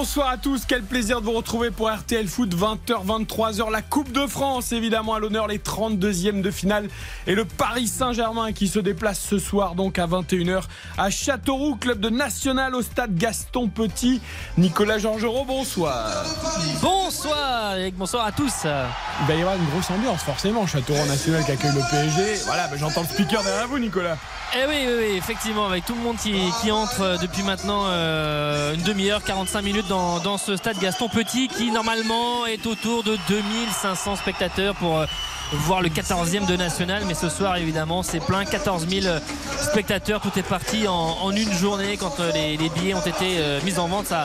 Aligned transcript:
Bonsoir 0.00 0.28
à 0.28 0.36
tous, 0.36 0.62
quel 0.64 0.84
plaisir 0.84 1.20
de 1.20 1.26
vous 1.26 1.32
retrouver 1.32 1.72
pour 1.72 1.90
RTL 1.90 2.28
Foot 2.28 2.54
20h 2.54 3.04
23h 3.04 3.68
la 3.68 3.82
Coupe 3.82 4.12
de 4.12 4.28
France 4.28 4.70
évidemment 4.70 5.14
à 5.14 5.18
l'honneur 5.18 5.48
les 5.48 5.58
32e 5.58 6.40
de 6.40 6.52
finale 6.52 6.88
et 7.26 7.34
le 7.34 7.44
Paris 7.44 7.88
Saint-Germain 7.88 8.52
qui 8.52 8.68
se 8.68 8.78
déplace 8.78 9.18
ce 9.18 9.40
soir 9.40 9.74
donc 9.74 9.98
à 9.98 10.06
21h 10.06 10.62
à 10.96 11.10
Châteauroux 11.10 11.74
club 11.74 11.98
de 11.98 12.10
national 12.10 12.76
au 12.76 12.82
stade 12.82 13.16
Gaston 13.16 13.66
Petit. 13.66 14.20
Nicolas 14.56 14.98
Georgerot, 14.98 15.44
bonsoir. 15.44 16.24
Bonsoir 16.80 17.74
Eric, 17.74 17.96
bonsoir 17.96 18.24
à 18.24 18.30
tous. 18.30 18.66
Il 18.66 19.26
va 19.26 19.34
y 19.34 19.40
avoir 19.40 19.56
une 19.56 19.66
grosse 19.66 19.90
ambiance 19.90 20.22
forcément 20.22 20.64
Châteauroux 20.64 21.06
national 21.08 21.44
qui 21.44 21.50
accueille 21.50 21.74
le 21.74 21.90
PSG. 21.90 22.44
Voilà, 22.46 22.68
ben, 22.68 22.78
j'entends 22.78 23.02
le 23.02 23.08
speaker 23.08 23.42
derrière 23.42 23.66
vous 23.66 23.80
Nicolas. 23.80 24.16
Eh 24.56 24.66
oui, 24.66 24.76
effectivement, 25.16 25.66
avec 25.66 25.84
tout 25.84 25.94
le 25.94 26.00
monde 26.00 26.16
qui, 26.16 26.70
entre 26.70 27.02
euh, 27.02 27.16
depuis 27.18 27.42
maintenant 27.42 27.84
euh, 27.88 28.74
une 28.74 28.82
demi-heure, 28.82 29.22
45 29.22 29.60
minutes 29.60 29.88
dans, 29.88 30.38
ce 30.38 30.56
stade 30.56 30.78
Gaston 30.78 31.08
Petit 31.10 31.48
qui 31.48 31.70
normalement 31.70 32.46
est 32.46 32.64
autour 32.66 33.02
de 33.02 33.18
2500 33.28 34.16
spectateurs 34.16 34.74
pour 34.74 34.98
euh, 34.98 35.06
voir 35.52 35.82
le 35.82 35.90
14e 35.90 36.46
de 36.46 36.56
national. 36.56 37.02
Mais 37.06 37.12
ce 37.12 37.28
soir, 37.28 37.56
évidemment, 37.56 38.02
c'est 38.02 38.20
plein, 38.20 38.46
14 38.46 38.88
000 38.88 39.16
spectateurs. 39.60 40.22
Tout 40.22 40.38
est 40.38 40.48
parti 40.48 40.88
en, 40.88 41.30
une 41.30 41.52
journée 41.52 41.98
quand 41.98 42.18
les, 42.32 42.56
les 42.56 42.70
billets 42.70 42.94
ont 42.94 43.00
été 43.00 43.60
mis 43.64 43.78
en 43.78 43.86
vente. 43.86 44.06
Ça, 44.06 44.24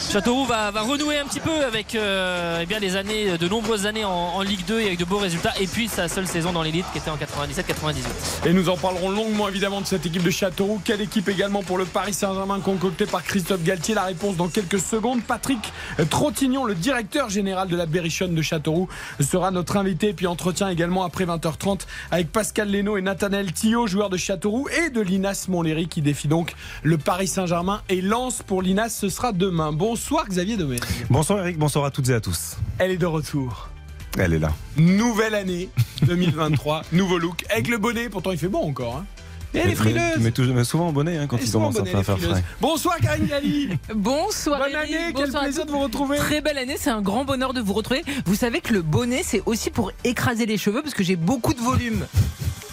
Châteauroux 0.00 0.46
va, 0.46 0.70
renouer 0.70 1.18
un 1.18 1.26
petit 1.26 1.40
peu 1.40 1.64
avec 1.64 1.94
euh, 1.94 2.60
eh 2.62 2.66
bien, 2.66 2.78
années, 2.94 3.36
de 3.36 3.48
nombreuses 3.48 3.84
années 3.84 4.04
en, 4.04 4.40
Ligue 4.42 4.64
2 4.64 4.80
et 4.80 4.86
avec 4.86 4.98
de 4.98 5.04
beaux 5.04 5.18
résultats. 5.18 5.52
Et 5.60 5.66
puis 5.66 5.88
sa 5.88 6.08
seule 6.08 6.26
saison 6.26 6.52
dans 6.52 6.62
l'élite 6.62 6.86
qui 6.92 6.98
était 6.98 7.10
en 7.10 7.16
97-98. 7.16 8.46
Et 8.46 8.52
nous 8.52 8.68
en 8.68 8.76
parlerons 8.76 9.10
longuement 9.10 9.48
évidemment 9.48 9.80
de 9.80 9.86
cette 9.86 10.06
équipe 10.06 10.22
de 10.22 10.30
Châteauroux. 10.30 10.80
Quelle 10.84 11.00
équipe 11.00 11.28
également 11.28 11.62
pour 11.62 11.76
le 11.76 11.84
Paris 11.84 12.14
Saint-Germain 12.14 12.60
concoctée 12.60 13.06
par 13.06 13.22
Christophe 13.22 13.62
Galtier? 13.64 13.94
La 13.94 14.04
réponse 14.04 14.36
dans 14.36 14.48
quelques 14.48 14.78
secondes. 14.78 15.22
Patrick 15.22 15.72
Trottignon, 16.08 16.64
le 16.64 16.74
directeur 16.74 17.28
général 17.28 17.68
de 17.68 17.76
la 17.76 17.86
Berrichonne 17.86 18.34
de 18.34 18.42
Châteauroux, 18.42 18.88
sera 19.20 19.50
notre 19.50 19.76
invité. 19.76 20.12
Puis 20.12 20.26
entretien 20.26 20.68
également 20.68 21.04
après 21.04 21.26
20h30 21.26 21.80
avec 22.10 22.32
Pascal 22.32 22.70
Leno 22.70 22.96
et 22.96 23.02
Nathanaël 23.02 23.52
Thillot, 23.52 23.86
joueurs 23.86 24.10
de 24.10 24.16
Châteauroux 24.16 24.68
et 24.68 24.90
de 24.90 25.00
l'INAS 25.00 25.46
Montlhéry 25.48 25.88
qui 25.88 26.02
défie 26.02 26.28
donc 26.28 26.54
le 26.82 26.96
Paris 26.96 27.28
Saint-Germain 27.28 27.82
et 27.88 28.00
lance 28.00 28.42
pour 28.46 28.62
l'INAS. 28.62 28.90
Ce 28.90 29.08
sera 29.08 29.32
demain. 29.32 29.72
Bonsoir 29.90 30.26
Xavier 30.28 30.58
Domenech. 30.58 30.82
Bonsoir 31.08 31.38
Eric, 31.38 31.56
bonsoir 31.56 31.86
à 31.86 31.90
toutes 31.90 32.10
et 32.10 32.12
à 32.12 32.20
tous. 32.20 32.58
Elle 32.78 32.90
est 32.90 32.98
de 32.98 33.06
retour. 33.06 33.70
Elle 34.18 34.34
est 34.34 34.38
là. 34.38 34.52
Nouvelle 34.76 35.34
année 35.34 35.70
2023, 36.02 36.82
nouveau 36.92 37.16
look 37.16 37.46
avec 37.48 37.68
le 37.68 37.78
bonnet. 37.78 38.10
Pourtant 38.10 38.32
il 38.32 38.36
fait 38.36 38.48
bon 38.48 38.68
encore. 38.68 38.96
Hein. 38.98 39.06
Et 39.54 39.60
elle 39.60 39.70
est 39.70 39.74
frileuse. 39.74 40.18
Mais, 40.18 40.30
mais, 40.36 40.52
mais 40.52 40.64
souvent 40.64 40.88
en 40.88 40.92
bonnet 40.92 41.16
hein, 41.16 41.26
quand 41.26 41.38
Et 41.38 41.44
il 41.44 41.46
souvent 41.48 41.72
commence 41.72 41.88
à 41.88 42.02
faire, 42.02 42.18
frais. 42.18 42.44
Bonsoir 42.60 42.98
Karine 42.98 43.28
Galli. 43.28 43.70
Bonsoir 43.94 44.58
Bonne 44.60 44.72
Eric, 44.72 44.94
année, 44.94 45.04
quel 45.16 45.24
bonsoir 45.24 45.42
à 45.42 45.46
plaisir 45.46 45.64
de 45.64 45.70
vous 45.70 45.80
retrouver. 45.80 46.18
Très 46.18 46.42
belle 46.42 46.58
année, 46.58 46.76
c'est 46.78 46.90
un 46.90 47.00
grand 47.00 47.24
bonheur 47.24 47.54
de 47.54 47.62
vous 47.62 47.72
retrouver. 47.72 48.04
Vous 48.26 48.34
savez 48.34 48.60
que 48.60 48.74
le 48.74 48.82
bonnet, 48.82 49.22
c'est 49.24 49.42
aussi 49.46 49.70
pour 49.70 49.90
écraser 50.04 50.44
les 50.44 50.58
cheveux 50.58 50.82
parce 50.82 50.92
que 50.92 51.02
j'ai 51.02 51.16
beaucoup 51.16 51.54
de 51.54 51.60
volume. 51.60 52.04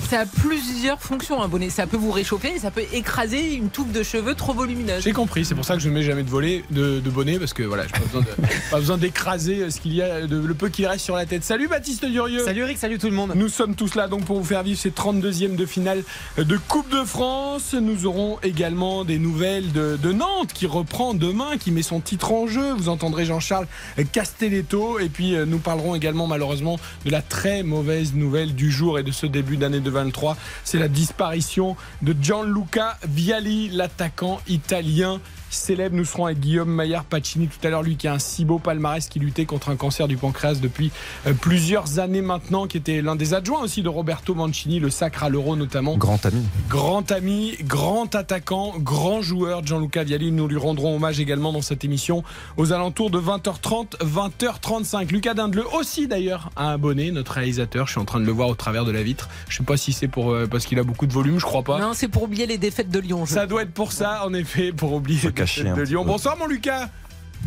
Ça 0.09 0.20
a 0.22 0.25
plusieurs 0.28 1.02
fonctions 1.02 1.42
un 1.42 1.48
bonnet. 1.48 1.72
Ça 1.72 1.88
peut 1.88 1.98
vous 1.98 2.11
réchauffer 2.11 2.53
et 2.56 2.59
ça 2.59 2.70
peut 2.70 2.84
écraser 2.94 3.53
une 3.56 3.70
touffe 3.70 3.92
de 3.92 4.03
cheveux 4.03 4.36
trop 4.36 4.53
volumineuse. 4.53 5.03
J'ai 5.03 5.14
compris, 5.14 5.44
c'est 5.45 5.56
pour 5.56 5.66
ça 5.66 5.73
que 5.73 5.80
je 5.81 5.89
ne 5.89 5.95
mets 5.95 6.03
jamais 6.03 6.22
de 6.22 6.30
volet, 6.30 6.64
de, 6.70 7.00
de 7.00 7.09
bonnet, 7.09 7.39
parce 7.39 7.53
que 7.53 7.64
voilà, 7.64 7.84
j'ai 7.88 7.92
pas 7.94 8.00
besoin 8.00 8.22
de- 8.22 8.48
pas 8.72 8.78
besoin 8.80 8.98
d'écraser 8.98 9.70
ce 9.72 9.81
qu'il 9.81 9.95
y 9.95 10.03
a, 10.03 10.28
de- 10.28 10.38
le 10.38 10.53
peu 10.53 10.70
qu'il 10.70 10.86
reste 10.86 11.03
sur 11.03 11.16
la 11.16 11.26
tête. 11.26 11.43
Salut 11.43 11.67
Baptiste 11.67 12.05
Durieux. 12.05 12.45
Salut 12.45 12.61
Eric, 12.61 12.77
salut 12.77 12.99
tout 12.99 13.08
le 13.08 13.14
monde. 13.16 13.33
Nous 13.36 13.49
sommes 13.49 13.73
tous 13.73 13.95
là 13.95 14.08
donc 14.08 14.26
pour 14.26 14.38
vous 14.38 14.43
faire 14.45 14.61
vivre 14.61 14.80
ces 14.80 14.92
32e 14.92 15.55
de 15.55 15.66
finale 15.66 16.04
de 16.37 16.58
Coupe 16.58 16.89
de 16.92 17.04
France. 17.04 17.73
Nous 17.73 18.05
aurons 18.05 18.37
également 18.43 19.05
des 19.05 19.17
nouvelles 19.17 19.72
de, 19.72 19.98
de 20.02 20.11
Nantes 20.14 20.54
qui 20.54 20.67
reprend 20.67 21.16
demain, 21.16 21.58
qui 21.60 21.72
met 21.72 21.82
son 21.82 21.99
titre 21.99 22.32
en 22.32 22.45
jeu. 22.48 22.73
Vous 22.73 22.89
entendrez 22.89 23.26
Jean-Charles 23.26 23.67
Castelletto. 24.11 24.99
Et 24.99 25.10
puis 25.10 25.36
euh, 25.36 25.45
nous 25.45 25.58
parlerons 25.60 25.95
également 25.95 26.27
malheureusement 26.27 26.80
de 27.05 27.11
la 27.11 27.23
très 27.23 27.64
mauvaise 27.64 28.14
nouvelle 28.14 28.54
du 28.54 28.72
jour 28.72 28.99
et 28.99 29.04
de 29.04 29.11
ce 29.11 29.26
début 29.26 29.58
d'année 29.58 29.80
2023. 29.95 30.38
C'est 30.64 30.80
la 30.80 30.88
disparition 30.88 31.76
de 32.02 32.16
Gianluca 32.20 32.98
Vialli, 33.08 33.70
l'attaquant 33.70 34.39
italien 34.48 35.20
célèbre. 35.55 35.95
Nous 35.95 36.05
serons 36.05 36.26
avec 36.26 36.39
Guillaume 36.39 36.70
Maillard 36.70 37.05
Pacini 37.05 37.48
tout 37.48 37.66
à 37.66 37.70
l'heure, 37.70 37.83
lui 37.83 37.95
qui 37.95 38.08
a 38.08 38.14
un 38.14 38.20
si 38.20 38.45
beau 38.45 38.60
palmarès 38.60 39.08
qui 39.08 39.20
luttait 39.20 39.45
contre 39.45 39.70
un 39.70 39.76
cancer 39.76 40.08
du 40.08 40.17
pancréas 40.17 40.55
depuis 40.55 40.92
euh, 41.27 41.33
plusieurs 41.33 41.99
années 41.99 42.21
maintenant, 42.21 42.67
qui 42.67 42.77
était 42.77 43.02
l'un 43.02 43.16
des 43.16 43.33
adjoints 43.33 43.61
aussi 43.61 43.82
de 43.82 43.89
Roberto 43.89 44.36
Mancini, 44.36 44.80
le 44.80 44.89
sacre 44.89 45.23
à 45.23 45.30
l'euro 45.30 45.55
notamment. 45.55 45.98
Grand 45.98 46.26
ami. 46.26 46.43
Grand 46.70 47.11
ami, 47.11 47.55
grand 47.61 48.14
attaquant, 48.16 48.73
grand 48.77 49.21
joueur, 49.21 49.66
Gianluca 49.66 50.04
Vialli. 50.04 50.32
Nous 50.32 50.48
lui 50.48 50.58
rendrons 50.58 50.95
hommage 50.95 51.20
également 51.20 51.54
dans 51.54 51.61
cette 51.61 51.83
émission 51.83 52.23
aux 52.58 52.73
alentours 52.73 53.10
de 53.10 53.20
20h30, 53.20 53.98
20h35. 53.99 55.11
Lucas 55.11 55.33
Dindeleu 55.33 55.66
aussi 55.77 56.08
d'ailleurs 56.08 56.49
a 56.55 56.72
un 56.72 56.77
bonnet, 56.77 57.11
notre 57.11 57.33
réalisateur. 57.33 57.87
Je 57.87 57.92
suis 57.92 58.02
en 58.02 58.05
train 58.05 58.20
de 58.20 58.26
le 58.26 58.32
voir 58.32 58.49
au 58.49 58.55
travers 58.55 58.86
de 58.86 58.92
la 58.92 59.04
vitre. 59.04 59.30
Je 59.49 59.58
sais 59.58 59.64
pas 59.64 59.77
si 59.77 59.93
c'est 59.93 60.08
pour 60.08 60.32
euh, 60.32 60.48
parce 60.48 60.66
qu'il 60.66 60.80
a 60.80 60.83
beaucoup 60.83 61.08
de 61.08 61.14
volume, 61.14 61.39
je 61.39 61.45
crois 61.45 61.64
pas. 61.64 61.80
Non, 61.80 61.93
c'est 61.93 62.08
pour 62.08 62.23
oublier 62.23 62.45
les 62.45 62.58
défaites 62.58 62.89
de 62.89 62.99
Lyon. 62.99 63.26
je 63.26 63.33
Ça 63.33 63.48
doit 63.48 63.64
être 63.64 63.73
pour 63.73 63.92
ça, 63.92 64.26
en 64.26 64.33
effet, 64.33 64.72
pour 64.72 64.93
oublier 64.93 65.32
cacher 65.45 65.64
de 65.64 65.82
Lyon. 65.83 66.04
Bonsoir 66.06 66.38
mon 66.38 66.48
Lucas. 66.48 66.89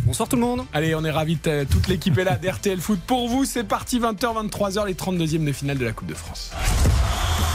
Bonsoir 0.04 0.28
tout 0.28 0.36
le 0.36 0.42
monde. 0.42 0.64
Allez, 0.72 0.94
on 0.94 1.04
est 1.04 1.10
ravis, 1.10 1.38
de- 1.42 1.64
toute 1.64 1.88
l'équipe 1.88 2.16
est 2.18 2.24
là 2.24 2.36
d'RTL 2.36 2.80
Foot 2.80 3.00
pour 3.06 3.28
vous. 3.28 3.44
C'est 3.44 3.64
parti, 3.64 3.98
20h, 3.98 4.32
23h, 4.34 4.86
les 4.86 4.94
32e 4.94 5.44
de 5.44 5.52
finale 5.52 5.78
de 5.78 5.84
la 5.84 5.92
Coupe 5.92 6.08
de 6.08 6.14
France. 6.14 6.52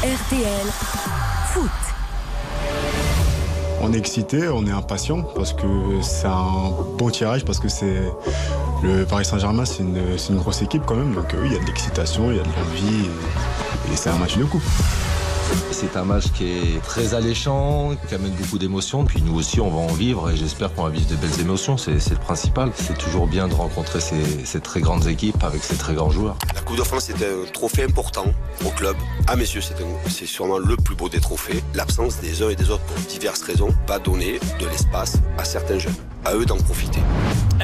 RTL 0.01 0.67
Foot. 1.53 1.69
On 3.81 3.91
est 3.93 3.97
excité, 3.97 4.47
on 4.47 4.65
est 4.65 4.71
impatient 4.71 5.21
parce 5.23 5.53
que 5.53 5.65
c'est 6.01 6.27
un 6.27 6.71
bon 6.97 7.09
tirage, 7.09 7.43
parce 7.43 7.59
que 7.59 7.67
c'est 7.67 8.01
le 8.83 9.05
Paris 9.05 9.25
Saint-Germain, 9.25 9.65
c'est 9.65 9.79
une, 9.83 10.17
c'est 10.17 10.31
une 10.31 10.39
grosse 10.39 10.61
équipe 10.61 10.83
quand 10.85 10.95
même. 10.95 11.13
Donc 11.13 11.33
euh, 11.33 11.37
oui, 11.41 11.49
il 11.51 11.53
y 11.53 11.57
a 11.57 11.59
de 11.59 11.65
l'excitation, 11.65 12.31
il 12.31 12.37
y 12.37 12.39
a 12.39 12.43
de 12.43 12.47
l'envie 12.47 13.05
et, 13.05 13.93
et 13.93 13.95
c'est 13.95 14.09
un 14.09 14.17
match 14.17 14.37
de 14.37 14.45
coupe. 14.45 14.63
C'est 15.71 15.97
un 15.97 16.03
match 16.05 16.31
qui 16.33 16.45
est 16.45 16.83
très 16.83 17.13
alléchant, 17.13 17.91
qui 18.07 18.15
amène 18.15 18.31
beaucoup 18.31 18.57
d'émotions. 18.57 19.03
Puis 19.05 19.21
nous 19.21 19.37
aussi, 19.37 19.59
on 19.59 19.69
va 19.69 19.79
en 19.79 19.93
vivre 19.93 20.29
et 20.29 20.37
j'espère 20.37 20.73
qu'on 20.73 20.83
va 20.83 20.89
vivre 20.89 21.07
de 21.07 21.15
belles 21.15 21.39
émotions. 21.41 21.77
C'est 21.77 21.93
le 22.09 22.15
principal. 22.15 22.71
C'est 22.75 22.97
toujours 22.97 23.27
bien 23.27 23.47
de 23.47 23.53
rencontrer 23.53 23.99
ces, 23.99 24.45
ces 24.45 24.61
très 24.61 24.81
grandes 24.81 25.07
équipes 25.07 25.43
avec 25.43 25.63
ces 25.63 25.75
très 25.75 25.93
grands 25.93 26.09
joueurs. 26.09 26.37
La 26.55 26.61
Coupe 26.61 26.77
de 26.77 26.83
France 26.83 27.09
est 27.09 27.23
un 27.23 27.51
trophée 27.51 27.83
important 27.83 28.25
au 28.65 28.69
club. 28.69 28.95
À 29.27 29.35
mes 29.35 29.43
yeux, 29.43 29.61
c'est 30.07 30.25
sûrement 30.25 30.57
le 30.57 30.77
plus 30.77 30.95
beau 30.95 31.09
des 31.09 31.19
trophées. 31.19 31.63
L'absence 31.73 32.19
des 32.19 32.41
uns 32.41 32.49
et 32.49 32.55
des 32.55 32.69
autres 32.69 32.83
pour 32.83 32.97
diverses 33.05 33.41
raisons 33.41 33.73
va 33.87 33.99
donner 33.99 34.39
de 34.59 34.67
l'espace 34.67 35.17
à 35.37 35.43
certains 35.43 35.79
jeunes. 35.79 35.95
À 36.25 36.35
eux 36.35 36.45
d'en 36.45 36.55
profiter. 36.55 37.01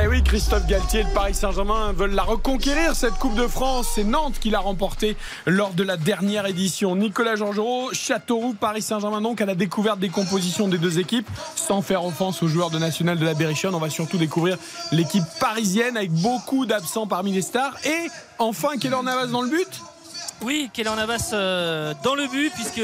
Eh 0.02 0.08
oui, 0.08 0.22
Christophe 0.22 0.68
Galtier 0.68 1.00
et 1.00 1.04
le 1.04 1.10
Paris 1.14 1.34
Saint-Germain 1.34 1.94
veulent 1.94 2.14
la 2.14 2.24
reconquérir, 2.24 2.94
cette 2.94 3.14
Coupe 3.14 3.36
de 3.36 3.48
France. 3.48 3.88
C'est 3.96 4.04
Nantes 4.04 4.36
qui 4.40 4.50
l'a 4.50 4.60
remportée 4.60 5.16
lors 5.46 5.72
de 5.72 5.84
la 5.84 5.96
dernière 5.96 6.46
édition. 6.46 6.98
Nicolas 6.98 7.36
Georgerot, 7.36 7.69
Châteauroux, 7.94 8.54
Paris 8.54 8.82
Saint-Germain 8.82 9.22
donc 9.22 9.42
à 9.42 9.46
la 9.46 9.56
découverte 9.56 10.00
des 10.00 10.10
compositions 10.10 10.68
des 10.68 10.78
deux 10.78 11.00
équipes. 11.00 11.28
Sans 11.56 11.82
faire 11.82 12.06
offense 12.06 12.42
aux 12.44 12.48
joueurs 12.48 12.70
de 12.70 12.80
National 12.80 13.18
de 13.18 13.26
la 13.26 13.34
Berrichonne, 13.34 13.76
on 13.76 13.80
va 13.80 13.90
surtout 13.90 14.18
découvrir 14.18 14.58
l'équipe 14.92 15.24
parisienne 15.40 15.98
avec 15.98 16.12
beaucoup 16.12 16.66
d'absents 16.66 17.08
parmi 17.08 17.32
les 17.32 17.42
stars. 17.42 17.76
Et 17.86 18.10
enfin, 18.38 18.78
Keller 18.80 19.02
Navas 19.04 19.28
dans 19.28 19.42
le 19.42 19.50
but 19.50 19.70
Oui, 20.42 20.70
Kélan 20.74 20.96
Navas 20.96 21.32
euh, 21.34 21.94
dans 22.04 22.16
le 22.16 22.28
but 22.28 22.52
puisque 22.54 22.78
eh 22.78 22.82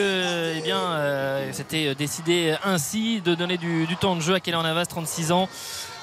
euh, 0.71 1.49
c'était 1.53 1.95
décidé 1.95 2.55
ainsi 2.63 3.21
de 3.21 3.35
donner 3.35 3.57
du, 3.57 3.87
du 3.87 3.95
temps 3.97 4.15
de 4.15 4.21
jeu 4.21 4.33
à 4.33 4.39
Kélan 4.39 4.63
Navas, 4.63 4.85
36 4.85 5.31
ans. 5.31 5.49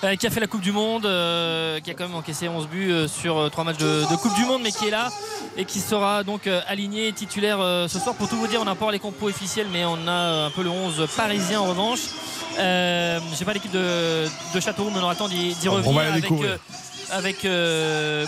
Euh, 0.04 0.16
qui 0.16 0.26
a 0.26 0.31
fait 0.31 0.40
la 0.40 0.46
Coupe 0.46 0.60
du 0.60 0.72
Monde, 0.72 1.06
euh, 1.06 1.78
qui 1.81 1.90
a 1.90 1.94
quand 1.94 2.06
même 2.06 2.16
encaissé 2.16 2.49
11 2.49 2.66
buts 2.69 2.90
euh, 2.90 3.08
sur 3.08 3.38
euh, 3.38 3.49
3 3.49 3.64
matchs 3.64 3.78
de, 3.78 4.02
de 4.10 4.16
Coupe 4.16 4.34
du 4.34 4.44
Monde, 4.44 4.62
mais 4.62 4.72
qui 4.72 4.87
est 4.88 4.90
là 4.90 5.10
et 5.56 5.64
qui 5.64 5.81
sera 5.81 6.25
donc 6.25 6.46
euh, 6.46 6.60
aligné 6.66 7.12
titulaire 7.12 7.58
euh, 7.60 7.88
ce 7.88 7.99
soir. 7.99 8.14
Pour 8.16 8.28
tout 8.28 8.37
vous 8.37 8.46
dire, 8.46 8.60
on 8.60 8.64
n'a 8.64 8.75
pas 8.75 8.90
les 8.90 8.99
compos 8.99 9.28
officiels, 9.28 9.66
mais 9.72 9.84
on 9.84 10.06
a 10.08 10.46
un 10.46 10.50
peu 10.50 10.62
le 10.62 10.70
11 10.70 11.06
parisien 11.16 11.60
en 11.60 11.66
revanche. 11.66 12.00
Euh, 12.58 13.19
J'ai 13.38 13.44
pas 13.44 13.52
l'équipe 13.52 13.72
de, 13.72 14.26
de 14.54 14.60
Châteauroux, 14.60 14.90
mais 14.93 14.99
on 15.00 15.04
aura 15.04 15.12
le 15.12 15.19
temps 15.19 15.28
d'y 15.28 15.54
d'y 15.54 15.69
On 15.69 15.76
va 15.76 15.78
revenir 15.81 16.00
avec, 16.12 16.25
avec 17.12 17.44
euh, 17.44 18.25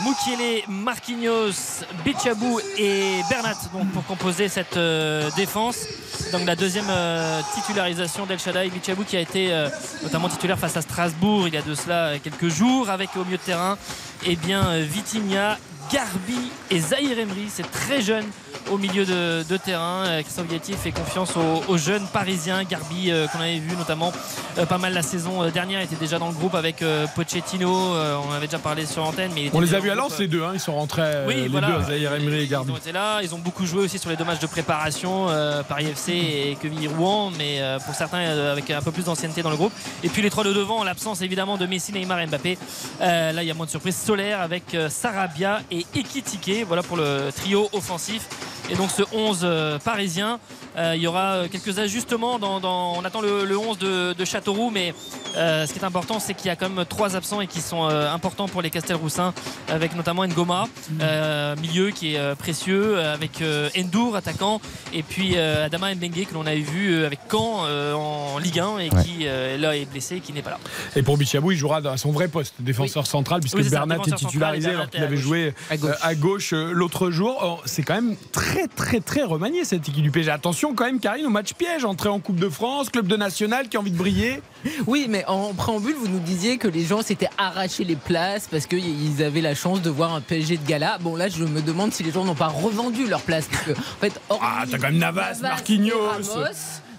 Marquinhos, 0.68 1.84
Bichabou 2.04 2.60
et 2.78 3.20
Bernat 3.30 3.56
pour 3.92 4.04
composer 4.04 4.48
cette 4.48 4.76
euh, 4.76 5.30
défense. 5.36 5.86
Donc 6.32 6.46
la 6.46 6.54
deuxième 6.54 6.84
euh, 6.90 7.40
titularisation 7.54 8.26
d'El 8.26 8.38
Shaddai 8.38 8.68
Bichabou 8.68 9.04
qui 9.04 9.16
a 9.16 9.20
été 9.20 9.52
euh, 9.52 9.68
notamment 10.02 10.28
titulaire 10.28 10.58
face 10.58 10.76
à 10.76 10.82
Strasbourg 10.82 11.48
il 11.48 11.54
y 11.54 11.56
a 11.56 11.62
de 11.62 11.74
cela 11.74 12.18
quelques 12.22 12.48
jours 12.48 12.90
avec 12.90 13.16
au 13.16 13.24
milieu 13.24 13.38
de 13.38 13.42
terrain 13.42 13.78
eh 14.26 14.36
bien 14.36 14.78
Vitinha, 14.80 15.58
Garbi 15.92 16.50
et 16.70 16.80
Zahir 16.80 17.18
Emery, 17.18 17.48
ces 17.48 17.62
très 17.62 18.00
jeunes 18.00 18.24
au 18.70 18.78
milieu 18.78 19.04
de, 19.04 19.42
de 19.42 19.56
terrain. 19.56 20.04
Euh, 20.06 20.22
Christophe 20.22 20.48
Galtier 20.48 20.74
fait 20.76 20.92
confiance 20.92 21.36
aux, 21.36 21.72
aux 21.72 21.76
jeunes 21.76 22.06
parisiens. 22.06 22.64
Garbi, 22.64 23.10
euh, 23.10 23.26
qu'on 23.28 23.40
avait 23.40 23.58
vu 23.58 23.76
notamment 23.76 24.12
euh, 24.58 24.66
pas 24.66 24.78
mal 24.78 24.94
la 24.94 25.02
saison 25.02 25.48
dernière, 25.50 25.80
était 25.80 25.96
déjà 25.96 26.18
dans 26.18 26.28
le 26.28 26.34
groupe 26.34 26.54
avec 26.54 26.82
euh, 26.82 27.06
Pochettino. 27.14 27.70
On 27.70 28.32
avait 28.32 28.46
déjà 28.46 28.58
parlé 28.58 28.86
sur 28.86 29.04
antenne. 29.04 29.32
Mais 29.34 29.50
On 29.52 29.60
les 29.60 29.74
a 29.74 29.80
vus 29.80 29.90
à 29.90 29.94
Lens 29.94 30.18
les 30.18 30.28
deux, 30.28 30.42
hein, 30.42 30.52
ils 30.54 30.60
sont 30.60 30.74
rentrés 30.74 31.24
oui, 31.26 31.34
les 31.34 31.48
voilà. 31.48 31.68
deux, 31.68 31.82
Zahir 31.84 32.14
Emery 32.14 32.42
et 32.42 32.46
Garbi. 32.46 32.70
Ils 32.70 32.74
ont 32.74 32.78
été 32.78 32.92
là, 32.92 33.20
ils 33.22 33.34
ont 33.34 33.38
beaucoup 33.38 33.66
joué 33.66 33.82
aussi 33.82 33.98
sur 33.98 34.10
les 34.10 34.16
deux 34.16 34.24
matchs 34.24 34.40
de 34.40 34.46
préparation, 34.46 35.26
Paris 35.68 35.86
FC 35.86 36.12
et 36.12 36.58
Quevilly 36.60 36.88
Rouen, 36.88 37.30
mais 37.36 37.60
pour 37.84 37.94
certains 37.94 38.18
avec 38.52 38.70
un 38.70 38.80
peu 38.80 38.92
plus 38.92 39.04
d'ancienneté 39.04 39.42
dans 39.42 39.50
le 39.50 39.56
groupe. 39.56 39.72
Et 40.02 40.08
puis 40.08 40.22
les 40.22 40.30
trois 40.30 40.44
de 40.44 40.52
devant, 40.52 40.78
en 40.78 40.84
l'absence 40.84 41.20
évidemment 41.22 41.56
de 41.56 41.66
Messi, 41.66 41.92
Neymar 41.92 42.20
et 42.20 42.26
Mbappé. 42.26 42.58
Là, 43.00 43.42
il 43.42 43.46
y 43.46 43.50
a 43.50 43.54
moins 43.54 43.66
de 43.66 43.70
surprise. 43.70 43.96
Solaire 43.96 44.40
avec 44.40 44.76
Sarabia 44.88 45.60
et 45.70 45.73
Ekitike. 45.94 46.64
Voilà 46.66 46.82
pour 46.82 46.96
le 46.96 47.30
trio 47.34 47.68
offensif. 47.72 48.28
Et 48.70 48.76
donc 48.76 48.90
ce 48.90 49.02
11 49.12 49.40
euh, 49.42 49.78
parisien, 49.78 50.38
Euh, 50.76 50.96
il 50.96 51.02
y 51.02 51.06
aura 51.06 51.34
euh, 51.34 51.48
quelques 51.48 51.78
ajustements. 51.78 52.40
Dans, 52.40 52.60
on 52.98 53.04
attend 53.04 53.20
le, 53.20 53.44
le 53.44 53.56
11 53.56 53.78
de, 53.78 54.12
de 54.12 54.24
Châteauroux, 54.24 54.70
mais 54.70 54.92
euh, 55.36 55.66
ce 55.66 55.72
qui 55.72 55.78
est 55.78 55.84
important, 55.84 56.20
c'est 56.20 56.34
qu'il 56.34 56.46
y 56.46 56.50
a 56.50 56.56
quand 56.56 56.68
même 56.68 56.84
trois 56.84 57.16
absents 57.16 57.40
et 57.40 57.46
qui 57.46 57.60
sont 57.60 57.88
euh, 57.88 58.12
importants 58.12 58.48
pour 58.48 58.62
les 58.62 58.70
Castelroussins, 58.70 59.34
avec 59.68 59.96
notamment 59.96 60.26
Ngoma, 60.26 60.66
euh, 61.00 61.56
milieu 61.56 61.90
qui 61.90 62.14
est 62.14 62.34
précieux, 62.36 62.98
avec 62.98 63.42
Endour, 63.76 64.16
attaquant, 64.16 64.60
et 64.92 65.02
puis 65.02 65.36
Adama 65.36 65.94
Mbengue 65.94 66.26
que 66.26 66.34
l'on 66.34 66.46
avait 66.46 66.60
vu 66.60 67.04
avec 67.04 67.20
Caen 67.30 67.66
en 67.94 68.38
Ligue 68.38 68.60
1 68.60 68.78
et 68.78 68.88
qui 68.88 69.24
là 69.24 69.76
est 69.76 69.90
blessé 69.90 70.16
et 70.16 70.20
qui 70.20 70.32
n'est 70.32 70.42
pas 70.42 70.50
là. 70.50 70.58
Et 70.96 71.02
pour 71.02 71.16
Bichabou, 71.16 71.52
il 71.52 71.56
jouera 71.56 71.78
à 71.78 71.96
son 71.96 72.12
vrai 72.12 72.28
poste, 72.28 72.54
défenseur 72.60 73.06
central, 73.06 73.40
puisque 73.40 73.56
Oui, 73.56 73.68
Bernat 73.68 73.96
est 74.06 74.14
titularisé 74.14 74.70
alors 74.70 74.90
qu'il 74.90 75.02
avait 75.02 75.16
joué 75.16 75.54
À 76.02 76.14
gauche. 76.14 76.52
l'autre 76.52 77.10
jour. 77.10 77.40
Oh, 77.42 77.60
C'est 77.64 77.82
quand 77.82 77.94
même 77.94 78.16
très, 78.32 78.66
très, 78.68 79.00
très 79.00 79.22
remanié 79.22 79.64
cette 79.64 79.88
équipe 79.88 80.02
du 80.02 80.10
PSG. 80.10 80.30
Attention 80.30 80.74
quand 80.74 80.84
même, 80.84 81.00
Karine, 81.00 81.26
au 81.26 81.30
match 81.30 81.54
piège, 81.54 81.84
entrée 81.84 82.08
en 82.08 82.20
Coupe 82.20 82.38
de 82.38 82.48
France, 82.48 82.90
club 82.90 83.06
de 83.06 83.16
national 83.16 83.68
qui 83.68 83.76
a 83.76 83.80
envie 83.80 83.90
de 83.90 83.98
briller. 83.98 84.40
Oui, 84.86 85.06
mais 85.08 85.24
en 85.26 85.52
préambule, 85.54 85.94
vous 85.94 86.08
nous 86.08 86.18
disiez 86.20 86.58
que 86.58 86.68
les 86.68 86.84
gens 86.84 87.02
s'étaient 87.02 87.28
arraché 87.38 87.84
les 87.84 87.96
places 87.96 88.48
parce 88.50 88.66
qu'ils 88.66 89.22
avaient 89.22 89.40
la 89.40 89.54
chance 89.54 89.82
de 89.82 89.90
voir 89.90 90.14
un 90.14 90.20
PSG 90.20 90.56
de 90.56 90.66
gala. 90.66 90.98
Bon, 91.00 91.16
là, 91.16 91.28
je 91.28 91.44
me 91.44 91.60
demande 91.60 91.92
si 91.92 92.02
les 92.02 92.10
gens 92.12 92.24
n'ont 92.24 92.34
pas 92.34 92.48
revendu 92.48 93.06
leur 93.06 93.20
place. 93.20 93.46
Parce 93.50 93.62
que, 93.64 93.72
en 93.72 94.00
fait, 94.00 94.20
hormis 94.28 94.46
Ah, 94.46 94.64
t'as 94.70 94.78
quand 94.78 94.84
même 94.84 94.98
Navas, 94.98 95.38
Marquinhos. 95.40 95.92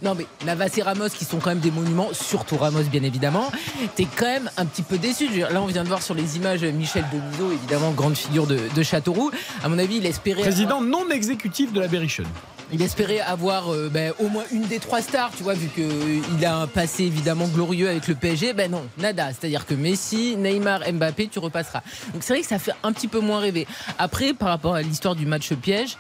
Non 0.06 0.14
mais 0.14 0.28
Navas 0.46 0.70
et 0.78 0.84
Ramos 0.84 1.10
qui 1.10 1.26
sont 1.26 1.40
quand 1.40 1.50
même 1.50 1.60
des 1.60 1.72
monuments, 1.72 2.10
surtout 2.12 2.58
Ramos 2.58 2.84
bien 2.84 3.02
évidemment. 3.02 3.52
T'es 3.96 4.06
quand 4.16 4.28
même 4.28 4.52
un 4.56 4.68
petit 4.68 4.84
peu 4.84 5.00
déçu. 5.00 5.28
Là 5.36 5.60
on 5.60 5.66
vient 5.66 5.84
de 5.84 5.88
voir 5.88 6.04
sur 6.04 6.14
les 6.14 6.38
images 6.38 6.64
Michel 6.64 7.04
Denisot, 7.12 7.52
évidemment 7.52 7.90
grande 7.90 8.16
figure 8.16 8.46
de, 8.46 8.60
de 8.76 8.84
Châteauroux. 8.84 9.32
À 9.64 9.68
mon 9.68 9.80
avis 9.80 9.98
il 9.98 10.06
espérait 10.06 10.44
Président 10.44 10.80
non 10.80 11.10
exécutif 11.10 11.74
de 11.74 11.80
la 11.80 11.88
Berrichonne. 11.88 12.28
il 12.72 12.84
espérait 12.84 13.20
avoir 13.20 13.74
euh, 13.74 13.90
ben, 13.92 14.14
au 14.20 14.28
moins 14.28 14.44
une 14.52 14.68
des 14.68 14.78
trois 14.78 15.02
stars, 15.02 15.32
tu 15.36 15.42
vois, 15.42 15.56
vu 15.56 15.70
qu'il 15.70 16.46
a 16.46 16.56
un 16.56 16.68
passé 16.68 17.06
évidemment 17.06 17.48
glorieux 17.48 17.90
avec 17.90 18.08
le 18.08 18.14
PSG. 18.14 18.54
Ben 18.54 18.70
non, 18.70 18.84
nada. 19.00 19.30
C'est-à-dire 19.30 19.66
que 19.66 19.74
Messi, 19.74 20.36
Neymar, 20.38 20.82
Mbappé, 20.94 21.30
tu 21.30 21.40
repasseras. 21.40 21.82
Donc 22.14 22.22
c'est 22.22 22.34
vrai 22.34 22.44
que 22.44 22.48
ça 22.48 22.60
fait 22.60 22.74
un 22.84 22.94
petit 22.94 23.08
peu 23.08 23.22
moins 23.22 23.40
rêver. 23.40 23.66
Après, 23.98 24.36
par 24.36 24.50
rapport 24.50 24.76
à 24.76 24.84
l'histoire 24.84 25.16
du 25.16 25.26
match 25.26 25.52
piège, 25.54 25.98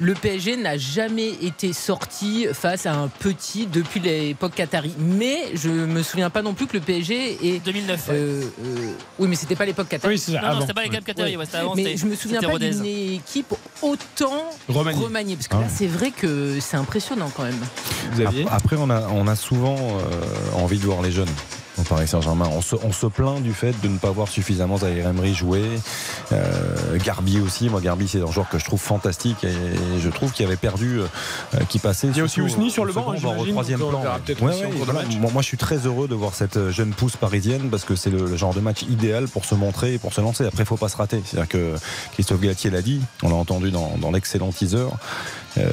le 0.00 0.14
PSG 0.14 0.56
n'a 0.56 0.76
jamais 0.78 1.28
été 1.42 1.72
sorti 1.74 2.46
face 2.54 2.86
à 2.86 2.94
un 2.94 3.08
petit 3.08 3.66
depuis 3.66 4.00
l'époque 4.00 4.54
Qatari. 4.54 4.94
Mais 4.98 5.50
je 5.54 5.68
me 5.68 6.02
souviens 6.02 6.30
pas 6.30 6.40
non 6.42 6.54
plus 6.54 6.66
que 6.66 6.72
le 6.74 6.80
PSG 6.80 7.38
est. 7.56 7.64
2009. 7.64 8.08
ouais. 8.08 8.14
euh, 8.14 8.42
euh, 8.64 8.92
oui, 9.18 9.28
mais 9.28 9.36
c'était 9.36 9.54
pas 9.56 9.66
l'époque 9.66 9.88
Qatari. 9.88 10.14
Oui, 10.14 10.18
c'est 10.18 10.32
ça. 10.32 10.40
non, 10.40 10.54
non, 10.54 10.60
c'était 10.62 10.72
pas 10.74 10.88
Cap 10.88 11.04
Qatari, 11.04 11.32
Ouais. 11.32 11.36
ouais, 11.36 11.44
c'était 11.44 11.58
avant. 11.58 11.74
Mais 11.76 11.96
je 11.96 12.06
me 12.06 12.14
souviens 12.14 12.40
pas 12.40 12.58
d'une 12.58 12.84
équipe 12.86 13.52
autant 13.82 14.44
Remaniée. 14.68 15.04
remaniée. 15.04 15.36
Parce 15.36 15.48
que 15.48 15.54
Ah 15.56 15.60
là, 15.60 15.66
ouais. 15.66 15.72
c'est 15.76 15.86
vrai 15.86 16.10
que 16.10 16.58
c'est 16.60 16.76
impressionnant 16.78 17.30
quand 17.36 17.42
même. 17.44 18.26
Ap- 18.26 18.34
Après, 18.50 18.76
on 18.78 18.88
a, 18.90 19.06
on 19.08 19.26
a 19.26 19.36
souvent 19.36 19.76
euh, 19.76 20.56
envie 20.56 20.78
de 20.78 20.84
voir 20.84 21.02
les 21.02 21.12
jeunes 21.12 21.28
au 21.80 21.84
Paris 21.84 22.08
Saint-Germain. 22.08 22.48
On 22.52 22.62
se, 22.62 22.76
on 22.82 22.92
se 22.92 23.06
plaint 23.06 23.42
du 23.42 23.52
fait 23.52 23.74
de 23.82 23.88
ne 23.88 23.98
pas 23.98 24.10
voir 24.10 24.28
suffisamment 24.28 24.76
Zaire 24.78 25.08
Emery 25.08 25.34
jouer. 25.34 25.64
Euh, 26.32 26.98
Garbi 27.04 27.40
aussi. 27.40 27.68
Moi, 27.68 27.80
Garbi, 27.80 28.08
c'est 28.08 28.20
un 28.20 28.30
joueur 28.30 28.48
que 28.48 28.58
je 28.58 28.64
trouve 28.64 28.80
fantastique 28.80 29.44
et 29.44 30.00
je 30.00 30.08
trouve 30.08 30.32
qu'il 30.32 30.46
avait 30.46 30.56
perdu, 30.56 31.00
euh, 31.00 31.58
qui 31.68 31.78
passait. 31.78 32.08
Il 32.08 32.16
y 32.16 32.20
a 32.20 32.24
aussi 32.24 32.40
Ousni 32.40 32.70
sur 32.70 32.84
le 32.84 32.92
banc, 32.92 33.14
au 33.14 33.46
troisième 33.46 33.78
plan. 33.80 34.02
Ouais, 34.28 34.36
ouais, 34.40 35.16
moi, 35.18 35.30
moi, 35.32 35.42
je 35.42 35.46
suis 35.46 35.56
très 35.56 35.78
heureux 35.78 36.08
de 36.08 36.14
voir 36.14 36.34
cette 36.34 36.70
jeune 36.70 36.90
pousse 36.92 37.16
parisienne 37.16 37.68
parce 37.70 37.84
que 37.84 37.96
c'est 37.96 38.10
le, 38.10 38.26
le 38.26 38.36
genre 38.36 38.54
de 38.54 38.60
match 38.60 38.82
idéal 38.82 39.28
pour 39.28 39.44
se 39.44 39.54
montrer 39.54 39.94
et 39.94 39.98
pour 39.98 40.12
se 40.12 40.20
lancer. 40.20 40.44
Après, 40.46 40.62
il 40.62 40.66
faut 40.66 40.76
pas 40.76 40.88
se 40.88 40.96
rater. 40.96 41.22
C'est-à-dire 41.24 41.48
que 41.48 41.74
Christophe 42.12 42.40
Galtier 42.40 42.70
l'a 42.70 42.82
dit, 42.82 43.00
on 43.22 43.28
l'a 43.28 43.36
entendu 43.36 43.70
dans, 43.70 43.96
dans 43.98 44.10
l'excellent 44.10 44.52
teaser. 44.52 44.86
Euh, 45.58 45.68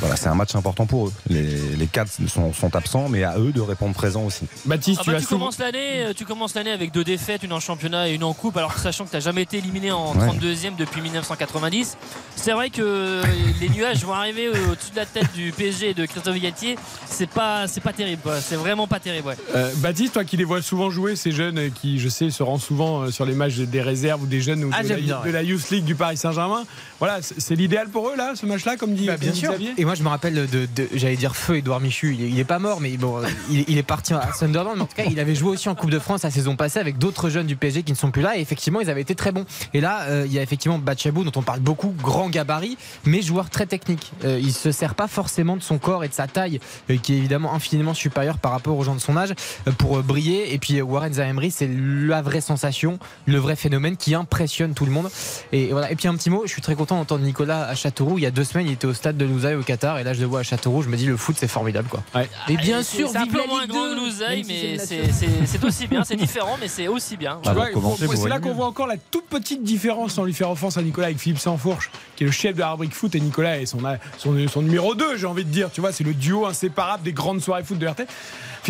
voilà, 0.00 0.16
c'est 0.16 0.28
un 0.28 0.34
match 0.34 0.54
important 0.54 0.86
pour 0.86 1.08
eux. 1.08 1.12
Les, 1.28 1.42
les 1.76 1.86
quatre 1.86 2.10
sont, 2.28 2.52
sont 2.52 2.74
absents, 2.74 3.08
mais 3.08 3.22
à 3.24 3.38
eux 3.38 3.52
de 3.52 3.60
répondre 3.60 3.94
présent 3.94 4.24
aussi. 4.24 4.44
Baptiste, 4.66 5.00
Ah 5.00 5.04
tu 5.04 5.10
bah, 5.10 5.16
as 5.16 5.20
tu 5.20 5.26
commences 5.26 5.58
l'année, 5.58 6.04
euh, 6.06 6.12
tu 6.16 6.24
commences 6.24 6.54
l'année 6.54 6.72
avec 6.72 6.92
deux 6.92 7.04
défaites, 7.04 7.42
une 7.42 7.52
en 7.52 7.60
championnat 7.60 8.08
et 8.08 8.14
une 8.14 8.24
en 8.24 8.32
coupe, 8.34 8.56
alors 8.56 8.74
que 8.74 8.80
sachant 8.80 9.04
que 9.04 9.10
tu 9.10 9.16
n'as 9.16 9.20
jamais 9.20 9.42
été 9.42 9.58
éliminé 9.58 9.92
en 9.92 10.14
Ouais. 10.16 10.26
32e 10.26 10.76
depuis 10.76 11.00
1990. 11.00 11.96
C'est 12.36 12.52
vrai 12.52 12.70
que 12.70 12.80
euh, 12.82 13.22
les 13.60 13.68
nuages 13.68 14.04
vont 14.04 14.14
arriver 14.14 14.48
au- 14.48 14.72
au-dessus 14.72 14.90
de 14.92 14.96
la 14.96 15.06
tête 15.06 15.32
du 15.34 15.52
PSG 15.52 15.90
et 15.90 15.94
de 15.94 16.06
Christophe 16.06 16.38
Galtier. 16.40 16.76
C'est 17.06 17.28
pas, 17.30 17.68
c'est 17.68 17.80
pas 17.80 17.92
terrible, 17.92 18.22
c'est 18.42 18.56
vraiment 18.56 18.86
pas 18.86 18.98
terrible. 19.00 19.28
Ouais. 19.28 19.36
Euh, 19.54 19.70
Baptiste, 19.76 20.14
toi 20.14 20.24
qui 20.24 20.36
les 20.36 20.44
vois 20.44 20.62
souvent 20.62 20.90
jouer, 20.90 21.14
ces 21.16 21.30
jeunes 21.32 21.70
qui, 21.70 21.98
je 22.00 22.08
sais, 22.08 22.30
se 22.30 22.42
rendent 22.42 22.60
souvent 22.60 23.10
sur 23.10 23.24
les 23.26 23.34
matchs 23.34 23.56
des 23.56 23.82
réserves 23.82 24.22
ou 24.22 24.26
des 24.26 24.40
jeunes 24.40 24.64
ou 24.64 24.70
Ah, 24.72 24.82
de, 24.82 24.88
la, 24.88 24.96
bien, 24.96 25.20
de 25.24 25.30
la 25.30 25.42
Youth 25.42 25.70
League 25.70 25.84
du 25.84 25.94
Paris 25.94 26.16
Saint-Germain. 26.16 26.64
Voilà, 26.98 27.20
c'est 27.22 27.54
l'idéal 27.54 27.88
pour 27.88 28.08
eux 28.10 28.16
là, 28.16 28.32
ce 28.34 28.44
match-là, 28.46 28.76
comme 28.76 28.94
dit, 28.94 29.06
Bah, 29.06 29.16
bien 29.20 29.32
sûr. 29.34 29.54
Et 29.76 29.84
moi, 29.84 29.94
je 29.94 30.02
me 30.02 30.08
rappelle 30.08 30.34
de, 30.34 30.66
de- 30.74 30.88
j'allais 30.94 31.16
dire 31.16 31.36
feu 31.36 31.56
Edouard 31.56 31.80
Michu. 31.80 32.14
Il 32.14 32.24
est, 32.24 32.28
il 32.30 32.38
est 32.38 32.44
pas 32.44 32.58
mort, 32.58 32.80
mais 32.80 32.96
bon, 32.96 33.20
il, 33.50 33.64
il 33.68 33.78
est 33.78 33.82
parti 33.82 34.12
à 34.14 34.32
Sunderland. 34.38 34.76
Mais 34.76 34.82
en 34.82 34.86
tout 34.86 34.96
cas, 34.96 35.04
il 35.10 35.18
avait 35.20 35.34
joué 35.34 35.50
aussi 35.50 35.68
en 35.68 35.74
Coupe 35.74 35.90
de 35.90 35.98
France 35.98 36.22
la 36.22 36.30
saison 36.30 36.56
passée 36.56 36.78
avec 36.78 36.98
d'autres 36.98 37.28
jeunes 37.30 37.46
du 37.46 37.56
PSG 37.56 37.82
qui 37.82 37.92
ne 37.92 37.96
sont 37.96 38.10
plus 38.10 38.22
là. 38.22 38.36
Et 38.36 38.40
effectivement, 38.40 38.80
ils 38.80 38.90
avaient 38.90 39.00
été 39.02 39.14
très 39.14 39.32
bons. 39.32 39.44
Et 39.74 39.80
là, 39.80 40.02
euh, 40.08 40.24
il 40.26 40.32
y 40.32 40.38
a 40.38 40.42
effectivement 40.42 40.78
Bachabou 40.78 41.24
dont 41.24 41.32
on 41.36 41.42
parle 41.42 41.60
beaucoup, 41.60 41.94
grand 42.02 42.28
gabarit, 42.30 42.76
mais 43.04 43.22
joueur 43.22 43.50
très 43.50 43.66
technique. 43.66 44.12
Euh, 44.24 44.38
il 44.42 44.52
se 44.52 44.72
sert 44.72 44.94
pas 44.94 45.08
forcément 45.08 45.56
de 45.56 45.62
son 45.62 45.78
corps 45.78 46.04
et 46.04 46.08
de 46.08 46.14
sa 46.14 46.26
taille, 46.26 46.60
euh, 46.90 46.96
qui 46.96 47.14
est 47.14 47.18
évidemment 47.18 47.54
infiniment 47.54 47.94
supérieure 47.94 48.38
par 48.38 48.52
rapport 48.52 48.76
aux 48.76 48.84
gens 48.84 48.94
de 48.94 49.00
son 49.00 49.16
âge, 49.16 49.34
euh, 49.68 49.72
pour 49.72 50.02
briller. 50.02 50.52
Et 50.54 50.58
puis 50.58 50.80
Warren 50.82 51.12
Zaemri, 51.14 51.50
c'est 51.50 51.68
la 51.72 52.22
vraie 52.22 52.40
sensation, 52.40 52.98
le 53.26 53.38
vrai 53.38 53.56
phénomène 53.56 53.96
qui 53.96 54.14
impressionne 54.14 54.74
tout 54.74 54.84
le 54.86 54.92
monde. 54.92 55.10
Et 55.52 55.68
voilà. 55.72 55.90
Et 55.90 55.96
puis 55.96 56.08
un 56.08 56.14
petit 56.14 56.30
mot, 56.30 56.42
je 56.46 56.52
suis 56.52 56.62
très 56.62 56.74
content 56.74 56.96
d'entendre 56.96 57.24
Nicolas 57.24 57.66
à 57.68 57.74
Châteauroux. 57.74 58.18
Il 58.18 58.22
y 58.22 58.26
a 58.26 58.30
deux 58.30 58.44
semaines, 58.44 58.66
il 58.66 58.72
était 58.72 58.86
au 58.86 58.94
stade 58.94 59.09
de 59.16 59.24
Louzaï 59.24 59.54
au 59.54 59.62
Qatar, 59.62 59.98
et 59.98 60.04
là 60.04 60.12
je 60.12 60.20
le 60.20 60.26
vois 60.26 60.40
à 60.40 60.42
Châteauroux. 60.42 60.82
Je 60.82 60.88
me 60.88 60.96
dis 60.96 61.06
le 61.06 61.16
foot 61.16 61.36
c'est 61.38 61.48
formidable 61.48 61.88
quoi. 61.88 62.02
Et 62.48 62.56
bien 62.56 62.80
Et 62.80 62.82
sûr, 62.82 63.08
c'est 63.10 63.18
un 63.18 63.26
peu 63.26 63.38
la 63.38 63.46
moins 63.46 63.66
grand 63.66 63.88
2, 63.88 63.94
que 63.94 64.00
Louzaï, 64.00 64.44
mais 64.46 64.78
c'est 64.78 65.64
aussi 65.64 65.86
bien, 65.86 66.04
c'est 66.04 66.16
différent, 66.16 66.56
mais 66.60 66.68
c'est 66.68 66.88
aussi 66.88 67.16
bien. 67.16 67.40
Ah, 67.46 67.54
vous 67.74 67.96
c'est 67.96 68.28
là 68.28 68.38
qu'on 68.38 68.54
voit 68.54 68.66
encore 68.66 68.86
la 68.86 68.96
toute 68.96 69.26
petite 69.26 69.62
différence 69.62 70.14
sans 70.14 70.24
lui 70.24 70.34
faire 70.34 70.50
offense 70.50 70.76
à 70.76 70.82
Nicolas 70.82 71.08
avec 71.08 71.18
Philippe 71.18 71.38
Sansfourche, 71.38 71.90
qui 72.16 72.24
est 72.24 72.26
le 72.26 72.32
chef 72.32 72.56
de 72.56 72.62
Harbrick 72.62 72.94
Foot 72.94 73.14
et 73.14 73.20
Nicolas 73.20 73.60
est 73.60 73.66
son, 73.66 73.78
son, 74.18 74.36
son 74.48 74.62
numéro 74.62 74.94
2, 74.94 75.16
j'ai 75.16 75.26
envie 75.26 75.44
de 75.44 75.50
dire. 75.50 75.70
Tu 75.72 75.80
vois, 75.80 75.92
c'est 75.92 76.04
le 76.04 76.14
duo 76.14 76.46
inséparable 76.46 77.02
des 77.02 77.12
grandes 77.12 77.40
soirées 77.40 77.64
foot 77.64 77.78
de 77.78 77.86
RT. 77.86 78.06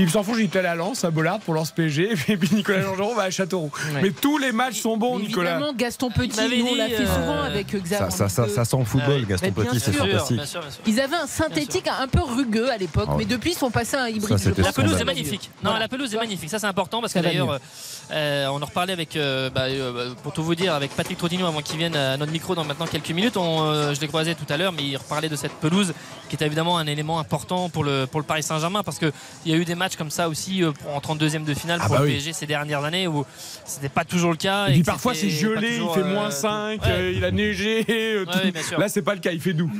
Philippe 0.08 0.54
est 0.54 0.58
allé 0.58 0.68
à 0.68 0.74
Lens, 0.74 1.04
à 1.04 1.10
Bollard 1.10 1.40
pour 1.40 1.54
Lens 1.54 1.70
PSG, 1.72 2.12
et 2.28 2.36
puis 2.36 2.48
Nicolas 2.54 2.82
Jean-Jean 2.82 3.14
va 3.14 3.22
à 3.24 3.30
Châteauroux. 3.30 3.70
Ouais. 3.94 4.00
Mais 4.02 4.10
tous 4.10 4.38
les 4.38 4.52
matchs 4.52 4.80
sont 4.80 4.96
bons, 4.96 5.18
Mais 5.18 5.26
Nicolas. 5.26 5.52
Évidemment, 5.52 5.72
Gaston 5.74 6.10
Petit, 6.10 6.40
nous 6.58 6.66
on 6.68 6.74
l'a 6.74 6.86
dit, 6.88 6.94
fait 6.94 7.02
euh, 7.02 7.14
souvent 7.14 7.42
avec 7.42 7.66
Xavier. 7.68 7.96
Ça, 7.96 8.10
ça, 8.10 8.28
ça, 8.28 8.48
ça 8.48 8.64
sent 8.64 8.76
le 8.78 8.84
football, 8.84 9.12
Ah 9.16 9.20
oui. 9.20 9.26
Gaston 9.28 9.52
Petit, 9.52 9.80
c'est 9.80 9.92
fantastique. 9.92 10.36
bien 10.36 10.46
sûr, 10.46 10.60
bien 10.60 10.70
sûr. 10.70 10.80
Ils 10.86 11.00
avaient 11.00 11.16
un 11.16 11.26
synthétique 11.26 11.88
un 11.88 12.08
peu 12.08 12.20
rugueux 12.22 12.70
à 12.70 12.76
l'époque, 12.76 13.04
Ah 13.08 13.12
ouais. 13.12 13.18
mais 13.18 13.24
depuis 13.24 13.50
ils 13.52 13.56
sont 13.58 13.70
passés 13.70 13.96
à 13.96 14.04
un 14.04 14.08
hybride. 14.08 14.36
Ça. 14.38 14.50
La 14.56 14.72
pelouse 14.72 15.00
est 15.00 15.04
magnifique. 15.04 15.50
Non, 15.62 15.70
Voilà. 15.70 15.80
la 15.80 15.88
pelouse 15.88 16.14
est 16.14 16.18
magnifique. 16.18 16.50
Ça, 16.50 16.58
c'est 16.58 16.66
important 16.66 17.00
parce 17.00 17.12
que 17.12 17.18
d'ailleurs, 17.18 17.58
euh, 18.12 18.46
on 18.48 18.60
en 18.62 18.66
reparlait 18.66 18.92
avec, 18.92 19.16
euh, 19.16 19.50
bah, 19.50 19.62
euh, 19.68 20.12
pour 20.22 20.32
tout 20.32 20.42
vous 20.42 20.54
dire, 20.54 20.74
avec 20.74 20.90
Patrick 20.92 21.18
Trottigno 21.18 21.46
avant 21.46 21.60
qu'il 21.62 21.76
vienne 21.78 21.96
à 21.96 22.16
notre 22.16 22.32
micro 22.32 22.54
dans 22.54 22.64
maintenant 22.64 22.86
quelques 22.86 23.10
minutes. 23.10 23.36
On, 23.36 23.62
euh, 23.64 23.94
je 23.94 24.00
l'ai 24.00 24.08
croisé 24.08 24.34
tout 24.34 24.50
à 24.52 24.56
l'heure, 24.56 24.72
mais 24.72 24.82
il 24.82 24.96
reparlait 24.96 25.28
de 25.28 25.36
cette 25.36 25.52
pelouse 25.54 25.92
qui 26.28 26.36
est 26.36 26.42
évidemment 26.46 26.78
un 26.78 26.86
élément 26.86 27.18
important 27.18 27.68
pour 27.68 27.82
le, 27.84 28.06
pour 28.06 28.20
le 28.20 28.26
Paris 28.26 28.42
Saint-Germain 28.44 28.82
parce 28.84 28.98
qu'il 28.98 29.10
y 29.46 29.52
a 29.52 29.56
eu 29.56 29.64
des 29.64 29.74
matchs 29.74 29.89
comme 29.96 30.10
ça 30.10 30.28
aussi 30.28 30.62
euh, 30.62 30.72
en 30.94 30.98
32e 31.00 31.44
de 31.44 31.54
finale 31.54 31.80
Ah 31.82 31.86
pour 31.86 31.96
bah 31.96 32.02
le 32.02 32.08
oui. 32.08 32.12
PSG 32.14 32.32
ces 32.32 32.46
dernières 32.46 32.84
années 32.84 33.06
où 33.06 33.24
c'était 33.64 33.88
pas 33.88 34.04
toujours 34.04 34.30
le 34.30 34.36
cas. 34.36 34.68
Et 34.68 34.72
puis 34.74 34.82
parfois 34.82 35.14
c'est 35.14 35.30
gelé, 35.30 35.78
il 35.80 35.88
fait 35.94 36.00
euh, 36.00 36.12
moins 36.14 36.26
tout- 36.30 36.36
5, 36.36 36.82
Ouais. 36.84 37.14
il 37.14 37.24
a 37.24 37.30
neigé. 37.30 37.84
euh, 37.88 38.24
Ouais, 38.24 38.32
oui. 38.44 38.52
Là, 38.78 38.88
c'est 38.88 39.02
pas 39.02 39.14
le 39.14 39.20
cas, 39.20 39.32
il 39.32 39.40
fait 39.40 39.52
doux. 39.54 39.70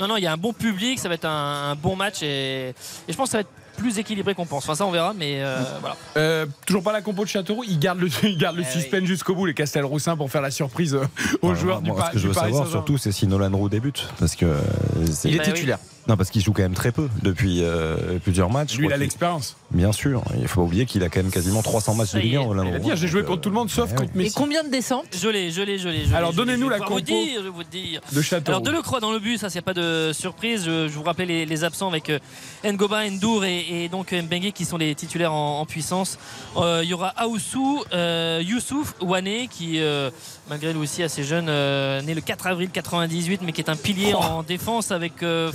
Non, 0.00 0.06
non, 0.08 0.16
il 0.16 0.22
y 0.24 0.26
a 0.26 0.32
un 0.32 0.36
bon 0.36 0.52
public, 0.52 0.98
ça 0.98 1.08
va 1.08 1.14
être 1.14 1.24
un, 1.26 1.70
un 1.70 1.74
bon 1.74 1.96
match 1.96 2.22
et, 2.22 2.68
et 2.68 2.74
je 3.08 3.14
pense 3.16 3.28
que 3.28 3.32
ça 3.32 3.38
va 3.38 3.42
être 3.42 3.48
plus 3.76 3.98
équilibré 3.98 4.34
qu'on 4.36 4.46
pense. 4.46 4.62
Enfin, 4.64 4.76
ça, 4.76 4.86
on 4.86 4.92
verra, 4.92 5.14
mais 5.14 5.42
euh, 5.42 5.58
voilà. 5.80 5.96
Euh, 6.16 6.46
toujours 6.64 6.84
pas 6.84 6.92
la 6.92 7.02
compo 7.02 7.24
de 7.24 7.28
Châteauroux, 7.28 7.64
il 7.66 7.78
garde 7.80 7.98
le, 7.98 8.08
il 8.22 8.38
garde 8.38 8.56
le 8.56 8.62
Eh 8.62 8.72
suspense 8.72 9.04
jusqu'au 9.04 9.34
bout, 9.34 9.46
les 9.46 9.54
Castelroussins, 9.54 10.16
pour 10.16 10.30
faire 10.30 10.42
la 10.42 10.52
surprise 10.52 10.94
euh, 10.94 11.04
aux 11.42 11.54
joueurs 11.56 11.82
du, 11.82 11.90
moi, 11.90 12.06
Ce 12.06 12.12
que 12.12 12.18
je 12.18 12.28
veux 12.28 12.34
Paris 12.34 12.52
savoir 12.52 12.68
surtout, 12.70 12.98
c'est 12.98 13.10
si 13.10 13.26
Nolan 13.26 13.50
Roux 13.56 13.68
débute. 13.68 14.06
Parce 14.20 14.36
que 14.36 14.46
euh, 14.46 14.60
c'est- 15.10 15.28
Il 15.28 15.34
est 15.34 15.38
Bah 15.38 15.44
oui. 15.54 15.72
Non, 16.06 16.16
parce 16.18 16.28
qu'il 16.30 16.42
joue 16.42 16.52
quand 16.52 16.62
même 16.62 16.74
très 16.74 16.92
peu 16.92 17.08
depuis 17.22 17.60
euh, 17.62 18.18
plusieurs 18.22 18.50
matchs. 18.50 18.76
Lui, 18.76 18.86
il 18.86 18.92
a 18.92 18.96
l'expérience. 18.98 19.56
Bien 19.70 19.90
sûr. 19.92 20.22
Il 20.38 20.46
faut 20.48 20.60
pas 20.60 20.66
oublier 20.66 20.84
qu'il 20.84 21.02
a 21.02 21.08
quand 21.08 21.22
même 21.22 21.32
quasiment 21.32 21.62
300 21.62 21.94
matchs 21.94 22.12
de 22.12 22.18
Ligue 22.18 22.36
1. 22.36 22.40
est. 22.40 22.44
Roland 22.44 22.64
Il 22.68 22.74
a 22.74 22.78
dit, 22.78 22.90
j'ai 22.94 23.08
joué 23.08 23.24
contre 23.24 23.40
tout 23.40 23.48
le 23.48 23.54
monde 23.54 23.70
sauf 23.70 23.88
eh 23.92 23.96
contre 23.96 24.10
Et 24.14 24.18
Messi. 24.18 24.34
combien 24.34 24.62
de 24.64 24.68
descentes? 24.68 25.06
Je 25.18 25.28
l'ai, 25.28 25.50
je 25.50 25.62
l'ai, 25.62 25.78
je 25.78 25.88
l'ai. 25.88 26.14
Alors, 26.14 26.32
donnez-nous 26.34 26.68
la 26.68 26.76
pouvoir 26.76 26.90
vous 27.00 27.04
compo 27.06 27.06
dire, 27.24 27.38
je 27.38 27.42
vais 27.44 27.48
vous 27.48 27.64
dire. 27.64 28.00
de 28.12 28.20
Châteauroux. 28.22 28.48
Alors 28.58 28.60
Delecroix 28.60 29.00
dans 29.00 29.12
le 29.12 29.18
bus, 29.18 29.40
ça 29.40 29.48
c'est 29.48 29.62
pas 29.62 29.72
de 29.74 30.10
surprise. 30.12 30.64
Je, 30.66 30.88
je 30.88 30.92
vous 30.92 31.02
rappelle 31.04 31.28
les, 31.28 31.46
les 31.46 31.64
absents 31.64 31.88
avec 31.88 32.10
euh, 32.10 32.18
Ngoba, 32.64 33.08
Ndour 33.08 33.44
et, 33.46 33.84
et 33.84 33.88
donc 33.88 34.12
Mbengue 34.12 34.52
qui 34.52 34.64
sont 34.66 34.76
les 34.76 34.94
titulaires 34.94 35.32
en, 35.32 35.60
en 35.60 35.64
puissance. 35.66 36.18
Euh, 36.58 36.80
Il 36.84 36.90
y 36.90 36.94
aura 36.94 37.08
Aoussou, 37.16 37.82
euh, 37.94 38.42
Youssouf, 38.44 38.94
Wane 39.00 39.48
qui 39.50 39.80
euh, 39.80 40.10
malgré 40.50 40.72
lui 40.74 40.80
aussi 40.80 41.02
assez 41.02 41.24
jeune, 41.24 41.46
euh, 41.48 42.02
né 42.02 42.12
le 42.14 42.20
4 42.20 42.46
avril 42.46 42.68
98 42.70 43.40
mais 43.42 43.52
qui 43.52 43.62
est 43.62 43.70
un 43.70 43.76
pilier 43.76 44.12
en 44.14 44.42
défense 44.42 44.90
avec 44.90 45.22
euh, 45.22 45.50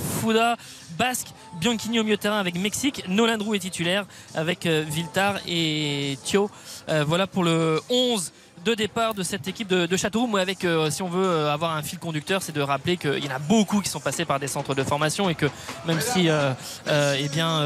Basque, 0.98 1.28
Bianchini 1.60 2.00
au 2.00 2.04
milieu 2.04 2.16
terrain 2.16 2.38
avec 2.38 2.56
Mexique. 2.56 3.04
Nolan 3.08 3.38
Roux 3.40 3.54
est 3.54 3.60
titulaire 3.60 4.06
avec 4.34 4.66
euh, 4.66 4.84
Viltar 4.86 5.38
et 5.46 6.18
Thio. 6.24 6.50
Euh, 6.88 7.04
voilà 7.06 7.26
pour 7.26 7.44
le 7.44 7.80
11 7.88 8.32
de 8.64 8.74
départ 8.74 9.14
de 9.14 9.22
cette 9.22 9.48
équipe 9.48 9.68
de, 9.68 9.86
de 9.86 9.96
Châteauroux. 9.96 10.26
Moi, 10.26 10.40
avec, 10.40 10.64
euh, 10.64 10.90
si 10.90 11.02
on 11.02 11.08
veut 11.08 11.24
euh, 11.24 11.52
avoir 11.52 11.74
un 11.76 11.82
fil 11.82 11.98
conducteur, 11.98 12.42
c'est 12.42 12.52
de 12.54 12.60
rappeler 12.60 12.96
qu'il 12.96 13.24
y 13.24 13.28
en 13.28 13.34
a 13.34 13.38
beaucoup 13.38 13.80
qui 13.80 13.88
sont 13.88 14.00
passés 14.00 14.24
par 14.24 14.38
des 14.40 14.48
centres 14.48 14.74
de 14.74 14.82
formation 14.82 15.28
et 15.30 15.34
que 15.34 15.46
même 15.86 16.00
si, 16.00 16.28
euh, 16.28 16.52
euh, 16.88 17.16
eh 17.18 17.28
bien, 17.28 17.64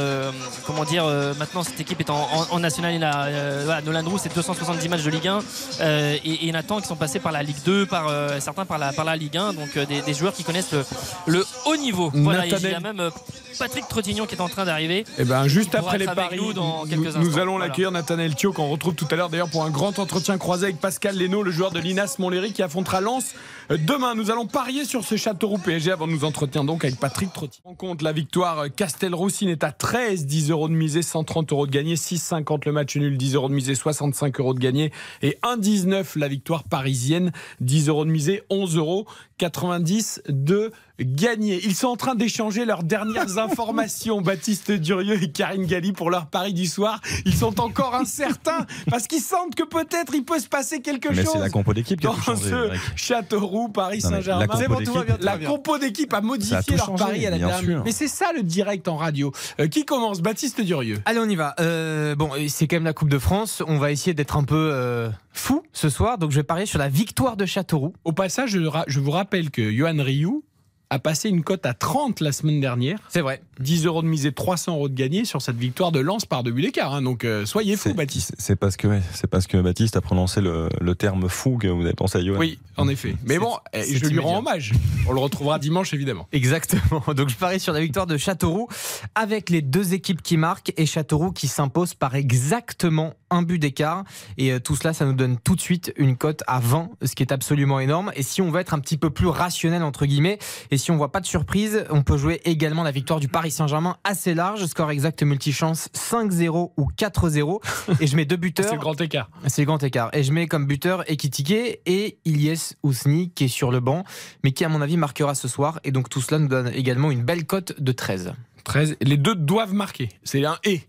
comment 0.66 0.84
dire, 0.84 1.04
maintenant 1.38 1.62
cette 1.62 1.80
équipe 1.80 2.00
est 2.00 2.10
en, 2.10 2.16
en- 2.16 2.46
en 2.50 2.58
national, 2.60 2.94
il 2.94 3.02
a, 3.04 3.24
euh, 3.24 3.62
voilà, 3.64 3.82
Nolan 3.82 4.08
Roux, 4.08 4.18
c'est 4.18 4.34
270 4.34 4.88
matchs 4.88 5.02
de 5.02 5.10
Ligue 5.10 5.28
1 5.28 5.38
euh, 5.80 6.14
et, 6.24 6.30
et 6.30 6.38
il 6.44 6.48
y 6.48 6.52
en 6.52 6.58
a 6.58 6.62
tant 6.62 6.80
qui 6.80 6.86
sont 6.86 6.96
passés 6.96 7.18
par 7.20 7.32
la 7.32 7.42
Ligue 7.42 7.62
2, 7.64 7.86
par 7.86 8.10
certains 8.40 8.64
par 8.64 8.78
la, 8.78 8.92
par 8.92 9.04
la 9.04 9.16
Ligue 9.16 9.36
1, 9.36 9.52
donc 9.54 9.76
des, 9.78 10.02
des 10.02 10.14
joueurs 10.14 10.32
qui 10.32 10.44
connaissent 10.44 10.72
le, 10.72 10.84
le 11.26 11.46
haut 11.66 11.76
niveau. 11.76 12.10
Voilà, 12.14 12.46
et 12.46 12.50
il 12.50 12.70
y 12.70 12.74
a 12.74 12.80
même 12.80 13.10
Patrick 13.58 13.86
Trottignon 13.88 14.26
qui 14.26 14.34
est 14.34 14.40
en 14.40 14.48
train 14.48 14.64
d'arriver. 14.64 15.04
Eh 15.18 15.24
ben, 15.24 15.46
juste 15.46 15.74
après 15.74 15.98
les 15.98 16.06
paris, 16.06 16.36
nous 16.38 16.52
dans 16.52 16.84
nous, 16.84 16.90
quelques 16.90 17.14
nous 17.16 17.26
instants. 17.28 17.40
allons 17.40 17.52
Voilà. 17.52 17.66
l'accueillir, 17.68 17.90
Nathanaël 17.92 18.34
Thio, 18.34 18.52
qu'on 18.52 18.68
retrouve 18.68 18.94
tout 18.94 19.06
à 19.10 19.14
l'heure 19.16 19.28
d'ailleurs 19.28 19.48
pour 19.48 19.64
un 19.64 19.70
grand 19.70 19.98
entretien 19.98 20.38
croisé 20.38 20.64
avec 20.64 20.80
Pascal 20.84 21.16
Leno, 21.16 21.42
le 21.42 21.50
joueur 21.50 21.70
de 21.70 21.78
l'INAS 21.78 22.16
Montlhéry 22.18 22.52
qui 22.52 22.62
affrontera 22.62 23.00
Lens 23.00 23.34
euh, 23.70 23.78
demain. 23.78 24.14
Nous 24.14 24.30
allons 24.30 24.46
parier 24.46 24.84
sur 24.84 25.02
ce 25.02 25.16
Châteauroux 25.16 25.56
PSG 25.56 25.90
avant 25.90 26.06
de 26.06 26.12
nous 26.12 26.26
entretenir 26.26 26.62
donc 26.62 26.84
avec 26.84 27.00
Patrick 27.00 27.32
Trotti. 27.32 27.62
On 27.64 27.74
compte 27.74 28.02
la 28.02 28.12
victoire 28.12 28.58
euh, 28.58 28.68
Castelroussine 28.68 29.48
est 29.48 29.64
à 29.64 29.72
13, 29.72 30.26
10 30.26 30.50
euros 30.50 30.68
de 30.68 30.74
misée, 30.74 31.00
130 31.00 31.52
euros 31.52 31.66
de 31.66 31.70
gagné, 31.72 31.94
6,50 31.94 32.66
le 32.66 32.72
match 32.72 32.96
nul, 32.96 33.16
10 33.16 33.34
euros 33.34 33.48
de 33.48 33.54
misée, 33.54 33.74
65 33.74 34.38
euros 34.40 34.52
de 34.52 34.58
gagné 34.58 34.92
et 35.22 35.38
1,19 35.42 36.18
la 36.18 36.28
victoire 36.28 36.64
parisienne, 36.64 37.32
10 37.62 37.88
euros 37.88 38.04
de 38.04 38.10
misée, 38.10 38.42
11 38.50 38.76
euros 38.76 39.06
90 39.38 40.24
de 40.28 40.70
gagné. 41.00 41.60
Ils 41.64 41.74
sont 41.74 41.88
en 41.88 41.96
train 41.96 42.14
d'échanger 42.14 42.64
leurs 42.64 42.82
dernières 42.82 43.38
informations, 43.38 44.20
Baptiste 44.20 44.72
Durieux 44.72 45.22
et 45.22 45.30
Karine 45.30 45.66
Galli, 45.66 45.92
pour 45.92 46.10
leur 46.10 46.26
pari 46.26 46.52
du 46.52 46.66
soir. 46.66 47.00
Ils 47.24 47.34
sont 47.34 47.60
encore 47.60 47.94
incertains 47.94 48.66
parce 48.90 49.06
qu'ils 49.06 49.20
sentent 49.22 49.54
que 49.54 49.64
peut-être 49.64 50.14
il 50.14 50.24
peut 50.24 50.38
se 50.38 50.48
passer 50.48 50.80
quelque 50.80 51.08
Mais 51.08 51.24
chose. 51.24 51.32
c'est 51.34 51.38
la 51.40 51.50
compo 51.50 51.74
d'équipe 51.74 52.00
qui 52.00 52.06
a 52.06 52.10
Dans 52.10 52.36
ce 52.36 52.66
Eric. 52.68 52.80
Châteauroux, 52.96 53.68
Paris 53.68 54.00
Saint-Germain. 54.00 54.40
la 54.40 54.46
compo 54.46 54.78
d'équipe- 54.78 55.20
La 55.20 55.38
compo 55.38 55.74
a 56.16 56.20
modifié 56.20 56.76
leur 56.76 56.86
changé, 56.86 57.04
pari 57.04 57.26
à 57.26 57.30
la 57.30 57.38
dernière. 57.38 57.58
sûr. 57.60 57.82
Mais 57.84 57.92
c'est 57.92 58.08
ça 58.08 58.26
le 58.34 58.42
direct 58.42 58.88
en 58.88 58.96
radio. 58.96 59.32
Euh, 59.60 59.68
qui 59.68 59.84
commence? 59.84 60.20
Baptiste 60.20 60.60
Durieux. 60.60 60.98
Allez, 61.04 61.18
on 61.20 61.28
y 61.28 61.36
va. 61.36 61.54
Euh, 61.60 62.14
bon, 62.14 62.30
c'est 62.48 62.66
quand 62.66 62.76
même 62.76 62.84
la 62.84 62.92
Coupe 62.92 63.08
de 63.08 63.18
France. 63.18 63.62
On 63.66 63.78
va 63.78 63.90
essayer 63.90 64.14
d'être 64.14 64.36
un 64.36 64.44
peu 64.44 64.70
euh, 64.72 65.10
fou 65.32 65.62
ce 65.72 65.88
soir. 65.88 66.18
Donc, 66.18 66.30
je 66.30 66.36
vais 66.36 66.42
parier 66.42 66.66
sur 66.66 66.78
la 66.78 66.88
victoire 66.88 67.36
de 67.36 67.46
Châteauroux. 67.46 67.92
Au 68.04 68.12
passage, 68.12 68.50
je, 68.50 68.60
je 68.86 69.00
vous 69.00 69.10
rappelle 69.10 69.50
que 69.50 69.72
Johan 69.72 69.96
Rioux 69.98 70.44
a 70.90 70.98
passé 70.98 71.28
une 71.28 71.42
cote 71.42 71.66
à 71.66 71.74
30 71.74 72.20
la 72.20 72.32
semaine 72.32 72.60
dernière. 72.60 72.98
C'est 73.08 73.20
vrai. 73.20 73.42
10 73.60 73.86
euros 73.86 74.02
de 74.02 74.06
misée, 74.08 74.32
300 74.32 74.72
euros 74.74 74.88
de 74.88 74.94
gagné 74.94 75.24
sur 75.24 75.40
cette 75.42 75.56
victoire 75.56 75.92
de 75.92 76.00
Lens 76.00 76.26
par 76.26 76.42
deux 76.42 76.52
buts 76.52 76.62
d'écart. 76.62 76.94
hein. 76.94 77.02
Donc 77.02 77.24
euh, 77.24 77.44
soyez 77.46 77.76
fous, 77.76 77.94
Baptiste. 77.94 78.34
c'est- 78.38 78.56
parce 78.56 78.76
que 78.76 78.86
ouais, 78.88 79.02
c'est 79.12 79.26
parce 79.28 79.46
que 79.46 79.56
Baptiste 79.58 79.96
a 79.96 80.00
prononcé 80.00 80.40
le, 80.40 80.68
le 80.80 80.94
terme 80.94 81.28
fou 81.28 81.58
que 81.58 81.66
vous 81.68 81.82
avez 81.84 81.94
pensé 81.94 82.18
à 82.18 82.24
Johan. 82.24 82.38
Oui, 82.38 82.58
en 82.76 82.88
effet. 82.88 83.16
Mais 83.26 83.38
bon, 83.38 83.56
eh, 83.72 83.82
je 83.96 84.06
lui 84.06 84.18
rends 84.18 84.38
hommage. 84.38 84.72
On 85.08 85.12
le 85.12 85.20
retrouvera 85.20 85.58
dimanche, 85.58 85.92
évidemment. 85.94 86.26
Exactement. 86.32 87.02
Donc 87.14 87.28
je 87.28 87.36
parie 87.36 87.60
sur 87.60 87.72
la 87.72 87.80
victoire 87.80 88.06
de 88.06 88.16
Châteauroux 88.16 88.68
avec 89.14 89.50
les 89.50 89.62
deux 89.62 89.94
équipes 89.94 90.22
qui 90.22 90.36
marquent 90.36 90.72
et 90.76 90.86
Châteauroux 90.86 91.32
qui 91.32 91.48
s'impose 91.48 91.94
par 91.94 92.14
exactement 92.14 93.14
un 93.30 93.42
but 93.42 93.58
d'écart. 93.58 94.04
Et 94.38 94.52
euh, 94.52 94.60
tout 94.60 94.76
cela, 94.76 94.92
ça 94.92 95.04
nous 95.04 95.12
donne 95.12 95.38
tout 95.38 95.56
de 95.56 95.60
suite 95.60 95.92
une 95.96 96.16
cote 96.16 96.42
à 96.46 96.60
20, 96.60 96.90
ce 97.04 97.14
qui 97.14 97.22
est 97.22 97.32
absolument 97.32 97.80
énorme. 97.80 98.12
Et 98.14 98.22
si 98.22 98.40
on 98.42 98.50
veut 98.50 98.60
être 98.60 98.74
un 98.74 98.78
petit 98.78 98.96
peu 98.96 99.10
plus 99.10 99.26
rationnel, 99.26 99.82
entre 99.82 100.06
guillemets, 100.06 100.38
et 100.70 100.78
si 100.78 100.90
on 100.90 100.96
voit 100.96 101.10
pas 101.12 101.20
de 101.20 101.26
surprise, 101.26 101.84
on 101.90 102.02
peut 102.02 102.16
jouer 102.16 102.40
également 102.44 102.82
la 102.82 102.90
victoire 102.92 103.20
du 103.20 103.28
Paris 103.28 103.43
Saint-Germain 103.50 103.96
assez 104.04 104.34
large, 104.34 104.64
score 104.66 104.90
exact 104.90 105.22
multichance 105.22 105.88
5-0 105.94 106.72
ou 106.76 106.88
4-0. 106.96 107.60
Et 108.00 108.06
je 108.06 108.16
mets 108.16 108.24
deux 108.24 108.36
buteurs. 108.36 108.66
C'est 108.66 108.74
le 108.74 108.80
grand 108.80 109.00
écart. 109.00 109.30
C'est 109.46 109.62
le 109.62 109.66
grand 109.66 109.82
écart. 109.82 110.10
Et 110.12 110.22
je 110.22 110.32
mets 110.32 110.46
comme 110.46 110.66
buteur 110.66 111.08
Ekitike 111.10 111.80
et 111.86 112.18
Ilyes 112.24 112.74
Ousni 112.82 113.30
qui 113.30 113.44
est 113.44 113.48
sur 113.48 113.70
le 113.70 113.80
banc, 113.80 114.04
mais 114.42 114.52
qui 114.52 114.64
à 114.64 114.68
mon 114.68 114.80
avis 114.80 114.96
marquera 114.96 115.34
ce 115.34 115.48
soir. 115.48 115.80
Et 115.84 115.90
donc 115.90 116.08
tout 116.08 116.20
cela 116.20 116.38
nous 116.38 116.48
donne 116.48 116.68
également 116.74 117.10
une 117.10 117.22
belle 117.22 117.46
cote 117.46 117.80
de 117.80 117.92
13. 117.92 118.32
13. 118.64 118.96
Les 119.00 119.16
deux 119.16 119.34
doivent 119.34 119.74
marquer. 119.74 120.08
C'est 120.24 120.44
un 120.44 120.58
et. 120.64 120.82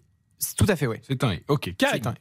Tout 0.57 0.65
à 0.67 0.75
fait, 0.75 0.87
oui. 0.87 0.97
C'est 1.07 1.23
un 1.23 1.31
et. 1.31 1.43
Ok. 1.47 1.73
Karine. 1.77 2.13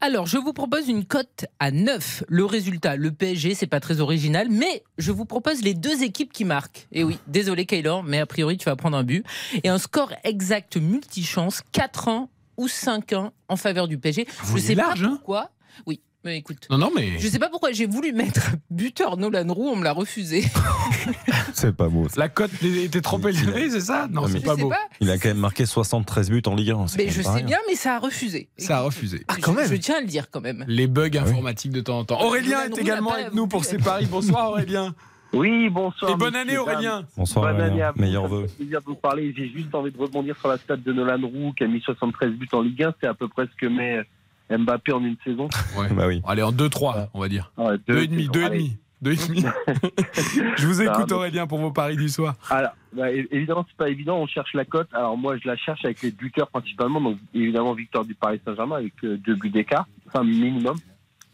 Alors, 0.00 0.26
je 0.26 0.38
vous 0.38 0.52
propose 0.52 0.88
une 0.88 1.04
cote 1.04 1.46
à 1.58 1.70
9. 1.70 2.24
Le 2.28 2.44
résultat, 2.44 2.96
le 2.96 3.12
PSG, 3.12 3.54
c'est 3.54 3.66
pas 3.66 3.80
très 3.80 4.00
original, 4.00 4.48
mais 4.50 4.82
je 4.98 5.12
vous 5.12 5.24
propose 5.24 5.62
les 5.62 5.74
deux 5.74 6.02
équipes 6.02 6.32
qui 6.32 6.44
marquent. 6.44 6.86
Et 6.92 7.04
oui, 7.04 7.18
désolé 7.26 7.66
Kaylor, 7.66 8.02
mais 8.02 8.18
a 8.18 8.26
priori, 8.26 8.58
tu 8.58 8.66
vas 8.66 8.76
prendre 8.76 8.96
un 8.96 9.04
but. 9.04 9.24
Et 9.62 9.68
un 9.68 9.78
score 9.78 10.12
exact 10.24 10.76
multichance, 10.76 11.62
4-1 11.72 12.28
ou 12.56 12.66
5-1 12.66 13.30
en 13.48 13.56
faveur 13.56 13.88
du 13.88 13.98
PSG. 13.98 14.26
Vous 14.44 14.58
je 14.58 14.62
sais 14.62 14.74
large, 14.74 15.00
pas 15.00 15.06
hein? 15.06 15.10
pourquoi. 15.16 15.50
Oui, 15.86 16.00
mais 16.26 16.36
écoute. 16.38 16.66
Non, 16.70 16.76
non, 16.78 16.90
mais. 16.94 17.18
Je 17.18 17.28
sais 17.28 17.38
pas 17.38 17.48
pourquoi 17.48 17.72
j'ai 17.72 17.86
voulu 17.86 18.12
mettre 18.12 18.50
buteur 18.70 19.16
Nolan 19.16 19.46
Roux, 19.52 19.68
on 19.68 19.76
me 19.76 19.84
l'a 19.84 19.92
refusé. 19.92 20.44
C'est 21.54 21.74
pas 21.74 21.88
beau. 21.88 22.08
ça. 22.08 22.20
La 22.20 22.28
cote 22.28 22.50
était 22.62 23.00
trop 23.00 23.18
élevée, 23.26 23.70
c'est 23.70 23.80
ça 23.80 24.08
Non, 24.10 24.22
Non, 24.22 24.28
c'est 24.28 24.40
Je 24.40 24.44
pas 24.44 24.56
beau. 24.56 24.68
pas. 24.68 24.76
Il 25.00 25.10
a 25.10 25.18
quand 25.18 25.28
même 25.28 25.38
marqué 25.38 25.64
73 25.66 26.30
buts 26.30 26.42
en 26.46 26.54
Ligue 26.54 26.70
1. 26.72 26.86
c'est 26.88 26.98
Mais 26.98 27.08
je 27.10 27.22
sais 27.22 27.28
rien. 27.30 27.44
bien, 27.46 27.58
mais 27.68 27.74
ça 27.76 27.96
a 27.96 27.98
refusé. 27.98 28.48
Ça 28.58 28.78
a 28.78 28.80
refusé. 28.82 29.24
Ah, 29.28 29.34
quand 29.40 29.52
même. 29.52 29.66
Je, 29.68 29.74
je 29.74 29.80
tiens 29.80 29.96
à 29.98 30.00
le 30.00 30.06
dire 30.06 30.30
quand 30.30 30.40
même. 30.40 30.64
Les 30.68 30.86
bugs 30.86 31.08
Ah 31.14 31.18
oui. 31.24 31.30
informatiques 31.30 31.72
de 31.72 31.80
temps 31.80 31.98
en 32.00 32.04
temps. 32.04 32.20
Aurélien 32.22 32.50
Nolan 32.50 32.64
est 32.64 32.68
Roux 32.74 32.78
également 32.80 33.12
avec 33.12 33.32
nous 33.34 33.46
pour 33.46 33.64
ses 33.64 33.78
paris. 33.78 34.06
Bonsoir 34.10 34.50
Aurélien. 34.50 34.94
Oui, 35.32 35.68
bonsoir. 35.70 36.10
Et 36.12 36.14
bonne 36.16 36.36
année 36.36 36.56
Aurélien. 36.56 37.04
Bonsoir, 37.16 37.52
Bonne 37.52 37.60
année 37.60 37.70
Aurélien. 37.82 37.88
à 37.88 37.92
vous. 37.92 38.00
meilleur 38.00 38.26
vœu. 38.28 38.46
plaisir 38.56 38.80
de 38.80 38.86
vous 38.86 38.94
parler. 38.94 39.34
J'ai 39.36 39.48
juste 39.48 39.74
envie 39.74 39.90
de 39.90 39.98
rebondir 39.98 40.36
sur 40.38 40.48
la 40.48 40.56
stat 40.56 40.76
de 40.76 40.92
Nolan 40.92 41.20
Roux 41.26 41.52
qui 41.56 41.64
a 41.64 41.66
mis 41.66 41.80
73 41.80 42.30
buts 42.32 42.48
en 42.52 42.62
Ligue 42.62 42.82
1. 42.84 42.94
C'est 43.00 43.06
à 43.08 43.14
peu 43.14 43.28
près 43.28 43.44
ce 43.46 43.56
que 43.60 43.66
met 43.66 44.02
Mbappé 44.50 44.92
en 44.92 45.04
une 45.04 45.16
saison. 45.24 45.48
Ouais. 45.76 45.88
Bah 45.92 46.06
oui. 46.06 46.22
Allez, 46.26 46.42
en 46.42 46.52
2-3, 46.52 47.08
on 47.14 47.20
va 47.20 47.28
dire. 47.28 47.52
Ah 47.56 47.64
ouais, 47.66 47.78
Deux 47.88 48.02
et 48.02 48.06
demi, 48.06 48.22
saisons. 48.22 48.32
deux 48.32 48.40
et 48.42 48.44
Allez. 48.44 48.58
demi. 48.58 48.76
Deux 49.02 49.12
et 49.12 49.16
demi. 49.28 49.44
Je 50.56 50.66
vous 50.66 50.80
écoute 50.82 51.06
Ah, 51.10 51.14
Aurélien 51.14 51.46
pour 51.46 51.58
vos 51.58 51.70
paris 51.70 51.96
du 51.96 52.08
soir. 52.08 52.34
Alors, 52.48 52.70
bah, 52.94 53.10
évidemment, 53.12 53.64
c'est 53.68 53.76
pas 53.76 53.90
évident. 53.90 54.16
On 54.18 54.26
cherche 54.26 54.54
la 54.54 54.64
cote. 54.64 54.88
Alors 54.94 55.18
moi, 55.18 55.36
je 55.36 55.46
la 55.46 55.56
cherche 55.56 55.84
avec 55.84 56.00
les 56.02 56.10
buteurs 56.10 56.48
principalement. 56.48 57.00
Donc 57.00 57.18
évidemment, 57.34 57.74
victoire 57.74 58.04
du 58.06 58.14
Paris 58.14 58.40
Saint-Germain 58.44 58.76
avec 58.76 58.94
euh, 59.04 59.18
deux 59.18 59.34
buts 59.34 59.50
d'écart, 59.50 59.86
enfin 60.08 60.24
minimum. 60.24 60.76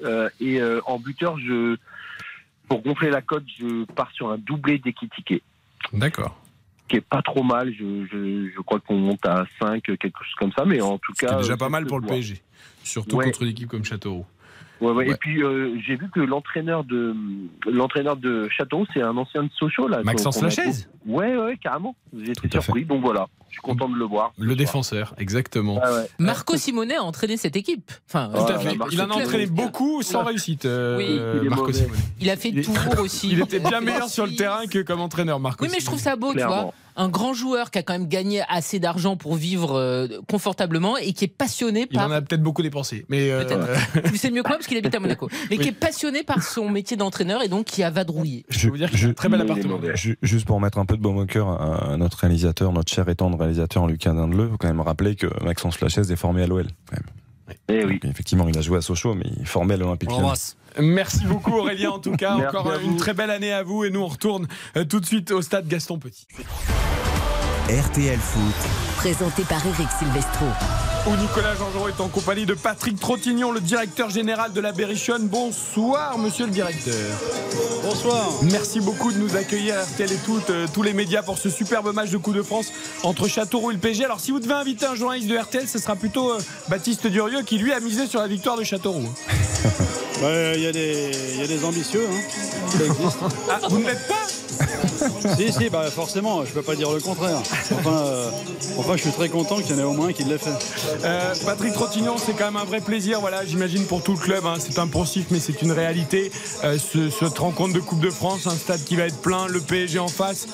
Euh, 0.05 0.29
et 0.41 0.61
euh, 0.61 0.81
en 0.87 0.99
buteur, 0.99 1.39
je 1.39 1.77
pour 2.69 2.83
gonfler 2.83 3.11
la 3.11 3.23
cote, 3.23 3.45
je 3.59 3.85
pars 3.85 4.11
sur 4.13 4.31
un 4.33 4.39
doublé 4.39 4.79
d'Ekitike, 4.79 5.43
D'accord. 5.93 6.37
qui 6.89 6.97
est 6.97 7.01
pas 7.01 7.23
trop 7.23 7.45
mal. 7.45 7.73
Je, 7.73 8.07
je, 8.11 8.49
je 8.55 8.61
crois 8.63 8.81
qu'on 8.81 8.97
monte 8.97 9.25
à 9.27 9.45
5, 9.61 9.83
quelque 9.83 10.19
chose 10.25 10.35
comme 10.39 10.53
ça. 10.53 10.65
Mais 10.65 10.81
en 10.81 10.99
tout 10.99 11.13
C'est 11.17 11.27
cas, 11.27 11.37
déjà 11.37 11.53
euh, 11.53 11.57
pas 11.57 11.69
mal 11.69 11.87
pour 11.87 12.01
le. 12.01 12.07
PSG. 12.09 12.43
Surtout 12.83 13.17
Ouais. 13.17 13.25
contre 13.27 13.43
une 13.43 13.49
équipe 13.49 13.69
comme 13.69 13.85
Châteauroux. 13.85 14.27
Ouais, 14.81 14.91
ouais. 14.91 15.07
Ouais. 15.07 15.11
Et 15.13 15.17
puis 15.17 15.43
euh, 15.45 15.77
j'ai 15.87 15.95
vu 15.97 16.09
que 16.11 16.19
l'entraîneur 16.21 16.83
de 16.83 17.15
l'entraîneur 17.71 18.17
de 18.17 18.49
Châteauroux, 18.49 18.87
c'est 18.93 19.01
un 19.03 19.17
ancien 19.17 19.45
de 19.45 19.51
Sochaux 19.53 19.87
là. 19.87 20.03
Maxence 20.03 20.43
Lachaise 20.43 20.89
Ouais, 21.07 21.37
ouais, 21.37 21.57
carrément. 21.57 21.95
Fait. 22.43 22.51
surpris. 22.51 22.85
Donc 22.85 23.01
voilà, 23.01 23.29
je 23.53 23.57
suis 23.59 23.63
content 23.63 23.87
de 23.87 23.97
le 23.97 24.05
voir. 24.07 24.33
Le 24.39 24.57
défenseur, 24.57 25.15
exactement. 25.19 25.75
Ouais. 25.77 26.09
Marco 26.19 26.57
Simonet 26.57 26.97
a 26.97 27.03
entraîné 27.03 27.37
cette 27.37 27.55
équipe. 27.55 27.93
Enfin, 28.09 28.31
Tout 28.35 28.51
à 28.51 28.59
fait. 28.59 28.77
Il 28.91 29.01
en 29.03 29.11
a 29.11 29.15
entraîné 29.15 29.45
beaucoup 29.47 30.03
sans 30.03 30.25
réussite, 30.25 30.65
euh, 30.65 30.97
Oui. 30.97 31.21
Il 31.45 31.51
Marco 31.51 31.71
il 32.19 32.31
a 32.31 32.37
fait 32.37 32.49
Il 32.49 32.65
Tours 32.65 32.99
aussi. 33.01 33.29
Il 33.31 33.41
était 33.43 33.61
bien 33.61 33.81
meilleur 33.83 34.09
sur 34.09 34.25
le 34.27 34.35
terrain 34.35 34.67
que 34.67 34.79
comme 34.79 35.01
entraîneur, 35.01 35.39
Marco 35.39 35.63
Oui, 35.65 35.71
mais 35.71 35.81
je 35.81 35.85
trouve 35.85 36.01
ça 36.01 36.17
beau, 36.17 36.33
tu 36.33 36.43
vois. 36.43 36.73
Un 36.95 37.09
grand 37.09 37.33
joueur 37.33 37.71
qui 37.71 37.79
a 37.79 37.83
quand 37.83 37.95
même 37.95 38.07
gagné 38.07 38.43
assez 38.51 38.79
d'argent 38.79 39.17
pour 39.17 39.35
vivre 39.35 39.79
euh, 39.79 40.09
confortablement 40.29 40.99
et 40.99 41.15
qui 41.15 41.25
est 41.25 41.29
passionné 41.29 41.87
Il 41.91 41.97
par. 41.97 42.07
en 42.07 42.11
a 42.11 42.21
peut-être 42.21 42.43
beaucoup 42.43 42.61
dépensé. 42.61 43.07
Mais 43.09 43.31
euh, 43.31 43.45
Peut-être. 43.45 44.11
Tu 44.13 44.19
sais 44.19 44.31
mieux 44.31 44.43
que 44.43 44.49
moi 44.49 44.59
parce 44.59 44.67
qu'il 44.67 44.77
habite 44.77 44.95
à 44.95 45.01
Monaco. 45.01 45.31
Mais 45.51 45.57
Oui. 45.57 45.63
qui 45.63 45.69
est 45.71 45.73
passionné 45.73 46.23
par 46.23 46.43
son 46.43 46.69
métier 46.69 46.99
d'entraîneur 46.99 47.43
et 47.43 47.49
donc 47.49 47.65
qui 47.65 47.83
a 47.83 47.89
vadrouillé. 47.89 48.45
je 48.51 48.69
vous 48.69 48.77
dire 48.77 48.91
un 48.93 49.13
très 49.15 49.31
bel 49.31 49.41
il 49.41 49.51
appartement. 49.51 49.81
Juste 50.21 50.45
pour 50.47 50.61
mettre 50.61 50.77
un 50.79 50.85
peu 50.85 50.99
de 50.99 51.03
baume 51.03 51.17
au 51.17 51.25
cœur 51.27 51.49
à 51.49 51.93
à 51.93 51.97
notre 51.97 52.19
réalisateur, 52.19 52.73
notre 52.73 52.93
cher 52.93 53.09
et 53.09 53.15
tendre 53.15 53.42
réalisateur 53.43 53.87
Lucas 53.87 54.13
Dindeleu, 54.13 54.45
il 54.47 54.51
faut 54.51 54.59
quand 54.59 54.69
même 54.69 54.81
rappeler 54.81 55.17
que 55.17 55.27
Maxence 55.43 55.81
Lachaise 55.81 56.11
est 56.11 56.17
formé 56.17 56.43
à 56.43 56.47
l'OL. 56.47 56.67
Eh 57.69 57.85
oui. 57.85 58.01
Effectivement, 58.05 58.49
il 58.49 58.57
a 58.57 58.61
joué 58.61 58.79
à 58.79 58.81
Sochaux, 58.81 59.15
mais 59.15 59.25
il 59.27 59.43
est 59.43 59.47
formé 59.47 59.75
à 59.75 59.77
l'Olympique. 59.77 60.11
Merci 60.79 61.27
beaucoup 61.27 61.53
Aurélien 61.53 61.91
en 61.91 61.99
tout 61.99 62.17
cas. 62.17 62.37
Merci 62.39 62.57
Encore 62.57 62.73
une 62.83 62.97
très 62.97 63.15
belle 63.15 63.31
année 63.31 63.53
à 63.53 63.63
vous 63.63 63.85
et 63.85 63.91
nous 63.91 64.01
on 64.01 64.07
retourne 64.07 64.47
euh, 64.77 64.85
tout 64.85 65.01
de 65.01 65.07
suite 65.07 65.31
au 65.31 65.43
stade 65.43 65.69
Gaston 65.69 65.99
Petit. 65.99 66.27
RTL 67.69 68.19
Foot, 68.19 68.55
Présenté 68.97 69.43
par 69.45 69.65
Eric 69.67 69.89
Silvestro. 69.99 70.47
Où 71.07 71.17
Nicolas 71.17 71.55
Jean-Jean 71.55 71.89
est 71.89 72.01
en 72.01 72.09
compagnie 72.09 72.45
de 72.45 72.55
Patrick 72.55 72.99
Trottignon, 73.01 73.53
le 73.53 73.61
directeur 73.61 74.11
général 74.11 74.53
de 74.53 74.61
la 74.61 74.73
Berrichonne. 74.73 75.29
Bonsoir, 75.29 76.19
monsieur 76.19 76.47
le 76.47 76.51
directeur. 76.51 76.95
Bonsoir. 77.85 78.29
Merci 78.51 78.81
beaucoup 78.81 79.13
de 79.13 79.19
nous 79.19 79.37
accueillir, 79.37 79.77
RTL 79.81 80.13
et 80.13 80.17
toutes, 80.25 80.51
euh, 80.51 80.67
tous 80.73 80.83
les 80.83 80.93
médias, 80.93 81.23
pour 81.23 81.39
ce 81.39 81.51
superbe 81.51 81.93
match 81.95 82.11
de 82.11 82.19
Coupe 82.19 82.35
de 82.35 82.43
France 82.43 82.67
entre 83.05 83.27
Châteauroux 83.29 83.71
et 83.71 83.75
le 83.75 83.81
PSG. 83.81 84.05
Alors, 84.05 84.21
si 84.21 84.33
vous 84.33 84.41
devez 84.41 84.55
inviter 84.55 84.87
un 84.87 84.95
journaliste 84.97 85.29
de 85.29 85.37
RTL, 85.37 85.67
ce 85.69 85.79
sera 85.79 85.95
plutôt 85.97 86.33
euh, 86.33 86.39
Baptiste 86.69 87.07
Durieux 87.07 87.43
qui, 87.43 87.59
lui, 87.59 87.73
a 87.73 87.81
misé 87.81 88.07
sur 88.07 88.21
la 88.21 88.27
victoire 88.29 88.57
de 88.59 88.65
Châteauroux. 88.65 89.09
Ouais, 90.23 90.53
Il 90.55 90.63
y, 90.63 90.67
a 90.69 90.73
des- 90.73 91.11
il 91.35 91.41
y 91.41 91.43
a 91.43 91.49
des 91.49 91.65
ambitieux, 91.65 92.07
hein. 92.09 92.21
ça 92.79 92.85
existe. 92.85 93.19
Ah, 93.51 93.59
vous 93.69 93.81
ne 93.81 93.87
l'êtes 93.87 94.07
pas? 94.07 94.65
Si, 95.37 95.53
si, 95.53 95.69
bah 95.71 95.91
forcément, 95.91 96.45
je 96.45 96.53
peux 96.53 96.63
pas 96.63 96.75
dire 96.77 96.91
le 96.93 97.01
contraire. 97.01 97.39
Enfin, 97.39 97.97
euh, 98.05 98.31
enfin, 98.79 98.97
je 98.97 99.03
suis 99.03 99.11
très 99.13 99.29
content 99.29 99.57
qu'il 99.57 99.71
y 99.71 99.75
en 99.75 99.79
ait 99.83 99.85
au 99.87 99.93
moins 99.93 100.09
un 100.09 100.13
qui 100.13 100.25
l'ait 100.25 100.39
fait. 100.39 100.51
Euh, 101.05 101.35
Patrick 101.45 101.73
Trottignon, 101.73 102.17
c'est 102.25 102.33
quand 102.33 102.45
même 102.47 102.57
un 102.57 102.65
vrai 102.65 102.81
plaisir, 102.81 103.21
voilà, 103.21 103.45
j'imagine 103.45 103.85
pour 103.85 104.03
tout 104.03 104.13
le 104.13 104.19
club. 104.19 104.45
hein. 104.47 104.55
C'est 104.59 104.79
un 104.79 104.87
poncif, 104.87 105.27
mais 105.31 105.39
c'est 105.41 105.63
une 105.63 105.73
réalité. 105.73 106.31
Euh, 106.65 106.77
ce, 106.79 107.11
cette 107.11 107.39
rencontre 107.39 107.73
de 107.75 107.81
Coupe 107.81 108.01
de 108.01 108.11
France, 108.11 108.47
un 108.47 108.57
stade 108.57 108.85
qui 108.85 108.97
va 108.97 109.05
être 109.07 109.19
plein, 109.21 109.47
le 109.47 109.61
PSG 109.61 109.99
en 109.99 110.09
face. 110.09 110.47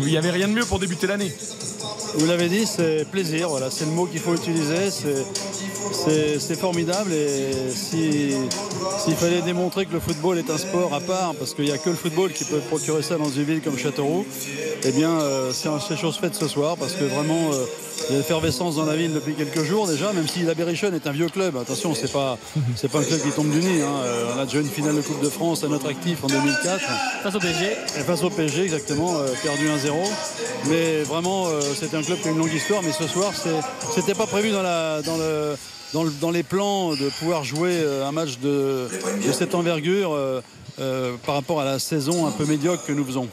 Il 0.00 0.06
n'y 0.06 0.16
avait 0.16 0.30
rien 0.30 0.48
de 0.48 0.52
mieux 0.52 0.64
pour 0.64 0.78
débuter 0.78 1.06
l'année. 1.06 1.32
Vous 2.16 2.26
l'avez 2.26 2.48
dit, 2.48 2.66
c'est 2.66 3.04
plaisir, 3.10 3.48
voilà, 3.48 3.70
c'est 3.70 3.84
le 3.84 3.92
mot 3.92 4.06
qu'il 4.06 4.20
faut 4.20 4.34
utiliser. 4.34 4.90
c'est- 4.90 5.24
formidable 6.58 7.12
et 7.12 7.50
si- 7.74 8.32
s'il 9.04 9.14
fallait 9.14 9.42
démontrer 9.42 9.86
que 9.86 9.92
le 9.92 10.00
football 10.00 10.38
est 10.38 10.50
un 10.50 10.58
sport 10.58 10.92
à 10.94 11.00
part, 11.00 11.34
parce 11.38 11.54
qu'il 11.54 11.66
n'y 11.66 11.70
a 11.72 11.78
que 11.78 11.90
le 11.90 11.96
football 11.96 12.32
qui 12.32 12.44
peut 12.44 12.58
procurer 12.58 13.02
ça 13.02 13.16
dans 13.16 13.28
une 13.30 13.44
ville 13.44 13.60
comme 13.62 13.78
Châteauroux, 13.88 14.26
eh 14.84 14.92
bien 14.92 15.10
euh, 15.10 15.50
c'est 15.52 15.68
c'est 15.88 15.96
chose 15.96 16.16
faite 16.18 16.34
ce 16.34 16.46
soir 16.46 16.76
parce 16.76 16.92
que 16.92 17.04
vraiment 17.04 17.52
euh, 17.52 17.64
il 18.08 18.12
y 18.12 18.14
a 18.16 18.18
l'effervescence 18.18 18.76
dans 18.76 18.84
la 18.84 18.94
ville 18.96 19.12
depuis 19.14 19.32
quelques 19.34 19.64
jours 19.64 19.86
déjà, 19.88 20.12
même 20.12 20.28
si 20.28 20.42
la 20.42 20.54
Berrichonne 20.54 20.94
est 20.94 21.06
un 21.06 21.12
vieux 21.12 21.28
club. 21.28 21.56
Attention, 21.56 21.94
c'est 21.94 22.12
pas 22.12 22.36
c'est 22.76 22.90
pas 22.90 22.98
un 23.00 23.04
club 23.04 23.20
qui 23.22 23.30
tombe 23.30 23.50
du 23.50 23.58
nid. 23.60 23.80
hein. 23.80 23.88
Euh, 24.04 24.32
On 24.36 24.40
a 24.40 24.44
déjà 24.44 24.60
une 24.60 24.68
finale 24.68 24.94
de 24.96 25.00
Coupe 25.00 25.22
de 25.22 25.28
France 25.30 25.64
à 25.64 25.68
notre 25.68 25.88
actif 25.88 26.22
en 26.22 26.26
2004. 26.26 26.80
Face 27.22 27.34
au 27.34 27.38
PSG. 27.40 27.64
Et 27.98 28.00
face 28.00 28.22
au 28.22 28.30
PSG, 28.30 28.62
exactement, 28.64 29.14
perdu 29.42 29.66
1-0. 29.68 29.92
Mais 30.68 31.02
vraiment, 31.02 31.46
c'était 31.78 31.96
un 31.96 32.02
club 32.02 32.18
qui 32.20 32.28
a 32.28 32.30
une 32.30 32.38
longue 32.38 32.52
histoire. 32.54 32.82
Mais 32.82 32.92
ce 32.92 33.06
soir, 33.08 33.32
c'est- 33.34 33.94
c'était 33.94 34.14
pas 34.14 34.26
prévu 34.26 34.50
dans, 34.50 34.62
la, 34.62 35.02
dans, 35.02 35.16
le, 35.16 35.56
dans, 35.92 36.04
le- 36.04 36.12
dans 36.20 36.30
les 36.30 36.42
plans 36.44 36.90
de 36.90 37.08
pouvoir 37.18 37.42
jouer 37.42 37.74
un 38.06 38.12
match 38.12 38.38
de, 38.38 38.86
de 39.26 39.32
cette 39.32 39.54
envergure 39.56 40.16
euh, 40.80 41.14
par 41.26 41.34
rapport 41.34 41.60
à 41.60 41.64
la 41.64 41.78
saison 41.78 42.26
un 42.26 42.30
peu 42.30 42.44
médiocre 42.46 42.84
que 42.84 42.92
nous 42.92 43.04
faisons. 43.04 43.28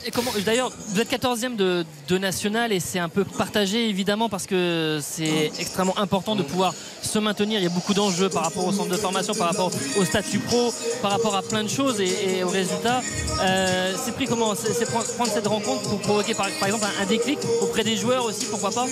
D'ailleurs, 0.45 0.71
vous 0.89 0.99
êtes 0.99 1.11
14e 1.11 1.55
de, 1.55 1.85
de 2.07 2.17
national 2.17 2.71
et 2.71 2.79
c'est 2.79 2.99
un 2.99 3.09
peu 3.09 3.23
partagé 3.23 3.87
évidemment 3.89 4.29
parce 4.29 4.45
que 4.45 4.99
c'est 5.01 5.51
extrêmement 5.59 5.97
important 5.97 6.35
de 6.35 6.43
pouvoir 6.43 6.73
se 7.01 7.19
maintenir. 7.19 7.59
Il 7.59 7.63
y 7.63 7.67
a 7.67 7.69
beaucoup 7.69 7.93
d'enjeux 7.93 8.29
par 8.29 8.43
rapport 8.43 8.65
au 8.65 8.71
centre 8.71 8.89
de 8.89 8.97
formation, 8.97 9.33
par 9.35 9.47
rapport 9.49 9.71
au 9.97 10.05
statut 10.05 10.39
pro, 10.39 10.73
par 11.01 11.11
rapport 11.11 11.35
à 11.35 11.41
plein 11.41 11.63
de 11.63 11.69
choses 11.69 12.01
et, 12.01 12.37
et 12.39 12.43
aux 12.43 12.49
résultats. 12.49 13.01
Euh, 13.41 13.93
c'est 14.03 14.13
pris 14.13 14.25
comment 14.25 14.53
C'est 14.55 14.85
prendre, 14.89 15.05
cette 15.31 15.47
rencontre 15.47 15.81
pour 15.89 15.99
provoquer 15.99 16.33
par, 16.33 16.47
par 16.59 16.67
exemple 16.69 16.85
un, 16.99 17.03
un 17.03 17.05
déclic 17.05 17.39
auprès 17.61 17.83
des 17.83 17.95
joueurs 17.97 18.25
aussi, 18.25 18.45
pourquoi 18.45 18.71
pas? 18.71 18.85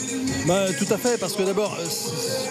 Bah, 0.47 0.65
tout 0.77 0.91
à 0.93 0.97
fait, 0.97 1.17
parce 1.17 1.33
que 1.33 1.43
d'abord, 1.43 1.75
euh, 1.79 1.85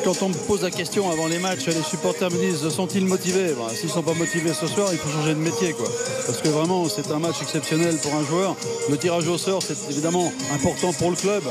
quand 0.05 0.23
on 0.23 0.29
me 0.31 0.35
pose 0.35 0.63
la 0.63 0.71
question 0.71 1.11
avant 1.11 1.27
les 1.27 1.39
matchs, 1.39 1.67
les 1.67 1.83
supporters 1.83 2.31
me 2.31 2.39
disent 2.39 2.69
sont-ils 2.71 3.05
motivés? 3.05 3.53
Bah, 3.57 3.73
S'ils 3.75 3.89
ne 3.89 3.93
sont 3.93 4.03
pas 4.03 4.15
motivés 4.15 4.53
ce 4.55 4.67
soir, 4.67 4.89
il 4.93 4.99
faut 4.99 5.11
changer 5.11 5.35
de 5.35 5.39
métier. 5.41 5.73
Quoi. 5.73 5.89
Parce 6.27 6.41
que 6.41 6.49
vraiment, 6.49 6.89
c'est 6.89 7.11
un 7.11 7.19
match 7.19 7.43
exceptionnel 7.43 7.97
pour 8.03 8.15
un 8.15 8.25
joueur. 8.25 8.57
Le 8.91 8.97
tirage 8.97 9.27
au 9.29 9.39
sort, 9.39 9.63
c'est 9.63 9.91
évidemment 9.91 10.33
important 10.53 10.93
pour 10.93 11.11
le 11.11 11.17
club, 11.17 11.43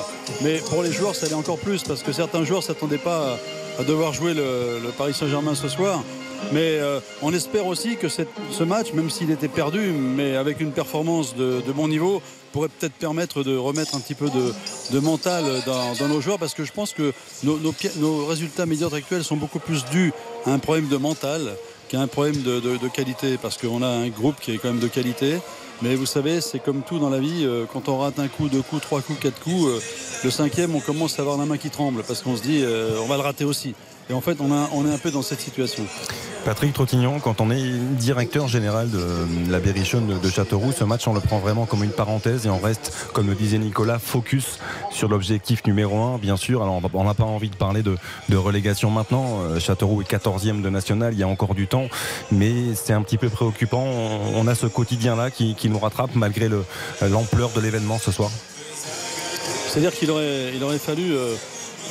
mais 0.41 0.57
pour 0.69 0.83
les 0.83 0.91
joueurs, 0.91 1.15
ça 1.15 1.27
l'est 1.27 1.33
encore 1.33 1.57
plus, 1.57 1.83
parce 1.83 2.03
que 2.03 2.11
certains 2.11 2.43
joueurs 2.43 2.61
ne 2.61 2.65
s'attendaient 2.65 2.97
pas 2.97 3.37
à, 3.79 3.83
devoir 3.83 4.13
jouer 4.13 4.33
le, 4.33 4.79
Paris 4.97 5.13
Saint-Germain 5.13 5.55
ce 5.55 5.67
soir. 5.67 6.03
Mais 6.51 6.79
euh, 6.79 6.99
on 7.21 7.33
espère 7.33 7.67
aussi 7.67 7.97
que 7.97 8.07
ce 8.09 8.63
match, 8.63 8.93
même 8.93 9.09
s'il 9.09 9.29
était 9.29 9.47
perdu, 9.47 9.91
mais 9.91 10.35
avec 10.35 10.59
une 10.59 10.71
performance 10.71 11.35
de, 11.35 11.61
bon 11.75 11.87
niveau, 11.87 12.21
pourrait 12.51 12.69
peut-être 12.69 12.93
permettre 12.93 13.43
de 13.43 13.55
remettre 13.55 13.95
un 13.95 13.99
petit 13.99 14.15
peu 14.15 14.29
de, 14.29 14.99
mental 14.99 15.43
dans, 15.65 16.07
nos 16.07 16.19
joueurs 16.19 16.39
parce 16.39 16.53
que 16.53 16.65
je 16.65 16.71
pense 16.71 16.93
que 16.93 17.13
nos, 17.43 17.57
nos 17.97 18.25
résultats 18.25 18.65
médiocres 18.65 18.95
actuels 18.95 19.23
sont 19.23 19.37
beaucoup 19.37 19.59
plus 19.59 19.85
dus 19.91 20.11
à 20.45 20.51
un 20.51 20.59
problème 20.59 20.87
de 20.87 20.97
mental 20.97 21.55
qu'à 21.91 21.99
un 21.99 22.07
problème 22.07 22.41
de, 22.41 22.87
qualité 22.87 23.37
parce 23.37 23.57
qu'on 23.57 23.81
a 23.83 23.87
un 23.87 24.07
groupe 24.07 24.35
qui 24.39 24.51
est 24.53 24.57
quand 24.57 24.69
même 24.69 24.79
de 24.79 24.87
qualité. 24.87 25.37
Mais 25.81 25.95
vous 25.95 26.05
savez, 26.05 26.39
c'est 26.39 26.59
comme 26.59 26.83
tout 26.83 26.99
dans 26.99 27.09
la 27.09 27.19
vie, 27.19 27.43
euh, 27.43 27.65
quand 27.71 27.89
on 27.89 27.97
rate 27.97 28.17
un 28.19 28.27
coup, 28.29 28.47
deux 28.47 28.61
coups, 28.61 28.81
trois 28.81 29.01
coups, 29.01 29.19
quatre 29.19 29.39
coups, 29.41 29.65
euh, 29.65 29.79
le 30.23 30.29
cinquième, 30.29 30.73
on 30.75 30.79
commence 30.79 31.19
à 31.19 31.23
avoir 31.23 31.37
la 31.37 31.45
main 31.45 31.57
qui 31.57 31.69
tremble 31.69 32.03
parce 32.03 32.21
qu'on 32.21 32.37
se 32.37 32.41
dit 32.43 32.61
euh, 32.63 32.99
on 33.03 33.07
va 33.07 33.15
le 33.17 33.23
rater 33.23 33.43
aussi. 33.43 33.73
Et 34.09 34.13
en 34.13 34.21
fait, 34.21 34.39
a- 34.39 34.69
on 34.73 34.85
est 34.87 34.93
un 34.93 34.97
peu 34.97 35.11
dans 35.11 35.21
cette 35.21 35.41
situation. 35.41 35.83
Patrick 36.45 36.73
Trottignon, 36.73 37.19
quand 37.19 37.39
on 37.39 37.51
est 37.51 37.61
directeur 37.61 38.47
général 38.47 38.89
de 38.89 38.99
la 39.49 39.59
Berrichonne 39.59 40.19
de, 40.19 40.29
Châteauroux, 40.29 40.71
ce 40.71 40.83
match 40.83 41.07
on 41.07 41.13
le 41.13 41.19
prend 41.19 41.37
vraiment 41.37 41.65
comme 41.65 41.83
une 41.83 41.91
parenthèse 41.91 42.47
et 42.47 42.49
on 42.49 42.57
reste, 42.57 42.91
comme 43.13 43.27
le 43.27 43.35
disait 43.35 43.59
Nicolas, 43.59 43.99
focus 43.99 44.57
sur 44.89 45.07
l'objectif 45.07 45.63
numéro 45.65 46.01
un, 46.01 46.17
bien 46.17 46.37
sûr. 46.37 46.63
Alors 46.63 46.81
on 46.93 47.03
n'a 47.03 47.13
pas 47.13 47.23
envie 47.23 47.49
de 47.49 47.55
parler 47.55 47.83
de, 47.83 47.97
relégation 48.35 48.89
maintenant. 48.89 49.41
Euh, 49.43 49.59
Châteauroux 49.59 50.01
est 50.01 50.11
14e 50.11 50.61
de 50.61 50.69
national, 50.69 51.13
il 51.13 51.19
y 51.19 51.23
a 51.23 51.27
encore 51.27 51.53
du 51.53 51.67
temps, 51.67 51.87
mais 52.31 52.73
c'est 52.73 52.93
un 52.93 53.03
petit 53.03 53.17
peu 53.17 53.29
préoccupant. 53.29 53.85
On, 54.35 54.47
a 54.47 54.55
ce 54.55 54.65
quotidien-là 54.65 55.29
qui, 55.29 55.53
qui 55.53 55.69
nous 55.69 55.79
rattrape 55.79 56.15
malgré 56.15 56.49
le- 56.49 56.65
l'ampleur 57.07 57.51
de 57.51 57.61
l'événement 57.61 57.99
ce 57.99 58.11
soir. 58.11 58.31
C'est-à-dire 59.67 59.93
qu'il 59.93 60.09
aurait, 60.09 60.53
il 60.55 60.63
aurait 60.63 60.79
fallu 60.79 61.13
euh, 61.13 61.35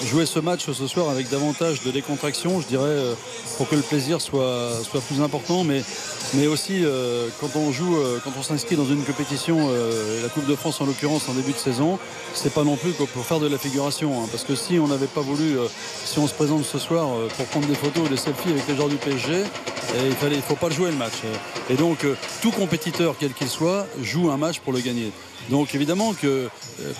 jouer 0.05 0.27
ce 0.27 0.39
match 0.39 0.71
ce 0.71 0.87
soir 0.87 1.11
avec 1.11 1.29
davantage 1.29 1.83
de 1.83 1.91
décontraction, 1.91 2.61
je 2.61 2.67
dirais, 2.67 2.85
euh, 2.85 3.15
pour 3.57 3.69
que 3.69 3.77
le 3.77 3.83
plaisir 3.83 4.21
soit, 4.21 4.71
soit 4.83 5.01
plus 5.01 5.21
important. 5.21 5.65
Mais, 5.65 5.83
mais 6.35 6.47
aussi, 6.47 6.85
euh, 6.85 7.29
quand 7.41 7.57
on 7.57 7.73
joue, 7.73 7.97
euh, 7.97 8.19
quand 8.25 8.33
on 8.39 8.43
s'inscrit 8.43 8.77
dans 8.77 8.87
une 8.87 9.03
compétition, 9.05 9.69
la 10.23 10.29
Coupe 10.29 10.47
de 10.47 10.57
France 10.57 10.81
en 10.81 10.87
l'occurrence 10.87 11.29
en 11.29 11.35
début 11.35 11.53
de 11.53 11.59
saison, 11.59 11.99
c'est 12.35 12.53
pas 12.53 12.65
non 12.65 12.77
plus 12.77 12.93
pour 12.93 13.25
faire 13.25 13.41
de 13.41 13.49
la 13.49 13.59
figuration. 13.59 14.23
hein, 14.23 14.29
parce 14.31 14.45
que 14.45 14.55
si 14.55 14.79
on 14.79 14.89
n'avait 14.89 15.07
pas 15.07 15.21
voulu, 15.21 15.57
si 16.05 16.19
on 16.19 16.27
se 16.27 16.35
présente 16.35 16.65
ce 16.65 16.79
soir 16.79 17.09
pour 17.37 17.47
prendre 17.47 17.67
des 17.67 17.75
photos 17.75 18.07
ou 18.07 18.09
des 18.09 18.17
selfies 18.17 18.51
avec 18.51 18.67
les 18.69 18.77
joueurs 18.77 18.89
du 18.89 18.97
PSG, 18.97 19.33
et 19.33 20.07
il 20.07 20.15
fallait, 20.15 20.37
il 20.37 20.43
faut 20.43 20.55
pas 20.55 20.69
le 20.69 20.75
jouer 20.75 20.91
le 20.91 20.97
match. 20.97 21.23
Et 21.69 21.75
donc, 21.75 22.07
tout 22.43 22.51
compétiteur, 22.53 23.17
quel 23.19 23.33
qu'il 23.33 23.49
soit, 23.49 23.87
joue 24.03 24.31
un 24.31 24.37
match 24.37 24.61
pour 24.61 24.73
le 24.73 24.81
gagner. 24.81 25.13
Donc 25.49 25.75
évidemment 25.75 26.13
que 26.13 26.49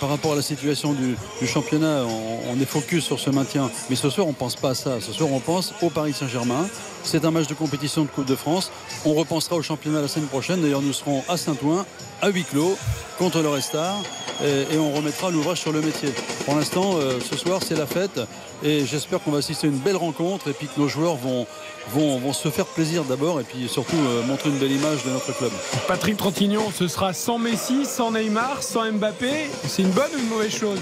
par 0.01 0.09
rapport 0.09 0.33
à 0.33 0.37
la 0.37 0.43
situation 0.43 0.93
du, 0.93 1.15
du 1.41 1.47
championnat, 1.47 2.05
on, 2.05 2.53
on 2.53 2.61
est 2.61 2.67
focus 2.67 2.90
sur 2.99 3.21
ce 3.21 3.31
maintien. 3.31 3.71
Mais 3.89 3.95
ce 3.95 4.11
soir, 4.11 4.27
on 4.27 4.31
ne 4.31 4.35
pense 4.35 4.57
pas 4.57 4.71
à 4.71 4.75
ça. 4.75 5.01
Ce 5.01 5.13
soir, 5.13 5.31
on 5.31 5.39
pense 5.39 5.73
au 5.83 5.91
Paris 5.91 6.13
Saint-Germain. 6.13 6.67
C'est 7.05 7.25
un 7.25 7.31
match 7.31 7.47
de 7.47 7.55
compétition 7.55 8.03
de 8.03 8.09
Coupe 8.09 8.27
de 8.27 8.35
France. 8.35 8.73
On 9.05 9.15
repensera 9.15 9.55
au 9.57 9.63
championnat 9.63 10.01
la 10.01 10.09
semaine 10.09 10.29
prochaine. 10.29 10.61
D'ailleurs, 10.61 10.83
nous 10.83 10.93
serons 10.93 11.23
à 11.29 11.37
Saint-Ouen, 11.37 11.87
à 12.21 12.31
huis 12.31 12.45
clos, 12.45 12.77
contre 13.19 13.41
le 13.41 13.49
Restar. 13.49 13.97
Et, 14.43 14.79
on 14.79 14.93
remettra 14.93 15.31
l'ouvrage 15.31 15.61
sur 15.61 15.71
le 15.71 15.83
métier. 15.83 16.09
Pour 16.47 16.57
l'instant, 16.57 16.95
euh, 16.95 17.21
ce 17.21 17.37
soir, 17.37 17.61
c'est 17.67 17.77
la 17.77 17.87
fête. 17.87 18.19
Et 18.63 18.87
j'espère 18.87 19.21
qu'on 19.21 19.31
va 19.31 19.39
assister 19.39 19.67
à 19.67 19.71
une 19.71 19.77
belle 19.77 19.97
rencontre 19.97 20.49
et 20.49 20.55
puis 20.55 20.67
que 20.67 20.81
nos 20.81 20.89
joueurs 20.89 21.17
vont, 21.17 21.47
vont, 21.91 22.19
vont 22.19 22.33
se 22.33 22.49
faire 22.49 22.65
plaisir 22.65 23.05
d'abord 23.05 23.39
et 23.41 23.45
puis 23.45 23.69
surtout 23.69 23.97
euh, 23.97 24.23
montrer 24.23 24.49
une 24.49 24.57
belle 24.57 24.73
image 24.73 25.05
de 25.05 25.11
notre 25.11 25.37
club. 25.37 25.51
Patrick 25.87 26.17
Trottignon, 26.17 26.73
ce 26.75 26.89
sera 26.89 27.13
sans 27.13 27.39
Messi, 27.39 27.85
sans 27.85 28.13
Neymar, 28.13 28.63
sans 28.63 28.91
Mbappé. 28.91 29.51
C'est 29.67 29.83
une 29.83 29.91
bonne 29.91 30.11
ou 30.15 30.19
une 30.19 30.29
mauvaise 30.29 30.57
chose? 30.57 30.81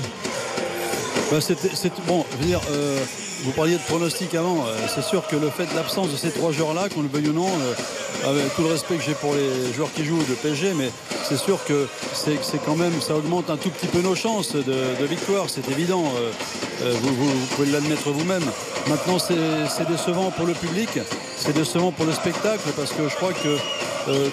C'est- 1.40 1.92
bon, 2.06 2.24
euh, 2.70 2.98
vous 3.44 3.50
parliez 3.52 3.74
de 3.74 3.82
pronostic 3.82 4.34
avant. 4.34 4.64
euh, 4.66 4.74
c'est 4.94 5.04
sûr 5.04 5.26
que 5.28 5.36
le 5.36 5.50
fait 5.50 5.66
de 5.66 5.74
l'absence 5.76 6.08
de 6.10 6.16
ces 6.16 6.30
trois 6.30 6.52
joueurs-là, 6.52 6.88
qu'on 6.88 7.02
le 7.02 7.08
veuille 7.08 7.28
ou 7.28 7.32
non, 7.34 7.46
euh, 7.48 8.30
avec 8.30 8.54
tout 8.56 8.62
le 8.62 8.68
respect 8.70 8.96
que 8.96 9.02
j'ai 9.02 9.12
pour 9.14 9.34
les 9.34 9.72
joueurs 9.74 9.92
qui 9.94 10.04
jouent 10.04 10.22
de 10.28 10.34
PSG, 10.34 10.72
mais 10.74 10.90
c'est 11.28 11.36
sûr 11.36 11.58
que 11.66 11.86
c'est 12.14 12.38
quand 12.64 12.76
même, 12.76 12.92
ça 13.02 13.14
augmente 13.14 13.50
un 13.50 13.56
tout 13.58 13.68
petit 13.68 13.86
peu 13.88 14.00
nos 14.00 14.14
chances 14.14 14.54
de, 14.54 15.04
victoire, 15.06 15.46
c'est 15.48 15.68
évident. 15.70 16.04
vous, 16.80 17.14
vous- 17.14 17.28
vous 17.28 17.46
pouvez 17.56 17.70
l'admettre 17.72 18.08
vous-même. 18.10 18.44
Maintenant, 18.88 19.18
c'est 19.18 19.86
décevant 19.88 20.30
pour 20.30 20.46
le 20.46 20.54
public, 20.54 20.88
c'est 21.36 21.52
décevant 21.52 21.92
pour 21.92 22.06
le 22.06 22.12
spectacle, 22.12 22.70
parce 22.76 22.92
que 22.92 23.08
je 23.08 23.14
crois 23.16 23.32
que 23.34 23.56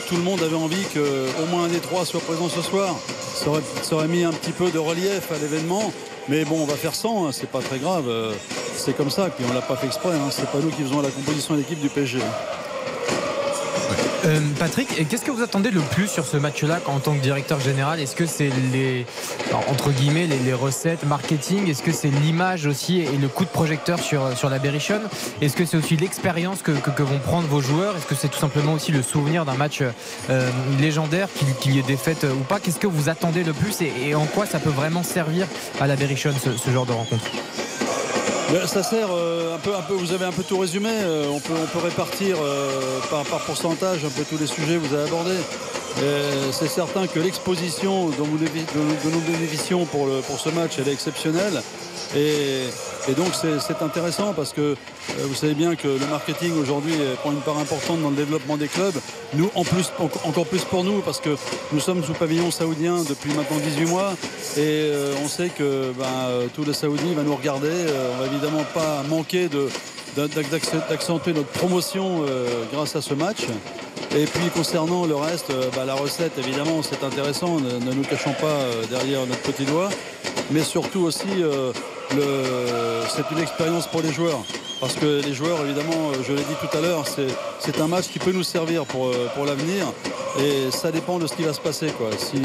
tout 0.07 0.15
le 0.15 0.21
monde 0.23 0.41
avait 0.43 0.55
envie 0.55 0.83
qu'au 0.93 1.45
moins 1.51 1.65
un 1.65 1.67
des 1.67 1.79
trois 1.79 2.05
soit 2.05 2.21
présent 2.21 2.47
ce 2.49 2.61
soir. 2.61 2.95
Ça 3.35 3.49
aurait, 3.49 3.61
ça 3.83 3.95
aurait 3.95 4.07
mis 4.07 4.23
un 4.23 4.31
petit 4.31 4.51
peu 4.53 4.69
de 4.71 4.79
relief 4.79 5.29
à 5.31 5.37
l'événement. 5.41 5.91
Mais 6.27 6.43
bon, 6.43 6.61
on 6.61 6.65
va 6.65 6.75
faire 6.75 6.95
100, 6.95 7.27
hein, 7.27 7.31
c'est 7.31 7.49
pas 7.49 7.61
très 7.61 7.77
grave. 7.77 8.05
euh, 8.09 8.33
c'est 8.75 8.95
comme 8.97 9.09
ça, 9.11 9.29
puis 9.29 9.45
on 9.49 9.53
l'a 9.53 9.61
pas 9.61 9.75
fait 9.75 9.87
exprès. 9.87 10.13
hein, 10.13 10.29
c'est 10.31 10.49
pas 10.49 10.59
nous 10.59 10.69
qui 10.69 10.81
faisons 10.81 11.01
la 11.01 11.09
composition 11.11 11.53
de 11.53 11.59
l'équipe 11.59 11.79
du 11.79 11.89
PSG. 11.89 12.19
Euh, 14.25 14.39
Patrick, 14.57 15.07
qu'est-ce 15.07 15.23
que 15.23 15.31
vous 15.31 15.43
attendez 15.43 15.69
le 15.69 15.81
plus 15.81 16.07
sur 16.07 16.25
ce 16.25 16.37
match-là 16.37 16.79
en 16.87 16.99
tant 16.99 17.13
que 17.13 17.21
directeur 17.21 17.59
général? 17.59 17.99
Est-ce 17.99 18.15
que 18.15 18.25
c'est 18.25 18.49
les 18.73 19.05
entre 19.69 19.91
guillemets 19.91 20.27
les, 20.27 20.53
recettes 20.53 21.05
marketing? 21.05 21.69
Est-ce 21.69 21.83
que 21.83 21.91
c'est 21.91 22.09
l'image 22.09 22.65
aussi 22.65 23.01
et 23.01 23.17
le 23.17 23.27
coup 23.27 23.45
de 23.45 23.49
projecteur 23.49 23.99
sur 23.99 24.35
sur 24.35 24.49
la 24.49 24.57
Est-ce 24.57 25.55
que 25.55 25.65
c'est 25.65 25.77
aussi 25.77 25.95
l'expérience 25.97 26.61
que, 26.61 26.71
vont 26.71 27.19
prendre 27.19 27.47
vos 27.47 27.61
joueurs? 27.61 27.95
Est-ce 27.95 28.07
que 28.07 28.15
c'est 28.15 28.29
tout 28.29 28.39
simplement 28.39 28.73
aussi 28.73 28.91
le 28.91 29.03
souvenir 29.03 29.45
d'un 29.45 29.53
match 29.53 29.81
euh, 29.81 30.49
légendaire 30.79 31.27
qu'il 31.61 31.75
y 31.75 31.79
ait 31.79 31.83
défaite 31.83 32.23
euh, 32.23 32.33
ou 32.33 32.43
pas? 32.43 32.59
Qu'est-ce 32.59 32.79
que 32.79 32.87
vous 32.87 33.09
attendez 33.09 33.43
le 33.43 33.53
plus 33.53 33.81
et, 33.81 34.15
en 34.15 34.25
quoi 34.25 34.45
ça 34.45 34.59
peut 34.59 34.69
vraiment 34.69 35.03
servir 35.03 35.47
à 35.79 35.87
la 35.87 35.95
Berrichonne 35.95 36.35
ce, 36.41 36.71
genre 36.71 36.85
de 36.85 36.93
rencontre? 36.93 37.25
Ça 38.67 38.83
sert 38.83 39.07
euh, 39.11 39.55
un 39.55 39.59
peu, 39.59 39.75
un 39.75 39.81
peu, 39.81 39.93
vous 39.93 40.11
avez 40.13 40.25
un 40.25 40.31
peu 40.31 40.43
tout 40.43 40.57
résumé. 40.57 40.89
euh, 40.91 41.27
on, 41.29 41.39
peut, 41.39 41.53
répartir 41.83 42.37
euh, 42.41 42.99
par, 43.09 43.23
pourcentage 43.41 44.05
un 44.05 44.09
peu 44.09 44.23
tous 44.23 44.37
les 44.37 44.47
sujets 44.47 44.75
que 44.75 44.87
vous 44.87 44.93
avez 44.95 45.07
abordés. 45.07 45.39
C'est 46.51 46.67
certain 46.67 47.07
que 47.07 47.19
l'exposition 47.19 48.09
dont, 48.09 48.25
nous 48.27 49.21
bénéficions 49.21 49.85
pour, 49.85 50.07
pour 50.27 50.39
ce 50.39 50.49
match, 50.49 50.77
est 50.77 50.91
exceptionnelle. 50.91 51.61
Et, 52.15 52.63
donc 53.15 53.27
c'est 53.33 53.81
intéressant 53.81 54.33
parce 54.33 54.51
que 54.51 54.75
vous 55.19 55.35
savez 55.35 55.53
bien 55.53 55.75
que 55.75 55.87
le 55.87 56.05
marketing 56.09 56.59
aujourd'hui 56.59 56.95
prend 57.21 57.31
une 57.31 57.39
part 57.39 57.59
importante 57.59 58.01
dans 58.01 58.09
le 58.09 58.15
développement 58.15 58.57
des 58.57 58.67
clubs. 58.67 58.95
Nous, 59.35 59.49
en 59.55 59.63
plus, 59.63 59.91
en- 59.99 60.09
encore 60.27 60.47
plus 60.47 60.63
pour 60.65 60.83
nous 60.83 60.99
parce 61.01 61.19
que 61.21 61.37
nous 61.71 61.79
sommes 61.79 62.03
sous 62.03 62.13
pavillon 62.13 62.51
saoudien 62.51 63.03
depuis 63.07 63.31
maintenant 63.33 63.57
18 63.57 63.85
mois 63.85 64.13
et 64.57 64.91
on 65.23 65.27
sait 65.29 65.49
que 65.49 65.93
ben, 65.97 66.47
tout 66.53 66.63
le 66.65 66.73
Saoudi 66.73 67.13
va 67.13 67.23
nous 67.23 67.35
regarder. 67.35 67.71
Évidemment 68.35 68.63
pas 68.73 69.01
d'ac- 70.49 70.89
d'accentuer 70.89 71.33
notre 71.33 71.47
promotion 71.49 72.23
euh, 72.27 72.63
grâce 72.73 72.95
à 72.95 73.01
ce 73.01 73.13
match. 73.13 73.45
Et 74.15 74.25
puis 74.25 74.49
concernant 74.53 75.05
le 75.05 75.15
reste, 75.15 75.49
euh, 75.49 75.69
bah, 75.75 75.83
la 75.85 75.93
recette 75.95 76.37
évidemment 76.37 76.81
c'est 76.83 77.03
intéressant, 77.03 77.59
ne, 77.59 77.93
nous 77.93 78.03
cachons 78.03 78.33
pas 78.33 78.47
euh, 78.47 78.83
derrière 78.89 79.25
notre 79.25 79.41
petit 79.41 79.65
doigt, 79.65 79.89
mais 80.51 80.61
surtout 80.63 81.01
aussi 81.01 81.27
c'est 82.11 83.23
une 83.35 83.41
expérience 83.41 83.87
pour 83.87 84.01
les 84.01 84.11
joueurs. 84.11 84.39
Parce 84.81 84.93
que 84.95 85.21
les 85.25 85.33
joueurs 85.33 85.59
évidemment, 85.65 86.11
je 86.27 86.33
l'ai 86.33 86.43
dit 86.43 86.55
tout 86.61 86.77
à 86.77 86.81
l'heure, 86.81 87.05
c'est- 87.07 87.33
un 87.79 87.87
match 87.87 88.05
qui 88.11 88.19
peut 88.19 88.31
nous 88.33 88.43
servir 88.43 88.85
pour, 88.85 89.11
pour 89.33 89.45
l'avenir 89.45 89.85
et 90.39 90.69
ça 90.71 90.91
dépend 90.91 91.17
de 91.17 91.27
ce 91.27 91.33
qui 91.33 91.43
va 91.43 91.53
se 91.53 91.61
passer. 91.61 91.87
Quoi. 91.97 92.09
Si, 92.17 92.35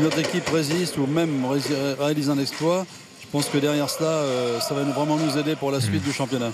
notre 0.00 0.18
équipe 0.20 0.48
résiste 0.48 0.96
ou 0.98 1.06
même 1.06 1.44
ré- 1.44 1.60
réalise 1.98 2.30
un 2.30 2.38
exploit, 2.38 2.86
pense 3.34 3.46
que 3.46 3.58
derrière 3.58 3.90
cela, 3.90 4.10
euh, 4.10 4.60
ça 4.60 4.74
va 4.74 4.82
vraiment 4.82 5.16
nous 5.16 5.36
aider 5.36 5.56
pour 5.56 5.72
la 5.72 5.80
suite 5.80 6.04
du 6.04 6.12
championnat. 6.12 6.50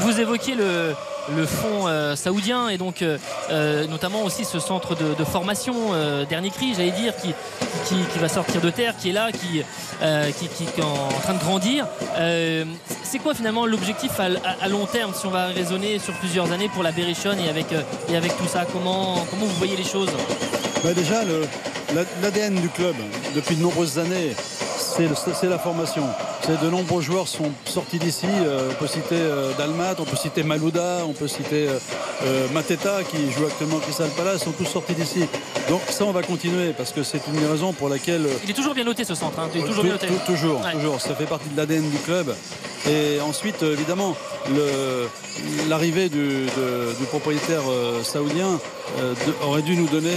Vous, 0.00 0.10
vous 0.10 0.20
évoquiez 0.20 0.56
le, 0.56 0.92
le 1.36 1.46
fonds 1.46 1.86
euh, 1.86 2.16
saoudien 2.16 2.68
et 2.70 2.76
donc 2.76 3.02
euh, 3.02 3.86
notamment 3.86 4.24
aussi 4.24 4.44
ce 4.44 4.58
centre 4.58 4.96
de, 4.96 5.14
de 5.14 5.24
formation 5.24 5.76
euh, 5.92 6.24
dernier 6.24 6.50
cri, 6.50 6.74
j'allais 6.76 6.90
dire, 6.90 7.14
qui, 7.16 7.28
qui, 7.86 7.94
qui 8.12 8.18
va 8.18 8.28
sortir 8.28 8.60
de 8.60 8.68
terre, 8.70 8.96
qui 8.96 9.10
est 9.10 9.12
là, 9.12 9.30
qui, 9.30 9.62
euh, 10.02 10.28
qui, 10.32 10.48
qui 10.48 10.64
est 10.64 10.82
en, 10.82 10.88
en 10.88 11.20
train 11.22 11.34
de 11.34 11.38
grandir. 11.38 11.86
Euh, 12.16 12.64
c'est 13.04 13.20
quoi 13.20 13.32
finalement 13.34 13.64
l'objectif 13.64 14.18
à, 14.18 14.24
à- 14.24 14.64
à 14.64 14.68
long 14.68 14.86
terme 14.86 15.12
si 15.14 15.24
on 15.24 15.30
va 15.30 15.46
raisonner 15.46 16.00
sur 16.00 16.14
plusieurs 16.14 16.50
années 16.50 16.68
pour 16.74 16.82
la 16.82 16.90
Berrichonne 16.90 17.38
et 17.38 17.48
avec, 17.48 17.66
et 18.10 18.16
avec 18.16 18.36
tout 18.36 18.48
ça 18.52 18.66
comment, 18.72 19.24
comment 19.30 19.46
vous 19.46 19.56
voyez 19.58 19.76
les 19.76 19.84
choses? 19.84 20.10
Bah 20.82 20.94
déjà, 20.94 21.22
l'ADN 22.22 22.56
du 22.60 22.68
club, 22.70 22.96
depuis 23.36 23.54
de 23.54 23.62
nombreuses 23.62 23.98
années, 24.00 24.34
c'est 25.40 25.48
la 25.48 25.58
formation. 25.58 26.02
De 26.62 26.70
nombreux 26.70 27.02
joueurs 27.02 27.28
sont 27.28 27.50
sortis 27.66 27.98
d'ici. 27.98 28.26
Euh, 28.26 28.70
on 28.70 28.74
peut 28.74 28.86
citer 28.86 29.14
euh, 29.16 29.52
Dalmat, 29.58 29.94
on 29.98 30.04
peut 30.04 30.16
citer 30.16 30.42
Malouda, 30.42 31.02
on 31.08 31.12
peut 31.12 31.28
citer 31.28 31.68
euh, 31.68 32.46
Mateta 32.52 33.02
qui 33.04 33.30
joue 33.30 33.44
actuellement 33.46 33.76
au 33.76 33.80
Crystal 33.80 34.08
Palace, 34.16 34.42
sont 34.44 34.52
tous 34.52 34.64
sortis 34.64 34.94
d'ici. 34.94 35.26
Donc 35.68 35.80
ça, 35.88 36.04
on 36.04 36.12
va 36.12 36.22
continuer 36.22 36.72
parce 36.76 36.92
que 36.92 37.02
c'est 37.02 37.20
une 37.28 37.38
des 37.40 37.46
raisons 37.46 37.72
pour 37.72 37.88
laquelle 37.88 38.26
Il 38.44 38.50
est 38.50 38.54
toujours 38.54 38.74
bien 38.74 38.84
noté 38.84 39.04
ce 39.04 39.14
centre, 39.14 39.38
hein, 39.38 39.48
il 39.54 39.60
est 39.60 39.64
toujours 39.64 39.76
Tou- 39.76 39.82
bien 39.82 39.92
noté. 39.92 40.06
tou- 40.08 40.32
toujours, 40.32 40.60
Ouais. 40.64 40.72
toujours. 40.72 41.00
Ça 41.00 41.14
fait 41.14 41.26
partie 41.26 41.48
de 41.50 41.56
l'ADN 41.56 41.88
du 41.90 41.98
club. 41.98 42.34
Et 42.88 43.20
ensuite, 43.20 43.62
évidemment, 43.62 44.16
l'arrivée 45.68 46.08
du, 46.08 46.46
propriétaire 47.10 47.62
saoudien 48.02 48.58
de- 48.98 49.46
aurait 49.46 49.62
dû 49.62 49.76
nous 49.76 49.86
donner 49.88 50.14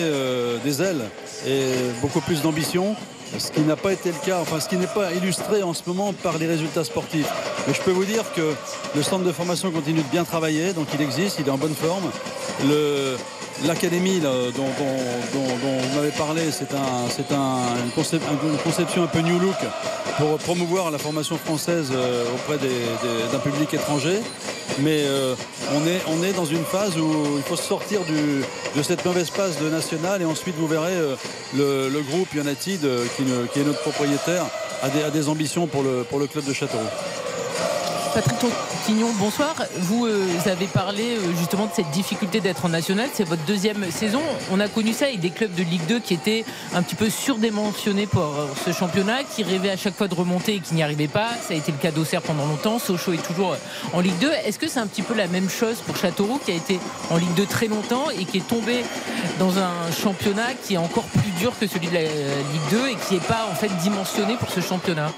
des 0.64 0.82
ailes 0.82 1.02
et 1.46 1.72
beaucoup 2.02 2.22
plus 2.22 2.42
d'ambition. 2.42 2.96
Ce 3.38 3.52
qui 3.52 3.62
n'a 3.62 3.76
pas 3.76 3.94
été 3.94 4.10
le 4.10 4.26
cas, 4.26 4.40
enfin 4.42 4.60
ce 4.60 4.68
qui 4.68 4.76
n'est 4.76 4.88
pas 4.88 5.14
illustré 5.14 5.64
en 5.64 5.74
ce 5.74 5.84
moment 5.88 6.14
par 6.14 6.38
les 6.38 6.48
résultats 6.48 6.84
sportifs. 6.84 7.30
Mais 7.68 7.74
je 7.74 7.82
peux 7.82 7.92
vous 7.92 8.06
dire 8.06 8.24
que 8.36 8.54
le 8.96 9.04
centre 9.04 9.24
de 9.24 9.32
formation 9.32 9.72
continue 9.72 10.02
de 10.02 10.12
bien 10.12 10.24
travailler, 10.24 10.74
donc 10.74 10.88
il 10.94 11.02
existe, 11.02 11.38
il 11.40 11.48
est 11.48 11.52
en 11.52 11.58
bonne 11.58 11.76
forme. 11.76 12.10
L'académie 13.66 14.20
dont, 14.20 14.50
vous 14.56 15.96
m'avez 15.96 16.12
parlé, 16.12 16.42
c'est 16.52 16.74
un, 16.74 17.10
c'est 17.10 17.32
un- 17.32 17.76
une, 17.84 17.92
concep- 17.92 18.22
une 18.44 18.58
conception 18.58 19.04
un 19.04 19.08
peu 19.08 19.20
new 19.20 19.38
look 19.40 19.56
pour 20.18 20.38
promouvoir 20.40 20.90
la 20.90 20.98
formation 20.98 21.38
française 21.38 21.90
euh, 21.94 22.24
auprès 22.34 22.58
d'un 22.58 23.40
public 23.40 23.74
étranger. 23.74 24.20
Mais 24.80 25.04
euh, 25.04 25.36
on, 26.08 26.24
est, 26.24 26.34
dans 26.34 26.46
une 26.46 26.64
phase 26.64 26.98
où 26.98 27.38
il 27.38 27.44
faut 27.44 27.56
sortir 27.56 28.00
de 28.02 28.82
cette 28.82 29.06
mauvaise 29.06 29.30
passe 29.30 29.60
de 29.60 29.70
national 29.70 30.22
et 30.22 30.26
ensuite 30.26 30.56
vous 30.58 30.68
verrez 30.68 30.94
euh, 30.94 31.16
le, 31.54 32.02
groupe 32.02 32.34
United 32.34 32.80
qui, 33.16 33.60
est 33.60 33.64
notre 33.64 33.82
propriétaire 33.82 34.46
a 34.82 35.12
des, 35.12 35.30
ambitions 35.30 35.68
pour 35.68 35.84
le 35.84 36.28
club 36.28 36.46
de 36.46 36.54
Châteauroux. 36.54 36.84
Patrick 38.14 38.40
Tontignon, 38.40 39.10
bonsoir. 39.20 39.56
Vous 39.78 40.06
euh, 40.06 40.26
avez 40.46 40.66
parlé 40.66 41.16
euh, 41.16 41.36
justement 41.38 41.68
de 41.68 41.72
cette 41.74 41.90
difficulté 41.92 42.42
d'être 42.42 42.66
en 42.66 42.70
national. 42.70 43.08
C'est 43.14 43.24
votre 43.24 43.44
deuxième 43.46 43.90
saison. 43.90 44.22
On 44.52 44.60
a 44.60 44.68
connu 44.68 44.92
ça 44.92 45.06
avec 45.06 45.22
des 45.22 45.30
clubs 45.30 45.54
de 45.54 45.64
Ligue 45.64 45.86
2 45.88 46.00
qui 46.00 46.16
étaient 46.16 46.44
un 46.74 46.84
petit 46.84 46.96
peu 46.96 47.10
surdimensionnés 47.10 48.08
pour 48.08 48.24
euh, 48.24 48.48
ce 48.66 48.74
championnat, 48.74 49.24
qui 49.24 49.44
rêvaient 49.44 49.70
à 49.70 49.78
chaque 49.78 49.96
fois 49.96 50.10
de 50.10 50.16
remonter 50.16 50.56
et 50.56 50.60
qui 50.60 50.74
n'y 50.76 50.84
arrivaient 50.84 51.08
pas. 51.08 51.30
Ça 51.48 51.54
a 51.54 51.58
été 51.58 51.72
le 51.72 51.78
cas 51.78 51.92
d'Auxerre 51.92 52.22
pendant 52.22 52.46
longtemps. 52.46 52.80
Sochaux 52.80 53.14
est 53.14 53.26
toujours 53.26 53.56
en 53.94 54.02
Ligue 54.02 54.18
2. 54.20 54.30
Est-ce 54.46 54.60
que 54.60 54.68
c'est 54.68 54.80
un 54.80 54.88
petit 54.88 55.04
peu 55.04 55.14
la 55.14 55.28
même 55.28 55.50
chose 55.50 55.78
pour 55.86 55.96
Châteauroux 55.96 56.40
qui 56.44 56.52
a 56.52 56.56
été 56.56 56.80
en 57.12 57.18
Ligue 57.18 57.34
2 57.36 57.46
très 57.46 57.68
longtemps 57.68 58.10
et 58.10 58.26
qui 58.26 58.38
est 58.38 58.48
tombé 58.48 58.84
dans 59.40 59.58
un 59.58 59.92
championnat 59.92 60.54
qui 60.66 60.74
est 60.74 60.78
encore 60.78 61.06
plus 61.06 61.32
dur 61.40 61.54
que 61.58 61.68
celui 61.68 61.88
de 61.88 61.94
la 61.94 62.02
Ligue 62.02 62.70
2 62.72 62.88
et 62.90 62.96
qui 63.08 63.14
n'est 63.14 63.20
pas 63.22 63.48
en 63.50 63.56
fait 63.56 63.70
dimensionné 63.78 64.36
pour 64.36 64.50
ce 64.50 64.60
championnat? 64.60 65.12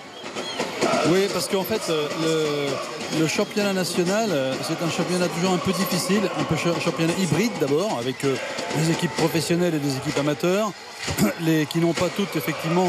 Oui, 1.09 1.27
parce 1.31 1.47
qu'en 1.47 1.63
fait, 1.63 1.81
euh, 1.89 2.07
le, 2.21 3.02
le 3.19 3.27
championnat 3.27 3.73
national, 3.73 4.29
euh, 4.31 4.53
c'est 4.67 4.81
un 4.85 4.89
championnat 4.89 5.27
toujours 5.27 5.51
un 5.53 5.57
peu 5.57 5.71
difficile, 5.71 6.21
un 6.39 6.43
peu 6.43 6.55
cha- 6.55 6.79
championnat 6.79 7.13
hybride 7.19 7.51
d'abord, 7.59 7.97
avec 7.99 8.23
euh, 8.25 8.35
des 8.77 8.91
équipes 8.91 9.15
professionnelles 9.15 9.75
et 9.75 9.79
des 9.79 9.95
équipes 9.97 10.17
amateurs, 10.19 10.71
les, 11.41 11.65
qui 11.65 11.79
n'ont 11.79 11.93
pas 11.93 12.09
toutes 12.15 12.35
effectivement, 12.35 12.87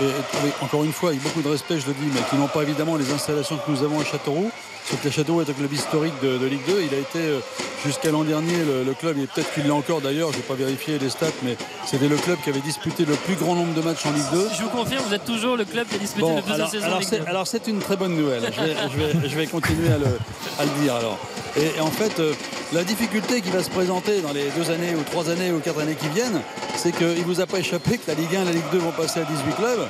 et, 0.00 0.04
et- 0.04 0.06
et 0.08 0.52
encore 0.64 0.84
une 0.84 0.92
fois, 0.92 1.10
avec 1.10 1.22
beaucoup 1.22 1.42
de 1.42 1.48
respect, 1.48 1.78
je 1.80 1.86
le 1.86 1.92
dis, 1.94 2.08
mais 2.14 2.20
qui 2.30 2.36
n'ont 2.36 2.46
pas 2.48 2.62
évidemment 2.62 2.96
les 2.96 3.10
installations 3.12 3.56
que 3.56 3.70
nous 3.70 3.82
avons 3.82 4.00
à 4.00 4.04
Châteauroux. 4.04 4.50
Sauf 4.88 5.02
que 5.02 5.10
Châteauroux 5.10 5.42
est 5.42 5.50
un 5.50 5.52
club 5.52 5.70
historique 5.70 6.14
de, 6.22 6.38
de 6.38 6.46
Ligue 6.46 6.64
2. 6.66 6.80
Il 6.90 6.94
a 6.96 6.98
été 6.98 7.18
euh, 7.18 7.40
jusqu'à 7.84 8.10
l'an 8.10 8.24
dernier 8.24 8.56
le, 8.66 8.84
le 8.84 8.94
club, 8.94 9.18
et 9.18 9.26
peut-être 9.26 9.52
qu'il 9.52 9.66
l'a 9.66 9.74
encore 9.74 10.00
d'ailleurs, 10.00 10.32
je 10.32 10.38
n'ai 10.38 10.42
pas 10.44 10.54
vérifié 10.54 10.98
les 10.98 11.10
stats, 11.10 11.26
mais 11.42 11.58
c'était 11.84 12.08
le 12.08 12.16
club 12.16 12.38
qui 12.42 12.48
avait 12.48 12.60
disputé 12.60 13.04
le 13.04 13.12
plus 13.12 13.34
grand 13.34 13.54
nombre 13.54 13.74
de 13.74 13.82
matchs 13.82 14.06
en 14.06 14.12
Ligue 14.12 14.24
2. 14.32 14.48
Je 14.56 14.62
vous 14.62 14.70
confirme, 14.70 15.04
vous 15.06 15.12
êtes 15.12 15.26
toujours 15.26 15.56
le 15.58 15.66
club 15.66 15.86
qui 15.88 15.96
a 15.96 15.98
disputé 15.98 16.22
Bon, 16.22 16.36
le 16.36 16.42
plus 16.42 16.52
de 16.56 16.64
saison 16.66 16.86
alors 16.86 17.00
Ligue 17.00 17.08
c'est, 17.10 17.18
2. 17.18 17.26
alors 17.26 17.46
c'est 17.46 17.66
une 17.66 17.80
très 17.80 17.96
bonne 17.98 18.16
nouvelle. 18.16 18.50
Je 18.50 18.62
vais, 18.62 18.74
je 18.90 18.96
vais- 19.18 19.28
je 19.28 19.36
vais 19.36 19.44
continuer 19.60 19.92
à 19.92 19.98
le, 19.98 20.18
à 20.58 20.64
le 20.64 20.82
dire 20.82 20.94
alors. 20.94 21.18
Et, 21.56 21.80
en 21.80 21.90
fait, 21.90 22.20
euh, 22.20 22.32
la 22.72 22.84
difficulté 22.84 23.40
qui 23.40 23.50
va 23.50 23.62
se 23.62 23.70
présenter 23.70 24.20
dans 24.20 24.32
les 24.32 24.44
deux 24.56 24.70
années 24.70 24.94
ou 24.94 25.02
trois 25.02 25.28
années 25.30 25.50
ou 25.50 25.58
quatre 25.58 25.80
années 25.80 25.96
qui 25.96 26.08
viennent, 26.08 26.40
c'est 26.76 26.92
qu'il 26.92 27.06
ne 27.06 27.24
vous 27.24 27.40
a 27.40 27.46
pas 27.46 27.58
échappé 27.58 27.98
que 27.98 28.08
la 28.08 28.14
Ligue 28.14 28.36
1 28.36 28.42
et 28.42 28.44
la 28.44 28.52
Ligue 28.52 28.70
2 28.72 28.78
vont 28.78 28.92
passer 28.92 29.20
à 29.20 29.24
18 29.24 29.56
clubs. 29.56 29.88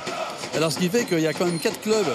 Alors 0.55 0.71
ce 0.71 0.79
qui 0.79 0.89
fait 0.89 1.05
qu'il 1.05 1.19
y 1.19 1.27
a 1.27 1.33
quand 1.33 1.45
même 1.45 1.59
quatre 1.59 1.79
clubs 1.81 2.07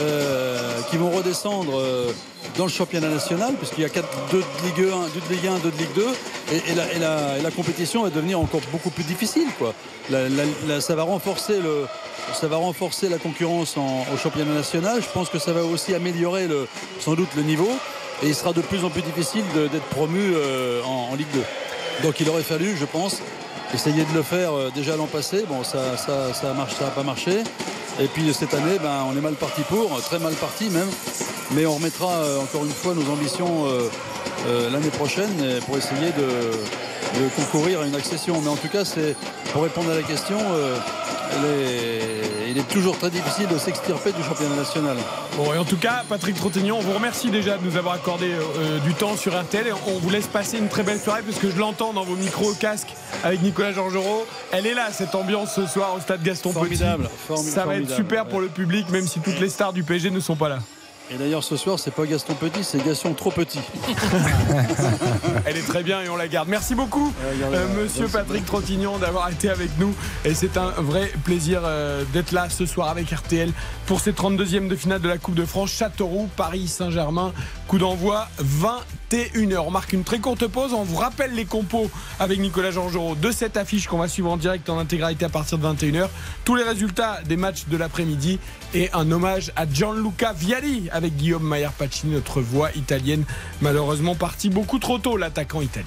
euh, 0.00 0.80
qui 0.90 0.96
vont 0.96 1.10
redescendre 1.10 1.78
euh, 1.78 2.10
dans 2.58 2.64
le 2.64 2.70
championnat 2.70 3.08
national, 3.08 3.54
puisqu'il 3.54 3.82
y 3.82 3.84
a 3.84 3.88
quatre, 3.88 4.08
deux 4.32 4.40
de 4.40 4.66
Ligue 4.66 4.92
1, 4.92 5.08
deux 5.14 5.20
de 5.28 5.34
Ligue 5.34 5.46
1, 5.46 5.58
deux 5.58 5.70
de 5.70 5.78
Ligue 5.78 5.94
2, 5.94 6.06
et, 6.52 7.00
la, 7.42 7.50
compétition 7.50 8.02
va 8.02 8.10
devenir 8.10 8.40
encore 8.40 8.60
beaucoup 8.72 8.90
plus 8.90 9.04
difficile. 9.04 9.46
Quoi. 9.58 9.74
La- 10.10 10.80
ça, 10.80 10.94
va 10.94 11.04
renforcer 11.04 11.60
le, 11.60 11.86
ça 12.34 12.48
va 12.48 12.56
renforcer 12.56 13.08
la 13.08 13.18
concurrence 13.18 13.76
en- 13.76 14.04
au 14.12 14.16
championnat 14.16 14.52
national. 14.54 15.02
Je 15.02 15.08
pense 15.08 15.28
que 15.28 15.38
ça 15.38 15.52
va 15.52 15.64
aussi 15.64 15.94
améliorer 15.94 16.48
sans 17.00 17.14
doute 17.14 17.28
le 17.36 17.42
niveau, 17.42 17.70
et 18.22 18.28
il 18.28 18.34
sera 18.34 18.52
de 18.52 18.60
plus 18.60 18.84
en 18.84 18.90
plus 18.90 19.02
difficile 19.02 19.44
d'être 19.54 19.84
promu 19.86 20.32
euh, 20.34 20.82
en, 20.84 21.14
Ligue 21.14 21.30
2. 21.34 21.42
Donc 22.02 22.20
il 22.20 22.28
aurait 22.28 22.42
fallu, 22.42 22.76
je 22.76 22.84
pense, 22.84 23.20
essayer 23.74 24.04
de 24.04 24.14
le 24.14 24.22
faire 24.22 24.52
euh, 24.52 24.70
déjà 24.74 24.96
l'an 24.96 25.06
passé. 25.06 25.44
Bon, 25.48 25.64
ça, 25.64 25.96
ça, 25.96 26.32
ça 26.32 26.52
marche, 26.54 26.74
ça 26.74 26.84
n'a 26.84 26.90
pas 26.90 27.02
marché. 27.02 27.42
Et 28.00 28.06
puis 28.06 28.32
cette 28.32 28.54
année, 28.54 28.78
ben, 28.82 29.04
on 29.10 29.16
est 29.16 29.20
mal 29.20 29.34
parti 29.34 29.62
pour, 29.62 30.00
très 30.02 30.18
mal 30.18 30.34
parti 30.34 30.68
même. 30.70 30.88
Mais 31.52 31.66
on 31.66 31.74
remettra 31.74 32.08
euh, 32.10 32.40
encore 32.42 32.64
une 32.64 32.72
fois 32.72 32.94
nos 32.94 33.10
ambitions 33.10 33.66
l'année 34.70 34.90
prochaine 34.90 35.60
pour 35.66 35.76
essayer 35.76 36.12
de, 36.12 37.28
concourir 37.34 37.80
à 37.80 37.86
une 37.86 37.96
accession. 37.96 38.40
Mais 38.40 38.48
en 38.48 38.56
tout 38.56 38.68
cas, 38.68 38.84
c'est 38.84 39.16
pour 39.52 39.62
répondre 39.64 39.90
à 39.90 39.94
la 39.94 40.02
question, 40.02 40.38
Et 42.46 42.50
il 42.50 42.58
est 42.58 42.68
toujours 42.68 42.96
très 42.96 43.10
difficile 43.10 43.48
de 43.48 43.58
s'extirper 43.58 44.12
du 44.12 44.22
championnat 44.22 44.54
national. 44.54 44.96
Bon, 45.36 45.52
et 45.52 45.58
en 45.58 45.64
tout 45.64 45.76
cas, 45.76 46.04
Patrick 46.08 46.36
Trottignon, 46.36 46.76
on 46.78 46.80
vous 46.80 46.92
remercie 46.92 47.28
déjà 47.28 47.58
de 47.58 47.64
nous 47.64 47.76
avoir 47.76 47.94
accordé 47.94 48.26
euh, 48.30 48.78
du 48.80 48.94
temps 48.94 49.16
sur 49.16 49.36
RTL. 49.36 49.66
Et 49.66 49.72
on 49.72 49.98
vous 49.98 50.10
laisse 50.10 50.28
passer 50.28 50.58
une 50.58 50.68
très 50.68 50.84
belle 50.84 51.00
soirée 51.00 51.22
parce 51.26 51.40
que 51.40 51.50
je 51.50 51.58
l'entends 51.58 51.92
dans 51.92 52.04
vos 52.04 52.14
micros 52.14 52.52
casques 52.54 52.94
avec 53.24 53.42
Nicolas 53.42 53.72
Georgerot. 53.72 54.26
Elle 54.52 54.66
est 54.66 54.74
là, 54.74 54.92
cette 54.92 55.16
ambiance 55.16 55.54
ce 55.56 55.66
soir 55.66 55.94
au 55.96 56.00
stade 56.00 56.22
Gaston 56.22 56.52
Formidable, 56.52 57.08
Petit. 57.26 57.42
Ça 57.42 57.64
va 57.64 57.78
être 57.78 57.90
super 57.90 58.24
ouais. 58.24 58.30
pour 58.30 58.40
le 58.40 58.46
public, 58.46 58.90
même 58.90 59.08
si 59.08 59.18
toutes 59.18 59.40
les 59.40 59.48
stars 59.48 59.72
du 59.72 59.82
PSG 59.82 60.10
ne 60.10 60.20
sont 60.20 60.36
pas 60.36 60.48
là. 60.48 60.58
Et 61.08 61.18
d'ailleurs, 61.18 61.44
ce 61.44 61.56
soir, 61.56 61.78
c'est 61.78 61.92
pas 61.92 62.04
Gaston 62.04 62.34
Petit, 62.34 62.64
c'est 62.64 62.84
Gaston 62.84 63.14
trop 63.14 63.30
petit. 63.30 63.60
Elle 65.44 65.56
est 65.56 65.66
très 65.66 65.84
bien 65.84 66.02
et 66.02 66.08
on 66.08 66.16
la 66.16 66.26
garde. 66.26 66.48
Merci 66.48 66.74
beaucoup, 66.74 67.12
euh, 67.22 67.32
euh, 67.52 67.68
monsieur 67.80 68.02
merci. 68.02 68.16
Patrick 68.16 68.44
Trottignon, 68.44 68.98
d'avoir 68.98 69.30
été 69.30 69.48
avec 69.48 69.70
nous. 69.78 69.94
Et 70.24 70.34
c'est 70.34 70.56
un 70.56 70.70
vrai 70.70 71.12
plaisir 71.22 71.60
euh, 71.64 72.02
d'être 72.12 72.32
là 72.32 72.50
ce 72.50 72.66
soir 72.66 72.88
avec 72.88 73.10
RTL 73.10 73.52
pour 73.86 74.00
ces 74.00 74.10
32e 74.10 74.66
de 74.66 74.74
finale 74.74 75.00
de 75.00 75.08
la 75.08 75.18
Coupe 75.18 75.36
de 75.36 75.44
France. 75.44 75.70
Châteauroux, 75.70 76.28
Paris 76.36 76.66
Saint-Germain. 76.66 77.32
Coup 77.68 77.78
d'envoi 77.78 78.28
21h. 78.40 79.58
On 79.58 79.72
marque 79.72 79.92
une 79.92 80.04
très 80.04 80.20
courte 80.20 80.46
pause. 80.46 80.72
On 80.72 80.84
vous 80.84 80.96
rappelle 80.96 81.34
les 81.34 81.46
compos 81.46 81.90
avec 82.20 82.38
Nicolas 82.38 82.70
Georgerot 82.70 83.16
de 83.16 83.32
cette 83.32 83.56
affiche 83.56 83.88
qu'on 83.88 83.98
va 83.98 84.06
suivre 84.06 84.30
en 84.30 84.36
direct 84.36 84.70
en 84.70 84.78
intégralité 84.78 85.24
à 85.24 85.28
partir 85.28 85.58
de 85.58 85.66
21h. 85.66 86.08
Tous 86.44 86.54
les 86.54 86.62
résultats 86.62 87.20
des 87.26 87.36
matchs 87.36 87.66
de 87.66 87.76
l'après-midi 87.76 88.38
et 88.72 88.88
un 88.92 89.10
hommage 89.10 89.50
à 89.56 89.68
Gianluca 89.68 90.32
Vialli 90.32 90.88
avec 90.92 91.16
Guillaume 91.16 91.42
Maillard 91.42 91.72
Pacini, 91.72 92.14
notre 92.14 92.40
voix 92.40 92.70
italienne, 92.76 93.24
malheureusement 93.60 94.14
parti 94.14 94.48
beaucoup 94.48 94.78
trop 94.78 94.98
tôt, 94.98 95.16
l'attaquant 95.16 95.60
italien. 95.60 95.86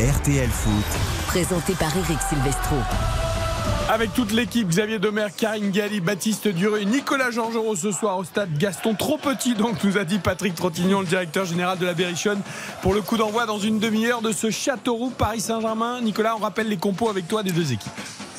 RTL 0.00 0.48
Foot, 0.48 0.84
Présenté 1.26 1.74
par 1.74 1.94
Eric 1.96 2.18
Silvestro. 2.28 2.76
Avec 3.86 4.14
toute 4.14 4.32
l'équipe, 4.32 4.66
Xavier 4.66 4.98
Domer, 4.98 5.26
Karine 5.36 5.70
Galli, 5.70 6.00
Baptiste 6.00 6.48
Duré, 6.48 6.86
Nicolas 6.86 7.30
Georgerot 7.30 7.76
ce 7.76 7.92
soir 7.92 8.16
au 8.16 8.24
stade 8.24 8.56
Gaston. 8.56 8.94
Trop 8.94 9.18
petit, 9.18 9.54
donc, 9.54 9.84
nous 9.84 9.98
a 9.98 10.04
dit 10.04 10.18
Patrick 10.18 10.54
Trottignon, 10.54 11.00
le 11.00 11.06
directeur 11.06 11.44
général 11.44 11.76
de 11.76 11.84
la 11.84 11.92
Berrichonne, 11.92 12.40
pour 12.80 12.94
le 12.94 13.02
coup 13.02 13.18
d'envoi 13.18 13.44
dans 13.44 13.58
une 13.58 13.78
demi-heure 13.78 14.22
de 14.22 14.32
ce 14.32 14.50
Châteauroux 14.50 15.10
Paris 15.10 15.40
Saint-Germain. 15.40 16.00
Nicolas, 16.00 16.34
on 16.34 16.40
rappelle 16.40 16.68
les 16.68 16.78
compos 16.78 17.10
avec 17.10 17.28
toi 17.28 17.42
des 17.42 17.52
deux 17.52 17.72
équipes. 17.72 17.92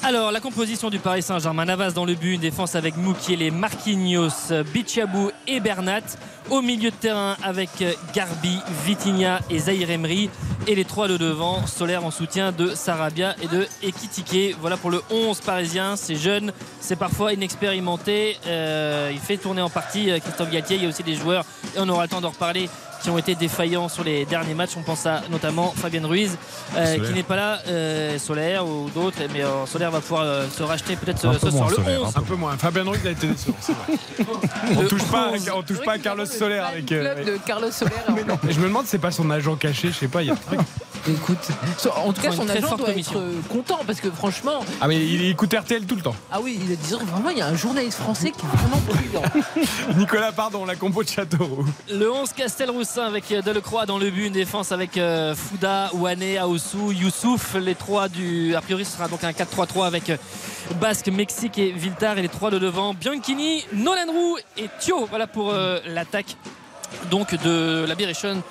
Alors, 0.08 0.32
la 0.32 0.40
composition 0.40 0.92
du 0.92 1.00
Paris 1.00 1.24
Saint-Germain, 1.24 1.66
Navas 1.66 1.90
dans 1.90 2.06
le 2.06 2.14
but, 2.14 2.36
une 2.36 2.42
défense 2.42 2.76
avec 2.76 2.96
Moukielé, 2.96 3.50
Marquinhos, 3.50 4.54
Bichabou 4.72 5.32
et 5.48 5.60
Bernat. 5.60 6.04
Au 6.52 6.62
milieu 6.62 6.92
de 6.92 6.96
terrain 6.96 7.36
avec 7.42 7.72
Garbi, 8.14 8.60
Vitinha 8.86 9.40
et 9.50 9.58
Zahir 9.58 9.90
Emery. 9.90 10.30
Et 10.68 10.76
les 10.76 10.86
trois 10.86 11.08
de 11.08 11.18
devant, 11.18 11.66
Solaire 11.66 12.06
en 12.06 12.12
soutien 12.12 12.52
de 12.52 12.76
Sarabia 12.76 13.36
et 13.42 13.48
de 13.48 13.68
Ekitike. 13.82 14.56
Voilà 14.62 14.78
pour 14.78 14.92
le 14.92 15.02
11 15.10 15.42
parisien. 15.42 15.96
C'est 15.96 16.18
jeune, 16.18 16.54
c'est 16.80 16.98
parfois 16.98 17.34
inexpérimenté. 17.34 18.38
Euh, 18.46 19.10
il 19.12 19.20
fait 19.20 19.38
tourner 19.38 19.64
en 19.64 19.72
partie 19.72 20.12
euh, 20.12 20.20
Christophe 20.20 20.52
Galtier. 20.52 20.76
Il 20.76 20.84
y 20.84 20.86
a 20.86 20.90
aussi 20.90 21.02
des 21.02 21.16
joueurs, 21.16 21.46
et 21.76 21.80
on 21.80 21.90
aura 21.90 22.04
le 22.04 22.10
temps 22.10 22.22
d'en 22.22 22.30
reparler, 22.30 22.70
qui 23.02 23.10
ont 23.10 23.18
été 23.18 23.36
défaillants 23.36 23.88
sur 23.90 24.04
les 24.04 24.26
derniers 24.26 24.54
matchs. 24.54 24.72
On 24.78 24.82
pense 24.82 25.06
à 25.06 25.22
notamment 25.30 25.74
Fabien 25.76 26.06
Ruiz, 26.08 26.38
euh, 26.76 26.86
Solaire. 26.96 27.08
qui 27.08 27.14
n'est 27.14 27.24
pas 27.24 27.36
là, 27.36 27.60
euh, 27.68 28.18
Solaire 28.18 28.66
ou 28.68 28.90
d'autres. 28.94 29.18
Mais 29.34 29.44
euh, 29.44 29.66
Solaire 29.66 29.92
va 29.92 30.00
pouvoir 30.02 30.24
euh, 30.24 30.46
se 30.50 30.64
racheter 30.64 30.96
peut-être 30.96 31.20
ce, 31.20 31.28
Un 31.28 31.34
ce 31.34 31.40
peu 31.40 31.50
soir. 31.52 31.62
moins 31.64 31.70
Le 31.70 31.76
Solaire, 31.76 32.02
11, 32.04 32.14
un 32.16 32.20
Un 32.20 32.24
peu 32.24 32.36
moins. 32.36 32.58
Fabien 32.58 32.84
Ruiz 32.84 33.06
a 33.06 33.12
été 33.12 33.28
décevant, 33.28 33.56
c'est 33.62 33.74
vrai. 33.74 33.98
On 34.78 34.82
Le 34.82 34.88
touche 34.88 35.04
pas, 35.06 35.30
11. 35.34 35.52
on 35.56 35.62
touche 35.64 35.82
pas 35.84 35.94
à 35.94 35.98
Carlos 36.00 36.26
Soler 36.26 36.58
avec. 36.58 36.92
euh, 36.92 37.14
Club 37.16 37.26
de 37.28 37.38
Carlos 37.46 37.72
Soler. 37.72 37.92
Et 38.50 38.54
je 38.54 38.60
me 38.60 38.68
demande, 38.68 38.86
c'est 38.88 38.98
pas 39.00 39.12
son 39.12 39.30
agent 39.30 39.56
caché, 39.56 39.90
je 39.90 39.94
sais 39.94 40.08
pas, 40.08 40.22
il 40.24 40.28
y 40.28 40.30
a 40.30 40.34
un 40.34 40.38
truc. 40.38 40.60
Écoute, 41.08 41.38
en 41.96 42.12
tout 42.14 42.22
cas, 42.22 42.32
son 42.32 42.46
très 42.46 42.58
agent 42.58 42.76
doit 42.78 42.88
commission. 42.88 43.20
être 43.20 43.20
euh, 43.22 43.40
content 43.48 43.80
parce 43.86 44.00
que 44.02 44.10
franchement, 44.10 44.62
Ah, 44.82 44.88
mais 44.88 44.98
il 44.98 45.26
écoute 45.30 45.54
RTL 45.54 45.86
tout 45.86 45.96
le 45.96 46.02
temps. 46.02 46.16
ah 46.32 46.40
oui, 46.42 46.60
il 46.66 46.72
a 46.72 46.76
dit 46.76 46.94
vraiment, 47.06 47.30
il 47.30 47.38
y 47.38 47.42
a 47.42 47.48
un 47.48 47.56
journaliste 47.56 48.00
français 48.00 48.32
qui 48.32 48.44
est 48.46 48.58
vraiment 48.58 48.82
prudent. 48.88 49.22
Nicolas, 49.98 50.32
pardon, 50.32 50.66
la 50.66 50.76
compo 50.76 51.04
de 51.04 51.10
Châteauroux. 51.10 51.66
Le 51.92 52.12
11 52.12 52.34
Castelroussin 52.34 53.04
avec 53.06 53.32
euh, 53.32 53.42
Delecroix 53.44 53.86
dans 53.86 54.00
le 54.00 54.10
but, 54.10 54.26
une 54.28 54.34
défense 54.34 54.72
avec 54.72 54.98
euh, 54.98 55.36
Fouda, 55.36 55.92
Ouane, 55.94 56.24
Aossou, 56.40 56.92
Youssouf. 56.92 57.56
Les 57.56 57.76
trois 57.76 58.10
du. 58.10 58.56
A 58.56 58.62
priori, 58.62 58.84
ce 58.84 58.94
sera 58.94 59.08
donc 59.08 59.24
un 59.24 59.32
4-3-3 59.32 59.86
avec 59.86 60.12
Basque, 60.82 61.08
Mexique 61.10 61.60
et 61.60 61.72
Viltar. 61.72 62.18
Et 62.18 62.24
les 62.24 62.30
trois 62.30 62.50
de 62.50 62.58
devant, 62.58 62.96
Bianchini, 62.96 63.64
Nolan 63.74 64.12
Roux 64.12 64.38
et 64.58 64.70
Thio. 64.80 65.06
Voilà 65.08 65.28
pour 65.28 65.52
euh, 65.54 65.80
l'attaque 65.86 66.36
donc 67.12 67.36
de 67.44 67.86
la 67.88 67.94
Berrichonne 67.96 68.42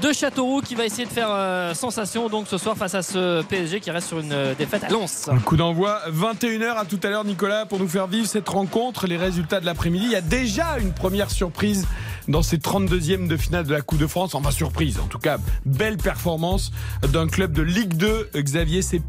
de 0.00 0.12
Châteauroux 0.12 0.62
qui 0.62 0.74
va 0.74 0.84
essayer 0.84 1.04
de 1.04 1.10
faire 1.10 1.28
euh, 1.30 1.74
sensation 1.74 2.28
donc 2.28 2.46
ce 2.48 2.58
soir 2.58 2.76
face 2.76 2.94
à 2.94 3.02
ce 3.02 3.42
PSG 3.42 3.80
qui 3.80 3.90
reste 3.90 4.08
sur 4.08 4.20
une 4.20 4.32
euh, 4.32 4.54
défaite 4.54 4.84
à 4.84 4.88
Lens. 4.88 5.28
Un 5.28 5.38
coup 5.38 5.56
d'envoi 5.56 6.00
21h 6.10 6.76
à 6.76 6.84
tout 6.84 7.00
à 7.02 7.08
l'heure 7.08 7.24
Nicolas 7.24 7.66
pour 7.66 7.78
nous 7.78 7.88
faire 7.88 8.06
vivre 8.06 8.26
cette 8.26 8.48
rencontre, 8.48 9.06
les 9.06 9.16
résultats 9.16 9.60
de 9.60 9.66
l'après-midi. 9.66 10.06
Il 10.06 10.12
y 10.12 10.16
a 10.16 10.20
déjà 10.20 10.78
une 10.78 10.92
première 10.92 11.30
surprise 11.30 11.86
dans 12.28 12.42
ces 12.42 12.58
32e 12.58 13.26
de 13.26 13.36
finale 13.36 13.64
de 13.64 13.72
la 13.72 13.82
Coupe 13.82 13.98
de 13.98 14.06
France. 14.06 14.34
Enfin 14.34 14.50
surprise, 14.50 14.98
en 15.00 15.06
tout 15.06 15.18
cas 15.18 15.38
belle 15.66 15.96
performance 15.96 16.72
d'un 17.12 17.28
club 17.28 17.52
de 17.52 17.62
Ligue 17.62 17.94
2. 17.94 18.30
Xavier, 18.36 18.82
c'est 18.82 19.00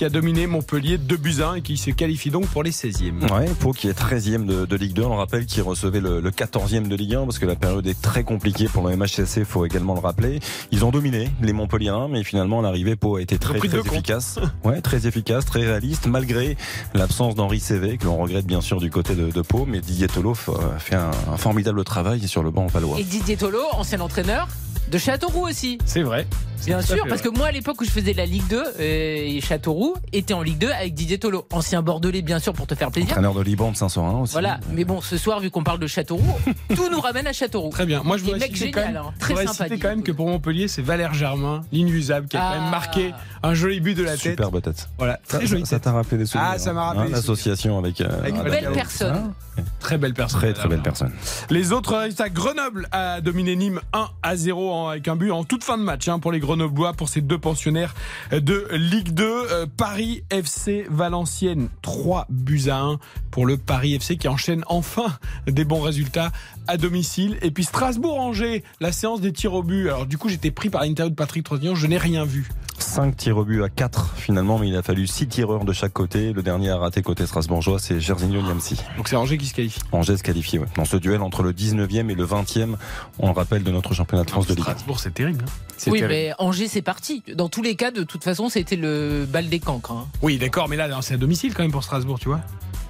qui 0.00 0.06
a 0.06 0.08
dominé 0.08 0.46
Montpellier 0.46 0.96
2 0.96 1.16
buts 1.18 1.42
à 1.42 1.50
1 1.50 1.54
et 1.56 1.60
qui 1.60 1.76
se 1.76 1.90
qualifie 1.90 2.30
donc 2.30 2.46
pour 2.46 2.62
les 2.62 2.70
16e. 2.70 3.30
Ouais, 3.34 3.44
Pau 3.60 3.72
qui 3.72 3.86
est 3.86 3.92
13e 3.92 4.46
de, 4.46 4.64
de 4.64 4.76
Ligue 4.76 4.94
2. 4.94 5.02
On 5.02 5.10
le 5.10 5.16
rappelle 5.16 5.44
qui 5.44 5.60
recevait 5.60 6.00
le, 6.00 6.22
le 6.22 6.30
14e 6.30 6.88
de 6.88 6.96
Ligue 6.96 7.16
1 7.16 7.26
parce 7.26 7.38
que 7.38 7.44
la 7.44 7.54
période 7.54 7.86
est 7.86 8.00
très 8.00 8.24
compliquée 8.24 8.66
pour 8.66 8.88
le 8.88 8.96
MHSC, 8.96 9.44
faut 9.44 9.66
également 9.66 9.92
le 9.92 10.00
rappeler. 10.00 10.40
Ils 10.70 10.86
ont 10.86 10.90
dominé 10.90 11.28
les 11.42 11.52
Montpelliérains, 11.52 12.08
mais 12.08 12.24
finalement 12.24 12.62
l'arrivée, 12.62 12.96
Pau 12.96 13.16
a 13.16 13.20
été 13.20 13.36
très, 13.36 13.58
efficace. 13.58 14.38
Ouais, 14.64 14.80
très 14.80 15.06
efficace, 15.06 15.44
très 15.44 15.66
réaliste, 15.66 16.06
malgré 16.06 16.56
l'absence 16.94 17.34
d'Henri 17.34 17.60
Cévé, 17.60 17.98
que 17.98 18.06
l'on 18.06 18.16
regrette 18.16 18.46
bien 18.46 18.62
sûr 18.62 18.80
du 18.80 18.88
côté 18.88 19.14
de, 19.14 19.30
de 19.30 19.42
Pau, 19.42 19.66
mais 19.68 19.80
Didier 19.82 20.08
Tolo 20.08 20.32
euh, 20.48 20.78
fait 20.78 20.96
un, 20.96 21.10
un 21.30 21.36
formidable 21.36 21.84
travail 21.84 22.26
sur 22.26 22.42
le 22.42 22.50
banc 22.50 22.68
palois. 22.68 22.98
Et 22.98 23.04
Didier 23.04 23.36
Tolo, 23.36 23.60
ancien 23.72 24.00
entraîneur 24.00 24.48
de 24.90 24.98
Châteauroux 24.98 25.46
aussi. 25.48 25.78
C'est 25.84 26.02
vrai. 26.02 26.26
Bien 26.66 26.82
sûr, 26.82 26.98
parce 27.08 27.22
vrai. 27.22 27.30
que 27.30 27.36
moi 27.38 27.46
à 27.46 27.52
l'époque 27.52 27.80
où 27.80 27.84
je 27.86 27.90
faisais 27.90 28.12
la 28.12 28.26
Ligue 28.26 28.46
2, 28.48 28.56
euh, 28.58 28.72
et 28.80 29.40
Châteauroux 29.40 29.94
était 30.12 30.34
en 30.34 30.42
Ligue 30.42 30.58
2 30.58 30.70
avec 30.70 30.92
Didier 30.92 31.18
Tolo, 31.18 31.46
ancien 31.52 31.80
bordelais 31.80 32.20
bien 32.20 32.38
sûr 32.38 32.52
pour 32.52 32.66
te 32.66 32.74
faire 32.74 32.90
plaisir. 32.90 33.12
Entraîneur 33.12 33.32
de 33.32 33.40
Liban 33.40 33.70
de 33.72 33.76
Saint-Saurin 33.78 34.18
aussi. 34.20 34.32
Voilà, 34.32 34.60
mais 34.74 34.84
bon, 34.84 35.00
ce 35.00 35.16
soir, 35.16 35.40
vu 35.40 35.50
qu'on 35.50 35.64
parle 35.64 35.78
de 35.78 35.86
Châteauroux, 35.86 36.22
tout 36.76 36.90
nous 36.90 37.00
ramène 37.00 37.26
à 37.26 37.32
Châteauroux. 37.32 37.70
Très 37.70 37.86
bien. 37.86 38.02
Moi, 38.04 38.18
je 38.18 38.24
voudrais 38.24 38.40
mecs 38.40 38.54
citer 38.54 38.72
quand 38.72 38.82
même, 38.82 38.96
hein. 38.98 39.14
Très 39.18 39.36
sympa, 39.36 39.64
citer 39.64 39.78
quand 39.78 39.88
même 39.88 40.02
que 40.02 40.12
pour 40.12 40.26
Montpellier, 40.28 40.68
c'est 40.68 40.82
Valère 40.82 41.14
Germain, 41.14 41.62
l'inusable, 41.72 42.28
qui 42.28 42.36
a 42.36 42.40
quand 42.40 42.50
même 42.56 42.64
Ah. 42.66 42.70
marqué 42.70 43.14
un 43.42 43.54
joli 43.54 43.80
but 43.80 43.94
de 43.96 44.02
la 44.02 44.10
tête. 44.12 44.20
Superbe 44.20 44.60
tête. 44.60 44.90
Voilà, 44.98 45.18
Ça 45.26 45.38
très 45.38 45.46
jolie 45.46 45.64
ça- 45.64 45.78
t'a 45.80 45.92
rappelé 45.92 46.18
des 46.18 46.26
souvenirs. 46.26 46.50
Ah, 46.52 46.58
ça 46.58 46.74
m'a 46.74 46.88
rappelé 46.88 47.06
hein, 47.06 47.12
L'association 47.12 47.78
avec. 47.78 48.02
euh, 48.02 48.18
Avec 48.18 48.34
avec- 48.36 48.52
Belle 48.52 48.72
personne. 48.74 49.32
Très 49.78 49.96
belle 49.98 50.14
personne. 50.14 50.40
Très 50.40 50.52
très 50.52 50.68
belle 50.68 50.82
personne. 50.82 51.12
Les 51.48 51.72
autres 51.72 51.96
résultats, 51.96 52.28
Grenoble 52.28 52.86
a 52.92 53.20
dominé 53.22 53.56
Nîmes 53.56 53.80
1 53.94 54.08
à 54.22 54.36
0 54.36 54.70
en- 54.72 54.79
avec 54.88 55.08
un 55.08 55.16
but 55.16 55.30
en 55.30 55.44
toute 55.44 55.64
fin 55.64 55.78
de 55.78 55.82
match 55.82 56.08
hein, 56.08 56.18
pour 56.18 56.32
les 56.32 56.40
Grenoblois, 56.40 56.92
pour 56.92 57.08
ces 57.08 57.20
deux 57.20 57.38
pensionnaires 57.38 57.94
de 58.32 58.68
Ligue 58.72 59.12
2. 59.12 59.24
Euh, 59.24 59.66
Paris 59.76 60.24
FC 60.30 60.86
Valenciennes 60.90 61.68
3 61.82 62.26
buts 62.30 62.68
à 62.68 62.80
1 62.80 62.98
pour 63.30 63.46
le 63.46 63.56
Paris 63.56 63.94
FC 63.94 64.16
qui 64.16 64.28
enchaîne 64.28 64.64
enfin 64.66 65.06
des 65.46 65.64
bons 65.64 65.80
résultats 65.80 66.32
à 66.66 66.76
domicile. 66.76 67.38
Et 67.42 67.50
puis 67.50 67.64
Strasbourg-Angers, 67.64 68.64
la 68.80 68.92
séance 68.92 69.20
des 69.20 69.32
tirs 69.32 69.54
au 69.54 69.62
but. 69.62 69.88
Alors 69.88 70.06
du 70.06 70.18
coup 70.18 70.28
j'étais 70.28 70.50
pris 70.50 70.70
par 70.70 70.82
l'interview 70.82 71.10
de 71.10 71.16
Patrick 71.16 71.44
Trottignon, 71.44 71.74
je 71.74 71.86
n'ai 71.86 71.98
rien 71.98 72.24
vu. 72.24 72.48
5 72.82 73.16
tirs 73.16 73.36
au 73.36 73.44
but 73.44 73.62
à 73.62 73.68
4 73.68 74.14
finalement, 74.16 74.58
mais 74.58 74.68
il 74.68 74.76
a 74.76 74.82
fallu 74.82 75.06
6 75.06 75.28
tireurs 75.28 75.64
de 75.64 75.72
chaque 75.72 75.92
côté. 75.92 76.32
Le 76.32 76.42
dernier 76.42 76.70
à 76.70 76.76
rater 76.78 77.02
côté 77.02 77.26
strasbourgeois, 77.26 77.78
c'est 77.78 78.00
Gersigno 78.00 78.42
Niamsi. 78.42 78.76
Donc 78.96 79.08
c'est 79.08 79.16
Angers 79.16 79.38
qui 79.38 79.46
se 79.46 79.54
qualifie. 79.54 79.80
Angers 79.92 80.16
se 80.16 80.22
qualifie 80.22 80.58
ouais. 80.58 80.66
dans 80.76 80.84
ce 80.84 80.96
duel 80.96 81.20
entre 81.22 81.42
le 81.42 81.52
19e 81.52 82.10
et 82.10 82.14
le 82.14 82.26
20e, 82.26 82.76
on 83.18 83.26
le 83.28 83.32
rappelle, 83.32 83.62
de 83.62 83.70
notre 83.70 83.94
championnat 83.94 84.24
de 84.24 84.30
France 84.30 84.46
de 84.46 84.54
Ligue 84.54 84.60
1. 84.60 84.70
Strasbourg 84.70 85.00
c'est 85.00 85.14
terrible. 85.14 85.44
hein. 85.46 85.52
Oui, 85.86 86.00
terrible. 86.00 86.08
mais 86.08 86.32
Angers, 86.38 86.68
c'est 86.68 86.82
parti. 86.82 87.22
Dans 87.34 87.48
tous 87.48 87.62
les 87.62 87.74
cas, 87.76 87.90
de 87.90 88.02
toute 88.02 88.24
façon, 88.24 88.48
c'était 88.48 88.76
le 88.76 89.26
bal 89.28 89.48
des 89.48 89.60
cancres. 89.60 89.92
hein. 89.92 90.06
Oui 90.22 90.38
d'accord, 90.38 90.68
mais 90.68 90.76
là 90.76 90.88
c'est 91.02 91.14
à 91.14 91.16
domicile 91.16 91.54
quand 91.54 91.62
même 91.62 91.72
pour 91.72 91.84
Strasbourg, 91.84 92.18
tu 92.18 92.28
vois. 92.28 92.40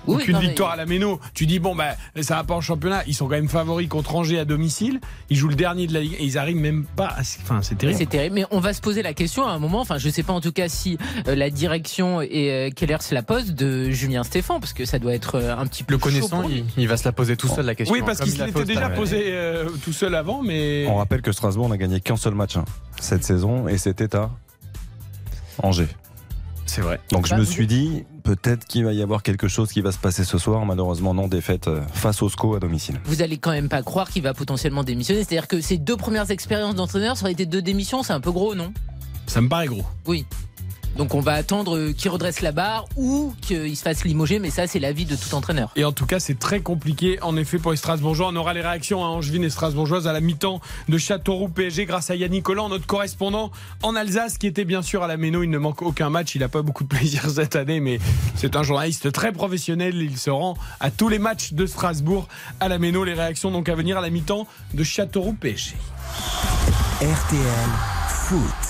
Oui, 0.06 0.16
Aucune 0.16 0.32
non, 0.34 0.40
mais- 0.40 0.46
victoire 0.46 0.70
à 0.70 0.76
la 0.76 0.86
Méno. 0.86 1.20
Tu 1.34 1.46
dis, 1.46 1.58
bon, 1.58 1.74
bah, 1.76 1.94
ça 2.22 2.36
va 2.36 2.44
pas 2.44 2.54
en 2.54 2.60
championnat. 2.60 3.02
Ils 3.06 3.14
sont 3.14 3.26
quand 3.26 3.34
même 3.34 3.48
favoris 3.48 3.88
contre 3.88 4.14
Angers 4.16 4.38
à 4.38 4.44
domicile. 4.44 4.98
Ils 5.28 5.36
jouent 5.36 5.48
le 5.48 5.54
dernier 5.54 5.86
de 5.86 5.92
la 5.92 6.00
Ligue 6.00 6.14
et 6.18 6.24
ils 6.24 6.38
arrivent 6.38 6.56
même 6.56 6.84
pas 6.96 7.08
à. 7.08 7.20
Enfin, 7.20 7.60
c'est 7.62 7.76
terrible. 7.76 7.98
C'est 7.98 8.06
terrible, 8.08 8.34
mais 8.34 8.44
on 8.50 8.60
va 8.60 8.72
se 8.72 8.80
poser 8.80 9.02
la 9.02 9.12
question 9.14 9.46
à 9.46 9.50
un 9.50 9.58
moment. 9.58 9.80
Enfin, 9.80 9.98
je 9.98 10.08
sais 10.08 10.22
pas 10.22 10.32
en 10.32 10.40
tout 10.40 10.52
cas 10.52 10.68
si 10.68 10.96
euh, 11.28 11.34
la 11.34 11.50
direction 11.50 12.22
et 12.22 12.50
euh, 12.50 12.70
quelle 12.74 12.92
heure 12.92 13.02
c'est 13.02 13.14
la 13.14 13.22
pose 13.22 13.52
de 13.54 13.90
Julien 13.90 14.22
Stéphan, 14.24 14.58
parce 14.58 14.72
que 14.72 14.84
ça 14.86 14.98
doit 14.98 15.12
être 15.14 15.34
euh, 15.36 15.54
un 15.56 15.66
petit 15.66 15.84
peu 15.84 15.94
Le 15.94 15.98
chaud 15.98 16.04
connaissant, 16.04 16.40
pour 16.40 16.48
lui. 16.48 16.64
il, 16.76 16.82
il 16.84 16.88
va 16.88 16.96
se 16.96 17.04
la 17.04 17.12
poser 17.12 17.36
tout 17.36 17.48
seul 17.48 17.66
la 17.66 17.74
question. 17.74 17.94
Oui, 17.94 18.02
parce 18.04 18.20
qu'il 18.20 18.32
s'était 18.32 18.64
déjà 18.64 18.88
posé 18.90 19.22
euh, 19.26 19.68
tout 19.84 19.92
seul 19.92 20.14
avant, 20.14 20.42
mais. 20.42 20.86
On 20.88 20.96
rappelle 20.96 21.20
que 21.22 21.32
Strasbourg 21.32 21.68
n'a 21.68 21.76
gagné 21.76 22.00
qu'un 22.00 22.16
seul 22.16 22.34
match 22.34 22.56
hein, 22.56 22.64
cette 23.00 23.22
saison 23.24 23.68
et 23.68 23.76
c'était 23.78 24.16
à 24.16 24.30
Angers. 25.62 25.88
C'est 26.70 26.82
vrai. 26.82 27.00
Donc 27.10 27.26
je 27.26 27.32
Bah, 27.32 27.38
me 27.40 27.44
suis 27.44 27.66
dit 27.66 28.04
peut-être 28.22 28.64
qu'il 28.64 28.84
va 28.84 28.92
y 28.92 29.02
avoir 29.02 29.24
quelque 29.24 29.48
chose 29.48 29.72
qui 29.72 29.80
va 29.80 29.90
se 29.90 29.98
passer 29.98 30.22
ce 30.22 30.38
soir. 30.38 30.64
Malheureusement 30.64 31.14
non, 31.14 31.26
défaite 31.26 31.66
euh, 31.66 31.80
face 31.92 32.22
au 32.22 32.28
SCO 32.28 32.54
à 32.54 32.60
domicile. 32.60 33.00
Vous 33.06 33.22
allez 33.22 33.38
quand 33.38 33.50
même 33.50 33.68
pas 33.68 33.82
croire 33.82 34.08
qu'il 34.08 34.22
va 34.22 34.34
potentiellement 34.34 34.84
démissionner. 34.84 35.24
C'est-à-dire 35.24 35.48
que 35.48 35.60
ces 35.60 35.78
deux 35.78 35.96
premières 35.96 36.30
expériences 36.30 36.76
d'entraîneur, 36.76 37.16
ça 37.16 37.24
aurait 37.24 37.32
été 37.32 37.44
deux 37.44 37.60
démissions, 37.60 38.04
c'est 38.04 38.12
un 38.12 38.20
peu 38.20 38.30
gros, 38.30 38.54
non? 38.54 38.72
Ça 39.26 39.40
me 39.40 39.48
paraît 39.48 39.66
gros. 39.66 39.84
Oui. 40.06 40.26
Donc 40.96 41.14
on 41.14 41.20
va 41.20 41.32
attendre 41.32 41.76
euh, 41.76 41.92
qu'il 41.92 42.10
redresse 42.10 42.40
la 42.40 42.52
barre 42.52 42.86
ou 42.96 43.32
qu'il 43.40 43.76
se 43.76 43.82
fasse 43.82 44.04
limoger, 44.04 44.38
mais 44.38 44.50
ça 44.50 44.66
c'est 44.66 44.78
l'avis 44.78 45.04
de 45.04 45.16
tout 45.16 45.34
entraîneur. 45.34 45.70
Et 45.76 45.84
en 45.84 45.92
tout 45.92 46.06
cas, 46.06 46.20
c'est 46.20 46.38
très 46.38 46.60
compliqué 46.60 47.18
en 47.22 47.36
effet 47.36 47.58
pour 47.58 47.70
les 47.70 47.76
Strasbourgeois. 47.76 48.28
On 48.28 48.36
aura 48.36 48.54
les 48.54 48.60
réactions 48.60 49.04
à 49.04 49.08
Angevin 49.08 49.42
et 49.42 49.50
Strasbourgeoise 49.50 50.06
à 50.06 50.12
la 50.12 50.20
mi-temps 50.20 50.60
de 50.88 50.98
Châteauroux 50.98 51.48
PSG 51.48 51.86
grâce 51.86 52.10
à 52.10 52.16
Yannick 52.16 52.42
Collant, 52.42 52.68
notre 52.68 52.86
correspondant 52.86 53.50
en 53.82 53.94
Alsace, 53.96 54.38
qui 54.38 54.46
était 54.46 54.64
bien 54.64 54.82
sûr 54.82 55.02
à 55.02 55.06
la 55.06 55.16
Méno. 55.16 55.42
Il 55.42 55.50
ne 55.50 55.58
manque 55.58 55.82
aucun 55.82 56.10
match. 56.10 56.34
Il 56.34 56.40
n'a 56.40 56.48
pas 56.48 56.62
beaucoup 56.62 56.84
de 56.84 56.88
plaisir 56.96 57.28
cette 57.30 57.56
année, 57.56 57.80
mais 57.80 57.98
c'est 58.34 58.56
un 58.56 58.62
journaliste 58.62 59.12
très 59.12 59.32
professionnel. 59.32 59.96
Il 59.96 60.18
se 60.18 60.30
rend 60.30 60.56
à 60.80 60.90
tous 60.90 61.08
les 61.08 61.18
matchs 61.18 61.52
de 61.52 61.66
Strasbourg 61.66 62.28
à 62.58 62.68
la 62.68 62.78
Méno. 62.78 63.04
Les 63.04 63.14
réactions 63.14 63.50
donc 63.50 63.68
à 63.68 63.74
venir 63.74 63.98
à 63.98 64.00
la 64.00 64.10
mi-temps 64.10 64.46
de 64.74 64.84
Châteauroux 64.84 65.34
PSG. 65.34 65.74
RTL 67.00 67.70
Foot. 68.08 68.69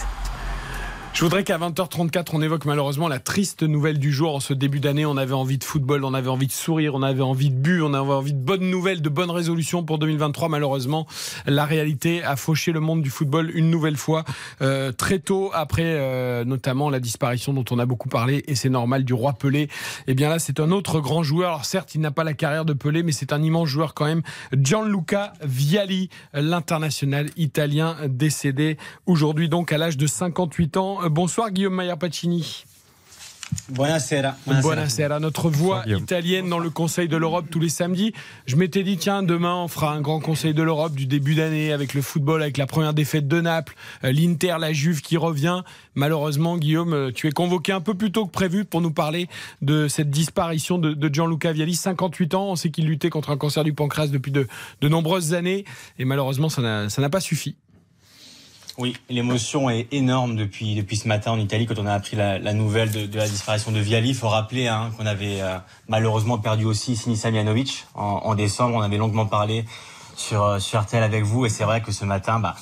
Je 1.13 1.25
voudrais 1.25 1.43
qu'à 1.43 1.59
20h34, 1.59 2.29
on 2.33 2.41
évoque 2.41 2.65
malheureusement 2.65 3.09
la 3.09 3.19
triste 3.19 3.65
nouvelle 3.65 3.99
du 3.99 4.13
jour. 4.13 4.37
En 4.37 4.41
ce 4.41 4.55
début 4.55 4.79
d'année, 4.79 5.05
on 5.05 5.17
avait 5.17 5.35
envie 5.35 5.59
de 5.59 5.65
football, 5.65 6.05
on 6.05 6.15
avait 6.15 6.31
envie 6.31 6.47
de 6.47 6.53
sourire, 6.53 6.95
on 6.95 7.03
avait 7.03 7.21
envie 7.21 7.51
de 7.51 7.57
but, 7.57 7.83
on 7.83 7.93
avait 7.93 8.13
envie 8.13 8.33
de 8.33 8.39
bonnes 8.39 8.71
nouvelles, 8.71 9.03
de 9.03 9.09
bonnes 9.09 9.31
résolutions 9.31 9.83
pour 9.83 9.99
2023. 9.99 10.49
Malheureusement, 10.49 11.07
la 11.47 11.67
réalité 11.67 12.23
a 12.23 12.37
fauché 12.37 12.71
le 12.73 12.81
monde 12.81 13.03
du 13.03 13.11
football 13.11 13.51
une 13.55 13.71
nouvelle 13.71 13.97
fois, 13.97 14.25
euh, 14.63 14.93
très 14.93 15.19
tôt 15.19 15.51
après 15.53 15.83
euh, 15.85 16.45
notamment 16.45 16.89
la 16.89 17.01
disparition 17.01 17.53
dont 17.53 17.65
on 17.71 17.79
a 17.81 17.87
beaucoup 17.87 18.09
parlé, 18.09 18.45
et 18.47 18.55
c'est 18.55 18.71
normal, 18.71 19.05
du 19.05 19.13
roi 19.13 19.33
Pelé. 19.35 19.63
Et 19.63 19.69
eh 20.09 20.15
bien 20.15 20.29
là, 20.31 20.39
c'est 20.39 20.61
un 20.61 20.71
autre 20.71 21.01
grand 21.01 21.25
joueur. 21.25 21.51
Alors 21.51 21.65
certes, 21.65 21.95
il 21.95 22.01
n'a 22.01 22.13
pas 22.13 22.25
la 22.25 22.35
carrière 22.35 22.65
de 22.65 22.73
Pelé, 22.73 23.03
mais 23.03 23.13
c'est 23.13 23.33
un 23.33 23.43
immense 23.43 23.69
joueur 23.69 23.95
quand 23.95 24.07
même. 24.07 24.23
Gianluca 24.57 25.33
Vialli, 25.43 26.09
l'international 26.33 27.27
italien 27.37 27.97
décédé 28.07 28.79
aujourd'hui 29.07 29.49
donc 29.49 29.73
à 29.73 29.77
l'âge 29.77 29.97
de 29.99 30.07
58 30.07 30.77
ans. 30.77 31.10
Bonsoir 31.11 31.51
Guillaume 31.51 31.75
Maillard 31.75 31.99
Pacini. 31.99 32.65
Buonasera. 33.69 34.37
Buonasera. 34.47 35.19
Notre 35.19 35.51
voix 35.51 35.83
italienne 35.87 36.49
dans 36.49 36.61
le 36.61 36.71
Conseil 36.71 37.09
de 37.09 37.17
l'Europe 37.17 37.47
tous 37.51 37.59
les 37.59 37.69
samedis. 37.69 38.13
Je 38.47 38.55
m'étais 38.55 38.85
dit, 38.85 38.97
tiens, 38.97 39.25
demain, 39.25 39.57
on 39.57 39.67
fera 39.67 39.93
un 39.93 40.01
grand 40.01 40.21
Conseil 40.21 40.55
de 40.55 40.63
l'Europe 40.63 40.95
du 40.95 41.07
début 41.07 41.35
d'année 41.35 41.73
avec 41.73 41.95
le 41.95 42.01
football, 42.01 42.43
avec 42.43 42.59
la 42.59 42.67
première 42.69 42.95
défaite 42.95 43.27
de 43.27 43.41
Naples, 43.41 43.75
euh, 44.05 44.13
l'Inter, 44.13 44.55
la 44.61 44.73
Juve 44.73 45.01
qui 45.01 45.17
revient. 45.17 45.63
Malheureusement, 45.97 46.57
Guillaume, 46.57 46.93
euh, 46.93 47.11
tu 47.13 47.27
es 47.27 47.33
convoqué 47.33 47.73
un 47.73 47.81
peu 47.81 47.95
plus 47.95 48.13
tôt 48.13 48.25
que 48.27 48.31
prévu 48.31 48.65
pour 48.65 48.81
nous 48.81 48.93
parler 48.93 49.29
de 49.63 49.89
cette 49.89 50.11
disparition 50.11 50.79
de, 50.79 51.13
Gianluca 51.13 51.51
Vialli, 51.51 51.75
58 51.75 52.35
ans. 52.35 52.51
On 52.51 52.57
sait 52.57 52.71
qu'il 52.71 52.87
luttait 52.87 53.11
contre 53.11 53.31
un 53.31 53.37
cancer 53.37 53.65
du 53.65 53.73
pancréas 53.73 54.07
depuis 54.07 54.31
de, 54.31 54.47
de 54.81 54.89
nombreuses 54.89 55.35
années. 55.35 55.65
Et 55.99 56.05
malheureusement, 56.05 56.51
ça 56.51 56.61
n'a 56.61 57.11
pas 57.11 57.21
suffi. 57.21 57.57
Oui, 58.79 58.97
l'émotion 59.09 59.69
est 59.69 59.93
énorme 59.93 60.37
depuis, 60.37 60.75
depuis 60.75 60.97
ce 60.97 61.09
matin 61.09 61.33
en 61.33 61.39
Italie 61.39 61.67
quand 61.67 61.79
on 61.79 61.87
a 61.87 61.93
appris 61.93 62.17
la, 62.17 62.39
nouvelle 62.53 62.91
de, 62.91 63.19
la 63.19 63.29
disparition 63.29 63.73
de 63.73 63.81
Viali. 63.81 64.11
Il 64.11 64.15
faut 64.15 64.29
rappeler 64.29 64.69
hein, 64.69 64.91
qu'on 64.97 65.07
avait 65.07 65.41
euh, 65.41 65.59
malheureusement 65.89 66.39
perdu 66.39 66.65
aussi 66.65 66.97
Sinisa 66.97 67.31
Mianovic 67.31 67.87
en, 67.95 68.35
décembre. 68.35 68.77
On 68.77 68.81
avait 68.81 68.97
longuement 68.97 69.27
parlé 69.27 69.65
sur, 70.17 70.45
euh, 70.45 70.59
sur 70.59 70.81
RTL 70.81 71.03
avec 71.03 71.25
vous 71.25 71.47
et 71.47 71.49
c'est 71.49 71.65
vrai 71.65 71.83
que 71.83 71.93
ce 71.93 72.05
matin, 72.05 72.39
bah, 72.39 72.55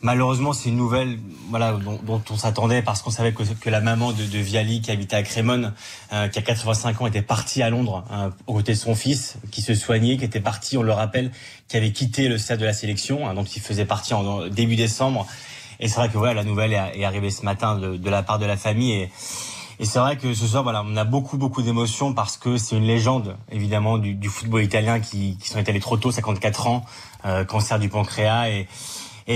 malheureusement, 0.00 0.52
c'est 0.52 0.68
une 0.68 0.76
nouvelle 0.76 1.18
voilà, 1.48 1.72
dont, 1.72 2.22
on 2.28 2.36
s'attendait 2.36 2.82
parce 2.82 3.00
qu'on 3.00 3.10
savait 3.10 3.32
que, 3.32 3.42
que, 3.42 3.70
la 3.70 3.80
maman 3.80 4.12
de, 4.12 4.24
de 4.24 4.38
Viali 4.38 4.82
qui 4.82 4.90
habitait 4.90 5.16
à 5.16 5.22
Crémone, 5.22 5.72
euh, 6.12 6.28
qui 6.28 6.38
a 6.38 6.42
85 6.42 7.00
ans, 7.00 7.06
était 7.06 7.22
partie 7.22 7.62
à 7.62 7.70
Londres 7.70 8.04
aux 8.46 8.54
côtés 8.54 8.72
de 8.72 8.78
son 8.78 8.94
fils 8.94 9.36
qui 9.52 9.62
se 9.62 9.74
soignait, 9.74 10.16
qui 10.16 10.24
était 10.24 10.40
parti, 10.40 10.76
on 10.76 10.82
le 10.82 10.92
rappelle, 10.92 11.30
qui 11.68 11.76
avait 11.76 11.92
quitté 11.92 12.28
le 12.28 12.36
stade 12.36 12.60
de 12.60 12.64
la 12.66 12.74
sélection, 12.74 13.28
hein, 13.28 13.34
donc 13.34 13.54
il 13.56 13.62
faisait 13.62 13.86
partie 13.86 14.12
en 14.12 14.48
début 14.48 14.76
décembre 14.76 15.26
et 15.82 15.88
c'est 15.88 15.96
vrai 15.96 16.08
que 16.08 16.16
voilà, 16.16 16.32
la 16.32 16.44
nouvelle 16.44 16.72
est 16.72 17.04
arrivée 17.04 17.30
ce 17.30 17.44
matin 17.44 17.76
de, 17.76 18.08
la 18.08 18.22
part 18.22 18.38
de 18.38 18.46
la 18.46 18.56
famille. 18.56 18.92
Et, 18.92 19.10
c'est 19.84 19.98
vrai 19.98 20.16
que 20.16 20.32
ce 20.32 20.46
soir, 20.46 20.62
voilà, 20.62 20.84
on 20.86 20.96
a 20.96 21.02
beaucoup, 21.02 21.36
beaucoup 21.36 21.60
d'émotions 21.60 22.12
parce 22.12 22.36
que 22.36 22.56
c'est 22.56 22.76
une 22.76 22.84
légende, 22.84 23.36
évidemment, 23.50 23.98
du, 23.98 24.28
football 24.28 24.62
italien 24.62 25.00
qui, 25.00 25.36
qui 25.38 25.48
sont 25.48 25.58
étalés 25.58 25.80
trop 25.80 25.96
tôt, 25.96 26.12
54 26.12 26.68
ans, 26.68 26.84
euh, 27.24 27.44
cancer 27.44 27.80
du 27.80 27.88
pancréas. 27.88 28.48
Et, 28.48 28.68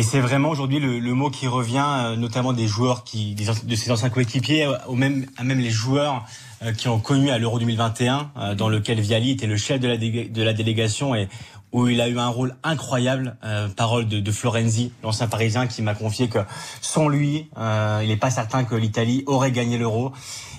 c'est 0.02 0.20
vraiment 0.20 0.50
aujourd'hui 0.50 0.78
le, 0.78 1.14
mot 1.14 1.30
qui 1.30 1.48
revient, 1.48 1.84
euh, 1.84 2.16
notamment 2.16 2.52
des 2.52 2.68
joueurs 2.68 3.02
qui, 3.02 3.34
de 3.34 3.74
ses 3.74 3.90
anciens 3.90 4.10
coéquipiers, 4.10 4.68
ou 4.86 4.94
même, 4.94 5.26
même 5.42 5.58
les 5.58 5.70
joueurs 5.70 6.24
euh, 6.62 6.72
qui 6.72 6.88
ont 6.88 6.98
connu 6.98 7.28
à 7.28 7.36
l'Euro 7.36 7.58
2021, 7.58 8.30
euh, 8.38 8.54
dans 8.54 8.70
lequel 8.70 8.98
Viali 8.98 9.32
était 9.32 9.46
le 9.46 9.58
chef 9.58 9.78
de 9.78 9.88
la, 9.88 9.98
de 9.98 10.42
la 10.42 10.54
délégation 10.54 11.14
et 11.14 11.28
où 11.72 11.88
il 11.88 12.00
a 12.00 12.08
eu 12.08 12.18
un 12.18 12.28
rôle 12.28 12.54
incroyable. 12.62 13.36
Euh, 13.44 13.68
parole 13.68 14.06
de, 14.06 14.20
de 14.20 14.32
Florenzi, 14.32 14.92
l'ancien 15.02 15.26
Parisien, 15.26 15.66
qui 15.66 15.82
m'a 15.82 15.94
confié 15.94 16.28
que 16.28 16.38
sans 16.80 17.08
lui, 17.08 17.48
euh, 17.58 18.00
il 18.02 18.08
n'est 18.08 18.16
pas 18.16 18.30
certain 18.30 18.64
que 18.64 18.74
l'Italie 18.74 19.24
aurait 19.26 19.52
gagné 19.52 19.78
l'Euro. 19.78 20.12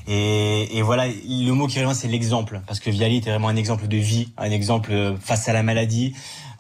Et, 0.07 0.77
et, 0.77 0.81
voilà, 0.81 1.07
le 1.07 1.51
mot 1.51 1.67
qui 1.67 1.81
revient, 1.83 1.93
c'est 1.93 2.07
l'exemple, 2.07 2.61
parce 2.65 2.79
que 2.79 2.89
Viali 2.89 3.17
était 3.17 3.29
vraiment 3.29 3.49
un 3.49 3.57
exemple 3.57 3.87
de 3.87 3.97
vie, 3.97 4.29
un 4.37 4.51
exemple 4.51 5.15
face 5.19 5.49
à 5.49 5.53
la 5.53 5.63
maladie. 5.63 6.13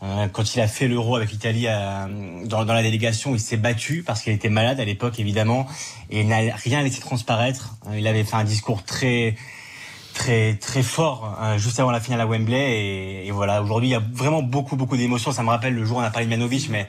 Euh, 0.03 0.27
quand 0.27 0.53
il 0.53 0.61
a 0.61 0.67
fait 0.67 0.87
l'Euro 0.87 1.15
avec 1.15 1.31
l'Italie 1.31 1.65
euh, 1.67 2.43
dans, 2.45 2.65
dans, 2.65 2.73
la 2.73 2.83
délégation, 2.83 3.33
il 3.33 3.39
s'est 3.39 3.57
battu 3.57 4.03
parce 4.05 4.21
qu'il 4.21 4.33
était 4.33 4.49
malade 4.49 4.79
à 4.79 4.85
l'époque, 4.85 5.19
évidemment, 5.19 5.65
et 6.11 6.21
il 6.21 6.27
n'a 6.27 6.55
rien 6.55 6.83
laissé 6.83 6.99
transparaître. 6.99 7.75
Il 7.95 8.05
avait 8.05 8.23
fait 8.23 8.35
un 8.35 8.43
discours 8.43 8.83
très 8.83 9.35
très 10.17 10.55
très 10.55 10.81
fort 10.81 11.37
euh, 11.39 11.57
juste 11.57 11.79
avant 11.79 11.91
la 11.91 11.99
finale 11.99 12.21
à 12.21 12.25
Wembley 12.25 13.25
et, 13.25 13.31
voilà. 13.31 13.61
Aujourd'hui 13.61 13.89
il 13.89 13.91
y 13.91 13.95
a 13.95 14.01
vraiment 14.13 14.41
beaucoup 14.41 14.75
beaucoup 14.75 14.97
d'émotions. 14.97 15.31
Ça 15.31 15.43
me 15.43 15.49
rappelle 15.49 15.75
le 15.75 15.85
jour 15.85 15.97
où 15.97 15.99
on 15.99 16.03
a 16.03 16.09
parlé 16.09 16.25
de 16.25 16.31
Manovic 16.31 16.69
mais 16.69 16.87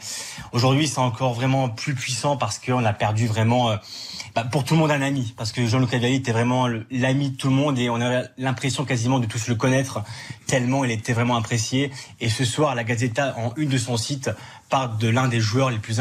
aujourd'hui 0.52 0.88
c'est 0.88 0.98
encore 0.98 1.34
vraiment 1.34 1.68
plus 1.68 1.94
puissant 1.94 2.36
parce 2.36 2.58
qu'on 2.58 2.84
a 2.84 2.92
perdu 2.94 3.26
vraiment 3.26 3.70
euh, 3.70 3.76
bah, 4.34 4.44
pour 4.44 4.64
tout 4.64 4.74
le 4.74 4.80
monde 4.80 4.90
un 4.90 5.02
ami. 5.02 5.34
Parce 5.36 5.52
que 5.52 5.66
Jean-Luc 5.66 5.90
Vialli 5.90 6.16
était 6.16 6.32
vraiment 6.32 6.68
l'ami 6.90 7.30
de 7.30 7.36
tout 7.36 7.48
le 7.48 7.54
monde 7.54 7.78
et 7.78 7.90
on 7.90 8.00
avait 8.00 8.28
l'impression 8.38 8.84
quasiment 8.84 9.18
de 9.18 9.26
tous 9.26 9.48
le 9.48 9.54
connaître 9.54 10.02
tellement 10.46 10.84
il 10.84 10.90
était 10.90 11.12
vraiment 11.12 11.36
apprécié. 11.36 11.90
Et 12.20 12.30
ce 12.30 12.44
soir 12.44 12.74
la 12.74 12.82
Gazeta 12.82 13.34
en 13.36 13.52
une 13.56 13.68
de 13.68 13.78
son 13.78 13.96
site 13.96 14.30
parle 14.68 14.98
de 14.98 15.08
l'un 15.08 15.28
des 15.28 15.40
joueurs 15.40 15.70
les 15.70 15.78
plus, 15.78 16.00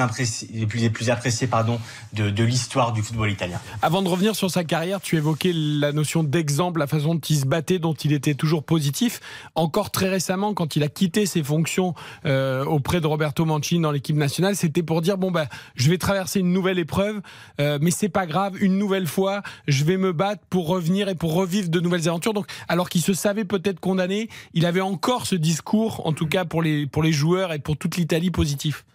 plus, 0.67 0.79
les 0.79 0.89
plus 0.89 1.09
appréciés 1.09 1.47
pardon, 1.47 1.79
de, 2.13 2.29
de 2.29 2.43
l'histoire 2.43 2.91
du 2.91 3.01
football 3.01 3.31
italien. 3.31 3.59
Avant 3.81 4.01
de 4.01 4.09
revenir 4.09 4.35
sur 4.35 4.51
sa 4.51 4.63
carrière, 4.63 5.01
tu 5.01 5.15
évoquais 5.15 5.51
la 5.53 5.91
notion 5.91 6.23
d'exemple, 6.23 6.79
la 6.79 6.87
façon 6.87 7.15
dont 7.15 7.21
il 7.21 7.37
se 7.37 7.45
battait, 7.45 7.79
dont 7.79 7.93
il 7.93 8.13
était 8.13 8.33
toujours 8.33 8.63
positif. 8.63 9.21
Encore 9.55 9.91
très 9.91 10.09
récemment, 10.09 10.53
quand 10.53 10.75
il 10.75 10.83
a 10.83 10.89
quitté 10.89 11.25
ses 11.25 11.43
fonctions 11.43 11.93
euh, 12.25 12.65
auprès 12.65 12.99
de 12.99 13.07
Roberto 13.07 13.45
Mancini 13.45 13.81
dans 13.81 13.91
l'équipe 13.91 14.15
nationale, 14.15 14.55
c'était 14.55 14.83
pour 14.83 15.01
dire 15.01 15.17
bon 15.17 15.31
bah 15.31 15.47
je 15.75 15.89
vais 15.89 15.97
traverser 15.97 16.39
une 16.39 16.51
nouvelle 16.51 16.79
épreuve, 16.79 17.21
euh, 17.59 17.79
mais 17.81 17.91
c'est 17.91 18.09
pas 18.09 18.25
grave, 18.25 18.61
une 18.61 18.77
nouvelle 18.77 19.07
fois, 19.07 19.41
je 19.67 19.83
vais 19.85 19.97
me 19.97 20.11
battre 20.11 20.41
pour 20.49 20.67
revenir 20.67 21.07
et 21.09 21.15
pour 21.15 21.33
revivre 21.33 21.69
de 21.69 21.79
nouvelles 21.79 22.07
aventures. 22.09 22.33
Donc 22.33 22.47
alors 22.67 22.89
qu'il 22.89 23.01
se 23.01 23.13
savait 23.13 23.45
peut-être 23.45 23.79
condamné, 23.79 24.29
il 24.53 24.65
avait 24.65 24.81
encore 24.81 25.25
ce 25.25 25.35
discours, 25.35 26.05
en 26.05 26.13
tout 26.13 26.27
cas 26.27 26.43
pour 26.43 26.61
les 26.61 26.85
pour 26.85 27.03
les 27.03 27.13
joueurs 27.13 27.53
et 27.53 27.59
pour 27.59 27.77
toute 27.77 27.95
l'Italie 27.95 28.31
positive 28.31 28.56
positif. 28.57 28.85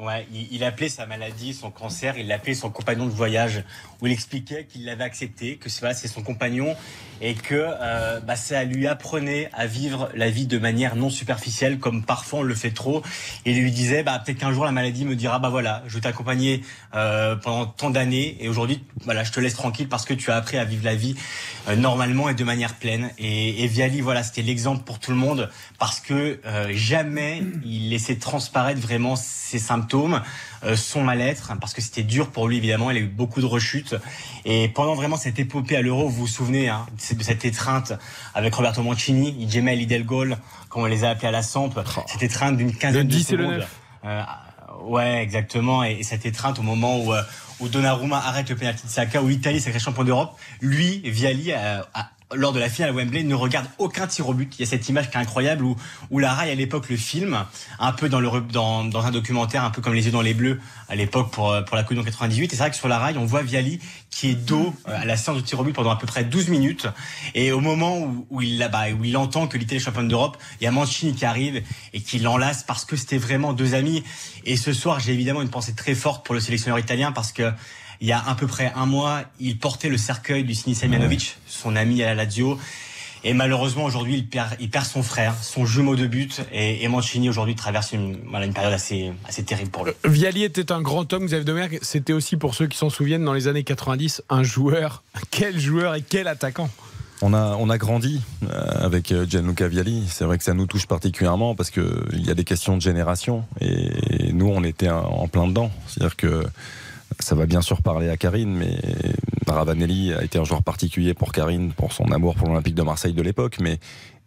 Ouais, 0.00 0.26
il, 0.32 0.64
appelait 0.64 0.88
sa 0.88 1.04
maladie, 1.04 1.52
son 1.52 1.70
cancer, 1.70 2.16
il 2.16 2.26
l'appelait 2.26 2.54
son 2.54 2.70
compagnon 2.70 3.04
de 3.04 3.10
voyage, 3.10 3.62
où 4.00 4.06
il 4.06 4.12
expliquait 4.12 4.64
qu'il 4.64 4.86
l'avait 4.86 5.04
accepté, 5.04 5.56
que 5.56 5.68
c'est 5.68 6.08
son 6.08 6.22
compagnon, 6.22 6.74
et 7.20 7.34
que 7.34 7.54
euh, 7.54 8.18
bah, 8.20 8.34
ça 8.36 8.64
lui 8.64 8.86
apprenait 8.86 9.50
à 9.52 9.66
vivre 9.66 10.08
la 10.14 10.30
vie 10.30 10.46
de 10.46 10.56
manière 10.56 10.96
non 10.96 11.10
superficielle, 11.10 11.78
comme 11.78 12.06
parfois 12.06 12.38
on 12.38 12.42
le 12.42 12.54
fait 12.54 12.70
trop. 12.70 13.02
Et 13.44 13.52
il 13.52 13.60
lui 13.62 13.70
disait, 13.70 14.02
bah, 14.02 14.18
peut-être 14.18 14.38
qu'un 14.38 14.50
jour 14.50 14.64
la 14.64 14.72
maladie 14.72 15.04
me 15.04 15.14
dira, 15.14 15.38
bah 15.38 15.50
voilà, 15.50 15.82
je 15.86 15.96
vais 15.96 16.00
t'accompagner 16.00 16.64
euh, 16.94 17.36
pendant 17.36 17.66
tant 17.66 17.90
d'années, 17.90 18.38
et 18.40 18.48
aujourd'hui, 18.48 18.82
voilà, 19.04 19.24
je 19.24 19.32
te 19.32 19.40
laisse 19.40 19.54
tranquille 19.54 19.88
parce 19.88 20.06
que 20.06 20.14
tu 20.14 20.30
as 20.30 20.36
appris 20.36 20.56
à 20.56 20.64
vivre 20.64 20.86
la 20.86 20.94
vie 20.94 21.16
euh, 21.68 21.76
normalement 21.76 22.30
et 22.30 22.34
de 22.34 22.44
manière 22.44 22.76
pleine. 22.76 23.10
Et, 23.18 23.62
et 23.62 23.66
Viali, 23.66 24.00
voilà, 24.00 24.22
c'était 24.22 24.40
l'exemple 24.40 24.84
pour 24.84 25.00
tout 25.00 25.10
le 25.10 25.18
monde, 25.18 25.50
parce 25.78 26.00
que 26.00 26.40
jamais 26.70 27.42
il 27.64 27.90
laissait 27.90 28.16
transparaître 28.16 28.80
vraiment 28.80 29.16
ses 29.16 29.58
symptômes, 29.58 29.81
euh, 30.64 30.76
son 30.76 31.02
mal-être, 31.02 31.52
parce 31.60 31.74
que 31.74 31.80
c'était 31.80 32.02
dur 32.02 32.30
pour 32.30 32.48
lui 32.48 32.58
évidemment, 32.58 32.90
il 32.90 32.96
a 32.96 33.00
eu 33.00 33.06
beaucoup 33.06 33.40
de 33.40 33.46
rechutes. 33.46 33.94
Et 34.44 34.68
pendant 34.68 34.94
vraiment 34.94 35.16
cette 35.16 35.38
épopée 35.38 35.76
à 35.76 35.82
l'Euro, 35.82 36.08
vous 36.08 36.22
vous 36.22 36.26
souvenez 36.26 36.68
hein, 36.68 36.86
de 37.16 37.22
cette 37.22 37.44
étreinte 37.44 37.92
avec 38.34 38.54
Roberto 38.54 38.82
Mancini, 38.82 39.36
Idjemel 39.40 39.80
Idelgol, 39.80 40.36
comme 40.68 40.82
on 40.82 40.86
les 40.86 41.04
a 41.04 41.10
appelés 41.10 41.28
à 41.28 41.32
la 41.32 41.42
Samp, 41.42 41.70
oh. 41.76 42.00
cette 42.06 42.22
étreinte 42.22 42.56
d'une 42.56 42.74
quinzaine 42.74 43.08
de 43.08 43.18
secondes. 43.18 43.66
Euh, 44.04 44.22
ouais, 44.84 45.22
exactement. 45.22 45.84
Et, 45.84 46.02
cette 46.02 46.26
étreinte 46.26 46.58
au 46.58 46.62
moment 46.62 46.98
où, 46.98 47.12
euh, 47.12 47.22
où 47.60 47.68
Donnarumma 47.68 48.18
arrête 48.18 48.48
le 48.48 48.56
penalty 48.56 48.86
de 48.86 48.90
Saka, 48.90 49.22
où 49.22 49.28
l'Italie 49.28 49.60
sacré 49.60 49.78
champion 49.78 50.04
d'Europe, 50.04 50.36
lui, 50.60 51.00
Viali, 51.04 51.52
a, 51.52 51.86
a 51.94 52.10
lors 52.34 52.52
de 52.52 52.60
la 52.60 52.68
finale 52.68 52.90
à 52.90 52.92
Wembley, 52.92 53.24
ne 53.24 53.34
regarde 53.34 53.66
aucun 53.78 54.06
tir 54.06 54.28
au 54.28 54.34
but. 54.34 54.54
Il 54.58 54.60
y 54.60 54.64
a 54.64 54.66
cette 54.66 54.88
image 54.88 55.10
qui 55.10 55.16
est 55.16 55.20
incroyable 55.20 55.64
où, 55.64 55.76
où 56.10 56.18
la 56.18 56.32
raille 56.34 56.50
à 56.50 56.54
l'époque 56.54 56.88
le 56.88 56.96
film, 56.96 57.44
un 57.78 57.92
peu 57.92 58.08
dans, 58.08 58.20
le, 58.20 58.40
dans, 58.40 58.84
dans 58.84 59.04
un 59.04 59.10
documentaire, 59.10 59.64
un 59.64 59.70
peu 59.70 59.82
comme 59.82 59.94
Les 59.94 60.06
yeux 60.06 60.12
dans 60.12 60.22
les 60.22 60.34
bleus 60.34 60.60
à 60.88 60.94
l'époque 60.94 61.30
pour, 61.30 61.56
pour 61.64 61.76
la 61.76 61.84
Coupe 61.84 61.98
en 61.98 62.02
98. 62.02 62.44
Et 62.44 62.48
c'est 62.50 62.56
vrai 62.56 62.70
que 62.70 62.76
sur 62.76 62.88
la 62.88 62.98
raille, 62.98 63.16
on 63.18 63.24
voit 63.24 63.42
Viali 63.42 63.80
qui 64.10 64.28
est 64.28 64.34
dos 64.34 64.74
euh, 64.86 65.00
à 65.00 65.04
la 65.04 65.16
séance 65.16 65.38
de 65.38 65.42
tir 65.42 65.58
au 65.58 65.64
but 65.64 65.72
pendant 65.72 65.90
à 65.90 65.96
peu 65.96 66.06
près 66.06 66.22
12 66.24 66.48
minutes. 66.48 66.86
Et 67.34 67.50
au 67.50 67.60
moment 67.60 67.98
où, 67.98 68.26
où 68.30 68.42
il, 68.42 68.68
bah, 68.70 68.84
où 68.98 69.04
il 69.04 69.16
entend 69.16 69.46
que 69.48 69.56
l'Italie 69.56 69.80
est 69.80 69.84
championne 69.84 70.08
d'Europe, 70.08 70.36
il 70.60 70.64
y 70.64 70.66
a 70.66 70.70
Mancini 70.70 71.14
qui 71.14 71.24
arrive 71.24 71.62
et 71.92 72.00
qui 72.00 72.18
l'enlace 72.18 72.62
parce 72.62 72.84
que 72.84 72.96
c'était 72.96 73.18
vraiment 73.18 73.52
deux 73.52 73.74
amis. 73.74 74.04
Et 74.44 74.56
ce 74.56 74.72
soir, 74.72 75.00
j'ai 75.00 75.12
évidemment 75.12 75.42
une 75.42 75.50
pensée 75.50 75.74
très 75.74 75.94
forte 75.94 76.24
pour 76.24 76.34
le 76.34 76.40
sélectionneur 76.40 76.78
italien 76.78 77.12
parce 77.12 77.32
que 77.32 77.52
il 78.02 78.08
y 78.08 78.12
a 78.12 78.18
à 78.18 78.34
peu 78.34 78.48
près 78.48 78.72
un 78.74 78.84
mois, 78.84 79.22
il 79.38 79.56
portait 79.56 79.88
le 79.88 79.96
cercueil 79.96 80.42
du 80.42 80.56
Sinisa 80.56 80.88
Mianovic, 80.88 81.36
son 81.46 81.76
ami 81.76 82.02
à 82.02 82.06
la 82.06 82.24
Lazio. 82.24 82.58
Et 83.22 83.32
malheureusement, 83.32 83.84
aujourd'hui, 83.84 84.16
il 84.16 84.26
perd, 84.26 84.56
il 84.58 84.68
perd 84.70 84.84
son 84.84 85.04
frère, 85.04 85.36
son 85.40 85.64
jumeau 85.64 85.94
de 85.94 86.08
but. 86.08 86.42
Et, 86.50 86.82
et 86.82 86.88
Mancini, 86.88 87.28
aujourd'hui, 87.28 87.54
traverse 87.54 87.92
une, 87.92 88.18
voilà, 88.28 88.46
une 88.46 88.54
période 88.54 88.72
assez, 88.72 89.12
assez 89.28 89.44
terrible 89.44 89.70
pour 89.70 89.84
lui. 89.84 89.92
Viali 90.04 90.42
était 90.42 90.72
un 90.72 90.82
grand 90.82 91.12
homme, 91.12 91.26
Xavier 91.26 91.44
Domergue. 91.44 91.78
C'était 91.80 92.12
aussi, 92.12 92.36
pour 92.36 92.56
ceux 92.56 92.66
qui 92.66 92.76
s'en 92.76 92.90
souviennent, 92.90 93.24
dans 93.24 93.34
les 93.34 93.46
années 93.46 93.62
90, 93.62 94.24
un 94.28 94.42
joueur. 94.42 95.04
Quel 95.30 95.60
joueur 95.60 95.94
et 95.94 96.02
quel 96.02 96.26
attaquant 96.26 96.68
on 97.24 97.34
a, 97.34 97.54
on 97.56 97.70
a 97.70 97.78
grandi 97.78 98.20
euh, 98.42 98.84
avec 98.84 99.12
euh, 99.12 99.24
Gianluca 99.24 99.68
Vialli. 99.68 100.08
C'est 100.08 100.24
vrai 100.24 100.38
que 100.38 100.44
ça 100.44 100.54
nous 100.54 100.66
touche 100.66 100.88
particulièrement 100.88 101.54
parce 101.54 101.70
qu'il 101.70 101.86
y 102.14 102.30
a 102.32 102.34
des 102.34 102.42
questions 102.42 102.76
de 102.76 102.82
génération. 102.82 103.44
Et 103.60 104.32
nous, 104.32 104.48
on 104.48 104.64
était 104.64 104.90
en 104.90 105.28
plein 105.28 105.46
dedans. 105.46 105.70
C'est-à-dire 105.86 106.16
que 106.16 106.44
ça 107.20 107.34
va 107.34 107.46
bien 107.46 107.60
sûr 107.60 107.82
parler 107.82 108.08
à 108.08 108.16
Karine, 108.16 108.54
mais 108.54 108.78
Ravanelli 109.52 110.12
a 110.12 110.24
été 110.24 110.38
un 110.38 110.44
joueur 110.44 110.62
particulier 110.62 111.14
pour 111.14 111.32
Karine, 111.32 111.72
pour 111.72 111.92
son 111.92 112.10
amour 112.12 112.34
pour 112.34 112.48
l'Olympique 112.48 112.74
de 112.74 112.82
Marseille 112.82 113.12
de 113.12 113.22
l'époque. 113.22 113.58
Mais 113.60 113.78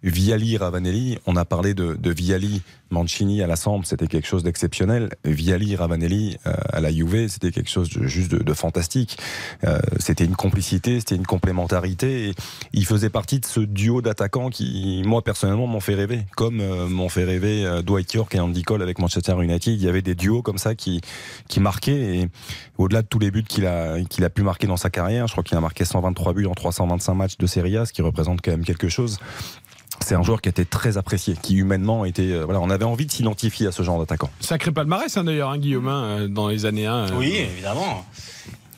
Viali, 0.04 0.58
Ravanelli, 0.58 1.18
on 1.26 1.36
a 1.36 1.46
parlé 1.46 1.74
de, 1.74 1.96
de 1.96 2.12
Viali, 2.12 2.62
Mancini 2.92 3.42
à 3.42 3.48
la 3.48 3.56
c'était 3.84 4.08
quelque 4.08 4.28
chose 4.28 4.44
d'exceptionnel. 4.44 5.10
Viali, 5.24 5.76
Ravanelli 5.76 6.38
euh, 6.46 6.54
à 6.72 6.80
la 6.80 6.92
Juve, 6.92 7.28
c'était 7.30 7.50
quelque 7.50 7.70
chose 7.70 7.90
de, 7.90 8.06
juste 8.06 8.32
de, 8.32 8.54
fantastique. 8.54 9.18
Euh, 9.64 9.80
c'était 9.98 10.26
une 10.26 10.36
complicité, 10.36 11.00
c'était 11.00 11.16
une 11.16 11.26
complémentarité. 11.26 12.30
Et 12.30 12.34
il 12.74 12.86
faisait 12.86 13.10
partie 13.10 13.40
de 13.40 13.46
ce 13.46 13.60
duo 13.60 14.02
d'attaquants 14.02 14.50
qui, 14.50 15.02
moi 15.04 15.24
personnellement, 15.24 15.66
m'ont 15.66 15.80
fait 15.80 15.96
rêver. 15.96 16.26
Comme 16.36 16.60
euh, 16.60 16.88
m'ont 16.88 17.10
fait 17.10 17.24
rêver 17.24 17.82
Dwight 17.84 18.14
York 18.14 18.36
et 18.36 18.40
Andy 18.40 18.62
Cole 18.62 18.84
avec 18.84 19.00
Manchester 19.00 19.36
United. 19.42 19.74
Il 19.74 19.84
y 19.84 19.90
avait 19.90 20.04
des 20.04 20.16
duos 20.16 20.44
comme 20.44 20.60
ça 20.60 20.76
qui, 20.76 21.02
qui 21.48 21.60
marquaient. 21.60 22.30
Au-delà 22.78 23.02
de 23.02 23.08
tous 23.08 23.20
les 23.20 23.32
buts 23.32 23.46
qu'il 23.48 23.66
a, 23.66 24.02
qu'il 24.04 24.24
a 24.24 24.30
pu 24.30 24.44
marquer 24.44 24.68
dans 24.68 24.78
sa 24.78 24.92
carrière, 24.92 25.28
je 25.28 25.32
crois 25.32 25.44
qu'il 25.44 25.58
a 25.58 25.62
marqué 25.62 25.86
123 25.86 26.34
buts 26.34 26.46
en 26.46 26.54
325 26.54 27.14
matchs 27.16 27.38
de 27.38 27.48
Serie 27.48 27.78
A, 27.78 27.86
ce 27.86 27.94
qui 27.94 28.04
représente 28.04 28.42
quand 28.42 28.52
même 28.52 28.66
quelque 28.66 28.90
chose 28.90 29.18
c'est 30.02 30.16
un 30.16 30.24
joueur 30.24 30.42
qui 30.42 30.50
était 30.50 30.66
très 30.66 30.98
apprécié, 30.98 31.36
qui 31.42 31.56
humainement 31.56 32.06
était. 32.06 32.32
Euh, 32.32 32.46
voilà, 32.46 32.60
on 32.62 32.70
avait 32.70 32.86
envie 32.86 33.06
de 33.06 33.12
s'identifier 33.12 33.68
à 33.68 33.72
ce 33.72 33.84
genre 33.84 34.00
d'attaquant. 34.00 34.30
Sacré 34.40 34.72
palmarès 34.72 35.16
hein, 35.18 35.24
d'ailleurs, 35.24 35.50
hein, 35.50 35.58
Guillaume, 35.58 35.88
hein, 35.88 36.28
dans 36.30 36.48
les 36.48 36.66
années 36.66 36.86
1. 36.86 36.94
euh. 36.94 37.10
Oui, 37.16 37.36
évidemment. 37.36 38.06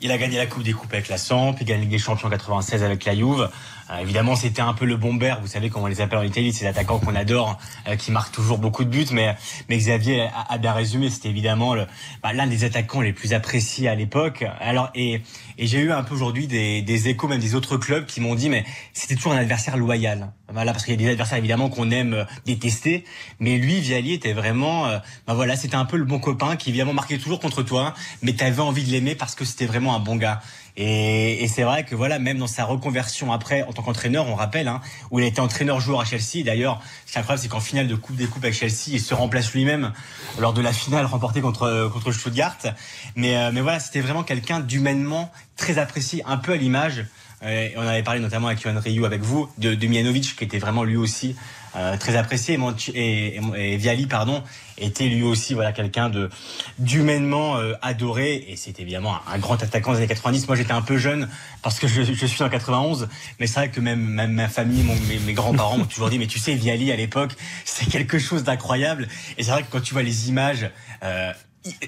Il 0.00 0.12
a 0.12 0.18
gagné 0.18 0.36
la 0.36 0.46
Coupe 0.46 0.62
des 0.62 0.72
Coupes 0.72 0.92
avec 0.92 1.08
la 1.08 1.18
Samp, 1.18 1.56
il 1.60 1.62
a 1.62 1.64
gagné 1.76 1.86
les 1.86 1.98
Champions 1.98 2.28
en 2.28 2.30
96 2.30 2.84
avec 2.84 3.04
la 3.04 3.16
Juve. 3.16 3.48
Euh, 3.90 3.98
évidemment, 3.98 4.36
c'était 4.36 4.62
un 4.62 4.74
peu 4.74 4.84
le 4.84 4.96
bomber, 4.96 5.34
vous 5.40 5.46
savez 5.46 5.70
comment 5.70 5.86
on 5.86 5.88
les 5.88 6.00
appelle 6.00 6.18
en 6.18 6.22
Italie, 6.22 6.52
ces 6.52 6.66
attaquants 6.66 6.98
qu'on 6.98 7.14
adore, 7.14 7.58
euh, 7.86 7.96
qui 7.96 8.10
marquent 8.10 8.32
toujours 8.32 8.58
beaucoup 8.58 8.84
de 8.84 8.90
buts. 8.90 9.06
Mais, 9.12 9.36
mais 9.68 9.78
Xavier 9.78 10.22
a, 10.22 10.52
a 10.52 10.58
bien 10.58 10.72
résumé, 10.72 11.10
c'était 11.10 11.28
évidemment 11.28 11.74
bah, 12.22 12.32
l'un 12.32 12.46
des 12.46 12.64
attaquants 12.64 13.00
les 13.00 13.12
plus 13.12 13.32
appréciés 13.32 13.88
à 13.88 13.94
l'époque. 13.94 14.44
Alors 14.60 14.90
et, 14.94 15.22
et 15.58 15.66
j'ai 15.66 15.78
eu 15.78 15.92
un 15.92 16.02
peu 16.02 16.14
aujourd'hui 16.14 16.46
des, 16.46 16.82
des 16.82 17.08
échos 17.08 17.28
même 17.28 17.40
des 17.40 17.54
autres 17.54 17.76
clubs 17.76 18.06
qui 18.06 18.20
m'ont 18.20 18.34
dit 18.34 18.48
mais 18.48 18.64
c'était 18.92 19.14
toujours 19.14 19.32
un 19.32 19.38
adversaire 19.38 19.76
loyal. 19.76 20.32
Voilà 20.50 20.72
parce 20.72 20.84
qu'il 20.84 20.94
y 20.94 20.96
a 20.96 21.06
des 21.06 21.10
adversaires 21.10 21.38
évidemment 21.38 21.68
qu'on 21.68 21.90
aime 21.90 22.14
euh, 22.14 22.24
détester, 22.46 23.04
mais 23.38 23.58
lui 23.58 23.80
Viali 23.80 24.14
était 24.14 24.32
vraiment, 24.32 24.86
euh, 24.86 24.98
bah 25.26 25.34
voilà, 25.34 25.56
c'était 25.56 25.76
un 25.76 25.84
peu 25.84 25.96
le 25.96 26.04
bon 26.04 26.18
copain 26.18 26.56
qui 26.56 26.70
évidemment 26.70 26.94
marquait 26.94 27.18
toujours 27.18 27.40
contre 27.40 27.62
toi, 27.62 27.94
mais 28.22 28.32
t'avais 28.32 28.60
envie 28.60 28.84
de 28.84 28.90
l'aimer 28.90 29.14
parce 29.14 29.34
que 29.34 29.44
c'était 29.44 29.66
vraiment 29.66 29.94
un 29.94 30.00
bon 30.00 30.16
gars. 30.16 30.40
Et, 30.80 31.42
et 31.42 31.48
c'est 31.48 31.64
vrai 31.64 31.84
que 31.84 31.96
voilà, 31.96 32.20
même 32.20 32.38
dans 32.38 32.46
sa 32.46 32.64
reconversion 32.64 33.32
après 33.32 33.64
en 33.64 33.72
tant 33.72 33.82
qu'entraîneur, 33.82 34.28
on 34.28 34.36
rappelle, 34.36 34.68
hein, 34.68 34.80
où 35.10 35.18
il 35.18 35.24
a 35.24 35.28
été 35.28 35.40
entraîneur-joueur 35.40 36.00
à 36.00 36.04
Chelsea. 36.04 36.44
D'ailleurs, 36.44 36.80
ce 37.04 37.12
qui 37.12 37.18
est 37.18 37.20
incroyable, 37.20 37.42
c'est 37.42 37.48
qu'en 37.48 37.58
finale 37.60 37.88
de 37.88 37.96
Coupe 37.96 38.14
des 38.14 38.26
Coupes 38.26 38.44
avec 38.44 38.54
Chelsea, 38.54 38.92
il 38.92 39.00
se 39.00 39.12
remplace 39.12 39.52
lui-même 39.52 39.92
lors 40.38 40.52
de 40.52 40.62
la 40.62 40.72
finale 40.72 41.04
remportée 41.04 41.40
contre 41.40 41.90
contre 41.92 42.12
Stuttgart. 42.12 42.56
Mais 43.16 43.36
euh, 43.36 43.50
mais 43.52 43.60
voilà, 43.60 43.80
c'était 43.80 44.00
vraiment 44.00 44.22
quelqu'un 44.22 44.60
d'humainement 44.60 45.32
très 45.56 45.78
apprécié, 45.78 46.22
un 46.26 46.36
peu 46.36 46.52
à 46.52 46.56
l'image. 46.56 47.04
euh, 47.42 47.68
on 47.76 47.86
avait 47.86 48.02
parlé 48.02 48.20
notamment 48.20 48.46
avec 48.46 48.62
Johan 48.62 48.78
Ryu 48.78 49.04
avec 49.04 49.22
vous 49.22 49.48
de, 49.58 49.74
de 49.74 49.86
Mijanovic, 49.86 50.36
qui 50.36 50.44
était 50.44 50.58
vraiment 50.58 50.84
lui 50.84 50.96
aussi 50.96 51.34
euh, 51.76 51.96
très 51.96 52.16
apprécié. 52.16 52.58
Et, 52.94 53.36
et, 53.36 53.40
et- 53.56 53.76
Viali, 53.76 54.06
pardon, 54.06 54.42
était 54.78 55.06
lui 55.08 55.22
aussi 55.22 55.54
voilà 55.54 55.72
quelqu'un 55.72 56.08
de 56.08 56.30
d'humainement 56.78 57.56
euh, 57.56 57.74
adoré. 57.82 58.44
Et 58.48 58.56
c'était 58.56 58.82
évidemment 58.82 59.16
un, 59.32 59.38
grand 59.38 59.62
attaquant 59.62 59.92
des 59.92 59.98
années 59.98 60.06
90. 60.06 60.46
Moi, 60.48 60.56
j'étais 60.56 60.72
un 60.72 60.82
peu 60.82 60.96
jeune 60.98 61.28
parce 61.62 61.78
que 61.78 61.86
je, 61.88 62.02
je 62.02 62.26
suis 62.26 62.42
en 62.42 62.48
91, 62.48 63.08
mais 63.40 63.46
c'est 63.46 63.54
vrai 63.60 63.70
que 63.70 63.80
même, 63.80 64.00
même 64.00 64.32
ma 64.32 64.48
famille, 64.48 64.82
mon- 64.82 64.94
mes, 65.26 65.32
grands-parents 65.32 65.78
m'ont 65.78 65.84
toujours 65.84 66.10
dit, 66.10 66.18
mais 66.18 66.26
tu 66.26 66.38
sais, 66.38 66.54
Viali 66.54 66.90
à 66.92 66.96
l'époque, 66.96 67.32
c'est 67.64 67.86
quelque 67.86 68.18
chose 68.18 68.44
d'incroyable. 68.44 69.08
Et 69.36 69.42
c'est 69.42 69.50
vrai 69.50 69.62
que 69.62 69.68
quand 69.70 69.80
tu 69.82 69.92
vois 69.94 70.02
les 70.02 70.28
images. 70.28 70.70
Euh, 71.02 71.32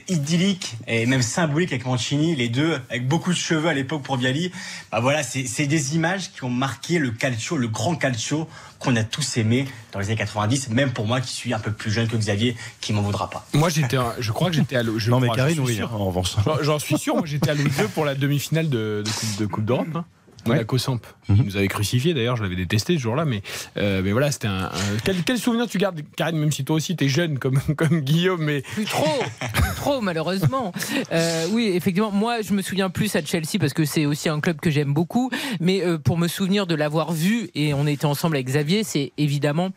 idyllique 0.09 0.75
et 0.87 1.07
même 1.07 1.23
symbolique 1.23 1.73
avec 1.73 1.87
Mancini, 1.87 2.35
les 2.37 2.49
deux 2.49 2.75
avec 2.91 3.07
beaucoup 3.07 3.31
de 3.31 3.37
cheveux 3.39 3.69
à 3.69 3.73
l'époque 3.73 4.03
pour 4.03 4.17
Viali. 4.17 4.53
Bah 4.91 5.01
voilà, 5.01 5.23
c'est 5.23 5.47
c'est 5.47 5.67
des 5.67 5.95
images 5.95 6.33
qui 6.33 6.45
ont 6.45 6.51
marqué 6.51 6.99
le 6.99 7.11
calcio, 7.13 7.57
le 7.57 7.69
grand 7.69 7.95
calcio 7.95 8.49
qu'on 8.81 8.97
a 8.97 9.05
tous 9.05 9.37
aimé 9.37 9.67
dans 9.93 10.01
les 10.01 10.07
années 10.07 10.17
90, 10.17 10.71
même 10.71 10.93
pour 10.93 11.07
moi 11.07 11.21
qui 11.21 11.33
suis 11.35 11.55
un 11.55 11.59
peu 11.61 11.71
plus 11.71 11.91
jeune 11.93 12.09
que 12.09 12.17
Xavier, 12.17 12.57
qui 12.81 12.93
m'en 12.93 13.03
voudra 13.03 13.31
pas. 13.31 13.47
Moi, 13.53 13.69
j'étais, 13.69 13.97
un- 13.99 14.15
je 14.19 14.33
crois 14.33 14.49
que 14.51 14.57
j'étais 14.57 14.75
à 14.77 14.83
l'eau. 14.83 14.99
je 14.99 15.11
Non, 15.11 15.21
mais 15.21 15.29
Karine, 15.29 15.55
j'en 15.57 15.65
suis 15.67 15.75
oui, 15.75 15.77
sûr. 15.79 15.95
en 15.95 16.07
revanche. 16.07 16.35
J'en- 16.63 16.79
suis 16.81 16.99
sûr, 16.99 17.15
moi 17.15 17.25
j'étais 17.27 17.51
à 17.51 17.55
Louis 17.55 17.71
II 17.79 17.87
pour 17.95 18.05
la 18.07 18.15
demi-finale 18.15 18.69
de, 18.71 19.05
de 19.05 19.11
Coupe, 19.11 19.37
de 19.39 19.47
coupe 19.47 19.65
d'Europe. 19.67 19.87
Hein. 19.95 20.05
Monaco 20.47 20.79
Samp. 20.79 21.01
Mhm. 21.29 21.37
Il 21.39 21.45
nous 21.45 21.57
avait 21.57 21.69
crucifié 21.69 22.15
d'ailleurs, 22.15 22.37
je 22.37 22.43
l'avais 22.43 22.57
détesté 22.57 22.97
ce 22.97 23.03
jour-là, 23.03 23.25
mais, 23.25 23.43
euh, 23.77 24.01
mais 24.05 24.13
voilà, 24.13 24.31
c'était 24.31 24.49
un. 24.49 24.65
un- 24.65 24.71
Quel, 25.05 25.23
quel 25.23 25.39
souvenir 25.39 25.67
tu 25.69 25.79
gardes, 25.79 26.01
Karine, 26.17 26.39
même 26.39 26.53
si 26.53 26.65
toi 26.65 26.77
aussi 26.77 26.97
t'es 26.97 27.09
jeune 27.09 27.39
comme, 27.39 27.59
comme 27.77 28.01
Guillaume, 28.01 28.43
mais. 28.43 28.63
Plus 28.63 28.85
trop, 28.85 29.23
plus 29.53 29.75
trop 29.77 30.01
malheureusement. 30.01 30.73
Euh, 31.13 31.47
oui, 31.53 31.71
effectivement, 31.75 32.11
moi 32.11 32.43
je 32.43 32.53
me 32.53 32.63
souviens 32.63 32.91
plus 32.91 33.15
à 33.17 33.25
Chelsea 33.25 33.59
parce 33.59 33.73
que 33.75 33.85
c'est 33.85 34.07
aussi 34.07 34.29
un 34.29 34.41
club 34.41 34.61
que 34.61 34.71
j'aime 34.71 34.93
beaucoup. 34.95 35.31
Mais 35.61 35.83
euh, 35.83 35.99
pour 35.99 36.19
me 36.19 36.29
souvenir 36.29 36.67
de 36.67 36.75
l'avoir 36.75 37.13
vu 37.13 37.51
et 37.55 37.75
on 37.75 37.87
était 37.87 38.07
ensemble 38.07 38.37
avec 38.37 38.47
Xavier, 38.47 38.85
c'est 38.85 39.13
évidemment 39.19 39.71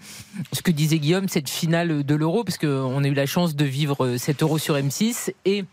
ce 0.51 0.61
que 0.61 0.71
disait 0.71 0.99
Guillaume, 0.99 1.27
cette 1.27 1.49
finale 1.49 2.03
de 2.03 2.15
l'Euro 2.15 2.43
parce 2.43 2.57
qu'on 2.57 3.03
a 3.03 3.07
eu 3.07 3.13
la 3.13 3.25
chance 3.25 3.55
de 3.55 3.65
vivre 3.65 4.17
cet 4.17 4.41
Euro 4.43 4.57
sur 4.57 4.75
M6 4.75 5.31
et 5.45 5.65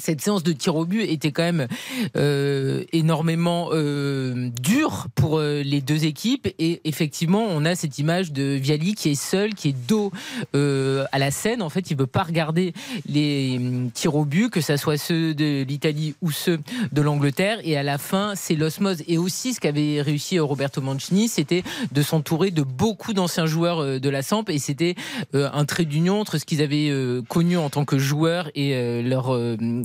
cette 0.00 0.20
séance 0.20 0.42
de 0.42 0.52
tir 0.52 0.76
au 0.76 0.84
but 0.84 1.02
était 1.02 1.32
quand 1.32 1.42
même 1.42 1.68
euh, 2.16 2.84
énormément 2.92 3.68
euh, 3.72 4.48
dure 4.60 5.06
pour 5.14 5.38
euh, 5.38 5.62
les 5.62 5.80
deux 5.80 6.04
équipes 6.04 6.48
et 6.58 6.80
effectivement 6.84 7.44
on 7.48 7.64
a 7.64 7.74
cette 7.74 7.98
image 7.98 8.32
de 8.32 8.42
Viali 8.54 8.94
qui 8.94 9.10
est 9.10 9.14
seul, 9.14 9.54
qui 9.54 9.68
est 9.68 9.86
dos 9.86 10.12
à 10.54 11.18
la 11.18 11.30
scène. 11.30 11.62
En 11.62 11.68
fait, 11.68 11.90
il 11.90 11.96
veut 11.96 12.06
pas 12.06 12.22
regarder 12.22 12.72
les 13.06 13.56
hum, 13.58 13.90
tirs 13.92 14.14
au 14.14 14.24
but, 14.24 14.50
que 14.50 14.60
ça 14.60 14.76
soit 14.76 14.96
ceux 14.96 15.34
de 15.34 15.62
l'Italie 15.62 16.14
ou 16.22 16.30
ceux 16.30 16.58
de 16.92 17.02
l'Angleterre. 17.02 17.58
Et 17.64 17.76
à 17.76 17.82
la 17.82 17.98
fin, 17.98 18.34
c'est 18.36 18.54
l'osmose. 18.54 19.02
Et 19.06 19.18
aussi, 19.18 19.54
ce 19.54 19.60
qu'avait 19.60 20.02
réussi 20.02 20.38
Roberto 20.38 20.80
Mancini, 20.80 21.28
c'était 21.28 21.62
de 21.92 22.02
s'entourer 22.02 22.50
de 22.50 22.62
beaucoup 22.62 23.12
d'anciens 23.12 23.46
joueurs 23.46 24.00
de 24.00 24.08
la 24.08 24.22
Samp. 24.22 24.44
Et 24.48 24.58
c'était 24.58 24.94
un 25.34 25.64
trait 25.64 25.84
d'union 25.84 26.20
entre 26.20 26.38
ce 26.38 26.44
qu'ils 26.44 26.62
avaient 26.62 26.92
connu 27.28 27.56
en 27.56 27.70
tant 27.70 27.84
que 27.84 27.98
joueurs 27.98 28.50
et 28.54 29.02
leur 29.02 29.36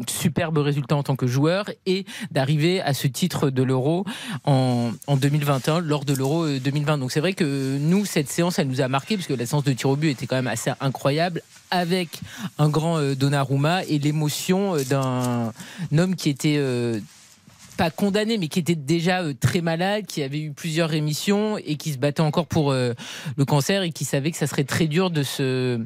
superbe 0.10 0.58
résultat 0.58 0.96
en 0.96 1.04
tant 1.04 1.16
que 1.16 1.28
joueurs 1.28 1.70
et 1.86 2.06
d'arriver 2.32 2.82
à 2.82 2.94
ce 2.94 3.08
titre 3.08 3.50
de 3.50 3.64
l'Euro 3.64 4.06
en, 4.44 4.92
en 5.08 5.18
2021 5.18 5.80
lors 5.80 6.06
de 6.06 6.14
l'Euro 6.14 6.46
euh, 6.46 6.60
2020. 6.60 6.98
Donc 6.98 7.12
c'est 7.12 7.20
vrai 7.20 7.34
que 7.34 7.78
nous, 7.78 8.06
cette 8.06 8.30
séance, 8.30 8.60
elle 8.60 8.68
nous 8.68 8.82
a 8.82 8.88
marqué 8.88 9.16
parce 9.16 9.28
que 9.28 9.34
la 9.34 9.46
séance 9.46 9.64
de 9.64 9.74
tir 9.74 9.90
au 9.90 9.96
but 9.96 10.10
était 10.10 10.28
quand 10.28 10.36
même 10.36 10.48
assez 10.48 10.72
incroyable 10.80 11.42
avec 11.72 12.22
un 12.58 12.70
grand 12.70 12.98
euh, 12.98 13.16
Donnarumma 13.16 13.84
et 13.86 14.00
l'émotion 14.00 14.76
euh, 14.76 14.84
d'un 14.84 15.52
homme 15.98 16.16
qui 16.16 16.30
était 16.30 16.56
euh, 16.58 17.00
pas 17.76 17.92
condamné, 17.92 18.38
mais 18.38 18.48
qui 18.48 18.60
était 18.60 18.76
déjà 18.76 19.22
euh, 19.22 19.34
très 19.40 19.62
malade, 19.62 20.06
qui 20.06 20.24
avait 20.24 20.40
eu 20.40 20.52
plusieurs 20.52 20.90
rémissions 20.90 21.58
et 21.58 21.76
qui 21.76 21.92
se 21.92 21.98
battait 21.98 22.22
encore 22.22 22.48
pour 22.48 22.72
euh, 22.72 22.94
le 23.38 23.46
cancer 23.46 23.84
et 23.84 23.92
qui 23.92 24.06
savait 24.06 24.32
que 24.32 24.38
ça 24.38 24.48
serait 24.48 24.64
très 24.64 24.88
dur 24.88 25.10
de 25.10 25.24
se 25.24 25.80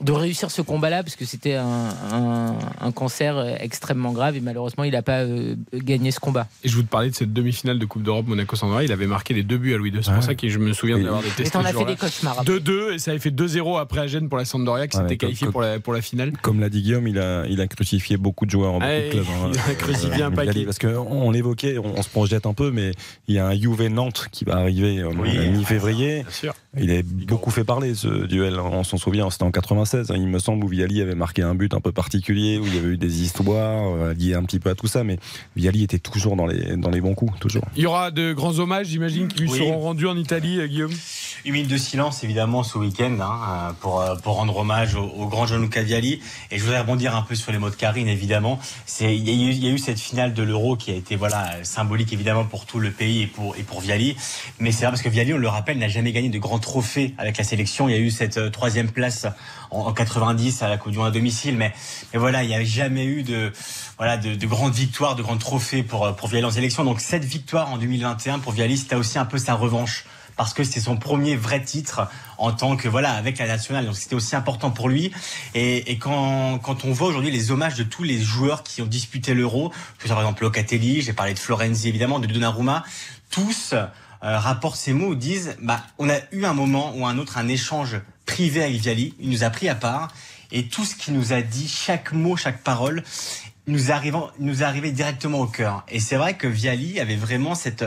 de 0.00 0.12
réussir 0.12 0.50
ce 0.50 0.62
combat-là 0.62 1.02
parce 1.02 1.16
que 1.16 1.24
c'était 1.24 1.54
un, 1.54 1.88
un- 2.12 2.54
un 2.80 2.92
cancer 2.92 3.36
euh, 3.36 3.54
extrêmement 3.60 4.12
grave 4.12 4.36
et 4.36 4.40
malheureusement 4.40 4.84
il 4.84 4.92
n'a 4.92 5.00
pas 5.02 5.20
euh, 5.20 5.54
gagné 5.72 6.10
ce 6.10 6.20
combat. 6.20 6.48
Et 6.64 6.68
je 6.68 6.76
vous 6.76 6.84
parlais 6.84 7.08
de 7.10 7.14
cette 7.14 7.32
demi-finale 7.32 7.78
de 7.78 7.84
Coupe 7.86 8.02
d'Europe 8.02 8.26
Monaco-Sampdoria. 8.26 8.84
Il 8.84 8.92
avait 8.92 9.06
marqué 9.06 9.32
les 9.32 9.42
deux 9.42 9.58
buts 9.58 9.74
à 9.74 9.78
Louis 9.78 9.90
II. 9.90 10.00
C'est 10.02 10.12
pour 10.12 10.22
ça 10.22 10.34
que 10.34 10.48
je 10.48 10.58
me 10.58 10.72
souviens 10.72 10.98
Et- 10.98 11.02
d'avoir 11.04 11.20
Et 11.22 11.28
détesté. 11.28 11.50
t'en 11.50 11.62
ce 11.62 11.68
as 11.68 11.72
fait 11.72 11.84
des 11.84 11.96
cauchemars. 11.96 12.40
après. 12.40 12.44
2-2 12.58 12.92
et 12.94 12.98
ça 12.98 13.12
avait 13.12 13.20
fait 13.20 13.30
2-0 13.30 13.78
après 13.80 14.00
à 14.00 14.06
Gênes 14.06 14.28
pour 14.28 14.38
la 14.38 14.44
Sampdoria 14.44 14.86
qui 14.88 14.96
Ouais, 14.96 15.02
s'était 15.04 15.16
comme- 15.16 15.28
qualifié 15.28 15.46
comme- 15.46 15.52
pour 15.52 15.62
la, 15.62 15.78
pour 15.80 15.92
la 15.92 16.02
finale. 16.02 16.32
Comme 16.42 16.60
l'a 16.60 16.68
dit 16.68 16.82
Guillaume, 16.82 17.08
il 17.08 17.18
a, 17.18 17.46
il 17.48 17.60
a 17.60 17.66
crucifié 17.68 18.16
beaucoup 18.16 18.44
de 18.44 18.50
joueurs 18.50 18.72
en 18.74 18.78
beaucoup 18.80 18.86
Ouais, 18.86 19.06
de 19.06 19.10
clubs. 19.12 19.24
hein. 19.44 19.50
il 19.54 19.70
a 19.70 19.74
crucifié 19.76 20.22
un 20.24 20.32
Euh, 20.32 20.34
paquet. 20.34 20.64
Parce 20.64 20.78
qu'on 20.78 20.88
on 21.10 21.30
l'évoquait, 21.30 21.78
on, 21.78 21.96
on 21.96 22.02
se 22.02 22.08
projette 22.08 22.46
un 22.46 22.54
peu, 22.54 22.70
mais 22.70 22.90
il 23.28 23.34
y 23.36 23.38
a 23.38 23.46
un 23.46 23.54
Juve 23.54 23.86
Nantes 23.88 24.26
qui 24.32 24.44
va 24.44 24.56
arriver 24.56 25.04
en 25.04 25.12
Oui, 25.12 25.38
mi-février. 25.50 26.22
Bien 26.22 26.30
sûr. 26.32 26.54
Il 26.78 26.90
a 26.90 27.00
beaucoup 27.02 27.50
fait 27.50 27.64
parler 27.64 27.94
ce 27.94 28.26
duel, 28.26 28.58
on 28.60 28.84
s'en 28.84 28.98
souvient, 28.98 29.30
c'était 29.30 29.44
en 29.44 29.50
91. 29.50 29.75
96, 29.84 30.10
hein, 30.10 30.14
il 30.16 30.26
me 30.28 30.38
semble, 30.38 30.64
où 30.64 30.68
Viali 30.68 31.00
avait 31.02 31.14
marqué 31.14 31.42
un 31.42 31.54
but 31.54 31.74
un 31.74 31.80
peu 31.80 31.92
particulier, 31.92 32.58
où 32.58 32.66
il 32.66 32.74
y 32.74 32.78
avait 32.78 32.88
eu 32.88 32.96
des 32.96 33.22
histoires 33.22 33.94
euh, 33.94 34.14
liées 34.14 34.34
un 34.34 34.42
petit 34.44 34.58
peu 34.58 34.70
à 34.70 34.74
tout 34.74 34.86
ça, 34.86 35.04
mais 35.04 35.18
Viali 35.54 35.82
était 35.84 35.98
toujours 35.98 36.36
dans 36.36 36.46
les, 36.46 36.76
dans 36.76 36.90
les 36.90 37.00
bons 37.00 37.14
coups, 37.14 37.38
toujours. 37.40 37.62
Il 37.76 37.82
y 37.82 37.86
aura 37.86 38.10
de 38.10 38.32
grands 38.32 38.58
hommages, 38.58 38.86
j'imagine, 38.88 39.28
qui 39.28 39.40
lui 39.42 39.50
Oui. 39.50 39.58
seront 39.58 39.78
rendus 39.80 40.06
en 40.06 40.16
Italie, 40.16 40.58
euh, 40.60 40.66
Guillaume 40.66 40.92
Une 41.44 41.52
minute 41.52 41.68
de 41.70 41.76
silence 41.76 42.24
évidemment 42.24 42.62
ce 42.62 42.78
week-end 42.78 43.16
hein, 43.20 43.40
euh, 43.48 43.72
pour, 43.80 44.02
pour 44.22 44.34
rendre 44.36 44.56
hommage 44.56 44.94
au, 44.94 45.04
au 45.04 45.26
grand 45.28 45.46
Gianluca 45.46 45.82
Vialli. 45.82 46.20
Et 46.50 46.58
je 46.58 46.62
voudrais 46.64 46.80
rebondir 46.80 47.14
un 47.14 47.22
peu 47.22 47.34
sur 47.34 47.52
les 47.52 47.58
mots 47.58 47.70
de 47.70 47.74
Karine 47.76 48.08
évidemment. 48.08 48.58
C'est 48.86 49.14
il 49.16 49.28
y, 49.28 49.30
a 49.30 49.34
eu- 49.48 49.52
il 49.52 49.64
y 49.64 49.68
a 49.68 49.70
eu 49.70 49.78
cette 49.78 49.98
finale 50.00 50.32
de 50.34 50.42
l'Euro 50.42 50.76
qui 50.76 50.90
a 50.90 50.94
été 50.94 51.16
voilà 51.16 51.52
symbolique 51.62 52.12
évidemment 52.12 52.44
pour 52.44 52.66
tout 52.66 52.78
le 52.80 52.90
pays 52.90 53.22
et 53.22 53.26
pour 53.26 53.54
et 53.56 53.62
pour 53.62 53.80
Vialli. 53.80 54.16
Mais 54.58 54.72
c'est 54.72 54.84
vrai 54.84 54.92
parce 54.92 55.02
que 55.02 55.08
Vialli, 55.08 55.34
on 55.34 55.38
le 55.38 55.48
rappelle, 55.48 55.78
n'a 55.78 55.88
jamais 55.88 56.12
gagné 56.12 56.28
de 56.28 56.38
grands 56.38 56.58
trophées 56.58 57.14
avec 57.18 57.36
la 57.38 57.44
sélection. 57.44 57.88
Il 57.88 57.92
y 57.92 57.96
a 57.96 58.00
eu 58.00 58.10
cette 58.10 58.50
troisième 58.52 58.88
place 58.90 59.26
en, 59.70 59.80
en 59.80 59.92
90 59.92 60.62
à 60.62 60.68
la 60.68 60.78
Coupe 60.78 60.92
du 60.92 60.98
Monde 60.98 61.08
à 61.08 61.10
domicile, 61.10 61.56
mais 61.56 61.72
mais 62.12 62.18
voilà, 62.18 62.42
il 62.42 62.48
n'y 62.48 62.54
a 62.54 62.64
jamais 62.64 63.04
eu 63.04 63.22
de 63.22 63.52
voilà 63.96 64.16
de, 64.16 64.34
de 64.34 64.46
grandes 64.46 64.74
victoires, 64.74 65.16
de 65.16 65.22
grands 65.22 65.36
trophées 65.36 65.82
pour 65.82 66.06
euh, 66.06 66.12
pour 66.12 66.28
Vialli 66.28 66.46
en 66.46 66.50
sélection. 66.50 66.84
Donc 66.84 67.00
cette 67.00 67.24
victoire 67.24 67.70
en 67.70 67.78
2021 67.78 68.38
pour 68.38 68.52
Vialli, 68.52 68.76
c'était 68.76 68.96
aussi 68.96 69.18
un 69.18 69.24
peu 69.24 69.38
sa 69.38 69.54
revanche 69.54 70.04
parce 70.36 70.52
que 70.52 70.64
c'est 70.64 70.80
son 70.80 70.96
premier 70.96 71.34
vrai 71.34 71.62
titre 71.62 72.08
en 72.38 72.52
tant 72.52 72.76
que 72.76 72.88
voilà 72.88 73.12
avec 73.12 73.38
la 73.38 73.46
nationale. 73.46 73.86
Donc 73.86 73.96
c'était 73.96 74.14
aussi 74.14 74.36
important 74.36 74.70
pour 74.70 74.88
lui. 74.88 75.12
Et, 75.54 75.90
et 75.90 75.98
quand, 75.98 76.58
quand 76.58 76.84
on 76.84 76.92
voit 76.92 77.08
aujourd'hui 77.08 77.30
les 77.30 77.50
hommages 77.50 77.74
de 77.76 77.84
tous 77.84 78.02
les 78.02 78.20
joueurs 78.20 78.62
qui 78.62 78.82
ont 78.82 78.86
disputé 78.86 79.34
l'Euro, 79.34 79.72
soit 79.98 80.08
par 80.08 80.20
exemple 80.20 80.42
Locatelli, 80.42 81.00
j'ai 81.00 81.12
parlé 81.12 81.34
de 81.34 81.38
Florenzi 81.38 81.88
évidemment, 81.88 82.18
de 82.18 82.26
Donnarumma, 82.26 82.84
tous 83.30 83.74
rapportent 84.26 84.76
ces 84.76 84.92
mots, 84.92 85.14
disent 85.14 85.56
bah 85.62 85.82
on 85.98 86.08
a 86.08 86.16
eu 86.32 86.44
un 86.44 86.54
moment 86.54 86.94
ou 86.96 87.06
un 87.06 87.18
autre 87.18 87.38
un 87.38 87.48
échange 87.48 88.00
privé 88.26 88.62
avec 88.62 88.76
Viali, 88.76 89.14
il 89.20 89.30
nous 89.30 89.44
a 89.44 89.50
pris 89.50 89.68
à 89.68 89.74
part. 89.74 90.12
Et 90.52 90.66
tout 90.68 90.84
ce 90.84 90.94
qu'il 90.94 91.14
nous 91.14 91.32
a 91.32 91.42
dit, 91.42 91.68
chaque 91.68 92.12
mot, 92.12 92.36
chaque 92.36 92.62
parole, 92.62 93.02
nous 93.66 93.90
arrivant, 93.90 94.30
nous 94.38 94.62
arrivait 94.62 94.92
directement 94.92 95.40
au 95.40 95.46
cœur. 95.46 95.84
Et 95.88 95.98
c'est 95.98 96.16
vrai 96.16 96.34
que 96.34 96.46
Viali 96.46 97.00
avait 97.00 97.16
vraiment 97.16 97.56
cette, 97.56 97.84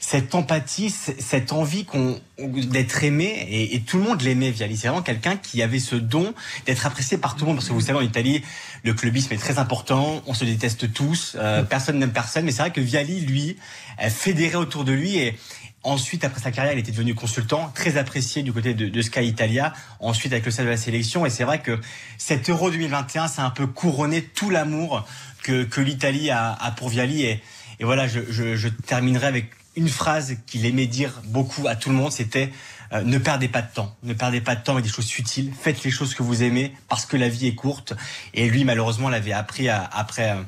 cette 0.00 0.34
empathie, 0.34 0.90
cette 0.90 1.52
envie 1.52 1.84
qu'on, 1.84 2.20
d'être 2.38 3.04
aimé, 3.04 3.46
et, 3.48 3.76
et 3.76 3.80
tout 3.82 3.98
le 3.98 4.04
monde 4.04 4.20
l'aimait, 4.22 4.50
Viali. 4.50 4.76
C'est 4.76 4.88
vraiment 4.88 5.02
quelqu'un 5.02 5.36
qui 5.36 5.62
avait 5.62 5.78
ce 5.78 5.94
don 5.94 6.34
d'être 6.66 6.86
apprécié 6.86 7.18
par 7.18 7.36
tout 7.36 7.44
le 7.44 7.50
monde, 7.50 7.56
parce 7.56 7.68
que 7.68 7.72
vous 7.72 7.82
savez, 7.82 7.98
en 7.98 8.02
Italie, 8.02 8.42
le 8.82 8.94
clubisme 8.94 9.32
est 9.32 9.38
très 9.38 9.58
important, 9.58 10.22
on 10.26 10.34
se 10.34 10.44
déteste 10.44 10.92
tous, 10.92 11.36
euh, 11.38 11.62
personne 11.62 12.00
n'aime 12.00 12.12
personne, 12.12 12.44
mais 12.44 12.50
c'est 12.50 12.62
vrai 12.62 12.72
que 12.72 12.80
Viali, 12.80 13.20
lui, 13.20 13.56
euh, 14.02 14.10
fédérait 14.10 14.56
autour 14.56 14.84
de 14.84 14.92
lui, 14.92 15.18
et, 15.18 15.38
Ensuite, 15.84 16.24
après 16.24 16.40
sa 16.40 16.52
carrière, 16.52 16.74
il 16.74 16.78
était 16.78 16.92
devenu 16.92 17.14
consultant, 17.14 17.70
très 17.74 17.96
apprécié 17.96 18.42
du 18.44 18.52
côté 18.52 18.72
de, 18.74 18.88
de 18.88 19.02
Sky 19.02 19.24
Italia. 19.26 19.72
Ensuite, 19.98 20.32
avec 20.32 20.44
le 20.44 20.52
stade 20.52 20.66
de 20.66 20.70
la 20.70 20.76
sélection. 20.76 21.26
Et 21.26 21.30
c'est 21.30 21.42
vrai 21.44 21.60
que 21.60 21.80
cet 22.18 22.48
Euro 22.50 22.70
2021, 22.70 23.26
ça 23.26 23.42
a 23.42 23.46
un 23.46 23.50
peu 23.50 23.66
couronné 23.66 24.22
tout 24.22 24.48
l'amour 24.50 25.04
que, 25.42 25.64
que 25.64 25.80
l'Italie 25.80 26.30
a, 26.30 26.52
a 26.52 26.70
pour 26.70 26.88
Viali. 26.88 27.22
Et, 27.24 27.42
et 27.80 27.84
voilà, 27.84 28.06
je, 28.06 28.20
je, 28.30 28.54
je 28.54 28.68
terminerai 28.68 29.26
avec 29.26 29.50
une 29.74 29.88
phrase 29.88 30.36
qu'il 30.46 30.66
aimait 30.66 30.86
dire 30.86 31.20
beaucoup 31.24 31.66
à 31.66 31.74
tout 31.74 31.90
le 31.90 31.96
monde. 31.96 32.12
C'était 32.12 32.52
euh, 32.92 33.00
ne 33.02 33.18
perdez 33.18 33.48
pas 33.48 33.62
de 33.62 33.72
temps. 33.72 33.96
Ne 34.04 34.12
perdez 34.12 34.40
pas 34.40 34.54
de 34.54 34.62
temps 34.62 34.72
avec 34.74 34.84
des 34.84 34.90
choses 34.90 35.08
futiles. 35.08 35.50
Faites 35.60 35.82
les 35.82 35.90
choses 35.90 36.14
que 36.14 36.22
vous 36.22 36.44
aimez 36.44 36.74
parce 36.88 37.06
que 37.06 37.16
la 37.16 37.28
vie 37.28 37.48
est 37.48 37.54
courte. 37.56 37.94
Et 38.34 38.48
lui, 38.48 38.64
malheureusement, 38.64 39.08
l'avait 39.08 39.32
appris 39.32 39.68
à- 39.68 39.82
après, 39.92 40.30
euh, 40.30 40.42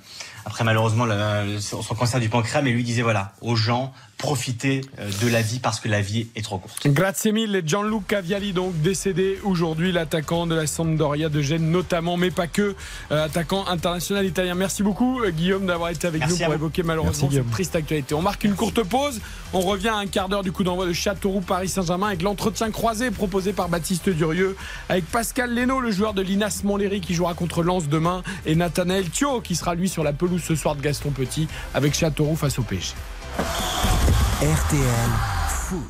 après 0.44 0.62
malheureusement 0.62 1.06
le- 1.06 1.58
son 1.58 1.82
cancer 1.96 2.20
du 2.20 2.28
pancréas. 2.28 2.62
Mais 2.62 2.70
lui 2.70 2.84
disait 2.84 3.02
voilà, 3.02 3.32
aux 3.40 3.56
gens, 3.56 3.92
profitez 4.24 4.80
euh, 4.98 5.10
de 5.22 5.28
la 5.28 5.42
vie 5.42 5.58
parce 5.58 5.80
que 5.80 5.88
la 5.88 6.00
vie 6.00 6.28
est 6.34 6.40
trop 6.40 6.56
courte. 6.56 6.88
Grazie 6.88 7.30
mille. 7.30 7.62
Gianluca 7.66 8.22
Vialli, 8.22 8.54
donc 8.54 8.80
décédé 8.80 9.38
aujourd'hui, 9.44 9.92
l'attaquant 9.92 10.46
de 10.46 10.54
la 10.54 10.66
Sampdoria 10.66 11.28
de 11.28 11.42
Gênes 11.42 11.70
notamment, 11.70 12.16
mais 12.16 12.30
pas 12.30 12.46
que, 12.46 12.74
euh, 13.12 13.24
attaquant 13.26 13.66
international 13.66 14.24
italien. 14.24 14.54
Merci 14.54 14.82
beaucoup, 14.82 15.20
euh, 15.20 15.30
Guillaume, 15.30 15.66
d'avoir 15.66 15.90
été 15.90 16.06
avec 16.06 16.20
Merci 16.20 16.36
nous 16.36 16.38
pour 16.38 16.48
vous. 16.48 16.54
évoquer 16.54 16.82
malheureusement 16.82 17.28
Merci, 17.30 17.44
cette 17.44 17.50
triste 17.50 17.76
actualité. 17.76 18.14
On 18.14 18.22
marque 18.22 18.44
une 18.44 18.54
courte 18.54 18.82
pause. 18.82 19.20
On 19.52 19.60
revient 19.60 19.88
à 19.88 19.96
un 19.96 20.06
quart 20.06 20.30
d'heure 20.30 20.42
du 20.42 20.52
coup 20.52 20.64
d'envoi 20.64 20.86
de 20.86 20.94
Châteauroux 20.94 21.42
Paris 21.42 21.68
Saint-Germain 21.68 22.06
avec 22.06 22.22
l'entretien 22.22 22.70
croisé 22.70 23.10
proposé 23.10 23.52
par 23.52 23.68
Baptiste 23.68 24.08
Durieux 24.08 24.56
avec 24.88 25.04
Pascal 25.04 25.54
Leno, 25.54 25.80
le 25.80 25.90
joueur 25.90 26.14
de 26.14 26.22
l'Inas 26.22 26.62
Montlhéry 26.64 27.02
qui 27.02 27.12
jouera 27.12 27.34
contre 27.34 27.62
Lens 27.62 27.88
demain, 27.88 28.22
et 28.46 28.54
Nathanaël 28.54 29.10
Thio 29.10 29.42
qui 29.42 29.54
sera 29.54 29.74
lui 29.74 29.90
sur 29.90 30.02
la 30.02 30.14
pelouse 30.14 30.42
ce 30.42 30.54
soir 30.54 30.76
de 30.76 30.80
Gaston 30.80 31.10
Petit 31.10 31.46
avec 31.74 31.94
Châteauroux 31.94 32.36
face 32.36 32.58
au 32.58 32.62
PSG. 32.62 32.94
RTL 33.36 35.10
Foot. 35.48 35.80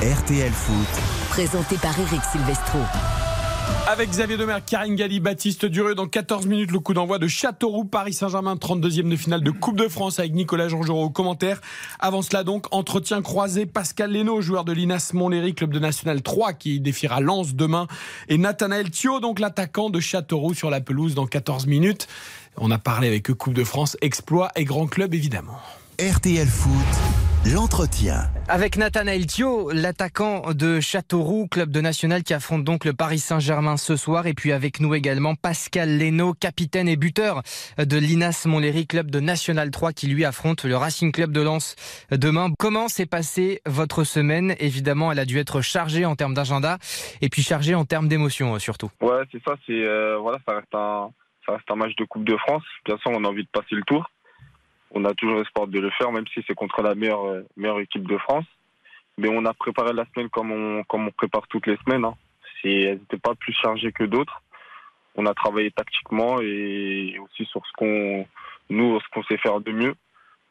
RTL 0.00 0.52
Foot. 0.52 1.02
Présenté 1.30 1.76
par 1.76 1.98
Eric 1.98 2.20
Silvestro. 2.30 2.78
Avec 3.88 4.10
Xavier 4.10 4.36
Demer, 4.36 4.58
Karine 4.64 4.94
Galli, 4.94 5.18
Baptiste 5.18 5.66
Durieux, 5.66 5.94
dans 5.94 6.06
14 6.06 6.46
minutes, 6.46 6.70
le 6.70 6.78
coup 6.78 6.94
d'envoi 6.94 7.18
de 7.18 7.26
Châteauroux, 7.26 7.84
Paris 7.84 8.12
Saint-Germain, 8.12 8.54
32e 8.54 9.08
de 9.08 9.16
finale 9.16 9.42
de 9.42 9.50
Coupe 9.50 9.76
de 9.76 9.88
France 9.88 10.20
avec 10.20 10.34
Nicolas 10.34 10.68
Jean-Jean 10.68 10.98
au 11.02 11.10
commentaire. 11.10 11.60
Avant 11.98 12.22
cela 12.22 12.44
donc, 12.44 12.66
entretien 12.70 13.20
croisé, 13.20 13.66
Pascal 13.66 14.12
Leno, 14.12 14.40
joueur 14.40 14.64
de 14.64 14.72
l'Inas 14.72 15.10
Montlhéry, 15.14 15.54
club 15.54 15.72
de 15.72 15.80
National 15.80 16.22
3, 16.22 16.52
qui 16.52 16.80
défiera 16.80 17.20
Lens 17.20 17.54
demain, 17.54 17.88
et 18.28 18.38
Nathanaël 18.38 18.90
Thio, 18.90 19.18
donc 19.18 19.40
l'attaquant 19.40 19.90
de 19.90 19.98
Châteauroux 19.98 20.54
sur 20.54 20.70
la 20.70 20.80
pelouse 20.80 21.14
dans 21.14 21.26
14 21.26 21.66
minutes. 21.66 22.06
On 22.56 22.70
a 22.70 22.78
parlé 22.78 23.08
avec 23.08 23.28
eux 23.30 23.34
Coupe 23.34 23.54
de 23.54 23.64
France, 23.64 23.96
exploit 24.00 24.52
et 24.54 24.64
grand 24.64 24.86
club 24.86 25.14
évidemment. 25.14 25.58
RTL 26.00 26.46
Foot. 26.46 27.52
L'entretien. 27.52 28.30
Avec 28.48 28.76
Nathanaël 28.76 29.26
Thio, 29.26 29.72
l'attaquant 29.72 30.52
de 30.52 30.78
Châteauroux, 30.78 31.48
club 31.48 31.70
de 31.70 31.80
national 31.80 32.22
qui 32.22 32.34
affronte 32.34 32.62
donc 32.62 32.84
le 32.84 32.92
Paris 32.92 33.18
Saint-Germain 33.18 33.76
ce 33.76 33.96
soir. 33.96 34.28
Et 34.28 34.32
puis 34.32 34.52
avec 34.52 34.78
nous 34.78 34.94
également 34.94 35.34
Pascal 35.34 35.98
Leno, 35.98 36.34
capitaine 36.34 36.86
et 36.86 36.94
buteur 36.94 37.42
de 37.78 37.98
l'Inas 37.98 38.44
Montlhéry, 38.46 38.86
club 38.86 39.10
de 39.10 39.18
National 39.18 39.72
3 39.72 39.92
qui 39.92 40.06
lui 40.06 40.24
affronte 40.24 40.62
le 40.62 40.76
Racing 40.76 41.10
Club 41.10 41.32
de 41.32 41.40
Lens 41.40 41.74
demain. 42.12 42.52
Comment 42.56 42.86
s'est 42.86 43.06
passée 43.06 43.60
votre 43.66 44.04
semaine? 44.04 44.54
Évidemment, 44.60 45.10
elle 45.10 45.18
a 45.18 45.24
dû 45.24 45.40
être 45.40 45.62
chargée 45.62 46.04
en 46.04 46.14
termes 46.14 46.34
d'agenda 46.34 46.78
et 47.22 47.28
puis 47.28 47.42
chargée 47.42 47.74
en 47.74 47.84
termes 47.84 48.06
d'émotion 48.06 48.54
euh, 48.54 48.60
surtout. 48.60 48.90
Ouais, 49.00 49.24
c'est 49.32 49.42
ça. 49.44 49.56
C'est 49.66 49.72
euh, 49.72 50.16
voilà, 50.18 50.38
ça 50.46 50.54
reste 50.54 50.74
un, 50.74 51.10
ça 51.44 51.54
reste 51.54 51.68
un 51.72 51.76
match 51.76 51.96
de 51.96 52.04
Coupe 52.04 52.24
de 52.24 52.36
France. 52.36 52.62
Bien 52.86 52.96
sûr, 52.98 53.10
on 53.10 53.24
a 53.24 53.28
envie 53.28 53.42
de 53.42 53.50
passer 53.52 53.74
le 53.74 53.82
tour. 53.82 54.08
On 54.90 55.04
a 55.04 55.14
toujours 55.14 55.38
l'espoir 55.38 55.66
de 55.66 55.80
le 55.80 55.90
faire, 55.90 56.12
même 56.12 56.26
si 56.28 56.42
c'est 56.46 56.54
contre 56.54 56.82
la 56.82 56.94
meilleure, 56.94 57.24
euh, 57.26 57.42
meilleure 57.56 57.80
équipe 57.80 58.06
de 58.06 58.16
France. 58.18 58.46
Mais 59.18 59.28
on 59.28 59.44
a 59.44 59.52
préparé 59.52 59.92
la 59.92 60.06
semaine 60.06 60.28
comme 60.28 60.52
on, 60.52 60.84
comme 60.84 61.08
on 61.08 61.10
prépare 61.10 61.46
toutes 61.48 61.66
les 61.66 61.76
semaines. 61.84 62.04
Hein. 62.04 62.14
C'est, 62.62 62.70
elles 62.70 62.98
n'étaient 62.98 63.18
pas 63.18 63.34
plus 63.34 63.52
chargées 63.52 63.92
que 63.92 64.04
d'autres. 64.04 64.42
On 65.16 65.26
a 65.26 65.34
travaillé 65.34 65.70
tactiquement 65.72 66.40
et 66.40 67.18
aussi 67.18 67.44
sur 67.46 67.66
ce 67.66 67.72
qu'on, 67.76 68.26
nous, 68.70 69.00
ce 69.00 69.08
qu'on 69.12 69.24
sait 69.24 69.36
faire 69.38 69.60
de 69.60 69.72
mieux. 69.72 69.94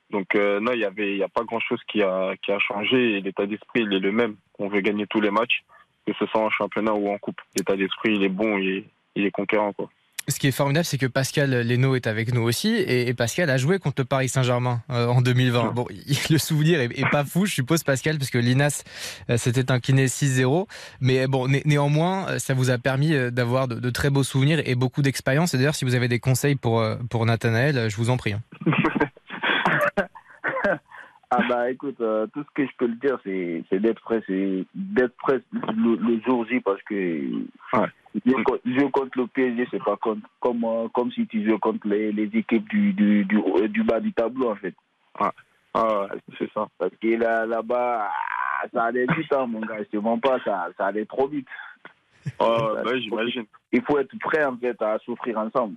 Donc 0.09 0.35
euh, 0.35 0.59
non, 0.59 0.71
il 0.73 0.79
y 0.79 0.85
avait, 0.85 1.15
il 1.15 1.23
a 1.23 1.27
pas 1.27 1.43
grand 1.43 1.59
chose 1.59 1.79
qui 1.87 2.01
a, 2.01 2.35
qui 2.37 2.51
a 2.51 2.59
changé. 2.59 3.21
L'état 3.21 3.45
d'esprit, 3.45 3.83
il 3.83 3.93
est 3.93 3.99
le 3.99 4.11
même. 4.11 4.35
On 4.59 4.67
veut 4.67 4.81
gagner 4.81 5.07
tous 5.07 5.21
les 5.21 5.31
matchs, 5.31 5.63
que 6.05 6.13
ce 6.19 6.25
soit 6.27 6.41
en 6.41 6.49
championnat 6.49 6.93
ou 6.93 7.09
en 7.09 7.17
coupe. 7.17 7.41
L'état 7.57 7.75
d'esprit, 7.75 8.13
il 8.15 8.23
est 8.23 8.29
bon, 8.29 8.57
il 8.57 8.69
est, 8.69 8.85
il 9.15 9.25
est 9.25 9.31
conquérant, 9.31 9.73
quoi. 9.73 9.89
Ce 10.29 10.39
qui 10.39 10.47
est 10.47 10.51
formidable, 10.51 10.83
c'est 10.83 10.97
que 10.97 11.05
Pascal 11.05 11.51
Leno 11.65 11.95
est 11.95 12.05
avec 12.05 12.33
nous 12.33 12.41
aussi. 12.41 12.67
Et, 12.75 13.07
et 13.07 13.13
Pascal 13.13 13.49
a 13.49 13.55
joué 13.57 13.79
contre 13.79 14.01
le 14.01 14.05
Paris 14.05 14.27
Saint-Germain 14.27 14.81
euh, 14.89 15.07
en 15.07 15.21
2020. 15.21 15.71
Bon, 15.73 15.85
il- 15.89 16.17
le 16.29 16.37
souvenir 16.37 16.81
est, 16.81 16.99
est 16.99 17.09
pas 17.09 17.23
fou, 17.23 17.45
je 17.45 17.53
suppose, 17.53 17.83
Pascal, 17.83 18.17
parce 18.17 18.29
que 18.29 18.37
l'INAS 18.37 18.83
euh, 19.29 19.37
s'était 19.37 19.71
incliné 19.71 20.07
6-0. 20.07 20.67
Mais 20.99 21.27
bon, 21.27 21.47
né- 21.47 21.61
néanmoins, 21.65 22.27
euh, 22.27 22.39
ça 22.39 22.53
vous 22.53 22.69
a 22.71 22.77
permis 22.77 23.13
euh, 23.13 23.31
d'avoir 23.31 23.69
de, 23.69 23.75
de 23.75 23.89
très 23.89 24.09
beaux 24.09 24.23
souvenirs 24.23 24.61
et 24.65 24.75
beaucoup 24.75 25.01
d'expérience. 25.01 25.53
Et 25.53 25.57
d'ailleurs, 25.57 25.75
si 25.75 25.85
vous 25.85 25.95
avez 25.95 26.09
des 26.09 26.19
conseils 26.19 26.55
pour, 26.55 26.81
euh, 26.81 26.97
pour 27.09 27.25
Nathanaël, 27.25 27.89
je 27.89 27.95
vous 27.95 28.09
en 28.09 28.17
prie. 28.17 28.33
hein. 28.33 28.41
Ah 31.29 31.41
bah 31.49 31.69
écoute, 31.69 31.99
euh, 31.99 32.25
tout 32.33 32.41
ce 32.41 32.47
que 32.55 32.65
je 32.65 32.71
peux 32.77 32.87
le 32.87 32.95
dire, 32.95 33.17
c'est 33.25 33.79
d'être 33.81 33.99
prêt, 34.01 34.21
c'est 34.27 34.63
d'être 34.73 35.13
prêt 35.17 35.41
le, 35.51 35.97
le 35.97 36.21
jour 36.25 36.45
J 36.47 36.61
parce 36.61 36.81
que 36.83 37.21
co- 37.73 37.85
jouer 38.25 38.91
contre 38.91 39.17
le 39.17 39.27
PSG, 39.27 39.67
c'est 39.71 39.83
pas 39.83 39.97
contre, 39.97 40.27
comme 40.39 40.63
euh, 40.63 40.87
comme 40.93 41.11
si 41.11 41.25
tu 41.27 41.43
jouais 41.45 41.59
contre 41.59 41.87
les, 41.87 42.11
les 42.11 42.25
équipes 42.37 42.67
du, 42.69 42.93
du, 42.93 43.25
du, 43.25 43.41
du 43.69 43.83
bas 43.83 43.99
du 43.99 44.13
tableau 44.13 44.51
en 44.51 44.55
fait. 44.55 44.73
Ah, 45.73 46.07
c'est 46.39 46.51
ça. 46.53 46.67
Parce 46.79 46.91
que 47.01 47.07
là 47.07 47.45
là-bas, 47.45 48.09
ah, 48.09 48.67
ça 48.73 48.85
allait 48.85 49.05
vite, 49.15 49.31
hein, 49.31 49.45
mon 49.45 49.59
gars. 49.61 49.77
Je 49.79 49.83
te 49.83 49.97
mens 49.97 50.17
pas, 50.19 50.39
ça, 50.43 50.67
ça 50.77 50.87
allait 50.87 51.05
trop 51.05 51.27
vite. 51.27 51.47
Ah, 52.39 52.73
bah, 52.83 52.91
j'imagine. 52.99 53.45
Il 53.71 53.81
faut 53.83 53.97
être 53.99 54.13
prêt 54.19 54.43
en 54.45 54.57
fait 54.57 54.79
à 54.81 54.99
souffrir 54.99 55.37
ensemble. 55.39 55.75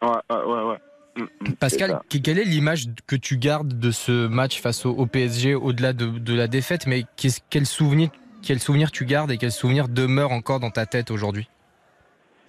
Ouais, 0.00 0.08
ouais, 0.30 0.44
ouais. 0.44 0.62
ouais. 0.70 1.24
Pascal, 1.58 2.00
que- 2.08 2.18
quelle 2.18 2.38
est 2.38 2.44
l'image 2.44 2.84
que 3.06 3.16
tu 3.16 3.36
gardes 3.36 3.78
de 3.78 3.90
ce 3.90 4.26
match 4.28 4.60
face 4.60 4.86
au, 4.86 5.06
PSG 5.06 5.54
au-delà 5.54 5.92
de, 5.92 6.06
de 6.06 6.34
la 6.34 6.46
défaite 6.46 6.86
Mais 6.86 7.02
qu'est-ce- 7.16 7.40
quel 7.50 7.66
souvenir, 7.66 8.08
quel 8.42 8.60
souvenir 8.60 8.92
tu 8.92 9.04
gardes 9.04 9.30
et 9.30 9.36
quel 9.36 9.50
souvenir 9.52 9.88
demeure 9.88 10.30
encore 10.30 10.60
dans 10.60 10.70
ta 10.70 10.86
tête 10.86 11.10
aujourd'hui? 11.10 11.48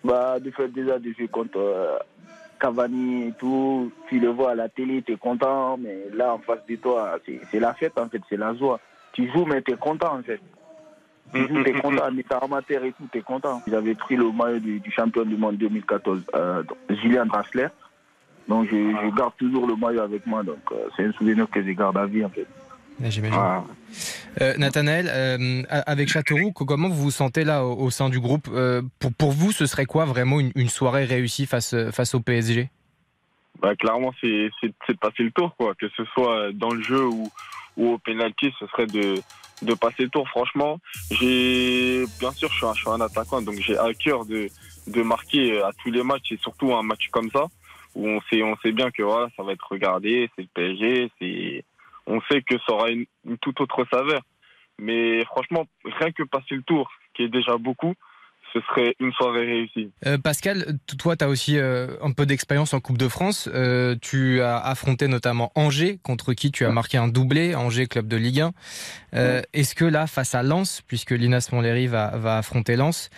Bah, 0.03 0.39
de 0.39 0.49
faire 0.51 0.69
déjà 0.69 0.97
des 0.97 1.13
jeux 1.13 1.27
contre 1.27 1.59
euh, 1.59 1.97
Cavani 2.59 3.27
et 3.27 3.33
tout, 3.33 3.91
tu 4.09 4.19
le 4.19 4.29
vois 4.29 4.51
à 4.51 4.55
la 4.55 4.69
télé, 4.69 5.03
tu 5.03 5.13
es 5.13 5.15
content, 5.15 5.77
mais 5.77 6.07
là, 6.13 6.33
en 6.33 6.39
face 6.39 6.65
de 6.67 6.75
toi, 6.75 7.19
c'est 7.25 7.39
c'est 7.51 7.59
la 7.59 7.73
fête, 7.73 7.97
en 7.99 8.09
fait, 8.09 8.21
c'est 8.29 8.37
la 8.37 8.55
joie. 8.55 8.79
Tu 9.13 9.29
joues, 9.31 9.45
mais 9.45 9.61
tu 9.61 9.71
es 9.71 9.75
content, 9.77 10.17
en 10.17 10.23
fait. 10.23 10.39
Du 11.33 11.47
coup, 11.47 11.63
t'es 11.63 11.73
content, 11.73 12.11
mais 12.11 12.23
t'es 12.23 12.35
amateur 12.35 12.83
et 12.83 12.91
tout, 12.91 13.07
t'es 13.11 13.21
content. 13.21 13.61
Ils 13.67 13.75
avaient 13.75 13.95
pris 13.95 14.15
le 14.15 14.31
maillot 14.31 14.59
du, 14.59 14.79
du 14.79 14.91
champion 14.91 15.23
du 15.23 15.37
monde 15.37 15.57
2014, 15.57 16.23
euh, 16.35 16.63
Julien 16.89 17.25
Draxler. 17.25 17.67
Donc, 18.47 18.67
je, 18.69 18.75
je 18.75 19.15
garde 19.15 19.33
toujours 19.37 19.65
le 19.67 19.75
maillot 19.75 20.01
avec 20.01 20.25
moi. 20.25 20.43
Donc, 20.43 20.59
euh, 20.71 20.87
c'est 20.95 21.05
un 21.05 21.11
souvenir 21.13 21.49
que 21.49 21.63
je 21.63 21.71
garde 21.71 21.97
à 21.97 22.05
vie, 22.05 22.25
en 22.25 22.29
fait. 22.29 22.47
J'imagine. 23.01 23.39
Euh, 24.39 24.55
Nathanaël, 24.57 25.09
euh, 25.09 25.63
avec 25.69 26.07
Châteauroux, 26.07 26.51
co- 26.53 26.63
comment 26.65 26.87
vous 26.87 27.03
vous 27.03 27.11
sentez 27.11 27.43
là 27.43 27.65
au, 27.65 27.89
sein 27.89 28.07
du 28.09 28.19
groupe 28.21 28.47
Euh, 28.53 28.81
pour, 28.99 29.11
pour 29.13 29.31
vous, 29.31 29.51
ce 29.51 29.65
serait 29.65 29.85
quoi 29.85 30.05
vraiment 30.05 30.39
une, 30.39 30.69
soirée 30.69 31.03
réussie 31.03 31.45
face, 31.45 31.75
face 31.91 32.15
au 32.15 32.21
PSG 32.21 32.69
Bah, 33.61 33.75
clairement, 33.75 34.13
c'est 34.21 34.27
de 34.61 34.93
passer 34.99 35.23
le 35.23 35.31
tour, 35.31 35.53
quoi. 35.57 35.75
Que 35.75 35.89
ce 35.97 36.05
soit 36.13 36.53
dans 36.53 36.71
le 36.71 36.81
jeu 36.81 37.05
ou, 37.05 37.29
au 37.77 37.97
penalty, 37.97 38.53
ce 38.59 38.67
serait 38.67 38.87
de, 38.87 39.15
de 39.63 39.73
passer 39.73 40.03
le 40.03 40.09
tour. 40.09 40.27
Franchement, 40.29 40.79
bien 41.09 42.31
sûr, 42.33 42.49
je 42.49 42.55
suis 42.55 42.65
un, 42.65 42.73
je 42.73 42.79
suis 42.81 42.89
un 42.89 43.01
attaquant, 43.01 43.41
donc 43.41 43.55
j'ai 43.59 43.77
à 43.77 43.93
cœur 43.93 44.25
de, 44.25 44.47
de 44.87 45.01
marquer 45.01 45.61
à 45.61 45.71
tous 45.83 45.91
les 45.91 46.03
matchs 46.03 46.31
et 46.31 46.37
surtout 46.37 46.73
un 46.73 46.83
match 46.83 47.09
comme 47.11 47.29
ça 47.31 47.45
où 47.95 48.07
on 48.07 48.21
sait, 48.29 48.41
on 48.41 48.55
sait 48.63 48.71
bien 48.71 48.89
que 48.91 49.03
voilà, 49.03 49.27
ça 49.35 49.43
va 49.43 49.51
être 49.51 49.67
regardé, 49.69 50.29
c'est 50.35 50.43
le 50.43 50.47
PSG, 50.53 51.11
c'est, 51.19 51.63
on 52.07 52.21
sait 52.29 52.41
que 52.41 52.55
ça 52.65 52.73
aura 52.73 52.89
une, 52.89 53.05
une 53.25 53.37
toute 53.37 53.59
autre 53.61 53.85
saveur. 53.91 54.21
Mais 54.79 55.23
franchement, 55.25 55.65
rien 55.83 56.11
que 56.11 56.23
passer 56.23 56.55
le 56.55 56.63
tour, 56.63 56.89
qui 57.13 57.23
est 57.23 57.29
déjà 57.29 57.57
beaucoup, 57.57 57.93
ce 58.53 58.59
serait 58.61 58.95
une 58.99 59.13
soirée 59.13 59.45
réussie. 59.45 59.91
Euh, 60.05 60.17
Pascal, 60.17 60.77
toi, 60.97 61.15
tu 61.15 61.23
as 61.23 61.29
aussi 61.29 61.57
euh, 61.57 61.95
un 62.01 62.11
peu 62.11 62.25
d'expérience 62.25 62.73
en 62.73 62.79
Coupe 62.79 62.97
de 62.97 63.07
France. 63.07 63.49
Euh, 63.53 63.95
tu 64.01 64.41
as 64.41 64.57
affronté 64.57 65.07
notamment 65.07 65.51
Angers, 65.55 65.99
contre 66.03 66.33
qui 66.33 66.51
tu 66.51 66.65
as 66.65 66.71
marqué 66.71 66.97
un 66.97 67.07
doublé, 67.07 67.55
Angers, 67.55 67.87
club 67.87 68.07
de 68.07 68.17
Ligue 68.17 68.41
1. 68.41 68.51
Euh, 69.13 69.41
Est-ce 69.53 69.75
que 69.75 69.85
là, 69.85 70.07
face 70.07 70.35
à 70.35 70.43
Lens, 70.43 70.81
puisque 70.85 71.11
Linas 71.11 71.49
Montlhéry 71.51 71.87
va, 71.87 72.17
va 72.17 72.37
affronter 72.37 72.75
Lens, 72.75 73.09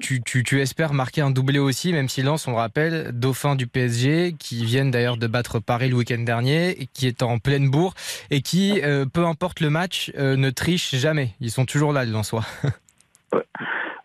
tu, 0.00 0.22
tu- 0.22 0.42
tu 0.44 0.60
espères 0.60 0.92
marquer 0.92 1.20
un 1.22 1.30
doublé 1.30 1.58
aussi, 1.58 1.92
même 1.92 2.08
si 2.08 2.22
Lens, 2.22 2.46
on 2.48 2.52
le 2.52 2.56
rappelle, 2.58 3.10
dauphin 3.12 3.56
du 3.56 3.66
PSG, 3.66 4.34
qui 4.38 4.64
viennent 4.64 4.90
d'ailleurs 4.90 5.16
de 5.16 5.26
battre 5.26 5.58
Paris 5.60 5.88
le 5.88 5.96
week-end 5.96 6.18
dernier, 6.22 6.70
et 6.82 6.86
qui 6.86 7.06
est 7.06 7.22
en 7.22 7.38
pleine 7.38 7.70
bourre, 7.70 7.94
et 8.30 8.42
qui, 8.42 8.80
euh, 8.82 9.06
peu 9.06 9.24
importe 9.24 9.60
le 9.60 9.70
match, 9.70 10.12
euh, 10.18 10.36
ne 10.36 10.50
triche 10.50 10.94
jamais. 10.94 11.30
Ils 11.40 11.50
sont 11.50 11.64
toujours 11.64 11.92
là, 11.92 12.04
les 12.04 12.12
Lensois. 12.12 12.44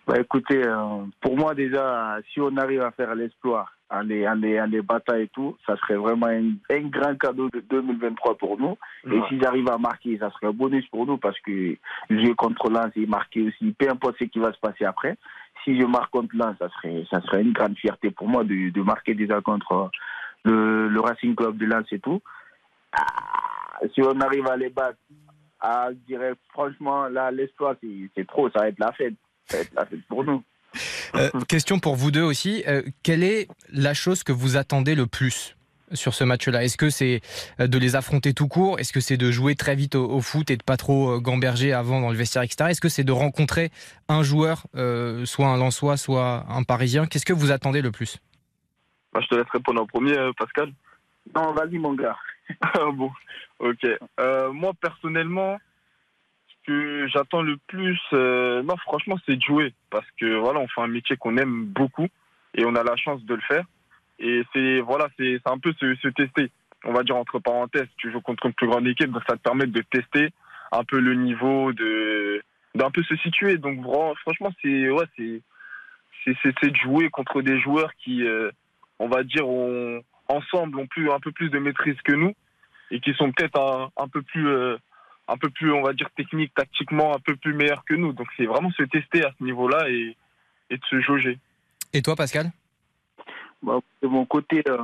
Bah, 0.07 0.15
écoutez, 0.19 0.61
euh, 0.65 1.05
pour 1.21 1.37
moi 1.37 1.53
déjà, 1.53 2.17
si 2.33 2.41
on 2.41 2.57
arrive 2.57 2.81
à 2.81 2.91
faire 2.91 3.13
l'exploit 3.15 3.67
en 3.89 4.01
les, 4.01 4.27
en, 4.27 4.33
les, 4.33 4.59
en 4.59 4.65
les 4.65 4.81
battant 4.81 5.15
et 5.15 5.27
tout, 5.31 5.55
ça 5.65 5.77
serait 5.77 5.95
vraiment 5.95 6.25
un, 6.25 6.53
un 6.69 6.81
grand 6.89 7.15
cadeau 7.17 7.49
de 7.49 7.63
2023 7.69 8.37
pour 8.37 8.57
nous. 8.59 8.77
Et 9.05 9.09
Ouais. 9.19 9.21
s'ils 9.29 9.45
arrivent 9.45 9.69
à 9.69 9.77
marquer, 9.77 10.17
ça 10.17 10.29
serait 10.31 10.47
un 10.47 10.53
bonus 10.53 10.85
pour 10.87 11.05
nous 11.05 11.17
parce 11.17 11.39
que 11.41 11.77
jouer 12.09 12.33
contre 12.35 12.69
Lens 12.69 12.91
et 12.95 13.05
marquer 13.05 13.43
aussi, 13.43 13.73
peu 13.77 13.89
importe 13.89 14.15
ce 14.19 14.25
qui 14.25 14.39
va 14.39 14.51
se 14.51 14.59
passer 14.59 14.85
après, 14.85 15.17
si 15.63 15.79
je 15.79 15.85
marque 15.85 16.11
contre 16.11 16.35
Lens, 16.35 16.55
ça 16.59 16.69
serait, 16.69 17.05
ça 17.09 17.21
serait 17.21 17.41
une 17.41 17.53
grande 17.53 17.77
fierté 17.77 18.11
pour 18.11 18.27
moi 18.27 18.43
de, 18.43 18.69
de 18.69 18.81
marquer 18.81 19.13
déjà 19.13 19.41
contre 19.41 19.91
le, 20.43 20.99
Racing 20.99 21.35
Club 21.35 21.57
de 21.57 21.65
Lens 21.65 21.85
et 21.91 21.99
tout. 21.99 22.21
Ah, 22.93 23.79
si 23.93 24.01
on 24.01 24.19
arrive 24.21 24.47
à 24.47 24.57
les 24.57 24.69
battre, 24.69 24.97
ah, 25.59 25.89
je 25.91 25.97
dirais 26.07 26.33
franchement, 26.49 27.07
là, 27.07 27.31
c'est 27.81 27.87
c'est 28.15 28.27
trop, 28.27 28.49
ça 28.49 28.59
va 28.59 28.67
être 28.69 28.79
la 28.79 28.91
fête. 28.93 29.15
Ça 29.45 29.57
va 29.57 29.63
être 29.63 29.73
la 29.73 29.85
fête 29.85 30.05
pour 30.07 30.23
nous. 30.23 30.43
Euh, 31.15 31.29
question 31.47 31.79
pour 31.79 31.95
vous 31.95 32.11
deux 32.11 32.21
aussi. 32.21 32.63
Euh, 32.67 32.81
quelle 33.03 33.23
est 33.23 33.47
la 33.69 33.93
chose 33.93 34.23
que 34.23 34.31
vous 34.31 34.57
attendez 34.57 34.95
le 34.95 35.07
plus? 35.07 35.55
Sur 35.93 36.13
ce 36.13 36.23
match-là 36.23 36.63
Est-ce 36.63 36.77
que 36.77 36.89
c'est 36.89 37.21
euh, 37.59 37.67
de 37.67 37.77
les 37.77 37.95
affronter 37.95 38.33
tout 38.33 38.47
court? 38.47 38.79
Est-ce 38.79 38.93
que 38.93 38.99
c'est 38.99 39.17
de 39.17 39.31
jouer 39.31 39.55
très 39.55 39.75
vite 39.75 39.95
au, 39.95 40.09
au 40.09 40.21
foot 40.21 40.49
et 40.51 40.57
de 40.57 40.63
pas 40.63 40.77
trop 40.77 41.11
euh, 41.11 41.19
gamberger 41.19 41.73
avant 41.73 42.01
dans 42.01 42.09
le 42.09 42.17
vestiaire, 42.17 42.43
etc. 42.43 42.69
Est-ce 42.69 42.81
que 42.81 42.89
c'est 42.89 43.03
de 43.03 43.11
rencontrer 43.11 43.71
un 44.07 44.23
joueur, 44.23 44.67
euh, 44.75 45.25
soit 45.25 45.47
un 45.47 45.57
Lensois, 45.57 45.97
soit 45.97 46.45
un 46.49 46.63
Parisien? 46.63 47.05
Qu'est-ce 47.05 47.25
que 47.25 47.33
vous 47.33 47.51
attendez 47.51 47.81
le 47.81 47.91
plus? 47.91 48.17
Bah, 49.13 49.19
je 49.21 49.27
te 49.27 49.35
laisse 49.35 49.49
répondre 49.51 49.81
en 49.81 49.85
premier, 49.85 50.15
Pascal. 50.37 50.71
Non, 51.35 51.53
vas-y, 51.53 51.77
mon 51.77 51.93
gars. 51.93 52.17
Ah 52.61 52.91
bon, 52.91 53.11
ok. 53.59 53.87
Euh, 54.19 54.51
moi, 54.51 54.73
personnellement, 54.81 55.57
ce 56.47 56.67
que 56.67 57.07
j'attends 57.07 57.41
le 57.41 57.57
plus, 57.67 57.99
euh, 58.13 58.61
non, 58.63 58.75
franchement, 58.77 59.17
c'est 59.25 59.35
de 59.35 59.41
jouer. 59.41 59.73
Parce 59.89 60.07
que 60.19 60.37
voilà, 60.37 60.59
on 60.59 60.67
fait 60.67 60.81
un 60.81 60.87
métier 60.87 61.15
qu'on 61.17 61.37
aime 61.37 61.65
beaucoup 61.65 62.07
et 62.55 62.65
on 62.65 62.75
a 62.75 62.83
la 62.83 62.95
chance 62.97 63.23
de 63.23 63.35
le 63.35 63.41
faire. 63.41 63.63
Et 64.21 64.43
c'est 64.53 64.79
voilà, 64.79 65.07
c'est 65.17 65.41
un 65.45 65.57
peu 65.57 65.73
se, 65.73 66.07
tester. 66.09 66.51
On 66.85 66.93
va 66.93 67.03
dire 67.03 67.17
entre 67.17 67.39
parenthèses, 67.39 67.87
tu 67.97 68.11
joues 68.11 68.21
contre 68.21 68.45
une 68.45 68.53
plus 68.53 68.67
grande 68.67 68.87
équipe, 68.87 69.11
donc 69.11 69.23
ça 69.27 69.35
te 69.35 69.41
permet 69.41 69.65
de 69.67 69.81
tester 69.81 70.29
un 70.71 70.83
peu 70.83 70.99
le 70.99 71.15
niveau, 71.15 71.73
de 71.73 72.41
d'un 72.75 72.91
peu 72.91 73.03
se 73.03 73.15
situer. 73.17 73.57
Donc 73.57 73.79
franchement, 74.21 74.51
c'est 74.61 74.89
ouais, 74.89 75.05
c'est- 75.17 75.41
c'est 76.43 76.69
de 76.71 76.75
jouer 76.77 77.09
contre 77.09 77.41
des 77.41 77.59
joueurs 77.59 77.91
qui, 77.95 78.23
euh, 78.27 78.51
on 78.99 79.07
va 79.09 79.23
dire, 79.23 79.47
ont 79.47 80.03
ensemble 80.27 80.77
ont 80.79 80.87
plus 80.87 81.11
un 81.11 81.19
peu 81.19 81.31
plus 81.31 81.49
de 81.49 81.59
maîtrise 81.59 81.99
que 82.03 82.13
nous 82.13 82.33
et 82.91 82.99
qui 82.99 83.13
sont 83.15 83.31
peut-être 83.31 83.59
un, 83.59 83.89
un 84.01 84.07
peu 84.07 84.21
plus 84.21 84.47
euh, 84.47 84.77
un 85.27 85.37
peu 85.37 85.49
plus 85.49 85.71
on 85.71 85.81
va 85.81 85.93
dire 85.93 86.09
technique 86.15 86.53
tactiquement 86.53 87.13
un 87.15 87.19
peu 87.19 87.35
plus 87.35 87.53
meilleurs 87.53 87.83
que 87.85 87.95
nous 87.95 88.13
donc 88.13 88.27
c'est 88.37 88.45
vraiment 88.45 88.71
se 88.71 88.83
tester 88.83 89.25
à 89.25 89.31
ce 89.37 89.43
niveau-là 89.43 89.89
et, 89.89 90.15
et 90.69 90.77
de 90.77 90.85
se 90.89 91.01
jauger 91.01 91.37
Et 91.93 92.01
toi, 92.01 92.15
Pascal? 92.15 92.51
Bah, 93.63 93.79
de 94.01 94.07
mon 94.07 94.25
côté, 94.25 94.63
euh, 94.67 94.77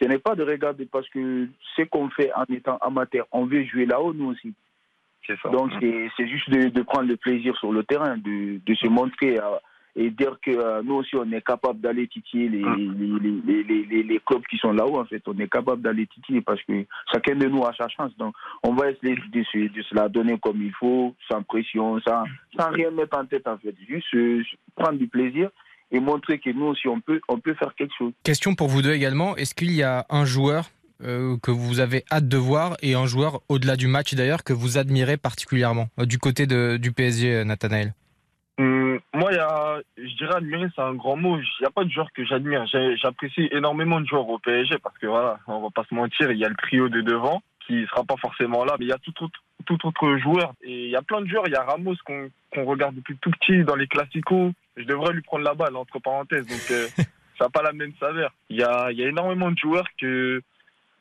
ce 0.00 0.04
n'est 0.06 0.18
pas 0.18 0.34
de 0.34 0.42
regarder 0.44 0.86
parce 0.86 1.08
que 1.08 1.48
ce 1.76 1.82
qu'on 1.82 2.08
fait 2.10 2.32
en 2.34 2.44
étant 2.52 2.78
amateur, 2.78 3.26
on 3.32 3.44
veut 3.46 3.64
jouer 3.64 3.86
là-haut, 3.86 4.12
nous 4.12 4.30
aussi. 4.30 4.52
c'est 5.26 5.38
ça 5.40 5.48
Donc, 5.50 5.70
c'est 5.80 6.10
c'est 6.16 6.28
juste 6.28 6.50
de, 6.50 6.68
de 6.68 6.82
prendre 6.82 7.08
le 7.08 7.16
plaisir 7.16 7.56
sur 7.56 7.72
le 7.72 7.82
terrain, 7.84 8.16
de, 8.16 8.60
de 8.64 8.74
se 8.74 8.86
montrer 8.86 9.38
euh, 9.38 9.56
et 9.96 10.10
dire 10.10 10.38
que 10.40 10.52
euh, 10.52 10.82
nous 10.84 10.94
aussi, 10.94 11.16
on 11.16 11.30
est 11.32 11.44
capable 11.44 11.80
d'aller 11.80 12.06
titiller 12.06 12.48
les, 12.48 12.62
les, 12.62 12.86
les, 12.86 13.40
les, 13.44 13.62
les, 13.64 13.84
les- 13.86 14.02
les 14.04 14.20
clubs 14.20 14.46
qui 14.46 14.56
sont 14.58 14.72
là-haut, 14.72 15.00
en 15.00 15.04
fait. 15.04 15.20
On 15.26 15.36
est 15.40 15.48
capable 15.50 15.82
d'aller 15.82 16.06
titiller 16.06 16.40
parce 16.40 16.62
que 16.62 16.84
chacun 17.12 17.34
de 17.34 17.46
nous 17.48 17.64
a 17.64 17.74
sa 17.74 17.88
chance. 17.88 18.16
Donc, 18.16 18.34
on 18.62 18.72
va 18.74 18.90
essayer 18.92 19.16
de 19.16 19.42
se, 19.42 19.58
de 19.72 19.82
se 19.82 19.92
la 19.96 20.08
donner 20.08 20.38
comme 20.38 20.62
il 20.62 20.72
faut, 20.72 21.16
sans 21.28 21.42
pression, 21.42 22.00
sans, 22.02 22.22
sans 22.56 22.70
rien 22.70 22.92
mettre 22.92 23.18
en 23.18 23.26
tête, 23.26 23.48
en 23.48 23.58
fait. 23.58 23.74
Juste 23.88 24.14
euh, 24.14 24.44
prendre 24.76 24.98
du 24.98 25.08
plaisir 25.08 25.50
et 25.92 26.00
montrer 26.00 26.38
que 26.38 26.50
nous 26.50 26.66
aussi, 26.66 26.88
on 26.88 27.00
peut, 27.00 27.20
on 27.28 27.38
peut 27.38 27.54
faire 27.54 27.74
quelque 27.74 27.94
chose. 27.96 28.12
Question 28.22 28.54
pour 28.54 28.68
vous 28.68 28.82
deux 28.82 28.92
également. 28.92 29.36
Est-ce 29.36 29.54
qu'il 29.54 29.72
y 29.72 29.82
a 29.82 30.06
un 30.08 30.24
joueur 30.24 30.70
euh, 31.02 31.36
que 31.42 31.50
vous 31.50 31.80
avez 31.80 32.04
hâte 32.12 32.28
de 32.28 32.36
voir 32.36 32.76
et 32.82 32.94
un 32.94 33.06
joueur 33.06 33.40
au-delà 33.48 33.76
du 33.76 33.86
match 33.86 34.14
d'ailleurs 34.14 34.44
que 34.44 34.52
vous 34.52 34.76
admirez 34.76 35.16
particulièrement 35.16 35.88
euh, 35.98 36.04
du 36.04 36.18
côté 36.18 36.46
de, 36.46 36.76
du 36.76 36.92
PSG, 36.92 37.34
euh, 37.34 37.44
Nathanaël? 37.44 37.94
Hum, 38.58 39.00
moi, 39.14 39.32
y 39.32 39.38
a, 39.38 39.80
je 39.96 40.16
dirais 40.16 40.36
admirer, 40.36 40.66
c'est 40.76 40.82
un 40.82 40.94
grand 40.94 41.16
mot. 41.16 41.38
Il 41.38 41.62
n'y 41.62 41.66
a 41.66 41.70
pas 41.70 41.84
de 41.84 41.90
joueur 41.90 42.08
que 42.14 42.24
j'admire. 42.24 42.66
J'apprécie 43.02 43.48
énormément 43.50 44.00
de 44.00 44.06
joueurs 44.06 44.28
au 44.28 44.38
PSG 44.38 44.76
parce 44.82 44.96
que 44.98 45.06
voilà, 45.06 45.38
on 45.46 45.62
va 45.62 45.70
pas 45.74 45.84
se 45.88 45.94
mentir, 45.94 46.30
il 46.30 46.38
y 46.38 46.44
a 46.44 46.48
le 46.48 46.56
trio 46.56 46.88
de 46.88 47.00
devant 47.00 47.42
qui 47.66 47.86
sera 47.86 48.04
pas 48.04 48.16
forcément 48.16 48.64
là, 48.64 48.74
mais 48.78 48.86
il 48.86 48.88
y 48.88 48.92
a 48.92 48.98
tout 48.98 49.14
autre, 49.22 49.40
tout 49.64 49.86
autre 49.86 50.16
joueur. 50.18 50.54
Et 50.62 50.86
il 50.86 50.90
y 50.90 50.96
a 50.96 51.02
plein 51.02 51.20
de 51.20 51.26
joueurs. 51.26 51.44
Il 51.46 51.52
y 51.52 51.56
a 51.56 51.62
Ramos 51.62 51.94
qu'on 52.04 52.28
qu'on 52.52 52.64
regarde 52.64 52.96
depuis 52.96 53.16
tout 53.18 53.30
petit 53.30 53.62
dans 53.64 53.76
les 53.76 53.86
classicos. 53.86 54.52
Je 54.80 54.86
devrais 54.86 55.12
lui 55.12 55.22
prendre 55.22 55.44
la 55.44 55.54
balle 55.54 55.76
entre 55.76 55.98
parenthèses. 55.98 56.46
Donc 56.46 56.70
euh, 56.70 56.86
ça 57.38 57.44
n'a 57.44 57.48
pas 57.50 57.62
la 57.62 57.72
même 57.72 57.92
saveur. 58.00 58.32
Il 58.48 58.56
y 58.58 58.62
a, 58.62 58.90
il 58.90 58.98
y 58.98 59.04
a 59.04 59.08
énormément 59.08 59.50
de 59.50 59.58
joueurs 59.58 59.86
que 60.00 60.42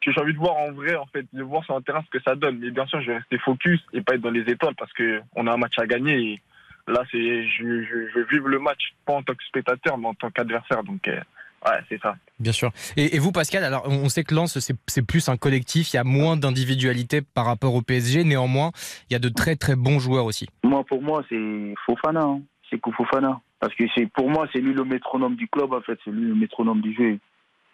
que 0.01 0.13
j'ai 0.13 0.21
envie 0.21 0.33
de 0.33 0.37
voir 0.39 0.55
en 0.55 0.71
vrai, 0.71 0.95
en 0.95 1.05
fait, 1.07 1.25
de 1.33 1.43
voir 1.43 1.61
sur 1.65 1.75
un 1.75 1.81
terrain 1.81 2.01
ce 2.05 2.17
que 2.17 2.23
ça 2.23 2.33
donne. 2.35 2.59
Mais 2.59 2.71
bien 2.71 2.85
sûr, 2.85 3.01
je 3.01 3.07
vais 3.07 3.17
rester 3.17 3.37
focus 3.39 3.81
et 3.91 4.01
pas 4.01 4.15
être 4.15 4.21
dans 4.21 4.31
les 4.31 4.49
étoiles 4.49 4.75
parce 4.75 4.93
que 4.93 5.21
on 5.35 5.45
a 5.45 5.51
un 5.51 5.57
match 5.57 5.77
à 5.77 5.85
gagner. 5.87 6.15
Et 6.17 6.41
là, 6.87 7.03
c'est, 7.11 7.45
je, 7.47 7.83
je, 7.83 8.07
je 8.07 8.19
veux 8.19 8.25
vivre 8.31 8.47
le 8.47 8.59
match, 8.59 8.93
pas 9.05 9.13
en 9.13 9.23
tant 9.23 9.33
que 9.33 9.43
spectateur, 9.43 9.97
mais 9.97 10.07
en 10.07 10.13
tant 10.13 10.29
qu'adversaire. 10.31 10.85
Donc, 10.85 11.05
euh, 11.09 11.19
ouais, 11.65 11.79
c'est 11.89 11.99
ça. 12.01 12.15
Bien 12.39 12.53
sûr. 12.53 12.71
Et, 12.95 13.17
et 13.17 13.19
vous, 13.19 13.33
Pascal, 13.33 13.65
alors 13.65 13.83
on 13.89 14.07
sait 14.07 14.23
que 14.23 14.33
Lens, 14.33 14.57
c'est 14.57 14.75
c'est 14.87 15.05
plus 15.05 15.27
un 15.27 15.35
collectif, 15.35 15.91
il 15.91 15.97
y 15.97 15.99
a 15.99 16.05
moins 16.05 16.37
d'individualité 16.37 17.21
par 17.21 17.45
rapport 17.45 17.75
au 17.75 17.81
PSG. 17.81 18.23
Néanmoins, 18.23 18.71
il 19.09 19.13
y 19.13 19.15
a 19.17 19.19
de 19.19 19.27
très 19.29 19.57
très 19.57 19.75
bons 19.75 19.99
joueurs 19.99 20.23
aussi. 20.23 20.47
Moi, 20.63 20.85
pour 20.85 21.01
moi, 21.01 21.25
c'est 21.27 21.73
Fofana. 21.85 22.21
hein. 22.21 22.41
C'est 22.69 22.79
Fofana. 22.83 23.41
Parce 23.59 23.73
que 23.75 23.83
c'est 23.95 24.05
pour 24.11 24.29
moi, 24.29 24.47
c'est 24.53 24.59
lui 24.61 24.73
le 24.73 24.83
métronome 24.83 25.35
du 25.35 25.47
club, 25.47 25.73
en 25.73 25.81
fait. 25.81 25.99
C'est 26.05 26.11
lui 26.11 26.27
le 26.27 26.35
métronome 26.35 26.81
du 26.81 26.93
jeu. 26.93 27.19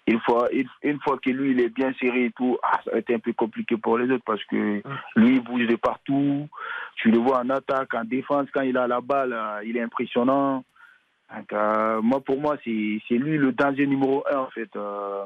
Une 0.07 0.19
fois, 0.19 0.47
une, 0.83 0.99
fois 0.99 1.17
que 1.17 1.31
lui, 1.31 1.51
il 1.51 1.59
est 1.59 1.69
bien 1.69 1.91
serré 1.99 2.25
et 2.25 2.31
tout, 2.31 2.57
ah, 2.61 2.79
ça 2.85 2.91
va 2.91 2.99
être 2.99 3.09
un 3.09 3.17
peu 3.19 3.33
compliqué 3.33 3.75
pour 3.75 3.97
les 3.97 4.11
autres 4.13 4.23
parce 4.23 4.43
que 4.45 4.83
lui, 5.15 5.35
il 5.35 5.41
bouge 5.41 5.65
de 5.65 5.75
partout. 5.75 6.47
Tu 6.97 7.09
le 7.09 7.17
vois 7.17 7.39
en 7.39 7.49
attaque, 7.49 7.93
en 7.95 8.03
défense. 8.03 8.47
Quand 8.53 8.61
il 8.61 8.77
a 8.77 8.87
la 8.87 9.01
balle, 9.01 9.33
euh, 9.33 9.61
il 9.65 9.77
est 9.77 9.81
impressionnant. 9.81 10.63
Donc, 11.35 11.51
euh, 11.53 12.01
moi, 12.03 12.19
pour 12.21 12.39
moi, 12.39 12.55
c'est 12.63 13.01
c'est 13.07 13.15
lui 13.17 13.37
le 13.37 13.51
danger 13.51 13.87
numéro 13.87 14.23
un, 14.31 14.37
en 14.41 14.49
fait, 14.51 14.69
euh, 14.75 15.25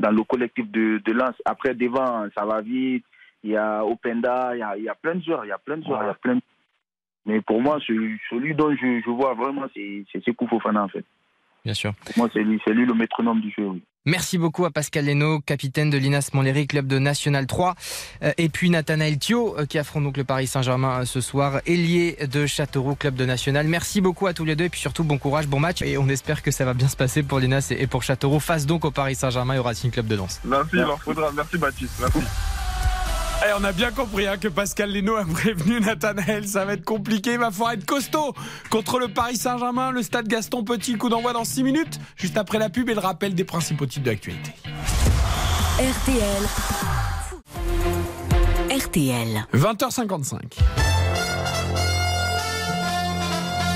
dans 0.00 0.10
le 0.10 0.22
collectif 0.24 0.68
de, 0.70 1.00
de 1.04 1.12
Lens. 1.12 1.36
Après, 1.44 1.72
devant, 1.74 2.26
ça 2.36 2.44
va 2.44 2.60
vite. 2.60 3.04
Il 3.44 3.50
y 3.50 3.56
a 3.56 3.84
Openda, 3.84 4.50
il 4.56 4.58
y 4.58 4.62
a, 4.62 4.76
il 4.76 4.82
y 4.82 4.88
a 4.88 4.96
plein 4.96 5.14
de 5.14 5.22
joueurs, 5.22 5.44
il 5.44 5.48
y 5.48 5.52
a 5.52 5.58
plein 5.58 5.76
de 5.76 5.84
joueurs, 5.84 6.02
il 6.02 6.06
y 6.06 6.10
a 6.10 6.14
plein 6.14 6.34
de- 6.34 6.42
Mais 7.26 7.40
pour 7.40 7.60
moi, 7.60 7.78
celui, 7.86 8.54
dont 8.54 8.70
je, 8.70 9.00
je 9.04 9.10
vois 9.10 9.34
vraiment, 9.34 9.64
c'est 9.74 10.04
Sekou 10.24 10.46
Fofana, 10.46 10.84
en 10.84 10.88
fait. 10.88 11.04
Bien 11.64 11.74
sûr. 11.74 11.92
Pour 11.94 12.18
moi, 12.18 12.28
c'est 12.32 12.44
lui, 12.44 12.60
c'est 12.64 12.72
lui 12.72 12.86
le 12.86 12.94
métronome 12.94 13.40
du 13.40 13.50
jeu. 13.50 13.66
oui. 13.66 13.82
Merci 14.08 14.38
beaucoup 14.38 14.64
à 14.64 14.70
Pascal 14.70 15.04
Leno, 15.04 15.40
capitaine 15.40 15.90
de 15.90 15.98
l'Inas 15.98 16.30
Montlhéry, 16.32 16.68
club 16.68 16.86
de 16.86 17.00
National 17.00 17.44
3. 17.48 17.74
Euh, 18.22 18.30
Et 18.38 18.48
puis 18.48 18.70
Nathanaël 18.70 19.18
Thio, 19.18 19.58
euh, 19.58 19.66
qui 19.66 19.78
affronte 19.80 20.04
donc 20.04 20.16
le 20.16 20.22
Paris 20.22 20.46
Saint-Germain 20.46 21.00
euh, 21.00 21.04
ce 21.04 21.20
soir, 21.20 21.60
ailier 21.66 22.16
de 22.32 22.46
Châteauroux, 22.46 22.94
club 22.94 23.16
de 23.16 23.24
National. 23.24 23.66
Merci 23.66 24.00
beaucoup 24.00 24.28
à 24.28 24.32
tous 24.32 24.44
les 24.44 24.54
deux 24.54 24.66
et 24.66 24.68
puis 24.68 24.78
surtout 24.78 25.02
bon 25.02 25.18
courage, 25.18 25.48
bon 25.48 25.58
match. 25.58 25.82
Et 25.82 25.98
on 25.98 26.06
espère 26.08 26.42
que 26.44 26.52
ça 26.52 26.64
va 26.64 26.72
bien 26.72 26.86
se 26.86 26.96
passer 26.96 27.24
pour 27.24 27.40
l'Inas 27.40 27.72
et 27.72 27.82
et 27.82 27.88
pour 27.88 28.04
Châteauroux, 28.04 28.38
face 28.38 28.64
donc 28.64 28.84
au 28.84 28.92
Paris 28.92 29.16
Saint-Germain 29.16 29.54
et 29.54 29.58
au 29.58 29.64
Racing 29.64 29.90
Club 29.90 30.06
de 30.06 30.14
Lens. 30.14 30.40
Merci, 30.44 30.70
il 30.74 30.84
en 30.84 30.96
faudra. 30.98 31.32
Merci 31.34 31.58
Baptiste. 31.58 31.98
Merci. 32.00 32.20
Eh, 33.44 33.52
on 33.58 33.64
a 33.64 33.72
bien 33.72 33.90
compris 33.90 34.26
hein, 34.26 34.38
que 34.38 34.48
Pascal 34.48 34.92
Leno 34.92 35.16
a 35.16 35.24
prévenu 35.24 35.80
Nathanaël, 35.80 36.48
ça 36.48 36.64
va 36.64 36.72
être 36.72 36.84
compliqué, 36.84 37.32
il 37.32 37.38
va 37.38 37.50
falloir 37.50 37.72
être 37.72 37.84
costaud 37.84 38.34
contre 38.70 38.98
le 38.98 39.08
Paris 39.08 39.36
Saint-Germain, 39.36 39.90
le 39.90 40.02
stade 40.02 40.26
Gaston 40.26 40.64
Petit, 40.64 40.96
coup 40.96 41.10
d'envoi 41.10 41.32
dans 41.32 41.44
6 41.44 41.62
minutes, 41.62 42.00
juste 42.16 42.38
après 42.38 42.58
la 42.58 42.70
pub 42.70 42.88
et 42.88 42.94
le 42.94 43.00
rappel 43.00 43.34
des 43.34 43.44
principaux 43.44 43.86
titres 43.86 44.04
de 44.04 44.10
l'actualité. 44.10 44.52
RTL. 45.78 46.42
RTL. 48.70 49.46
20h55. 49.54 50.40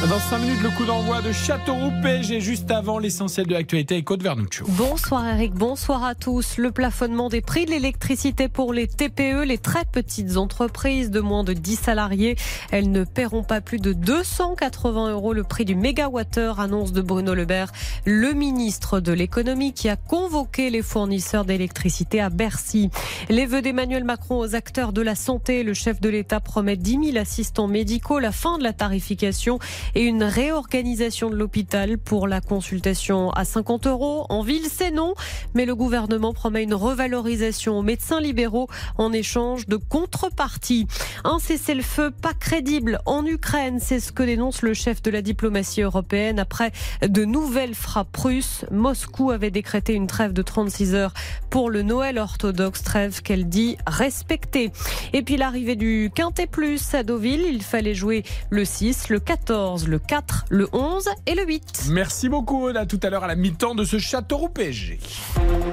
Dans 0.09 0.19
5 0.19 0.39
minutes, 0.39 0.63
le 0.63 0.71
coup 0.71 0.87
d'envoi 0.87 1.21
de 1.21 1.31
Châteauroux 1.31 1.93
PSG, 2.03 2.41
juste 2.41 2.71
avant 2.71 2.99
l'essentiel 2.99 3.47
de 3.47 3.53
l'actualité 3.53 3.97
avec 3.97 4.07
Côte 4.07 4.23
Vernuccio. 4.23 4.65
Bonsoir 4.71 5.29
Eric, 5.29 5.53
bonsoir 5.53 6.05
à 6.05 6.15
tous. 6.15 6.57
Le 6.57 6.71
plafonnement 6.71 7.29
des 7.29 7.43
prix 7.43 7.67
de 7.67 7.71
l'électricité 7.71 8.49
pour 8.49 8.73
les 8.73 8.89
TPE, 8.89 9.45
les 9.45 9.59
très 9.59 9.85
petites 9.85 10.39
entreprises 10.39 11.11
de 11.11 11.21
moins 11.21 11.45
de 11.45 11.53
10 11.53 11.77
salariés, 11.77 12.37
elles 12.71 12.91
ne 12.91 13.05
paieront 13.05 13.43
pas 13.43 13.61
plus 13.61 13.79
de 13.79 13.93
280 13.93 15.13
euros 15.13 15.35
le 15.35 15.45
prix 15.45 15.67
du 15.67 15.75
mégawattheure, 15.75 16.61
annonce 16.61 16.93
de 16.93 17.03
Bruno 17.03 17.35
Le 17.35 17.45
Maire, 17.45 17.71
le 18.07 18.33
ministre 18.33 19.01
de 19.01 19.13
l'économie 19.13 19.75
qui 19.75 19.91
a 19.91 19.97
convoqué 19.97 20.71
les 20.71 20.83
fournisseurs 20.83 21.45
d'électricité 21.45 22.23
à 22.23 22.31
Bercy. 22.31 22.89
Les 23.29 23.45
vœux 23.45 23.61
d'Emmanuel 23.61 24.05
Macron 24.05 24.39
aux 24.39 24.55
acteurs 24.55 24.95
de 24.95 25.03
la 25.03 25.15
santé, 25.15 25.63
le 25.63 25.75
chef 25.75 26.01
de 26.01 26.09
l'État 26.09 26.41
promet 26.41 26.79
10 26.79 27.13
000 27.13 27.19
assistants 27.19 27.69
médicaux, 27.69 28.19
la 28.19 28.33
fin 28.33 28.57
de 28.57 28.63
la 28.63 28.73
tarification 28.73 29.59
et 29.95 30.03
une 30.03 30.23
réorganisation 30.23 31.31
de 31.31 31.37
l'hôpital 31.37 31.99
pour 31.99 32.29
la 32.29 32.41
consultation 32.41 33.31
à 33.31 33.45
50 33.45 33.87
euros. 33.87 34.27
En 34.29 34.43
ville, 34.43 34.67
c'est 34.71 34.91
non, 34.91 35.15
mais 35.55 35.67
le 35.67 35.75
gouvernement 35.75 36.33
promet 36.33 36.63
une 36.63 36.75
revalorisation 36.75 37.79
aux 37.79 37.83
médecins 37.83 38.21
libéraux 38.21 38.69
en 38.99 39.13
échange 39.13 39.67
de 39.67 39.77
contrepartie. 39.77 40.87
Un 41.25 41.39
cessez-le-feu 41.39 42.11
pas 42.11 42.35
crédible 42.35 43.01
en 43.07 43.25
Ukraine, 43.27 43.79
c'est 43.81 44.01
ce 44.01 44.13
que 44.13 44.23
dénonce 44.23 44.63
le 44.63 44.75
chef 44.75 45.03
de 45.03 45.11
la 45.11 45.23
diplomatie 45.23 45.83
européenne 45.83 46.39
après 46.39 46.73
de 47.03 47.25
nouvelles 47.25 47.75
frappes 47.75 48.17
russes. 48.17 48.65
Moscou 48.71 49.31
avait 49.31 49.51
décrété 49.51 49.95
une 49.95 50.07
trêve 50.07 50.33
de 50.33 50.43
36 50.43 50.95
heures 50.95 51.15
pour 51.51 51.71
le 51.71 51.83
Noël 51.83 52.19
orthodoxe, 52.19 52.83
trêve 52.83 53.23
qu'elle 53.23 53.49
dit 53.49 53.77
respecter. 53.87 54.71
Et 55.13 55.23
puis 55.23 55.37
l'arrivée 55.37 55.77
du 55.77 56.11
Quintet 56.15 56.47
Plus 56.47 56.95
à 56.95 57.03
Deauville, 57.03 57.45
il 57.49 57.63
fallait 57.63 57.95
jouer 57.95 58.25
le 58.51 58.65
6, 58.65 59.09
le 59.09 59.21
14, 59.21 59.80
le 59.87 59.99
4, 59.99 60.47
le 60.49 60.69
11 60.73 61.09
et 61.27 61.35
le 61.35 61.45
8. 61.45 61.89
Merci 61.91 62.29
beaucoup, 62.29 62.65
Aude. 62.67 62.77
À 62.77 62.87
tout 62.87 63.01
à 63.03 63.11
l'heure 63.11 63.25
à 63.25 63.27
la 63.27 63.37
mi-temps 63.37 63.75
de 63.75 63.85
ce 63.85 63.99
Châteauroux 63.99 64.49
PSG. 64.49 64.99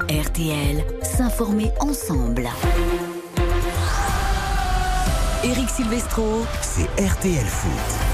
RTL. 0.10 0.84
S'informer 1.04 1.72
ensemble. 1.80 2.48
Eric 5.44 5.70
Silvestro. 5.70 6.46
C'est 6.62 6.90
RTL 7.02 7.46
Foot. 7.46 8.07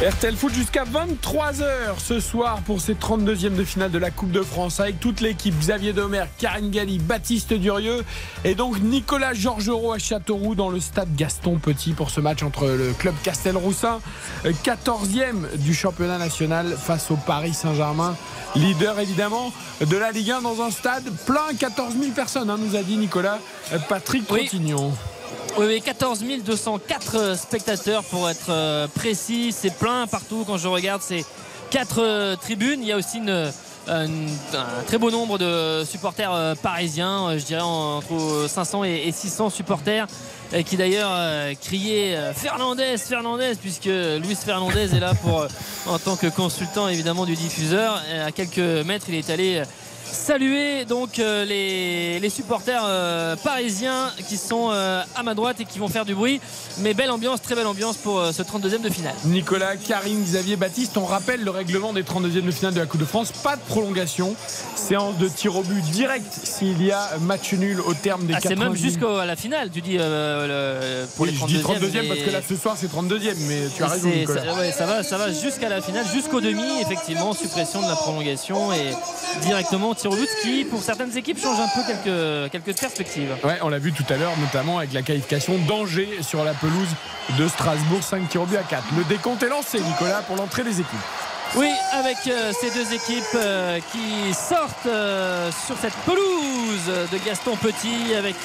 RTL 0.00 0.34
Foot 0.34 0.54
jusqu'à 0.54 0.84
23h 0.84 1.98
ce 1.98 2.20
soir 2.20 2.60
pour 2.64 2.80
ces 2.80 2.94
32e 2.94 3.54
de 3.54 3.64
finale 3.64 3.90
de 3.90 3.98
la 3.98 4.10
Coupe 4.10 4.30
de 4.30 4.40
France 4.40 4.80
avec 4.80 4.98
toute 4.98 5.20
l'équipe. 5.20 5.54
Xavier 5.58 5.92
Domer, 5.92 6.24
Karine 6.38 6.70
Galli, 6.70 6.98
Baptiste 6.98 7.52
Durieux 7.52 8.02
et 8.44 8.54
donc 8.54 8.80
Nicolas 8.80 9.34
Georgerot 9.34 9.92
à 9.92 9.98
Châteauroux 9.98 10.54
dans 10.54 10.70
le 10.70 10.80
stade 10.80 11.14
Gaston 11.16 11.58
Petit 11.58 11.92
pour 11.92 12.08
ce 12.08 12.22
match 12.22 12.42
entre 12.42 12.66
le 12.66 12.94
club 12.94 13.14
Castelroussin, 13.22 14.00
14e 14.46 15.58
du 15.58 15.74
championnat 15.74 16.16
national 16.16 16.78
face 16.78 17.10
au 17.10 17.16
Paris 17.16 17.52
Saint-Germain, 17.52 18.16
leader 18.56 18.98
évidemment 19.00 19.52
de 19.82 19.96
la 19.98 20.12
Ligue 20.12 20.30
1 20.30 20.40
dans 20.40 20.62
un 20.62 20.70
stade 20.70 21.04
plein, 21.26 21.54
14 21.58 21.92
000 22.00 22.12
personnes, 22.12 22.48
hein, 22.48 22.56
nous 22.58 22.74
a 22.74 22.82
dit 22.82 22.96
Nicolas 22.96 23.38
Patrick 23.90 24.24
Oui. 24.32 24.48
Oui, 25.58 25.66
oui, 25.66 25.80
14 25.82 26.20
204 26.44 27.36
spectateurs 27.36 28.04
pour 28.04 28.28
être 28.30 28.46
euh, 28.50 28.86
précis. 28.88 29.52
C'est 29.56 29.74
plein 29.74 30.06
partout. 30.06 30.44
Quand 30.46 30.56
je 30.56 30.68
regarde 30.68 31.02
ces 31.02 31.24
quatre 31.70 32.00
euh, 32.00 32.36
tribunes, 32.36 32.80
il 32.82 32.88
y 32.88 32.92
a 32.92 32.96
aussi 32.96 33.18
une, 33.18 33.50
un 33.88 34.06
très 34.86 34.96
beau 34.96 35.10
nombre 35.10 35.38
de 35.38 35.84
supporters 35.84 36.32
euh, 36.32 36.54
parisiens. 36.54 37.28
euh, 37.30 37.38
Je 37.38 37.44
dirais 37.44 37.60
en- 37.62 37.96
entre 37.98 38.46
500 38.48 38.84
et 38.84 39.02
et 39.08 39.12
600 39.12 39.50
supporters. 39.50 40.06
euh, 40.54 40.62
Qui 40.62 40.76
d'ailleurs 40.76 41.10
euh, 41.12 41.52
criaient 41.60 42.16
euh, 42.16 42.32
Fernandez, 42.32 42.96
Fernandez, 42.96 43.52
puisque 43.60 43.84
Luis 43.86 44.36
Fernandez 44.36 44.94
est 44.94 45.00
là 45.00 45.14
pour, 45.14 45.40
euh, 45.40 45.48
en 45.86 45.98
tant 45.98 46.16
que 46.16 46.28
consultant 46.28 46.88
évidemment 46.88 47.26
du 47.26 47.34
diffuseur. 47.34 48.00
À 48.26 48.32
quelques 48.32 48.58
mètres, 48.86 49.06
il 49.08 49.16
est 49.16 49.28
allé 49.30 49.58
euh, 49.58 49.64
saluer 50.12 50.84
donc 50.84 51.18
euh, 51.18 51.44
les, 51.44 52.18
les 52.20 52.30
supporters 52.30 52.82
euh, 52.84 53.36
parisiens 53.36 54.10
qui 54.28 54.36
sont 54.36 54.70
euh, 54.70 55.02
à 55.16 55.22
ma 55.22 55.34
droite 55.34 55.60
et 55.60 55.64
qui 55.64 55.78
vont 55.78 55.88
faire 55.88 56.04
du 56.04 56.14
bruit. 56.14 56.40
Mais 56.78 56.94
belle 56.94 57.10
ambiance, 57.10 57.42
très 57.42 57.54
belle 57.54 57.66
ambiance 57.66 57.96
pour 57.96 58.24
ce 58.32 58.42
32e 58.42 58.80
de 58.80 58.88
finale. 58.90 59.14
Nicolas, 59.24 59.76
Karine, 59.76 60.22
Xavier, 60.22 60.56
Baptiste, 60.56 60.96
on 60.96 61.04
rappelle 61.04 61.42
le 61.42 61.50
règlement 61.50 61.92
des 61.92 62.02
32e 62.02 62.42
de 62.44 62.50
finale 62.50 62.74
de 62.74 62.80
la 62.80 62.86
Coupe 62.86 63.00
de 63.00 63.06
France. 63.06 63.32
Pas 63.32 63.56
de 63.56 63.60
prolongation. 63.62 64.34
Séance 64.76 65.16
de 65.18 65.28
tir 65.28 65.56
au 65.56 65.62
but 65.62 65.82
direct 65.90 66.32
s'il 66.44 66.82
y 66.82 66.90
a 66.92 67.10
match 67.20 67.52
nul 67.52 67.80
au 67.80 67.94
terme 67.94 68.26
des 68.26 68.34
Ah, 68.34 68.38
c'est 68.40 68.50
90 68.50 68.64
même 68.64 68.76
jusqu'à 68.90 69.24
la 69.24 69.36
finale, 69.36 69.70
tu 69.70 69.80
dis 69.80 69.96
le- 69.98 71.06
pour 71.16 71.24
Oui, 71.26 71.30
les 71.30 71.36
je 71.36 71.40
32e. 71.40 71.46
dis 71.46 71.62
32e 71.62 72.08
parce 72.08 72.20
que 72.20 72.30
là 72.30 72.40
ce 72.48 72.56
soir 72.56 72.76
c'est 72.78 72.86
32e, 72.90 73.34
mais 73.48 73.60
tu 73.76 73.82
as 73.82 73.88
raison 73.88 74.08
Nicolas. 74.08 74.42
ça, 74.44 74.54
ouais, 74.60 74.72
ça 74.72 74.86
va, 74.86 75.02
ça 75.02 75.18
va 75.18 75.32
jusqu'à 75.32 75.68
la 75.68 75.80
finale, 75.80 76.04
jusqu'au 76.12 76.40
demi, 76.40 76.80
effectivement, 76.80 77.32
suppression 77.32 77.82
de 77.82 77.88
la 77.88 77.96
prolongation 77.96 78.72
et 78.72 78.90
directement 79.42 79.94
tir 80.00 80.10
au 80.10 80.16
but, 80.16 80.28
ce 80.28 80.42
qui 80.42 80.64
pour 80.64 80.82
certaines 80.82 81.16
équipes 81.16 81.38
change 81.38 81.58
un 81.60 81.68
peu 81.68 81.86
quelques, 81.86 82.52
quelques 82.52 82.78
perspectives. 82.78 83.34
Ouais, 83.44 83.58
on 83.62 83.68
l'a 83.68 83.78
vu 83.78 83.92
tout 83.92 84.04
à 84.08 84.16
l'heure, 84.16 84.36
notamment 84.38 84.78
avec 84.78 84.92
la 84.92 85.02
qualification 85.02 85.58
d'Angers 85.58 86.18
sur 86.22 86.44
la 86.44 86.54
pelouse 86.54 86.88
de 87.38 87.48
Strasbourg, 87.48 88.02
5 88.02 88.28
tirs 88.28 88.42
au 88.42 88.46
but 88.46 88.56
à 88.56 88.62
4. 88.62 88.82
Le 88.96 89.04
décompte 89.04 89.42
est 89.42 89.48
lancé, 89.48 89.80
Nicolas, 89.80 90.22
pour 90.22 90.36
l'entrée 90.36 90.64
des 90.64 90.80
équipes. 90.80 90.98
Oui, 91.56 91.70
avec 91.92 92.18
euh, 92.28 92.52
ces 92.58 92.70
deux 92.70 92.94
équipes 92.94 93.24
euh, 93.34 93.80
qui 93.90 94.32
sortent 94.32 94.86
euh, 94.86 95.50
sur 95.66 95.76
cette 95.78 95.96
pelouse 96.06 97.08
de 97.10 97.18
Gaston 97.26 97.56
Petit 97.56 98.14
avec 98.16 98.36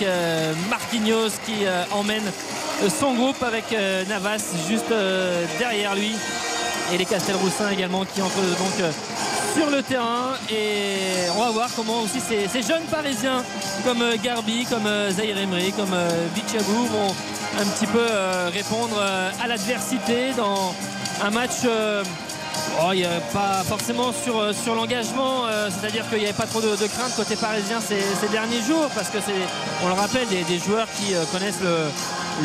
Marquinhos 0.70 1.30
qui 1.46 1.66
emmène 1.92 2.24
son 2.90 3.14
groupe 3.14 3.42
avec 3.44 3.66
Navas 4.10 4.54
juste 4.68 4.92
derrière 5.60 5.96
lui 5.96 6.16
et 6.94 6.98
les 6.98 7.06
Castelroussins 7.06 7.70
également 7.70 8.06
qui 8.06 8.22
entrent 8.22 8.36
donc 8.36 8.80
euh, 8.80 8.92
sur 9.56 9.70
le 9.70 9.82
terrain. 9.82 10.34
Et 10.52 11.30
on 11.36 11.42
va 11.42 11.52
voir 11.52 11.70
comment 11.76 12.02
aussi 12.02 12.20
ces, 12.20 12.62
jeunes 12.62 12.84
parisiens 12.92 13.44
comme 13.84 14.02
euh, 14.02 14.16
Garbi, 14.22 14.66
comme 14.66 14.86
euh, 14.86 15.12
Zahir 15.12 15.38
Emery, 15.38 15.72
comme 15.72 15.96
Bichabou 16.34 16.86
vont 16.86 17.16
un 17.60 17.66
petit 17.66 17.88
peu 17.88 18.06
répondre 18.54 19.02
à 19.02 19.48
l'adversité 19.48 20.34
dans 20.36 20.76
un 21.24 21.30
match 21.30 21.62
Oh, 22.82 22.90
il 22.94 23.00
n'y 23.00 23.06
a 23.06 23.22
pas 23.34 23.64
forcément 23.66 24.12
sur, 24.12 24.38
euh, 24.40 24.52
sur 24.54 24.76
l'engagement, 24.76 25.46
euh, 25.46 25.70
c'est-à-dire 25.70 26.08
qu'il 26.10 26.18
n'y 26.20 26.26
avait 26.26 26.34
pas 26.34 26.46
trop 26.46 26.60
de, 26.62 26.70
de 26.76 26.88
crainte 26.88 27.16
côté 27.16 27.36
parisien 27.36 27.80
ces, 27.80 28.00
ces 28.20 28.28
derniers 28.28 28.62
jours, 28.62 28.90
parce 28.94 29.10
que 29.10 29.18
c'est, 29.26 29.32
on 29.84 29.88
le 29.88 29.94
rappelle, 29.94 30.28
des, 30.28 30.44
des 30.44 30.60
joueurs 30.60 30.88
qui 30.98 31.14
euh, 31.16 31.24
connaissent 31.32 31.62
le, 31.64 31.78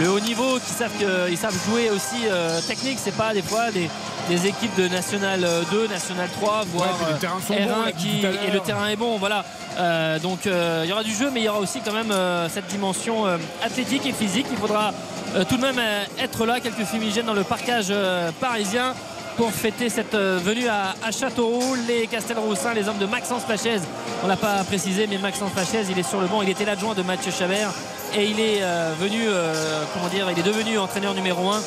le 0.02 0.10
haut 0.10 0.20
niveau, 0.20 0.58
qui 0.64 0.72
savent 0.72 0.92
qu'ils 0.98 1.36
savent 1.36 1.56
jouer 1.68 1.90
aussi 1.90 2.26
euh, 2.30 2.60
technique. 2.60 2.98
C'est 3.02 3.16
pas 3.16 3.34
des 3.34 3.42
fois 3.42 3.72
des, 3.72 3.90
des 4.28 4.46
équipes 4.46 4.74
de 4.76 4.86
National 4.88 5.44
2, 5.72 5.88
National 5.88 6.28
3, 6.40 6.62
voire 6.72 6.88
Ouais, 6.90 6.94
puis 6.96 7.06
les 7.08 7.14
euh, 7.14 7.18
terrains 7.18 7.40
sont 7.46 7.54
R1 7.54 7.66
bons, 7.66 7.92
qui- 7.98 8.24
et 8.46 8.50
le 8.52 8.60
terrain 8.60 8.86
est 8.88 8.96
bon. 8.96 9.18
Voilà. 9.18 9.44
Donc 10.22 10.40
il 10.44 10.88
y 10.88 10.92
aura 10.92 11.02
du 11.02 11.12
jeu, 11.14 11.30
mais 11.32 11.40
il 11.40 11.44
y 11.44 11.48
aura 11.48 11.58
aussi 11.60 11.80
quand 11.80 11.92
même 11.92 12.12
cette 12.52 12.66
dimension 12.66 13.24
athlétique 13.64 14.04
et 14.06 14.12
physique. 14.12 14.46
Il 14.50 14.58
faudra 14.58 14.92
tout 15.48 15.56
de 15.56 15.62
même 15.62 15.80
être 16.18 16.44
là, 16.44 16.60
quelques 16.60 16.84
fumigènes 16.84 17.26
dans 17.26 17.32
le 17.34 17.44
parcage 17.44 17.92
parisien 18.40 18.94
pour 19.40 19.52
fêter 19.52 19.88
cette 19.88 20.12
euh, 20.12 20.38
venue 20.38 20.68
à, 20.68 21.10
Châteauroux. 21.10 21.74
Les 21.88 22.06
Castelroussins, 22.06 22.74
les 22.74 22.86
hommes 22.90 22.98
de 22.98 23.06
Maxence 23.06 23.48
Lachaise, 23.48 23.80
on 24.22 24.26
l'a 24.26 24.36
pas 24.36 24.62
précisé, 24.64 25.06
mais 25.06 25.16
Maxence 25.16 25.52
Lachaise, 25.56 25.86
il 25.90 25.98
est 25.98 26.02
sur 26.02 26.20
le 26.20 26.26
banc. 26.26 26.42
Il 26.42 26.50
était 26.50 26.66
l'adjoint 26.66 26.92
de 26.92 27.00
Mathieu 27.00 27.32
Chabert 27.32 27.70
et 28.14 28.26
il 28.26 28.38
est 28.38 28.58
euh, 28.60 28.92
venu, 29.00 29.22
euh, 29.28 29.82
comment 29.94 30.08
dire, 30.08 30.30
il 30.30 30.38
est 30.38 30.42
devenu 30.42 30.76
entraîneur 30.76 31.14
numéro 31.14 31.48
1 31.48 31.62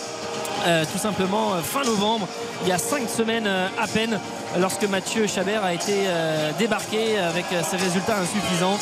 euh, 0.65 0.85
tout 0.91 0.99
simplement 0.99 1.53
fin 1.63 1.83
novembre, 1.83 2.27
il 2.61 2.69
y 2.69 2.71
a 2.71 2.77
cinq 2.77 3.09
semaines 3.09 3.47
à 3.47 3.87
peine, 3.87 4.19
lorsque 4.59 4.83
Mathieu 4.83 5.25
Chabert 5.25 5.65
a 5.65 5.73
été 5.73 6.05
débarqué 6.59 7.17
avec 7.17 7.45
ses 7.69 7.75
résultats 7.75 8.19
insuffisants. 8.19 8.77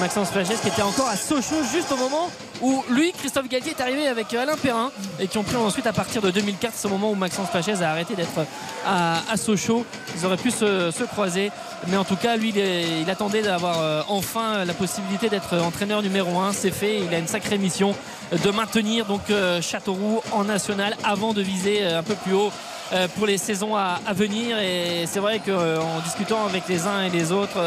Maxence 0.00 0.30
Flachet 0.30 0.56
qui 0.56 0.68
était 0.68 0.82
encore 0.82 1.08
à 1.08 1.16
Sochaux 1.16 1.62
juste 1.72 1.90
au 1.92 1.96
moment 1.96 2.30
où 2.60 2.84
lui, 2.90 3.12
Christophe 3.12 3.48
Galtier, 3.48 3.72
est 3.76 3.80
arrivé 3.80 4.06
avec 4.06 4.32
Alain 4.34 4.56
Perrin 4.56 4.90
et 5.20 5.26
qui 5.26 5.38
ont 5.38 5.42
pris 5.42 5.56
ensuite 5.56 5.86
à 5.86 5.92
partir 5.92 6.22
de 6.22 6.30
2004, 6.30 6.72
c'est 6.74 6.86
au 6.86 6.90
moment 6.90 7.10
où 7.10 7.14
Maxence 7.14 7.50
Pachez 7.50 7.82
a 7.82 7.90
arrêté 7.90 8.14
d'être 8.14 8.46
à, 8.86 9.20
à, 9.30 9.36
Sochaux. 9.36 9.84
Ils 10.16 10.26
auraient 10.26 10.36
pu 10.36 10.50
se, 10.50 10.90
se, 10.90 11.04
croiser, 11.04 11.50
mais 11.88 11.96
en 11.96 12.04
tout 12.04 12.16
cas, 12.16 12.36
lui, 12.36 12.52
il, 12.54 13.10
attendait 13.10 13.42
d'avoir 13.42 13.80
euh, 13.80 14.02
enfin 14.08 14.64
la 14.64 14.74
possibilité 14.74 15.28
d'être 15.28 15.58
entraîneur 15.58 16.02
numéro 16.02 16.38
1. 16.38 16.52
C'est 16.52 16.70
fait, 16.70 17.00
il 17.00 17.14
a 17.14 17.18
une 17.18 17.26
sacrée 17.26 17.58
mission 17.58 17.94
de 18.32 18.50
maintenir 18.50 19.06
euh, 19.30 19.60
Châteauroux 19.60 20.22
en 20.32 20.44
national 20.44 20.96
avant 21.04 21.32
de 21.32 21.42
viser 21.42 21.82
euh, 21.82 21.98
un 21.98 22.02
peu 22.02 22.14
plus 22.14 22.34
haut 22.34 22.50
euh, 22.50 22.73
pour 23.14 23.26
les 23.26 23.38
saisons 23.38 23.76
à, 23.76 23.98
venir. 24.14 24.58
Et 24.58 25.04
c'est 25.06 25.20
vrai 25.20 25.40
qu'en 25.40 26.00
discutant 26.04 26.46
avec 26.46 26.68
les 26.68 26.86
uns 26.86 27.02
et 27.02 27.10
les 27.10 27.32
autres 27.32 27.58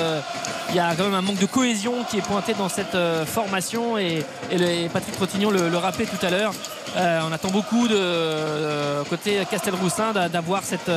il 0.69 0.75
y 0.75 0.79
a 0.79 0.93
quand 0.95 1.05
même 1.05 1.13
un 1.13 1.21
manque 1.21 1.39
de 1.39 1.45
cohésion 1.45 2.03
qui 2.09 2.17
est 2.17 2.21
pointé 2.21 2.53
dans 2.53 2.69
cette 2.69 2.97
formation. 3.25 3.97
Et, 3.97 4.23
Patrick 4.93 5.15
Trottignon 5.15 5.51
le, 5.51 5.77
rappelait 5.77 6.05
tout 6.05 6.25
à 6.25 6.29
l'heure. 6.29 6.53
On 6.95 7.31
attend 7.31 7.49
beaucoup 7.49 7.87
de 7.87 7.95
euh, 7.95 9.03
côté 9.03 9.39
Castelroussin 9.49 10.13
d'avoir 10.13 10.63
cette, 10.63 10.91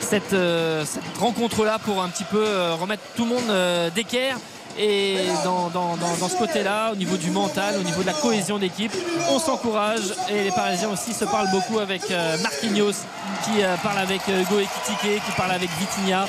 cette, 0.00 0.36
cette 0.84 1.18
rencontre 1.18 1.64
là 1.64 1.78
pour 1.78 2.02
un 2.02 2.08
petit 2.08 2.24
peu 2.24 2.44
remettre 2.80 3.02
tout 3.16 3.24
le 3.24 3.30
monde 3.30 3.92
d'équerre 3.94 4.36
et 4.80 5.16
dans, 5.44 5.68
dans, 5.68 5.96
dans, 5.96 6.28
ce 6.28 6.36
côté-là, 6.36 6.92
au 6.92 6.96
niveau 6.96 7.18
du 7.18 7.30
mental, 7.30 7.74
au 7.78 7.82
niveau 7.82 8.00
de 8.00 8.06
la 8.06 8.14
cohésion 8.14 8.58
d'équipe, 8.58 8.92
on 9.30 9.38
s'encourage 9.38 10.14
et 10.30 10.44
les 10.44 10.50
Parisiens 10.50 10.88
aussi 10.88 11.12
se 11.12 11.26
parlent 11.26 11.50
beaucoup 11.50 11.80
avec 11.80 12.10
euh, 12.10 12.38
Marquinhos 12.38 13.04
qui 13.44 13.62
euh, 13.62 13.76
parle 13.82 13.98
avec 13.98 14.22
euh, 14.28 14.40
Hugo 14.40 14.58
Ekitike, 14.58 15.22
qui 15.22 15.32
parle 15.36 15.52
avec 15.52 15.68
Vitinha, 15.78 16.26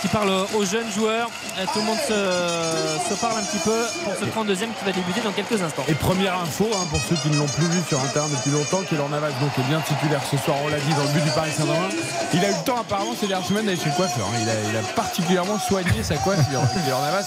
qui 0.00 0.08
parle 0.08 0.30
aux 0.56 0.64
jeunes 0.64 0.90
joueurs. 0.96 1.28
Tout 1.72 1.78
le 1.78 1.84
monde 1.84 1.98
se, 1.98 3.14
parle 3.20 3.38
un 3.38 3.44
petit 3.44 3.58
peu 3.58 3.84
pour 4.02 4.14
ce 4.14 4.24
32e 4.24 4.72
qui 4.72 4.84
va 4.84 4.92
débuter 4.92 5.20
dans 5.20 5.32
quelques 5.32 5.60
instants. 5.60 5.84
Et 5.86 5.94
première 5.94 6.38
info 6.40 6.66
hein, 6.72 6.86
pour 6.90 7.00
ceux 7.00 7.16
qui 7.16 7.28
ne 7.28 7.36
l'ont 7.36 7.46
plus 7.46 7.66
vu 7.66 7.80
sur 7.86 8.00
Internet 8.00 8.30
depuis 8.38 8.50
longtemps, 8.50 8.80
Kélan 8.88 9.10
Navas 9.10 9.28
donc 9.42 9.52
est 9.58 9.68
bien 9.68 9.80
titulaire 9.80 10.22
ce 10.24 10.38
soir, 10.38 10.56
on 10.64 10.68
l'a 10.68 10.78
dit, 10.78 10.94
dans 10.94 11.02
le 11.02 11.12
but 11.12 11.22
du 11.22 11.30
Paris 11.30 11.50
Saint-Germain. 11.52 11.90
Il 12.32 12.42
a 12.42 12.48
eu 12.48 12.52
le 12.52 12.64
temps 12.64 12.80
apparemment 12.80 13.14
ces 13.20 13.26
dernières 13.26 13.46
semaines 13.46 13.66
d'aller 13.66 13.76
chez 13.76 13.90
le 13.90 13.96
coiffeur. 13.96 14.26
Hein. 14.32 14.40
Il, 14.40 14.76
a, 14.76 14.80
particulièrement 14.96 15.58
soigné 15.58 16.02
sa 16.02 16.16
coiffure. 16.16 16.62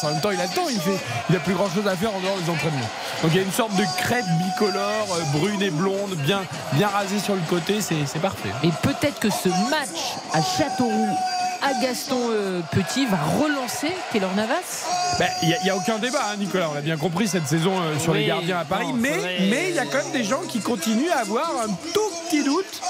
En 0.04 0.10
même 0.10 0.22
temps 0.22 0.32
il 0.32 0.42
a 0.42 0.48
il 0.70 0.80
fait, 0.80 1.36
a 1.36 1.40
plus 1.40 1.54
grand 1.54 1.70
chose 1.70 1.88
à 1.88 1.96
faire 1.96 2.14
en 2.14 2.20
dehors 2.20 2.38
des 2.38 2.50
entraînements. 2.50 2.90
Donc 3.22 3.32
il 3.34 3.38
y 3.38 3.40
a 3.40 3.44
une 3.44 3.52
sorte 3.52 3.76
de 3.76 3.84
crête 3.98 4.26
bicolore, 4.40 5.08
euh, 5.14 5.38
brune 5.38 5.62
et 5.62 5.70
blonde, 5.70 6.16
bien, 6.26 6.42
bien 6.74 6.88
rasée 6.88 7.20
sur 7.20 7.36
le 7.36 7.42
côté, 7.50 7.82
c'est 7.82 8.20
parfait. 8.20 8.50
Et 8.64 8.70
peut-être 8.82 9.20
que 9.20 9.30
ce 9.30 9.50
match 9.70 10.18
à 10.34 10.42
Châteauroux 10.42 11.18
à 11.62 11.74
Gaston 11.82 12.20
euh, 12.30 12.62
Petit 12.72 13.06
va 13.06 13.18
relancer 13.18 13.92
Taylor 14.12 14.34
Navas 14.36 14.86
Il 15.14 15.20
ben, 15.20 15.30
n'y 15.64 15.70
a, 15.70 15.74
a, 15.74 15.76
aucun 15.78 15.98
débat, 15.98 16.22
hein, 16.32 16.36
Nicolas. 16.38 16.70
On 16.70 16.74
l'a 16.74 16.82
bien 16.82 16.98
compris 16.98 17.28
cette 17.28 17.48
saison 17.48 17.74
euh, 17.82 17.98
sur 18.00 18.14
oui, 18.14 18.20
les 18.20 18.26
gardiens 18.26 18.60
à 18.60 18.66
Paris. 18.66 18.88
Non, 18.88 18.94
mais 18.94 19.70
il 19.70 19.76
y 19.76 19.80
a 19.80 19.86
quand 19.86 19.98
même 20.04 20.12
des 20.12 20.24
gens 20.24 20.42
qui 20.42 20.60
continuent 20.60 21.12
à 21.12 21.20
avoir 21.20 21.50
un 21.62 21.68
tout 21.94 22.10
petit 22.26 22.44
doute 22.44 22.82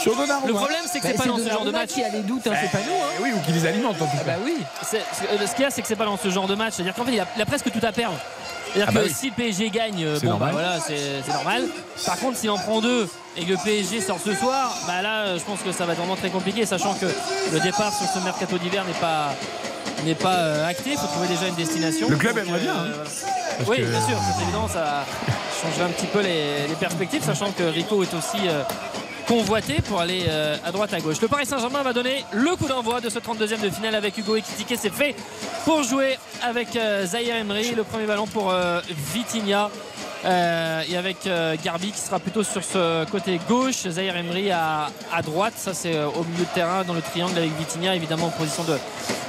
sur 0.00 0.16
Donnarumma. 0.16 0.46
Le 0.46 0.54
problème, 0.54 0.84
c'est 0.90 1.00
que 1.00 1.06
c'est 1.06 1.14
pas 1.14 1.26
dans 1.26 1.38
ce 1.38 1.48
genre 1.48 1.64
de 1.64 1.70
match. 1.70 1.90
qui 1.90 2.02
a 2.02 2.08
les 2.08 2.22
doutes, 2.22 2.46
hein, 2.46 2.52
c'est 2.60 2.70
pas 2.70 2.84
nous. 2.84 2.94
Hein. 2.94 3.22
Oui, 3.22 3.30
ou 3.34 3.40
qui 3.46 3.52
les 3.52 3.66
alimente 3.66 4.00
en 4.00 4.06
tout 4.06 4.16
cas. 4.16 4.24
bah 4.26 4.38
oui. 4.44 4.56
Ce 4.82 5.54
qu'il 5.54 5.62
y 5.62 5.64
a, 5.64 5.70
c'est 5.70 5.82
que 5.82 5.88
c'est 5.88 5.96
pas 5.96 6.04
dans 6.04 6.16
ce 6.16 6.28
genre 6.30 6.46
de 6.46 6.54
match. 6.54 6.74
C'est-à-dire 6.74 6.94
qu'en 6.94 7.04
fait, 7.04 7.12
il 7.12 7.20
a, 7.20 7.26
il 7.36 7.42
a 7.42 7.46
presque 7.46 7.70
tout 7.70 7.84
à 7.84 7.92
perdre. 7.92 8.18
C'est-à-dire 8.74 8.86
Ah 8.88 8.92
bah 8.92 9.00
que 9.02 9.06
oui. 9.06 9.14
si 9.16 9.26
le 9.28 9.34
PSG 9.34 9.70
gagne, 9.70 10.06
C'est 10.18 10.24
bon, 10.26 10.30
normal. 10.32 10.52
bah 10.54 10.60
voilà, 10.60 10.80
c'est 10.80 11.32
normal. 11.32 11.64
Par 12.06 12.16
contre, 12.18 12.36
s'il 12.38 12.50
en 12.50 12.58
prend 12.58 12.80
deux 12.80 13.08
et 13.36 13.44
que 13.44 13.52
le 13.52 13.58
PSG 13.64 14.00
sort 14.00 14.18
ce 14.24 14.34
soir, 14.34 14.76
bah 14.86 15.00
là, 15.02 15.36
je 15.38 15.42
pense 15.44 15.60
que 15.60 15.70
ça 15.72 15.86
va 15.86 15.92
être 15.92 15.98
vraiment 16.00 16.16
très 16.16 16.30
compliqué, 16.30 16.66
sachant 16.66 16.94
que 16.94 17.06
le 17.52 17.60
départ 17.60 17.92
sur 17.96 18.06
ce 18.08 18.18
mercato 18.24 18.58
d'hiver 18.58 18.84
n'est 18.84 19.00
pas 19.00 19.34
n'est 20.04 20.14
pas 20.14 20.34
euh, 20.34 20.68
acté. 20.68 20.90
Il 20.90 20.98
faut 20.98 21.06
trouver 21.06 21.28
déjà 21.28 21.46
une 21.48 21.54
destination. 21.54 22.08
Le 22.10 22.16
club 22.16 22.36
aimerait 22.36 22.58
bien, 22.60 22.72
hein. 22.74 22.86
voilà. 23.60 23.70
Oui, 23.70 23.76
que- 23.78 23.90
bien 23.90 24.00
sûr, 24.06 24.18
c'est 24.36 24.42
évident, 24.42 24.68
ça 24.68 25.04
changerait 25.62 25.84
un 25.86 25.92
petit 25.92 26.06
peu 26.06 26.20
les, 26.20 26.66
les 26.68 26.74
perspectives, 26.78 27.22
sachant 27.24 27.52
que 27.52 27.62
Rico 27.62 28.02
est 28.02 28.12
aussi 28.12 28.48
euh, 28.48 28.62
convoité 29.26 29.80
pour 29.82 30.00
aller 30.00 30.24
euh, 30.28 30.56
à 30.64 30.72
droite 30.72 30.92
à 30.92 31.00
gauche. 31.00 31.20
Le 31.20 31.28
Paris 31.28 31.46
Saint-Germain 31.46 31.82
va 31.82 31.92
donner 31.92 32.24
le 32.32 32.56
coup 32.56 32.66
d'envoi 32.66 33.00
de 33.00 33.08
ce 33.08 33.18
32e 33.18 33.60
de 33.60 33.70
finale 33.70 33.94
avec 33.94 34.16
Hugo 34.18 34.36
Ekitike. 34.36 34.78
C'est 34.78 34.92
fait 34.92 35.14
pour 35.64 35.82
jouer 35.82 36.18
avec 36.42 36.76
euh, 36.76 37.06
Zahir 37.06 37.36
Emery. 37.36 37.74
Le 37.74 37.84
premier 37.84 38.06
ballon 38.06 38.26
pour 38.26 38.50
euh, 38.50 38.80
Vitinha. 39.12 39.70
Euh, 40.24 40.82
et 40.88 40.96
avec 40.96 41.26
euh, 41.26 41.54
Garbi 41.62 41.92
qui 41.92 41.98
sera 41.98 42.18
plutôt 42.18 42.42
sur 42.42 42.64
ce 42.64 43.04
côté 43.10 43.38
gauche, 43.46 43.86
Zahir 43.88 44.16
Emery 44.16 44.50
à, 44.50 44.88
à 45.12 45.22
droite, 45.22 45.52
ça 45.56 45.74
c'est 45.74 45.96
euh, 45.96 46.08
au 46.08 46.24
milieu 46.24 46.44
de 46.44 46.54
terrain 46.54 46.82
dans 46.84 46.94
le 46.94 47.02
triangle 47.02 47.36
avec 47.36 47.50
Vitinha 47.58 47.94
évidemment 47.94 48.26
en 48.26 48.30
position 48.30 48.64
de 48.64 48.78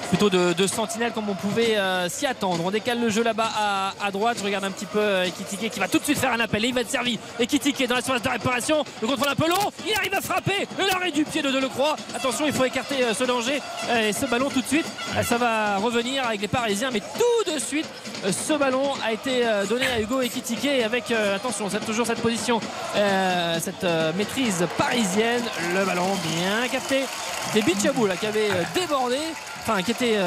plutôt 0.08 0.30
de, 0.30 0.68
sentinelle 0.68 1.12
comme 1.14 1.28
on 1.30 1.36
pouvait 1.36 1.78
s'y 2.10 2.28
attendre. 2.28 2.64
On 2.64 2.70
décale 2.70 3.02
le 3.02 3.10
jeu 3.10 3.24
là-bas 3.24 3.50
à, 3.58 3.94
à 4.02 4.12
droite. 4.12 4.38
Je 4.40 4.46
regarde 4.46 4.64
un 4.64 4.70
petit 4.70 4.86
peu 4.86 5.24
Ekitike 5.24 5.72
qui 5.72 5.80
va 5.80 5.88
tout 5.88 5.98
de 5.98 6.04
suite 6.04 6.20
faire 6.20 6.32
un 6.32 6.40
appel 6.40 6.64
et 6.64 6.68
il 6.68 6.76
va 6.76 6.82
être 6.82 6.92
servi. 6.92 7.18
Ekitike 7.40 7.88
dans 7.88 7.96
la 7.96 8.02
surface 8.02 8.22
de 8.22 8.30
réparation. 8.30 8.84
Le 9.02 9.08
contrôle 9.08 9.30
un 9.30 9.36
peu 9.36 9.50
long. 9.50 9.72
Il 9.86 9.96
arrive 9.96 10.14
à 10.14 10.22
frapper. 10.22 10.68
L'arrêt 10.78 11.10
du 11.10 11.24
pied 11.26 11.42
de 11.42 11.50
Delecroix. 11.50 11.96
Attention, 12.16 12.46
il 12.46 12.54
faut 12.54 12.66
écarter 12.66 12.98
ce 13.18 13.24
danger. 13.24 13.60
Et 14.00 14.14
ce 14.14 14.28
ballon 14.28 14.50
tout 14.50 14.62
de 14.62 14.68
suite, 14.68 14.86
ça 15.24 15.38
va 15.38 15.78
revenir 15.78 16.24
avec 16.24 16.40
les 16.40 16.48
Parisiens. 16.48 16.92
Mais 16.94 17.02
tout 17.02 17.52
de 17.52 17.58
suite, 17.58 17.88
ce 18.26 18.54
ballon 18.54 18.94
a 19.04 19.12
été 19.12 19.44
donné 19.68 19.88
à 19.88 20.00
Hugo 20.00 20.22
Ekitike 20.22 20.85
avec, 20.86 21.10
euh, 21.12 21.36
attention, 21.36 21.68
c'est 21.70 21.84
toujours 21.84 22.06
cette 22.06 22.22
position, 22.22 22.62
euh, 22.96 23.58
cette 23.60 23.84
euh, 23.84 24.14
maîtrise 24.16 24.66
parisienne. 24.78 25.44
Le 25.74 25.84
ballon 25.84 26.16
bien 26.38 26.68
capté. 26.72 27.04
C'était 27.48 27.66
Bichabou 27.66 28.06
là 28.06 28.16
qui 28.16 28.28
avait 28.28 28.50
débordé 28.74 29.18
enfin 29.62 29.82
qui 29.82 29.92
était 29.92 30.18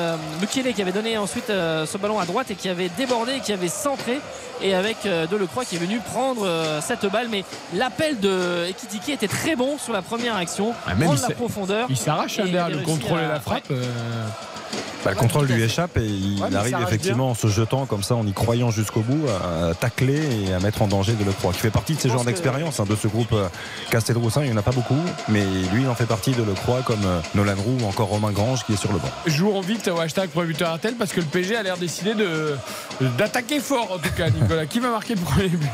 Mukiele 0.40 0.72
qui 0.72 0.82
avait 0.82 0.92
donné 0.92 1.16
ensuite 1.18 1.48
ce 1.48 1.98
ballon 1.98 2.18
à 2.18 2.24
droite 2.24 2.50
et 2.50 2.54
qui 2.54 2.68
avait 2.68 2.88
débordé 2.88 3.40
qui 3.40 3.52
avait 3.52 3.68
centré 3.68 4.20
et 4.62 4.74
avec 4.74 4.96
euh, 5.06 5.26
Delecroix 5.26 5.64
qui 5.64 5.76
est 5.76 5.78
venu 5.78 6.00
prendre 6.00 6.42
euh, 6.46 6.80
cette 6.80 7.06
balle 7.10 7.28
mais 7.30 7.44
l'appel 7.74 8.18
de 8.20 8.66
Ekitike 8.68 9.08
était 9.10 9.28
très 9.28 9.56
bon 9.56 9.78
sur 9.78 9.92
la 9.92 10.02
première 10.02 10.36
action 10.36 10.72
Ah, 10.86 10.94
même 10.94 11.04
prendre 11.08 11.20
il 11.24 11.28
la 11.28 11.34
profondeur 11.34 11.86
Il 11.90 11.96
s'arrache 11.96 12.36
derrière 12.36 12.64
avait 12.66 12.74
le 12.74 12.78
réussi 12.80 12.92
contrôle 12.92 13.20
et 13.20 13.28
la 13.28 13.40
frappe. 13.40 13.64
euh, 13.70 13.84
Bah, 15.04 15.10
le 15.12 15.16
contrôle 15.16 15.46
lui 15.46 15.62
échappe 15.62 15.96
et 15.96 16.04
il 16.04 16.42
Ouais, 16.42 16.54
arrive 16.56 16.76
effectivement 16.82 17.24
bien. 17.26 17.32
en 17.32 17.34
se 17.34 17.46
jetant 17.46 17.86
comme 17.86 18.02
ça, 18.02 18.16
en 18.16 18.26
y 18.26 18.32
croyant 18.32 18.70
jusqu'au 18.72 19.00
bout, 19.00 19.26
à 19.28 19.72
tacler 19.74 20.20
et 20.48 20.52
à 20.52 20.58
mettre 20.58 20.82
en 20.82 20.88
danger 20.88 21.12
de 21.12 21.24
Lecroix, 21.24 21.52
qui 21.52 21.60
fait 21.60 21.70
partie 21.70 21.94
de 21.94 22.00
ces 22.00 22.08
genres 22.08 22.24
d'expérience 22.24 22.80
hein, 22.80 22.84
de 22.88 22.96
ce 22.96 23.06
groupe 23.06 23.32
euh, 23.32 23.46
Castelroussin. 23.90 24.42
Il 24.42 24.48
n'y 24.50 24.54
en 24.54 24.56
a 24.56 24.62
pas 24.62 24.72
beaucoup, 24.72 24.98
mais 25.28 25.44
lui, 25.72 25.82
il 25.82 25.88
en 25.88 25.94
fait 25.94 26.04
partie 26.06 26.32
de 26.32 26.42
Lecroix, 26.42 26.80
comme 26.84 27.04
euh, 27.06 27.20
Nolan 27.36 27.54
Roux 27.56 27.78
ou 27.80 27.86
encore 27.86 28.08
Romain 28.08 28.32
Grange 28.32 28.64
qui 28.66 28.72
est 28.72 28.76
sur 28.76 28.92
le 28.92 28.98
banc. 28.98 29.08
Jouons 29.26 29.60
vite 29.60 29.86
au 29.88 29.98
hashtag 30.00 30.30
Premier 30.30 30.48
buteur 30.48 30.74
RTL 30.74 30.94
parce 30.98 31.12
que 31.12 31.20
le 31.20 31.26
PSG 31.26 31.56
a 31.56 31.62
l'air 31.62 31.76
décidé 31.78 32.14
de 32.14 32.56
d'attaquer 33.16 33.60
fort 33.60 33.92
en 33.92 33.98
tout 33.98 34.12
cas 34.16 34.28
Nicolas. 34.48 34.66
Qui 34.66 34.80
va 34.80 34.90
marquer 34.90 35.14
le 35.14 35.20
premier 35.20 35.48
but 35.48 35.68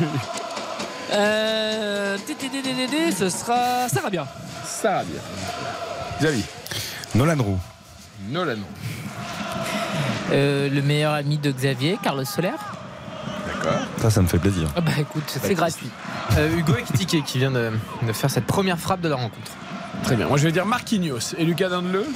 euh, 1.12 2.16
ce 3.16 3.28
sera 3.28 3.88
Sarabia 3.88 4.26
Ça 4.64 4.90
va 4.90 5.04
bien. 5.04 5.20
Xavier. 6.20 6.44
Nolan 7.14 7.40
Roux. 7.42 7.58
Nolan. 8.30 8.56
Euh, 10.32 10.68
le 10.68 10.82
meilleur 10.82 11.12
ami 11.12 11.38
de 11.38 11.52
Xavier, 11.52 11.98
Carlos 12.02 12.24
Soler. 12.24 12.50
D'accord. 13.46 13.80
Ça, 14.00 14.10
ça 14.10 14.22
me 14.22 14.26
fait 14.26 14.38
plaisir. 14.38 14.68
Ah 14.74 14.80
bah 14.80 14.92
écoute, 14.98 15.22
c'est 15.26 15.54
gratuit. 15.54 15.90
Euh, 16.36 16.56
Hugo 16.56 16.74
Ekitike 16.74 17.24
qui 17.24 17.38
vient 17.38 17.52
de, 17.52 17.70
de 18.02 18.12
faire 18.12 18.30
cette 18.30 18.46
première 18.46 18.78
frappe 18.78 19.00
de 19.00 19.08
la 19.08 19.16
rencontre. 19.16 19.52
Très 20.02 20.16
bien. 20.16 20.26
Moi 20.26 20.36
je 20.36 20.44
vais 20.44 20.52
dire 20.52 20.66
Marquinhos 20.66 21.34
et 21.38 21.44
Lucas 21.44 21.68
Dandeleu. 21.68 22.06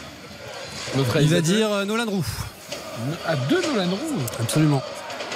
Notre 0.97 1.21
Il 1.21 1.29
va 1.29 1.41
dire 1.41 1.71
euh, 1.71 1.85
Nolan 1.85 2.07
Roux. 2.07 2.25
à 3.27 3.37
deux 3.37 3.61
Nolan 3.63 3.91
Roux. 3.91 4.23
Absolument. 4.41 4.83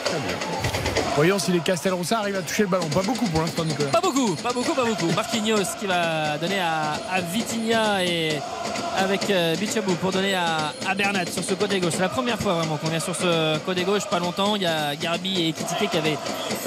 Très 0.04 0.18
bien. 0.18 0.91
Voyons 1.14 1.38
si 1.38 1.52
les 1.52 1.60
Castelroussin 1.60 2.16
arrivent 2.16 2.36
à 2.36 2.42
toucher 2.42 2.62
le 2.62 2.68
ballon. 2.70 2.86
Pas 2.88 3.02
beaucoup 3.02 3.26
pour 3.26 3.42
l'instant 3.42 3.64
Nicolas. 3.64 3.90
Pas 3.90 4.00
beaucoup, 4.00 4.34
pas 4.36 4.52
beaucoup, 4.52 4.72
pas 4.74 4.84
beaucoup. 4.84 5.06
Marquinhos 5.14 5.62
qui 5.78 5.86
va 5.86 6.38
donner 6.38 6.58
à, 6.58 6.92
à 7.12 7.20
Vitinha 7.20 8.02
et 8.02 8.38
avec 8.98 9.28
euh, 9.30 9.54
Bichabou 9.56 9.94
pour 9.96 10.10
donner 10.10 10.34
à, 10.34 10.72
à 10.88 10.94
Bernat 10.94 11.26
sur 11.30 11.44
ce 11.44 11.52
côté 11.54 11.80
gauche. 11.80 11.92
C'est 11.96 12.00
la 12.02 12.08
première 12.08 12.38
fois 12.40 12.54
vraiment 12.54 12.76
qu'on 12.78 12.88
vient 12.88 12.98
sur 13.00 13.14
ce 13.14 13.58
côté 13.58 13.84
gauche, 13.84 14.06
pas 14.06 14.20
longtemps. 14.20 14.56
Il 14.56 14.62
y 14.62 14.66
a 14.66 14.96
Garbi 14.96 15.48
et 15.48 15.52
Kitike 15.52 15.90
qui 15.90 15.96
avaient 15.98 16.16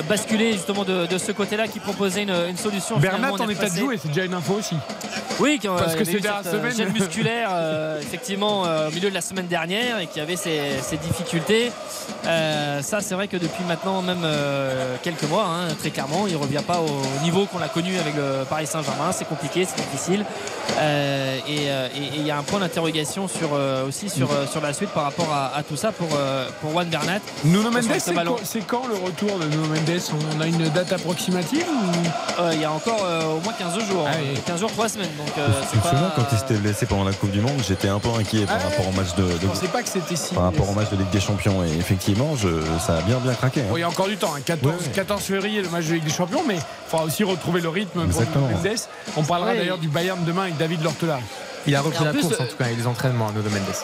basculé 0.07 0.53
justement 0.53 0.83
de, 0.83 1.07
de 1.07 1.17
ce 1.17 1.31
côté-là, 1.31 1.67
qui 1.67 1.79
proposaient 1.79 2.23
une, 2.23 2.35
une 2.49 2.57
solution. 2.57 2.97
Bernat 2.97 3.31
en 3.31 3.49
est 3.49 3.53
état 3.53 3.69
de 3.69 3.75
jouer, 3.75 3.97
c'est 3.99 4.09
déjà 4.09 4.25
une 4.25 4.33
info 4.35 4.53
aussi. 4.59 4.75
Oui, 5.39 5.57
qui, 5.59 5.67
euh, 5.67 5.75
Parce 5.77 5.93
il 5.93 5.95
que 5.97 6.01
avait 6.03 6.11
ces 6.11 6.17
eu 6.17 6.21
dernières 6.21 6.43
cette, 6.43 6.53
euh, 6.53 6.57
semaines- 6.59 6.75
gêne 6.75 6.93
musculaire, 6.93 7.49
euh, 7.51 7.99
effectivement, 7.99 8.65
euh, 8.65 8.89
au 8.89 8.91
milieu 8.91 9.09
de 9.09 9.13
la 9.15 9.21
semaine 9.21 9.47
dernière 9.47 9.99
et 9.99 10.07
qui 10.07 10.19
avait 10.19 10.35
ses, 10.35 10.59
ses 10.81 10.97
difficultés. 10.97 11.71
Euh, 12.25 12.81
ça, 12.81 13.01
c'est 13.01 13.15
vrai 13.15 13.27
que 13.27 13.37
depuis 13.37 13.63
maintenant 13.67 14.01
même 14.01 14.23
euh, 14.35 14.95
quelques 15.03 15.23
mois, 15.29 15.45
hein, 15.45 15.67
très 15.79 15.89
clairement, 15.89 16.25
il 16.27 16.35
revient 16.35 16.61
pas 16.65 16.79
au 16.79 17.23
niveau 17.23 17.45
qu'on 17.45 17.61
a 17.61 17.67
connu 17.67 17.97
avec 17.97 18.15
le 18.15 18.43
Paris 18.49 18.67
Saint-Germain. 18.67 19.11
C'est 19.11 19.27
compliqué, 19.27 19.65
c'est 19.65 19.81
difficile. 19.89 20.25
Euh, 20.79 21.37
et 21.47 21.69
euh, 21.69 21.87
et- 21.95 22.15
il 22.17 22.25
y 22.25 22.31
a 22.31 22.37
un 22.37 22.43
point 22.43 22.59
d'interrogation 22.59 23.27
sur, 23.27 23.49
euh, 23.53 23.87
aussi 23.87 24.09
sur, 24.09 24.29
sur 24.51 24.61
la 24.61 24.73
suite 24.73 24.89
par 24.89 25.03
rapport 25.03 25.31
à, 25.31 25.55
à 25.55 25.63
tout 25.63 25.75
ça 25.75 25.91
pour, 25.91 26.07
euh, 26.15 26.47
pour 26.61 26.71
Juan 26.71 26.87
Bernat. 26.87 27.19
Nuno 27.43 27.69
Mendes, 27.71 27.83
c'est 27.99 28.13
quand, 28.13 28.35
c'est 28.43 28.65
quand 28.65 28.87
le 28.87 28.95
retour 28.95 29.37
de 29.39 29.45
Nuno 29.45 29.67
Mendes? 29.67 30.01
On 30.37 30.41
a 30.41 30.47
une 30.47 30.69
date 30.69 30.91
approximative 30.93 31.65
ou... 31.69 32.41
Euh, 32.41 32.51
il 32.53 32.61
y 32.61 32.65
a 32.65 32.71
encore 32.71 33.03
euh, 33.05 33.35
au 33.35 33.39
moins 33.41 33.53
15 33.53 33.73
jours. 33.87 34.07
Ah 34.07 34.15
oui. 34.21 34.39
15 34.45 34.59
jours, 34.59 34.71
3 34.71 34.89
semaines. 34.89 35.09
Donc, 35.17 35.27
euh, 35.37 35.47
c'est 35.71 35.81
pas- 35.81 36.13
quand 36.15 36.25
il 36.31 36.37
s'était 36.37 36.55
blessé 36.55 36.85
pendant 36.85 37.03
la 37.03 37.13
Coupe 37.13 37.31
du 37.31 37.41
Monde, 37.41 37.61
j'étais 37.67 37.87
un 37.87 37.99
peu 37.99 38.09
inquiet 38.19 38.45
par 38.45 38.57
Ah 38.59 38.63
rapport 38.69 38.87
au 38.87 38.91
match 38.91 39.15
de, 39.15 39.23
de- 39.23 39.29
Je 39.41 39.47
pensais 39.47 39.67
pas 39.67 39.81
que 39.83 39.89
c'était 39.89 40.15
si. 40.15 40.33
par 40.33 40.43
rapport 40.45 40.69
au 40.69 40.73
match 40.73 40.89
de 40.89 40.97
Ligue 40.97 41.09
des 41.11 41.19
Champions 41.19 41.63
et 41.63 41.69
effectivement, 41.77 42.35
je, 42.35 42.47
ça 42.85 42.97
a 42.97 43.01
bien 43.01 43.17
bien 43.19 43.33
craqué. 43.33 43.61
hein. 43.61 43.65
Bon, 43.69 43.77
il 43.77 43.81
y 43.81 43.83
a 43.83 43.89
encore 43.89 44.07
du 44.07 44.17
temps 44.17 44.24
temps. 44.27 44.35
hein. 44.35 44.41
14, 44.45 44.73
14 44.93 45.21
février, 45.23 45.61
le 45.61 45.69
match 45.69 45.85
de 45.85 45.93
Ligue 45.93 46.03
des 46.03 46.11
Champions, 46.11 46.43
mais 46.47 46.55
il 46.55 46.61
faudra 46.89 47.05
aussi 47.05 47.23
retrouver 47.23 47.61
le 47.61 47.69
rythme 47.69 47.91
pour 48.07 48.21
Exactement. 48.21 48.47
Nuno 48.47 48.57
Mendes. 48.59 48.77
On 49.17 49.23
parlera 49.23 49.51
Ouais. 49.51 49.57
d'ailleurs 49.57 49.77
du 49.77 49.87
Bayern 49.87 50.23
demain 50.25 50.43
avec 50.43 50.57
David 50.57 50.83
Lortelari. 50.83 51.21
Il 51.67 51.75
a 51.75 51.81
repris 51.81 52.03
la 52.03 52.11
plus, 52.11 52.21
course 52.21 52.39
en 52.39 52.45
tout 52.45 52.55
cas, 52.57 52.67
et 52.69 52.75
les 52.75 52.85
entraînements 52.87 53.27
à 53.29 53.31
Nuno 53.31 53.49
Mendes. 53.49 53.75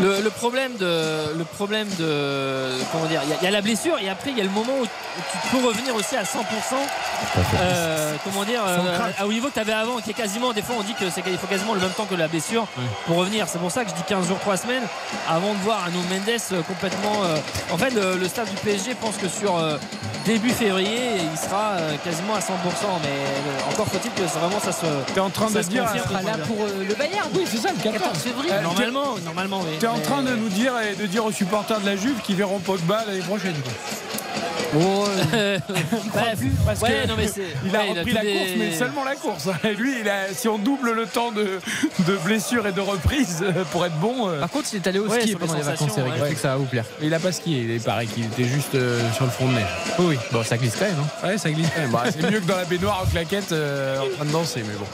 Le, 0.00 0.20
le 0.22 0.30
problème 0.30 0.76
de 0.76 1.36
le 1.36 1.44
problème 1.44 1.88
de 1.98 2.70
comment 2.92 3.06
dire 3.06 3.20
il 3.24 3.30
y 3.30 3.32
a- 3.32 3.36
il 3.40 3.44
y, 3.44 3.46
a 3.48 3.50
la 3.50 3.60
blessure 3.62 3.98
et 4.00 4.08
après 4.08 4.30
il 4.30 4.38
y 4.38 4.40
a 4.40 4.44
le 4.44 4.50
moment 4.50 4.72
où, 4.80 4.84
tu 4.86 5.38
peux 5.50 5.66
revenir 5.66 5.94
aussi 5.94 6.16
à 6.16 6.22
100% 6.22 6.44
euh, 7.60 8.14
comment 8.24 8.44
dire 8.44 8.62
euh, 8.66 9.24
au 9.24 9.32
niveau 9.32 9.48
que 9.48 9.54
tu 9.54 9.60
avais 9.60 9.72
avant 9.72 9.98
qui 9.98 10.10
est 10.10 10.14
quasiment 10.14 10.52
des 10.52 10.62
fois 10.62 10.76
on 10.78 10.82
dit 10.82 10.94
que 10.94 11.10
c'est 11.10 11.22
qu'il 11.22 11.36
faut 11.38 11.46
quasiment 11.46 11.74
le 11.74 11.80
même 11.80 11.90
temps 11.90 12.04
que 12.06 12.14
la 12.14 12.28
blessure 12.28 12.66
pour 13.06 13.16
revenir 13.16 13.46
c'est 13.48 13.58
pour 13.58 13.70
ça 13.70 13.84
que 13.84 13.90
je 13.90 13.94
dis 13.94 14.02
15 14.06 14.28
jours 14.28 14.38
3 14.40 14.56
semaines 14.56 14.84
avant 15.28 15.52
de 15.54 15.58
voir 15.58 15.88
Nuno 15.90 16.02
Mendes 16.10 16.40
euh, 16.52 16.62
complètement 16.62 17.24
euh, 17.24 17.36
en 17.72 17.78
fait 17.78 17.90
le, 17.90 18.16
le 18.16 18.28
staff 18.28 18.48
du 18.50 18.56
PSG 18.56 18.94
pense 19.00 19.16
que 19.16 19.28
sur 19.28 19.56
euh, 19.58 19.76
début 20.24 20.50
février 20.50 21.16
il 21.32 21.38
sera 21.38 21.72
euh, 21.72 21.94
quasiment 22.04 22.34
à 22.34 22.40
100% 22.40 22.42
mais 23.02 23.08
euh, 23.08 23.72
encore 23.72 23.86
faut-il 23.88 24.10
que 24.12 24.28
ça- 24.28 24.38
vraiment 24.38 24.60
ça 24.60 24.72
se 24.72 24.86
T'es 25.14 25.20
en 25.20 25.30
train 25.30 25.48
ça 25.48 25.58
de 25.60 25.64
se 25.64 25.68
dire. 25.70 25.84
sera 25.88 26.22
là 26.22 26.38
pour 26.46 26.56
euh, 26.64 26.84
le 26.88 26.94
Bayern. 26.94 27.28
Oui, 27.34 27.44
c'est 27.50 27.56
ça, 27.58 27.68
le 27.70 27.82
14. 27.82 27.98
14 27.98 28.18
février. 28.18 28.52
Euh, 28.52 28.62
normalement 28.62 29.14
normalement 29.24 29.60
oui 29.64 29.76
en 29.88 30.00
train 30.00 30.22
de 30.22 30.34
nous 30.34 30.48
dire 30.48 30.72
et 30.80 30.94
de 30.94 31.06
dire 31.06 31.24
aux 31.24 31.32
supporters 31.32 31.80
de 31.80 31.86
la 31.86 31.96
Juve 31.96 32.20
qu'ils 32.22 32.36
verront 32.36 32.58
Pogba 32.58 33.04
l'année 33.06 33.20
prochaine. 33.20 33.54
quoi. 33.54 34.07
Oh, 34.76 35.04
Parce 36.66 36.80
ouais, 36.82 36.90
que 37.02 37.08
non, 37.08 37.14
mais 37.16 37.26
c'est- 37.28 37.40
il 37.64 37.74
a 37.74 37.80
ouais, 37.80 37.88
repris 37.98 38.12
la 38.12 38.20
des- 38.20 38.32
course, 38.34 38.48
mais 38.58 38.72
seulement 38.76 39.04
la 39.04 39.14
course. 39.14 39.46
hein. 39.48 39.56
Et 39.64 39.74
lui, 39.74 39.94
il 40.00 40.08
a, 40.08 40.32
si 40.34 40.48
on 40.48 40.58
double 40.58 40.92
le 40.92 41.06
temps 41.06 41.32
de, 41.32 41.58
de 42.06 42.16
blessure 42.18 42.66
et 42.66 42.72
de 42.72 42.80
reprise 42.80 43.38
euh, 43.42 43.64
pour 43.72 43.86
être 43.86 43.96
bon, 43.98 44.28
euh, 44.28 44.40
Par 44.40 44.50
contre, 44.50 44.68
il 44.72 44.76
est 44.76 44.86
allé 44.86 44.98
au 44.98 45.08
Ouais, 45.08 45.20
ski 45.22 45.34
pendant 45.36 45.54
les 45.54 45.62
vacances, 45.62 45.96
Eric. 45.96 46.12
ouais. 46.12 46.18
Je 46.20 46.24
sais 46.26 46.34
que 46.34 46.40
ça 46.40 46.48
va 46.48 46.56
vous 46.56 46.66
plaire. 46.66 46.84
il 47.00 47.12
a 47.14 47.18
pas 47.18 47.32
skié. 47.32 47.66
Il 47.76 47.80
paraît 47.80 48.06
qu'il 48.06 48.24
était 48.26 48.44
juste 48.44 48.74
euh, 48.74 49.00
sur 49.14 49.24
le 49.24 49.30
front 49.30 49.48
de 49.48 49.54
neige. 49.54 49.66
Oui, 49.98 50.04
oui. 50.10 50.16
Bon, 50.32 50.42
ça 50.44 50.56
glisse 50.58 50.74
quand 50.78 50.84
même. 50.84 50.96
hein. 51.22 51.26
Ouais, 51.28 51.38
ça 51.38 51.50
glisse 51.50 51.68
quand 51.74 51.80
même. 51.80 51.90
Bah, 51.90 52.04
c'est 52.10 52.30
mieux 52.30 52.40
que 52.40 52.46
dans 52.46 52.56
la 52.56 52.64
baignoire 52.64 53.02
en 53.02 53.10
claquette 53.10 53.52
euh, 53.52 53.98
en 54.00 54.16
train 54.16 54.24
de 54.26 54.30
danser, 54.32 54.62
mais 54.66 54.74
bon. 54.74 54.86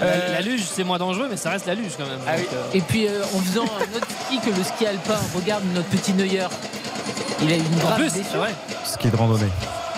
La, 0.00 0.28
la 0.34 0.40
luge, 0.40 0.62
c'est 0.64 0.84
moins 0.84 0.98
dangereux, 0.98 1.28
mais 1.30 1.36
ça 1.36 1.50
reste 1.50 1.66
la 1.66 1.74
luge 1.74 1.92
quand 1.96 2.06
même. 2.06 2.18
Ah 2.26 2.36
Donc, 2.36 2.46
oui. 2.50 2.56
euh, 2.56 2.76
Et 2.78 2.80
puis 2.80 3.06
euh, 3.06 3.22
en 3.34 3.38
faisant 3.40 3.64
un 3.64 3.96
autre 3.96 4.08
ski 4.26 4.40
que 4.40 4.50
le 4.56 4.64
ski 4.64 4.86
alpin, 4.86 5.18
regarde 5.34 5.62
notre 5.74 5.88
petit 5.88 6.12
Neuer. 6.12 6.46
Il 7.42 7.52
a 7.52 7.56
une 7.56 7.62
en 7.62 7.78
grave 7.78 7.98
blessure. 7.98 8.38
vrai. 8.38 8.54
Ski 8.84 9.10
de 9.10 9.16
randonnée. 9.16 9.50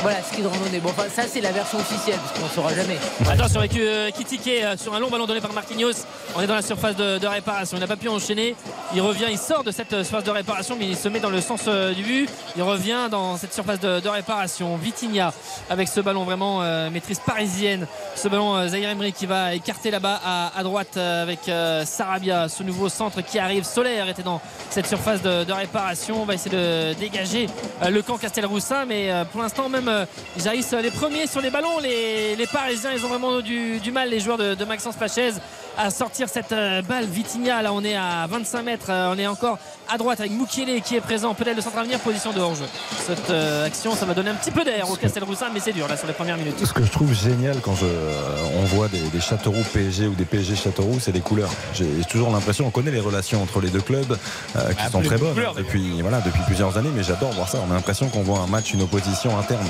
Voilà, 0.05 0.23
ski 0.23 0.43
de 0.43 0.49
randonnée. 0.49 0.81
Bon, 0.81 0.91
enfin, 0.91 1.05
ça 1.09 1.23
c'est 1.27 1.41
la 1.41 1.51
version 1.51 1.79
officielle, 1.79 2.19
parce 2.19 2.39
qu'on 2.39 2.45
ne 2.45 2.51
saura 2.51 2.75
jamais. 2.75 2.99
Attention 3.27 3.61
avec 3.61 3.75
euh, 3.79 4.11
Kitike 4.11 4.49
euh, 4.49 4.77
sur 4.77 4.93
un 4.93 5.01
long 5.01 5.09
ballon 5.09 5.25
donné 5.25 5.41
par 5.41 5.55
Marquinhos. 5.55 6.05
On 6.37 6.41
est 6.41 6.49
dans 6.49 6.57
la 6.57 6.63
surface 6.63 6.97
de, 6.97 7.25
réparation. 7.27 7.77
Il 7.77 7.81
n'a 7.81 7.87
pas 7.87 7.97
pu 7.97 8.09
enchaîner. 8.09 8.57
Il 8.93 9.01
revient, 9.01 9.27
il 9.31 9.39
sort 9.39 9.63
de 9.63 9.71
cette 9.71 9.93
euh, 9.93 10.03
surface 10.03 10.25
de 10.25 10.33
réparation, 10.33 10.75
mais 10.77 10.87
il 10.87 10.97
se 10.97 11.09
met 11.09 11.21
dans 11.21 11.31
le 11.31 11.41
sens 11.41 11.63
euh, 11.69 11.95
du 11.95 12.03
but. 12.03 12.29
Il 12.57 12.63
revient 12.65 13.09
dans 13.09 13.37
cette 13.37 13.55
surface 13.55 13.79
de, 13.79 14.09
réparation. 14.09 14.77
Vitinha 14.77 15.33
avec 15.71 15.87
ce 15.87 16.01
ballon 16.01 16.25
vraiment 16.25 16.63
euh, 16.63 16.91
maîtrise 16.91 17.21
parisienne. 17.21 17.87
Ce 18.17 18.27
ballon 18.27 18.67
Zahir 18.69 18.91
Emery 18.91 19.13
qui 19.13 19.27
va 19.27 19.55
écarter 19.55 19.91
là-bas 19.93 20.21
à, 20.57 20.63
droite 20.63 20.97
avec 20.97 21.41
Sarabia. 21.85 22.49
Ce 22.49 22.63
nouveau 22.63 22.89
centre 22.89 23.21
qui 23.23 23.39
arrive. 23.39 23.65
Solaire 23.65 24.09
était 24.09 24.23
dans 24.23 24.41
cette 24.71 24.87
surface 24.87 25.23
de, 25.23 25.53
réparation. 25.53 26.23
On 26.23 26.25
va 26.25 26.35
essayer 26.35 26.55
de 26.55 26.93
dégager 26.95 27.49
le 27.89 28.03
camp 28.03 28.19
Castelroussin, 28.19 28.85
mais 28.85 29.11
pour 29.33 29.43
l'instant 29.43 29.69
même 29.69 29.91
ils 30.37 30.49
arrivent 30.49 30.67
euh, 30.73 30.83
les 30.83 30.91
premiers 30.91 31.27
sur 31.27 31.41
les 31.41 31.51
ballons. 31.51 31.79
Les, 31.81 32.47
Parisiens, 32.53 32.93
ils 32.93 33.05
ont 33.05 33.09
vraiment 33.09 33.41
du, 33.41 33.81
mal, 33.93 34.11
les 34.11 34.21
joueurs 34.21 34.39
de, 34.39 34.65
Maxence 34.65 34.97
Pachez, 34.97 35.33
à 35.77 35.91
sortir 35.91 36.29
cette 36.29 36.53
euh, 36.53 36.83
balle. 36.83 37.07
Vitinha, 37.07 37.63
là, 37.63 37.73
on 37.73 37.83
est 37.83 37.97
à 37.97 38.27
25 38.29 38.63
mètres. 38.63 38.91
euh, 38.91 39.13
on 39.15 39.19
est 39.19 39.27
encore 39.27 39.59
à 39.93 39.99
droite 39.99 40.21
avec 40.21 40.33
Moukielé 40.33 40.81
qui 40.81 40.97
est 40.97 41.01
présent. 41.01 41.35
Peut-être 41.35 41.57
le 41.57 41.63
centre 41.63 41.79
à 41.79 41.83
venir, 41.83 41.99
position 42.01 42.33
de 42.33 42.41
hors-jeu. 42.41 42.65
Cette 43.07 43.31
euh, 43.31 43.67
action, 43.67 43.95
ça 43.95 44.07
va 44.07 44.15
donner 44.15 44.31
un 44.31 44.35
petit 44.35 44.51
peu 44.51 44.65
d'air 44.65 44.89
au 44.91 44.97
Castelroussin, 44.97 45.47
mais 45.53 45.61
c'est 45.61 45.73
dur 45.73 45.87
là 45.89 45.97
sur 45.97 46.07
les 46.07 46.13
premières 46.13 46.37
minutes. 46.37 46.65
Ce 46.65 46.73
que 46.73 46.85
je 46.85 46.91
trouve 46.91 47.13
génial 47.15 47.61
quand 47.61 47.75
je, 47.75 47.85
euh, 47.85 48.35
on 48.57 48.65
voit 48.65 48.89
des, 48.89 49.01
des 49.01 49.21
Châteauroux 49.21 49.63
PSG 49.73 50.07
ou 50.07 50.15
des 50.15 50.25
PSG 50.25 50.57
Châteauroux, 50.57 50.99
c'est 51.01 51.13
les 51.13 51.21
couleurs. 51.21 51.51
J'ai 51.75 51.87
toujours 52.09 52.31
l'impression, 52.31 52.67
on 52.67 52.71
connaît 52.71 52.91
les 52.91 53.01
relations 53.01 53.43
entre 53.43 53.61
les 53.61 53.71
deux 53.71 53.81
clubs 53.81 54.13
euh, 54.57 54.71
qui 54.71 54.77
Ah, 54.87 54.91
sont 54.91 55.03
très 55.03 55.19
bonnes 55.19 55.35
couleurs, 55.35 55.55
depuis, 55.55 56.01
voilà, 56.03 56.21
depuis 56.21 56.41
plusieurs 56.47 56.77
années, 56.79 56.91
mais 56.95 57.03
j'adore 57.03 57.33
voir 57.33 57.49
ça. 57.49 57.59
On 57.67 57.71
a 57.71 57.75
l'impression 57.75 58.09
qu'on 58.09 58.23
voit 58.23 58.41
un 58.41 58.47
match, 58.47 58.73
une 58.73 58.83
opposition 58.83 59.39
interne 59.39 59.67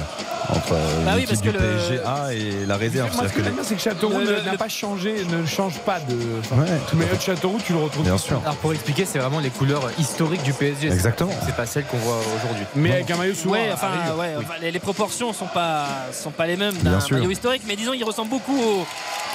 entre 0.49 0.73
euh, 0.75 1.05
Bah 1.05 1.13
oui, 1.15 1.21
l'équipe 1.23 1.29
parce 1.31 1.41
du 1.43 1.49
que 1.53 1.55
le- 1.59 1.59
PSG 1.59 2.01
A 2.05 2.35
et 2.35 2.67
la 2.67 2.77
réserve. 2.77 3.15
Moi, 3.17 3.29
ce 3.29 3.33
que 3.33 3.43
j'aime 3.43 3.55
bien, 3.55 3.63
c'est 3.65 3.75
que 3.75 3.81
Châteauroux 3.81 4.23
n'a 4.23 4.53
le- 4.53 4.59
pas 4.59 4.69
changé, 4.69 5.25
ne 5.25 5.47
change 5.47 5.79
pas 5.81 5.99
de. 6.01 6.17
enfin, 6.41 6.57
Ouais. 6.63 7.17
De 7.17 7.21
Châteauroux, 7.21 7.59
tu 7.65 7.73
le 7.73 7.79
retrouves. 7.81 8.05
Bien 8.05 8.19
sûr. 8.19 8.41
Alors 8.43 8.57
pour 8.57 8.73
expliquer, 8.73 9.05
c'est 9.07 9.19
vraiment 9.19 9.41
les 9.41 9.51
couleurs 9.51 9.89
historiques 10.05 10.43
du 10.43 10.53
PSG. 10.53 10.89
Exactement. 10.89 11.33
C'est 11.47 11.57
pas 11.57 11.67
celles 11.67 11.85
qu'on 11.85 11.97
voit 11.99 12.19
aujourd'hui. 12.37 12.65
Mais 12.77 12.93
avec 12.93 13.11
un 13.11 13.17
maillot 13.17 13.35
souvent. 13.35 13.55
Ouais, 13.55 13.71
enfin, 13.73 13.89
les, 14.61 14.71
les 14.71 14.79
proportions 14.79 15.33
sont 15.33 15.47
pas 15.47 15.87
sont 16.13 16.31
pas 16.31 16.47
les 16.47 16.57
mêmes 16.57 16.77
d'un 16.79 16.99
maillot 17.11 17.31
historique, 17.31 17.63
mais 17.67 17.77
disons 17.77 17.93
il 17.95 18.05
ressemble 18.05 18.31
beaucoup 18.31 18.57
au, 18.57 18.87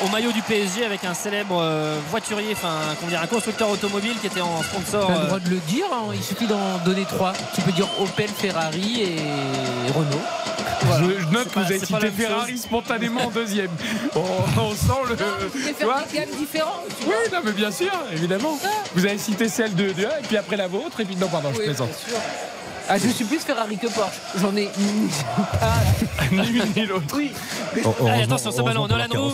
au 0.05 0.09
maillot 0.09 0.31
du 0.31 0.41
PSG 0.41 0.85
avec 0.85 1.03
un 1.03 1.13
célèbre 1.13 1.59
euh, 1.61 1.97
voiturier, 2.09 2.51
enfin 2.53 2.73
comment 2.99 3.09
dire, 3.11 3.21
un 3.21 3.27
constructeur 3.27 3.69
automobile 3.69 4.15
qui 4.21 4.27
était 4.27 4.41
en 4.41 4.61
sponsor. 4.63 5.07
T'as 5.07 5.13
le 5.13 5.19
euh, 5.19 5.25
droit 5.25 5.39
de 5.39 5.49
le 5.49 5.57
dire, 5.67 5.85
hein, 5.91 6.11
il 6.13 6.23
suffit 6.23 6.47
d'en 6.47 6.77
donner 6.85 7.05
trois. 7.05 7.33
Tu 7.55 7.61
peux 7.61 7.71
dire 7.71 7.87
Opel, 7.99 8.29
Ferrari 8.29 9.01
et 9.01 9.91
Renault. 9.91 10.21
Je, 10.99 11.21
je 11.21 11.33
note 11.33 11.47
que 11.47 11.53
pas- 11.53 11.61
vous 11.61 11.65
avez 11.67 11.79
même 12.03 12.11
Ferrari 12.13 12.57
spontanément 12.57 13.25
en 13.25 13.29
deuxième. 13.29 13.69
On, 14.15 14.19
on 14.61 14.71
sent 14.75 14.91
le. 15.09 15.15
Tu 15.15 15.63
différentes. 15.63 16.87
tu 16.99 17.05
oui, 17.07 17.13
non, 17.31 17.39
mais 17.43 17.51
bien 17.51 17.71
sûr, 17.71 17.91
évidemment. 18.11 18.57
Vous 18.95 19.05
avez 19.05 19.17
cité 19.17 19.47
celle 19.49 19.75
de, 19.75 19.91
de 19.91 20.01
et 20.01 20.07
puis 20.27 20.37
après 20.37 20.57
la 20.57 20.67
vôtre, 20.67 20.99
et 20.99 21.05
puis 21.05 21.15
non, 21.15 21.27
pardon, 21.27 21.49
je 21.53 21.59
plaisante. 21.61 21.89
bien 21.89 22.13
sûr. 22.13 22.19
Ah, 22.91 22.97
je 22.97 23.07
suis 23.09 23.25
plus 23.25 23.39
Ferrari 23.39 23.77
que 23.77 23.87
Porsche. 23.87 24.17
J'en 24.37 24.55
ai. 24.57 24.67
ni 26.31 26.41
l'une 26.47 26.63
ni 26.75 26.85
l'autre. 26.85 27.05
Oui. 27.15 27.31
Oh, 27.85 27.93
Allez, 28.07 28.23
attention, 28.23 28.51
ce 28.51 28.61
ballon, 28.63 28.87
Nolan 28.87 29.05
Roux. 29.13 29.31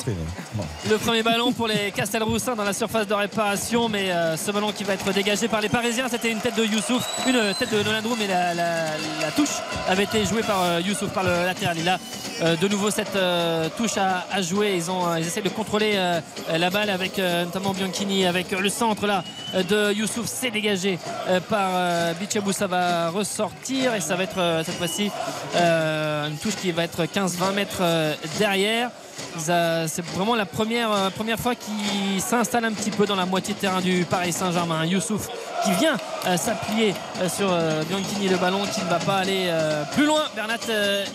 Le 0.89 0.97
premier 0.97 1.23
ballon 1.23 1.51
pour 1.53 1.67
les 1.67 1.91
Castelroussins 1.91 2.55
dans 2.55 2.63
la 2.65 2.73
surface 2.73 3.07
de 3.07 3.13
réparation, 3.13 3.87
mais 3.89 4.11
euh, 4.11 4.35
ce 4.37 4.51
ballon 4.51 4.71
qui 4.71 4.83
va 4.83 4.93
être 4.93 5.11
dégagé 5.13 5.47
par 5.47 5.61
les 5.61 5.69
Parisiens, 5.69 6.07
c'était 6.09 6.31
une 6.31 6.39
tête 6.39 6.55
de 6.55 6.65
Youssouf, 6.65 7.07
une 7.27 7.53
tête 7.57 7.71
de 7.71 7.81
Nolan 7.81 8.01
Roux, 8.03 8.15
mais 8.19 8.27
la, 8.27 8.53
la- 8.53 8.85
la 9.21 9.31
touche 9.35 9.49
avait 9.87 10.03
été 10.03 10.25
jouée 10.25 10.43
par 10.43 10.61
euh, 10.61 10.81
Youssouf, 10.81 11.09
par 11.11 11.23
le 11.23 11.45
latéral. 11.45 11.77
Il 11.79 11.87
a 11.87 11.97
euh, 12.41 12.55
de 12.57 12.67
nouveau 12.67 12.91
cette 12.91 13.15
euh, 13.15 13.69
touche 13.77 13.97
à, 13.97 14.25
à 14.31 14.41
jouer. 14.41 14.73
Ils, 14.75 14.91
ont, 14.91 15.07
euh, 15.07 15.19
ils 15.19 15.27
essaient 15.27 15.41
de 15.41 15.49
contrôler 15.49 15.93
euh, 15.95 16.19
la 16.57 16.69
balle 16.69 16.89
avec 16.89 17.19
euh, 17.19 17.45
notamment 17.45 17.71
Bianchini, 17.73 18.25
avec 18.25 18.51
euh, 18.51 18.59
le 18.59 18.69
centre 18.69 19.07
là 19.07 19.23
euh, 19.55 19.63
de 19.63 19.93
Youssouf, 19.93 20.25
c'est 20.27 20.51
dégagé 20.51 20.99
euh, 21.29 21.39
par 21.39 21.69
euh, 21.73 22.13
Bichabou. 22.19 22.51
Ça 22.51 22.67
va 22.67 23.09
ressortir 23.09 23.44
et 23.69 23.99
ça 23.99 24.15
va 24.15 24.23
être 24.23 24.39
euh, 24.39 24.63
cette 24.63 24.75
fois-ci 24.75 25.11
euh, 25.55 26.27
une 26.27 26.37
touche 26.37 26.55
qui 26.55 26.71
va 26.71 26.83
être 26.83 27.05
15-20 27.05 27.53
mètres 27.53 27.77
euh, 27.81 28.13
derrière. 28.37 28.89
C'est 29.37 30.05
vraiment 30.13 30.35
la 30.35 30.45
première, 30.45 31.11
première 31.11 31.39
fois 31.39 31.55
qu'il 31.55 32.21
s'installe 32.21 32.65
un 32.65 32.71
petit 32.71 32.91
peu 32.91 33.05
dans 33.05 33.15
la 33.15 33.25
moitié 33.25 33.53
de 33.53 33.59
terrain 33.59 33.81
du 33.81 34.05
Paris 34.05 34.31
Saint-Germain. 34.31 34.85
Youssouf 34.85 35.27
qui 35.63 35.71
vient 35.73 35.97
s'appuyer 36.37 36.93
sur 37.27 37.51
euh, 37.51 37.83
Bianchini, 37.83 38.29
le 38.29 38.37
ballon 38.37 38.61
qui 38.65 38.81
ne 38.81 38.89
va 38.89 38.99
pas 38.99 39.17
aller 39.17 39.51
plus 39.93 40.05
loin. 40.05 40.21
Bernat 40.35 40.57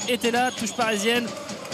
était 0.09 0.31
là, 0.31 0.51
touche 0.51 0.73
parisienne. 0.73 1.27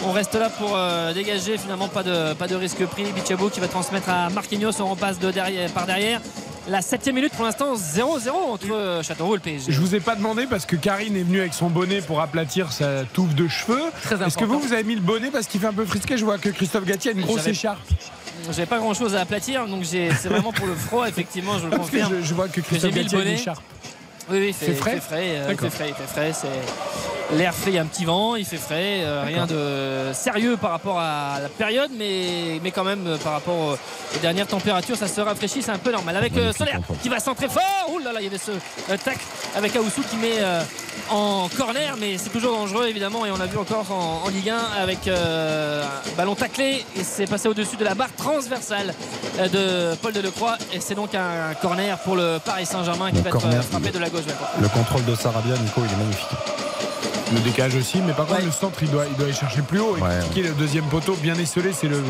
On 0.05 0.11
reste 0.11 0.35
là 0.35 0.49
pour 0.49 0.77
dégager 1.13 1.57
finalement 1.57 1.87
pas 1.87 2.03
de, 2.03 2.33
pas 2.33 2.47
de 2.47 2.55
risque 2.55 2.85
pris. 2.85 3.03
Bichabou 3.03 3.49
qui 3.49 3.59
va 3.59 3.67
transmettre 3.67 4.09
à 4.09 4.29
Marquinhos, 4.29 4.81
on 4.81 4.87
repasse 4.87 5.19
de 5.19 5.31
derrière, 5.31 5.69
par 5.71 5.85
derrière. 5.85 6.21
La 6.69 6.81
septième 6.81 7.15
minute 7.15 7.31
pour 7.33 7.45
l'instant 7.45 7.75
0-0 7.75 8.29
entre 8.29 8.99
Châteauroux 9.01 9.33
et 9.35 9.37
le 9.37 9.41
PSG. 9.41 9.71
Je 9.71 9.79
vous 9.79 9.95
ai 9.95 10.01
pas 10.01 10.15
demandé 10.15 10.45
parce 10.49 10.65
que 10.65 10.75
Karine 10.75 11.15
est 11.15 11.23
venue 11.23 11.39
avec 11.39 11.53
son 11.53 11.69
bonnet 11.69 12.01
pour 12.01 12.19
aplatir 12.19 12.73
sa 12.73 13.05
touffe 13.05 13.33
de 13.35 13.47
cheveux. 13.47 13.81
Très 14.03 14.21
Est-ce 14.21 14.37
que 14.37 14.43
vous, 14.43 14.59
vous 14.59 14.73
avez 14.73 14.83
mis 14.83 14.95
le 14.95 15.01
bonnet 15.01 15.31
parce 15.31 15.47
qu'il 15.47 15.61
fait 15.61 15.67
un 15.67 15.73
peu 15.73 15.85
frisqué 15.85 16.17
Je 16.17 16.25
vois 16.25 16.37
que 16.37 16.49
Christophe 16.49 16.83
Gatier 16.83 17.11
a 17.11 17.13
une 17.13 17.21
grosse 17.21 17.47
écharpe. 17.47 17.79
J'avais 18.47 18.65
pas 18.65 18.79
grand 18.79 18.93
chose 18.93 19.15
à 19.15 19.21
aplatir, 19.21 19.65
donc 19.67 19.83
c'est 19.85 20.09
vraiment 20.25 20.51
pour 20.51 20.67
le 20.67 20.75
froid, 20.75 21.07
effectivement, 21.07 21.57
je 21.57 21.65
le 21.65 21.69
Parce 21.71 21.89
que 21.89 21.97
confirme. 21.97 22.15
je, 22.21 22.25
je 22.27 22.33
vois 22.33 22.47
que 22.47 22.61
Christophe 22.61 22.91
mis 22.93 22.97
le 22.99 23.03
Gatier 23.03 23.17
a 23.17 23.21
une 23.21 23.25
bonnet. 23.27 23.39
écharpe. 23.39 23.61
Oui, 24.29 24.39
oui, 24.39 24.47
il 24.49 24.53
fait, 24.53 24.65
C'est 24.67 24.73
frais 24.73 24.91
il 24.95 25.01
fait 25.01 25.07
frais. 25.07 25.23
euh, 25.23 25.41
il 25.43 25.47
D'accord. 25.47 25.69
fait 25.69 25.75
frais, 25.77 25.89
il 25.89 25.95
fait 25.95 26.07
frais. 26.07 26.31
C'est 26.33 27.35
l'air 27.37 27.53
frais, 27.53 27.71
il 27.71 27.75
y 27.75 27.77
a 27.77 27.81
un 27.81 27.85
petit 27.85 28.05
vent, 28.05 28.35
il 28.35 28.45
fait 28.45 28.57
frais. 28.57 29.01
euh, 29.03 29.23
rien 29.25 29.45
de 29.45 30.13
sérieux 30.13 30.57
par 30.57 30.71
rapport 30.71 30.99
à 30.99 31.39
la 31.41 31.49
période, 31.49 31.91
mais, 31.97 32.59
mais 32.63 32.71
quand 32.71 32.83
même 32.83 33.05
euh, 33.07 33.17
par 33.17 33.33
rapport 33.33 33.55
aux, 33.57 33.77
dernières 34.21 34.47
températures, 34.47 34.95
ça 34.95 35.07
se 35.07 35.19
rafraîchit, 35.21 35.61
c'est 35.61 35.71
un 35.71 35.77
peu 35.77 35.91
normal. 35.91 36.15
Avec 36.17 36.35
euh, 36.37 36.53
Solaire 36.53 36.79
qui 37.01 37.09
va 37.09 37.19
centrer 37.19 37.47
fort. 37.49 37.63
Ouh 37.93 37.99
là 37.99 38.13
là, 38.13 38.19
il 38.21 38.25
y 38.25 38.27
avait 38.27 38.37
ce 38.37 38.51
euh, 38.51 38.97
tac 39.03 39.17
avec 39.55 39.75
Aoussou 39.75 40.01
qui 40.09 40.15
met 40.17 40.37
euh, 40.39 40.61
en 41.09 41.47
corner, 41.55 41.95
mais 41.99 42.17
c'est 42.17 42.29
toujours 42.29 42.53
dangereux 42.53 42.87
évidemment. 42.87 43.25
Et 43.25 43.31
on 43.31 43.37
l'a 43.37 43.45
vu 43.45 43.57
encore 43.57 43.91
en, 43.91 44.23
en 44.25 44.29
Ligue 44.29 44.49
1 44.49 44.57
avec 44.81 45.07
euh, 45.07 45.83
un 45.83 46.15
ballon 46.17 46.35
taclé 46.35 46.85
et 46.95 47.03
c'est 47.03 47.27
passé 47.27 47.47
au-dessus 47.47 47.77
de 47.77 47.83
la 47.83 47.95
barre 47.95 48.13
transversale 48.15 48.93
euh, 49.39 49.47
de 49.93 49.95
Paul 49.97 50.13
Delecroix. 50.13 50.57
Et 50.73 50.79
c'est 50.79 50.95
donc 50.95 51.15
un 51.15 51.53
corner 51.61 51.97
pour 51.99 52.15
le 52.15 52.39
Paris 52.43 52.65
Saint-Germain 52.65 53.09
qui 53.11 53.17
Le 53.17 53.21
va 53.23 53.29
être 53.29 53.39
corner, 53.39 53.59
euh, 53.59 53.63
frappé 53.63 53.91
de 53.91 53.99
la 53.99 54.09
gauche. 54.09 54.23
Le 54.61 54.69
contrôle 54.69 55.05
de 55.05 55.15
Sarabia, 55.15 55.55
Nico, 55.57 55.81
il 55.85 55.91
est 55.91 55.97
magnifique. 55.97 56.66
Le 57.33 57.39
décalage 57.41 57.75
aussi, 57.75 57.99
mais 58.05 58.13
par 58.13 58.25
contre, 58.25 58.45
le 58.45 58.51
centre, 58.51 58.79
il 58.81 58.89
doit, 58.89 59.03
il 59.09 59.15
doit 59.17 59.25
aller 59.25 59.33
chercher 59.35 59.61
plus 59.61 59.79
haut. 59.79 59.97
Et 59.97 60.01
Ouais. 60.01 60.19
Kiki, 60.29 60.43
le 60.43 60.51
deuxième 60.53 60.85
poteau, 60.85 61.13
bien 61.21 61.35
esselé, 61.35 61.71
c'est 61.73 61.87
le, 61.87 62.01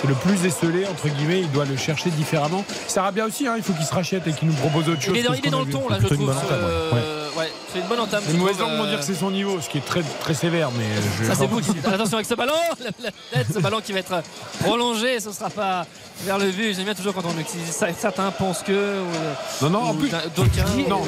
c'est 0.00 0.06
le 0.06 0.14
plus 0.14 0.44
esselé, 0.46 0.86
entre 0.86 1.08
guillemets. 1.08 1.40
Il 1.40 1.50
doit 1.50 1.64
le 1.64 1.76
chercher 1.76 2.10
différemment. 2.10 2.64
Sarabia 2.86 3.24
aussi, 3.26 3.46
hein, 3.48 3.54
il 3.56 3.62
faut 3.64 3.72
qu'il 3.72 3.84
se 3.84 3.94
rachète 3.94 4.26
et 4.28 4.32
qu'il 4.32 4.46
nous 4.48 4.54
propose 4.54 4.88
autre 4.88 5.02
chose. 5.02 5.14
Il 5.16 5.20
est 5.20 5.22
dans, 5.28 5.34
il 5.34 5.44
est 5.44 5.50
le 5.50 5.70
ton 5.72 5.88
là, 5.88 5.96
je 5.98 6.06
une 6.06 6.14
trouve. 6.14 6.26
bonne 6.26 6.36
entame, 6.38 6.58
Euh, 6.62 6.90
ouais. 6.92 7.38
ouais, 7.40 7.52
c'est 7.72 7.80
une 7.80 7.86
bonne 7.86 8.00
entame. 8.00 8.22
Les 8.28 8.32
je 8.32 8.38
mauvaises 8.38 8.56
trouve, 8.58 8.68
langues 8.68 8.78
vont 8.78 8.84
dire 8.84 8.94
euh, 8.94 8.98
que 8.98 9.04
c'est 9.04 9.14
son 9.14 9.30
niveau, 9.32 9.60
ce 9.60 9.68
qui 9.68 9.78
est 9.78 9.84
très, 9.84 10.02
très 10.20 10.34
sévère, 10.34 10.70
mais 10.76 10.84
je. 11.20 11.26
Ça 11.28 11.34
c'est 11.34 11.46
vous 11.48 11.60
qui. 11.60 11.72
Attention 11.84 12.14
avec 12.18 12.26
ce 12.26 12.34
ballon, 12.34 12.52
ce 13.52 13.58
ballon 13.58 13.80
qui 13.80 13.92
va 13.92 13.98
être 13.98 14.22
prolongé, 14.60 15.18
ce 15.18 15.32
sera 15.32 15.50
pas 15.50 15.84
vers 16.24 16.38
le 16.38 16.50
but. 16.52 16.74
J'aime 16.74 16.84
bien 16.84 16.94
toujours 16.94 17.14
quand 17.14 17.24
on 17.24 17.38
utilise- 17.40 17.74
certains 17.98 18.30
pensent 18.30 18.62
que. 18.62 19.00
ou- 19.00 19.64
Non, 19.64 19.70
non, 19.70 19.82
en 19.90 19.94
plus. 19.94 20.10
d'aucuns, 20.36 20.64
Non, 20.88 21.00
ou- 21.02 21.06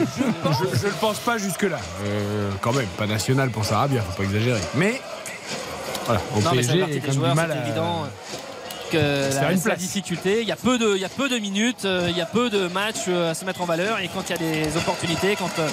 je, 0.51 0.79
je 0.81 0.87
le 0.87 0.93
pense 1.01 1.19
pas 1.19 1.39
jusque-là. 1.39 1.79
Euh, 2.05 2.51
quand 2.61 2.73
même, 2.73 2.87
pas 2.99 3.07
national 3.07 3.51
pour 3.53 3.65
Sarabia, 3.65 4.03
faut 4.03 4.17
pas 4.17 4.25
exagérer. 4.25 4.61
Mais. 4.75 5.01
Voilà, 6.07 6.21
au 6.37 6.41
Non, 6.41 6.51
mais 6.51 6.57
PSG, 6.63 6.79
même 6.79 7.13
joueurs, 7.13 7.31
du 7.31 7.37
mal 7.37 7.53
à. 7.53 7.65
évident 7.67 8.07
que 8.91 8.99
Se 8.99 9.33
faire 9.39 9.43
la, 9.45 9.53
une 9.53 9.61
place. 9.61 9.79
difficulté. 9.79 10.43
Il 10.43 10.49
y, 10.49 10.53
a 10.53 10.57
peu 10.57 10.79
de, 10.79 10.95
il 10.95 11.01
y 11.01 11.05
a 11.05 11.09
peu 11.09 11.29
de 11.29 11.39
minutes, 11.39 11.85
euh, 11.85 12.09
il 12.11 12.17
y 12.17 12.21
a 12.21 12.27
peu 12.27 12.51
de 12.51 12.69
matchs 12.69 13.05
euh, 13.09 13.31
à 13.31 13.35
se 13.35 13.45
mettre 13.45 13.63
en 13.63 13.65
valeur. 13.65 13.99
Et 14.01 14.09
quand 14.09 14.23
il 14.29 14.31
y 14.31 14.35
a 14.35 14.39
des 14.65 14.77
opportunités, 14.77 15.37
quand 15.37 15.51
euh, 15.59 15.69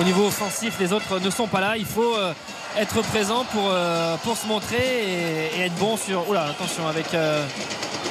au 0.00 0.04
niveau 0.04 0.26
offensif 0.26 0.74
les 0.78 0.92
autres 0.92 1.18
ne 1.18 1.30
sont 1.30 1.48
pas 1.48 1.60
là, 1.60 1.76
il 1.76 1.86
faut 1.86 2.14
euh, 2.16 2.32
être 2.78 3.02
présent 3.02 3.44
pour, 3.52 3.70
euh, 3.70 4.16
pour 4.24 4.36
se 4.36 4.46
montrer 4.46 4.76
et, 4.78 5.58
et 5.58 5.60
être 5.66 5.74
bon 5.76 5.96
sur. 5.96 6.28
Oula, 6.28 6.44
attention 6.46 6.86
avec. 6.88 7.12
euh, 7.14 7.44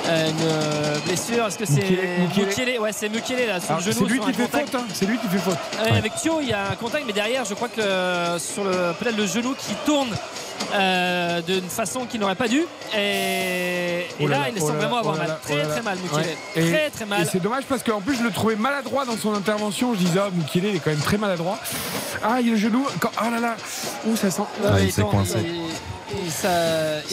une 0.03 0.35
euh, 0.47 0.97
blessure, 1.05 1.45
est-ce 1.45 1.57
que 1.59 1.65
c'est. 1.65 1.83
Mukiele 2.35 2.79
Ouais, 2.79 2.91
c'est 2.91 3.07
Mukiele 3.07 3.47
là, 3.47 3.59
sur 3.59 3.71
Alors, 3.71 3.83
le 3.85 3.91
genou. 3.91 4.05
C'est 4.07 4.13
lui 4.13 4.19
qui 4.19 4.33
fait 4.33 4.47
faute, 4.47 4.75
hein. 4.75 4.85
c'est 4.93 5.05
lui 5.05 5.17
qui 5.19 5.27
fait 5.27 5.37
faute. 5.37 5.57
Avec 5.79 6.15
Thio, 6.15 6.39
il 6.41 6.49
y 6.49 6.53
a 6.53 6.71
un 6.71 6.75
contact, 6.75 7.03
mais 7.05 7.13
derrière, 7.13 7.45
je 7.45 7.53
crois 7.53 7.67
que 7.69 7.81
sur 8.39 8.63
le 8.63 8.93
peut-être 8.99 9.15
le 9.17 9.27
genou 9.27 9.53
qui 9.53 9.73
tourne 9.85 10.09
euh, 10.73 11.41
d'une 11.41 11.69
façon 11.69 12.05
qu'il 12.05 12.19
n'aurait 12.19 12.35
pas 12.35 12.47
dû. 12.47 12.61
Et, 12.95 12.97
et 12.97 14.05
Oh 14.19 14.27
là 14.27 14.45
il 14.49 14.61
oh 14.61 14.67
semble 14.67 14.79
vraiment 14.79 14.97
avoir 14.97 15.15
oh 15.15 15.17
là 15.17 15.23
mal. 15.23 15.27
là, 15.29 15.39
Très 15.43 15.55
là 15.57 15.65
très 15.65 15.75
là. 15.77 15.81
mal. 15.83 15.97
Et- 16.55 16.69
Très 16.69 16.89
très 16.89 17.05
mal. 17.05 17.21
Et 17.21 17.25
c'est 17.25 17.39
dommage 17.39 17.63
parce 17.67 17.83
qu'en 17.83 18.01
plus 18.01 18.15
je 18.17 18.23
le 18.23 18.31
trouvais 18.31 18.55
maladroit 18.55 19.05
dans 19.05 19.17
son 19.17 19.33
intervention. 19.33 19.93
Je 19.93 19.99
disais, 19.99 20.19
ah, 20.23 20.29
Mukiele, 20.33 20.65
il 20.65 20.75
est 20.75 20.79
quand 20.79 20.91
même 20.91 20.99
très 20.99 21.17
maladroit. 21.17 21.57
Ah, 22.23 22.39
il 22.41 22.49
a 22.49 22.51
le 22.51 22.57
genou. 22.57 22.85
Quand... 22.99 23.11
Oh 23.21 23.29
là 23.31 23.39
là. 23.39 23.55
Ouh, 24.05 24.15
ça 24.15 24.29
sent. 24.31 24.41
Ouais, 24.63 24.83
il 24.85 24.91
s'est 24.91 25.01
coincé. 25.03 25.37
il- 25.43 26.31
ça- 26.31 26.49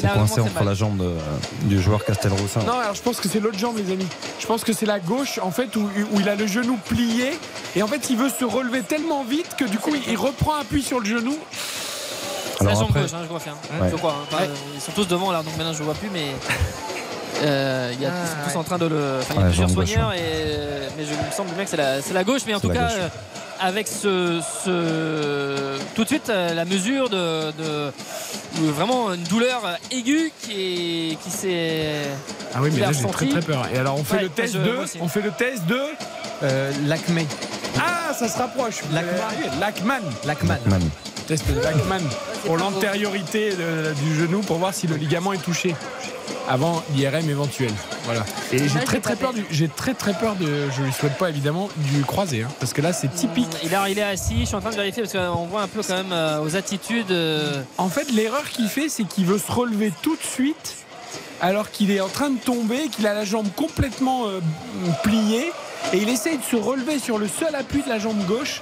a 0.04 0.08
coincé 0.14 0.40
entre 0.40 0.54
mal. 0.54 0.64
la 0.64 0.74
jambe 0.74 0.98
de- 0.98 1.68
du 1.68 1.80
joueur 1.80 2.04
Castelroussin. 2.04 2.60
Non, 2.66 2.78
alors 2.80 2.94
je 2.94 3.02
pense 3.02 3.20
que 3.20 3.28
c'est 3.28 3.38
l'autre 3.40 3.58
jambe, 3.58 3.76
les 3.78 3.92
amis. 3.92 4.06
Je 4.40 4.46
pense 4.46 4.64
que 4.64 4.72
c'est 4.72 4.86
la 4.86 4.98
gauche, 4.98 5.38
en 5.40 5.50
fait, 5.52 5.74
où, 5.76 5.88
où 6.12 6.20
il 6.20 6.28
a 6.28 6.34
le 6.34 6.46
genou 6.48 6.76
plié. 6.88 7.38
Et 7.76 7.82
en 7.82 7.86
fait, 7.86 8.10
il 8.10 8.16
veut 8.16 8.28
se 8.28 8.44
relever 8.44 8.82
tellement 8.82 9.22
vite 9.24 9.54
que 9.56 9.64
du 9.64 9.78
coup, 9.78 9.92
il, 9.94 10.02
il 10.12 10.16
reprend 10.16 10.54
appui 10.60 10.82
sur 10.82 10.98
le 11.00 11.06
genou. 11.06 11.36
C'est 12.58 12.64
la 12.64 12.70
Alors 12.70 12.80
jambe 12.82 12.90
après- 12.90 13.02
gauche, 13.02 13.10
hein, 13.14 13.20
je 13.22 13.28
confirme. 13.28 13.56
Ouais. 13.80 13.88
Je 13.90 13.96
crois. 13.96 14.12
hein. 14.12 14.26
Enfin, 14.32 14.42
Ouais. 14.44 14.50
Ils 14.74 14.80
sont 14.80 14.92
tous 14.92 15.06
devant 15.08 15.30
là, 15.32 15.42
donc 15.42 15.56
maintenant 15.56 15.72
je 15.72 15.82
vois 15.82 15.94
plus, 15.94 16.10
mais. 16.12 16.26
euh, 17.42 17.90
il 17.94 18.00
y 18.02 18.06
a, 18.06 18.08
ils 18.10 18.28
sont 18.28 18.50
tous 18.52 18.58
en 18.58 18.64
train 18.64 18.78
de 18.78 18.86
le. 18.86 19.18
Enfin, 19.20 19.34
il 19.34 19.36
y 19.36 19.38
a 19.38 19.42
Ouais, 19.42 19.48
plusieurs 19.48 19.70
soigneurs, 19.70 20.12
et, 20.12 20.18
mais 20.96 21.04
je 21.04 21.12
il 21.12 21.26
me 21.26 21.32
semble 21.32 21.50
bien 21.54 21.64
que 21.64 21.70
c'est 21.70 21.76
la, 21.76 22.02
c'est 22.02 22.14
la 22.14 22.24
gauche, 22.24 22.42
mais 22.46 22.54
en 22.54 22.60
tout 22.60 22.68
cas, 22.70 22.90
euh, 22.90 23.08
avec 23.60 23.86
ce, 23.88 24.40
ce- 24.64 25.78
tout 25.94 26.02
de 26.02 26.08
suite 26.08 26.30
euh, 26.30 26.54
la 26.54 26.64
mesure 26.64 27.08
de, 27.10 27.52
vraiment 28.72 29.12
une 29.14 29.22
douleur 29.24 29.62
aiguë 29.90 30.32
qui, 30.40 30.52
est- 31.12 31.22
qui 31.22 31.30
s'est. 31.30 31.92
Ah 32.54 32.58
oui, 32.60 32.70
mais 32.74 32.80
là, 32.80 32.90
j'ai 32.92 33.06
très 33.08 33.28
très 33.28 33.40
peur. 33.42 33.66
Et 33.72 33.78
alors, 33.78 33.96
on 33.98 34.04
fait 34.04 34.16
Ouais, 34.16 34.22
le 34.22 34.28
test 34.30 34.54
je- 34.54 34.58
de. 34.58 34.78
On 35.00 35.08
fait 35.08 35.20
le 35.22 35.30
test 35.30 35.64
de. 35.66 35.80
Euh, 36.42 36.70
Lacmé. 36.86 37.26
Ah, 37.78 38.12
ça 38.14 38.28
se 38.28 38.38
rapproche. 38.38 38.76
Lachman. 38.92 40.02
allez 40.24 40.48
arriver. 40.48 40.86
Test 41.28 41.46
de 41.46 41.60
pour 42.46 42.56
l'antériorité 42.56 43.50
du 44.02 44.14
genou 44.16 44.40
pour 44.40 44.56
voir 44.56 44.72
si 44.72 44.86
le 44.86 44.96
ligament 44.96 45.34
est 45.34 45.42
touché 45.44 45.76
avant 46.48 46.82
l'IRM 46.94 47.28
éventuel. 47.28 47.70
Voilà. 48.04 48.24
Et 48.50 48.66
j'ai 48.66 48.80
très 48.80 49.00
très 49.00 49.14
peur 49.14 49.34
du, 49.34 49.44
j'ai 49.50 49.68
très 49.68 49.92
très 49.92 50.14
peur 50.14 50.34
de, 50.36 50.70
je 50.74 50.82
lui 50.82 50.92
souhaite 50.92 51.18
pas 51.18 51.28
évidemment 51.28 51.68
du 51.76 52.02
croisé, 52.02 52.44
hein, 52.44 52.48
parce 52.58 52.72
que 52.72 52.80
là 52.80 52.94
c'est 52.94 53.08
typique. 53.14 53.46
Il 53.62 53.74
est, 53.74 53.76
il 53.90 53.98
est 53.98 54.02
assis, 54.02 54.40
je 54.40 54.44
suis 54.46 54.56
en 54.56 54.60
train 54.60 54.70
de 54.70 54.76
vérifier 54.76 55.02
parce 55.02 55.12
qu'on 55.12 55.44
voit 55.44 55.60
un 55.60 55.68
peu 55.68 55.82
quand 55.82 55.96
même 55.96 56.12
euh, 56.12 56.42
aux 56.42 56.56
attitudes. 56.56 57.10
euh, 57.10 57.60
En 57.76 57.90
fait, 57.90 58.10
l'erreur 58.10 58.48
qu'il 58.48 58.68
fait, 58.68 58.88
c'est 58.88 59.04
qu'il 59.04 59.26
veut 59.26 59.36
se 59.38 59.52
relever 59.52 59.92
tout 60.00 60.16
de 60.16 60.22
suite, 60.22 60.76
alors 61.40 61.70
qu'il 61.70 61.90
est 61.90 62.00
en 62.00 62.08
train 62.08 62.30
de 62.30 62.38
tomber, 62.38 62.88
qu'il 62.88 63.06
a 63.06 63.14
la 63.14 63.24
jambe 63.24 63.46
complètement 63.56 64.26
euh, 64.26 64.40
pliée, 65.02 65.52
et 65.92 65.96
il 65.98 66.08
essaye 66.08 66.38
de 66.38 66.42
se 66.42 66.56
relever 66.56 66.98
sur 66.98 67.18
le 67.18 67.28
seul 67.28 67.54
appui 67.54 67.82
de 67.82 67.88
la 67.88 67.98
jambe 67.98 68.18
gauche. 68.26 68.60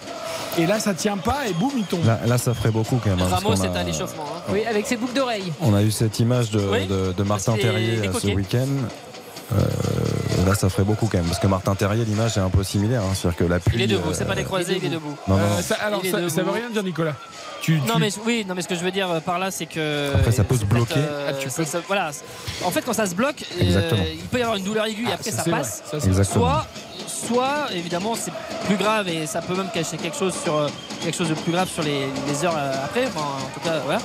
Et 0.59 0.67
là, 0.67 0.79
ça 0.81 0.95
tient 0.95 1.17
pas, 1.17 1.47
et 1.49 1.53
boum, 1.55 1.73
il 1.77 1.85
tombe. 1.85 2.05
Là, 2.07 2.21
là, 2.27 2.39
ça 2.39 2.55
ferait 2.55 2.71
beaucoup 2.71 2.99
quand 3.03 3.11
même. 3.11 3.21
hein, 3.21 3.29
Ramos 3.31 3.55
qu'on 3.55 3.63
est 3.63 3.69
a- 3.77 3.81
à 3.81 3.83
l'échauffement. 3.83 4.25
hein. 4.37 4.43
Oui, 4.53 4.65
avec 4.65 4.87
ses 4.87 4.97
boucles 4.97 5.15
d'oreilles. 5.15 5.53
On 5.61 5.75
a 5.75 5.83
eu 5.83 5.91
cette 5.91 6.19
image 6.21 6.51
de, 6.51 6.61
Oui, 6.61 6.87
de- 6.87 7.13
de 7.17 7.23
Martin 7.23 7.57
Terrier 7.57 8.07
euh, 8.09 8.13
ce 8.19 8.27
week-end. 8.29 8.67
Euh, 9.53 9.57
là, 10.47 10.55
ça 10.55 10.69
ferait 10.69 10.83
beaucoup 10.85 11.07
quand 11.07 11.19
même. 11.19 11.27
Parce 11.27 11.39
que 11.39 11.47
Martin 11.47 11.75
Terrier, 11.75 12.05
l'image 12.05 12.37
est 12.37 12.41
un 12.41 12.51
peu 12.51 12.63
similaire. 12.65 13.03
hein, 13.03 13.13
C'est-à-dire 13.15 13.39
que 13.39 13.45
l'appui. 13.45 13.73
Il 13.77 13.83
est 13.83 13.87
debout, 13.87 14.11
euh, 14.11 14.13
c'est 14.15 14.25
pas 14.25 14.35
des 14.35 14.45
croisés, 14.45 14.79
il 14.81 14.85
est 14.85 14.89
debout. 14.95 15.17
Non, 15.29 15.37
non, 15.37 15.43
Euh, 15.43 15.57
non. 15.57 15.63
ça, 15.63 15.77
alors, 15.77 16.03
ça, 16.05 16.29
ça 16.29 16.43
veut 16.43 16.51
rien 16.51 16.71
dire, 16.71 16.83
Nicolas. 16.83 17.15
Tu, 17.63 17.81
Non 17.81 17.99
mais 17.99 18.11
oui, 18.25 18.45
non 18.47 18.55
mais 18.55 18.63
ce 18.63 18.69
que 18.69 18.75
je 18.77 18.81
veux 18.85 18.91
dire 18.91 19.11
euh, 19.11 19.19
par 19.19 19.39
là 19.39 19.51
c'est 19.51 19.65
que 19.67 20.15
Après, 20.15 20.31
ça 20.31 20.45
peut 20.45 20.57
se 20.57 20.67
bloquer. 20.67 20.99
euh, 20.99 21.31
Ah, 21.31 21.33
tu 21.33 21.49
ça- 21.49 21.57
peux- 21.57 21.65
ça- 21.65 21.81
voilà. 21.87 22.11
En 22.65 22.71
fait 22.71 22.83
quand 22.83 22.93
ça 22.93 23.07
se 23.07 23.15
bloque, 23.15 23.43
euh, 23.61 23.91
il 24.13 24.21
peut 24.29 24.39
y 24.39 24.43
avoir 24.43 24.57
une 24.59 24.63
douleur 24.65 24.85
aiguë 24.87 25.05
et 25.05 25.09
Ah, 25.11 25.15
après 25.15 25.31
ça, 25.31 25.43
passe. 25.43 25.83
Exactement. 25.95 26.45
Soit 26.45 26.67
soit 27.17 27.69
évidemment 27.75 28.15
c'est 28.15 28.33
plus 28.67 28.77
grave 28.77 29.09
et 29.09 29.27
ça 29.27 29.41
peut 29.41 29.55
même 29.55 29.69
cacher 29.73 29.97
quelque 29.97 30.17
chose 30.17 30.35
sur 30.43 30.57
euh, 30.57 30.69
quelque 31.03 31.17
chose 31.17 31.29
de 31.29 31.35
plus 31.35 31.53
grave 31.53 31.69
sur 31.69 31.83
les, 31.83 32.07
les 32.29 32.45
heures 32.45 32.55
euh, 32.57 32.85
après, 32.85 33.07
enfin, 33.07 33.21
en 33.45 33.55
tout 33.55 33.61
cas 33.67 33.79
voilà, 33.85 34.01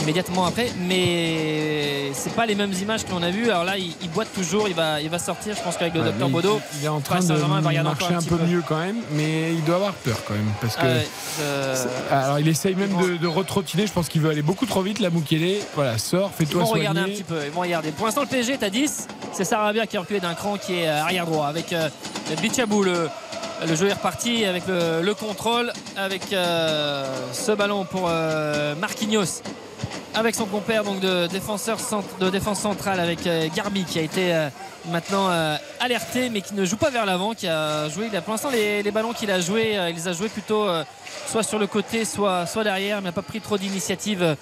immédiatement 0.00 0.46
après. 0.46 0.68
Mais 0.88 2.12
c'est 2.14 2.34
pas 2.34 2.46
les 2.46 2.54
mêmes 2.54 2.72
images 2.72 3.04
que 3.04 3.10
l'on 3.10 3.22
a 3.22 3.30
vues. 3.30 3.50
Alors 3.50 3.64
là 3.64 3.76
il, 3.78 3.92
il 4.02 4.10
boite 4.10 4.32
toujours, 4.34 4.68
il 4.68 4.74
va 4.74 5.00
il 5.00 5.08
va 5.10 5.18
sortir. 5.18 5.54
Je 5.56 5.62
pense 5.62 5.76
qu'avec 5.76 5.94
le 5.94 6.00
Ouais, 6.00 6.06
docteur 6.06 6.28
Bodo. 6.28 6.60
il, 6.78 6.84
est 6.84 6.88
en 6.88 7.00
train 7.00 7.20
de 7.20 7.32
va 7.34 7.82
marcher 7.82 8.14
un 8.14 8.22
peu, 8.22 8.36
peu. 8.36 8.44
mieux 8.46 8.62
quand 8.66 8.78
même, 8.78 8.96
mais 9.12 9.52
il 9.52 9.64
doit 9.64 9.76
avoir 9.76 9.92
peur 9.94 10.16
quand 10.26 10.34
même. 10.34 10.50
Parce 10.60 10.76
que 10.76 10.82
Ah 10.82 11.74
je- 12.10 12.14
Alors 12.14 12.38
il 12.38 12.48
essaye 12.48 12.74
même 12.74 12.94
de, 12.96 13.16
de 13.16 13.26
retrottiner, 13.26 13.86
je 13.86 13.92
pense 13.92 14.08
qu'il 14.08 14.20
veut 14.20 14.30
aller 14.30 14.42
beaucoup 14.42 14.66
trop 14.66 14.82
vite, 14.82 15.00
la 15.00 15.10
Mukele. 15.10 15.56
Voilà, 15.74 15.94
Ils 15.94 15.98
fais-toi 15.98 16.62
vont 16.62 16.66
regarder 16.70 17.00
un 17.00 17.02
soigner. 17.04 17.14
petit 17.16 17.22
peu. 17.24 17.38
Ils 17.44 17.50
vont 17.50 17.60
regarder. 17.62 17.90
Pour 17.90 18.06
l'instant, 18.06 18.22
le 18.22 18.26
PSG 18.26 18.52
est 18.54 18.62
à 18.62 18.70
10. 18.70 19.08
C'est 19.32 19.44
Sarabia 19.44 19.86
qui 19.86 19.96
est 19.96 19.98
reculé 19.98 20.20
d'un 20.20 20.34
cran 20.34 20.56
qui 20.58 20.74
est 20.74 20.88
euh, 20.88 21.02
arrière 21.02 21.24
droit 21.26 21.46
avec 21.46 21.72
euh, 21.72 21.88
Bichabou. 22.52 22.82
Le, 22.82 23.08
jeu 23.74 23.88
est 23.88 23.94
reparti 23.94 24.44
avec 24.44 24.66
le, 24.66 25.00
le 25.00 25.14
contrôle, 25.14 25.72
avec 25.96 26.34
euh, 26.34 27.06
ce 27.32 27.52
ballon 27.52 27.86
pour 27.86 28.08
euh, 28.10 28.74
Marquinhos. 28.74 29.40
Avec 30.14 30.34
son 30.34 30.44
compère 30.44 30.84
donc 30.84 31.00
de 31.00 31.26
défenseur 31.26 31.78
de 32.20 32.28
défense 32.28 32.60
centrale 32.60 33.00
avec 33.00 33.26
euh, 33.26 33.48
Garbi 33.56 33.84
qui 33.84 33.98
a 33.98 34.02
été 34.02 34.34
euh, 34.34 34.48
maintenant 34.90 35.30
euh, 35.30 35.56
alerté 35.80 36.28
mais 36.28 36.42
qui 36.42 36.54
ne 36.54 36.66
joue 36.66 36.76
pas 36.76 36.90
vers 36.90 37.06
l'avant 37.06 37.32
qui 37.32 37.48
a 37.48 37.88
joué 37.88 38.08
il 38.12 38.16
a 38.16 38.20
pour 38.20 38.32
l'instant 38.32 38.50
les, 38.50 38.82
les 38.82 38.90
ballons 38.90 39.14
qu'il 39.14 39.30
a 39.30 39.40
joué 39.40 39.78
il 39.88 39.94
les 39.94 40.08
a 40.08 40.12
joués 40.12 40.28
plutôt 40.28 40.66
soit 41.26 41.42
sur 41.42 41.58
le 41.58 41.66
côté 41.66 42.04
soit, 42.04 42.44
soit 42.46 42.62
derrière 42.62 42.98
mais 43.00 43.08
n'a 43.08 43.12
pas 43.12 43.22
pris 43.22 43.40
trop 43.40 43.56
d'initiative 43.56 44.36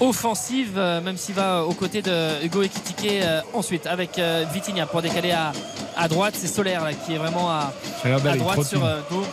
offensive 0.00 0.76
même 0.76 1.16
s'il 1.16 1.36
va 1.36 1.62
aux 1.64 1.74
côtés 1.74 2.02
de 2.02 2.44
Hugo 2.44 2.62
Ekitike 2.62 3.22
ensuite 3.54 3.86
avec 3.86 4.20
Vitinha 4.52 4.86
pour 4.86 5.02
décaler 5.02 5.30
à, 5.30 5.52
à 5.96 6.08
droite 6.08 6.34
c'est 6.36 6.48
Solaire 6.48 6.82
là, 6.84 6.94
qui 6.94 7.14
est 7.14 7.18
vraiment 7.18 7.48
à, 7.48 7.72
à 8.04 8.36
droite 8.36 8.64
sur 8.64 8.80
Go. 9.08 9.24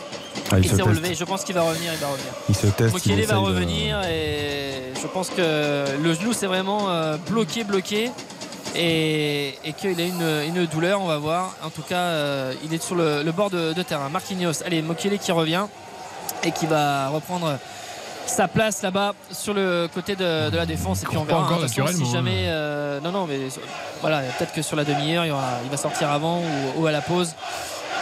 Ah, 0.52 0.58
il 0.58 0.64
il 0.64 0.70
se 0.70 0.76
s'est 0.76 0.82
relevé. 0.82 1.14
Je 1.14 1.24
pense 1.24 1.44
qu'il 1.44 1.54
va 1.54 1.62
revenir 1.62 1.92
il 1.92 1.98
va 1.98 2.06
revenir. 2.08 2.32
Il 2.48 2.54
se 2.54 2.66
teste. 2.68 2.92
Mokele 2.92 3.24
va 3.26 3.34
de- 3.34 3.38
revenir 3.40 4.00
et 4.04 4.92
je 5.00 5.06
pense 5.06 5.30
que 5.30 5.84
le 6.02 6.14
genou 6.14 6.32
c'est 6.32 6.46
vraiment 6.46 6.90
euh, 6.90 7.16
bloqué 7.28 7.64
bloqué 7.64 8.10
et, 8.76 9.54
et 9.64 9.72
qu'il 9.72 10.00
a 10.00 10.04
une, 10.04 10.56
une 10.56 10.66
douleur 10.66 11.00
on 11.00 11.06
va 11.06 11.18
voir. 11.18 11.54
En 11.64 11.70
tout 11.70 11.82
cas 11.82 11.96
euh, 11.96 12.52
il 12.64 12.72
est 12.74 12.82
sur 12.82 12.94
le, 12.94 13.22
le 13.22 13.32
bord 13.32 13.50
de, 13.50 13.72
de 13.72 13.82
terrain. 13.82 14.08
Marquinhos 14.08 14.62
allez 14.64 14.82
Mokele 14.82 15.18
qui 15.18 15.32
revient 15.32 15.66
et 16.44 16.52
qui 16.52 16.66
va 16.66 17.08
reprendre 17.08 17.58
sa 18.26 18.46
place 18.46 18.82
là-bas 18.82 19.14
sur 19.32 19.54
le 19.54 19.88
côté 19.92 20.14
de, 20.14 20.50
de 20.50 20.56
la 20.56 20.66
défense. 20.66 21.02
Et 21.02 21.06
puis 21.06 21.16
on 21.16 21.24
verra 21.24 21.40
encore 21.40 21.54
hein, 21.54 21.64
attention, 21.64 21.86
si 21.88 22.10
jamais 22.12 22.44
euh, 22.46 23.00
non 23.00 23.10
non 23.10 23.26
mais 23.26 23.38
voilà 24.00 24.20
peut-être 24.38 24.52
que 24.52 24.62
sur 24.62 24.76
la 24.76 24.84
demi-heure 24.84 25.24
il, 25.26 25.32
va 25.70 25.76
sortir 25.76 26.10
avant 26.10 26.38
ou, 26.40 26.82
ou 26.82 26.86
à 26.86 26.92
la 26.92 27.00
pause 27.00 27.34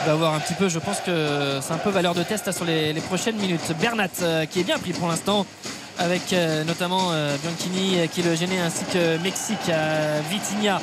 va 0.07 0.15
voir 0.15 0.35
un 0.35 0.41
petit 0.41 0.55
peu 0.55 0.69
je 0.69 0.79
pense 0.79 1.01
que 1.01 1.59
c'est 1.61 1.73
un 1.73 1.79
peu 1.79 1.91
valeur 1.91 2.15
de 2.15 2.23
test 2.23 2.51
sur 2.53 2.65
les, 2.65 2.95
prochaines 3.09 3.37
minutes. 3.37 3.73
Bernat 3.81 4.09
euh, 4.23 4.47
qui 4.47 4.61
est 4.61 4.65
bien 4.65 4.79
pris 4.79 4.93
pour 4.93 5.09
l'instant 5.09 5.47
avec 5.99 6.33
euh, 6.33 6.65
notamment 6.65 7.11
euh, 7.11 7.37
Bianchini 7.43 7.99
euh, 7.99 8.07
qui 8.07 8.23
le 8.23 8.35
gênait 8.35 8.61
ainsi 8.61 8.85
que 8.85 9.19
Mexique 9.19 9.69
euh, 9.69 10.21
Vitinha 10.31 10.81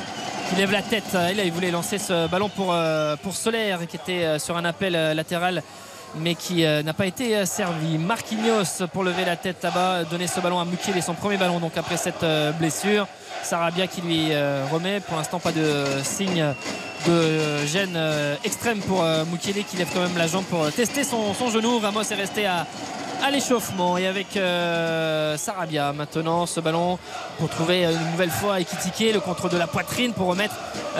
qui 0.48 0.56
lève 0.56 0.70
la 0.70 0.82
tête. 0.82 1.16
Et 1.30 1.34
là 1.34 1.44
il 1.44 1.52
voulait 1.52 1.70
lancer 1.70 1.98
ce 1.98 2.28
ballon 2.28 2.48
pour, 2.48 2.72
pour 3.22 3.34
Solaire 3.34 3.80
qui 3.88 3.96
était 3.96 4.38
sur 4.38 4.56
un 4.56 4.64
appel 4.64 4.92
latéral 4.92 5.64
mais 6.18 6.36
qui 6.36 6.62
n'a 6.62 6.94
pas 6.94 7.06
été 7.06 7.44
servi. 7.46 7.98
Marquinhos 7.98 8.86
pour 8.92 9.02
lever 9.02 9.24
la 9.24 9.34
tête 9.34 9.56
là-bas 9.64 10.04
donner 10.04 10.28
ce 10.28 10.38
ballon 10.38 10.60
à 10.60 10.64
Mukele 10.64 11.02
son 11.02 11.14
premier 11.14 11.36
ballon 11.36 11.58
donc 11.58 11.76
après 11.76 11.96
cette 11.96 12.24
blessure 12.60 13.08
Sarabia 13.42 13.86
qui 13.86 14.00
lui 14.00 14.28
euh, 14.30 14.64
remet. 14.70 15.00
Pour 15.00 15.16
l'instant 15.16 15.38
pas 15.38 15.52
de 15.52 15.84
signe 16.02 16.44
de 17.06 17.64
gêne 17.66 17.94
euh, 17.94 18.34
extrême 18.44 18.80
pour 18.80 19.02
euh, 19.02 19.24
Mukele 19.24 19.64
qui 19.64 19.76
lève 19.76 19.88
quand 19.92 20.00
même 20.00 20.16
la 20.16 20.26
jambe 20.26 20.44
pour 20.44 20.70
tester 20.72 21.04
son, 21.04 21.32
genou. 21.50 21.78
Ramos 21.78 22.02
est 22.02 22.14
resté 22.14 22.46
à, 22.46 22.66
à 23.22 23.30
l'échauffement. 23.30 23.96
Et 23.98 24.06
avec 24.06 24.38
Sarabia 25.38 25.92
maintenant 25.92 26.46
ce 26.46 26.60
ballon 26.60 26.98
pour 27.38 27.48
trouver 27.48 27.84
une 27.84 28.10
nouvelle 28.10 28.30
fois 28.30 28.60
Ekitike 28.60 29.14
le 29.14 29.20
contrôle 29.20 29.50
de 29.50 29.58
la 29.58 29.66
poitrine 29.66 30.12
pour 30.12 30.26
remettre 30.26 30.54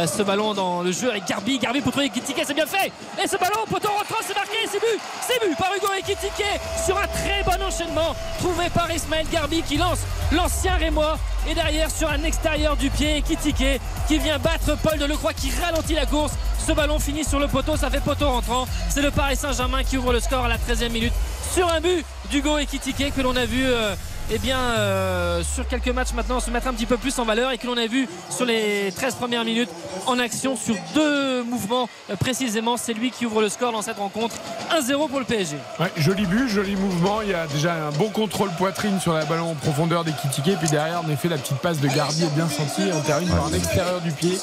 ce 0.07 0.23
ballon 0.23 0.55
dans 0.55 0.83
le 0.83 0.93
jeu 0.93 1.11
avec 1.11 1.27
Garbi. 1.27 1.59
Garbi 1.59 1.81
pour 1.81 1.93
trouver 1.93 2.07
Ekitike 2.07 2.43
c'est 2.47 2.55
bien 2.55 2.67
fait. 2.67 2.93
Et 3.23 3.27
ce 3.27 3.37
ballon 3.37 3.65
poteau 3.69 3.89
rentrant 3.89 4.23
c'est 4.23 4.35
marqué 4.35 4.57
c'est 4.71 4.79
but 4.81 5.01
c'est 5.27 5.41
but 5.41 5.57
par 5.57 5.71
Hugo 5.77 5.89
Ekitike 5.99 6.61
sur 6.85 6.97
un 6.97 7.07
très 7.07 7.43
bon 7.45 7.63
enchaînement 7.65 8.15
trouvé 8.39 8.69
par 8.71 8.91
Ismaël 8.93 9.27
Garbi 9.33 9.63
qui 9.63 9.77
lance 9.77 10.01
l'ancien 10.33 10.77
Rémois. 10.77 11.19
Et 11.49 11.55
derrière 11.55 11.91
sur 11.91 12.11
un 12.11 12.23
extérieur 12.27 12.77
du 12.77 12.91
pied 12.91 13.19
Ekitike 13.19 13.81
qui 14.09 14.19
vient 14.19 14.39
battre 14.39 14.77
Paul 14.83 14.99
de 14.99 15.05
Lecroix 15.05 15.33
qui 15.33 15.51
ralentit 15.63 15.95
la 15.95 16.07
course. 16.07 16.33
Ce 16.67 16.73
ballon 16.73 16.99
finit 16.99 17.25
sur 17.25 17.39
le 17.39 17.47
poteau 17.47 17.77
ça 17.77 17.89
fait 17.89 18.01
poteau 18.01 18.29
rentrant. 18.29 18.67
C'est 18.91 19.03
le 19.03 19.11
Paris 19.11 19.37
Saint-Germain 19.37 19.85
qui 19.85 19.97
ouvre 19.97 20.13
le 20.13 20.21
score 20.21 20.45
à 20.45 20.49
la 20.49 20.59
13e 20.59 20.91
minute. 20.91 21.13
Sur 21.55 21.73
un 21.73 21.81
but 21.81 22.05
d'Hugo 22.31 22.59
Ekitike 22.59 23.15
que 23.15 23.21
l'on 23.21 23.37
a 23.37 23.47
vu 23.47 23.65
euh, 23.65 23.95
eh 24.31 24.39
bien, 24.39 24.59
euh, 24.59 25.43
sur 25.43 25.69
quelques 25.69 25.89
matchs 25.89 26.13
maintenant 26.13 26.41
se 26.41 26.51
mettre 26.51 26.67
un 26.67 26.73
petit 26.73 26.87
peu 26.87 26.97
plus 26.97 27.17
en 27.19 27.25
valeur 27.25 27.53
et 27.53 27.59
que 27.59 27.67
l'on 27.67 27.77
a 27.77 27.87
vu 27.87 28.09
sur 28.31 28.45
les 28.45 28.93
13 28.95 29.15
premières 29.15 29.45
minutes 29.45 29.71
en 30.07 30.19
action 30.19 30.57
sur 30.57 30.75
deux 30.95 31.45
mouvements 31.45 31.89
euh, 32.11 32.17
précisément. 32.17 32.77
C'est 32.77 32.93
lui 32.93 33.11
qui 33.11 33.27
ouvre 33.27 33.41
le 33.41 33.49
score 33.49 33.73
dans 33.73 33.83
cette 33.83 33.99
rencontre. 33.99 34.35
1-0 34.77 35.09
pour 35.09 35.21
le 35.21 35.25
PSG. 35.25 35.57
Ouais, 35.79 35.93
joli 35.97 36.27
but, 36.27 36.49
joli 36.49 36.75
mouvement. 36.75 37.23
Il 37.23 37.31
y 37.31 37.35
a 37.35 37.47
déjà 37.47 37.75
un 37.75 37.93
bon 37.93 38.11
contrôle 38.11 38.51
poitrine 38.59 38.99
sur 39.01 39.13
la 39.13 39.25
ballon 39.25 39.53
en 39.53 39.55
profondeur 39.55 40.05
des 40.05 40.13
Kitike. 40.13 40.59
Puis 40.59 40.69
derrière, 40.69 41.03
en 41.05 41.11
effet, 41.11 41.29
la 41.29 41.39
petite 41.39 41.59
passe 41.59 41.81
de 41.81 41.89
Garbi 41.89 42.25
est 42.25 42.35
bien 42.35 42.49
sentie. 42.49 42.91
On 42.93 43.01
termine 43.03 43.29
par 43.29 43.47
un 43.47 43.53
extérieur 43.53 44.01
du 44.01 44.11
pied. 44.11 44.39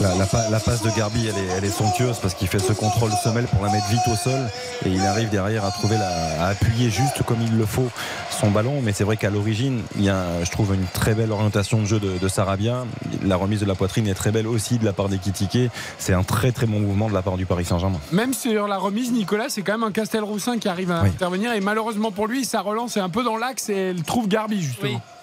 La, 0.00 0.14
la, 0.14 0.50
la, 0.50 0.60
passe 0.60 0.82
de 0.82 0.90
Garbi, 0.96 1.26
elle 1.26 1.36
est, 1.36 1.56
elle 1.56 1.64
est 1.64 1.70
somptueuse 1.76 2.18
parce 2.22 2.34
qu'il 2.34 2.46
fait 2.46 2.60
ce 2.60 2.72
contrôle 2.72 3.10
semelle 3.24 3.46
pour 3.46 3.64
la 3.64 3.72
mettre 3.72 3.88
vite 3.88 4.06
au 4.06 4.14
sol 4.14 4.48
et 4.86 4.90
il 4.90 5.00
arrive 5.00 5.28
derrière 5.28 5.64
à 5.64 5.72
trouver 5.72 5.96
la, 5.96 6.44
à 6.44 6.48
appuyer 6.50 6.88
juste 6.88 7.24
comme 7.24 7.42
il 7.42 7.56
le 7.56 7.66
faut 7.66 7.88
son 8.30 8.50
ballon. 8.50 8.77
Mais 8.82 8.92
c'est 8.92 9.04
vrai 9.04 9.16
qu'à 9.16 9.30
l'origine, 9.30 9.82
il 9.96 10.04
y 10.04 10.08
a, 10.08 10.44
je 10.44 10.50
trouve, 10.50 10.74
une 10.74 10.86
très 10.86 11.14
belle 11.14 11.32
orientation 11.32 11.80
de 11.80 11.86
jeu 11.86 12.00
de, 12.00 12.18
de, 12.18 12.28
Sarabia. 12.28 12.84
La 13.24 13.36
remise 13.36 13.60
de 13.60 13.66
la 13.66 13.74
poitrine 13.74 14.06
est 14.08 14.14
très 14.14 14.30
belle 14.30 14.46
aussi 14.46 14.78
de 14.78 14.84
la 14.84 14.92
part 14.92 15.08
des 15.08 15.18
Kitike. 15.18 15.70
C'est 15.98 16.14
un 16.14 16.22
très 16.22 16.52
très 16.52 16.66
bon 16.66 16.80
mouvement 16.80 17.08
de 17.08 17.14
la 17.14 17.22
part 17.22 17.36
du 17.36 17.46
Paris 17.46 17.64
Saint-Germain. 17.64 18.00
Même 18.12 18.34
sur 18.34 18.68
la 18.68 18.78
remise, 18.78 19.12
Nicolas, 19.12 19.48
c'est 19.48 19.62
quand 19.62 19.72
même 19.72 19.84
un 19.84 19.92
Castelroussin 19.92 20.58
qui 20.58 20.68
arrive 20.68 20.90
à 20.90 21.02
oui. 21.02 21.08
intervenir 21.08 21.52
et 21.52 21.60
malheureusement 21.60 22.10
pour 22.10 22.26
lui, 22.26 22.44
sa 22.44 22.60
relance 22.60 22.96
est 22.96 23.00
un 23.00 23.08
peu 23.08 23.24
dans 23.24 23.36
l'axe 23.36 23.68
et 23.68 23.76
elle 23.76 24.02
trouve 24.02 24.28
Garbi 24.28 24.60
justement. 24.60 24.92
Oui. 24.94 25.17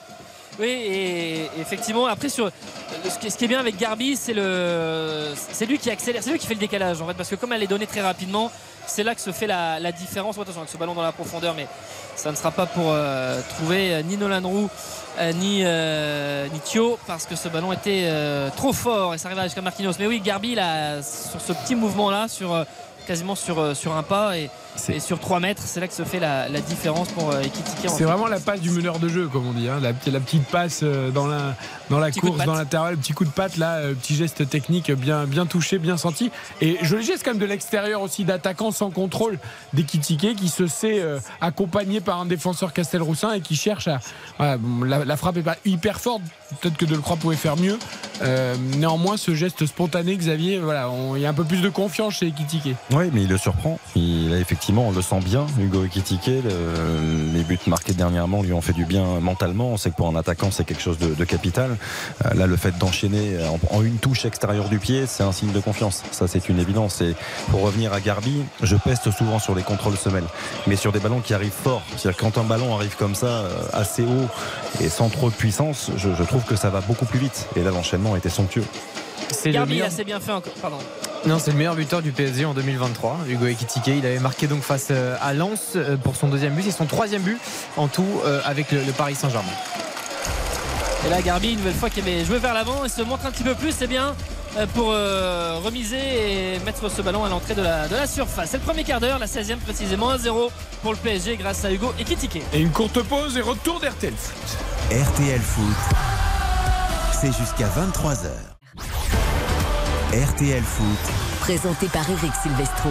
Oui, 0.57 0.69
et 0.69 1.49
effectivement, 1.59 2.05
après, 2.05 2.29
sur, 2.29 2.49
ce 3.03 3.35
qui 3.35 3.45
est 3.45 3.47
bien 3.47 3.59
avec 3.59 3.77
Garbi, 3.77 4.15
c'est 4.15 4.33
le, 4.33 5.33
c'est 5.51 5.65
lui 5.65 5.77
qui 5.77 5.89
accélère, 5.89 6.23
c'est 6.23 6.31
lui 6.31 6.39
qui 6.39 6.47
fait 6.47 6.53
le 6.53 6.61
décalage 6.61 7.01
en 7.01 7.07
fait, 7.07 7.13
parce 7.13 7.29
que 7.29 7.35
comme 7.35 7.51
elle 7.51 7.63
est 7.63 7.67
donnée 7.67 7.87
très 7.87 8.01
rapidement, 8.01 8.49
c'est 8.87 9.03
là 9.03 9.15
que 9.15 9.21
se 9.21 9.31
fait 9.31 9.47
la, 9.47 9.79
la 9.79 9.91
différence. 9.91 10.37
Attention 10.37 10.61
avec 10.61 10.71
ce 10.71 10.77
ballon 10.77 10.93
dans 10.93 11.01
la 11.01 11.11
profondeur, 11.11 11.55
mais 11.55 11.67
ça 12.15 12.31
ne 12.31 12.35
sera 12.37 12.51
pas 12.51 12.67
pour 12.67 12.85
euh, 12.87 13.41
trouver 13.57 14.01
ni 14.03 14.15
Nolan 14.15 14.47
Roux 14.47 14.69
euh, 15.19 15.31
ni, 15.33 15.61
euh, 15.63 16.47
ni 16.53 16.59
Thio, 16.59 16.97
parce 17.07 17.25
que 17.25 17.35
ce 17.35 17.49
ballon 17.49 17.73
était 17.73 18.03
euh, 18.05 18.49
trop 18.55 18.73
fort 18.73 19.13
et 19.13 19.17
ça 19.17 19.29
arrive 19.29 19.41
jusqu'à 19.43 19.61
Marquinhos. 19.61 19.93
Mais 19.99 20.07
oui, 20.07 20.21
Garbi, 20.21 20.55
là, 20.55 21.01
sur 21.01 21.41
ce 21.41 21.53
petit 21.53 21.75
mouvement-là, 21.75 22.27
sur 22.27 22.65
quasiment 23.07 23.35
sur, 23.35 23.75
sur 23.75 23.95
un 23.95 24.03
pas 24.03 24.37
et, 24.37 24.49
et 24.89 24.99
sur 24.99 25.19
3 25.19 25.39
mètres, 25.39 25.63
c'est 25.65 25.79
là 25.79 25.87
que 25.87 25.93
se 25.93 26.03
fait 26.03 26.19
la, 26.19 26.49
la 26.49 26.61
différence 26.61 27.09
pour 27.09 27.31
euh, 27.31 27.41
Ekitike. 27.41 27.89
C'est 27.89 28.03
vraiment 28.03 28.27
la 28.27 28.39
passe 28.39 28.61
du 28.61 28.71
meneur 28.71 28.99
de 28.99 29.07
jeu, 29.07 29.27
comme 29.27 29.47
on 29.47 29.53
dit. 29.53 29.67
Hein. 29.69 29.79
La, 29.81 29.91
la, 30.11 30.19
petite 30.19 30.45
passe 30.47 30.83
dans 30.83 31.27
la, 31.27 31.55
dans 31.89 31.99
la 31.99 32.11
course, 32.11 32.43
dans 32.45 32.55
l'intervalle, 32.55 32.97
petit 32.97 33.13
coup 33.13 33.25
de 33.25 33.29
patte, 33.29 33.57
là, 33.57 33.81
petit 33.93 34.15
geste 34.15 34.49
technique 34.49 34.91
bien, 34.91 35.25
bien 35.25 35.45
touché, 35.45 35.77
bien 35.77 35.97
senti. 35.97 36.31
Et 36.61 36.77
joli 36.81 37.05
geste 37.05 37.23
quand 37.23 37.31
même 37.31 37.39
de 37.39 37.45
l'extérieur 37.45 38.01
aussi, 38.01 38.25
d'attaquant 38.25 38.71
sans 38.71 38.89
contrôle 38.89 39.39
d'Ekitike 39.73 40.35
qui 40.35 40.49
se 40.49 40.67
sait 40.67 41.01
euh, 41.01 41.19
accompagné 41.41 42.01
par 42.01 42.19
un 42.19 42.25
défenseur 42.25 42.73
Castelroussin 42.73 43.33
et 43.33 43.41
qui 43.41 43.55
cherche 43.55 43.87
à. 43.87 43.99
Voilà, 44.37 44.57
la, 44.85 45.05
la, 45.05 45.17
frappe 45.17 45.37
est 45.37 45.43
pas 45.43 45.57
hyper 45.65 45.99
forte, 45.99 46.21
peut-être 46.61 46.77
que 46.77 46.85
Delcroix 46.85 47.17
pouvait 47.17 47.35
faire 47.35 47.57
mieux. 47.57 47.77
Euh, 48.21 48.55
néanmoins, 48.77 49.17
ce 49.17 49.35
geste 49.35 49.65
spontané, 49.65 50.15
Xavier, 50.15 50.59
voilà, 50.59 50.89
il 51.15 51.21
y 51.21 51.25
a 51.25 51.29
un 51.29 51.33
peu 51.33 51.43
plus 51.43 51.61
de 51.61 51.69
confiance 51.69 52.15
chez 52.15 52.27
Ekitike. 52.27 52.75
Oui, 52.91 53.09
mais 53.13 53.23
il 53.23 53.29
le 53.29 53.37
surprend. 53.37 53.79
Il 53.95 54.33
a 54.33 54.37
effectivement, 54.37 54.64
on 54.73 54.91
le 54.91 55.01
sent 55.01 55.19
bien, 55.23 55.45
Hugo 55.59 55.83
Ekitike. 55.85 56.27
Le, 56.27 57.33
les 57.33 57.43
buts 57.43 57.59
marqués 57.67 57.93
dernièrement 57.93 58.41
lui 58.41 58.53
ont 58.53 58.61
fait 58.61 58.73
du 58.73 58.85
bien 58.85 59.19
mentalement. 59.19 59.69
On 59.69 59.77
sait 59.77 59.91
que 59.91 59.95
pour 59.95 60.07
un 60.07 60.15
attaquant, 60.15 60.49
c'est 60.51 60.63
quelque 60.63 60.81
chose 60.81 60.97
de, 60.97 61.25
capital. 61.25 61.77
Euh, 62.25 62.33
là, 62.33 62.47
le 62.47 62.55
fait 62.55 62.77
d'enchaîner 62.77 63.37
en, 63.71 63.81
une 63.81 63.97
touche 63.97 64.25
extérieure 64.25 64.69
du 64.69 64.79
pied, 64.79 65.05
c'est 65.07 65.23
un 65.23 65.31
signe 65.31 65.51
de 65.51 65.59
confiance. 65.59 66.03
Ça, 66.11 66.27
c'est 66.27 66.49
une 66.49 66.59
évidence. 66.59 67.01
Et 67.01 67.15
pour 67.49 67.61
revenir 67.61 67.93
à 67.93 67.99
Garbi, 67.99 68.43
je 68.61 68.75
peste 68.75 69.11
souvent 69.11 69.39
sur 69.39 69.55
les 69.55 69.63
contrôles 69.63 69.97
semelles, 69.97 70.27
mais 70.67 70.75
sur 70.75 70.91
des 70.91 70.99
ballons 70.99 71.21
qui 71.21 71.33
arrivent 71.33 71.51
fort. 71.51 71.81
C'est-à-dire 71.95 72.19
quand 72.19 72.37
un 72.37 72.43
ballon 72.43 72.75
arrive 72.75 72.95
comme 72.95 73.15
ça, 73.15 73.43
assez 73.73 74.03
haut 74.03 74.27
et 74.81 74.89
sans 74.89 75.09
trop 75.09 75.29
de 75.29 75.35
puissance, 75.35 75.91
je, 75.97 76.09
je 76.13 76.23
trouve 76.23 76.43
que 76.43 76.55
ça 76.55 76.69
va 76.69 76.81
beaucoup 76.81 77.05
plus 77.05 77.19
vite. 77.19 77.47
Et 77.55 77.63
là, 77.63 77.71
l'enchaînement 77.71 78.15
était 78.15 78.29
somptueux. 78.29 78.65
C'est 79.31 79.51
Garbi, 79.51 79.73
meilleur... 79.73 79.87
assez 79.87 80.03
bien 80.03 80.19
fait 80.19 80.31
encore. 80.31 80.53
Pardon. 80.61 80.77
Non, 81.25 81.39
c'est 81.39 81.51
le 81.51 81.57
meilleur 81.57 81.75
buteur 81.75 82.01
du 82.01 82.11
PSG 82.11 82.45
en 82.45 82.53
2023, 82.53 83.21
Hugo 83.27 83.47
Ekitike. 83.47 83.87
Il 83.87 84.05
avait 84.05 84.19
marqué 84.19 84.47
donc 84.47 84.61
face 84.61 84.91
à 84.91 85.33
Lens 85.33 85.77
pour 86.03 86.15
son 86.15 86.27
deuxième 86.27 86.53
but. 86.53 86.63
C'est 86.63 86.71
son 86.71 86.85
troisième 86.85 87.23
but 87.23 87.39
en 87.77 87.87
tout 87.87 88.05
avec 88.43 88.71
le, 88.71 88.83
le 88.83 88.91
Paris 88.91 89.15
Saint-Germain. 89.15 89.49
Et 91.05 91.09
là, 91.09 91.21
Garbi, 91.21 91.53
une 91.53 91.57
nouvelle 91.57 91.73
fois 91.73 91.89
qui 91.89 91.99
avait 91.99 92.25
joué 92.25 92.37
vers 92.37 92.53
l'avant 92.53 92.85
et 92.85 92.89
se 92.89 93.01
montre 93.01 93.25
un 93.25 93.31
petit 93.31 93.43
peu 93.43 93.55
plus, 93.55 93.71
c'est 93.75 93.87
bien 93.87 94.15
pour 94.73 94.91
euh, 94.91 95.59
remiser 95.63 95.97
et 96.55 96.59
mettre 96.59 96.89
ce 96.89 97.01
ballon 97.01 97.25
à 97.25 97.29
l'entrée 97.29 97.55
de 97.55 97.61
la, 97.61 97.87
de 97.87 97.95
la 97.95 98.07
surface. 98.07 98.49
C'est 98.51 98.57
le 98.57 98.63
premier 98.63 98.83
quart 98.83 98.99
d'heure, 98.99 99.19
la 99.19 99.25
16e 99.25 99.57
précisément, 99.57 100.13
1-0 100.15 100.49
pour 100.81 100.91
le 100.91 100.97
PSG 100.97 101.35
grâce 101.37 101.65
à 101.65 101.71
Hugo 101.71 101.93
Ekitike. 101.99 102.41
Et 102.53 102.59
une 102.61 102.71
courte 102.71 103.01
pause 103.03 103.37
et 103.37 103.41
retour 103.41 103.79
d'RTL 103.79 104.13
Foot. 104.13 104.57
RTL 104.91 105.41
Foot, 105.41 105.75
c'est 107.19 107.33
jusqu'à 107.33 107.67
23h. 107.67 108.29
RTL 110.15 110.63
Foot. 110.63 111.13
Présenté 111.41 111.87
par 111.87 112.09
Eric 112.09 112.31
Silvestro. 112.41 112.89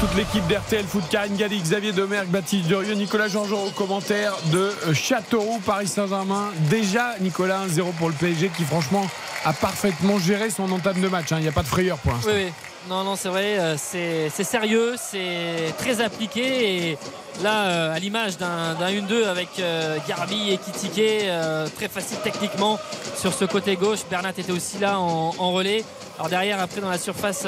Toute 0.00 0.12
l'équipe 0.16 0.44
d'RTL 0.48 0.84
Foot, 0.84 1.04
Karine 1.08 1.36
Galli, 1.36 1.60
Xavier 1.60 1.92
Domergue, 1.92 2.26
Baptiste 2.30 2.66
Durieux, 2.66 2.94
Nicolas 2.94 3.28
Jean-Jean 3.28 3.66
au 3.66 3.70
commentaire 3.70 4.32
de 4.50 4.72
Châteauroux, 4.92 5.60
Paris 5.64 5.86
Saint-Germain. 5.86 6.50
Déjà, 6.68 7.14
Nicolas, 7.20 7.64
1-0 7.68 7.92
pour 7.92 8.08
le 8.08 8.14
PSG 8.14 8.50
qui, 8.56 8.64
franchement, 8.64 9.06
a 9.44 9.52
parfaitement 9.52 10.18
géré 10.18 10.50
son 10.50 10.72
entame 10.72 11.00
de 11.00 11.06
match. 11.06 11.26
Il 11.30 11.34
hein. 11.34 11.40
n'y 11.42 11.48
a 11.48 11.52
pas 11.52 11.62
de 11.62 11.68
frayeur 11.68 11.96
pour 11.98 12.14
l'instant. 12.14 12.32
Oui, 12.34 12.46
oui. 12.46 12.52
Non, 12.88 13.02
non, 13.02 13.16
c'est 13.16 13.28
vrai, 13.28 13.58
euh, 13.58 13.74
c'est 13.76 14.30
sérieux, 14.44 14.94
c'est 14.96 15.74
très 15.76 16.00
appliqué. 16.00 16.90
Et 16.90 16.98
là, 17.42 17.64
euh, 17.64 17.94
à 17.94 17.98
l'image 17.98 18.38
d'un 18.38 18.76
1-2 18.76 19.24
avec 19.24 19.48
euh, 19.58 19.98
Garbi 20.06 20.52
et 20.52 20.58
Kitike, 20.58 21.26
très 21.74 21.88
facile 21.88 22.18
techniquement 22.22 22.78
sur 23.16 23.34
ce 23.34 23.44
côté 23.44 23.74
gauche. 23.74 24.00
Bernat 24.08 24.30
était 24.30 24.52
aussi 24.52 24.78
là 24.78 25.00
en, 25.00 25.34
en 25.36 25.50
relais. 25.50 25.84
Alors 26.16 26.28
derrière, 26.28 26.60
après 26.60 26.80
dans 26.80 26.90
la 26.90 26.98
surface, 26.98 27.44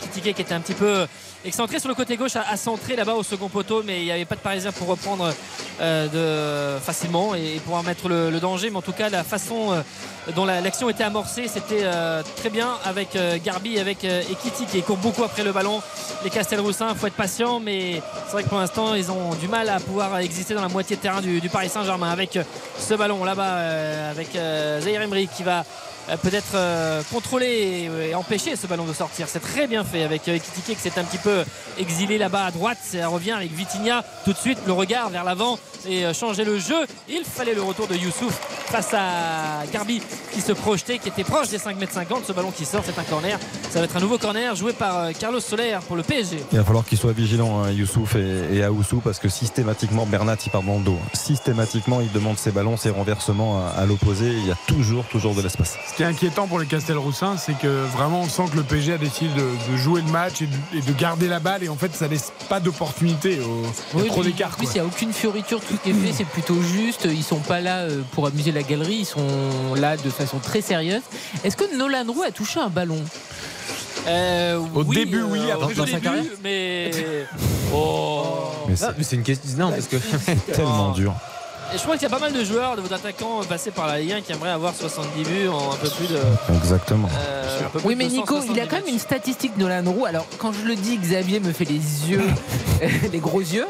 Kitike 0.00 0.34
qui 0.34 0.42
était 0.42 0.54
un 0.54 0.60
petit 0.60 0.74
peu 0.74 1.06
excentré 1.44 1.78
sur 1.78 1.88
le 1.88 1.94
côté 1.94 2.16
gauche, 2.16 2.36
à, 2.36 2.42
à 2.42 2.56
centrer 2.56 2.96
là-bas 2.96 3.14
au 3.14 3.22
second 3.22 3.48
poteau, 3.48 3.82
mais 3.84 4.00
il 4.00 4.04
n'y 4.04 4.10
avait 4.10 4.24
pas 4.24 4.34
de 4.34 4.40
Parisien 4.40 4.72
pour 4.72 4.88
reprendre 4.88 5.32
euh, 5.80 6.76
de, 6.76 6.80
facilement 6.80 7.34
et, 7.34 7.60
pouvoir 7.64 7.82
mettre 7.82 8.08
le, 8.08 8.30
le, 8.30 8.40
danger. 8.40 8.70
Mais 8.70 8.76
en 8.76 8.82
tout 8.82 8.92
cas, 8.92 9.08
la 9.08 9.24
façon 9.24 9.72
euh, 9.72 9.82
dont 10.34 10.44
l'action 10.44 10.86
la, 10.86 10.92
était 10.92 11.04
amorcée, 11.04 11.48
c'était 11.48 11.82
euh, 11.82 12.22
très 12.36 12.50
bien 12.50 12.68
avec 12.84 13.16
Garbi, 13.44 13.78
avec 13.78 14.04
Ekiti 14.04 14.66
qui 14.66 14.82
court 14.82 14.98
beaucoup 14.98 15.24
après 15.24 15.42
le 15.42 15.52
ballon. 15.52 15.80
Les 16.24 16.30
Castelroussins, 16.30 16.88
il 16.90 16.96
faut 16.96 17.06
être 17.06 17.14
patient, 17.14 17.60
mais 17.60 18.02
c'est 18.26 18.32
vrai 18.32 18.42
que 18.42 18.48
pour 18.48 18.58
l'instant, 18.58 18.94
ils 18.94 19.10
ont 19.10 19.34
du 19.34 19.48
mal 19.48 19.68
à 19.68 19.80
pouvoir 19.80 20.18
exister 20.18 20.54
dans 20.54 20.62
la 20.62 20.68
moitié 20.68 20.96
de 20.96 21.00
terrain 21.00 21.20
du, 21.20 21.40
du 21.40 21.48
Paris 21.48 21.68
Saint-Germain 21.68 22.10
avec 22.10 22.38
ce 22.78 22.94
ballon 22.94 23.24
là-bas, 23.24 24.10
avec 24.10 24.28
Zahir 24.32 25.02
Emery 25.02 25.28
qui 25.28 25.42
va 25.42 25.64
peut-être 26.22 26.54
euh, 26.54 27.02
contrôler 27.12 27.90
et, 28.08 28.14
empêcher 28.14 28.56
ce 28.56 28.66
ballon 28.66 28.84
de 28.84 28.92
sortir. 28.92 29.26
C'est 29.28 29.40
très 29.40 29.66
bien 29.66 29.84
fait 29.84 30.02
avec 30.02 30.28
euh, 30.28 30.34
Ekitike 30.34 30.76
qui 30.76 30.82
s'est 30.82 30.98
un 30.98 31.04
petit 31.04 31.18
peu 31.18 31.44
exilé 31.78 32.18
là-bas 32.18 32.46
à 32.46 32.50
droite. 32.50 32.78
Ça 32.82 33.08
revient 33.08 33.32
avec 33.32 33.52
Vitinha 33.52 34.04
tout 34.24 34.32
de 34.32 34.38
suite 34.38 34.58
le 34.66 34.72
regard 34.72 35.10
vers 35.10 35.24
l'avant 35.24 35.58
et 35.86 36.04
euh, 36.04 36.12
changer 36.12 36.44
le 36.44 36.58
jeu. 36.58 36.86
Il 37.08 37.24
fallait 37.24 37.54
le 37.54 37.62
retour 37.62 37.86
de 37.86 37.94
Youssouf 37.94 38.32
face 38.66 38.92
à 38.94 39.64
Garbi 39.72 40.02
qui 40.32 40.40
se 40.40 40.52
projetait, 40.52 40.98
qui 40.98 41.08
était 41.08 41.24
proche 41.24 41.48
des 41.48 41.58
5m50. 41.58 42.24
Ce 42.26 42.32
ballon 42.32 42.50
qui 42.50 42.64
sort, 42.64 42.82
c'est 42.84 42.98
un 42.98 43.04
corner. 43.04 43.38
Ça 43.70 43.78
va 43.78 43.84
être 43.84 43.96
un 43.96 44.00
nouveau 44.00 44.18
corner 44.18 44.54
joué 44.54 44.72
par 44.72 45.12
Carlos 45.18 45.40
Soler 45.40 45.78
pour 45.86 45.96
le 45.96 46.02
PSG. 46.02 46.44
Il 46.52 46.58
va 46.58 46.64
falloir 46.64 46.84
qu'il 46.84 46.98
soit 46.98 47.12
vigilant, 47.12 47.62
hein, 47.62 47.70
Youssouf 47.70 48.16
et, 48.16 48.62
Aoussou, 48.62 49.00
parce 49.00 49.18
que 49.18 49.28
systématiquement, 49.28 50.06
Bernat 50.06 50.36
il 50.44 50.50
part 50.50 50.62
dans 50.62 50.78
le 50.78 50.84
dos. 50.84 50.98
Systématiquement, 51.12 52.00
il 52.00 52.12
demande 52.12 52.38
ses 52.38 52.50
ballons, 52.50 52.76
ses 52.76 52.90
renversements 52.90 53.66
à 53.66 53.84
l'opposé. 53.86 54.26
Il 54.26 54.46
y 54.46 54.52
a 54.52 54.56
toujours, 54.66 55.04
toujours 55.06 55.34
de 55.34 55.42
l'espace. 55.42 55.76
Ce 55.90 55.96
qui 55.96 56.04
est 56.04 56.06
inquiétant 56.06 56.46
pour 56.46 56.60
les 56.60 56.66
Castelroussins, 56.66 57.36
c'est 57.36 57.58
que 57.58 57.84
vraiment 57.86 58.20
on 58.20 58.28
sent 58.28 58.44
que 58.52 58.56
le 58.56 58.62
PSG 58.62 58.92
a 58.92 58.98
décidé 58.98 59.28
de, 59.34 59.72
de 59.72 59.76
jouer 59.76 60.02
le 60.02 60.10
match 60.12 60.40
et 60.40 60.46
de, 60.46 60.78
et 60.78 60.80
de, 60.82 60.92
garder 60.92 61.26
la 61.26 61.40
balle 61.40 61.64
et 61.64 61.68
en 61.68 61.74
fait 61.74 61.92
ça 61.96 62.06
laisse 62.06 62.32
pas 62.48 62.60
d'opportunité 62.60 63.40
au, 63.40 63.62
oui, 63.94 64.06
trop 64.06 64.22
d'écart. 64.22 64.52
En 64.52 64.56
plus, 64.56 64.68
il 64.68 64.74
n'y 64.74 64.80
a 64.80 64.84
aucune 64.84 65.12
fioriture, 65.12 65.60
tout 65.60 65.74
ce 65.74 65.80
qui 65.82 65.90
est 65.90 65.92
fait, 65.92 66.12
c'est 66.12 66.26
plutôt 66.26 66.62
juste. 66.62 67.08
Ils 67.10 67.24
sont 67.24 67.40
pas 67.40 67.60
là 67.60 67.78
euh, 67.78 68.02
pour 68.12 68.28
amuser 68.28 68.52
la 68.52 68.62
galerie, 68.62 68.98
ils 69.00 69.04
sont 69.04 69.74
là 69.74 69.96
de 69.96 70.10
façon 70.10 70.38
très 70.38 70.60
sérieuse. 70.60 71.02
Est-ce 71.42 71.56
que 71.56 71.76
Nolan 71.76 72.04
Roux 72.06 72.22
a 72.22 72.30
touché 72.30 72.60
un 72.60 72.68
ballon? 72.68 73.02
Euh, 74.06 74.58
Au 74.74 74.84
oui, 74.84 74.96
début, 74.96 75.22
oui, 75.22 75.40
euh, 75.40 75.54
après 75.54 75.74
dans, 75.74 75.84
dans 75.84 75.90
sa 75.90 75.98
carrière, 75.98 76.24
mais. 76.44 76.92
Oh. 77.74 78.22
Mais 78.68 78.74
mais 78.96 79.04
c'est 79.04 79.16
une 79.16 79.24
question. 79.24 79.58
Non, 79.58 79.70
parce 79.70 79.88
que. 79.88 79.96
Tellement 80.52 80.92
dur. 80.92 81.14
Et 81.72 81.78
je 81.78 81.82
crois 81.82 81.94
qu'il 81.94 82.02
y 82.02 82.06
a 82.06 82.10
pas 82.10 82.18
mal 82.18 82.32
de 82.32 82.42
joueurs, 82.42 82.74
de 82.76 82.80
vos 82.80 82.92
attaquants 82.92 83.40
passés 83.48 83.70
par 83.70 83.86
la 83.86 84.00
Ligue 84.00 84.12
1 84.12 84.20
qui 84.22 84.32
aimeraient 84.32 84.50
avoir 84.50 84.74
70 84.74 85.22
buts 85.22 85.48
en 85.48 85.72
un 85.72 85.76
peu 85.76 85.88
plus 85.88 86.08
de. 86.08 86.18
Exactement. 86.56 87.08
euh, 87.16 87.60
peu 87.72 87.78
Oui, 87.84 87.94
de 87.94 87.98
mais 87.98 88.06
Nico, 88.08 88.34
270 88.34 88.52
il 88.56 88.60
a 88.60 88.66
quand 88.66 88.84
même 88.84 88.92
une 88.92 88.98
statistique 88.98 89.56
Nolan 89.56 89.84
Roux. 89.90 90.04
Alors, 90.04 90.26
quand 90.38 90.52
je 90.52 90.64
le 90.66 90.74
dis, 90.74 90.96
Xavier 90.98 91.38
me 91.38 91.52
fait 91.52 91.64
les 91.64 92.08
yeux, 92.10 92.22
les 93.12 93.18
gros 93.18 93.40
yeux. 93.40 93.66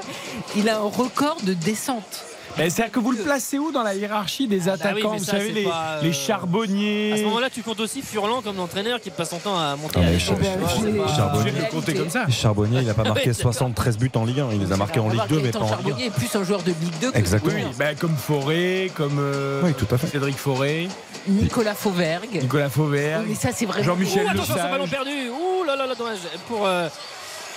Il 0.57 0.69
a 0.71 0.79
un 0.79 0.89
record 0.89 1.37
de 1.43 1.53
descente. 1.53 2.25
Mais 2.59 2.69
C'est-à-dire 2.71 2.93
que 2.93 2.99
vous 3.01 3.13
le 3.13 3.19
placez 3.19 3.59
où 3.59 3.71
dans 3.73 3.83
la 3.83 3.95
hiérarchie 3.95 4.47
des 4.49 4.59
Bah 4.59 4.73
oui, 4.75 4.81
attaquants 4.81 5.17
Vous 5.17 5.25
ça, 5.25 5.33
savez, 5.33 5.47
c'est 5.47 5.53
les, 5.53 5.65
pas, 5.65 5.99
euh, 5.99 6.03
les 6.03 6.13
charbonniers. 6.13 7.13
À 7.13 7.17
ce 7.19 7.23
moment-là, 7.23 7.49
tu 7.51 7.63
comptes 7.63 7.81
aussi 7.81 8.03
Furlan 8.03 8.43
comme 8.43 8.59
entraîneur 8.61 9.01
qui 9.01 9.11
passe 9.11 9.31
son 9.31 9.39
temps 9.39 9.59
à 9.59 9.77
monter 9.77 10.01
Ah, 10.03 10.19
Char- 10.19 10.37
Charbonnier. 10.37 11.01
Obligé 11.41 11.57
de 11.57 11.63
le 11.65 11.71
compter 11.71 11.95
comme 11.95 12.11
ça. 12.11 12.29
Charbonnier, 12.29 12.81
il 12.81 12.87
n'a 12.87 12.95
pas 12.95 13.05
marqué 13.05 13.31
Oui, 13.31 13.37
d'accord. 13.37 13.53
73 13.55 13.99
buts 13.99 14.11
en 14.15 14.25
Ligue 14.25 14.41
1. 14.41 14.49
Il 14.53 14.61
les 14.61 14.73
a 14.73 14.77
marqués 14.77 15.01
en 15.01 15.09
Ligue 15.09 15.21
2, 15.29 15.41
mais 15.41 15.51
pas 15.51 15.59
en 15.61 15.63
Ligue 15.63 15.71
1. 15.73 15.75
Charbonnier 15.77 16.07
est 16.07 16.11
plus 16.11 16.35
un 16.37 16.45
joueur 16.45 16.63
de 16.63 16.71
Ligue 16.71 16.99
2 17.01 17.13
que 17.13 17.19
Exactement. 17.19 17.53
Oui, 17.55 17.63
bah, 17.79 17.95
comme 17.95 18.17
Forêt, 18.17 18.91
comme 18.95 19.19
euh, 19.21 19.63
Oui, 19.65 19.73
tout 19.75 19.87
à 19.95 19.99
fait. 19.99 20.09
Cédric 20.09 20.37
Forêt, 20.37 20.89
Nicolas 21.29 21.75
Fauvergue. 21.75 22.41
Nicolas 22.43 22.69
Fauvergue. 22.69 23.27
Mais 23.29 23.35
ça, 23.35 23.51
c'est 23.55 23.67
vraiment. 23.67 23.85
Jean-Michel 23.85 24.27
Ouh, 24.27 24.31
attention, 24.31 24.55
ce 24.55 24.61
ballon 24.71 24.89
perdu. 24.89 25.11
Ouh 25.31 25.65
là 25.65 25.77
là 25.77 25.87
là, 25.87 25.95
dommage 25.95 26.19
pour, 26.49 26.67
euh, 26.67 26.89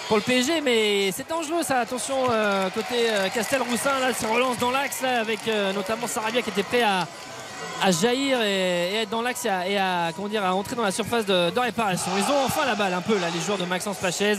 pour 0.07 0.17
le 0.17 0.23
PSG, 0.23 0.61
mais 0.61 1.11
c'est 1.11 1.27
dangereux 1.27 1.63
ça. 1.63 1.79
Attention, 1.79 2.15
euh, 2.29 2.69
côté 2.69 3.09
euh, 3.09 3.29
Castel-Roussin, 3.29 3.99
là, 3.99 4.13
se 4.13 4.25
relance 4.25 4.57
dans 4.57 4.71
l'axe 4.71 5.03
avec 5.03 5.47
euh, 5.47 5.73
notamment 5.73 6.07
Sarabia 6.07 6.41
qui 6.41 6.49
était 6.49 6.63
prêt 6.63 6.81
à, 6.83 7.07
à 7.81 7.91
jaillir 7.91 8.41
et, 8.41 8.91
et 8.91 8.95
être 9.03 9.09
dans 9.09 9.21
l'axe 9.21 9.45
et, 9.45 9.49
à, 9.49 9.67
et 9.67 9.77
à, 9.77 10.11
comment 10.15 10.27
dire, 10.27 10.43
à 10.43 10.53
entrer 10.53 10.75
dans 10.75 10.83
la 10.83 10.91
surface 10.91 11.25
de, 11.25 11.49
de 11.49 11.59
réparation. 11.59 12.11
Ils 12.17 12.31
ont 12.31 12.45
enfin 12.45 12.65
la 12.65 12.75
balle 12.75 12.93
un 12.93 13.01
peu 13.01 13.17
là, 13.17 13.27
les 13.33 13.41
joueurs 13.41 13.57
de 13.57 13.65
Maxence 13.65 13.97
Pachez 13.97 14.37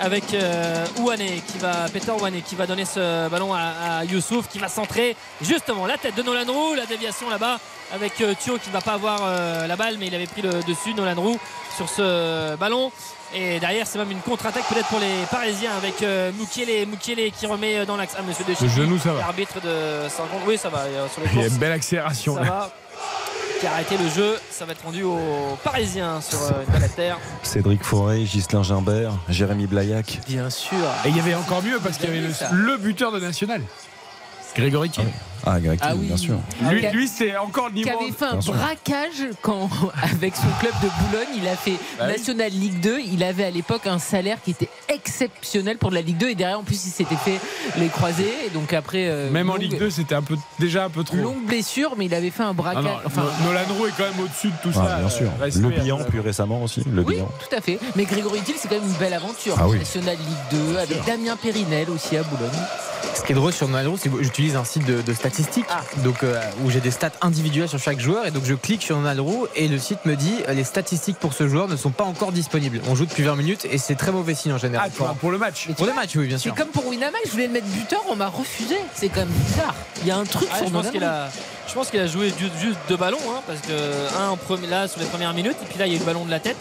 avec 0.00 0.34
euh, 0.34 0.84
Ouane 0.98 1.18
qui 1.46 1.58
va 1.58 1.88
Peter 1.92 2.10
Ouane 2.12 2.42
qui 2.42 2.54
va 2.54 2.66
donner 2.66 2.84
ce 2.84 3.28
ballon 3.28 3.54
à, 3.54 3.98
à 4.00 4.04
Youssouf 4.04 4.48
qui 4.48 4.58
va 4.58 4.68
centrer 4.68 5.16
justement 5.40 5.86
la 5.86 5.96
tête 5.98 6.14
de 6.14 6.22
Nolan 6.22 6.52
Roux 6.52 6.74
la 6.74 6.86
déviation 6.86 7.30
là-bas 7.30 7.58
avec 7.94 8.20
euh, 8.20 8.34
Thio 8.38 8.58
qui 8.58 8.68
ne 8.68 8.72
va 8.74 8.80
pas 8.80 8.92
avoir 8.94 9.20
euh, 9.22 9.66
la 9.66 9.76
balle 9.76 9.96
mais 9.98 10.08
il 10.08 10.14
avait 10.14 10.26
pris 10.26 10.42
le 10.42 10.50
dessus 10.64 10.92
Nolan 10.94 11.14
Roux 11.20 11.38
sur 11.76 11.88
ce 11.88 12.56
ballon 12.56 12.90
et 13.34 13.58
derrière 13.58 13.86
c'est 13.86 13.98
même 13.98 14.10
une 14.10 14.20
contre-attaque 14.20 14.64
peut-être 14.68 14.86
pour 14.88 15.00
les 15.00 15.24
Parisiens 15.30 15.72
avec 15.76 16.00
euh, 16.02 16.30
Mukiele 16.38 16.86
Mukiele 16.86 17.32
qui 17.32 17.46
remet 17.46 17.78
euh, 17.78 17.84
dans 17.86 17.96
l'axe 17.96 18.14
ah 18.18 18.22
monsieur 18.22 18.44
de 18.44 18.52
Le 18.60 18.68
genou, 18.68 18.98
ça 18.98 19.12
va. 19.12 19.20
l'arbitre 19.20 19.60
de 19.60 20.08
50 20.08 20.42
oui 20.46 20.58
ça 20.58 20.68
va 20.68 20.78
euh, 20.80 21.06
sur 21.08 21.22
les 21.22 21.28
Il 21.32 21.40
y 21.40 21.44
a 21.44 21.46
une 21.48 21.56
belle 21.58 21.72
accélération. 21.72 22.34
ça 22.34 22.40
là. 22.42 22.46
va 22.48 22.70
qui 23.60 23.66
a 23.66 23.72
arrêté 23.72 23.96
le 23.96 24.08
jeu 24.08 24.36
ça 24.50 24.64
va 24.64 24.72
être 24.72 24.84
rendu 24.84 25.02
aux 25.02 25.56
Parisiens 25.62 26.20
sur 26.20 26.40
euh, 26.42 26.62
une 26.66 26.72
balle 26.72 26.84
à 26.84 26.88
terre 26.88 27.18
Cédric 27.42 27.84
Forêt, 27.84 28.20
Ghislain 28.20 28.62
Gimbert, 28.62 29.12
Jérémy 29.28 29.66
Blaillac. 29.66 30.20
Bien 30.26 30.50
sûr. 30.50 30.78
Et 31.04 31.08
il 31.10 31.16
y 31.16 31.20
avait 31.20 31.34
encore 31.34 31.62
mieux 31.62 31.78
parce 31.82 31.98
qu'il 31.98 32.08
y 32.08 32.18
avait 32.18 32.28
le, 32.52 32.76
buteur 32.76 33.12
de 33.12 33.20
National. 33.20 33.62
Grégory 34.54 34.90
Thiel. 34.90 35.06
Ah, 35.08 35.35
Greg 35.44 35.78
Ah 35.82 35.92
oui. 35.96 36.06
bien 36.06 36.16
sûr. 36.16 36.36
Lui, 36.70 36.80
Qui 36.80 36.86
a- 36.86 36.92
lui, 36.92 37.08
c'est 37.08 37.36
encore 37.36 37.66
le 37.68 37.74
qui 37.74 37.84
niveau. 37.84 37.98
avait 38.00 38.12
fait 38.12 38.24
un 38.24 38.36
braquage 38.38 39.28
quand, 39.42 39.68
avec 40.02 40.34
son 40.36 40.48
club 40.60 40.72
de 40.82 40.88
Boulogne, 41.04 41.28
il 41.40 41.46
a 41.48 41.56
fait 41.56 41.74
Bah 41.98 42.04
oui. 42.06 42.12
National 42.18 42.50
Ligue 42.50 42.80
2. 42.80 42.98
Il 43.12 43.22
avait 43.22 43.44
à 43.44 43.50
l'époque 43.50 43.86
un 43.86 43.98
salaire 43.98 44.38
qui 44.42 44.50
était 44.52 44.68
exceptionnel 44.88 45.78
pour 45.78 45.90
de 45.90 45.94
la 45.96 46.02
Ligue 46.02 46.16
2 46.18 46.30
et 46.30 46.34
derrière 46.34 46.58
en 46.58 46.62
plus 46.62 46.84
il 46.86 46.90
s'était 46.90 47.16
fait 47.16 47.38
les 47.78 47.88
croisés. 47.88 48.32
Et 48.46 48.50
donc 48.50 48.72
après, 48.72 49.06
euh, 49.08 49.30
Même 49.30 49.50
en 49.50 49.56
Ligue 49.56 49.78
2, 49.78 49.90
c'était 49.90 50.14
un 50.14 50.22
peu, 50.22 50.36
déjà 50.58 50.84
un 50.84 50.90
peu 50.90 51.04
trop. 51.04 51.16
longue 51.16 51.44
blessure, 51.44 51.94
mais 51.96 52.06
il 52.06 52.14
avait 52.14 52.30
fait 52.30 52.42
un 52.42 52.50
Ah 52.50 52.52
braquage. 52.54 52.84
non, 52.84 52.90
enfin, 53.04 53.22
No- 53.42 53.46
Nolan 53.52 53.60
Roux 53.78 53.86
est 53.86 53.92
quand 53.96 54.04
même 54.04 54.20
au-dessus 54.24 54.48
de 54.48 54.54
tout 54.62 54.70
Ah, 54.80 54.88
ça. 54.88 54.96
bien 54.98 55.08
sûr. 55.08 55.26
euh, 55.26 55.44
respect 55.44 55.60
Le 55.62 55.68
bilan, 55.70 55.98
plus 56.04 56.20
récemment 56.20 56.62
aussi. 56.62 56.82
Le 56.92 57.02
oui, 57.02 57.14
bilan. 57.14 57.28
tout 57.38 57.56
à 57.56 57.60
fait. 57.60 57.78
Mais 57.94 58.04
Grégory 58.04 58.40
Thiel, 58.40 58.56
c'est 58.58 58.68
quand 58.68 58.74
même 58.80 58.84
une 58.88 58.96
belle 58.98 59.14
aventure. 59.14 59.56
Ah 59.58 59.68
oui. 59.68 59.78
National 59.78 60.16
Ligue 60.16 60.60
2 60.72 60.76
avec 60.78 61.04
Damien 61.04 61.36
Périnel 61.36 61.88
aussi 61.90 62.16
à 62.16 62.22
Boulogne. 62.22 62.50
Ce 63.14 63.22
qui 63.22 63.32
est 63.32 63.34
drôle 63.34 63.52
sur 63.52 63.68
Nolan 63.68 63.90
Roux, 63.92 63.96
c'est 64.00 64.10
que 64.10 64.22
j'utilise 64.22 64.56
un 64.56 64.64
site 64.64 64.84
de, 64.84 65.00
de 65.00 65.12
statistiques 65.36 65.66
Ah. 65.70 65.82
donc, 65.98 66.22
euh, 66.22 66.40
où 66.64 66.70
j'ai 66.70 66.80
des 66.80 66.90
stats 66.90 67.10
individuelles 67.20 67.68
sur 67.68 67.78
chaque 67.78 68.00
joueur. 68.00 68.26
Et 68.26 68.30
donc 68.30 68.44
je 68.44 68.54
clique 68.54 68.82
sur 68.82 68.98
Nolan 68.98 69.22
Roux 69.22 69.46
et 69.54 69.68
le 69.68 69.78
site 69.78 70.04
me 70.06 70.14
dit 70.16 70.36
euh, 70.48 70.52
les 70.54 70.64
statistiques 70.64 71.18
pour 71.18 71.32
ce 71.34 71.48
joueur 71.48 71.68
ne 71.68 71.76
sont 71.76 71.90
pas 71.90 72.04
encore 72.04 72.32
disponibles. 72.32 72.80
On 72.88 72.94
joue 72.94 73.06
depuis 73.06 73.22
20 73.22 73.36
minutes 73.36 73.66
et 73.70 73.78
c'est 73.78 73.94
très 73.96 74.12
mauvais 74.12 74.34
signe 74.34 74.52
en 74.52 74.56
Ah, 74.56 74.58
général. 74.58 74.90
vois, 74.96 75.14
pour 75.20 75.30
le 75.30 75.38
match. 75.38 75.68
pour 75.76 75.86
le 75.86 75.92
match, 75.92 76.16
oui, 76.16 76.26
bien 76.26 76.38
C'est 76.38 76.44
sûr. 76.44 76.54
comme 76.54 76.68
pour 76.68 76.86
Winamax, 76.86 77.20
je 77.26 77.30
voulais 77.32 77.46
le 77.46 77.52
mettre 77.52 77.66
buteur, 77.66 78.02
on 78.08 78.16
m'a 78.16 78.28
refusé. 78.28 78.76
C'est 78.94 79.08
quand 79.08 79.20
même 79.20 79.28
bizarre. 79.46 79.74
Il 80.02 80.08
y 80.08 80.10
a 80.10 80.16
un 80.16 80.24
truc 80.24 80.48
Ah, 80.52 80.58
sur 80.58 80.68
je, 80.68 80.72
pense 80.72 80.90
qu'il 80.90 81.04
a, 81.04 81.28
je 81.68 81.74
pense 81.74 81.90
qu'il 81.90 82.00
a 82.00 82.06
joué 82.06 82.28
ju- 82.28 82.50
juste 82.60 82.78
deux 82.88 82.96
ballons, 82.96 83.18
hein, 83.30 83.40
parce 83.46 83.60
que 83.60 83.72
un 84.18 84.28
en 84.30 84.36
premier, 84.36 84.66
là 84.66 84.88
sur 84.88 85.00
les 85.00 85.06
premières 85.06 85.34
minutes, 85.34 85.56
et 85.62 85.66
puis 85.66 85.78
là 85.78 85.86
il 85.86 85.92
y 85.92 85.94
a 85.94 85.96
eu 85.96 86.00
le 86.00 86.04
ballon 86.06 86.24
de 86.24 86.30
la 86.30 86.40
tête. 86.40 86.56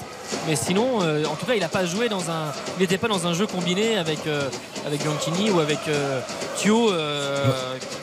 Mais 0.48 0.56
sinon, 0.56 1.04
euh, 1.04 1.24
en 1.26 1.36
tout 1.36 1.46
cas, 1.46 1.54
il 1.54 1.60
n'a 1.60 1.68
pas 1.68 1.86
joué 1.86 2.10
dans 2.10 2.32
un, 2.32 2.52
il 2.78 2.82
n'était 2.82 2.98
pas 2.98 3.08
dans 3.08 3.28
un 3.28 3.34
jeu 3.34 3.46
combiné 3.46 3.96
avec 3.98 4.26
euh, 4.26 4.50
avec 4.88 5.02
Bianchini 5.04 5.52
ou 5.52 5.60
avec 5.60 5.78
euh, 5.88 6.20
Thio 6.58 6.92
euh, 6.92 7.52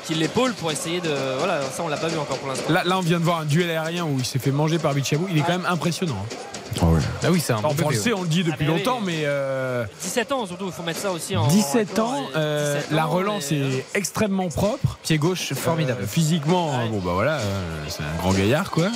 qui 0.06 0.14
l'épaule 0.14 0.52
pour 0.54 0.70
essayer 0.70 1.00
de, 1.00 1.10
voilà, 1.38 1.62
ça 1.62 1.82
on 1.84 1.88
l'a 1.88 1.96
pas 1.96 2.06
vu 2.08 2.18
encore 2.18 2.38
pour 2.38 2.48
l'instant. 2.48 2.72
Là, 2.72 2.82
là, 2.84 2.98
on 2.98 3.00
vient 3.00 3.18
de 3.18 3.24
voir 3.24 3.40
un 3.40 3.44
duel 3.44 3.70
aérien 3.70 4.04
où 4.04 4.16
il 4.18 4.24
s'est 4.24 4.38
fait 4.38 4.52
manger 4.52 4.78
par 4.78 4.94
Bichabou. 4.94 5.26
Il 5.30 5.38
est 5.38 5.42
quand 5.42 5.48
même 5.58 5.66
impressionnant. 5.68 6.16
hein. 6.24 6.36
Ah 6.80 6.84
oui. 6.88 7.00
Ah 7.24 7.30
oui, 7.30 7.40
c'est 7.40 7.52
un 7.52 7.60
on 7.64 7.88
le 7.88 7.96
sait, 7.96 8.12
on 8.12 8.22
le 8.22 8.28
dit 8.28 8.42
depuis 8.44 8.66
Ah, 8.68 8.72
oui. 8.72 8.78
longtemps, 8.78 9.00
mais 9.04 9.22
euh, 9.24 9.84
17 10.02 10.32
ans 10.32 10.46
surtout, 10.46 10.66
il 10.66 10.72
faut 10.72 10.82
mettre 10.82 11.00
ça 11.00 11.10
aussi 11.12 11.36
en. 11.36 11.46
17 11.48 11.98
en 11.98 12.02
ans, 12.02 12.12
accord, 12.14 12.30
et 12.30 12.36
euh, 12.36 12.76
17 12.76 12.90
la 12.92 13.06
ans, 13.06 13.10
relance 13.10 13.52
et, 13.52 13.60
euh, 13.60 13.78
est 13.78 13.84
extrêmement 13.94 14.48
propre. 14.48 14.98
Pied 15.02 15.18
gauche, 15.18 15.52
formidable. 15.54 16.02
Euh, 16.02 16.06
physiquement, 16.06 16.70
Ouais. 16.78 16.88
bon 16.88 16.98
bah 17.00 17.12
voilà, 17.14 17.36
euh, 17.38 17.84
c'est 17.88 18.02
un 18.02 18.16
grand 18.18 18.32
gaillard 18.32 18.70
quoi. 18.70 18.88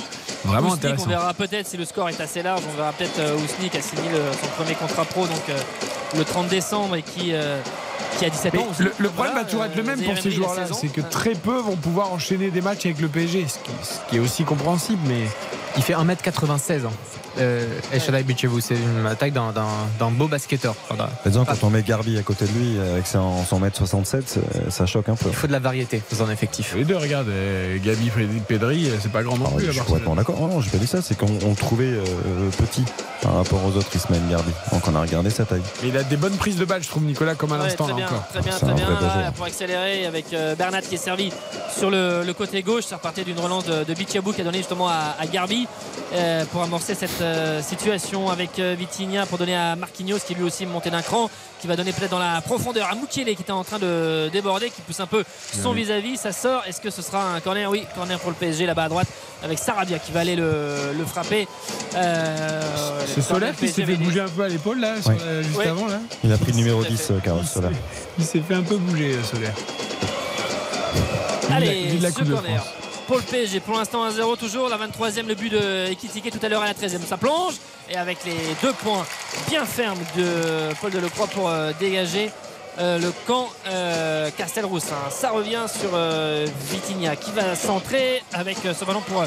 Vraiment 0.45 0.69
Ousnik, 0.69 0.83
on 0.83 0.87
intéressant. 0.87 1.09
verra 1.09 1.33
peut-être 1.33 1.67
si 1.67 1.77
le 1.77 1.85
score 1.85 2.09
est 2.09 2.19
assez 2.21 2.41
large, 2.43 2.61
on 2.71 2.77
verra 2.77 2.91
peut-être 2.93 3.19
euh, 3.19 3.35
Ousnik 3.35 3.75
a 3.75 3.81
signé 3.81 4.09
le- 4.09 4.31
son 4.41 4.47
premier 4.61 4.75
contrat 4.75 5.03
pro 5.05 5.27
donc 5.27 5.41
euh, 5.49 5.57
le 6.17 6.23
30 6.23 6.47
décembre 6.47 6.95
et 6.95 7.01
qui, 7.01 7.33
euh, 7.33 7.59
qui 8.17 8.25
a 8.25 8.29
17 8.29 8.53
Mais 8.53 8.59
ans 8.59 8.67
aussi. 8.71 8.83
le, 8.83 8.93
le 8.97 9.09
problème 9.09 9.33
Voilà, 9.33 9.33
va 9.33 9.43
toujours 9.45 9.65
être 9.65 9.75
le 9.75 9.81
euh, 9.81 9.85
même 9.85 10.01
pour 10.03 10.17
ces 10.17 10.31
joueurs-là, 10.31 10.67
c'est 10.79 10.87
que 10.87 11.01
très 11.01 11.33
peu 11.33 11.57
vont 11.57 11.75
pouvoir 11.75 12.11
enchaîner 12.13 12.49
des 12.51 12.61
matchs 12.61 12.85
avec 12.85 12.99
le 12.99 13.07
PSG, 13.09 13.45
ce 13.47 13.55
qui, 13.59 13.71
ce 13.83 14.09
qui 14.09 14.15
est 14.17 14.19
aussi 14.19 14.43
compréhensible, 14.43 15.01
mais 15.07 15.23
Il 15.75 15.83
fait 15.83 15.93
1m96. 15.93 16.85
Hein. 16.85 16.91
Euh, 17.39 17.65
El 17.91 18.01
Shaddai 18.01 18.23
Bichevou, 18.23 18.59
c'est 18.59 18.75
une 18.75 19.05
attaque 19.05 19.31
d'un- 19.33 19.51
d'un 19.51 19.65
d'un 19.99 20.09
beau 20.11 20.27
basketteur. 20.27 20.75
Disons, 21.25 21.45
quand 21.45 21.63
on 21.63 21.69
met 21.69 21.83
Garbi 21.83 22.17
à 22.17 22.23
côté 22.23 22.45
de 22.45 22.51
lui, 22.51 22.79
avec 22.79 23.05
son, 23.07 23.43
son 23.45 23.59
mètre 23.59 23.77
67, 23.77 24.23
c'est- 24.27 24.69
ça 24.71 24.85
choque 24.85 25.09
un 25.09 25.15
peu. 25.15 25.29
Il 25.29 25.35
faut 25.35 25.47
de 25.47 25.51
la 25.51 25.59
variété 25.59 26.01
dans 26.11 26.23
un 26.25 26.31
effectif. 26.31 26.73
les 26.75 26.83
deux, 26.85 26.97
regarde, 26.97 27.27
euh, 27.29 27.77
Gabi 27.83 28.09
Pedri- 28.09 28.39
Pedri, 28.47 28.89
euh, 28.89 28.95
c'est 29.01 29.11
pas 29.11 29.23
grand 29.23 29.37
non 29.37 29.45
Ah 29.51 29.55
plus. 29.57 29.65
je 29.67 29.71
suis 29.71 29.81
complètement 29.81 30.15
d'accord. 30.15 30.39
Non, 30.39 30.47
non, 30.47 30.61
j'ai 30.61 30.69
pas 30.69 30.77
dit 30.77 30.87
ça. 30.87 31.01
C'est 31.01 31.17
qu'on 31.17 31.27
on 31.45 31.49
le 31.51 31.55
trouvait 31.55 31.85
euh, 31.85 32.03
petit 32.57 32.83
par 33.21 33.35
rapport 33.35 33.63
aux 33.65 33.77
autres 33.77 33.95
Ismaël 33.95 34.21
Garbi. 34.29 34.51
Donc 34.71 34.87
on 34.87 34.95
a 34.95 35.01
regardé 35.01 35.29
sa 35.29 35.45
taille. 35.45 35.61
Mais 35.83 35.89
il 35.89 35.97
a 35.97 36.03
des 36.03 36.17
bonnes 36.17 36.37
prises 36.37 36.57
de 36.57 36.65
balles, 36.65 36.83
je 36.83 36.87
trouve, 36.89 37.03
Nicolas, 37.03 37.35
comme 37.35 37.51
à 37.53 37.57
Ouais, 37.57 37.63
l'instant 37.63 37.83
très 37.85 37.93
là 37.93 37.97
bien, 37.97 38.05
encore. 38.07 38.27
très 38.29 38.41
bien, 38.41 38.51
très 38.51 38.73
bien. 38.73 39.31
pour 39.35 39.45
accélérer 39.45 40.05
avec 40.05 40.33
euh, 40.33 40.55
Bernat 40.55 40.81
qui 40.81 40.95
est 40.95 40.97
servi 40.97 41.31
sur 41.77 41.89
le, 41.91 42.23
le 42.25 42.33
côté 42.33 42.61
gauche, 42.63 42.85
ça 42.85 42.95
repartait 42.97 43.23
d'une 43.23 43.39
relance 43.39 43.65
de, 43.65 43.83
de 43.83 43.93
Bichabou 43.93 44.33
qui 44.33 44.41
a 44.41 44.43
donné 44.43 44.57
justement 44.59 44.87
à, 44.89 45.15
à 45.19 45.25
Garbi 45.27 45.67
euh, 46.13 46.45
pour 46.51 46.61
amorcer 46.63 46.95
cette 46.95 47.21
euh, 47.27 47.61
situation 47.61 48.29
avec 48.29 48.57
euh, 48.59 48.75
Vitinha 48.77 49.25
pour 49.25 49.37
donner 49.37 49.55
à 49.55 49.75
Marquinhos 49.75 50.19
qui 50.25 50.33
lui 50.35 50.43
aussi 50.43 50.65
monté 50.65 50.89
d'un 50.89 51.01
cran, 51.01 51.29
qui 51.61 51.67
va 51.67 51.75
donner 51.75 51.91
peut-être 51.93 52.11
dans 52.11 52.19
la 52.19 52.41
profondeur 52.41 52.87
à 52.91 52.95
Moukielé 52.95 53.35
qui 53.35 53.41
était 53.41 53.51
en 53.51 53.63
train 53.63 53.79
de 53.79 54.29
déborder, 54.31 54.69
qui 54.69 54.81
pousse 54.81 54.99
un 54.99 55.07
peu 55.07 55.23
son 55.61 55.71
vis-à-vis. 55.73 56.17
Ça 56.17 56.31
sort. 56.31 56.63
Est-ce 56.67 56.81
que 56.81 56.89
ce 56.89 57.01
sera 57.01 57.33
un 57.33 57.39
corner? 57.39 57.69
Oui, 57.69 57.85
corner 57.95 58.19
pour 58.19 58.29
le 58.31 58.35
PSG 58.35 58.65
là-bas 58.65 58.85
à 58.85 58.89
droite 58.89 59.07
avec 59.43 59.59
Sarabia 59.59 59.99
qui 59.99 60.11
va 60.11 60.21
aller 60.21 60.35
le, 60.35 60.93
le 60.97 61.05
frapper. 61.05 61.47
Euh, 61.95 62.61
C'est 63.07 63.17
le 63.17 63.21
Solaire 63.23 63.55
qui 63.55 63.67
s'est 63.69 63.85
fait 63.85 63.95
bouger 63.95 64.21
un 64.21 64.29
peu 64.29 64.43
à 64.43 64.47
l'épaule 64.47 64.79
là, 64.79 65.01
sur 65.01 65.11
Oui. 65.11 65.17
la- 65.25 65.41
juste 65.43 65.57
Oui. 65.57 65.65
avant 65.67 65.87
là. 65.87 65.99
Il 66.23 66.31
a 66.33 66.37
pris 66.37 66.51
le 66.51 66.57
numéro 66.57 66.81
Tout 66.81 66.87
à 66.87 66.89
10, 66.91 67.01
fait. 67.01 67.13
euh, 67.13 67.19
Carlos 67.23 67.41
Il 67.43 67.47
Soler. 67.47 67.67
s'est- 67.69 67.73
Il 68.19 68.25
s'est 68.25 68.41
fait 68.47 68.55
un 68.55 68.63
peu 68.63 68.77
bouger, 68.77 69.13
euh, 69.13 69.23
Solaire. 69.23 69.53
Allez, 71.51 71.87
Vive 71.87 72.03
la 72.03 72.11
de 72.11 72.15
corner. 72.33 72.65
Pour 73.07 73.15
le 73.15 73.23
PSG, 73.23 73.61
pour 73.61 73.77
l'instant 73.77 74.05
1-0 74.05 74.37
toujours, 74.37 74.67
la 74.67 74.77
23e, 74.77 75.25
le 75.25 75.35
but 75.35 75.49
de 75.49 75.89
Ekitike 75.89 76.29
tout 76.29 76.45
à 76.45 76.49
l'heure 76.49 76.61
à 76.61 76.65
la 76.65 76.73
13e. 76.73 76.99
Ça 77.07 77.15
plonge 77.15 77.55
et 77.89 77.95
avec 77.95 78.17
les 78.25 78.35
deux 78.61 78.73
points 78.73 79.05
bien 79.49 79.63
fermes 79.65 80.03
de 80.17 80.73
Paul 80.81 80.91
Delecroix 80.91 81.27
pour 81.27 81.47
euh, 81.47 81.71
dégager 81.79 82.29
euh, 82.79 82.99
le 82.99 83.13
camp 83.25 83.47
euh, 83.67 84.29
Castelroussin. 84.37 84.97
Ça 85.09 85.31
revient 85.31 85.65
sur 85.67 85.91
euh, 85.93 86.45
Vitinha 86.69 87.15
qui 87.15 87.31
va 87.31 87.55
centrer 87.55 88.21
avec 88.33 88.57
ce 88.57 88.83
ballon 88.83 89.01
pour 89.01 89.23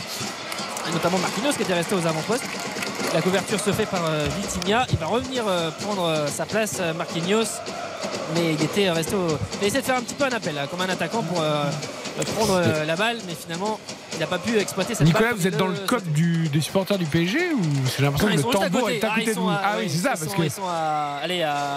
notamment 0.92 1.18
Marquinhos 1.18 1.52
qui 1.52 1.62
était 1.62 1.74
resté 1.74 1.94
aux 1.94 2.06
avant-postes. 2.06 2.44
La 3.14 3.22
couverture 3.22 3.58
se 3.58 3.72
fait 3.72 3.86
par 3.86 4.02
Vitinha. 4.38 4.86
Il 4.92 4.98
va 4.98 5.06
revenir 5.06 5.44
prendre 5.80 6.26
sa 6.28 6.44
place, 6.44 6.80
Marquinhos. 6.96 7.48
Mais 8.34 8.54
il 8.54 8.62
était 8.62 8.90
resté 8.90 9.14
au. 9.16 9.26
Il 9.60 9.64
a 9.64 9.66
essayé 9.66 9.80
de 9.80 9.86
faire 9.86 9.96
un 9.96 10.02
petit 10.02 10.14
peu 10.14 10.24
un 10.24 10.32
appel, 10.32 10.54
là, 10.54 10.66
comme 10.68 10.80
un 10.82 10.88
attaquant 10.88 11.22
pour 11.22 11.42
prendre 12.24 12.54
euh, 12.54 12.84
la 12.84 12.96
balle, 12.96 13.18
mais 13.26 13.34
finalement, 13.40 13.78
il 14.14 14.18
n'a 14.18 14.26
pas 14.26 14.38
pu 14.38 14.58
exploiter 14.58 14.94
cette 14.94 15.06
Nicolas, 15.06 15.28
balle. 15.30 15.36
vous 15.38 15.46
êtes 15.46 15.56
dans 15.56 15.68
le 15.68 15.76
code 15.86 16.04
du, 16.12 16.48
des 16.48 16.60
supporters 16.60 16.98
du 16.98 17.06
PSG 17.06 17.38
ou 17.54 17.62
j'ai 17.96 18.02
l'impression 18.02 18.28
que 18.28 18.32
le 18.34 18.40
à 18.40 18.52
tambour 18.52 18.90
est 18.90 19.04
à 19.04 19.08
Ah, 19.12 19.18
côté 19.18 19.34
de 19.34 19.40
vous 19.40 19.48
à- 19.48 19.60
Ah 19.64 19.72
oui, 19.78 19.88
c'est 19.88 19.98
ça, 19.98 20.10
parce 20.10 20.24
sont- 20.24 20.30
que 20.36 20.42
Ils 20.42 20.50
sont 20.50 20.66
à, 20.68 21.20
allez, 21.22 21.42
à, 21.42 21.76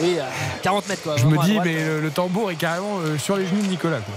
oui, 0.00 0.18
à 0.18 0.26
40 0.62 0.88
mètres. 0.88 1.02
Quoi, 1.02 1.16
je 1.16 1.26
me 1.26 1.38
à 1.38 1.42
dis, 1.44 1.52
droite. 1.52 1.66
mais 1.66 1.84
le, 1.84 2.00
le 2.00 2.10
tambour 2.10 2.50
est 2.50 2.56
carrément 2.56 2.98
euh, 3.00 3.18
sur 3.18 3.36
les 3.36 3.46
genoux 3.46 3.62
de 3.62 3.68
Nicolas. 3.68 3.98
Quoi. 3.98 4.14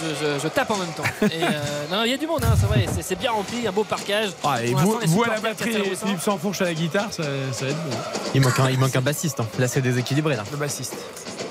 Je, 0.00 0.08
je- 0.26 0.38
je 0.42 0.48
tape 0.48 0.70
en 0.70 0.76
même 0.76 0.92
temps. 0.96 1.02
Et, 1.22 1.42
euh, 1.42 1.48
non, 1.90 2.04
il 2.04 2.10
y 2.10 2.14
a 2.14 2.16
du 2.16 2.26
monde, 2.26 2.44
hein, 2.44 2.54
c'est 2.58 2.66
vrai. 2.66 2.86
C'est, 2.94 3.02
c'est 3.02 3.16
bien 3.16 3.32
rempli, 3.32 3.66
un 3.66 3.72
beau 3.72 3.82
parquage. 3.84 4.28
Ah, 4.44 4.62
et 4.62 4.72
vous, 4.72 4.98
vous 5.06 5.22
à 5.24 5.28
la 5.28 5.40
batterie 5.40 5.74
et 5.76 5.96
Philippe 5.96 6.20
Sansfourche 6.20 6.60
à 6.60 6.64
la 6.66 6.74
guitare, 6.74 7.08
ça, 7.10 7.24
ça 7.52 7.64
va 7.64 7.70
être 7.72 7.82
bon. 7.84 7.96
Il 8.34 8.40
manque 8.42 8.58
un, 8.60 8.70
il 8.70 8.78
manque 8.78 8.94
un 8.94 9.00
bassiste. 9.00 9.40
hein. 9.40 9.46
Là, 9.58 9.66
c'est 9.66 9.80
déséquilibré. 9.80 10.36
Là. 10.36 10.44
Le 10.52 10.56
bassiste. 10.56 10.94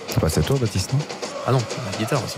C'est 0.10 0.20
pas 0.20 0.30
c'est 0.30 0.42
toi, 0.44 0.58
Baptiste, 0.60 0.94
non? 0.94 1.00
Ah 1.46 1.52
non, 1.52 1.60
la 1.92 1.98
guitare 1.98 2.24
aussi. 2.24 2.38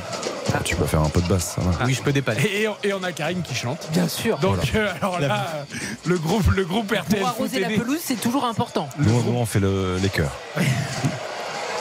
Tu 0.64 0.76
peux 0.76 0.86
faire 0.86 1.02
un 1.02 1.10
peu 1.10 1.22
de 1.22 1.28
basse, 1.28 1.56
ça 1.56 1.62
va. 1.62 1.86
Oui, 1.86 1.94
je 1.94 2.02
peux 2.02 2.12
dépanner. 2.12 2.42
Et, 2.62 2.68
on- 2.68 2.76
et 2.84 2.94
on 2.94 3.02
a 3.04 3.12
Karine 3.12 3.42
qui 3.42 3.56
chante. 3.56 3.88
Bien 3.92 4.08
sûr. 4.08 4.38
Donc, 4.40 4.58
Voilà. 4.72 4.90
euh, 4.90 4.94
alors 5.02 5.20
là, 5.20 5.66
le 6.06 6.18
groupe, 6.18 6.46
le 6.56 6.66
groupe 6.66 6.92
RTL 6.92 7.20
Pour 7.20 7.28
arroser 7.28 7.60
la 7.60 7.70
pelouse, 7.70 8.00
c'est 8.04 8.20
toujours 8.20 8.46
important. 8.46 8.90
Nous, 8.98 9.24
nous, 9.24 9.38
on 9.38 9.46
fait 9.46 9.60
le- 9.60 9.98
les 10.02 10.10
chœurs. 10.10 10.32
Je 10.58 10.62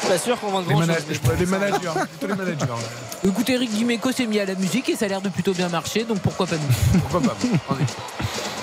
suis 0.00 0.08
pas 0.08 0.18
sûr 0.18 0.40
qu'on 0.40 0.50
vende 0.50 0.66
grand 0.66 0.80
chose. 0.86 0.96
les 1.38 1.46
managers, 1.46 1.78
plutôt 2.18 2.26
les 2.28 2.34
managers. 2.38 2.66
Écoutez, 3.26 3.54
Eric 3.54 3.70
Dimeco 3.72 4.12
s'est 4.12 4.26
mis 4.26 4.38
à 4.38 4.44
la 4.44 4.54
musique 4.54 4.88
et 4.88 4.96
ça 4.96 5.06
a 5.06 5.08
l'air 5.08 5.20
de 5.20 5.28
plutôt 5.28 5.52
bien 5.52 5.68
marcher, 5.68 6.04
donc 6.04 6.20
pourquoi 6.20 6.46
pas 6.46 6.54
nous? 6.56 7.00
Pourquoi 7.00 7.20
pas 7.20 7.36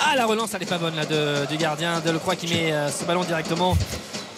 Ah 0.02 0.16
la 0.16 0.26
relance 0.26 0.52
elle 0.56 0.64
est 0.64 0.66
pas 0.66 0.78
bonne 0.78 0.96
là 0.96 1.06
de- 1.06 1.46
du 1.48 1.58
gardien 1.58 2.00
de 2.00 2.10
Lecroix 2.10 2.36
qui 2.38 2.48
met 2.48 2.72
euh, 2.72 2.90
ce 2.90 3.04
ballon 3.04 3.24
directement 3.26 3.78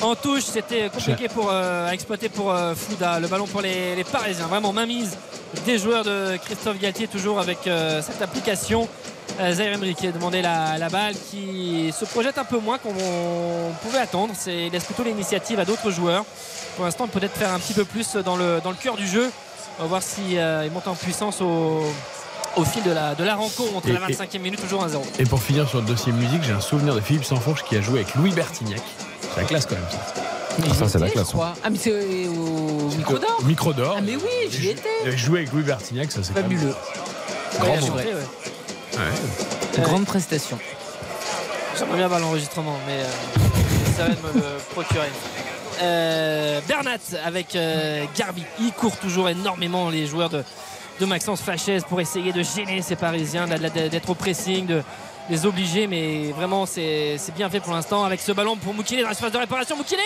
en 0.02 0.16
touche. 0.16 0.44
C'était 0.44 0.90
compliqué 0.90 1.28
pour 1.28 1.50
euh, 1.52 1.88
à 1.90 1.94
exploiter 1.94 2.30
pour 2.30 2.52
euh, 2.52 2.74
Fouda. 2.76 3.20
Le 3.20 3.28
ballon 3.28 3.46
pour 3.48 3.62
les, 3.62 3.96
les 3.96 4.04
Parisiens. 4.04 4.48
Vraiment 4.48 4.74
mainmise 4.74 5.18
des 5.66 5.78
joueurs 5.78 6.04
de 6.04 6.38
Christophe 6.44 6.80
Galtier 6.80 7.08
toujours 7.08 7.40
avec 7.40 7.68
euh, 7.68 8.02
cette 8.02 8.22
application. 8.22 8.88
Zaire 9.52 9.74
Emery 9.74 9.94
qui 9.94 10.08
a 10.08 10.12
demandé 10.12 10.42
la, 10.42 10.80
la 10.80 10.90
balle 10.90 11.14
qui 11.30 11.94
se 11.98 12.06
projette 12.06 12.40
un 12.40 12.44
peu 12.44 12.58
moins 12.58 12.80
qu'on 12.80 12.94
pouvait 13.84 14.00
attendre. 14.00 14.34
C'est 14.36 14.66
il 14.68 14.72
laisse 14.72 14.86
plutôt 14.86 15.04
l'initiative 15.04 15.60
à 15.60 15.66
d'autres 15.66 15.92
joueurs. 15.92 16.26
Pour 16.76 16.86
l'instant 16.86 17.08
peut-être 17.08 17.36
faire 17.36 17.54
un 17.54 17.60
petit 17.60 17.74
peu 17.74 17.86
plus 17.86 18.16
dans 18.16 18.36
le, 18.36 18.62
dans 18.64 18.72
le 18.72 18.76
cœur 18.78 18.96
du 18.96 19.06
jeu. 19.06 19.30
On 19.78 19.84
va 19.84 19.88
voir 19.90 20.02
si 20.02 20.38
euh, 20.40 20.64
il 20.66 20.72
monte 20.72 20.88
en 20.88 20.96
puissance 20.96 21.40
au, 21.42 21.84
au 22.56 22.64
fil 22.66 22.82
de 22.82 22.90
la, 22.90 23.14
de 23.14 23.24
la 23.24 23.36
rencontre. 23.36 23.88
Et- 23.88 23.92
la 23.92 24.00
25e 24.08 24.40
minute 24.40 24.60
toujours 24.60 24.84
1-0. 24.88 25.02
Et 25.20 25.26
pour 25.26 25.40
finir 25.44 25.70
sur 25.70 25.82
le 25.82 25.86
dossier 25.86 26.12
musique, 26.14 26.42
j'ai 26.44 26.54
un 26.54 26.62
souvenir 26.62 26.96
de 26.96 27.02
Philippe 27.02 27.26
Sansfourche 27.26 27.64
qui 27.64 27.76
a 27.78 27.82
joué 27.82 28.00
avec 28.00 28.16
Louis 28.16 28.32
Bertignac. 28.32 28.82
C'est 29.38 29.42
la 29.44 29.48
classe 29.48 29.66
quand 29.68 29.76
même 29.76 29.84
ça. 29.92 30.24
Ah, 30.60 30.74
ça, 30.74 30.90
c'est 30.90 31.00
la 31.00 31.10
classe. 31.10 31.28
crois. 31.28 31.54
Ah, 31.64 31.70
mais 31.70 31.78
c'est 31.78 31.92
au 32.28 32.90
micro 32.98 33.20
d'or 33.20 33.44
micro 33.46 33.74
d'or. 33.74 33.96
Ah, 33.98 34.02
mais 34.04 34.16
oui, 34.16 34.50
j'y 34.50 34.70
étais. 34.70 34.82
Il 35.04 35.08
avait 35.10 35.18
joué 35.18 35.40
avec 35.40 35.54
Louis 35.54 35.62
Bertignac, 35.64 36.12
ça 36.12 36.22
c'est 36.24 36.34
Fabuleux. 36.34 36.74
Grand 37.60 37.74
Ouais, 37.74 37.80
vrai. 37.80 38.08
Grande 39.84 40.06
prestation. 40.06 40.58
J'aimerais 41.78 41.98
bien 41.98 42.06
avoir 42.06 42.20
l'enregistrement, 42.20 42.76
mais 42.88 42.94
euh, 43.04 43.94
ça 43.96 44.04
va 44.06 44.10
me 44.10 44.34
le 44.42 44.58
procurer. 44.74 45.10
Euh, 45.84 46.60
Bernat 46.68 46.98
avec 47.24 47.56
euh, 47.56 48.04
Garbi. 48.18 48.44
Il 48.60 48.72
court 48.72 48.98
toujours 48.98 49.30
énormément 49.30 49.90
les 49.92 50.08
joueurs 50.08 50.30
de, 50.30 50.44
de 51.00 51.06
Maxence 51.06 51.42
Fachez 51.42 51.78
pour 51.88 52.02
essayer 52.02 52.34
de 52.34 52.42
gêner 52.42 52.82
ces 52.82 52.96
Parisiens, 52.96 53.46
de- 53.46 53.58
de- 53.58 53.88
d'être 53.88 54.10
au 54.10 54.16
pressing, 54.16 54.66
de 54.66 54.82
les 55.30 55.46
obliger. 55.46 55.88
Mais 55.88 56.32
vraiment, 56.32 56.66
c'est 56.66 57.18
bien 57.36 57.50
fait 57.50 57.60
pour 57.60 57.74
l'instant 57.74 58.04
avec 58.04 58.20
ce 58.20 58.32
ballon 58.32 58.56
pour 58.56 58.74
Moukile 58.74 59.02
dans 59.02 59.10
l'espace 59.10 59.32
de 59.32 59.38
réparation. 59.38 59.76
Moukile 59.76 60.00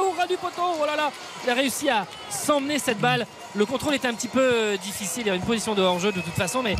au 0.00 0.10
ras 0.12 0.26
du 0.26 0.36
poteau. 0.36 0.62
Oh 0.80 0.86
là 0.86 0.96
là, 0.96 1.10
il 1.44 1.50
a 1.50 1.54
réussi 1.54 1.88
à 1.88 2.06
s'emmener 2.30 2.78
cette 2.78 2.98
balle. 2.98 3.26
Le 3.58 3.66
contrôle 3.66 3.94
était 3.94 4.06
un 4.06 4.14
petit 4.14 4.28
peu 4.28 4.40
euh, 4.40 4.76
difficile. 4.76 5.22
Il 5.22 5.26
y 5.26 5.30
avait 5.30 5.38
une 5.38 5.44
position 5.44 5.74
de 5.74 5.82
hors-jeu 5.82 6.12
de 6.12 6.20
toute 6.20 6.34
façon, 6.34 6.62
mais 6.62 6.76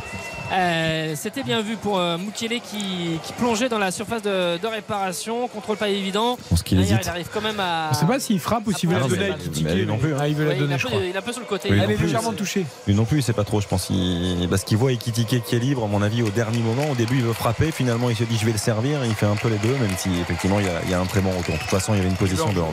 euh, 0.53 1.13
c'était 1.17 1.43
bien 1.43 1.61
vu 1.61 1.75
pour 1.75 1.99
euh, 1.99 2.17
Mukele 2.17 2.61
qui, 2.61 3.19
qui 3.21 3.33
plongeait 3.33 3.67
dans 3.67 3.77
la 3.79 3.91
surface 3.91 4.21
de, 4.21 4.57
de 4.57 4.67
réparation. 4.67 5.49
Contrôle 5.49 5.75
pas 5.75 5.89
évident. 5.89 6.37
qu'il 6.63 6.79
hésite. 6.79 6.99
il 7.03 7.09
arrive 7.09 7.27
quand 7.33 7.41
même 7.41 7.59
à. 7.59 7.89
On 7.91 7.95
ne 7.95 7.99
sait 7.99 8.05
pas 8.05 8.19
s'il 8.21 8.39
frappe 8.39 8.65
ou 8.67 8.71
s'il 8.71 8.87
veut 8.87 8.95
Ah, 8.97 9.01
la 9.01 9.07
donner 9.09 9.25
il 10.29 10.35
veut 10.35 10.45
la 10.45 10.53
il, 10.55 10.57
est 10.57 10.59
donner, 10.61 10.73
un 10.75 10.77
peu, 10.77 10.87
crois. 10.87 10.99
il 11.03 11.13
est 11.13 11.17
un 11.17 11.21
peu 11.21 11.33
sur 11.33 11.41
le 11.41 11.47
côté. 11.47 11.69
Non 11.69 11.83
est 11.83 11.95
plus, 11.95 12.05
légèrement 12.05 12.31
touchée. 12.31 12.65
Lui 12.87 12.95
non 12.95 13.03
plus, 13.03 13.17
il 13.17 13.23
sait 13.23 13.33
pas 13.33 13.43
trop. 13.43 13.59
Je 13.59 13.67
pense 13.67 13.87
qu'il- 13.87 14.47
parce 14.49 14.63
qu'il 14.63 14.77
voit 14.77 14.93
Ekitike 14.93 15.43
qui 15.43 15.55
est 15.55 15.59
libre, 15.59 15.83
à 15.83 15.87
mon 15.87 16.01
avis, 16.01 16.21
au 16.23 16.29
dernier 16.29 16.59
moment. 16.59 16.89
Au 16.91 16.95
début, 16.95 17.17
il 17.17 17.23
veut 17.23 17.33
frapper. 17.33 17.71
Finalement, 17.73 18.09
il 18.09 18.15
se 18.15 18.23
dit 18.23 18.37
je 18.39 18.45
vais 18.45 18.53
le 18.53 18.57
servir. 18.57 19.03
Il 19.03 19.15
fait 19.15 19.25
un 19.25 19.35
peu 19.35 19.49
les 19.49 19.57
deux, 19.57 19.73
même 19.75 19.97
si 19.97 20.09
effectivement, 20.21 20.59
il 20.61 20.65
y 20.65 20.69
a, 20.69 20.81
il 20.85 20.89
y 20.91 20.93
a 20.93 20.99
un 21.01 21.05
très 21.05 21.19
bon 21.19 21.31
retour. 21.31 21.55
De 21.55 21.59
toute 21.59 21.69
façon, 21.69 21.93
il 21.93 21.97
y 21.97 21.99
avait 21.99 22.09
une 22.09 22.15
position 22.15 22.53
de 22.53 22.59
hors 22.59 22.71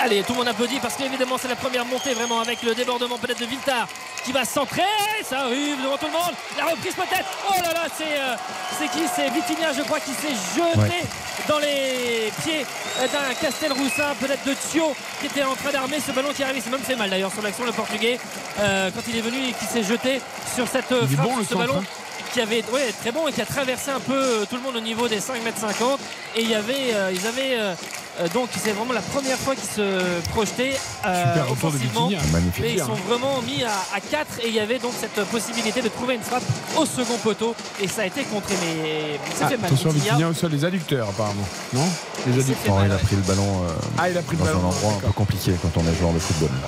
Allez, 0.00 0.22
tout 0.22 0.32
le 0.32 0.38
monde 0.38 0.48
applaudit 0.48 0.78
parce 0.80 0.94
qu'évidemment 0.94 1.36
c'est 1.40 1.48
la 1.48 1.56
première 1.56 1.84
montée 1.84 2.14
vraiment 2.14 2.40
avec 2.40 2.62
le 2.62 2.74
débordement 2.74 3.18
peut-être 3.18 3.40
de 3.40 3.46
Viltar 3.46 3.88
qui 4.24 4.30
va 4.32 4.44
centrer. 4.44 4.82
Ça 5.28 5.40
arrive 5.40 5.82
devant 5.82 5.96
tout 5.96 6.06
le 6.06 6.12
monde. 6.12 6.32
La 6.56 6.66
reprise 6.66 6.94
peut-être. 6.94 7.26
Oh 7.48 7.54
là 7.62 7.72
là, 7.72 7.86
c'est 7.96 8.04
euh, 8.18 8.34
c'est 8.78 8.88
qui? 8.88 9.04
C'est 9.14 9.28
Vitinha, 9.30 9.72
je 9.76 9.82
crois, 9.82 9.98
qui 10.00 10.12
s'est 10.12 10.34
jeté 10.54 10.78
Ouais. 10.78 11.02
dans 11.48 11.58
les 11.58 12.32
pieds 12.44 12.64
euh, 13.00 13.06
d'un 13.08 13.34
Castelroussin, 13.40 14.14
peut-être 14.20 14.44
de 14.44 14.54
Thio 14.70 14.94
qui 15.20 15.26
était 15.26 15.42
en 15.42 15.54
train 15.56 15.70
d'armer 15.72 15.98
ce 16.00 16.12
ballon 16.12 16.32
qui 16.32 16.42
arrive. 16.44 16.56
Il 16.58 16.62
s'est 16.62 16.70
même 16.70 16.80
fait 16.80 16.96
mal 16.96 17.10
d'ailleurs 17.10 17.32
sur 17.32 17.42
l'action, 17.42 17.64
le 17.64 17.72
portugais, 17.72 18.18
euh, 18.60 18.90
quand 18.94 19.02
il 19.08 19.16
est 19.16 19.20
venu 19.20 19.48
et 19.48 19.52
qui 19.52 19.64
s'est 19.66 19.82
jeté 19.82 20.20
sur 20.54 20.68
cette 20.68 20.92
euh, 20.92 21.06
frappe, 21.08 21.26
bon, 21.26 21.36
ce 21.38 21.44
centre, 21.44 21.58
ballon. 21.58 21.78
hein. 21.80 21.84
Qui 22.32 22.40
avait 22.42 22.62
ouais, 22.72 22.92
très 23.00 23.10
bon 23.10 23.26
et 23.26 23.32
qui 23.32 23.40
a 23.40 23.46
traversé 23.46 23.90
un 23.90 24.00
peu 24.00 24.12
euh, 24.14 24.44
tout 24.48 24.56
le 24.56 24.62
monde 24.62 24.76
au 24.76 24.80
niveau 24.80 25.08
des 25.08 25.18
5 25.20 25.42
mètres 25.42 25.58
50 25.58 25.98
et 26.36 26.42
il 26.42 26.50
y 26.50 26.54
avait 26.54 26.92
euh, 26.92 27.10
ils 27.12 27.26
avaient 27.26 27.56
euh, 27.58 27.74
euh, 28.20 28.28
donc 28.34 28.48
c'est 28.56 28.72
vraiment 28.72 28.92
la 28.92 29.00
première 29.00 29.36
fois 29.38 29.54
qu'ils 29.54 29.68
se 29.68 30.20
projetaient 30.30 30.74
euh, 31.06 31.24
Super 31.24 31.48
retour 31.48 31.70
de 31.70 31.76
offensivement. 31.76 32.10
Magnifique. 32.32 32.60
Mais 32.64 32.72
ils 32.74 32.78
sont 32.80 32.94
vraiment 33.08 33.40
mis 33.42 33.62
à, 33.64 33.70
à 33.94 34.00
4 34.00 34.40
et 34.44 34.48
il 34.48 34.54
y 34.54 34.60
avait 34.60 34.78
donc 34.78 34.92
cette 34.98 35.22
possibilité 35.26 35.80
de 35.82 35.88
trouver 35.88 36.14
une 36.16 36.22
frappe 36.22 36.42
au 36.76 36.84
second 36.86 37.16
poteau 37.18 37.54
et 37.80 37.88
ça 37.88 38.02
a 38.02 38.06
été 38.06 38.22
contré 38.24 38.54
mais 38.62 39.18
ça 39.34 39.44
Ah, 39.46 39.48
fait 39.48 39.56
mal. 39.56 39.66
attention, 39.66 39.90
Vitinha. 39.90 40.12
Vitinha 40.14 40.28
au 40.30 40.34
sol, 40.34 40.50
les 40.50 40.64
adducteurs 40.64 41.08
apparemment. 41.08 41.46
Non? 41.72 41.84
Les 42.26 42.40
adducteurs. 42.40 42.74
mal, 42.76 42.86
il 42.86 42.92
a 42.92 42.96
ouais. 42.96 43.02
pris 43.02 43.16
le 43.16 43.22
ballon 43.22 43.62
euh, 43.64 43.72
Ah, 43.98 44.10
il 44.10 44.16
a 44.18 44.22
pris 44.22 44.36
le 44.36 44.42
dans 44.42 44.48
un 44.50 44.54
ballon. 44.54 44.68
endroit 44.68 44.92
un 44.96 45.06
peu 45.06 45.12
compliqué 45.12 45.52
quand 45.62 45.80
on 45.80 45.86
est 45.90 45.94
joueur 45.98 46.12
de 46.12 46.18
football. 46.18 46.50
Euh, 46.52 46.66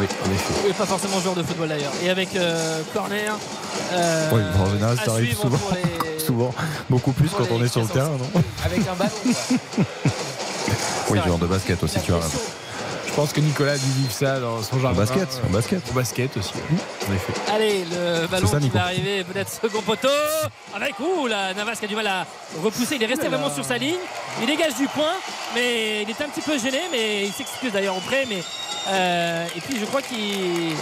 oui, 0.00 0.06
en 0.26 0.32
effet. 0.32 0.54
Oui, 0.66 0.72
pas 0.72 0.86
forcément 0.86 1.20
joueur 1.20 1.34
de 1.34 1.42
football 1.42 1.68
d'ailleurs. 1.68 1.92
Et 2.02 2.10
avec 2.10 2.34
euh, 2.36 2.82
corner. 2.94 3.36
euh, 3.92 4.28
Oui, 4.32 4.40
en 4.58 4.70
général, 4.70 4.98
ça 5.04 5.12
arrive 5.12 5.36
souvent. 5.36 5.58
les- 5.74 6.00
Souvent, 6.30 6.54
beaucoup 6.88 7.12
plus 7.12 7.28
quand 7.30 7.44
on 7.50 7.62
est 7.64 7.68
sur 7.68 7.80
le 7.80 7.88
terrain, 7.88 8.10
non 8.10 8.42
Avec 8.64 8.80
un 8.86 8.94
ballon. 8.94 9.10
Oui, 11.10 11.18
joueur 11.24 11.38
de 11.38 11.46
basket 11.46 11.82
aussi, 11.82 11.98
tu 12.00 12.12
as 12.12 12.16
raison. 12.16 12.38
Je 13.08 13.12
pense 13.14 13.32
que 13.32 13.40
Nicolas 13.40 13.72
a 13.72 13.78
dû 13.78 13.90
vivre 13.98 14.12
ça 14.12 14.38
dans 14.38 14.62
son 14.62 14.76
Au 14.76 14.80
jardin. 14.80 15.00
basket, 15.00 15.28
Euh, 15.42 15.46
au 15.48 15.52
basket. 15.52 15.82
Au 15.90 15.94
basket 15.94 16.36
aussi, 16.36 16.52
oui, 16.70 16.78
en 17.10 17.14
effet. 17.14 17.32
Allez, 17.52 17.84
le 17.90 18.28
ballon 18.28 18.46
ça, 18.46 18.60
qui 18.60 18.68
va 18.68 18.84
arriver, 18.84 19.24
peut-être 19.24 19.50
second 19.50 19.82
poteau. 19.82 20.06
Avec, 20.76 20.94
ouh, 21.00 21.26
la 21.26 21.52
Navas 21.54 21.74
qui 21.74 21.86
a 21.86 21.88
du 21.88 21.96
mal 21.96 22.06
à 22.06 22.24
repousser. 22.62 22.94
Il 22.94 23.02
est 23.02 23.06
resté 23.06 23.26
vraiment 23.26 23.52
sur 23.52 23.64
sa 23.64 23.76
ligne. 23.78 23.98
Il 24.40 24.46
dégage 24.46 24.76
du 24.76 24.86
coin, 24.86 25.14
mais 25.56 26.02
il 26.04 26.10
est 26.10 26.20
un 26.22 26.28
petit 26.28 26.40
peu 26.42 26.56
gêné, 26.56 26.82
mais 26.92 27.26
il 27.26 27.32
s'excuse 27.32 27.72
d'ailleurs 27.72 27.96
auprès. 27.96 28.26
Mais, 28.28 28.44
euh, 28.90 29.46
et 29.56 29.60
puis 29.60 29.78
je 29.78 29.84
crois 29.86 30.02
qu'il. 30.02 30.72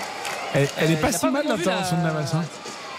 Elle, 0.55 0.69
elle 0.79 0.91
est 0.93 0.95
Euh, 0.95 1.01
pas 1.01 1.13
si 1.13 1.19
pas 1.21 1.31
mal 1.31 1.47
l'intervention 1.47 1.97
de 1.99 2.03
la- 2.07 2.13
Navas. 2.15 2.31
Hein. 2.35 2.43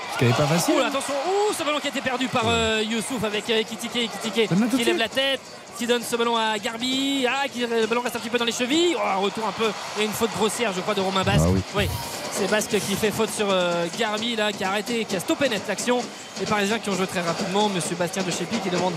Parce 0.07 0.18
qu'elle 0.19 0.30
est 0.30 0.34
pas 0.38 0.45
facile. 0.48 0.76
Ouh, 0.76 0.80
attention, 0.84 1.14
ouh, 1.27 1.53
ce 1.57 1.64
ballon 1.64 1.80
qui 1.80 1.88
a 1.88 1.90
été 1.90 2.02
perdu 2.02 2.27
par 2.27 2.44
euh, 2.48 2.84
Youssouf 2.84 3.23
avec 3.23 3.49
euh, 3.49 3.64
Kitike, 3.64 4.10
Kitike 4.22 4.49
qui 4.76 4.84
lève 4.84 4.98
la 4.98 5.07
tête, 5.10 5.40
qui 5.77 5.88
donne 5.88 6.02
ce 6.03 6.15
ballon 6.15 6.36
à 6.36 6.57
Garbi, 6.57 7.26
ah, 7.27 7.48
qui, 7.52 7.61
le 7.61 7.86
ballon 7.88 8.02
reste 8.02 8.15
un 8.15 8.19
petit 8.19 8.30
peu 8.30 8.38
dans 8.38 8.45
les 8.45 8.52
chevilles, 8.52 8.95
oh, 8.98 9.02
un 9.07 9.15
retour 9.15 9.48
un 9.48 9.52
peu, 9.52 9.69
et 9.99 10.06
une 10.06 10.11
faute 10.11 10.31
grossière, 10.38 10.73
je 10.76 10.81
crois, 10.81 10.94
de 10.94 11.02
Romain 11.02 11.23
Basque. 11.23 11.45
Ah 11.45 11.49
oui. 11.76 11.88
c'est 12.31 12.49
Basque 12.49 12.72
qui 12.72 12.95
fait 12.95 13.11
faute 13.11 13.30
sur 13.31 13.48
euh, 13.49 13.86
Garbi 13.98 14.36
là, 14.36 14.52
qui 14.52 14.64
a 14.64 14.69
arrêté, 14.69 15.06
qui 15.06 15.15
a 15.15 15.19
stoppé 15.19 15.48
net 15.49 15.61
l'action. 15.68 16.02
Les 16.40 16.45
Parisiens 16.45 16.80
qui 16.80 16.90
ont 16.90 16.95
joué 16.95 17.07
très 17.07 17.22
rapidement, 17.22 17.69
Monsieur 17.69 17.95
Bastien 17.95 18.23
de 18.23 18.31
Chépi 18.31 18.57
qui 18.60 18.69
demande 18.69 18.94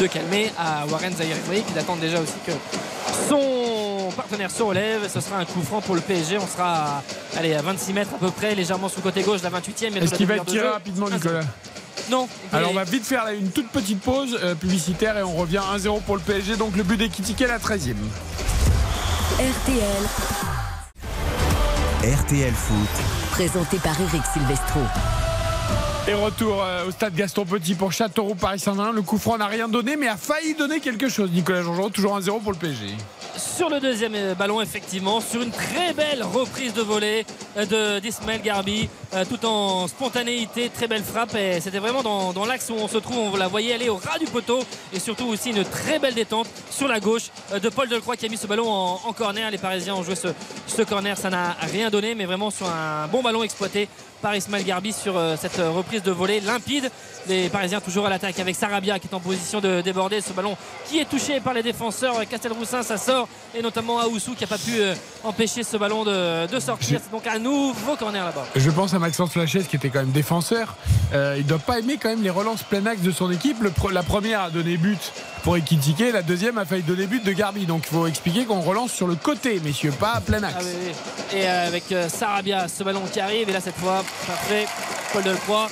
de 0.00 0.06
calmer 0.06 0.52
à 0.58 0.86
Warren 0.86 1.14
Zahir 1.16 1.36
qui 1.46 1.78
attend 1.78 1.96
déjà 1.96 2.20
aussi 2.20 2.34
que 2.46 2.52
son 3.28 3.97
partenaire 4.10 4.50
se 4.50 4.62
relève. 4.62 5.08
Ce 5.12 5.20
sera 5.20 5.38
un 5.38 5.44
coup 5.44 5.62
franc 5.62 5.80
pour 5.80 5.94
le 5.94 6.00
PSG. 6.00 6.38
On 6.38 6.46
sera 6.46 6.98
à, 6.98 7.02
allez, 7.36 7.54
à 7.54 7.62
26 7.62 7.92
mètres 7.92 8.10
à 8.14 8.18
peu 8.18 8.30
près, 8.30 8.54
légèrement 8.54 8.88
sous 8.88 8.96
le 8.98 9.02
côté 9.02 9.22
gauche, 9.22 9.42
la 9.42 9.50
28e. 9.50 9.86
et 9.86 9.90
de 9.90 9.96
Est-ce 9.98 10.10
la 10.12 10.16
qu'il 10.16 10.26
va 10.26 10.36
être 10.36 10.44
de 10.44 10.50
tiré 10.50 10.68
rapidement, 10.68 11.08
Nicolas 11.10 11.40
Non. 12.10 12.28
Alors 12.52 12.70
on 12.70 12.74
va 12.74 12.84
vite 12.84 13.04
faire 13.04 13.26
une 13.28 13.50
toute 13.50 13.68
petite 13.68 14.00
pause 14.00 14.38
euh, 14.42 14.54
publicitaire 14.54 15.16
et 15.18 15.22
on 15.22 15.34
revient 15.34 15.60
1-0 15.74 16.02
pour 16.02 16.16
le 16.16 16.22
PSG. 16.22 16.56
Donc 16.56 16.76
le 16.76 16.82
but 16.82 16.96
d'Ekitike 16.96 17.42
à 17.42 17.48
la 17.48 17.58
13e. 17.58 17.94
RTL, 19.38 20.04
RTL 22.02 22.52
Foot. 22.52 22.88
présenté 23.30 23.78
par 23.78 24.00
Eric 24.00 24.22
Silvestro. 24.32 24.80
Et 26.08 26.14
retour 26.14 26.62
euh, 26.62 26.86
au 26.86 26.90
stade 26.90 27.14
Gaston 27.14 27.44
Petit 27.44 27.74
pour 27.74 27.92
Châteauroux 27.92 28.34
Paris 28.34 28.58
Saint-Germain. 28.58 28.92
Le 28.92 29.02
coup 29.02 29.18
franc 29.18 29.36
n'a 29.36 29.46
rien 29.46 29.68
donné 29.68 29.96
mais 29.96 30.08
a 30.08 30.16
failli 30.16 30.54
donner 30.54 30.80
quelque 30.80 31.08
chose. 31.08 31.30
Nicolas 31.30 31.62
Jean-Jean, 31.62 31.90
toujours 31.90 32.18
1-0 32.18 32.40
pour 32.42 32.52
le 32.52 32.58
PSG. 32.58 32.96
Sur 33.38 33.70
le 33.70 33.80
deuxième 33.80 34.14
euh, 34.14 34.34
ballon 34.34 34.60
effectivement 34.60 35.20
sur 35.20 35.40
une 35.42 35.50
très 35.50 35.92
belle 35.94 36.22
reprise 36.22 36.74
de 36.74 36.82
volée 36.82 37.24
euh, 37.56 37.96
de 37.96 38.00
d'Ismaël 38.00 38.42
Garbi 38.42 38.88
euh, 39.14 39.24
tout 39.24 39.44
en 39.46 39.86
spontanéité 39.86 40.68
très 40.70 40.88
belle 40.88 41.02
frappe. 41.02 41.34
Et 41.36 41.60
c'était 41.60 41.78
vraiment 41.78 42.02
dans, 42.32 42.44
l'axe 42.44 42.70
où 42.70 42.74
on 42.74 42.88
se 42.88 42.98
trouve 42.98 43.34
on 43.34 43.36
la 43.36 43.48
voyait 43.48 43.74
aller 43.74 43.88
au 43.88 43.96
ras 43.96 44.18
du 44.18 44.26
poteau 44.26 44.60
et 44.92 44.98
surtout 44.98 45.26
aussi 45.26 45.50
une 45.50 45.64
très 45.64 45.98
belle 45.98 46.14
détente 46.14 46.48
sur 46.70 46.88
la 46.88 47.00
gauche 47.00 47.30
de 47.52 47.68
Paul 47.68 47.88
Delcroix 47.88 48.16
qui 48.16 48.26
a 48.26 48.28
mis 48.28 48.36
ce 48.36 48.46
ballon 48.46 48.68
en, 48.70 49.12
corner. 49.12 49.50
Les 49.50 49.58
Parisiens 49.58 49.94
ont 49.94 50.02
joué 50.02 50.14
ce, 50.16 50.82
corner. 50.82 51.16
Ça 51.16 51.30
n'a 51.30 51.56
rien 51.60 51.90
donné 51.90 52.14
mais 52.14 52.24
vraiment 52.24 52.50
sur 52.50 52.66
un 52.68 53.06
bon 53.08 53.22
ballon 53.22 53.42
exploité 53.42 53.88
par 54.20 54.34
Ismaël 54.34 54.64
Garbi 54.64 54.92
sur 54.92 55.20
cette 55.40 55.58
reprise 55.58 56.02
de 56.02 56.10
volée 56.10 56.40
limpide. 56.40 56.90
Les 57.28 57.48
Parisiens 57.50 57.80
toujours 57.80 58.06
à 58.06 58.10
l'attaque 58.10 58.38
avec 58.38 58.56
Sarabia 58.56 58.98
qui 58.98 59.06
est 59.06 59.14
en 59.14 59.20
position 59.20 59.60
de 59.60 59.82
déborder 59.82 60.20
ce 60.22 60.32
ballon 60.32 60.56
qui 60.86 60.98
est 60.98 61.04
touché 61.04 61.40
par 61.40 61.52
les 61.52 61.62
défenseurs. 61.62 62.14
Castelroussin 62.28 62.82
ça 62.82 62.96
sort 62.96 63.28
et 63.54 63.60
notamment 63.60 63.98
Aoussou 64.00 64.34
qui 64.34 64.44
n'a 64.44 64.46
pas 64.46 64.56
pu 64.56 64.78
euh, 64.80 64.94
empêcher 65.24 65.62
ce 65.62 65.76
ballon 65.76 66.04
de, 66.04 66.46
de 66.46 66.60
sortir. 66.60 67.00
C'est 67.02 67.10
donc 67.10 67.26
un 67.26 67.38
nouveau 67.38 67.96
corner 67.96 68.24
là-bas. 68.24 68.46
Je 68.56 68.70
pense 68.70 68.94
à 68.94 68.98
Maxence 68.98 69.36
Lachaise 69.36 69.66
qui 69.66 69.76
était 69.76 69.90
quand 69.90 70.00
même 70.00 70.10
défenseur. 70.10 70.74
Euh, 71.12 71.34
il 71.36 71.44
ne 71.44 71.48
doit 71.48 71.58
pas 71.58 71.78
aimer 71.78 71.98
quand 72.00 72.08
même 72.08 72.22
les 72.22 72.30
relances 72.30 72.62
plein 72.62 72.84
axe 72.86 73.02
de 73.02 73.10
son 73.12 73.30
équipe. 73.30 73.62
Le 73.62 73.72
la 73.92 74.02
première 74.02 74.40
a 74.42 74.50
donné 74.50 74.76
but 74.78 75.12
pour 75.42 75.56
Ekitike. 75.56 76.12
La 76.12 76.22
deuxième 76.22 76.56
a 76.56 76.64
failli 76.64 76.82
donner 76.82 77.06
but 77.06 77.24
de 77.24 77.32
Garbi. 77.32 77.66
Donc 77.66 77.82
il 77.84 77.94
faut 77.94 78.06
expliquer 78.06 78.44
qu'on 78.46 78.60
relance 78.60 78.92
sur 78.92 79.06
le 79.06 79.16
côté, 79.16 79.60
messieurs, 79.62 79.92
pas 79.92 80.12
à 80.12 80.20
plein 80.20 80.42
axe. 80.42 80.54
Ah 80.58 80.62
oui, 80.64 80.72
oui. 80.86 81.38
Et 81.38 81.46
euh, 81.46 81.66
avec 81.66 81.84
Sarabia, 82.08 82.68
ce 82.68 82.82
ballon 82.84 83.02
qui 83.12 83.20
arrive. 83.20 83.48
Et 83.50 83.52
là, 83.52 83.60
cette 83.60 83.76
fois, 83.76 84.02
parfait. 84.26 84.66
Paul 85.12 85.22
Delcroix, 85.22 85.68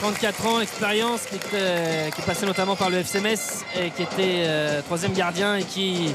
34 0.00 0.46
ans, 0.46 0.60
expérience, 0.60 1.22
qui, 1.22 1.36
était- 1.36 2.10
qui 2.14 2.20
est 2.20 2.24
passé 2.24 2.46
notamment 2.46 2.76
par 2.76 2.88
le 2.90 2.98
FC 2.98 3.20
Metz 3.20 3.64
et 3.76 3.90
qui 3.90 4.02
était 4.02 4.44
euh, 4.46 4.80
troisième 4.82 5.12
gardien 5.12 5.56
et 5.56 5.64
qui 5.64 6.14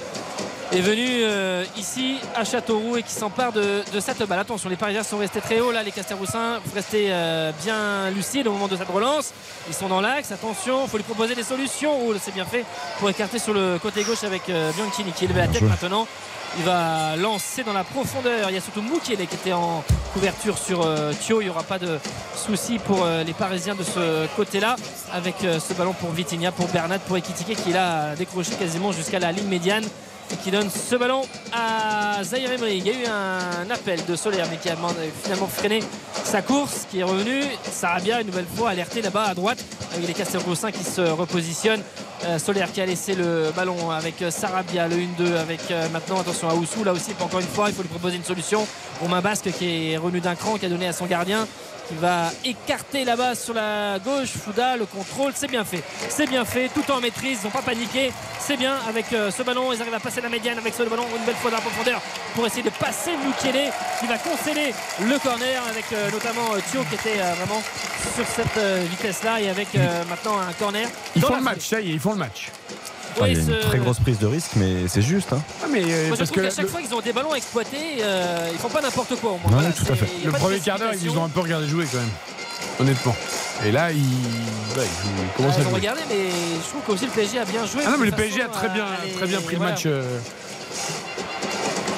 est 0.72 0.80
venu 0.82 1.06
euh, 1.24 1.66
ici 1.78 2.18
à 2.34 2.46
Châteauroux 2.46 2.96
et 2.98 3.04
qui 3.04 3.12
s'empare 3.12 3.52
de, 3.52 3.82
de 3.94 4.00
cette 4.00 4.24
balle. 4.24 4.40
Attention, 4.40 4.70
les 4.70 4.78
Parisiens 4.78 5.04
sont 5.04 5.18
restés 5.18 5.42
très 5.42 5.60
hauts 5.60 5.72
là, 5.74 5.84
les 5.84 5.92
Castelroussins. 5.92 6.60
Vous 6.66 6.74
restez 6.74 7.08
euh, 7.10 7.52
bien 7.64 8.10
lucides 8.12 8.48
au 8.48 8.54
moment 8.54 8.70
de 8.70 8.78
cette 8.78 8.88
relance. 8.90 9.34
Ils 9.68 9.74
sont 9.76 9.90
dans 9.90 10.00
l'axe. 10.02 10.32
Attention, 10.32 10.86
il 10.86 10.90
faut 10.90 10.98
lui 10.98 11.04
proposer 11.04 11.36
des 11.36 11.44
solutions. 11.44 11.92
Oh, 12.08 12.14
c'est 12.24 12.34
bien 12.34 12.46
fait 12.46 12.64
pour 13.00 13.10
écarter 13.10 13.38
sur 13.38 13.54
le 13.54 13.78
côté 13.82 14.04
gauche 14.04 14.24
avec 14.24 14.48
euh, 14.50 14.72
Bianchini 14.72 15.12
qui 15.12 15.26
est 15.26 15.28
levé 15.28 15.42
la 15.42 15.48
tête 15.48 15.62
maintenant. 15.64 16.08
Il 16.58 16.64
va 16.66 17.16
lancer 17.16 17.64
dans 17.64 17.74
la 17.74 17.84
profondeur. 17.84 18.50
Il 18.50 18.54
y 18.54 18.58
a 18.58 18.62
surtout 18.62 18.82
Moukele 18.82 19.26
qui 19.28 19.36
était 19.36 19.54
en 19.54 19.84
couverture 20.14 20.58
sur 20.58 20.86
euh, 20.86 21.12
Thio. 21.12 21.42
Il 21.42 21.46
n'y 21.46 21.50
aura 21.50 21.64
pas 21.64 21.80
de 21.80 21.98
souci 22.36 22.78
pour 22.78 23.04
euh, 23.04 23.24
les 23.24 23.34
Parisiens 23.34 23.74
de 23.74 23.84
ce 23.84 24.28
côté-là. 24.36 24.76
Avec 25.12 25.44
euh, 25.44 25.60
ce 25.60 25.74
ballon 25.74 25.94
pour 25.94 26.12
Vitinha, 26.12 26.52
pour 26.52 26.68
Bernat, 26.68 27.00
pour 27.00 27.18
Ekitike 27.18 27.58
qui 27.64 27.74
l'a 27.74 28.16
décroché 28.16 28.52
quasiment 28.54 28.92
jusqu'à 28.92 29.18
la 29.18 29.32
ligne 29.32 29.48
médiane. 29.48 29.84
Qui 30.44 30.52
donne 30.52 30.70
ce 30.70 30.96
ballon 30.96 31.22
à 31.54 32.24
Zahir 32.24 32.52
Emery. 32.52 32.78
Il 32.78 32.88
y 32.88 32.90
a 32.90 32.94
eu 32.94 33.06
un 33.06 33.70
appel 33.70 34.04
de 34.06 34.16
Solaire 34.16 34.48
mais 34.50 34.58
qui 34.58 34.70
a 34.70 34.76
finalement 35.24 35.48
freiné 35.48 35.80
sa 36.24 36.42
course 36.42 36.86
qui 36.90 37.00
est 37.00 37.04
revenu. 37.04 37.44
Sarabia 37.72 38.22
une 38.22 38.28
nouvelle 38.28 38.48
fois 38.54 38.72
alerté 38.72 39.02
là-bas 39.02 39.26
à 39.26 39.34
droite 39.34 39.64
avec 39.94 40.08
les 40.08 40.14
Castelroussins 40.14 40.72
qui 40.72 40.84
se 40.84 41.02
repositionnent. 41.02 41.84
Euh, 42.26 42.40
Solaire 42.40 42.72
qui 42.72 42.80
a 42.80 42.86
laissé 42.86 43.16
le 43.16 43.52
ballon 43.54 43.92
avec 43.92 44.22
euh, 44.22 44.32
Sarabia, 44.32 44.88
le 44.88 44.96
1-2 44.96 45.36
avec 45.36 45.60
euh, 45.72 45.90
maintenant 45.90 46.20
attention 46.20 46.50
à 46.50 46.56
Oussou. 46.56 46.84
Là 46.84 46.94
aussi, 46.94 47.12
encore 47.20 47.42
une 47.42 47.48
fois, 47.48 47.70
il 47.70 47.76
faut 47.76 47.82
lui 47.82 47.90
proposer 47.90 48.16
une 48.16 48.24
solution. 48.24 48.66
Romain 49.02 49.22
Basque 49.22 49.52
qui 49.52 49.92
est 49.92 49.98
revenu 49.98 50.22
d'un 50.22 50.36
cran, 50.36 50.58
qui 50.58 50.66
a 50.66 50.70
donné 50.70 50.88
à 50.88 50.94
son 50.94 51.06
gardien 51.06 51.48
qui 51.94 52.00
va 52.02 52.32
écarter 52.46 53.06
là-bas 53.06 53.36
sur 53.36 53.54
la 53.54 54.00
gauche. 54.00 54.30
Fouda, 54.30 54.78
le 54.78 54.86
contrôle, 54.86 55.34
c'est 55.36 55.50
bien 55.50 55.64
fait. 55.64 55.84
C'est 56.10 56.28
bien 56.28 56.46
fait, 56.46 56.70
tout 56.70 56.90
en 56.92 57.00
maîtrise, 57.00 57.40
ils 57.42 57.46
n'ont 57.46 57.52
pas 57.52 57.62
paniqué. 57.62 58.12
C'est 58.40 58.58
bien 58.58 58.76
avec 58.88 59.12
euh, 59.14 59.32
ce 59.32 59.44
ballon, 59.44 59.72
ils 59.74 59.82
arrivent 59.82 59.94
à 59.94 60.00
passer 60.00 60.22
la 60.22 60.30
médiane 60.30 60.58
avec 60.58 60.74
ce 60.74 60.84
ballon 60.84 61.06
une 61.18 61.26
belle 61.26 61.36
fois 61.36 61.52
dans 61.52 61.58
la 61.58 61.62
profondeur 61.62 62.02
pour 62.36 62.46
essayer 62.46 62.64
de 62.64 62.70
passer 62.70 63.12
Mukele 63.12 63.72
qui 64.00 64.08
va 64.08 64.18
concéder 64.18 64.74
le 65.02 65.20
corner 65.20 65.62
avec 65.70 65.86
euh, 65.94 66.12
notamment 66.12 66.54
euh, 66.54 66.60
Thio 66.72 66.84
qui 66.90 66.96
était 66.96 67.18
vraiment 67.38 67.62
sur 68.16 68.26
cette 68.28 68.60
vitesse-là 68.90 69.40
et 69.40 69.50
avec 69.50 69.70
maintenant 70.10 70.38
un 70.38 70.52
corner. 70.54 70.88
Ils 71.16 71.22
font 71.22 71.30
la 71.32 71.38
le 71.38 71.44
match, 71.44 71.62
ça 71.62 71.80
y 71.80 71.92
est, 71.92 71.94
ils 71.94 72.00
font 72.00 72.12
le 72.12 72.18
match. 72.18 72.50
Enfin, 73.16 73.28
il 73.28 73.34
y 73.34 73.40
a 73.40 73.44
une 73.56 73.60
très 73.60 73.78
grosse 73.80 74.00
prise 74.00 74.18
de 74.20 74.28
risque, 74.28 74.52
mais 74.56 74.88
c'est 74.88 75.02
juste. 75.02 75.34
hein. 75.34 75.42
Ah, 75.64 75.68
mais 75.72 75.84
euh, 75.84 76.08
Moi, 76.08 76.16
je 76.16 76.20
parce 76.20 76.32
que 76.32 76.42
qu'à 76.42 76.50
chaque 76.50 76.60
le, 76.66 76.68
fois 76.68 76.82
qu'ils 76.82 76.94
ont 76.94 77.02
des 77.02 77.14
ballons 77.14 77.36
exploités, 77.36 77.98
euh, 78.02 78.50
ils 78.52 78.58
font 78.60 78.70
pas 78.70 78.82
n'importe 78.82 79.16
quoi 79.20 79.32
au 79.32 79.38
moins. 79.38 79.52
Non, 79.52 79.58
Voilà, 79.58 79.72
tout 79.72 79.86
à 79.92 79.96
fait. 79.96 80.08
le 80.26 80.32
premier 80.32 80.60
quart 80.60 80.80
d'heure, 80.80 80.94
ils 81.02 81.18
ont 81.18 81.24
un 81.26 81.30
peu 81.30 81.42
regardé 81.42 81.68
jouer 81.68 81.86
quand 81.92 81.98
même. 82.00 82.10
Honnêtement. 82.80 83.16
Et 83.66 83.72
là, 83.72 83.92
ils, 83.92 84.02
commencent 85.38 85.54
Ah, 85.56 85.60
à 85.60 85.62
ils 85.62 85.66
ont 85.68 85.70
jouer. 85.70 85.80
regardé, 85.80 86.02
mais 86.10 86.16
je 86.64 86.70
trouve 86.70 86.82
qu'aussi 86.86 87.06
le 87.06 87.12
PSG 87.12 87.40
a 87.40 87.46
bien 87.46 87.66
joué. 87.66 87.84
Ah 87.86 87.92
non, 87.92 87.98
mais 88.00 88.08
le 88.08 88.12
PSG 88.12 88.42
a 88.42 88.48
très 88.48 88.70
bien, 88.70 88.86
très 89.16 89.28
bien 89.28 89.42
pris 89.42 89.54
le 89.54 89.58
voilà. 89.60 89.74
match. 89.74 89.84
euh, 89.86 90.18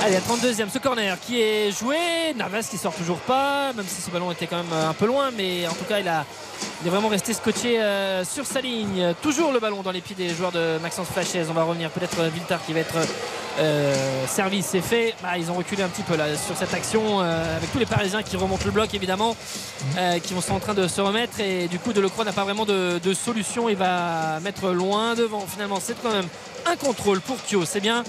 Allez, 0.05 0.17
à 0.17 0.19
32e, 0.19 0.69
ce 0.71 0.77
corner 0.77 1.17
qui 1.19 1.41
est 1.41 1.71
joué. 1.71 1.97
Navas 2.35 2.67
qui 2.69 2.77
sort 2.77 2.93
toujours 2.93 3.17
pas, 3.17 3.73
même 3.73 3.87
si 3.87 4.03
ce 4.03 4.11
ballon 4.11 4.31
était 4.31 4.45
quand 4.45 4.57
même 4.57 4.71
un 4.71 4.93
peu 4.93 5.07
loin, 5.07 5.31
mais 5.35 5.65
en 5.65 5.73
tout 5.73 5.85
cas, 5.85 5.97
il, 5.97 6.07
a, 6.07 6.23
il 6.83 6.87
est 6.87 6.91
vraiment 6.91 7.07
resté 7.07 7.33
scotché 7.33 7.81
euh, 7.81 8.23
sur 8.23 8.45
sa 8.45 8.61
ligne. 8.61 9.15
Toujours 9.23 9.51
le 9.51 9.59
ballon 9.59 9.81
dans 9.81 9.89
les 9.89 10.01
pieds 10.01 10.15
des 10.15 10.29
joueurs 10.29 10.51
de 10.51 10.77
Maxence 10.79 11.07
Flachez. 11.07 11.45
On 11.49 11.53
va 11.53 11.63
revenir 11.63 11.89
peut-être 11.89 12.19
euh, 12.19 12.29
Viltar 12.29 12.63
qui 12.63 12.73
va 12.73 12.81
être 12.81 12.97
euh, 13.57 14.27
servi, 14.27 14.61
c'est 14.61 14.81
fait. 14.81 15.15
Bah, 15.23 15.37
ils 15.37 15.49
ont 15.49 15.53
reculé 15.53 15.81
un 15.81 15.87
petit 15.87 16.03
peu 16.03 16.15
là 16.15 16.35
sur 16.35 16.57
cette 16.57 16.73
action 16.73 17.21
euh, 17.21 17.57
avec 17.57 17.71
tous 17.71 17.79
les 17.79 17.85
Parisiens 17.85 18.21
qui 18.21 18.35
remontent 18.35 18.65
le 18.65 18.71
bloc 18.71 18.93
évidemment, 18.93 19.35
euh, 19.97 20.19
qui 20.19 20.33
sont 20.39 20.53
en 20.53 20.59
train 20.59 20.73
de 20.73 20.87
se 20.87 20.99
remettre 20.99 21.39
et 21.39 21.67
du 21.67 21.79
coup 21.79 21.93
Delecroix 21.93 22.25
n'a 22.25 22.33
pas 22.33 22.43
vraiment 22.43 22.65
de, 22.65 22.99
de 23.01 23.13
solution. 23.13 23.69
Il 23.69 23.77
va 23.77 24.39
mettre 24.41 24.69
loin 24.69 25.15
devant. 25.15 25.45
Finalement, 25.47 25.79
c'est 25.81 25.99
quand 26.01 26.11
même 26.11 26.27
un 26.65 26.75
contrôle 26.75 27.21
pour 27.21 27.41
Thio. 27.41 27.63
C'est 27.65 27.79
bien. 27.79 28.03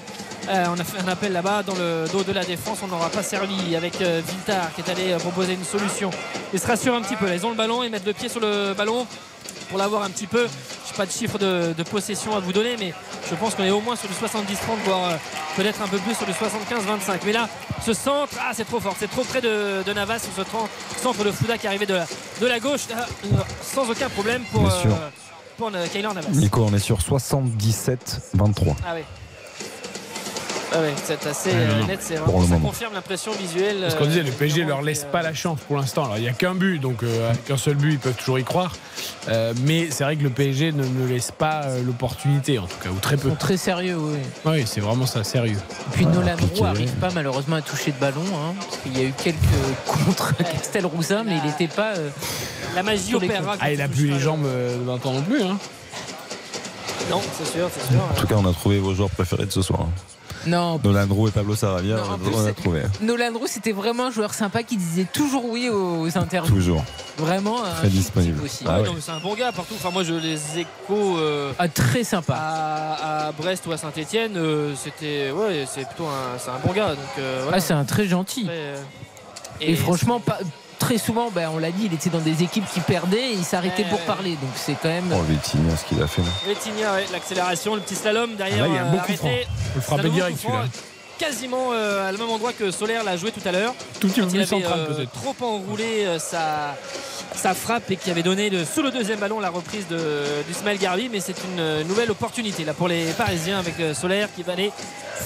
Euh, 0.48 0.64
on 0.68 0.78
a 0.78 0.85
fait 0.85 1.01
un 1.02 1.09
appel 1.09 1.32
là-bas 1.32 1.62
dans 1.64 1.74
le 1.74 2.05
dos 2.12 2.23
de 2.23 2.32
la 2.32 2.44
défense. 2.44 2.78
On 2.82 2.86
n'aura 2.86 3.09
pas 3.10 3.23
servi 3.23 3.74
avec 3.74 4.01
euh, 4.01 4.20
Viltar 4.27 4.73
qui 4.74 4.81
est 4.81 4.90
allé 4.90 5.12
euh, 5.12 5.18
proposer 5.18 5.55
une 5.55 5.64
solution. 5.64 6.10
Ils 6.52 6.60
se 6.60 6.66
rassurent 6.66 6.94
un 6.94 7.02
petit 7.02 7.16
peu. 7.16 7.27
Ils 7.35 7.44
ont 7.44 7.51
le 7.51 7.56
ballon, 7.56 7.82
ils 7.82 7.90
mettent 7.90 8.06
le 8.06 8.12
pied 8.12 8.28
sur 8.28 8.40
le 8.40 8.73
ballon 8.74 9.06
pour 9.68 9.78
l'avoir 9.78 10.02
un 10.05 10.10
petit 10.10 10.28
peu. 10.28 10.47
Je 10.86 10.93
n'ai 10.93 10.97
pas 10.97 11.06
de 11.06 11.10
chiffre 11.10 11.39
de, 11.39 11.74
de 11.77 11.82
possession 11.82 12.36
à 12.36 12.40
vous 12.40 12.52
donner, 12.52 12.77
mais 12.78 12.94
je 13.28 13.35
pense 13.35 13.56
qu'on 13.56 13.64
est 13.64 13.70
au 13.73 13.81
moins 13.81 13.97
sur 13.97 14.09
du 14.09 14.14
70-30, 14.14 14.16
voire 14.85 15.10
euh, 15.10 15.16
peut-être 15.56 15.82
un 15.82 15.89
peu 15.89 15.98
plus 15.98 16.14
sur 16.14 16.27
du 16.27 16.32
75-25. 16.32 17.18
Mais 17.27 17.32
là, 17.32 17.48
ce 17.85 17.93
centre, 17.93 18.32
ah, 18.40 18.52
c'est 18.55 18.64
trop 18.66 18.78
fort. 18.78 18.94
C'est 18.98 19.10
trop 19.10 19.24
près 19.24 19.40
de, 19.40 19.82
de 19.85 19.93
Navas, 19.93 20.20
ce 20.20 20.43
tran- 20.43 20.68
centre 21.02 21.24
de 21.24 21.32
Fouda 21.32 21.59
qui 21.59 21.66
arrivait 21.66 21.86
de 21.86 21.94
la, 21.94 22.06
de 22.40 22.47
la 22.47 22.60
gauche, 22.60 22.82
ah, 22.97 23.06
sans 23.62 23.90
aucun 23.90 24.09
problème 24.10 24.43
pour, 24.52 24.64
euh, 24.64 24.70
pour 25.59 25.68
euh, 25.68 25.73
Navas. 26.02 26.28
Nico, 26.31 26.64
on 26.70 26.73
est 26.73 26.78
sur 26.78 26.98
77-23. 27.01 27.97
Ah 28.86 28.93
oui. 28.94 29.02
Ah 30.74 30.80
ouais, 30.80 30.93
c'est 31.05 31.24
assez 31.26 31.51
Ouais, 31.51 31.55
non, 31.66 31.74
euh, 31.84 31.86
net, 31.86 31.98
c'est 32.02 32.16
vraiment, 32.16 32.43
ça 32.43 32.48
moment. 32.48 32.66
confirme 32.68 32.94
l'impression 32.94 33.30
visuelle. 33.32 33.76
Parce 33.82 33.94
qu'on 33.94 34.05
euh, 34.05 34.09
disait, 34.09 34.22
le 34.24 34.32
PSG 34.32 34.64
leur 34.64 34.82
laisse 34.82 35.05
euh, 35.05 35.12
pas 35.12 35.22
la 35.22 35.32
chance 35.32 35.60
pour 35.66 35.76
l'instant. 35.76 36.05
Alors, 36.05 36.18
il 36.18 36.22
n'y 36.22 36.28
a 36.28 36.32
qu'un 36.32 36.55
but, 36.56 36.78
donc 36.80 37.02
euh, 37.05 37.30
avec 37.30 37.48
un 37.51 37.56
seul 37.56 37.76
but, 37.76 37.93
ils 37.93 37.98
peuvent 38.01 38.14
toujours 38.16 38.38
y 38.40 38.44
croire. 38.44 38.72
Euh, 39.28 39.55
mais 39.62 39.88
c'est 39.90 40.02
vrai 40.02 40.16
que 40.16 40.24
le 40.24 40.30
PSG 40.30 40.72
ne, 40.72 40.84
ne 40.84 41.06
laisse 41.06 41.30
pas 41.30 41.66
l'opportunité, 41.84 42.59
en 42.59 42.66
tout 42.66 42.76
cas, 42.82 42.90
ou 42.90 42.98
très 42.98 43.14
Ils 43.14 43.20
peu. 43.20 43.28
sont 43.30 43.36
très 43.36 43.56
sérieux, 43.56 43.97
oui. 43.97 44.18
Oui, 44.44 44.64
c'est 44.66 44.80
vraiment 44.80 45.06
ça, 45.06 45.22
sérieux. 45.22 45.59
Et 45.93 45.97
puis 45.97 46.06
Nolan 46.06 46.34
Roux 46.56 46.62
n'arrive 46.64 46.93
pas 46.94 47.10
malheureusement 47.14 47.56
à 47.56 47.62
toucher 47.62 47.93
de 47.93 47.98
ballon, 48.01 48.24
hein, 48.34 48.55
parce 48.59 48.78
qu'il 48.78 48.98
y 48.98 49.05
a 49.05 49.09
eu 49.09 49.12
quelques 49.22 49.36
contre 49.86 50.36
Castelroussin, 50.36 51.22
mais 51.24 51.36
il 51.36 51.48
n'était 51.48 51.68
pas. 51.72 51.94
euh, 51.97 52.09
La 52.74 52.82
magie 52.82 53.14
opéra. 53.14 53.55
Ah, 53.60 53.70
il 53.72 53.80
a 53.80 53.86
plus 53.88 54.09
les 54.09 54.18
jambes 54.18 54.44
euh, 54.47 54.76
d'un 54.84 54.98
temps 54.98 55.12
non 55.12 55.22
plus. 55.22 55.43
Hein. 55.43 55.56
Non, 57.09 57.20
c'est 57.38 57.47
sûr, 57.47 57.68
c'est 57.72 57.93
sûr. 57.93 58.02
En 58.02 58.14
tout 58.20 58.26
cas, 58.26 58.34
on 58.36 58.48
a 58.48 58.52
trouvé 58.52 58.80
vos 58.80 58.93
joueurs 58.94 59.10
préférés 59.10 59.47
de 59.47 59.52
ce 59.52 59.62
soir. 59.62 59.86
Non, 60.47 60.81
Nolan 60.85 61.06
Roux 61.10 61.28
et 61.28 61.31
Pablo 61.31 61.55
plus, 62.18 62.35
on 62.35 62.47
a 62.47 62.52
trouvé. 62.52 62.82
Nolan 63.01 63.32
Roux 63.39 63.47
c'était 63.47 63.73
vraiment 63.73 64.06
un 64.06 64.10
joueur 64.10 64.32
sympa 64.35 64.62
qui 64.62 64.77
disait 64.77 65.06
toujours 65.12 65.44
oui 65.47 65.68
aux 65.68 66.06
interviews. 66.16 66.55
Toujours. 66.55 66.85
Vraiment 67.18 67.64
un 67.64 67.73
Très 67.73 67.89
disponible. 67.89 68.43
aussi. 68.44 68.64
Ah 68.68 68.81
Ouais, 68.82 68.89
mais 68.94 69.01
c'est 69.01 69.10
un 69.12 69.20
bon 69.20 69.35
gars 69.35 69.51
partout. 69.51 69.74
Enfin, 69.77 69.90
moi, 69.90 70.05
je 70.05 70.12
les 70.12 70.59
échos 70.59 71.16
euh, 71.18 71.52
Ah, 71.59 71.66
très 71.68 72.05
sympa. 72.05 72.35
à, 72.36 73.28
à 73.28 73.32
Brest 73.32 73.66
ou 73.66 73.73
à 73.73 73.78
Saint-Etienne. 73.78 74.32
c'était. 74.77 75.31
Ouais, 75.31 75.64
c'est 75.66 75.86
plutôt 75.86 76.05
un, 76.05 76.39
c'est 76.39 76.51
un 76.51 76.59
bon 76.64 76.73
gars. 76.74 76.90
Donc, 76.90 76.98
euh, 77.18 77.40
voilà. 77.43 77.56
Ah, 77.56 77.60
c'est 77.60 77.73
un 77.73 77.85
très 77.85 78.06
gentil. 78.06 78.43
Après, 78.43 78.55
euh, 78.56 78.77
Et, 79.62 79.74
franchement, 79.77 80.20
pas, 80.20 80.39
très 80.78 80.98
souvent, 80.98 81.31
ben, 81.31 81.51
on 81.53 81.59
l'a 81.59 81.70
dit, 81.70 81.86
il 81.86 81.94
était 81.94 82.11
dans 82.11 82.20
des 82.20 82.43
équipes 82.43 82.65
qui 82.73 82.81
perdaient 82.81 83.31
et 83.31 83.35
il 83.35 83.44
s'arrêtait 83.44 83.82
Ouais, 83.85 83.89
pour 83.90 83.98
ouais. 84.01 84.07
parler. 84.07 84.31
Donc 84.32 84.51
c'est 84.55 84.74
quand 84.74 84.89
même. 84.89 85.12
Oh, 85.12 85.23
Vitinha, 85.23 85.77
ce 85.77 85.85
qu'il 85.85 86.03
a 86.03 86.07
fait 86.07 86.23
là. 86.23 86.28
Vitinha, 86.47 86.93
ouais, 86.94 87.07
l'accélération, 87.12 87.74
le 87.74 87.81
petit 87.81 87.94
slalom 87.94 88.35
derrière. 88.36 88.65
Ah, 88.65 88.69
là, 88.69 88.69
il 88.69 88.74
y 88.74 88.78
a 88.78 88.82
un 88.82 88.86
euh, 88.86 88.90
beau 88.90 88.98
coup 88.98 89.12
franc. 89.16 89.28
Faut 89.28 89.70
le 89.77 89.81
frapper 89.81 90.03
Slalom, 90.03 90.15
direct, 90.15 90.39
celui-là. 90.40 90.65
Quasiment 91.18 91.70
euh, 91.72 92.09
à 92.09 92.12
le 92.12 92.18
même 92.18 92.28
endroit 92.28 92.52
que 92.52 92.70
Solaire 92.70 93.02
l'a 93.02 93.16
joué 93.16 93.30
tout 93.30 93.47
à 93.48 93.52
l'heure. 93.52 93.74
Tout 94.01 94.09
petit 94.09 94.20
peu 94.20 94.26
plus 94.26 94.36
avait 94.38 94.47
central, 94.47 94.78
euh, 94.80 94.94
peut-être. 94.94 95.12
trop 95.12 95.34
enroulé 95.40 96.05
euh, 96.05 96.18
sa, 96.18 96.76
sa 97.34 97.55
frappe 97.55 97.90
et 97.90 97.97
qui 97.97 98.10
avait 98.10 98.22
donné 98.22 98.51
le- 98.51 98.64
sous 98.66 98.82
le 98.82 98.90
deuxième 98.90 99.18
ballon 99.18 99.40
la 99.40 99.48
reprise 99.51 99.86
de- 99.88 99.98
d'Ismaël 100.47 100.76
Garbi. 100.78 101.09
Mais 101.10 101.20
c'est 101.20 101.36
une 101.55 101.59
euh, 101.60 101.84
nouvelle 101.84 102.10
opportunité 102.10 102.64
là 102.64 102.74
pour 102.74 102.88
les 102.88 103.05
Parisiens 103.16 103.59
avec 103.59 103.80
euh, 103.80 103.94
Solaire 103.94 104.28
qui 104.36 104.43
va 104.43 104.52
aller 104.52 104.70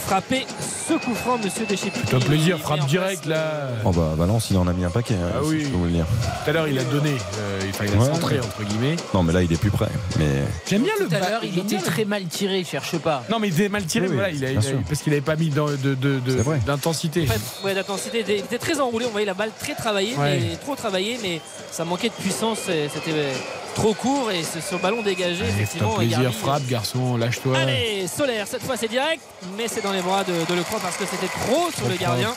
frapper 0.07 0.47
ce 0.89 0.95
coup 0.95 1.15
franc, 1.17 1.39
monsieur 1.39 1.67
Deschépy. 1.67 1.99
Fais-toi 1.99 2.21
qui 2.21 2.27
plaisir, 2.27 2.59
frappe 2.59 2.83
en 2.83 2.87
direct 2.87 3.23
place, 3.25 3.37
là. 3.39 3.69
Oh 3.85 3.91
bah 3.91 4.13
Valence, 4.17 4.49
il 4.51 4.57
en 4.59 4.69
a 4.69 4.73
mis 4.73 4.85
un 4.85 4.91
paquet, 4.91 5.15
hein, 5.15 5.33
Ah 5.35 5.39
oui. 5.43 5.63
je 5.65 5.69
peux 5.71 5.77
vous 5.77 5.85
le 5.87 5.91
dire. 5.91 6.07
Tout 6.45 6.51
à 6.51 6.53
l'heure, 6.53 6.69
il 6.69 6.79
a 6.79 6.85
donné. 6.85 7.11
euh, 7.11 7.61
il 7.83 7.93
a 7.93 7.97
Ouais. 8.01 8.07
centré, 8.07 8.39
entre 8.39 8.63
guillemets. 8.63 8.95
Non, 9.13 9.25
mais 9.25 9.33
là, 9.33 9.43
il 9.43 9.53
est 9.53 9.57
plus 9.61 9.71
près. 9.73 9.89
Mais 10.19 10.27
J'aime 10.69 10.83
bien 10.85 10.93
le 11.01 11.09
Tout 11.09 11.15
à 11.17 11.19
l'heure, 11.19 11.41
il 11.43 11.59
était 11.59 11.79
très 11.79 12.05
mal 12.05 12.25
tiré, 12.27 12.63
cherche 12.63 12.97
pas. 12.99 13.25
Non, 13.31 13.41
mais 13.41 13.49
il 13.49 13.55
était 13.55 13.69
mal 13.69 13.85
tiré, 13.85 14.07
Oui, 14.07 14.15
voilà, 14.15 14.31
il 14.31 14.45
a- 14.45 14.53
il 14.53 14.59
a- 14.59 14.63
parce 14.89 15.03
qu'il 15.03 15.11
n'avait 15.13 15.23
pas 15.23 15.35
mis 15.37 15.49
dans- 15.49 15.67
de- 15.81 15.95
de- 15.95 16.21
de- 16.21 16.37
C'est 16.37 16.43
vrai. 16.43 16.61
d'intensité. 16.67 17.27
En 17.29 17.33
fait, 17.33 17.65
ouais, 17.65 17.75
d'intensité, 17.75 18.25
il 18.27 18.31
était 18.37 18.59
très 18.59 18.81
enroulé, 18.81 19.07
on 19.07 19.11
voyait 19.11 19.27
la 19.27 19.35
balle 19.35 19.51
très 19.59 19.75
travaillée, 19.75 20.15
Ouais. 20.17 20.39
mais 20.41 20.57
trop 20.57 20.75
travaillée, 20.77 21.19
mais 21.23 21.41
ça 21.71 21.85
manquait 21.85 22.09
de 22.09 22.15
puissance, 22.15 22.59
c'était 22.67 23.33
trop 23.75 23.95
court 23.95 24.31
et 24.31 24.43
ce, 24.43 24.61
ce 24.61 24.75
ballon 24.77 25.03
dégagé, 25.03 25.43
Allez, 25.43 25.53
effectivement. 25.53 25.95
Plaisir, 25.95 26.23
Garbi, 26.23 26.37
frappe, 26.39 26.67
garçon, 26.67 27.17
lâche-toi. 27.17 27.57
Allez, 27.59 28.07
Solaire, 28.09 28.47
cette 28.49 28.63
fois 28.63 28.77
c'est 28.77 28.89
direct, 28.89 29.23
mais 29.57 29.69
c'est 29.69 29.83
dans 29.83 29.93
les 29.93 30.03
bras 30.03 30.25
de, 30.25 30.33
de 30.33 30.55
Lecroix 30.59 30.81
parce 30.81 30.97
que 30.97 31.05
c'était 31.07 31.29
trop 31.33 31.69
sur 31.71 31.81
Trop 31.81 31.89
le 31.89 31.97
gardien. 31.97 32.35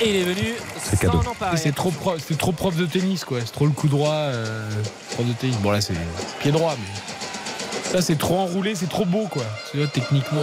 Et 0.00 0.10
il 0.10 0.16
est 0.16 0.22
venu 0.22 0.54
C'est 0.80 1.00
cadeau. 1.00 1.20
sans 1.22 1.28
en 1.30 1.32
Et 1.32 1.36
parler. 1.36 1.58
C'est 1.60 1.74
trop, 1.74 1.92
trop 2.38 2.52
prof 2.52 2.76
de 2.76 2.86
tennis, 2.86 3.24
quoi. 3.24 3.38
C'est 3.44 3.50
trop 3.50 3.66
le 3.66 3.72
coup 3.72 3.88
droit, 3.88 4.12
euh, 4.12 4.70
prof 5.14 5.26
de 5.26 5.32
tennis. 5.32 5.56
Bon, 5.56 5.72
là, 5.72 5.80
c'est 5.80 5.94
pied 6.38 6.52
droit, 6.52 6.76
mais 6.78 7.90
ça, 7.90 8.00
c'est 8.00 8.16
trop 8.16 8.38
enroulé, 8.38 8.76
c'est 8.76 8.88
trop 8.88 9.04
beau, 9.04 9.26
quoi. 9.28 9.42
Vois, 9.74 9.88
techniquement, 9.88 10.40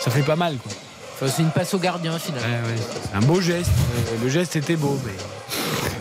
ça 0.00 0.12
fait 0.12 0.22
pas 0.22 0.36
mal, 0.36 0.56
quoi. 0.58 0.70
Enfin, 1.18 1.32
c'est 1.34 1.42
une 1.42 1.50
passe 1.50 1.72
au 1.72 1.78
gardien 1.78 2.18
finalement. 2.18 2.46
Ouais, 2.66 2.72
ouais, 2.72 2.78
c'est 3.10 3.16
un 3.16 3.20
beau 3.20 3.40
geste. 3.40 3.70
Euh, 3.70 4.16
le 4.22 4.28
geste 4.28 4.54
était 4.56 4.76
beau, 4.76 4.98
mais 5.04 5.12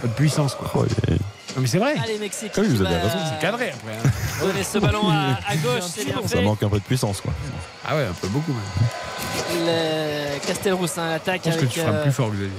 pas 0.02 0.08
de 0.08 0.14
puissance, 0.14 0.56
quoi. 0.56 0.70
oh, 0.76 0.86
Non, 1.10 1.62
mais 1.62 1.68
c'est 1.68 1.78
vrai. 1.78 1.96
Allez, 2.04 2.18
Mexique. 2.18 2.52
Oui, 2.58 2.68
vous 2.68 2.82
avez 2.82 2.96
raison. 2.96 3.18
C'est 3.34 3.40
cadré 3.40 3.72
après. 3.72 3.94
hein. 3.94 4.10
Donner 4.42 4.64
ce 4.64 4.78
ballon 4.78 5.10
à, 5.10 5.40
à 5.48 5.56
gauche, 5.56 5.84
c'est 5.90 6.04
bien 6.06 6.16
Ça 6.24 6.28
fait. 6.28 6.42
manque 6.44 6.62
un 6.64 6.68
peu 6.70 6.80
de 6.80 6.84
puissance, 6.84 7.22
quoi. 7.22 7.32
Ah 7.88 7.96
ouais, 7.96 8.04
un 8.04 8.14
peu 8.14 8.28
beaucoup 8.28 8.52
même. 8.52 8.62
Le 9.66 10.46
Castelroussin 10.46 11.12
attaque 11.12 11.42
Je 11.46 11.50
pense 11.50 11.56
que 11.56 11.60
avec. 11.62 11.72
tu 11.74 11.80
feras 11.80 11.92
euh, 11.94 12.04
plus 12.04 12.12
fort, 12.12 12.30
Xavier. 12.32 12.50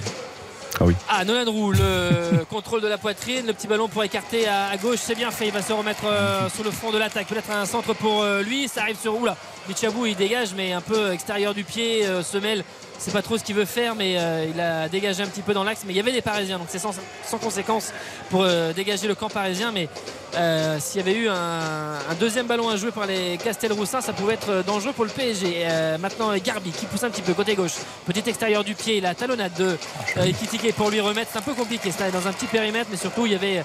Ah 0.78 0.84
oui. 0.84 0.94
Ah, 1.08 1.24
Nolan 1.24 1.50
Roux, 1.50 1.72
le 1.72 2.44
contrôle 2.50 2.82
de 2.82 2.88
la 2.88 2.98
poitrine, 2.98 3.46
le 3.46 3.52
petit 3.54 3.66
ballon 3.66 3.88
pour 3.88 4.04
écarter 4.04 4.46
à, 4.46 4.68
à 4.68 4.76
gauche, 4.76 4.98
c'est 5.00 5.14
bien 5.14 5.30
fait. 5.30 5.46
Il 5.46 5.52
va 5.52 5.62
se 5.62 5.72
remettre 5.72 6.04
euh, 6.04 6.48
sur 6.50 6.64
le 6.64 6.70
front 6.70 6.90
de 6.92 6.98
l'attaque. 6.98 7.26
Peut-être 7.28 7.50
un 7.50 7.64
centre 7.64 7.94
pour 7.94 8.22
euh, 8.22 8.42
lui. 8.42 8.68
Ça 8.68 8.82
arrive 8.82 8.98
sur 9.00 9.18
Oula. 9.18 9.36
Bichabou, 9.68 10.06
il 10.06 10.16
dégage, 10.16 10.50
mais 10.56 10.72
un 10.72 10.80
peu 10.82 11.12
extérieur 11.12 11.54
du 11.54 11.64
pied. 11.64 12.04
euh, 12.06 12.22
semelle, 12.22 12.62
c'est 12.98 13.12
pas 13.12 13.22
trop 13.22 13.38
ce 13.38 13.44
qu'il 13.44 13.54
veut 13.54 13.64
faire, 13.64 13.94
mais 13.94 14.16
euh, 14.18 14.46
il 14.52 14.60
a 14.60 14.88
dégagé 14.88 15.22
un 15.22 15.26
petit 15.26 15.42
peu 15.42 15.54
dans 15.54 15.64
l'axe. 15.64 15.82
Mais 15.86 15.92
il 15.92 15.96
y 15.96 16.00
avait 16.00 16.12
des 16.12 16.22
Parisiens, 16.22 16.58
donc 16.58 16.68
c'est 16.70 16.78
sans, 16.78 16.92
sans 17.26 17.38
conséquence 17.38 17.92
pour 18.30 18.42
euh, 18.42 18.72
dégager 18.72 19.06
le 19.06 19.14
camp 19.14 19.28
parisien. 19.28 19.70
Mais 19.72 19.88
euh, 20.36 20.78
s'il 20.80 21.00
y 21.00 21.02
avait 21.02 21.18
eu 21.18 21.28
un, 21.28 21.34
un 21.34 22.14
deuxième 22.18 22.46
ballon 22.46 22.68
à 22.68 22.76
jouer 22.76 22.90
par 22.90 23.06
les 23.06 23.38
Castelroussins, 23.42 24.00
ça 24.00 24.12
pouvait 24.12 24.34
être 24.34 24.64
dangereux 24.66 24.92
pour 24.92 25.04
le 25.04 25.10
PSG. 25.10 25.66
Maintenant, 26.00 26.34
Garbi 26.36 26.70
qui 26.70 26.86
pousse 26.86 27.04
un 27.04 27.10
petit 27.10 27.22
peu 27.22 27.34
côté 27.34 27.54
gauche. 27.54 27.74
Petit 28.06 28.28
extérieur 28.28 28.64
du 28.64 28.74
pied, 28.74 29.00
la 29.00 29.14
talonnade 29.14 29.52
de 29.54 29.76
Ekitike 30.22 30.74
pour 30.74 30.90
lui 30.90 31.00
remettre. 31.00 31.30
C'est 31.32 31.38
un 31.38 31.42
peu 31.42 31.54
compliqué. 31.54 31.90
C'était 31.90 32.10
dans 32.10 32.26
un 32.26 32.32
petit 32.32 32.46
périmètre, 32.46 32.88
mais 32.90 32.96
surtout, 32.96 33.26
il 33.26 33.32
y 33.32 33.34
avait 33.34 33.62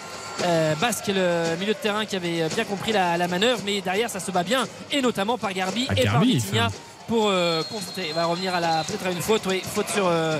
Basque, 0.79 1.07
le 1.07 1.55
milieu 1.59 1.73
de 1.73 1.79
terrain, 1.79 2.05
qui 2.05 2.15
avait 2.15 2.47
bien 2.53 2.63
compris 2.65 2.91
la, 2.91 3.17
la 3.17 3.27
manœuvre. 3.27 3.61
Mais 3.65 3.81
derrière, 3.81 4.09
ça 4.09 4.19
se 4.19 4.31
bat 4.31 4.43
bien, 4.43 4.67
et 4.91 5.01
notamment 5.01 5.37
par 5.37 5.53
Garbi 5.53 5.87
Ah, 5.89 5.93
et 5.97 6.05
par 6.05 6.21
Vitinha. 6.21 6.69
Pour 7.07 7.27
euh, 7.29 7.63
confronter. 7.63 8.07
Il 8.09 8.13
va 8.13 8.25
revenir 8.25 8.53
à 8.55 8.59
la 8.59 8.83
peut-être 8.83 9.05
à 9.05 9.11
une 9.11 9.21
faute, 9.21 9.43
oui, 9.47 9.61
faute 9.63 9.89
sur 9.89 10.07
euh, 10.07 10.39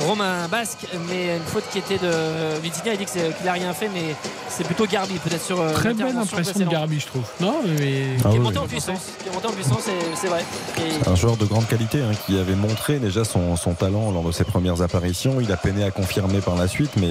Romain 0.00 0.48
Basque, 0.48 0.86
mais 1.08 1.36
une 1.36 1.42
faute 1.44 1.64
qui 1.70 1.78
était 1.78 1.98
de 1.98 2.58
Vitinha. 2.62 2.92
Il 2.94 2.98
dit 2.98 3.04
que 3.04 3.10
c'est- 3.10 3.36
qu'il 3.38 3.48
a 3.48 3.52
rien 3.52 3.72
fait, 3.72 3.88
mais 3.94 4.14
c'est 4.48 4.64
plutôt 4.64 4.86
Garbi 4.86 5.14
peut-être 5.18 5.44
sur 5.44 5.60
euh, 5.60 5.72
Très 5.72 5.94
belle 5.94 6.16
impression 6.16 6.58
de. 6.58 6.64
Garbi, 6.64 6.98
je 7.00 7.06
trouve. 7.06 7.22
Non, 7.40 7.60
mais. 7.64 8.04
Ah 8.24 8.28
Qui 8.30 8.36
est 8.36 8.38
oui, 8.38 8.38
monté 8.40 8.58
en 8.58 8.62
oui. 8.62 8.68
puissance, 8.68 9.00
qui 9.22 9.28
est 9.28 9.32
monté 9.32 9.46
en 9.46 9.52
puissance, 9.52 9.82
c'est- 10.20 10.26
vrai. 10.26 10.44
Et- 10.78 11.08
Un 11.08 11.14
joueur 11.14 11.36
de 11.36 11.44
grande 11.44 11.66
qualité 11.68 12.00
hein, 12.02 12.10
qui 12.26 12.38
avait 12.38 12.54
montré 12.56 12.98
déjà 12.98 13.24
son, 13.24 13.56
son 13.56 13.74
talent 13.74 14.10
lors 14.10 14.22
de 14.24 14.32
ses 14.32 14.44
premières 14.44 14.82
apparitions. 14.82 15.40
Il 15.40 15.52
a 15.52 15.56
peiné 15.56 15.84
à 15.84 15.90
confirmer 15.90 16.40
par 16.40 16.56
la 16.56 16.66
suite, 16.66 16.90
mais 16.96 17.10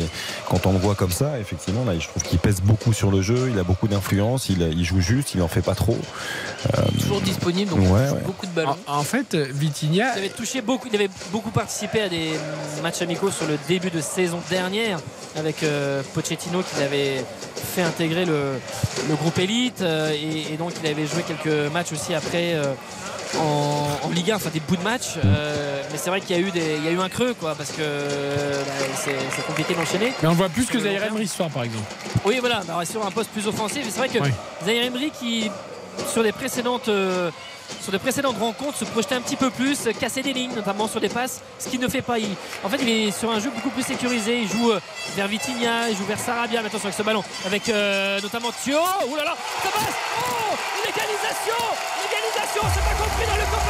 quand 0.49 0.65
on 0.65 0.73
le 0.73 0.79
voit 0.79 0.95
comme 0.95 1.11
ça, 1.11 1.39
effectivement, 1.39 1.85
là, 1.85 1.93
je 1.97 2.07
trouve 2.07 2.23
qu'il 2.23 2.39
pèse 2.39 2.61
beaucoup 2.61 2.91
sur 2.91 3.11
le 3.11 3.21
jeu. 3.21 3.49
Il 3.53 3.59
a 3.59 3.63
beaucoup 3.63 3.87
d'influence. 3.87 4.49
Il, 4.49 4.61
il 4.61 4.83
joue 4.83 4.99
juste. 4.99 5.35
Il 5.35 5.41
en 5.41 5.47
fait 5.47 5.61
pas 5.61 5.75
trop. 5.75 5.97
Euh, 6.77 6.81
Toujours 6.99 7.21
disponible, 7.21 7.69
donc 7.71 7.79
Ouais, 7.79 8.07
il 8.09 8.13
ouais. 8.13 8.21
beaucoup 8.25 8.45
de 8.45 8.51
ballons. 8.51 8.75
En, 8.87 8.97
en 8.99 9.03
fait, 9.03 9.35
Vitinha. 9.35 10.13
Il 10.15 10.19
avait 10.19 10.29
touché 10.29 10.61
beaucoup, 10.61 10.87
il 10.91 10.95
avait 10.95 11.09
beaucoup 11.31 11.51
participé 11.51 12.01
à 12.01 12.09
des 12.09 12.31
matchs 12.81 13.01
amicaux 13.01 13.31
sur 13.31 13.45
le 13.47 13.57
début 13.67 13.89
de 13.89 14.01
saison 14.01 14.39
dernière 14.49 14.99
avec 15.35 15.63
euh, 15.63 16.01
Pochettino 16.13 16.61
qui 16.61 16.79
l'avait 16.79 17.23
fait 17.75 17.81
intégrer 17.81 18.25
le, 18.25 18.53
le 19.09 19.15
groupe 19.15 19.37
élite 19.39 19.81
euh, 19.81 20.11
et, 20.11 20.53
et 20.53 20.57
donc 20.57 20.71
il 20.83 20.89
avait 20.89 21.07
joué 21.07 21.23
quelques 21.23 21.71
matchs 21.71 21.91
aussi 21.91 22.13
après 22.13 22.53
euh, 22.55 22.73
en, 23.39 23.87
en 24.03 24.09
Ligue 24.09 24.29
1, 24.31 24.35
enfin 24.35 24.51
des 24.53 24.59
bouts 24.59 24.75
de 24.75 24.83
match. 24.83 25.15
euh, 25.25 25.81
mais 25.91 25.97
c'est 25.97 26.09
vrai 26.11 26.21
qu'il 26.21 26.35
y 26.35 26.39
a 26.39 26.41
eu 26.41 26.51
des, 26.51 26.75
il 26.77 26.85
y 26.85 26.87
a 26.87 26.91
eu 26.91 26.99
un 26.99 27.09
creux 27.09 27.33
quoi 27.33 27.55
parce 27.55 27.71
que 27.71 27.81
bah, 27.81 28.85
c'est 29.03 29.45
compliqué 29.47 29.73
d'enchaîner. 29.73 30.13
Mais 30.21 30.29
on 30.29 30.33
voit 30.33 30.49
plus 30.49 30.65
que 30.67 30.79
Zaire 30.79 31.03
Emery 31.03 31.27
ce 31.27 31.35
soir, 31.37 31.49
par 31.49 31.63
exemple. 31.63 31.85
Oui, 32.25 32.37
voilà, 32.39 32.61
bah, 32.67 32.77
sur 32.85 33.03
un 33.05 33.09
poste 33.11 33.31
plus 33.31 33.47
offensif. 33.47 33.85
C'est 33.89 33.97
vrai 33.97 34.09
que 34.09 34.19
Oui. 34.19 34.29
Zaire 34.65 34.83
Emery 34.83 35.11
qui, 35.19 35.49
sur 36.11 36.21
les 36.21 36.31
précédentes. 36.31 36.89
euh, 36.89 37.31
sur 37.81 37.91
les 37.91 37.99
précédentes 37.99 38.37
rencontres, 38.39 38.77
se 38.77 38.85
projetait 38.85 39.15
un 39.15 39.21
petit 39.21 39.35
peu 39.35 39.49
plus, 39.49 39.77
casser 39.99 40.21
des 40.21 40.33
lignes, 40.33 40.53
notamment 40.55 40.87
sur 40.87 40.99
des 41.01 41.09
passes, 41.09 41.41
ce 41.59 41.67
qu'il 41.69 41.79
ne 41.79 41.87
fait 41.87 42.01
pas. 42.01 42.17
Il- 42.19 42.27
en 42.63 42.69
fait, 42.69 42.77
il 42.81 42.89
est 42.89 43.11
sur 43.11 43.31
un 43.31 43.39
jeu 43.39 43.49
beaucoup 43.53 43.69
plus 43.69 43.83
sécurisé. 43.83 44.39
Il 44.41 44.47
joue 44.49 44.71
euh, 44.71 44.79
vers 45.15 45.27
Vitinha, 45.27 45.89
il 45.89 45.97
joue 45.97 46.05
vers 46.05 46.19
Sarabia. 46.19 46.61
Mais 46.61 46.67
attention 46.67 46.85
avec 46.87 46.97
ce 46.97 47.03
ballon, 47.03 47.23
avec 47.45 47.67
euh, 47.69 48.19
notamment 48.21 48.51
Thio. 48.63 48.79
Ouh 49.07 49.15
là 49.15 49.23
là, 49.25 49.35
ça 49.63 49.69
passe 49.69 49.83
Oh 50.19 50.55
L'égalisation 50.85 51.63
L'égalisation, 52.03 52.61
c'est 52.73 52.83
pas 52.83 53.03
compris 53.03 53.25
dans 53.27 53.35
le 53.37 53.45
camp 53.51 53.63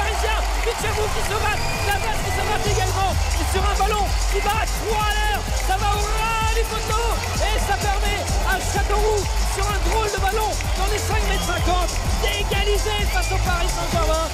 Bichabou 0.64 1.04
qui 1.12 1.22
se 1.28 1.36
la 1.36 1.98
balle 2.00 2.20
qui 2.24 2.32
se 2.32 2.44
rate 2.48 2.68
également. 2.72 3.12
Et 3.36 3.46
sur 3.52 3.64
un 3.68 3.76
ballon 3.76 4.06
qui 4.32 4.40
bat 4.40 4.64
à 4.64 4.66
3 4.66 4.96
à 4.96 5.12
l'heure, 5.12 5.44
ça 5.68 5.76
va 5.76 5.88
au 5.92 6.00
ras 6.00 6.56
les 6.56 6.64
poteaux 6.64 7.12
et 7.44 7.60
ça 7.68 7.76
permet 7.76 8.20
à 8.48 8.56
Châteauroux 8.64 9.24
sur 9.56 9.66
un 9.68 9.80
drôle 9.92 10.08
de 10.08 10.20
ballon 10.24 10.50
dans 10.80 10.88
les 10.88 11.00
5 11.00 11.20
mètres 11.28 11.48
50 11.68 11.90
d'égaliser 12.24 13.00
face 13.12 13.32
au 13.36 13.40
Paris 13.44 13.68
Saint-Germain. 13.68 14.28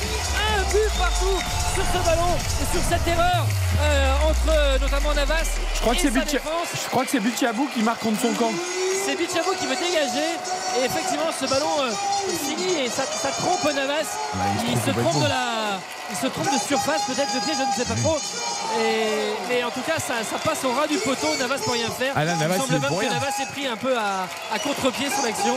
Un 0.54 0.62
but 0.70 0.92
partout 1.00 1.38
sur 1.74 1.84
ce 1.84 2.00
ballon 2.06 2.34
et 2.38 2.68
sur 2.78 2.84
cette 2.86 3.08
erreur 3.08 3.46
euh, 3.82 4.30
entre 4.30 4.82
notamment 4.82 5.14
Navas 5.16 5.50
Je 5.74 5.82
crois 5.82 5.96
que 5.96 6.00
et 6.00 6.12
c'est 6.14 6.14
sa 6.14 6.26
je 6.30 6.90
crois 6.90 7.06
que 7.06 7.12
c'est 7.12 7.20
Bichabou 7.20 7.68
qui 7.74 7.82
marque 7.82 8.02
contre 8.02 8.22
son 8.22 8.34
camp. 8.34 8.54
C'est 9.06 9.16
Bichabou 9.16 9.52
qui 9.60 9.66
veut 9.66 9.78
dégager 9.82 10.38
et 10.78 10.86
effectivement 10.86 11.32
ce 11.38 11.46
ballon 11.46 11.82
euh, 11.82 11.92
finit 12.46 12.86
et 12.86 12.90
ça, 12.90 13.04
ça 13.04 13.30
trompe 13.30 13.64
Navas. 13.74 14.04
il 14.64 14.72
se 14.72 14.72
il 14.72 14.78
se 14.82 15.00
trompe 15.00 15.24
de 15.24 15.28
la, 15.28 15.80
il 16.12 16.18
se 16.18 16.28
trompe 16.28 16.52
de 16.52 16.60
surface 16.60 17.02
peut-être 17.08 17.34
de 17.34 17.40
pied, 17.40 17.54
je 17.54 17.64
ne 17.64 17.86
sais 17.86 17.94
pas 17.94 18.00
trop. 18.02 18.18
Et, 18.80 19.34
mais 19.50 19.64
en 19.64 19.72
tout 19.72 19.82
cas 19.82 20.00
ça, 20.00 20.16
ça 20.30 20.38
passe 20.44 20.64
au 20.64 20.72
ras 20.74 20.88
du 20.88 20.98
poteau. 20.98 21.28
Navas 21.40 21.58
peut 21.58 21.72
rien 21.72 21.90
faire. 21.90 22.14
Ah 22.16 22.24
là, 22.24 22.36
Navas, 22.36 22.56
il 22.56 22.62
semble 22.62 22.74
même 22.74 22.82
que. 22.82 23.06
Navas 23.06 23.42
est 23.42 23.52
pris 23.52 23.68
un 23.68 23.78
peu 23.78 23.98
à, 23.98 24.28
à 24.54 24.60
contre-pied 24.60 25.10
sur 25.10 25.24
l'action. 25.24 25.56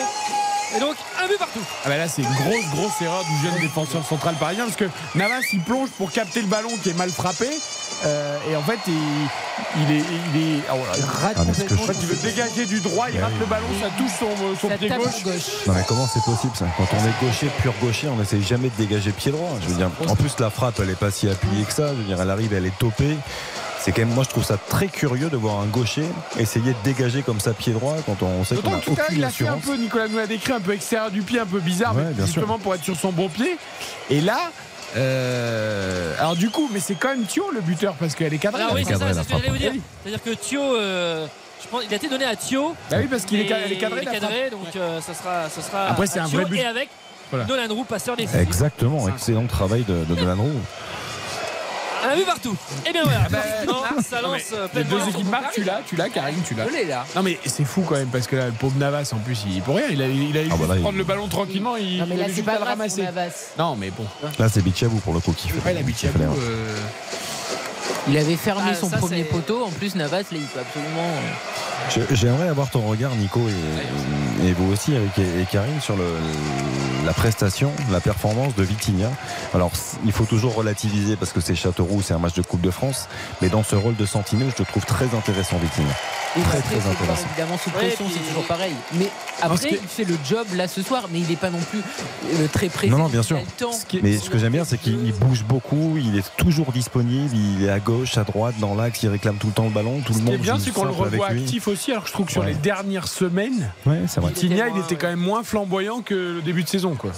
Et 0.75 0.81
donc 0.81 0.97
un 1.23 1.27
but 1.29 1.39
partout. 1.39 1.61
Ah 1.85 1.89
bah 1.91 1.99
là 1.99 2.09
c'est 2.09 2.23
une 2.23 2.33
grosse 2.33 2.67
grosse 2.75 3.03
erreur 3.03 3.23
du 3.25 3.47
jeune 3.47 3.61
défenseur 3.61 4.07
central 4.07 4.35
parisien 4.37 4.65
parce 4.65 4.77
que 4.77 4.89
Navas 5.15 5.43
il 5.53 5.61
plonge 5.61 5.91
pour 5.91 6.11
capter 6.11 6.41
le 6.41 6.47
ballon 6.47 6.71
qui 6.83 6.89
est 6.91 6.95
mal 6.97 7.11
frappé 7.11 7.51
euh, 8.05 8.37
et 8.51 8.57
en 8.57 8.63
fait 8.63 8.79
il, 8.89 8.93
il 9.83 9.97
est 9.97 10.05
il 10.35 10.41
est 10.57 10.61
ah, 10.69 10.75
voilà. 10.75 10.93
Ah, 11.37 11.43
mais 11.47 11.53
ce 11.55 11.63
que 11.65 11.77
je- 11.77 11.81
En 11.83 11.87
fait, 11.87 11.97
il 12.01 12.07
veut 12.07 12.17
dégager 12.31 12.67
du 12.67 12.81
droit 12.81 13.07
il 13.13 13.21
rate 13.21 13.33
le 13.39 13.47
ballon 13.47 13.67
ça 13.81 13.89
touche 13.97 14.11
son, 14.19 14.57
son 14.61 14.69
Ça 14.71 14.77
pied 14.77 14.89
gauche. 14.89 15.23
gauche. 15.25 15.67
Non 15.67 15.75
mais 15.75 15.83
comment 15.87 16.07
c'est 16.13 16.25
possible 16.25 16.53
ça 16.57 16.67
Quand 16.77 16.87
on 16.93 16.97
est 17.07 17.27
gaucher, 17.27 17.49
pur 17.61 17.75
gaucher, 17.81 18.09
on 18.09 18.17
n'essaye 18.17 18.43
jamais 18.43 18.69
de 18.71 18.75
dégager 18.77 19.13
pied 19.13 19.31
droit. 19.33 19.51
Je 19.63 19.69
veux 19.69 19.75
dire, 19.77 19.91
en 20.09 20.17
plus 20.17 20.33
la 20.39 20.51
frappe, 20.51 20.81
elle 20.83 20.91
est 20.91 20.95
pas 20.99 21.11
si 21.11 21.29
appuyée 21.29 21.65
que 21.65 21.73
ça. 21.73 21.89
Je 21.89 21.95
veux 21.95 22.05
dire, 22.05 22.21
elle 22.21 22.31
arrive, 22.31 22.53
elle 22.55 22.67
est 22.67 22.79
topée. 22.79 23.17
C'est 23.81 23.91
quand 23.91 24.03
même, 24.03 24.15
moi 24.15 24.23
je 24.23 24.29
trouve 24.29 24.45
ça 24.45 24.57
très 24.69 24.87
curieux 24.87 25.29
de 25.29 25.37
voir 25.37 25.59
un 25.61 25.67
gaucher 25.67 26.05
essayer 26.39 26.71
de 26.71 26.77
dégager 26.85 27.23
comme 27.23 27.41
ça 27.41 27.53
pied 27.53 27.73
droit 27.73 27.97
quand 28.07 28.23
on 28.23 28.45
sait 28.45 28.55
qu'on 28.55 28.75
a 28.75 28.79
que 28.79 28.85
tout 28.85 28.93
aucune 28.93 29.17
il 29.19 29.25
a 29.25 29.31
fait 29.31 29.49
un 29.49 29.57
peu, 29.59 29.75
Nicolas 29.77 30.07
nous 30.07 30.19
l'a 30.19 30.29
décrit, 30.29 30.53
un 30.53 30.61
peu 30.61 30.73
extérieur 30.73 31.11
du 31.11 31.23
pied, 31.23 31.41
un 31.41 31.47
peu 31.47 31.59
bizarre, 31.59 31.97
Ouais, 31.97 32.03
mais 32.07 32.13
bien 32.15 32.25
sûr. 32.27 32.35
justement 32.35 32.61
pour 32.61 32.77
être 32.77 32.85
sur 32.85 32.95
son 32.97 33.11
bon 33.11 33.29
pied. 33.29 33.59
Et 34.09 34.21
là, 34.21 34.53
euh, 34.97 36.15
alors 36.19 36.37
du 36.37 36.51
coup, 36.51 36.69
mais 36.73 36.81
c'est 36.81 36.95
quand 36.95 37.09
même 37.11 37.25
Thio 37.25 37.51
le 37.53 37.61
buteur 37.61 37.95
parce 37.95 38.15
qu'elle 38.15 38.33
est 38.35 38.39
cadrée. 38.39 38.63
La 38.63 38.73
oui, 38.75 38.85
c'est 38.87 38.95
frappe. 38.95 39.09
ça, 39.09 39.15
c'est 39.15 39.23
ce 39.23 39.29
que 39.29 39.35
j'allais 39.39 39.49
vous 39.51 39.57
dire. 39.57 39.73
C'est-à-dire 40.03 40.23
que 40.23 40.31
Thio, 40.31 40.61
euh, 40.63 41.27
je 41.63 41.69
pense, 41.69 41.83
il 41.87 41.93
a 41.93 41.97
été 41.97 42.09
donné 42.09 42.25
à 42.25 42.37
Thio. 42.37 42.75
Bah 42.91 42.97
oui, 43.01 43.07
parce 43.11 43.25
qu'il 43.25 43.41
est, 43.41 43.45
Et 43.45 43.49
ca- 43.49 43.59
elle 43.65 43.73
est 43.73 43.77
cadrée. 43.79 44.01
il 44.03 44.09
est 44.09 44.13
cadré, 44.13 44.51
donc 44.51 44.75
euh, 44.77 45.01
ce 45.01 45.15
sera, 45.15 45.49
ce 45.49 45.61
sera 45.61 45.87
Après, 45.89 46.07
c'est 46.07 46.19
un 46.21 46.27
Thio 46.27 46.41
vrai 46.41 46.51
but. 46.51 46.59
et 46.59 46.67
avec 46.67 46.89
Voilà. 47.31 47.47
Nolan 47.47 47.75
Roux, 47.75 47.85
passeur 47.85 48.17
décisif. 48.17 48.41
Exactement, 48.41 49.09
excellent 49.09 49.47
travail 49.47 49.85
de, 49.85 50.05
de 50.05 50.15
Dolan 50.15 50.37
Roux. 50.43 50.61
Un 52.05 52.17
but 52.17 52.25
partout. 52.27 52.57
Et 52.87 52.93
bien 52.93 53.03
voilà. 53.05 53.21
Ah 53.27 53.29
bah, 53.31 53.39
Non, 53.67 53.83
ça 54.03 54.21
lance 54.21 54.41
euh, 54.53 54.67
les 54.75 54.85
deux 54.85 55.09
équipes 55.09 55.31
marquent, 55.31 55.53
tu 55.55 55.63
l'as, 55.65 55.81
tu 55.87 55.97
l'as, 55.97 56.09
Karim, 56.09 56.37
tu 56.47 56.55
l'as. 56.55 56.65
Là. 56.89 57.05
Non 57.15 57.23
mais 57.23 57.39
c'est 57.47 57.65
fou 57.65 57.83
quand 57.89 57.95
même 57.97 58.09
parce 58.09 58.27
que 58.27 58.37
là, 58.37 58.47
le 58.47 58.53
pauvre 58.53 58.77
Navas 58.79 59.11
en 59.15 59.19
plus 59.19 59.45
il 59.49 59.63
pour 59.63 59.77
rien, 59.77 59.87
il 59.91 60.03
a, 60.03 60.07
il 60.07 60.37
a 60.37 60.41
Ah 60.51 60.57
bah 60.59 60.67
là, 60.69 60.75
il- 60.77 60.83
prendre 60.83 60.99
le 60.99 61.05
ballon 61.05 61.29
tranquillement, 61.29 61.77
il, 61.77 61.99
Non 61.99 62.07
mais 62.09 62.15
il 62.17 62.21
là 62.21 62.27
c'est 62.35 62.43
pas 62.43 62.57
grave 62.57 62.69
ramasser. 62.69 63.03
Navas. 63.03 63.53
Non 63.59 63.77
mais 63.77 63.91
bon, 63.91 64.05
Là 64.39 64.49
c'est 64.49 64.63
Bichabou 64.63 64.99
pour 64.99 65.15
le 65.15 65.21
coup 65.21 65.33
qui 65.33 65.49
fait. 65.49 65.73
la 65.75 65.83
Bichabou, 65.83 66.23
euh, 66.23 66.77
Il 68.09 68.19
avait 68.19 68.37
fermé 68.37 68.71
Ah, 68.73 68.75
son 68.75 68.91
ça, 68.91 68.97
premier 68.97 69.25
poteau. 69.25 69.65
En 69.65 69.71
plus 69.71 69.95
Navas 69.95 70.19
là 70.19 70.25
il 70.33 70.41
peut 70.41 70.61
absolument. 70.61 72.01
euh, 72.01 72.07
J'aimerais 72.13 72.49
avoir 72.49 72.71
ton 72.71 72.81
regard, 72.83 73.15
Nico, 73.17 73.41
et, 74.43 74.47
et 74.49 74.53
vous 74.55 74.73
aussi, 74.73 74.93
Eric 74.95 75.19
et, 75.19 75.43
et 75.43 75.47
Karine, 75.51 75.81
sur 75.81 75.97
le, 75.97 76.05
la 77.05 77.13
prestation, 77.13 77.71
la 77.91 78.01
performance 78.01 78.55
de 78.55 78.63
Vitinha. 78.63 79.11
Alors, 79.55 79.71
il 80.05 80.13
faut 80.13 80.25
toujours 80.25 80.55
relativiser 80.55 81.17
parce 81.17 81.33
que 81.33 81.41
c'est 81.41 81.55
Châteauroux, 81.55 82.03
c'est 82.03 82.15
un 82.15 82.19
match 82.19 82.35
de 82.35 82.43
Coupe 82.43 82.61
de 82.61 82.71
France, 82.71 83.09
mais 83.41 83.49
dans 83.49 83.63
ce 83.63 83.75
rôle 83.77 83.97
de 83.97 84.07
sentinelle, 84.07 84.51
je 84.57 84.63
te 84.63 84.69
trouve 84.69 84.85
très 84.85 85.15
intéressant, 85.17 85.57
Vitinha. 85.59 85.89
Très, 86.35 86.61
très 86.61 86.89
intéressant. 86.91 87.27
évidemment 87.31 87.59
sous 87.59 87.69
pression, 87.71 88.07
c'est 88.11 88.27
toujours 88.27 88.45
pareil. 88.47 88.73
Mais 88.95 89.09
après, 89.43 89.69
que- 89.69 89.75
il 89.75 89.81
fait 89.89 90.05
le 90.05 90.17
job 90.27 90.47
là 90.55 90.67
ce 90.67 90.81
soir, 90.83 91.09
mais 91.13 91.19
il 91.21 91.29
n'est 91.29 91.37
pas 91.37 91.51
non 91.51 91.59
plus 91.59 91.81
euh, 91.81 92.47
très 92.51 92.69
précis. 92.71 92.91
Non, 92.91 92.97
non, 92.99 93.09
bien 93.09 93.23
sûr. 93.23 93.39
qui 93.87 94.01
Mais 94.03 94.17
ce 94.17 94.31
que 94.31 94.39
j'aime 94.39 94.53
bien, 94.53 94.65
c'est 94.65 94.79
qu'il 94.79 95.05
il 95.07 95.13
bouge 95.13 95.45
beaucoup, 95.45 95.97
il 95.99 96.17
est 96.17 96.25
toujours 96.39 96.73
disponible, 96.73 97.35
il 97.37 97.65
est 97.65 97.69
à 97.71 97.81
gauche, 97.81 98.17
à 98.17 98.25
droite, 98.25 98.55
dans 98.61 98.75
l'axe, 98.75 99.03
il 99.03 99.11
réclame 99.11 99.37
tout 99.37 99.49
le 99.49 99.53
temps 99.53 99.65
le 99.65 99.71
ballon, 99.71 100.01
tout 100.07 100.15
ce 100.15 100.19
le 100.21 100.25
qui 100.25 100.31
est 100.31 100.33
monde 100.37 100.41
bien, 100.43 100.59
c'est 100.59 100.71
qu'on 100.71 100.85
le 100.85 100.91
revoit 100.93 101.27
actif 101.29 101.69
aussi. 101.69 101.91
Alors 101.93 102.07
je 102.07 102.13
trouve 102.13 102.25
que 102.27 102.33
sur 102.33 102.41
Ouais. 102.43 102.49
les 102.49 102.55
dernières 102.55 103.09
semaines, 103.09 103.71
Ouais. 103.85 104.01
Vitinha, 104.29 104.69
il 104.75 104.81
était 104.81 104.97
quand 104.97 105.09
même 105.09 105.19
moins 105.21 105.43
flamboyant 105.43 106.01
que 106.01 106.15
le 106.15 106.41
début 106.43 106.63
de 106.63 106.69
saison 106.69 106.92
quoi. 106.95 107.11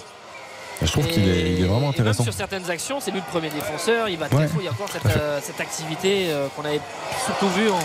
Je 0.82 0.90
trouve 0.90 1.06
qu'il 1.06 1.28
est, 1.28 1.54
vraiment 1.62 1.80
même 1.80 1.90
intéressant. 1.90 2.24
sur 2.24 2.32
certaines 2.32 2.68
actions, 2.70 2.98
c'est 3.00 3.12
lui 3.12 3.20
le 3.20 3.30
premier 3.30 3.48
défenseur. 3.48 4.08
Il 4.08 4.18
va 4.18 4.26
très 4.28 4.38
Ouais. 4.38 4.48
fort. 4.48 4.60
Il 4.60 4.64
y 4.64 4.68
a 4.68 4.72
encore 4.72 4.88
cette, 4.90 5.06
euh, 5.06 5.38
cette 5.42 5.60
activité 5.60 6.26
euh, 6.30 6.48
qu'on 6.56 6.64
avait 6.64 6.80
surtout 7.24 7.48
vue 7.50 7.70
en, 7.70 7.78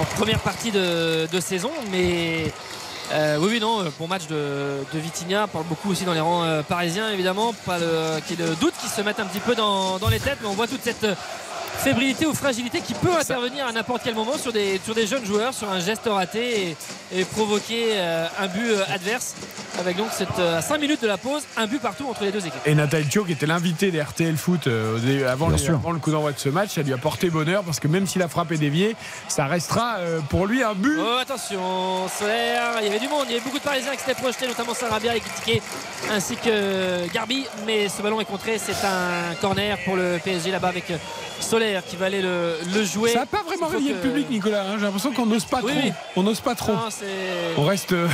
en 0.00 0.04
première 0.16 0.38
partie 0.40 0.70
de, 0.70 1.28
de 1.30 1.40
saison. 1.40 1.70
Mais 1.90 2.50
euh, 3.12 3.36
oui, 3.40 3.48
oui, 3.52 3.60
non, 3.60 3.84
bon 3.98 4.08
match 4.08 4.26
de, 4.26 4.78
de 4.92 4.98
Vitinha. 4.98 5.44
On 5.44 5.48
parle 5.48 5.64
beaucoup 5.66 5.90
aussi 5.90 6.04
dans 6.04 6.14
les 6.14 6.20
rangs 6.20 6.62
parisiens, 6.66 7.10
évidemment. 7.10 7.52
Pas 7.66 7.78
le, 7.78 8.20
qu'il 8.26 8.40
y 8.40 8.42
ait 8.42 8.46
le 8.46 8.54
doute 8.56 8.74
qui 8.80 8.88
se 8.88 9.02
mette 9.02 9.20
un 9.20 9.26
petit 9.26 9.40
peu 9.40 9.54
dans, 9.54 9.98
dans 9.98 10.08
les 10.08 10.18
têtes. 10.18 10.38
Mais 10.40 10.48
on 10.48 10.54
voit 10.54 10.66
toute 10.66 10.82
cette. 10.82 11.06
Fébrilité 11.78 12.26
ou 12.26 12.34
fragilité 12.34 12.80
qui 12.80 12.94
peut 12.94 13.12
intervenir 13.18 13.66
à 13.66 13.72
n'importe 13.72 14.02
quel 14.04 14.14
moment 14.14 14.38
sur 14.38 14.52
des, 14.52 14.80
sur 14.84 14.94
des 14.94 15.06
jeunes 15.06 15.24
joueurs, 15.24 15.52
sur 15.52 15.70
un 15.70 15.80
geste 15.80 16.02
raté 16.06 16.76
et, 17.12 17.20
et 17.20 17.24
provoquer 17.24 17.88
euh, 17.92 18.26
un 18.40 18.46
but 18.46 18.70
euh, 18.70 18.82
adverse. 18.92 19.34
Avec 19.80 19.96
donc 19.96 20.06
cette, 20.12 20.38
euh, 20.38 20.58
à 20.58 20.62
5 20.62 20.78
minutes 20.80 21.02
de 21.02 21.08
la 21.08 21.18
pause, 21.18 21.42
un 21.56 21.66
but 21.66 21.80
partout 21.82 22.06
entre 22.08 22.22
les 22.22 22.30
deux 22.30 22.38
équipes. 22.38 22.60
Et 22.64 22.76
Nathalie 22.76 23.08
Thio, 23.08 23.24
qui 23.24 23.32
était 23.32 23.46
l'invité 23.46 23.90
des 23.90 24.00
RTL 24.00 24.36
Foot 24.36 24.68
euh, 24.68 25.28
avant, 25.30 25.48
les- 25.48 25.56
le 25.66 25.98
coup 25.98 26.12
d'envoi 26.12 26.30
de 26.32 26.38
ce 26.38 26.48
match, 26.48 26.70
ça 26.74 26.82
lui 26.82 26.92
a 26.92 26.96
porté 26.96 27.28
bonheur 27.28 27.64
parce 27.64 27.80
que 27.80 27.88
même 27.88 28.06
si 28.06 28.18
la 28.20 28.28
frappe 28.28 28.52
est 28.52 28.56
déviée, 28.58 28.94
ça 29.28 29.46
restera 29.46 29.96
euh, 29.98 30.20
pour 30.30 30.46
lui 30.46 30.62
un 30.62 30.74
but. 30.74 30.96
Oh, 31.00 31.18
attention, 31.20 32.06
Solaire, 32.08 32.74
il 32.80 32.86
y 32.86 32.90
avait 32.90 33.00
du 33.00 33.08
monde, 33.08 33.24
il 33.26 33.32
y 33.32 33.34
avait 33.34 33.44
beaucoup 33.44 33.58
de 33.58 33.64
Parisiens 33.64 33.92
qui 33.96 33.98
s'étaient 33.98 34.14
projetés, 34.20 34.46
notamment 34.46 34.74
Sarabia 34.74 35.16
et 35.16 35.20
Kitike, 35.20 35.62
ainsi 36.12 36.36
que 36.36 37.12
Garbi. 37.12 37.44
Mais 37.66 37.88
ce 37.88 38.00
ballon 38.00 38.20
est 38.20 38.24
contré, 38.26 38.58
c'est 38.58 38.86
un 38.86 39.34
corner 39.40 39.76
pour 39.84 39.96
le 39.96 40.18
PSG 40.22 40.52
là-bas 40.52 40.68
avec 40.68 40.84
Solaire 41.40 41.63
qui 41.88 41.96
va 41.96 42.06
aller 42.06 42.22
le, 42.22 42.56
le 42.74 42.84
jouer. 42.84 43.10
Ça 43.12 43.20
n'a 43.20 43.26
pas 43.26 43.42
vraiment 43.46 43.66
réveillé 43.68 43.90
que- 43.92 43.96
le 43.96 44.02
public, 44.02 44.30
Nicolas. 44.30 44.62
hein. 44.62 44.74
J'ai 44.78 44.84
l'impression 44.84 45.12
qu'on 45.12 45.26
n'ose 45.26 45.44
pas 45.44 45.60
Oui, 45.62 45.72
trop. 45.72 45.80
oui. 45.84 45.92
On 46.16 46.22
n'ose 46.22 46.40
pas 46.40 46.54
trop. 46.54 46.72
Non, 46.72 46.88
On 47.58 47.64
reste. 47.64 47.92
euh, 47.92 48.08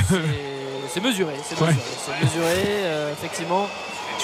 C'est 0.93 0.99
mesuré, 1.01 1.33
c'est 1.47 1.59
mesuré, 1.59 1.75
mesuré, 2.21 2.63
euh, 2.67 3.13
effectivement. 3.13 3.67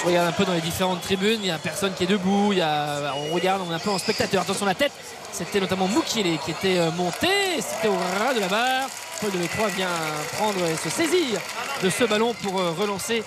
Je 0.00 0.06
regarde 0.06 0.28
un 0.28 0.32
peu 0.32 0.44
dans 0.44 0.52
les 0.52 0.60
différentes 0.60 1.00
tribunes, 1.00 1.38
il 1.40 1.46
n'y 1.46 1.50
a 1.50 1.58
personne 1.58 1.92
qui 1.94 2.04
est 2.04 2.06
debout, 2.06 2.52
il 2.52 2.58
y 2.58 2.62
a, 2.62 3.14
on 3.30 3.34
regarde, 3.34 3.62
on 3.66 3.72
est 3.72 3.74
un 3.74 3.78
peu 3.80 3.90
en 3.90 3.98
spectateur. 3.98 4.42
Attention 4.42 4.66
la 4.66 4.74
tête, 4.74 4.92
c'était 5.32 5.60
notamment 5.60 5.88
Moukielé 5.88 6.38
qui 6.44 6.50
était 6.52 6.78
euh, 6.78 6.90
monté, 6.92 7.28
c'était 7.58 7.88
au 7.88 7.96
ras 7.96 8.34
de 8.34 8.40
la 8.40 8.46
barre. 8.48 8.88
Paul 9.20 9.30
de 9.32 9.38
Lecroix 9.38 9.66
vient 9.68 9.88
prendre 10.36 10.58
et 10.64 10.76
se 10.76 10.88
saisir 10.90 11.40
de 11.82 11.90
ce 11.90 12.04
ballon 12.04 12.34
pour 12.42 12.52
relancer 12.78 13.24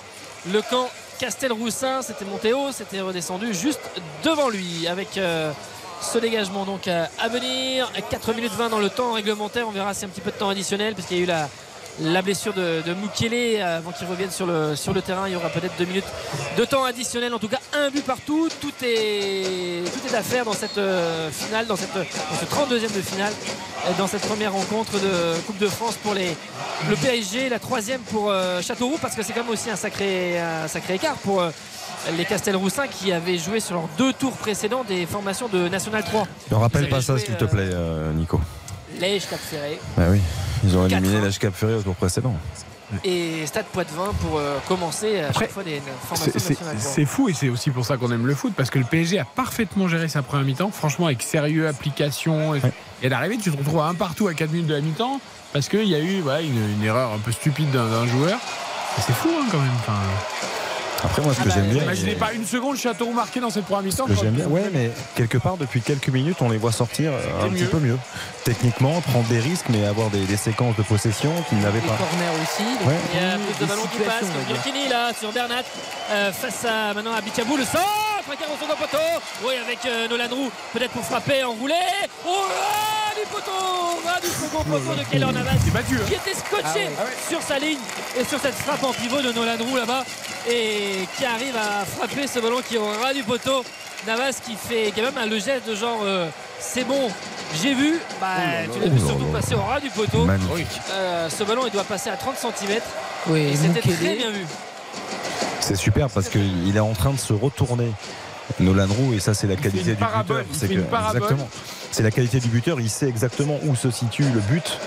le 0.50 0.62
camp 0.62 0.88
Castelroussin. 1.20 2.02
C'était 2.02 2.24
monté 2.26 2.54
haut, 2.54 2.72
c'était 2.72 3.02
redescendu 3.02 3.54
juste 3.54 3.82
devant 4.24 4.48
lui 4.50 4.88
avec 4.88 5.18
euh, 5.18 5.52
ce 6.02 6.18
dégagement 6.18 6.66
donc 6.66 6.88
euh, 6.88 7.06
à 7.20 7.28
venir. 7.30 7.92
4 8.10 8.34
minutes 8.34 8.54
20 8.54 8.70
dans 8.70 8.80
le 8.80 8.90
temps 8.90 9.14
réglementaire. 9.14 9.68
On 9.68 9.72
verra 9.72 9.94
si 9.94 10.06
un 10.06 10.10
petit 10.10 10.22
peu 10.22 10.32
de 10.32 10.36
temps 10.36 10.50
additionnel 10.50 10.94
puisqu'il 10.94 11.18
y 11.18 11.20
a 11.22 11.24
eu 11.24 11.28
la, 11.28 11.50
la 12.02 12.22
blessure 12.22 12.54
de, 12.54 12.82
de 12.86 12.94
Mukele 12.94 13.62
avant 13.62 13.92
qu'il 13.92 14.08
revienne 14.08 14.32
sur 14.32 14.46
le, 14.46 14.76
sur 14.76 14.94
le 14.94 15.02
terrain. 15.02 15.28
Il 15.28 15.34
y 15.34 15.36
aura 15.36 15.50
peut-être 15.50 15.76
2 15.78 15.86
minutes 15.86 16.06
de 16.58 16.66
temps 16.66 16.84
additionnel. 16.84 17.34
En 17.34 17.40
tout 17.40 17.48
cas, 17.48 17.60
un 17.74 17.90
but 17.90 18.04
partout. 18.04 18.50
Tout 18.60 18.74
est, 18.84 19.84
tout 19.86 20.08
est 20.14 20.16
à 20.16 20.24
faire 20.24 20.46
dans 20.46 20.54
cette 20.54 20.78
euh, 20.78 21.30
finale, 21.32 21.68
dans, 21.68 21.76
cette, 21.76 21.90
ce 21.94 22.46
32e 22.46 22.96
de 22.96 23.02
finale, 23.02 23.34
euh, 23.86 23.92
dans 23.98 24.08
cette 24.08 24.22
première 24.22 24.54
rencontre 24.54 24.94
de 24.94 25.40
Coupe 25.46 25.60
de 25.60 25.68
France 25.68 25.96
pour 26.02 26.14
les, 26.14 26.36
le 26.90 26.96
PSG. 26.96 27.50
La 27.50 27.60
troisième 27.60 28.02
pour 28.02 28.30
euh, 28.30 28.62
Châteauroux 28.62 28.98
parce 29.02 29.16
que 29.16 29.24
c'est 29.24 29.34
quand 29.34 29.44
même 29.44 29.52
aussi 29.52 29.70
un 29.70 29.76
sacré, 29.76 30.40
un 30.40 30.68
sacré 30.68 30.96
écart 30.96 31.16
pour. 31.18 31.44
Euh, 32.08 32.12
les 32.18 32.26
Castelroussins 32.26 32.88
qui 32.88 33.12
avaient 33.12 33.38
joué 33.38 33.60
sur 33.60 33.76
leurs 33.76 33.90
deux 33.98 34.14
tours 34.14 34.34
précédents 34.34 34.84
des 34.88 35.06
formations 35.06 35.48
de 35.48 35.68
National 35.68 36.04
3. 36.04 36.28
Ne 36.52 36.56
rappelle 36.56 36.90
pas 36.90 37.02
ça, 37.02 37.18
s'il 37.18 37.36
te 37.36 37.46
plaît, 37.46 37.70
euh, 37.72 38.12
Nico. 38.14 38.40
Lège 39.00 39.28
Cap 39.30 39.40
Ferré 39.40 39.80
Bah 39.98 40.04
oui, 40.10 40.20
ils 40.64 40.78
ont 40.78 40.86
éliminé 40.86 41.22
l'âge 41.22 41.40
Cap 41.40 41.54
Ferré 41.54 41.76
au 41.76 41.82
tour 41.82 41.96
précédent. 41.96 42.34
et 43.06 43.46
Stade 43.46 43.66
Poitvin 43.68 44.12
pour 44.20 44.38
euh, 44.38 44.58
commencer 44.68 45.22
à 45.22 45.30
Après, 45.30 45.46
chaque 45.46 45.52
fois 45.54 45.64
des 45.64 45.82
formations 46.10 46.32
C'est 46.38 46.50
National 46.50 46.76
3. 46.78 46.92
c'est 46.92 47.06
fou 47.06 47.30
et 47.30 47.34
c'est 47.34 47.48
aussi 47.48 47.70
pour 47.70 47.86
ça 47.86 47.96
qu'on 47.96 48.12
aime 48.12 48.28
le 48.28 48.36
foot 48.36 48.54
parce 48.56 48.70
que 48.70 48.80
le 48.80 48.86
PSG 48.86 49.18
a 49.18 49.24
parfaitement 49.26 49.88
géré 49.88 50.10
sa 50.10 50.22
première 50.24 50.46
mi-temps, 50.46 50.72
franchement 50.72 51.06
avec 51.06 51.22
sérieux, 51.24 51.68
application. 51.70 52.54
Et, 52.56 52.62
et 53.02 53.08
à 53.08 53.10
l'arrivée, 53.10 53.38
tu 53.38 53.50
te 53.50 53.58
retrouves 53.58 53.80
à 53.80 53.86
un 53.86 53.94
partout 53.96 54.28
à 54.28 54.34
4 54.34 54.52
minutes 54.52 54.68
de 54.68 54.74
la 54.76 54.82
mi-temps 54.82 55.22
parce 55.54 55.70
qu'il 55.70 55.86
y 55.88 55.96
a 55.96 56.00
eu 56.00 56.20
voilà, 56.20 56.42
une, 56.42 56.58
une 56.80 56.84
erreur 56.84 57.14
un 57.14 57.20
peu 57.20 57.32
stupide 57.32 57.72
d'un 57.72 58.06
joueur. 58.08 58.38
Et 58.98 59.02
C'est 59.02 59.14
fou 59.14 59.30
hein, 59.42 59.46
quand 59.52 59.60
même. 59.60 59.72
Enfin, 59.80 59.94
Après, 61.04 61.22
moi, 61.22 61.34
ce 61.34 61.40
Ah 61.40 61.44
que 61.44 61.50
bah, 61.50 61.56
j'aime 61.56 61.70
bien. 61.70 61.84
Imaginez 61.84 62.16
pas 62.16 62.32
une 62.34 62.46
seconde 62.46 62.78
Châteauroux 62.78 63.14
marqué 63.14 63.40
dans 63.40 63.50
cette 63.50 63.66
première 63.66 63.84
mi-temps. 63.84 64.06
Ce 64.08 64.12
que 64.12 64.16
quand- 64.16 64.22
j'aime 64.24 64.34
bien, 64.34 64.46
ouais, 64.48 64.70
mais 64.72 64.92
quelque 65.16 65.38
part, 65.38 65.58
depuis 65.58 65.82
quelques 65.82 66.10
minutes, 66.10 66.38
on 66.42 66.50
les 66.50 66.58
voit 66.58 66.72
sortir 66.72 67.12
un 67.44 67.50
petit 67.50 67.66
peu 67.66 67.80
mieux. 67.80 67.98
Techniquement, 68.44 69.02
prendre 69.02 69.28
des 69.28 69.40
risques, 69.40 69.66
mais 69.70 69.86
avoir 69.86 70.10
des, 70.10 70.26
des 70.26 70.38
séquences 70.38 70.76
de 70.76 70.84
possession 70.84 71.32
qu'ils 71.50 71.60
n'avaient 71.60 71.80
pas. 71.80 71.98
corners 71.98 72.42
aussi. 72.44 72.64
Ouais. 72.88 72.96
Il 73.14 73.22
y 73.22 73.26
a 73.26 73.38
plus 73.38 73.54
de 73.54 73.60
des 73.60 73.66
ballons 73.66 73.88
qui 73.92 73.98
dire. 73.98 74.08
Bianchini 74.48 74.88
là 74.90 75.12
sur 75.18 75.32
Bernat 75.32 75.64
euh, 76.12 76.32
face 76.32 76.66
à 76.66 76.94
maintenant 76.94 77.14
à 77.14 77.22
Bichabou 77.22 77.58
le 77.58 77.64
centre 77.64 77.82
qui 78.38 78.44
avance 78.44 78.58
au 78.62 78.76
poteau 78.76 78.98
oui 79.46 79.54
avec 79.66 79.80
euh, 79.86 80.08
Nolan 80.08 80.28
Roux 80.32 80.52
peut-être 80.74 80.92
pour 80.92 81.04
frapper 81.04 81.44
enroulé 81.44 81.74
oh 82.26 82.30
là 82.50 83.14
du 83.22 83.28
poteau 83.30 84.02
là 84.06 84.20
du 84.22 84.28
second 84.28 84.64
poteau 84.64 84.96
de 84.96 85.04
Keller 85.10 85.26
Navas 85.34 85.52
hein. 85.52 86.06
qui 86.08 86.14
était 86.14 86.34
scotché 86.34 86.88
Ah 86.98 87.04
ouais. 87.04 87.18
sur 87.30 87.42
sa 87.42 87.60
ligne 87.60 87.80
et 88.20 88.24
sur 88.24 88.40
cette 88.40 88.56
frappe 88.56 88.84
en 88.84 88.94
pivot 88.94 89.22
de 89.22 89.32
Nolan 89.34 89.58
Roux 89.60 89.76
là-bas 89.76 90.04
et 90.50 91.08
qui 91.18 91.26
arrive 91.26 91.56
à 91.56 91.86
frapper 91.86 92.28
ce 92.28 92.40
ballon 92.40 92.62
qui 92.68 92.76
est 92.76 92.80
au 92.80 92.86
ras 92.86 93.14
du 93.14 93.24
poteau. 93.24 93.64
Navas 94.08 94.40
qui 94.44 94.56
fait 94.56 94.92
quand 94.96 95.04
même 95.04 95.18
un 95.18 95.28
le 95.28 95.38
geste 95.40 95.68
de 95.68 95.76
genre 95.76 96.00
euh, 96.04 96.28
c'est 96.60 96.84
bon 96.84 97.10
j'ai 97.62 97.74
vu. 97.74 98.00
Bah, 98.20 98.28
tu 98.74 98.80
l'as 98.80 98.88
vu 98.88 99.00
Oh 99.04 99.08
surtout 99.08 99.26
passer 99.26 99.56
au 99.56 99.62
ras 99.62 99.80
du 99.80 99.90
poteau. 99.90 100.28
Euh, 100.94 101.30
ce 101.30 101.44
ballon 101.44 101.64
il 101.66 101.72
doit 101.72 101.84
passer 101.84 102.10
à 102.10 102.16
30 102.16 102.36
cm 102.38 102.80
Oui, 103.28 103.40
et 103.42 103.56
c'était 103.56 103.82
très 103.82 104.16
bien 104.16 104.32
vu. 104.32 104.46
C'est 105.60 105.76
super 105.76 106.10
parce 106.10 106.30
qu'il 106.30 106.76
est 106.76 106.80
en 106.80 106.94
train 106.94 107.12
de 107.12 107.20
se 107.20 107.34
retourner. 107.34 107.92
Nolan 108.60 108.88
Roux, 108.90 109.14
et 109.14 109.20
ça, 109.20 109.34
c'est 109.34 109.48
la 109.48 109.56
qualité 109.56 109.92
du 109.92 109.96
parabole, 109.96 110.44
buteur. 110.44 110.56
C'est 110.60 110.68
que- 110.68 110.74
exactement. 110.74 111.50
C'est 111.94 112.04
la 112.04 112.12
qualité 112.12 112.40
du 112.40 112.48
buteur. 112.48 112.80
Il 112.80 112.90
sait 112.90 113.10
exactement 113.10 113.60
où 113.66 113.76
se 113.76 113.92
situe 113.92 114.24
le 114.24 114.40
but 114.40 114.80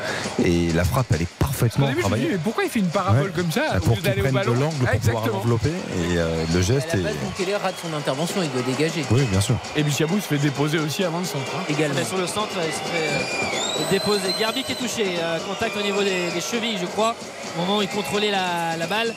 et 0.42 0.72
la 0.72 0.84
frappe, 0.84 1.06
elle 1.14 1.20
est 1.22 1.28
parfaitement 1.38 1.86
début, 1.88 2.00
travaillée. 2.00 2.28
mais 2.32 2.38
pourquoi 2.38 2.64
il 2.64 2.70
fait 2.70 2.78
une 2.80 2.88
parabole 2.88 3.24
Ouais. 3.26 3.30
comme 3.36 3.50
ça 3.52 3.60
Ah, 3.72 3.76
au 3.76 3.80
pour 3.80 4.00
qu'il 4.00 4.10
prenne 4.10 4.32
de 4.32 4.52
l'angle 4.52 4.74
pour 4.78 4.88
Ah, 4.90 4.96
pouvoir 4.96 5.34
envelopper. 5.36 5.68
Et 5.68 6.16
euh, 6.16 6.44
le 6.54 6.58
À 6.60 6.62
geste 6.62 6.94
la 6.94 7.00
est. 7.00 7.02
base, 7.02 7.14
Mukele 7.38 7.54
rate 7.62 7.74
son 7.82 7.94
intervention, 7.94 8.42
il 8.42 8.50
doit 8.52 8.62
dégager. 8.62 9.04
Oui, 9.10 9.22
bien 9.30 9.42
sûr. 9.42 9.54
Et 9.76 9.82
Bichabou 9.82 10.16
se 10.18 10.22
fait 10.28 10.38
déposer 10.38 10.78
aussi 10.78 11.04
avant 11.04 11.18
le 11.18 11.26
centre. 11.26 11.44
hein. 11.54 11.64
Également. 11.68 11.94
Mais 11.98 12.04
sur 12.06 12.16
le 12.16 12.26
centre, 12.26 12.48
il 12.56 12.72
se 12.72 12.78
fait 12.90 13.08
euh, 13.10 13.90
déposer. 13.90 14.34
Garbi 14.40 14.64
qui 14.64 14.72
est 14.72 14.76
touché. 14.76 15.04
euh, 15.22 15.38
contact 15.46 15.76
au 15.76 15.82
niveau 15.82 16.02
des, 16.02 16.30
des 16.34 16.40
chevilles, 16.40 16.78
je 16.80 16.86
crois. 16.86 17.14
Au 17.58 17.60
moment 17.60 17.78
où 17.78 17.82
il 17.82 17.88
contrôlait 17.88 18.30
la, 18.30 18.78
la 18.78 18.86
balle. 18.86 19.12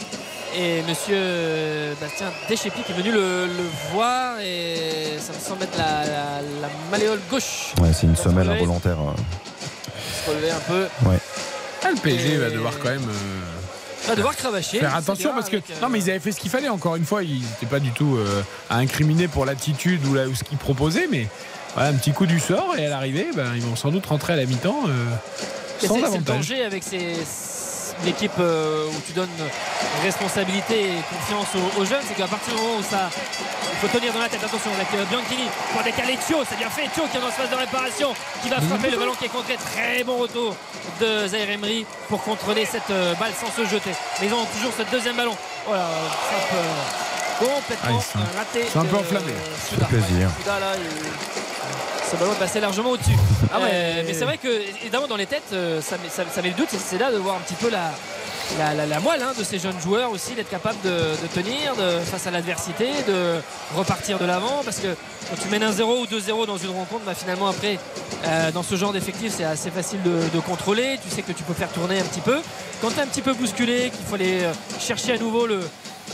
Et 0.55 0.81
monsieur 0.83 1.15
euh, 1.17 1.93
Bastien 2.01 2.27
Deschépi 2.49 2.81
qui 2.81 2.91
est 2.91 2.95
venu 2.95 3.11
le, 3.11 3.45
le 3.47 3.63
voir. 3.91 4.39
Et 4.39 5.17
ça 5.19 5.33
me 5.33 5.39
semble 5.39 5.63
être 5.63 5.77
la, 5.77 6.05
la- 6.05 6.41
la 6.61 6.69
malléole 6.89 7.19
gauche. 7.29 7.73
Ouais, 7.81 7.91
c'est 7.93 8.07
une 8.07 8.15
semelle 8.15 8.49
involontaire. 8.49 8.97
euh. 8.99 9.13
se 10.25 10.29
relever 10.29 10.51
un 10.51 10.59
peu. 10.59 10.87
Ouais. 11.07 11.17
Ah, 11.83 11.89
le 11.91 11.97
PSG 12.01 12.33
Et- 12.33 12.37
va 12.37 12.49
devoir 12.49 12.73
quand 12.79 12.89
même. 12.89 13.07
euh, 13.07 14.07
va 14.07 14.15
devoir 14.15 14.35
cravacher. 14.35 14.79
Faire 14.79 14.95
attention 14.95 15.33
parce 15.33 15.49
que 15.49 15.57
euh, 15.57 15.61
non 15.81 15.89
mais 15.89 15.99
ils 15.99 16.09
avaient 16.09 16.19
fait 16.19 16.31
ce 16.31 16.39
qu'il 16.39 16.49
fallait 16.49 16.69
encore 16.69 16.95
une 16.95 17.05
fois 17.05 17.23
ils 17.23 17.41
n'étaient 17.41 17.65
pas 17.65 17.79
du 17.79 17.91
tout 17.91 18.15
euh, 18.17 18.41
à 18.69 18.77
incriminer 18.77 19.27
pour 19.27 19.45
l'attitude 19.45 20.05
ou, 20.05 20.13
la- 20.13 20.27
ou 20.27 20.33
ce 20.35 20.43
qu'ils 20.45 20.57
proposaient 20.57 21.07
mais 21.11 21.27
voilà, 21.75 21.89
un 21.89 21.93
petit 21.93 22.13
coup 22.13 22.25
du 22.25 22.39
sort 22.39 22.73
et 22.77 22.85
à 22.85 22.89
l'arrivée 22.89 23.27
ben, 23.35 23.51
ils 23.55 23.61
vont 23.61 23.75
sans 23.75 23.89
doute 23.91 24.05
rentrer 24.05 24.33
à 24.33 24.35
la 24.37 24.45
mi-temps 24.45 24.83
euh, 24.87 25.05
sans 25.81 25.81
c'est- 25.81 25.87
c'est 25.87 25.99
le 25.99 26.05
avantage. 26.05 26.35
danger 26.37 26.63
avec 26.63 26.83
ces, 26.83 27.15
une 28.03 28.09
équipe 28.09 28.31
euh, 28.39 28.87
où 28.87 29.01
tu 29.05 29.13
donnes 29.13 29.29
responsabilité 30.03 30.81
et 30.89 31.01
confiance 31.09 31.47
aux, 31.55 31.81
aux 31.81 31.85
jeunes, 31.85 32.03
c'est 32.07 32.13
qu'à 32.15 32.27
partir 32.27 32.53
du 32.53 32.61
moment 32.61 32.77
où 32.79 32.83
ça. 32.83 33.09
Il 33.79 33.87
faut 33.89 33.95
tenir 33.99 34.11
dans 34.11 34.19
la 34.21 34.27
tête, 34.29 34.43
attention 34.43 34.71
avec 34.73 34.87
euh, 34.95 35.05
Bianchini 35.05 35.47
pour 35.71 35.83
décaler 35.83 36.17
Thio, 36.25 36.37
c'est 36.49 36.57
bien 36.57 36.69
fait 36.69 36.87
Thio 36.95 37.03
qui 37.11 37.17
est 37.17 37.19
dans 37.19 37.27
ce 37.27 37.33
phase 37.33 37.49
de 37.51 37.55
réparation, 37.55 38.11
qui 38.41 38.49
va 38.49 38.59
frapper 38.59 38.89
le 38.89 38.97
ballon 38.97 39.13
qui 39.13 39.25
est 39.25 39.29
contré, 39.29 39.55
très 39.55 40.03
bon 40.03 40.17
retour 40.17 40.55
de 40.99 41.27
Zaire 41.27 41.47
Emery 41.51 41.85
pour 42.09 42.23
contrôler 42.23 42.65
cette 42.65 42.89
euh, 42.89 43.13
balle 43.15 43.33
sans 43.39 43.51
se 43.51 43.67
jeter. 43.69 43.91
Mais 44.19 44.27
ils 44.27 44.33
ont 44.33 44.45
toujours 44.45 44.71
ce 44.75 44.81
deuxième 44.91 45.15
ballon. 45.15 45.35
Voilà, 45.67 45.85
frappe 46.09 46.53
euh, 46.55 47.45
complètement 47.45 47.99
Ah, 48.01 48.55
ils 48.55 48.71
sont 48.71 48.79
un 48.79 48.85
peu 48.85 48.97
de 48.97 49.01
enflammés. 49.01 49.33
Souda. 49.69 49.81
Ça 49.81 49.87
fait 49.87 49.97
plaisir. 49.97 50.29
Souda, 50.41 50.59
là, 50.59 50.71
il- 50.75 51.41
Ce 52.11 52.15
ballon 52.15 52.31
est 52.33 52.39
passé 52.39 52.59
largement 52.59 52.91
au-dessus. 52.91 53.17
Ah 53.53 53.59
ouais. 53.59 53.69
Euh, 53.73 54.03
mais 54.07 54.13
c'est 54.13 54.23
vrai 54.25 54.37
que, 54.37 54.47
évidemment, 54.81 55.07
dans 55.07 55.17
les 55.17 55.25
têtes, 55.25 55.43
euh, 55.53 55.81
ça, 55.81 55.97
met, 55.97 56.09
ça- 56.09 56.23
ça 56.33 56.41
met 56.41 56.49
le 56.49 56.53
doute. 56.55 56.69
C'est 56.71 56.97
là 56.97 57.11
de 57.11 57.17
voir 57.17 57.35
un 57.35 57.39
petit 57.39 57.55
peu 57.55 57.69
la, 57.69 57.91
la, 58.57 58.73
la- 58.73 58.85
la 58.85 58.99
moelle 59.01 59.21
hein, 59.21 59.33
de 59.37 59.43
ces 59.43 59.59
jeunes 59.59 59.79
joueurs 59.81 60.09
aussi, 60.11 60.33
d'être 60.33 60.49
capable 60.49 60.77
de, 60.85 60.89
de 60.89 61.27
tenir 61.33 61.75
de, 61.75 61.99
face 61.99 62.25
à 62.25 62.31
l'adversité, 62.31 62.87
de 63.07 63.35
repartir 63.75 64.19
de 64.19 64.25
l'avant. 64.25 64.61
Parce 64.63 64.77
que 64.77 64.87
quand 65.29 65.35
tu 65.41 65.49
mènes 65.49 65.63
un 65.63 65.71
0 65.73 65.99
ou 66.01 66.05
2-0 66.05 66.45
dans 66.47 66.57
une 66.57 66.69
rencontre, 66.69 67.03
bah, 67.05 67.13
finalement, 67.13 67.47
après, 67.49 67.77
euh, 68.25 68.51
dans 68.51 68.63
ce 68.63 68.75
genre 68.75 68.93
d'effectif, 68.93 69.33
c'est 69.35 69.43
assez 69.43 69.69
facile 69.69 70.01
de, 70.03 70.21
de 70.33 70.39
contrôler. 70.39 70.97
Tu 71.03 71.13
sais 71.13 71.23
que 71.23 71.33
tu 71.33 71.43
peux 71.43 71.53
faire 71.53 71.69
tourner 71.69 71.99
un 71.99 72.03
petit 72.05 72.21
peu. 72.21 72.37
Quand 72.81 72.89
tu 72.89 72.99
es 72.99 73.01
un 73.01 73.07
petit 73.07 73.21
peu 73.21 73.33
bousculé, 73.33 73.91
qu'il 73.93 74.05
faut 74.07 74.15
aller 74.15 74.43
chercher 74.79 75.13
à 75.13 75.17
nouveau 75.17 75.45
le. 75.45 75.59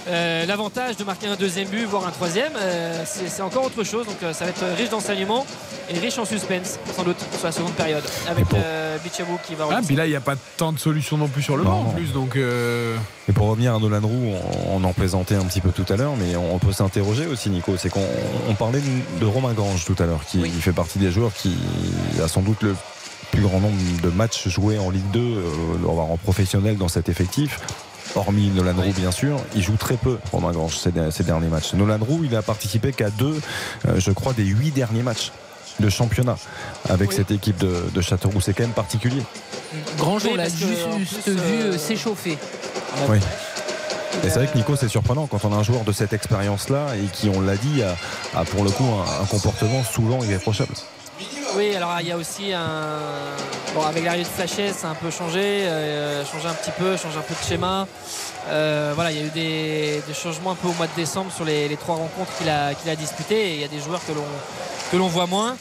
Euh, 0.07 0.45
L'avantage 0.45 0.97
de 0.97 1.03
marquer 1.03 1.27
un 1.27 1.35
deuxième 1.35 1.67
but, 1.67 1.85
voire 1.85 2.05
un 2.07 2.11
troisième, 2.11 2.51
euh, 2.57 3.03
c'est 3.05 3.41
encore 3.41 3.65
autre 3.65 3.83
chose. 3.83 4.05
Donc 4.05 4.17
euh, 4.23 4.33
ça 4.33 4.45
va 4.45 4.51
être 4.51 4.63
riche 4.77 4.89
d'enseignement 4.89 5.45
et 5.89 5.97
riche 5.99 6.17
en 6.17 6.25
suspense, 6.25 6.79
sans 6.95 7.03
doute, 7.03 7.17
sur 7.35 7.45
la 7.45 7.51
seconde 7.51 7.73
période. 7.73 8.03
Avec 8.29 8.45
pour- 8.45 8.59
euh, 8.61 8.97
Bichabou 9.03 9.37
qui 9.45 9.55
va 9.55 9.65
Ah, 9.71 9.79
puis 9.85 9.95
là 9.95 10.05
il 10.05 10.09
n'y 10.09 10.15
a 10.15 10.21
pas 10.21 10.35
tant 10.57 10.71
de 10.71 10.79
solutions 10.79 11.17
non 11.17 11.27
plus 11.27 11.41
sur 11.41 11.57
le 11.57 11.63
Non, 11.63 11.69
banc 11.71 11.79
en 11.87 11.91
plus 11.91 12.13
donc 12.13 12.35
euh, 12.35 12.95
Et 13.27 13.33
pour 13.33 13.47
revenir 13.47 13.75
à 13.75 13.79
Nolan 13.79 14.01
Roux, 14.01 14.33
on, 14.67 14.77
on 14.77 14.83
en 14.83 14.93
plaisantait 14.93 15.35
un 15.35 15.43
petit 15.45 15.61
peu 15.61 15.71
tout 15.71 15.85
à 15.91 15.95
l'heure, 15.97 16.13
mais 16.17 16.35
on, 16.35 16.59
peut 16.59 16.71
s'interroger 16.71 17.25
aussi, 17.27 17.49
Nico. 17.49 17.75
C'est 17.77 17.89
qu'on 17.89 18.05
on 18.49 18.53
parlait 18.53 18.79
de, 18.81 19.19
de 19.19 19.25
Romain 19.25 19.53
Grange 19.53 19.83
tout 19.85 19.95
à 19.99 20.05
l'heure, 20.05 20.23
qui 20.25 20.41
fait 20.49 20.71
partie 20.73 20.99
des 20.99 21.11
joueurs 21.11 21.33
qui 21.33 21.55
a 22.23 22.27
sans 22.27 22.41
doute 22.41 22.61
le 22.61 22.75
plus 23.31 23.41
grand 23.41 23.59
nombre 23.59 23.75
de 24.03 24.09
matchs 24.09 24.47
joués 24.47 24.77
en 24.77 24.89
Ligue 24.91 25.09
2, 25.11 25.19
euh, 25.19 25.41
voire 25.81 26.05
en 26.11 26.17
professionnel 26.17 26.77
dans 26.77 26.87
cet 26.87 27.09
effectif. 27.09 27.59
Hormis 28.15 28.49
Nolan 28.49 28.75
Roux, 28.75 28.93
bien 28.93 29.11
sûr, 29.11 29.39
il 29.55 29.61
joue 29.63 29.75
très 29.77 29.95
peu, 29.97 30.17
Romain 30.31 30.51
Grange, 30.51 30.77
ces, 30.77 30.91
ces 31.11 31.23
derniers 31.23 31.47
matchs. 31.47 31.73
Nolan 31.73 31.97
Roux, 31.99 32.21
il 32.23 32.35
a 32.35 32.41
participé 32.41 32.91
qu'à 32.93 33.09
deux, 33.09 33.39
euh, 33.87 33.99
je 33.99 34.11
crois, 34.11 34.33
des 34.33 34.43
huit 34.45 34.71
derniers 34.71 35.03
matchs. 35.03 35.31
de 35.79 35.89
championnat 35.89 36.37
avec 36.87 37.11
cette 37.11 37.31
équipe 37.31 37.57
de, 37.57 37.85
de 37.91 38.01
Châteauroux. 38.01 38.39
C'est 38.41 38.53
quand 38.53 38.61
même 38.63 38.73
particulier. 38.73 39.23
Grandjean 39.97 40.29
Oui, 40.31 40.37
l'a 40.37 40.47
juste 40.47 41.27
vu 41.27 41.61
euh, 41.61 41.73
euh, 41.73 41.77
s'échauffer. 41.79 42.37
Oui. 43.09 43.17
Et 44.23 44.29
c'est 44.29 44.35
vrai 44.35 44.45
que 44.47 44.55
Nico, 44.55 44.75
c'est 44.75 44.87
surprenant 44.87 45.25
quand 45.25 45.43
on 45.45 45.51
a 45.51 45.55
un 45.55 45.63
joueur 45.63 45.83
de 45.83 45.91
cette 45.91 46.13
expérience-là 46.13 46.95
et 46.95 47.07
qui, 47.11 47.27
on 47.29 47.41
l'a 47.41 47.57
dit, 47.57 47.81
a, 47.81 47.95
a 48.39 48.45
pour 48.45 48.63
le 48.63 48.69
coup 48.69 48.83
un, 48.83 49.23
un 49.23 49.25
comportement 49.25 49.83
souvent 49.83 50.23
irréprochable. 50.23 50.73
Oui, 51.55 51.75
alors 51.75 51.95
il 51.99 52.07
y 52.07 52.11
a 52.11 52.17
aussi 52.17 52.51
un. 52.51 52.99
Bon, 53.75 53.83
avec 53.83 54.03
l'arrivée 54.03 54.23
de 54.23 54.29
Flachet, 54.29 54.73
ça 54.73 54.87
a 54.87 54.91
un 54.91 54.95
peu 54.95 55.11
changé, 55.11 55.39
euh, 55.39 56.25
changé 56.25 56.47
un 56.47 56.53
petit 56.53 56.71
peu, 56.71 56.97
changé 56.97 57.17
un 57.17 57.21
peu 57.21 57.35
de 57.35 57.47
schéma. 57.47 57.87
Euh, 58.47 58.91
voilà, 58.95 59.11
il 59.11 59.17
y 59.17 59.21
a 59.21 59.25
eu 59.25 59.29
des, 59.29 60.13
changements 60.13 60.51
un 60.51 60.55
peu 60.55 60.67
au 60.67 60.73
mois 60.73 60.87
de 60.87 60.95
décembre 60.95 61.31
sur 61.31 61.45
les, 61.45 61.69
trois 61.77 61.95
rencontres 61.95 62.35
qu'il 62.37 62.49
a, 62.49 62.73
qu'il 62.73 62.89
a 62.89 62.95
disputées. 62.95 63.51
Et 63.51 63.53
il 63.55 63.61
y 63.61 63.63
a 63.63 63.67
des 63.67 63.79
joueurs 63.79 64.01
que 64.05 64.97
l'on 64.97 65.07
voit 65.07 65.27
moins. 65.27 65.55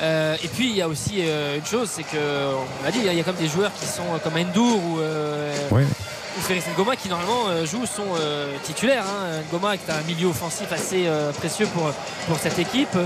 Euh, 0.00 0.36
et 0.42 0.48
puis 0.48 0.68
il 0.70 0.76
y 0.76 0.82
a 0.82 0.88
aussi 0.88 1.16
euh, 1.20 1.56
une 1.56 1.66
chose, 1.66 1.88
c'est 1.92 2.02
que 2.04 2.16
on 2.16 2.84
l'a 2.84 2.90
dit, 2.90 3.00
il 3.04 3.12
y 3.12 3.20
a 3.20 3.24
comme 3.24 3.36
des 3.36 3.48
joueurs 3.48 3.72
qui 3.78 3.86
sont 3.86 4.14
euh, 4.14 4.18
comme 4.22 4.36
Endur 4.36 4.76
ou, 4.76 5.00
euh, 5.00 5.52
Oui. 5.72 5.82
ou 5.82 6.40
Félix 6.40 6.66
Ngoma 6.76 6.94
qui 6.96 7.08
normalement 7.08 7.64
jouent 7.64 7.86
sont 7.86 8.14
titulaires. 8.62 9.04
Hein. 9.08 9.42
Ngoma 9.52 9.76
qui 9.76 9.90
est 9.90 9.94
un 9.94 10.02
milieu 10.02 10.28
offensif 10.28 10.70
assez 10.72 11.06
précieux 11.38 11.66
pour, 11.74 11.90
pour 12.28 12.38
cette 12.38 12.58
équipe. 12.58 12.96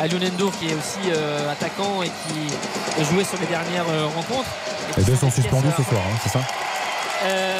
Aliou 0.00 0.16
Endur 0.18 0.50
qui 0.58 0.68
est 0.68 0.74
aussi 0.74 1.10
attaquant 1.50 2.02
et 2.02 2.08
qui 2.08 3.00
a 3.00 3.04
joué 3.04 3.22
sur 3.24 3.38
les 3.40 3.46
dernières 3.46 3.86
rencontres. 4.14 4.48
Et 4.96 5.00
Les 5.00 5.04
deux 5.06 5.16
sont 5.16 5.30
suspendus 5.30 5.68
ce 5.76 5.82
soir, 5.84 6.02
hein, 6.04 6.18
c'est 6.24 6.30
ça 6.32 6.40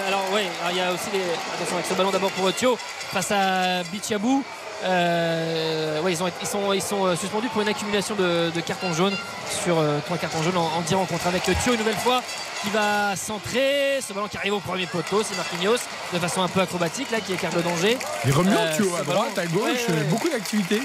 alors 0.09 0.25
oui, 0.35 0.41
il 0.73 0.77
y 0.77 0.81
a 0.81 0.93
aussi 0.93 1.09
les. 1.13 1.21
Attention 1.55 1.77
avec 1.77 1.87
ce 1.87 1.95
ballon 1.95 2.11
d'abord 2.11 2.33
pour 2.33 2.53
Thio 2.53 2.77
face 3.13 3.31
à 3.31 3.85
Bichabou. 3.93 4.43
Euh, 4.85 6.01
ouais, 6.03 6.13
ils, 6.13 6.23
ont, 6.23 6.27
ils 6.41 6.47
sont, 6.47 6.73
ils 6.73 6.83
sont 6.83 7.07
euh, 7.07 7.17
suspendus 7.17 7.49
pour 7.49 7.63
une 7.63 7.69
accumulation 7.69 8.15
de, 8.15 8.51
de 8.55 8.61
cartons 8.61 8.93
jaunes 8.93 9.17
sur 9.65 9.79
euh, 9.79 9.99
trois 10.05 10.17
cartons 10.19 10.43
jaunes 10.43 10.57
en, 10.57 10.67
en 10.79 10.81
10 10.81 10.95
rencontres 10.95 11.27
avec 11.27 11.43
Thio 11.45 11.73
une 11.73 11.79
nouvelle 11.79 11.97
fois 11.97 12.23
qui 12.63 12.71
va 12.71 13.15
centrer 13.17 14.01
ce 14.07 14.13
ballon 14.13 14.29
qui 14.29 14.37
arrive 14.37 14.55
au 14.55 14.61
premier 14.61 14.87
poteau 14.87 15.23
c'est 15.25 15.37
Marquinhos 15.37 15.79
de 16.13 16.19
façon 16.19 16.43
un 16.43 16.49
peu 16.49 16.61
acrobatique 16.61 17.11
là 17.11 17.21
qui 17.21 17.33
écarte 17.33 17.55
le 17.55 17.63
danger 17.63 17.97
Il 18.25 18.33
remue 18.33 18.51
Euh, 18.57 18.77
Thio 18.77 18.95
à 18.97 19.03
ballon- 19.03 19.21
droite, 19.21 19.39
à 19.39 19.47
gauche, 19.47 19.63
Ouais, 19.89 19.95
ouais. 19.95 20.05
beaucoup 20.05 20.29
d'activités. 20.29 20.81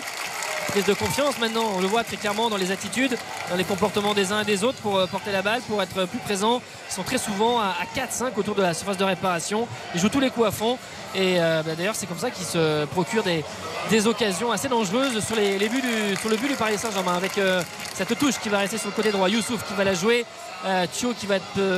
Prise 0.67 0.85
de 0.85 0.93
confiance 0.93 1.39
maintenant. 1.39 1.65
On 1.75 1.79
le 1.81 1.87
voit 1.87 2.03
très 2.03 2.17
clairement 2.17 2.49
dans 2.49 2.57
les 2.57 2.71
attitudes, 2.71 3.17
dans 3.49 3.55
les 3.55 3.63
comportements 3.63 4.13
des 4.13 4.31
uns 4.31 4.41
et 4.41 4.45
des 4.45 4.63
autres 4.63 4.77
pour 4.79 4.97
euh, 4.97 5.07
porter 5.07 5.31
la 5.31 5.41
balle, 5.41 5.61
pour 5.61 5.81
être 5.81 6.05
plus 6.05 6.19
présents. 6.19 6.61
Ils 6.89 6.93
sont 6.93 7.03
très 7.03 7.17
souvent 7.17 7.59
à 7.59 7.75
4-5 7.95 8.31
autour 8.35 8.55
de 8.55 8.61
la 8.61 8.73
surface 8.73 8.97
de 8.97 9.03
réparation. 9.03 9.67
Ils 9.95 10.01
jouent 10.01 10.09
tous 10.09 10.19
les 10.19 10.29
coups 10.29 10.47
à 10.47 10.51
fond. 10.51 10.77
Et 11.15 11.39
euh, 11.39 11.63
bah, 11.63 11.71
d'ailleurs, 11.75 11.95
c'est 11.95 12.05
comme 12.05 12.19
ça 12.19 12.31
qu'ils 12.31 12.45
se 12.45 12.85
procurent 12.85 13.23
des, 13.23 13.43
des 13.89 14.07
occasions 14.07 14.51
assez 14.51 14.67
dangereuses 14.67 15.23
sur, 15.25 15.35
les, 15.35 15.57
les 15.57 15.69
buts 15.69 15.81
du, 15.81 16.15
sur 16.17 16.29
le 16.29 16.37
but 16.37 16.49
du 16.49 16.55
Paris 16.55 16.77
Saint-Germain. 16.77 17.15
Avec 17.15 17.37
euh, 17.37 17.61
cette 17.93 18.17
touche 18.17 18.37
qui 18.39 18.49
va 18.49 18.59
rester 18.59 18.77
sur 18.77 18.87
le 18.89 18.95
côté 18.95 19.11
droit. 19.11 19.29
Youssouf 19.29 19.65
qui 19.67 19.73
va 19.73 19.83
la 19.83 19.93
jouer. 19.93 20.25
Thio 20.91 21.13
qui, 21.13 21.27
va 21.27 21.37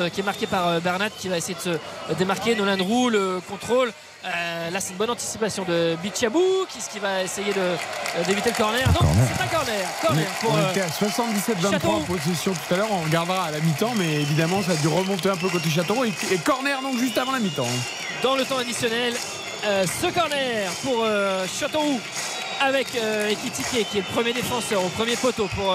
qui 0.10 0.22
est 0.22 0.24
marqué 0.24 0.48
par 0.48 0.80
Bernat 0.80 1.10
qui 1.10 1.28
va 1.28 1.38
essayer 1.38 1.54
de 1.54 1.60
se 1.60 2.14
démarquer. 2.14 2.56
Nolan 2.56 2.82
Roux, 2.82 3.10
le 3.10 3.42
contrôle. 3.48 3.92
Euh, 4.26 4.70
là, 4.70 4.80
c'est 4.82 4.92
une 4.92 4.98
bonne 4.98 5.10
anticipation 5.10 5.64
de 5.64 5.96
Bichabou 6.04 6.44
qui, 6.70 6.80
qui 6.92 7.00
va 7.00 7.24
essayer 7.24 7.54
de, 7.54 7.60
euh, 7.60 8.24
d'éviter 8.28 8.50
le 8.50 8.56
corner. 8.56 8.86
Non, 8.90 9.08
c'est 9.34 9.42
un 9.44 9.48
corner. 9.48 9.88
Corner 10.06 10.26
pour. 10.42 10.52
on 10.52 10.58
euh, 10.58 10.72
était 10.72 10.82
à 10.82 10.88
77-23 10.88 11.72
Châteauroux. 11.72 11.96
en 11.96 12.02
possession 12.02 12.52
tout 12.54 12.74
à 12.74 12.78
l'heure. 12.78 12.92
On 12.92 13.00
regardera 13.06 13.46
à 13.46 13.52
la 13.52 13.60
mi-temps, 13.60 13.94
mais 13.96 14.16
évidemment, 14.16 14.62
ça 14.62 14.74
a 14.74 14.76
dû 14.76 14.90
remonter 14.90 15.30
un 15.30 15.38
peu 15.38 15.48
côté 15.48 15.70
Châteauroux. 15.70 16.04
Et, 16.04 16.14
et 16.34 16.38
corner 16.38 16.82
donc 16.82 16.98
juste 17.00 17.18
avant 17.18 17.32
la 17.32 17.40
mi-temps. 17.40 17.68
dans 18.22 18.36
le 18.36 18.44
temps 18.44 18.58
additionnel. 18.58 19.14
Euh, 19.66 19.86
ce 19.86 20.08
corner 20.08 20.70
pour 20.84 21.04
euh, 21.04 21.46
Châteauroux 21.48 22.00
avec 22.62 22.88
Ekitike 23.30 23.90
qui 23.90 23.98
est 24.00 24.02
le 24.02 24.14
premier 24.14 24.34
défenseur 24.34 24.84
au 24.84 24.90
premier 24.90 25.16
poteau 25.16 25.48
pour 25.56 25.74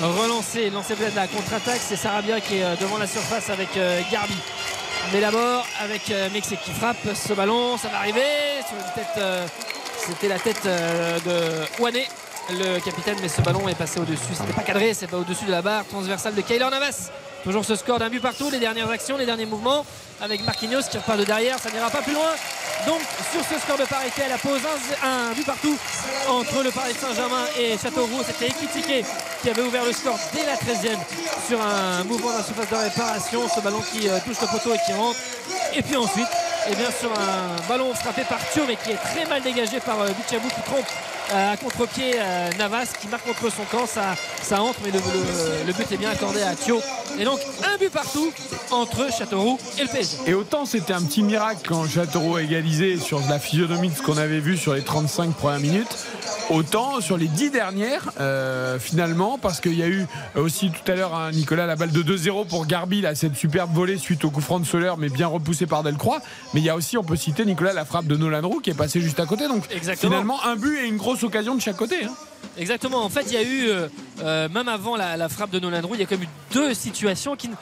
relancer, 0.00 0.70
lancer 0.70 0.94
peut-être 0.94 1.14
la 1.14 1.26
contre-attaque. 1.26 1.80
C'est 1.86 1.96
Sarabia 1.96 2.40
qui 2.40 2.56
est 2.56 2.80
devant 2.80 2.96
la 2.96 3.06
surface 3.06 3.50
avec 3.50 3.68
Garbi. 4.10 4.36
Mais 5.12 5.20
d'abord 5.20 5.64
avec 5.80 6.10
euh, 6.10 6.28
Mexique 6.32 6.60
qui 6.64 6.72
frappe 6.72 6.96
ce 7.14 7.32
ballon, 7.32 7.76
ça 7.76 7.88
va 7.88 7.98
arriver 7.98 8.22
euh, 9.18 9.46
C'était 9.98 10.28
la 10.28 10.38
tête 10.38 10.62
euh, 10.66 11.18
de 11.20 11.82
Ouane, 11.82 11.94
le 12.50 12.80
capitaine, 12.80 13.16
mais 13.20 13.28
ce 13.28 13.40
ballon 13.42 13.68
est 13.68 13.74
passé 13.74 13.98
au-dessus. 14.00 14.34
C'était 14.34 14.52
pas 14.52 14.62
cadré, 14.62 14.94
c'est 14.94 15.06
pas 15.06 15.16
au-dessus 15.16 15.44
de 15.44 15.50
la 15.50 15.62
barre 15.62 15.84
transversale 15.86 16.34
de 16.34 16.40
Kaylor 16.40 16.70
Navas. 16.70 17.10
Toujours 17.44 17.64
ce 17.64 17.76
score 17.76 17.98
d'un 17.98 18.08
but 18.08 18.20
partout, 18.20 18.50
les 18.50 18.58
dernières 18.58 18.90
actions, 18.90 19.16
les 19.16 19.26
derniers 19.26 19.46
mouvements 19.46 19.84
avec 20.20 20.44
Marquinhos 20.44 20.82
qui 20.90 20.98
repart 20.98 21.18
de 21.18 21.24
derrière, 21.24 21.58
ça 21.58 21.70
n'ira 21.70 21.90
pas 21.90 22.02
plus 22.02 22.14
loin. 22.14 22.32
Donc 22.86 23.00
sur 23.32 23.40
ce 23.42 23.60
score 23.60 23.78
de 23.78 23.84
parité, 23.84 24.22
elle 24.26 24.32
a 24.32 24.38
pose 24.38 24.60
un, 25.02 25.32
but 25.32 25.46
partout 25.46 25.76
entre 26.28 26.62
le 26.62 26.70
Paris 26.70 26.94
Saint-Germain 26.98 27.44
et 27.58 27.76
Châteauroux. 27.78 28.22
C'était 28.26 28.46
Ekitike 28.46 29.04
qui 29.42 29.50
avait 29.50 29.62
ouvert 29.62 29.84
le 29.84 29.92
score 29.92 30.18
dès 30.34 30.44
la 30.44 30.54
13e 30.54 30.98
sur 31.46 31.60
un 31.60 32.04
mouvement 32.04 32.30
dans 32.30 32.38
la 32.38 32.44
surface 32.44 32.70
de 32.70 32.76
réparation. 32.76 33.48
Ce 33.48 33.60
ballon 33.60 33.80
qui 33.92 34.08
euh, 34.08 34.18
touche 34.24 34.40
le 34.40 34.46
poteau 34.48 34.74
et 34.74 34.78
qui 34.84 34.92
rentre. 34.92 35.18
Et 35.74 35.82
puis 35.82 35.96
ensuite, 35.96 36.28
eh 36.68 36.74
bien, 36.74 36.90
sur 36.90 37.12
un 37.12 37.68
ballon 37.68 37.94
frappé 37.94 38.22
par 38.22 38.38
Thio 38.50 38.64
mais 38.66 38.76
qui 38.76 38.90
est 38.90 38.96
très 38.96 39.24
mal 39.26 39.42
dégagé 39.42 39.80
par 39.80 40.00
euh, 40.00 40.08
qui 40.28 40.36
trompe 40.62 40.86
à 41.34 41.56
contre-pied 41.56 42.12
euh, 42.16 42.50
Navas 42.58 42.86
qui 43.00 43.08
marque 43.08 43.24
contre 43.26 43.50
son 43.52 43.64
camp. 43.70 43.86
Ça, 43.86 44.14
ça 44.42 44.62
entre 44.62 44.78
mais 44.84 44.90
le, 44.90 44.98
le- 44.98 45.66
le 45.66 45.72
but 45.72 45.90
est 45.92 45.96
bien 45.96 46.10
accordé 46.10 46.42
à 46.42 46.54
Thio. 46.54 46.80
Et 47.18 47.24
donc 47.24 47.40
un 47.72 47.78
but 47.78 47.90
partout 47.90 48.32
entre 48.70 49.10
Châteauroux 49.12 49.58
et 49.78 49.82
le 49.82 49.88
PSG. 49.88 50.16
Et 50.26 50.34
autant 50.34 50.64
c'était 50.66 50.92
un 50.92 51.02
petit 51.02 51.22
miracle 51.22 51.60
quand 51.66 51.86
Châteauroux 51.88 52.36
a 52.36 52.42
égalisé 52.42 52.98
sur 52.98 53.20
la 53.28 53.38
physionomie 53.38 53.88
de 53.88 53.94
ce 53.96 54.02
qu'on 54.02 54.16
avait 54.18 54.40
vu 54.40 54.56
sur 54.56 54.74
les 54.74 54.82
35 54.82 55.32
premières 55.34 55.60
minutes. 55.60 55.96
Autant 56.48 57.00
sur 57.00 57.16
les 57.16 57.26
10 57.26 57.50
dernières, 57.50 58.08
euh, 58.20 58.78
finalement, 58.78 59.36
parce 59.36 59.60
qu'il 59.60 59.74
y 59.74 59.82
a 59.82 59.88
eu 59.88 60.06
aussi 60.36 60.70
tout 60.70 60.92
à 60.92 60.94
l'heure, 60.94 61.12
hein, 61.12 61.32
Nicolas, 61.32 61.66
la 61.66 61.74
balle 61.74 61.90
de 61.90 62.02
2-0 62.04 62.46
pour 62.46 62.66
Garbi, 62.66 63.00
là, 63.00 63.16
cette 63.16 63.34
superbe 63.34 63.74
volée 63.74 63.98
suite 63.98 64.24
au 64.24 64.30
coup 64.30 64.40
franc 64.40 64.60
de 64.60 64.64
Soler, 64.64 64.92
mais 64.96 65.08
bien 65.08 65.26
repoussé 65.26 65.66
par 65.66 65.82
Delcroix. 65.82 66.20
Mais 66.54 66.60
il 66.60 66.64
y 66.64 66.70
a 66.70 66.76
aussi, 66.76 66.96
on 66.96 67.02
peut 67.02 67.16
citer, 67.16 67.44
Nicolas, 67.44 67.72
la 67.72 67.84
frappe 67.84 68.06
de 68.06 68.16
Nolan 68.16 68.46
Roux 68.46 68.60
qui 68.60 68.70
est 68.70 68.74
passée 68.74 69.00
juste 69.00 69.18
à 69.18 69.26
côté. 69.26 69.48
Donc 69.48 69.64
Exactement. 69.74 70.12
finalement, 70.12 70.44
un 70.44 70.54
but 70.54 70.78
et 70.78 70.86
une 70.86 70.98
grosse 70.98 71.15
occasion 71.24 71.54
de 71.54 71.60
chaque 71.60 71.76
côté. 71.76 72.04
hein. 72.04 72.14
Exactement. 72.58 73.04
En 73.04 73.08
fait, 73.08 73.24
il 73.26 73.32
y 73.32 73.36
a 73.36 73.42
eu, 73.42 73.68
euh, 73.68 73.88
euh, 74.22 74.48
même 74.48 74.68
avant 74.68 74.96
la, 74.96 75.28
frappe 75.28 75.50
de 75.50 75.58
Nolan 75.58 75.80
Roux, 75.82 75.94
il 75.94 76.00
y 76.00 76.02
a 76.02 76.06
quand 76.06 76.16
même 76.16 76.24
eu 76.24 76.54
deux 76.54 76.74
situations 76.74 77.36
qui 77.36 77.48
ne 77.48 77.54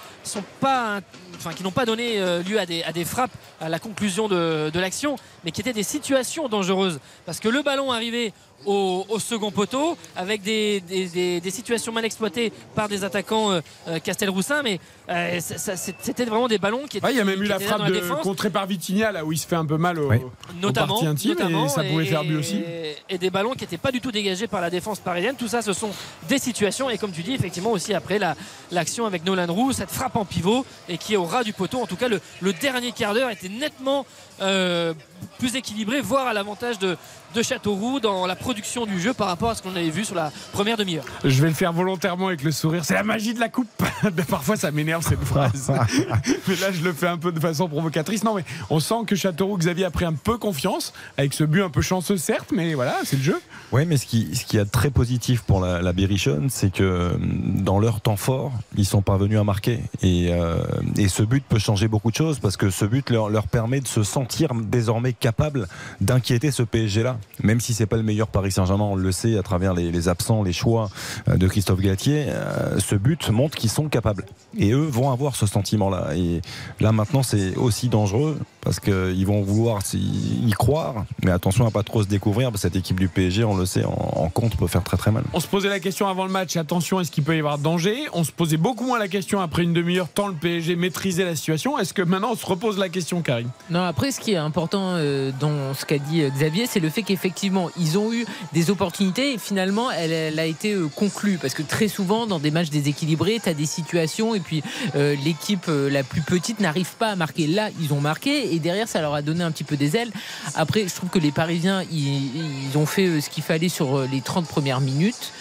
pas, 0.61 1.01
enfin, 1.37 1.51
n'ont 1.63 1.71
pas 1.71 1.87
donné 1.87 2.21
euh, 2.21 2.43
lieu 2.43 2.59
à 2.61 2.67
des, 2.67 3.05
frappes 3.05 3.33
à 3.61 3.69
la 3.69 3.79
conclusion 3.79 4.29
de, 4.29 4.79
l'action, 4.79 5.17
mais 5.45 5.51
qui 5.51 5.61
étaient 5.61 5.73
des 5.73 5.83
situations 5.83 6.49
dangereuses. 6.49 7.01
Parce 7.27 7.41
que 7.41 7.49
le 7.49 7.63
ballon 7.63 7.91
arrivait 7.91 8.33
au, 8.67 9.05
second 9.19 9.51
poteau 9.51 9.97
avec 10.17 10.43
des, 10.43 11.43
situations 11.51 11.93
mal 11.93 12.05
exploitées 12.05 12.53
par 12.75 12.89
des 12.89 13.05
attaquants 13.05 13.53
euh, 13.53 13.99
Castelroussin, 14.03 14.63
mais 14.63 14.81
euh, 15.09 15.39
c'était 15.41 16.25
vraiment 16.25 16.49
des 16.49 16.59
ballons 16.59 16.83
qui 16.89 16.97
étaient. 16.99 17.07
Ouais, 17.07 17.13
il 17.13 17.19
y 17.19 17.21
a 17.21 17.25
même 17.25 17.43
eu 17.43 17.47
la 17.47 17.59
frappe 17.59 17.81
la 17.83 17.91
de, 17.91 18.01
contrée 18.23 18.51
par 18.51 18.67
Vitinha, 18.67 19.13
là 19.13 19.25
où 19.25 19.33
il 19.33 19.39
se 19.39 19.47
fait 19.47 19.57
un 19.57 19.67
peu 19.67 19.77
mal 19.77 19.99
au, 19.99 20.11
aux 20.13 20.33
notamment, 20.61 20.99
et 21.03 21.69
ça 21.69 21.83
pouvait 21.85 22.05
et- 22.05 22.07
faire 22.07 22.25
but 22.25 22.37
aussi. 22.37 22.63
et- 23.09 23.19
des 23.19 23.31
ballons 23.31 23.53
qui 23.53 23.61
n'étaient 23.63 23.77
pas 23.79 23.93
du 23.93 24.01
tout 24.01 24.11
dégagés 24.13 24.47
par 24.47 24.61
la 24.61 24.71
défense 24.71 24.99
parisienne. 25.01 25.37
Tout 25.39 25.49
ça, 25.49 25.63
ce 25.63 25.73
sont 25.73 25.91
des 26.29 26.39
situations. 26.39 26.91
Et 26.91 26.99
comme 26.99 27.13
tu 27.13 27.23
dis, 27.23 27.35
effectivement, 27.35 27.71
aussi 27.73 27.93
après 27.95 28.19
la- 28.19 28.35
l'action 28.73 29.07
avec 29.07 29.25
Nolan 29.25 29.53
Roux, 29.53 29.73
cette 29.73 29.91
frappe 29.91 30.17
en 30.17 30.25
pivot 30.25 30.65
et 30.89 30.99
qui 30.99 31.15
est 31.15 31.17
au 31.17 31.25
ras 31.25 31.45
du 31.45 31.53
poteau. 31.53 31.81
En 31.83 31.87
tout 31.87 31.97
cas, 31.97 32.09
le, 32.09 32.21
le 32.41 32.53
dernier 32.53 32.93
quart 32.93 33.15
d'heure 33.15 33.31
était 33.31 33.49
nettement 33.49 34.07
euh, 34.41 34.95
plus 35.39 35.55
équilibré, 35.57 36.01
voire 36.01 36.27
à 36.27 36.33
l'avantage 36.33 36.79
de, 36.79 36.97
de 37.35 37.43
Châteauroux 37.43 38.01
dans 38.01 38.27
la 38.27 38.35
production 38.37 38.85
du 38.87 39.01
jeu 39.01 39.13
par 39.15 39.29
rapport 39.29 39.51
à 39.51 39.55
ce 39.55 39.63
qu'on 39.63 39.75
avait 39.77 39.91
vu 39.91 40.05
sur 40.05 40.15
la 40.17 40.33
première 40.53 40.77
demi-heure. 40.77 41.05
Je 41.25 41.41
vais 41.43 41.49
le 41.49 41.55
faire 41.55 41.73
volontairement 41.73 42.29
avec 42.29 42.43
le 42.43 42.51
sourire. 42.53 42.85
C'est 42.85 42.95
la 42.95 43.03
magie 43.05 43.35
de 43.35 43.41
la 43.41 43.49
coupe. 43.49 43.69
Parfois, 44.29 44.57
ça 44.57 44.71
m'énerve 44.71 44.94
cette 45.01 45.25
phrase. 45.25 45.73
mais 46.49 46.57
là, 46.57 46.73
je 46.73 46.83
le 46.83 46.93
fais 46.93 47.09
un 47.09 47.19
peu 47.19 47.33
de 47.33 47.41
façon 47.41 47.69
provocatrice. 47.69 48.25
Non, 48.25 48.35
mais 48.35 48.45
on 48.71 48.81
sent 48.81 49.05
que 49.07 49.17
Châteauroux, 49.17 49.57
Xavier 49.57 49.87
a 49.87 49.91
pris 49.91 50.05
un 50.05 50.13
peu 50.13 50.39
confiance 50.39 50.93
avec 51.17 51.35
ce 51.35 51.45
but 51.45 51.63
un 51.63 51.71
peu 51.71 51.83
chanceux, 51.83 52.17
certes, 52.17 52.51
mais 52.55 52.75
voilà, 52.75 52.97
c'est 53.05 53.17
le 53.17 53.23
jeu. 53.23 53.41
Oui, 53.73 53.87
mais 53.87 53.97
ce 53.97 54.07
qui, 54.07 54.35
ce 54.35 54.45
qui 54.45 54.57
est 54.57 54.65
très 54.65 54.91
positif 54.91 55.43
pour 55.43 55.61
la, 55.61 55.83
la 55.83 55.93
Berrichonne, 55.93 56.49
c'est 56.51 56.73
que 56.73 57.15
hum, 57.15 57.63
dans 57.63 57.79
leur 57.79 58.01
temps 58.01 58.17
fort, 58.17 58.53
ils 58.77 58.87
sont 58.87 59.03
parvenus 59.03 59.39
à 59.39 59.45
marquer. 59.45 59.81
Et, 60.03 60.29
euh, 60.33 60.59
et 60.97 61.09
ce 61.09 61.23
but 61.23 61.45
peut 61.45 61.59
changer 61.59 61.89
beaucoup 61.89 62.11
de 62.11 62.17
choses 62.17 62.39
parce 62.39 62.57
que 62.57 62.71
ce 62.71 62.85
but 62.85 63.11
leur, 63.11 63.29
leur 63.29 63.47
permet 63.47 63.81
de 63.81 63.89
se 63.89 64.03
sentir 64.03 64.55
désormais 64.55 65.13
capable 65.13 65.67
d'inquiéter 66.01 66.51
ce 66.51 66.63
PSG-là. 66.63 67.19
Même 67.43 67.61
si 67.61 67.75
c'est 67.75 67.87
pas 67.87 67.97
le 67.97 68.03
meilleur 68.03 68.29
Paris 68.29 68.53
Saint-Germain, 68.53 68.85
on 68.85 68.97
le 68.97 69.13
sait 69.13 69.39
à 69.39 69.43
travers 69.43 69.75
les, 69.75 69.91
les 69.91 70.09
absents, 70.09 70.43
les 70.43 70.53
choix 70.53 70.91
euh, 71.29 71.37
de 71.37 71.49
Christophe 71.49 71.81
Galtier, 71.81 72.27
euh, 72.29 72.79
ce 72.79 72.95
but 72.95 73.31
montre 73.31 73.57
qu'ils 73.57 73.71
sont 73.71 73.89
capables. 73.89 74.25
Et 74.59 74.73
eux 74.73 74.84
vont 74.85 75.11
avoir 75.11 75.37
ce 75.37 75.47
sentiment-là. 75.47 76.15
Et 76.17 76.43
là 76.81 76.93
maintenant, 76.93 77.23
c'est 77.23 77.57
aussi 77.57 77.89
dangereux 77.89 78.39
parce 78.61 78.81
qu'ils 78.81 79.27
vont 79.27 79.43
vouloir 79.43 79.81
y 79.95 80.51
croire. 80.53 81.05
Mais 81.25 81.31
attention 81.31 81.67
à 81.67 81.71
pas 81.71 81.83
trop 81.83 82.03
se 82.03 82.09
découvrir. 82.09 82.51
parce 82.51 82.63
que 82.63 82.69
Cette 82.69 82.77
équipe 82.77 82.99
du 83.01 83.09
PSG, 83.09 83.45
on 83.45 83.57
le 83.57 83.67
sait, 83.67 83.85
en, 83.85 83.91
en 83.93 84.29
compte 84.29 84.57
peut 84.57 84.67
faire 84.67 84.83
très 84.85 84.97
très 84.97 85.11
mal. 85.11 85.25
On 85.33 85.41
se 85.41 85.47
posait 85.47 85.69
la 85.69 85.81
question 85.81 86.09
avant 86.09 86.25
le 86.25 86.31
match, 86.33 86.57
attention, 86.57 87.01
est-ce 87.01 87.11
qu'il 87.11 87.25
peut 87.25 87.37
y 87.37 87.39
avoir 87.39 87.59
danger? 87.59 87.97
On 88.13 88.25
se 88.25 88.33
posait 88.33 88.57
beaucoup 88.57 88.85
moins 88.85 88.99
la 88.99 89.09
question 89.09 89.41
après 89.41 89.63
une 89.63 89.73
demi-heure, 89.73 90.09
tant 90.09 90.29
le 90.29 90.35
PSG 90.35 90.77
maîtrisait 90.77 91.25
la 91.25 91.37
situation. 91.37 91.79
Est-ce 91.79 91.93
que 91.95 92.03
maintenant 92.03 92.33
on 92.33 92.37
se 92.37 92.47
repose 92.47 92.79
la 92.79 92.89
question, 92.89 93.23
Karim? 93.23 93.49
Non, 93.71 93.83
après, 93.83 94.11
ce 94.11 94.21
qui 94.21 94.33
est 94.33 94.37
important, 94.37 94.97
euh, 94.97 95.15
euh, 95.15 95.31
dans 95.39 95.75
ce 95.75 95.85
qu'a 95.85 95.99
dit 95.99 96.23
euh, 96.23 96.31
Xavier, 96.31 96.67
c'est 96.67 96.81
le 96.81 96.91
fait 96.91 97.03
qu'effectivement, 97.03 97.71
ils 97.79 97.99
ont 97.99 98.13
eu 98.13 98.25
des 98.53 98.71
opportunités 98.71 99.35
et 99.35 99.39
finalement, 99.39 99.91
elle, 99.91 100.13
elle 100.13 100.39
a 100.39 100.47
été 100.47 100.73
euh, 100.73 100.89
conclue. 100.89 101.39
Parce 101.41 101.55
que 101.55 101.63
très 101.63 101.89
souvent, 101.89 102.27
dans 102.27 102.39
des 102.39 102.51
matchs 102.51 102.71
déséquilibrés, 102.71 103.41
tu 103.43 103.49
as 103.49 103.55
des 103.55 103.67
situations 103.67 104.35
et 104.35 104.41
puis 104.41 104.63
euh, 104.95 105.17
l'équipe 105.25 105.67
euh, 105.69 105.91
la 105.91 106.03
plus 106.03 106.23
petite 106.23 106.61
n'arrive 106.61 106.95
pas 106.99 107.11
à 107.11 107.17
marquer. 107.17 107.47
Là, 107.47 107.71
ils 107.81 107.93
ont 107.93 108.01
marqué 108.01 108.55
et 108.55 108.59
derrière, 108.59 108.89
ça 108.89 109.01
leur 109.01 109.15
a 109.15 109.23
donné 109.23 109.43
un 109.43 109.51
petit 109.51 109.65
peu 109.65 109.77
des 109.77 109.97
ailes. 109.97 110.13
Après, 110.55 110.87
je 110.89 110.95
trouve 110.95 111.11
que 111.11 111.19
les 111.19 111.33
Parisiens, 111.33 111.83
ils, 111.91 112.69
ils 112.71 112.79
ont 112.79 112.87
fait 112.87 113.07
euh, 113.07 113.21
ce 113.21 113.31
qu'il 113.31 113.43
fallait 113.43 113.69
sur 113.69 114.01
les 114.03 114.21
30 114.21 114.47
premières 114.47 114.81
minutes. 114.81 115.33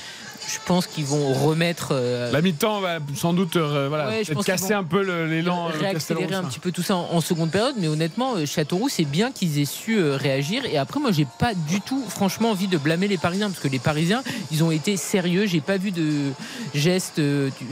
Je 0.48 0.58
pense 0.66 0.88
qu'ils 0.88 1.06
vont 1.06 1.34
remettre. 1.34 1.90
euh, 1.92 2.32
La 2.32 2.42
mi-temps 2.42 2.80
va 2.82 3.00
sans 3.16 3.34
doute 3.34 3.56
euh, 3.56 3.88
voilà, 3.90 4.10
Ouais, 4.10 4.24
casser 4.46 4.74
un 4.74 4.84
peu 4.84 5.02
l'élan. 5.26 5.70
euh, 5.70 5.72
réaccélérer 5.80 6.36
un 6.36 6.44
petit 6.44 6.60
peu 6.60 6.72
tout 6.72 6.84
ça 6.84 6.96
en, 6.96 7.10
en 7.12 7.22
seconde 7.22 7.50
période 7.52 7.76
mais 7.78 7.88
honnêtement 7.88 8.36
Châteauroux 8.46 8.90
c'est 8.90 9.06
bien 9.06 9.32
qu'ils 9.32 9.60
aient 9.60 9.66
su 9.66 9.98
euh, 9.98 10.16
réagir 10.16 10.66
et 10.66 10.78
après 10.78 11.00
moi 11.00 11.12
j'ai 11.12 11.28
pas 11.40 11.54
du 11.54 11.82
tout 11.82 12.04
franchement 12.08 12.52
envie 12.52 12.68
de 12.68 12.78
blâmer 12.78 13.08
les 13.08 13.18
Parisiens 13.18 13.50
parce 13.50 13.62
que 13.62 13.68
les 13.68 13.80
Parisiens 13.80 14.24
ils 14.52 14.64
ont 14.64 14.72
été 14.72 14.98
sérieux 14.98 15.46
j'ai 15.48 15.62
pas 15.62 15.78
vu 15.78 15.92
de 15.92 16.32
gestes 16.76 17.22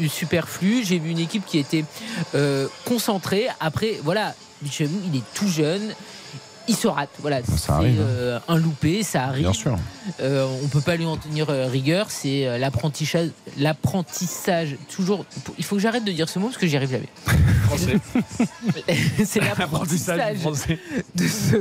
superflus 0.09 0.83
j'ai 0.85 0.99
vu 0.99 1.09
une 1.11 1.19
équipe 1.19 1.45
qui 1.45 1.57
était 1.59 1.85
concentrée 2.85 3.47
après 3.59 3.99
voilà 4.03 4.33
il 4.63 5.15
est 5.15 5.23
tout 5.33 5.47
jeune 5.47 5.93
il 6.71 6.75
se 6.75 6.87
rate, 6.87 7.09
voilà. 7.19 7.41
C'est 7.43 7.69
arrive, 7.69 7.99
hein. 7.99 8.05
euh, 8.05 8.39
un 8.47 8.57
loupé, 8.57 9.03
ça 9.03 9.25
arrive. 9.25 9.43
Bien 9.43 9.53
sûr. 9.53 9.77
Euh, 10.21 10.47
on 10.63 10.67
peut 10.67 10.81
pas 10.81 10.95
lui 10.95 11.05
en 11.05 11.17
tenir 11.17 11.49
euh, 11.49 11.67
rigueur. 11.67 12.09
C'est 12.09 12.47
euh, 12.47 12.57
l'apprentissage, 12.57 13.29
l'apprentissage. 13.57 14.77
Toujours. 14.89 15.25
Il 15.57 15.63
faut 15.63 15.75
que 15.75 15.81
j'arrête 15.81 16.05
de 16.05 16.11
dire 16.11 16.29
ce 16.29 16.39
mot 16.39 16.47
parce 16.47 16.57
que 16.57 16.67
j'y 16.67 16.77
arrive 16.77 16.91
jamais. 16.91 17.09
Français. 17.65 17.97
c'est 19.25 19.39
l'apprentissage 19.57 20.37
français. 20.37 20.79
de 21.15 21.27
ce, 21.27 21.55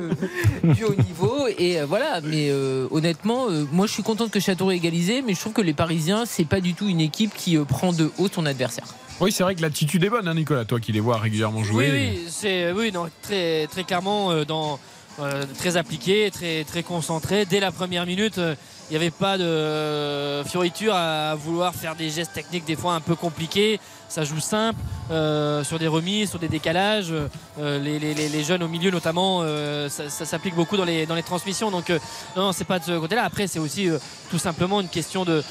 du 0.74 0.84
haut 0.84 0.94
niveau. 0.94 1.46
Et 1.58 1.82
voilà, 1.82 2.20
mais 2.22 2.48
euh, 2.50 2.86
honnêtement, 2.90 3.50
euh, 3.50 3.66
moi 3.72 3.86
je 3.86 3.92
suis 3.92 4.02
contente 4.02 4.30
que 4.30 4.40
Châteauroux 4.40 4.70
ait 4.70 4.76
égalisé, 4.76 5.22
mais 5.22 5.34
je 5.34 5.40
trouve 5.40 5.52
que 5.52 5.62
les 5.62 5.74
Parisiens, 5.74 6.24
c'est 6.26 6.44
pas 6.44 6.60
du 6.60 6.74
tout 6.74 6.88
une 6.88 7.00
équipe 7.00 7.32
qui 7.34 7.56
euh, 7.56 7.64
prend 7.64 7.92
de 7.92 8.10
haut 8.18 8.28
son 8.32 8.46
adversaire. 8.46 8.86
Oui, 9.20 9.32
c'est 9.32 9.42
vrai 9.42 9.54
que 9.54 9.60
l'attitude 9.60 10.02
est 10.02 10.08
bonne, 10.08 10.26
hein, 10.26 10.34
Nicolas, 10.34 10.64
toi 10.64 10.80
qui 10.80 10.92
les 10.92 11.00
vois 11.00 11.18
régulièrement 11.18 11.62
jouer. 11.62 11.90
Oui, 11.90 11.98
oui, 11.98 12.26
c'est 12.28 12.72
oui, 12.72 12.90
non, 12.90 13.08
très 13.22 13.66
très 13.66 13.84
clairement 13.84 14.30
euh, 14.30 14.44
dans 14.44 14.78
euh, 15.22 15.44
très 15.58 15.76
appliqué, 15.76 16.30
très 16.30 16.82
concentré. 16.82 17.44
Dès 17.44 17.60
la 17.60 17.72
première 17.72 18.06
minute, 18.06 18.38
euh, 18.38 18.54
il 18.90 18.94
n'y 18.94 18.96
avait 18.96 19.10
pas 19.10 19.38
de 19.38 19.44
euh, 19.44 20.44
fioriture 20.44 20.94
à 20.94 21.34
vouloir 21.36 21.74
faire 21.74 21.94
des 21.94 22.10
gestes 22.10 22.32
techniques 22.32 22.64
des 22.64 22.76
fois 22.76 22.94
un 22.94 23.00
peu 23.00 23.14
compliqués. 23.14 23.78
Ça 24.10 24.24
joue 24.24 24.40
simple 24.40 24.80
euh, 25.12 25.62
sur 25.62 25.78
des 25.78 25.86
remises, 25.86 26.30
sur 26.30 26.40
des 26.40 26.48
décalages. 26.48 27.12
Euh, 27.60 27.78
les, 27.78 28.42
jeunes 28.42 28.64
au 28.64 28.66
milieu 28.66 28.90
notamment, 28.90 29.42
euh, 29.44 29.88
ça, 29.88 30.08
s'applique 30.10 30.56
beaucoup 30.56 30.76
dans 30.76 30.84
les, 30.84 31.06
dans 31.06 31.14
les 31.14 31.22
transmissions. 31.22 31.70
Donc 31.70 31.92
non, 32.36 32.50
c'est 32.50 32.64
pas 32.64 32.80
de 32.80 32.84
ce 32.84 32.98
côté-là. 32.98 33.22
Après, 33.22 33.46
c'est 33.46 33.60
aussi 33.60 33.88
tout 34.28 34.38
simplement 34.38 34.80
une 34.80 34.88
question 34.88 35.24
de, 35.24 35.44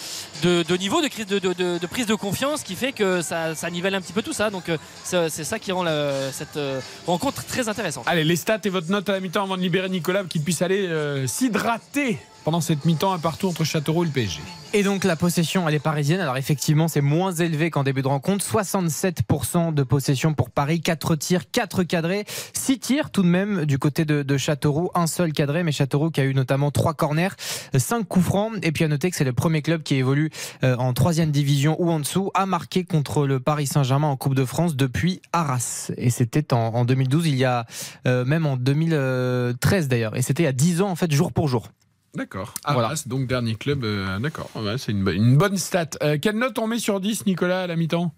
de, 0.44 0.76
niveau, 0.76 1.02
de, 1.02 1.08
crise, 1.08 1.26
de, 1.26 1.88
prise 1.88 2.06
de 2.06 2.16
confiance 2.16 2.62
qui 2.62 2.76
fait 2.76 2.92
que 2.92 3.22
ça, 3.22 3.56
ça 3.56 3.70
nivelle 3.70 3.96
un 3.96 4.02
petit 4.02 4.12
peu 4.14 4.22
tout 4.22 4.34
ça. 4.34 4.50
Donc 4.50 4.66
c'est 5.06 5.30
ça 5.46 5.58
qui 5.58 5.72
rend 5.72 5.86
cette 6.34 6.60
rencontre 7.08 7.46
très 7.46 7.70
intéressante. 7.70 8.04
Allez, 8.08 8.26
les 8.26 8.36
stats 8.36 8.60
et 8.66 8.70
votre 8.70 8.92
note 8.92 9.08
à 9.08 9.14
la 9.14 9.22
mi-temps 9.22 9.44
avant 9.44 9.56
de 9.56 9.62
libérer 9.62 9.88
Nicolas, 9.88 10.26
qu'il 10.26 10.44
puisse 10.44 10.62
aller 10.62 10.90
s'hydrater 11.28 12.20
pendant 12.44 12.62
cette 12.62 12.86
mi-temps 12.86 13.14
un 13.14 13.20
partout 13.20 13.48
entre 13.48 13.64
Châteauroux 13.64 14.04
et 14.04 14.08
le 14.08 14.12
PSG. 14.12 14.42
Et 14.72 14.84
donc 14.84 15.04
la 15.04 15.16
possession, 15.16 15.68
elle 15.68 15.74
est 15.74 15.80
parisienne. 15.80 16.20
Alors 16.20 16.38
effectivement, 16.38 16.88
c'est 16.88 17.02
moins 17.02 17.34
élevé 17.34 17.72
qu'en 17.72 17.84
début 17.84 18.04
de 18.04 18.08
rencontre. 18.08 18.46
67% 18.46 19.74
de 19.74 19.82
possession 19.82 20.36
pour 20.36 20.52
Paris, 20.52 20.80
4 20.80 21.16
tirs, 21.16 21.50
4 21.50 21.82
cadrés, 21.84 22.26
6 22.54 22.80
tirs 22.80 23.10
tout 23.10 23.24
de 23.24 23.28
même 23.28 23.66
du 23.66 23.80
côté 23.80 24.06
de, 24.06 24.38
Châteauroux, 24.38 24.92
un 24.94 25.08
seul 25.08 25.34
cadré, 25.34 25.64
mais 25.64 25.72
Châteauroux 25.72 26.12
qui 26.12 26.22
a 26.22 26.24
eu 26.24 26.36
notamment 26.36 26.70
3 26.70 26.94
corners, 26.94 27.30
5 27.76 28.08
coups 28.08 28.26
francs. 28.26 28.54
Et 28.62 28.72
puis 28.72 28.84
à 28.84 28.88
noter 28.88 29.10
que 29.10 29.16
c'est 29.16 29.24
le 29.24 29.34
premier 29.34 29.64
club 29.64 29.82
qui 29.82 29.96
évolue 29.96 30.30
euh, 30.64 30.76
en 30.78 30.94
troisième 30.94 31.32
division 31.32 31.76
ou 31.80 31.90
en 31.90 32.00
dessous, 32.00 32.30
a 32.36 32.46
marqué 32.46 32.84
contre 32.84 33.26
le 33.26 33.40
Paris 33.40 33.66
Saint-Germain 33.66 34.08
en 34.08 34.18
Coupe 34.18 34.36
de 34.36 34.46
France 34.46 34.76
depuis 34.76 35.20
Arras. 35.34 35.92
Et 35.98 36.12
c'était 36.12 36.54
en, 36.54 36.76
en 36.76 36.86
2012, 36.86 37.26
il 37.26 37.36
y 37.38 37.46
a 37.46 37.66
euh, 38.06 38.24
même 38.24 38.46
en 38.46 38.56
2013 38.56 39.88
d'ailleurs. 39.88 40.16
Et 40.16 40.22
c'était 40.22 40.44
il 40.44 40.46
y 40.46 40.50
a 40.50 40.54
10 40.54 40.84
ans 40.84 40.90
en 40.90 40.96
fait, 40.96 41.12
jour 41.12 41.34
pour 41.34 41.48
jour. 41.48 41.70
D'accord. 42.16 42.54
Arras, 42.64 43.04
donc 43.06 43.28
dernier 43.28 43.56
club. 43.56 43.84
euh, 43.84 44.18
D'accord, 44.20 44.50
Ouais, 44.56 44.78
c'est 44.78 44.92
une, 44.92 45.08
une 45.10 45.38
bonne 45.38 45.58
stat. 45.58 45.90
Euh, 46.02 46.18
quelle 46.22 46.38
note 46.38 46.58
on 46.60 46.68
met 46.68 46.80
sur 46.80 47.00
10, 47.00 47.26
Nicolas, 47.26 47.64
à 47.64 47.68
la 47.68 47.76
mi-temps? 47.76 48.14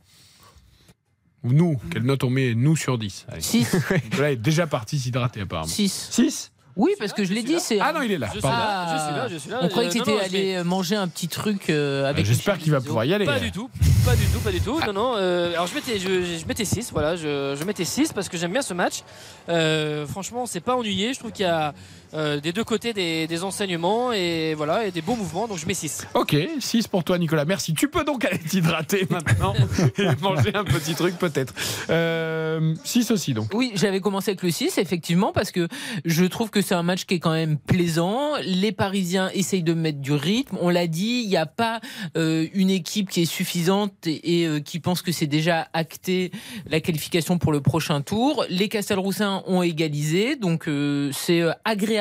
Ou 1.44 1.54
nous 1.54 1.80
Quelle 1.92 2.04
note 2.04 2.24
on 2.24 2.30
met, 2.30 2.54
nous, 2.54 2.76
sur 2.76 2.98
10 2.98 3.26
Allez. 3.30 3.42
6. 3.42 3.76
Nicolas 4.04 4.32
est 4.32 4.36
déjà 4.38 4.68
parti 4.68 5.00
s'hydrater, 5.00 5.42
apparemment. 5.42 5.68
6. 5.68 6.10
6 6.12 6.52
Oui, 6.76 6.92
parce 7.00 7.14
que 7.14 7.24
je 7.26 7.34
l'ai 7.34 7.42
dit, 7.42 7.60
c'est. 7.60 7.80
Ah 7.82 7.92
non, 7.94 8.02
il 8.04 8.12
est 8.12 8.20
là. 8.20 8.28
Je 8.28 8.34
suis 8.34 8.42
pardon. 8.42 8.58
là, 8.58 8.96
je 8.96 9.04
suis 9.04 9.16
là, 9.16 9.28
je 9.28 9.38
suis 9.38 9.50
là. 9.50 9.60
On 9.64 9.68
croyait 9.70 9.90
que 9.90 9.96
Euh, 9.98 10.04
c'était 10.06 10.20
aller 10.20 10.54
vais- 10.58 10.64
manger 10.64 10.96
un 10.96 11.08
petit 11.08 11.28
truc 11.28 11.70
euh, 11.72 12.08
avec. 12.08 12.26
J'espère 12.28 12.54
Michel 12.56 12.64
qu'il 12.64 12.72
va 12.74 12.80
pouvoir 12.82 13.06
y 13.06 13.14
aller. 13.14 13.26
Pas 13.26 13.40
du 13.40 13.52
tout, 13.52 13.70
pas 14.06 14.16
du 14.16 14.26
tout, 14.28 14.40
pas 14.40 14.52
du 14.52 14.62
tout. 14.62 14.78
Ah. 14.82 14.86
Non, 14.88 14.94
non. 14.94 15.14
euh, 15.18 15.52
alors 15.54 15.66
je 15.68 15.74
mettais, 15.74 15.98
je, 15.98 16.38
je 16.40 16.46
mettais 16.46 16.64
6, 16.64 16.92
voilà, 16.92 17.16
je, 17.16 17.58
je 17.60 17.64
mettais 17.66 17.86
6 17.86 18.14
parce 18.14 18.30
que 18.30 18.38
j'aime 18.38 18.52
bien 18.52 18.62
ce 18.62 18.76
match. 18.76 19.02
Euh, 19.50 20.06
franchement, 20.06 20.46
c'est 20.46 20.62
pas 20.62 20.76
ennuyé. 20.78 21.14
Je 21.16 21.20
trouve 21.20 21.32
qu'il 21.32 21.46
y 21.46 21.50
a 21.50 21.74
euh, 22.14 22.40
des 22.40 22.54
deux 22.54 22.64
côtés 22.64 22.94
des, 22.94 23.28
des 23.28 23.44
enseignements 23.44 24.12
et 24.14 24.54
voilà, 24.56 24.86
et 24.86 24.92
des 24.92 25.02
beaux 25.02 25.16
mouvements. 25.16 25.48
Donc 25.48 25.58
je 25.58 25.66
mets 25.66 25.74
6. 25.74 26.08
Ok, 26.14 26.36
6 26.60 26.88
pour 26.88 27.04
toi, 27.04 27.18
Nicolas. 27.18 27.46
Merci. 27.46 27.74
Tu 27.74 27.88
peux 27.88 28.04
donc 28.04 28.26
aller 28.32 28.40
t'hydrater 28.40 29.08
maintenant 29.10 29.54
et 29.98 30.08
manger 30.22 30.56
un 30.56 30.64
petit 30.64 30.96
truc, 30.96 31.18
peut-être. 31.18 31.54
6 32.84 33.12
aussi, 33.12 33.34
donc. 33.34 33.54
Oui, 33.54 33.72
j'avais 33.76 34.00
commencé 34.00 34.32
avec 34.32 34.44
le 34.44 34.52
6, 34.52 34.78
effectivement, 34.78 35.32
parce 35.32 35.52
que 35.52 35.68
je 36.06 36.26
trouve 36.26 36.50
que 36.50 36.62
c'est 36.62 36.76
un 36.76 36.84
match 36.84 37.06
qui 37.06 37.16
est 37.16 37.20
quand 37.20 37.34
même 37.34 37.58
plaisant. 37.58 38.36
Les 38.44 38.72
Parisiens 38.72 39.30
essayent 39.34 39.64
de 39.64 39.74
mettre 39.74 40.00
du 40.00 40.14
rythme. 40.14 40.58
On 40.62 40.70
l'a 40.70 40.88
dit, 40.88 41.22
il 41.24 41.30
n'y 41.30 41.38
a 41.38 41.46
pas 41.46 41.80
euh, 42.18 42.48
une 42.54 42.70
équipe 42.70 43.10
qui 43.10 43.22
est 43.22 43.26
suffisante 43.26 44.08
et, 44.08 44.42
et, 44.42 44.48
euh, 44.48 44.60
qui 44.60 44.80
pense 44.80 45.02
que 45.02 45.12
c'est 45.12 45.28
déjà 45.28 45.68
acté 45.74 46.32
la 46.68 46.80
qualification 46.80 47.38
pour 47.38 47.52
le 47.52 47.62
prochain 47.62 48.02
tour. 48.02 48.46
Les 48.50 48.70
Castelroussins 48.70 49.44
ont 49.48 49.62
égalisé, 49.62 50.36
donc 50.36 50.68
euh, 50.68 51.12
c'est 51.14 51.42
euh, 51.42 51.52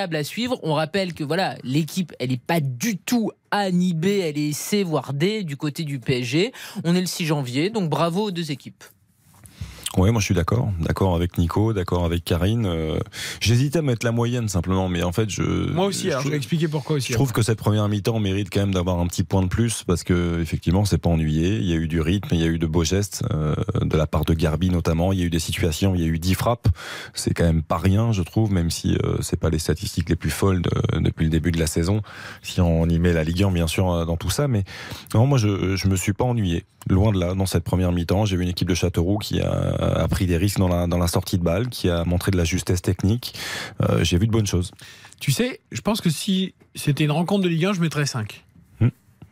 à 0.01 0.25
suivre. 0.25 0.59
On 0.63 0.75
rappelle 0.75 1.15
que 1.15 1.25
voilà, 1.25 1.57
l'équipe, 1.63 2.13
elle 2.19 2.31
n'est 2.31 2.37
pas 2.39 2.61
du 2.61 2.99
tout 2.99 3.31
A 3.51 3.71
ni 3.71 3.95
B, 3.95 4.07
elle 4.07 4.39
est 4.39 4.53
C 4.53 4.83
voire 4.83 5.13
D 5.13 5.45
du 5.45 5.57
côté 5.57 5.85
du 5.85 5.99
PSG. 5.99 6.53
On 6.85 6.95
est 6.95 7.01
le 7.01 7.07
6 7.07 7.27
janvier, 7.27 7.71
donc 7.71 7.89
bravo 7.89 8.25
aux 8.25 8.31
deux 8.31 8.51
équipes. 8.51 8.85
Oui, 9.97 10.13
moi 10.13 10.21
je 10.21 10.25
suis 10.27 10.35
d'accord, 10.37 10.69
d'accord 10.79 11.17
avec 11.17 11.37
Nico, 11.37 11.73
d'accord 11.73 12.05
avec 12.05 12.23
Karine. 12.25 12.65
Euh, 12.65 13.01
J'hésitais 13.41 13.81
à 13.81 13.83
mettre 13.83 14.07
la 14.07 14.13
moyenne 14.13 14.49
simplement, 14.49 14.89
mais 14.89 15.03
en 15.03 15.11
fait 15.11 15.29
je. 15.29 15.43
Moi 15.73 15.87
aussi, 15.87 16.11
alors 16.11 16.23
je 16.23 16.29
vais 16.29 16.37
expliquer 16.37 16.69
pourquoi 16.69 16.97
aussi. 16.97 17.09
Je 17.09 17.15
trouve 17.15 17.33
que 17.33 17.43
cette 17.43 17.59
première 17.59 17.89
mi-temps 17.89 18.21
mérite 18.21 18.51
quand 18.53 18.61
même 18.61 18.73
d'avoir 18.73 19.01
un 19.01 19.07
petit 19.09 19.25
point 19.25 19.43
de 19.43 19.49
plus 19.49 19.83
parce 19.85 20.05
que 20.05 20.41
effectivement 20.41 20.85
c'est 20.85 20.99
pas 20.99 21.11
ennuyé. 21.11 21.57
Il 21.57 21.65
y 21.67 21.73
a 21.73 21.77
eu 21.77 21.89
du 21.89 22.01
rythme, 22.01 22.29
il 22.33 22.41
y 22.41 22.45
a 22.45 22.47
eu 22.47 22.59
de 22.61 22.67
beaux 22.69 22.85
gestes 22.85 23.25
euh, 23.33 23.57
de 23.83 23.97
la 23.97 24.07
part 24.07 24.25
de 24.25 24.33
Garbi 24.33 24.71
notamment. 24.71 25.13
Il 25.13 25.19
y 25.19 25.23
a 25.23 25.25
eu 25.25 25.31
des 25.31 25.41
situations, 25.41 25.97
il 25.97 26.01
y 26.03 26.05
a 26.05 26.09
eu 26.09 26.21
10 26.21 26.35
frappes. 26.35 26.69
C'est 27.13 27.35
quand 27.35 27.45
même 27.45 27.63
pas 27.65 27.79
rien, 27.79 28.13
je 28.13 28.23
trouve, 28.23 28.53
même 28.53 28.71
si 28.71 28.95
euh, 29.05 29.17
c'est 29.21 29.41
pas 29.41 29.51
les 29.51 29.59
statistiques 29.59 30.09
les 30.09 30.17
plus 30.17 30.31
folles 30.31 30.63
de- 30.63 31.01
depuis 31.01 31.25
le 31.25 31.31
début 31.31 31.51
de 31.51 31.59
la 31.59 31.67
saison. 31.67 32.01
Si 32.43 32.61
on 32.61 32.89
y 32.89 32.99
met 33.01 33.13
la 33.13 33.25
Ligue 33.25 33.43
1 33.43 33.51
bien 33.51 33.67
sûr 33.67 33.91
euh, 33.91 34.05
dans 34.05 34.17
tout 34.17 34.31
ça, 34.31 34.47
mais 34.47 34.63
non, 35.15 35.27
moi 35.27 35.37
je 35.39 35.75
je 35.75 35.89
me 35.89 35.97
suis 35.97 36.13
pas 36.13 36.25
ennuyé. 36.25 36.65
Loin 36.89 37.13
de 37.13 37.21
là, 37.21 37.35
dans 37.35 37.45
cette 37.45 37.63
première 37.65 37.93
mi-temps, 37.93 38.25
j'ai 38.25 38.37
vu 38.39 38.43
une 38.45 38.49
équipe 38.49 38.67
de 38.69 38.75
Châteauroux 38.75 39.19
qui 39.19 39.39
a, 39.43 39.51
a 39.81 40.09
pris 40.09 40.27
des 40.27 40.37
risques 40.37 40.59
dans 40.59 40.69
la 40.69 40.87
dans 40.87 40.99
la 40.99 41.07
sortie 41.09 41.39
de 41.39 41.43
balle, 41.43 41.69
qui 41.69 41.89
a 41.89 42.05
montré 42.05 42.31
de 42.31 42.37
la 42.37 42.45
justesse 42.45 42.83
technique. 42.83 43.35
Euh, 43.83 44.05
j'ai 44.05 44.19
vu 44.19 44.27
de 44.27 44.33
bonnes 44.33 44.47
choses. 44.47 44.71
Tu 45.21 45.33
sais, 45.33 45.61
je 45.73 45.81
pense 45.81 46.01
que 46.01 46.11
si 46.11 46.55
c'était 46.75 47.05
une 47.05 47.11
rencontre 47.11 47.43
de 47.45 47.49
Ligue 47.49 47.67
1, 47.67 47.73
je 47.75 47.81
mettrais 47.81 48.07
5 48.07 48.45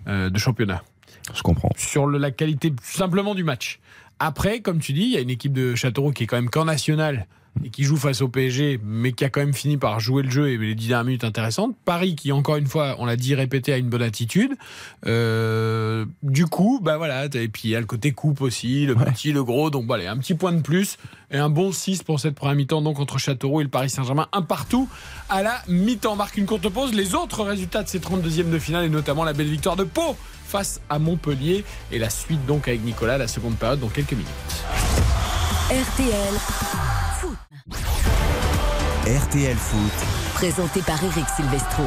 euh, 0.06 0.30
de 0.30 0.38
championnat. 0.38 0.82
Je 1.34 1.42
comprends. 1.42 1.70
Sur 1.76 2.06
le- 2.06 2.18
la 2.18 2.30
qualité 2.30 2.72
simplement 2.82 3.34
du 3.34 3.44
match. 3.44 3.78
Après, 4.18 4.60
comme 4.60 4.78
tu 4.80 4.92
dis, 4.92 5.02
il 5.02 5.10
y 5.10 5.16
a 5.16 5.20
une 5.20 5.30
équipe 5.30 5.52
de 5.52 5.74
Châteauroux 5.74 6.12
qui 6.12 6.24
est 6.24 6.26
quand 6.26 6.36
même 6.36 6.50
camp 6.50 6.64
national 6.64 7.26
et 7.64 7.70
qui 7.70 7.84
joue 7.84 7.96
face 7.96 8.20
au 8.20 8.28
PSG, 8.28 8.80
mais 8.84 9.12
qui 9.12 9.24
a 9.24 9.30
quand 9.30 9.40
même 9.40 9.54
fini 9.54 9.76
par 9.76 10.00
jouer 10.00 10.22
le 10.22 10.30
jeu 10.30 10.48
et 10.48 10.56
les 10.56 10.74
10 10.74 10.88
dernières 10.88 11.04
minutes 11.04 11.24
intéressantes. 11.24 11.76
Paris, 11.84 12.14
qui 12.14 12.32
encore 12.32 12.56
une 12.56 12.66
fois, 12.66 12.96
on 12.98 13.06
l'a 13.06 13.16
dit, 13.16 13.34
répété, 13.34 13.72
a 13.72 13.76
une 13.76 13.88
bonne 13.88 14.02
attitude. 14.02 14.52
Euh, 15.06 16.04
du 16.22 16.46
coup, 16.46 16.80
bah 16.82 16.96
voilà, 16.96 17.26
et 17.26 17.48
puis 17.48 17.62
il 17.64 17.70
y 17.70 17.76
a 17.76 17.80
le 17.80 17.86
côté 17.86 18.12
coupe 18.12 18.40
aussi, 18.40 18.86
le 18.86 18.94
petit, 18.94 19.32
le 19.32 19.44
gros, 19.44 19.70
donc 19.70 19.86
voilà, 19.86 20.10
un 20.10 20.18
petit 20.18 20.34
point 20.34 20.52
de 20.52 20.62
plus 20.62 20.98
et 21.30 21.38
un 21.38 21.50
bon 21.50 21.72
6 21.72 22.02
pour 22.02 22.20
cette 22.20 22.34
première 22.34 22.56
mi-temps, 22.56 22.82
donc 22.82 22.98
entre 23.00 23.18
Châteauroux 23.18 23.60
et 23.60 23.64
le 23.64 23.70
Paris 23.70 23.90
Saint-Germain, 23.90 24.28
un 24.32 24.42
partout 24.42 24.88
à 25.28 25.42
la 25.42 25.62
mi-temps. 25.68 26.16
Marque 26.16 26.36
une 26.36 26.46
courte 26.46 26.68
pause, 26.68 26.94
les 26.94 27.14
autres 27.14 27.44
résultats 27.44 27.82
de 27.82 27.88
ces 27.88 27.98
32e 27.98 28.50
de 28.50 28.58
finale 28.58 28.84
et 28.86 28.88
notamment 28.88 29.24
la 29.24 29.32
belle 29.32 29.48
victoire 29.48 29.76
de 29.76 29.84
Pau 29.84 30.16
face 30.46 30.80
à 30.88 30.98
Montpellier 30.98 31.64
et 31.92 31.98
la 31.98 32.08
suite 32.08 32.44
donc 32.46 32.68
avec 32.68 32.82
Nicolas, 32.82 33.18
la 33.18 33.28
seconde 33.28 33.56
période 33.56 33.80
dans 33.80 33.88
quelques 33.88 34.12
minutes. 34.12 34.26
RTL 35.70 36.97
RTL 39.04 39.56
Foot. 39.56 40.27
Présenté 40.38 40.80
par 40.82 41.02
Eric 41.02 41.24
Silvestro. 41.36 41.82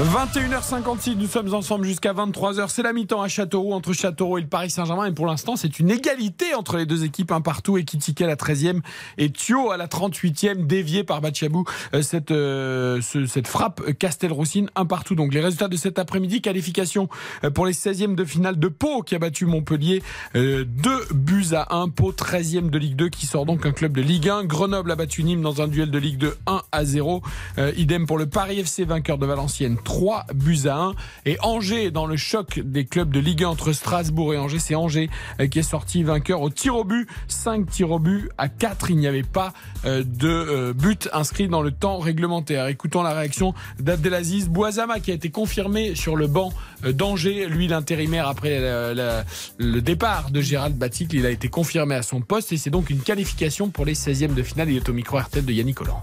21h56, 0.00 1.16
nous 1.16 1.26
sommes 1.28 1.52
ensemble 1.54 1.84
jusqu'à 1.84 2.12
23h. 2.14 2.64
C'est 2.68 2.82
la 2.82 2.92
mi-temps 2.94 3.20
à 3.22 3.28
Châteauroux 3.28 3.74
entre 3.74 3.92
Châteauroux 3.92 4.38
et 4.38 4.40
le 4.40 4.46
Paris 4.48 4.70
Saint-Germain. 4.70 5.04
Et 5.06 5.12
pour 5.12 5.26
l'instant, 5.26 5.54
c'est 5.54 5.78
une 5.78 5.90
égalité 5.90 6.54
entre 6.54 6.78
les 6.78 6.86
deux 6.86 7.04
équipes, 7.04 7.30
un 7.30 7.42
partout. 7.42 7.76
Ekitike 7.76 8.22
à 8.22 8.26
la 8.26 8.34
13e 8.36 8.80
et 9.18 9.30
Thio 9.30 9.70
à 9.70 9.76
la 9.76 9.86
38e, 9.86 10.66
dévié 10.66 11.04
par 11.04 11.20
Bachabou. 11.20 11.64
Euh, 11.94 12.00
cette, 12.02 12.30
euh, 12.30 13.00
ce- 13.02 13.26
cette 13.26 13.46
frappe 13.46 13.82
Castel-Roussine, 13.98 14.70
un 14.74 14.86
partout. 14.86 15.14
Donc 15.14 15.32
les 15.34 15.40
résultats 15.40 15.68
de 15.68 15.76
cet 15.76 15.98
après-midi, 15.98 16.40
qualification 16.40 17.08
euh, 17.44 17.50
pour 17.50 17.66
les 17.66 17.74
16e 17.74 18.14
de 18.16 18.24
finale 18.24 18.58
de 18.58 18.68
Pau 18.68 19.02
qui 19.02 19.14
a 19.14 19.18
battu 19.18 19.44
Montpellier. 19.44 20.02
Euh, 20.34 20.64
deux 20.66 21.04
buts 21.14 21.48
à 21.54 21.76
1. 21.76 21.90
Pau 21.90 22.12
13e 22.12 22.70
de 22.70 22.78
Ligue 22.78 22.96
2 22.96 23.10
qui 23.10 23.26
sort 23.26 23.44
donc 23.46 23.66
un 23.66 23.72
club 23.72 23.92
de 23.92 24.00
Ligue 24.02 24.28
1. 24.30 24.44
Grenoble 24.44 24.90
a 24.90 24.96
battu 24.96 25.22
Nîmes 25.22 25.42
dans 25.42 25.60
un 25.60 25.68
duel 25.68 25.90
de 25.90 25.98
Ligue 25.98 26.16
2 26.18 26.34
1 26.46 26.62
à 26.72 26.84
0. 26.86 27.22
Euh, 27.58 27.72
pour 28.00 28.16
le 28.16 28.26
Paris 28.26 28.58
FC 28.60 28.84
vainqueur 28.84 29.18
de 29.18 29.26
Valenciennes 29.26 29.76
3 29.84 30.26
buts 30.34 30.66
à 30.66 30.76
1. 30.76 30.94
Et 31.26 31.36
Angers 31.42 31.90
dans 31.90 32.06
le 32.06 32.16
choc 32.16 32.58
des 32.58 32.86
clubs 32.86 33.10
de 33.10 33.20
Ligue 33.20 33.44
1 33.44 33.48
entre 33.48 33.72
Strasbourg 33.72 34.32
et 34.32 34.38
Angers. 34.38 34.60
C'est 34.60 34.74
Angers 34.74 35.10
euh, 35.40 35.46
qui 35.46 35.58
est 35.58 35.62
sorti 35.62 36.02
vainqueur 36.02 36.40
au 36.40 36.48
tir 36.48 36.74
au 36.74 36.84
but. 36.84 37.06
5 37.28 37.68
tirs 37.68 37.90
au 37.90 37.98
but 37.98 38.30
à 38.38 38.48
4. 38.48 38.90
Il 38.90 38.96
n'y 38.96 39.06
avait 39.06 39.22
pas 39.22 39.52
euh, 39.84 40.02
de 40.06 40.28
euh, 40.28 40.72
but 40.72 41.10
inscrit 41.12 41.48
dans 41.48 41.60
le 41.60 41.70
temps 41.70 41.98
réglementaire. 41.98 42.66
Écoutons 42.68 43.02
la 43.02 43.12
réaction 43.12 43.52
d'Abdelaziz 43.78 44.48
Bouazama 44.48 44.98
qui 44.98 45.10
a 45.10 45.14
été 45.14 45.30
confirmé 45.30 45.94
sur 45.94 46.16
le 46.16 46.28
banc 46.28 46.52
d'Angers. 46.82 47.46
Lui, 47.46 47.68
l'intérimaire 47.68 48.26
après 48.26 48.58
le 48.58 49.80
départ 49.80 50.30
de 50.30 50.40
Gérald 50.40 50.76
Baticle, 50.76 51.16
il 51.16 51.26
a 51.26 51.30
été 51.30 51.48
confirmé 51.48 51.94
à 51.94 52.02
son 52.02 52.22
poste 52.22 52.52
et 52.52 52.56
c'est 52.56 52.70
donc 52.70 52.88
une 52.88 53.00
qualification 53.00 53.68
pour 53.68 53.84
les 53.84 53.94
16e 53.94 54.34
de 54.34 54.42
finale. 54.42 54.70
Il 54.70 54.76
est 54.76 54.88
au 54.88 54.94
micro 54.94 55.18
RTL 55.18 55.44
de 55.44 55.52
Yannick 55.52 55.76
Collant. 55.76 56.02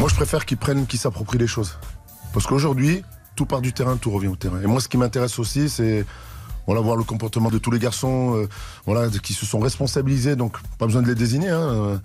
Moi, 0.00 0.08
je 0.08 0.14
préfère 0.14 0.46
qu'ils 0.46 0.58
prennent, 0.58 0.86
qu'ils 0.86 0.98
s'approprient 0.98 1.38
les 1.38 1.46
choses. 1.46 1.78
Parce 2.32 2.46
qu'aujourd'hui, 2.46 3.02
tout 3.36 3.46
part 3.46 3.60
du 3.60 3.72
terrain, 3.72 3.96
tout 3.96 4.10
revient 4.10 4.28
au 4.28 4.36
terrain. 4.36 4.60
Et 4.62 4.66
moi, 4.66 4.80
ce 4.80 4.88
qui 4.88 4.96
m'intéresse 4.96 5.38
aussi, 5.38 5.68
c'est 5.68 6.04
voir 6.78 6.96
le 6.96 7.04
comportement 7.04 7.50
de 7.50 7.58
tous 7.58 7.70
les 7.70 7.78
garçons 7.78 8.36
euh, 8.36 8.48
voilà, 8.86 9.08
qui 9.08 9.34
se 9.34 9.44
sont 9.44 9.58
responsabilisés. 9.58 10.36
Donc, 10.36 10.56
pas 10.78 10.86
besoin 10.86 11.02
de 11.02 11.08
les 11.08 11.14
désigner. 11.14 11.48
hein, 11.48 11.60
euh. 11.60 11.98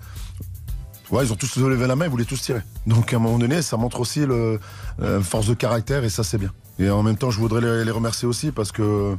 Ils 1.12 1.32
ont 1.32 1.36
tous 1.36 1.56
levé 1.58 1.86
la 1.86 1.94
main, 1.94 2.06
ils 2.06 2.10
voulaient 2.10 2.24
tous 2.24 2.42
tirer. 2.42 2.62
Donc, 2.86 3.12
à 3.12 3.16
un 3.16 3.20
moment 3.20 3.38
donné, 3.38 3.62
ça 3.62 3.76
montre 3.76 4.00
aussi 4.00 4.26
le, 4.26 4.58
euh, 5.00 5.20
force 5.20 5.46
de 5.46 5.54
caractère 5.54 6.02
et 6.02 6.08
ça, 6.08 6.24
c'est 6.24 6.38
bien. 6.38 6.50
Et 6.80 6.90
en 6.90 7.04
même 7.04 7.16
temps, 7.16 7.30
je 7.30 7.38
voudrais 7.38 7.84
les, 7.84 7.90
remercier 7.92 8.26
aussi 8.26 8.50
parce 8.50 8.72
que 8.72 9.16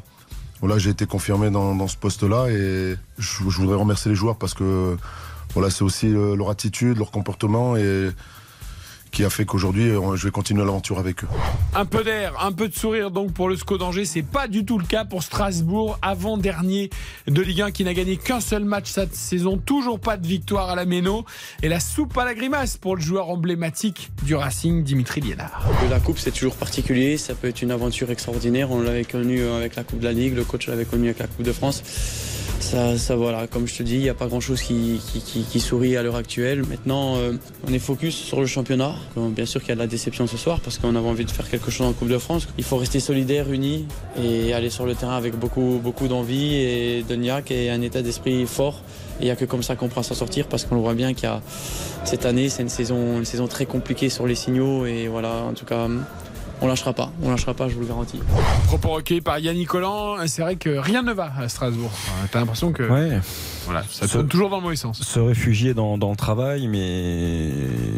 voilà, 0.59 0.77
j'ai 0.79 0.89
été 0.89 1.05
confirmé 1.05 1.49
dans, 1.49 1.87
ce 1.87 1.95
poste-là 1.95 2.47
et 2.49 2.97
je, 3.17 3.49
je 3.49 3.57
voudrais 3.57 3.77
remercier 3.77 4.09
les 4.09 4.15
joueurs 4.15 4.35
parce 4.35 4.53
que 4.53 4.97
voilà, 5.53 5.69
c'est 5.69 5.83
aussi 5.83 6.09
leur 6.09 6.49
attitude, 6.49 6.97
leur 6.97 7.09
comportement 7.09 7.77
et 7.77 8.09
qui 9.11 9.23
a 9.23 9.29
fait 9.29 9.45
qu'aujourd'hui, 9.45 9.89
euh, 9.89 10.15
je 10.15 10.25
vais 10.25 10.31
continuer 10.31 10.63
l'aventure 10.63 10.99
avec 10.99 11.23
eux. 11.23 11.27
Un 11.75 11.85
peu 11.85 12.03
d'air, 12.03 12.33
un 12.41 12.51
peu 12.51 12.67
de 12.67 12.73
sourire 12.75 13.11
donc 13.11 13.33
pour 13.33 13.49
le 13.49 13.55
SCO 13.55 13.77
d'Angers. 13.77 14.05
C'est 14.05 14.21
pas 14.21 14.47
du 14.47 14.65
tout 14.65 14.77
le 14.77 14.85
cas 14.85 15.05
pour 15.05 15.23
Strasbourg, 15.23 15.97
avant-dernier 16.01 16.89
de 17.27 17.41
Ligue 17.41 17.61
1 17.61 17.71
qui 17.71 17.83
n'a 17.83 17.93
gagné 17.93 18.17
qu'un 18.17 18.39
seul 18.39 18.63
match 18.65 18.89
cette 18.91 19.15
saison. 19.15 19.57
Toujours 19.57 19.99
pas 19.99 20.17
de 20.17 20.27
victoire 20.27 20.69
à 20.69 20.75
la 20.75 20.85
Méno. 20.85 21.25
Et 21.63 21.69
la 21.69 21.79
soupe 21.79 22.17
à 22.17 22.25
la 22.25 22.33
grimace 22.33 22.77
pour 22.77 22.95
le 22.95 23.01
joueur 23.01 23.29
emblématique 23.29 24.11
du 24.23 24.35
Racing, 24.35 24.83
Dimitri 24.83 25.21
Liénard. 25.21 25.67
La 25.89 25.99
coupe, 25.99 26.19
c'est 26.19 26.31
toujours 26.31 26.55
particulier. 26.55 27.17
Ça 27.17 27.33
peut 27.33 27.47
être 27.47 27.61
une 27.61 27.71
aventure 27.71 28.11
extraordinaire. 28.11 28.71
On 28.71 28.81
l'avait 28.81 29.05
connu 29.05 29.41
avec 29.43 29.75
la 29.75 29.83
Coupe 29.83 29.99
de 29.99 30.05
la 30.05 30.13
Ligue, 30.13 30.35
le 30.35 30.43
coach 30.43 30.67
l'avait 30.67 30.85
connu 30.85 31.05
avec 31.07 31.19
la 31.19 31.27
Coupe 31.27 31.43
de 31.45 31.51
France. 31.53 31.81
Ça, 32.59 32.97
ça 32.97 33.15
voilà, 33.15 33.47
comme 33.47 33.67
je 33.67 33.75
te 33.75 33.83
dis, 33.83 33.95
il 33.95 34.01
n'y 34.01 34.09
a 34.09 34.13
pas 34.15 34.27
grand-chose 34.27 34.61
qui, 34.61 34.99
qui, 35.11 35.21
qui- 35.21 35.43
qui 35.43 35.59
sourit 35.59 35.95
à 35.95 36.03
l'heure 36.03 36.15
actuelle. 36.15 36.65
Maintenant, 36.65 37.15
euh, 37.17 37.33
on 37.67 37.71
est 37.71 37.79
focus 37.79 38.15
sur 38.15 38.41
le 38.41 38.47
championnat. 38.47 38.95
Bien 39.15 39.45
sûr 39.45 39.61
qu'il 39.61 39.69
y 39.69 39.71
a 39.71 39.75
de 39.75 39.79
la 39.79 39.87
déception 39.87 40.27
ce 40.27 40.37
soir 40.37 40.59
parce 40.59 40.77
qu'on 40.77 40.95
avait 40.95 41.07
envie 41.07 41.25
de 41.25 41.31
faire 41.31 41.49
quelque 41.49 41.71
chose 41.71 41.87
en 41.87 41.93
Coupe 41.93 42.09
de 42.09 42.17
France. 42.17 42.47
Il 42.57 42.63
faut 42.63 42.77
rester 42.77 42.99
solidaire, 42.99 43.51
unis 43.51 43.85
et 44.21 44.53
aller 44.53 44.69
sur 44.69 44.85
le 44.85 44.95
terrain 44.95 45.15
avec 45.15 45.35
beaucoup, 45.35 46.07
d'envie 46.07 46.55
et 46.55 47.03
de 47.07 47.15
niaque 47.15 47.51
et 47.51 47.69
un 47.69 47.81
état 47.81 48.01
d'esprit 48.01 48.45
fort. 48.45 48.81
Il 49.19 49.25
n'y 49.25 49.31
a 49.31 49.35
que 49.35 49.45
comme 49.45 49.63
ça 49.63 49.75
qu'on 49.75 49.87
pourra 49.87 50.03
s'en 50.03 50.13
sortir 50.13 50.47
parce 50.47 50.65
qu'on 50.65 50.75
le 50.75 50.81
voit 50.81 50.93
bien 50.93 51.13
qu'il 51.13 51.23
y 51.23 51.27
a 51.27 51.41
cette 52.03 52.25
année, 52.25 52.49
c'est 52.49 52.61
une 52.61 52.69
saison, 52.69 53.17
une 53.17 53.25
saison 53.25 53.47
très 53.47 53.65
compliquée 53.65 54.09
sur 54.09 54.27
les 54.27 54.35
signaux 54.35 54.85
et 54.85 55.07
voilà, 55.07 55.43
en 55.49 55.53
tout 55.53 55.65
cas, 55.65 55.87
on 56.61 56.67
lâchera 56.67 56.93
pas, 56.93 57.11
on 57.21 57.29
lâchera 57.29 57.53
pas, 57.53 57.69
je 57.69 57.75
vous 57.75 57.81
le 57.81 57.87
garantis. 57.87 58.19
Propos 58.65 58.89
recueillis 58.89 59.21
par 59.21 59.37
Yannick 59.39 59.67
Collant. 59.67 60.15
C'est 60.27 60.41
vrai 60.41 60.55
que 60.55 60.69
rien 60.77 61.03
ne 61.03 61.13
va 61.13 61.31
à 61.37 61.47
Strasbourg. 61.49 61.91
T'as 62.31 62.39
l'impression 62.39 62.71
que 62.71 62.83
Ouais. 62.83 63.19
voilà, 63.65 63.83
ça 63.91 64.07
Se- 64.07 64.13
tourne 64.13 64.27
toujours 64.27 64.49
dans 64.49 64.57
le 64.57 64.63
mauvais 64.63 64.75
sens. 64.75 65.01
Se 65.01 65.19
réfugier 65.19 65.73
dans, 65.75 65.97
dans 65.97 66.09
le 66.09 66.15
travail, 66.15 66.67
mais 66.67 67.51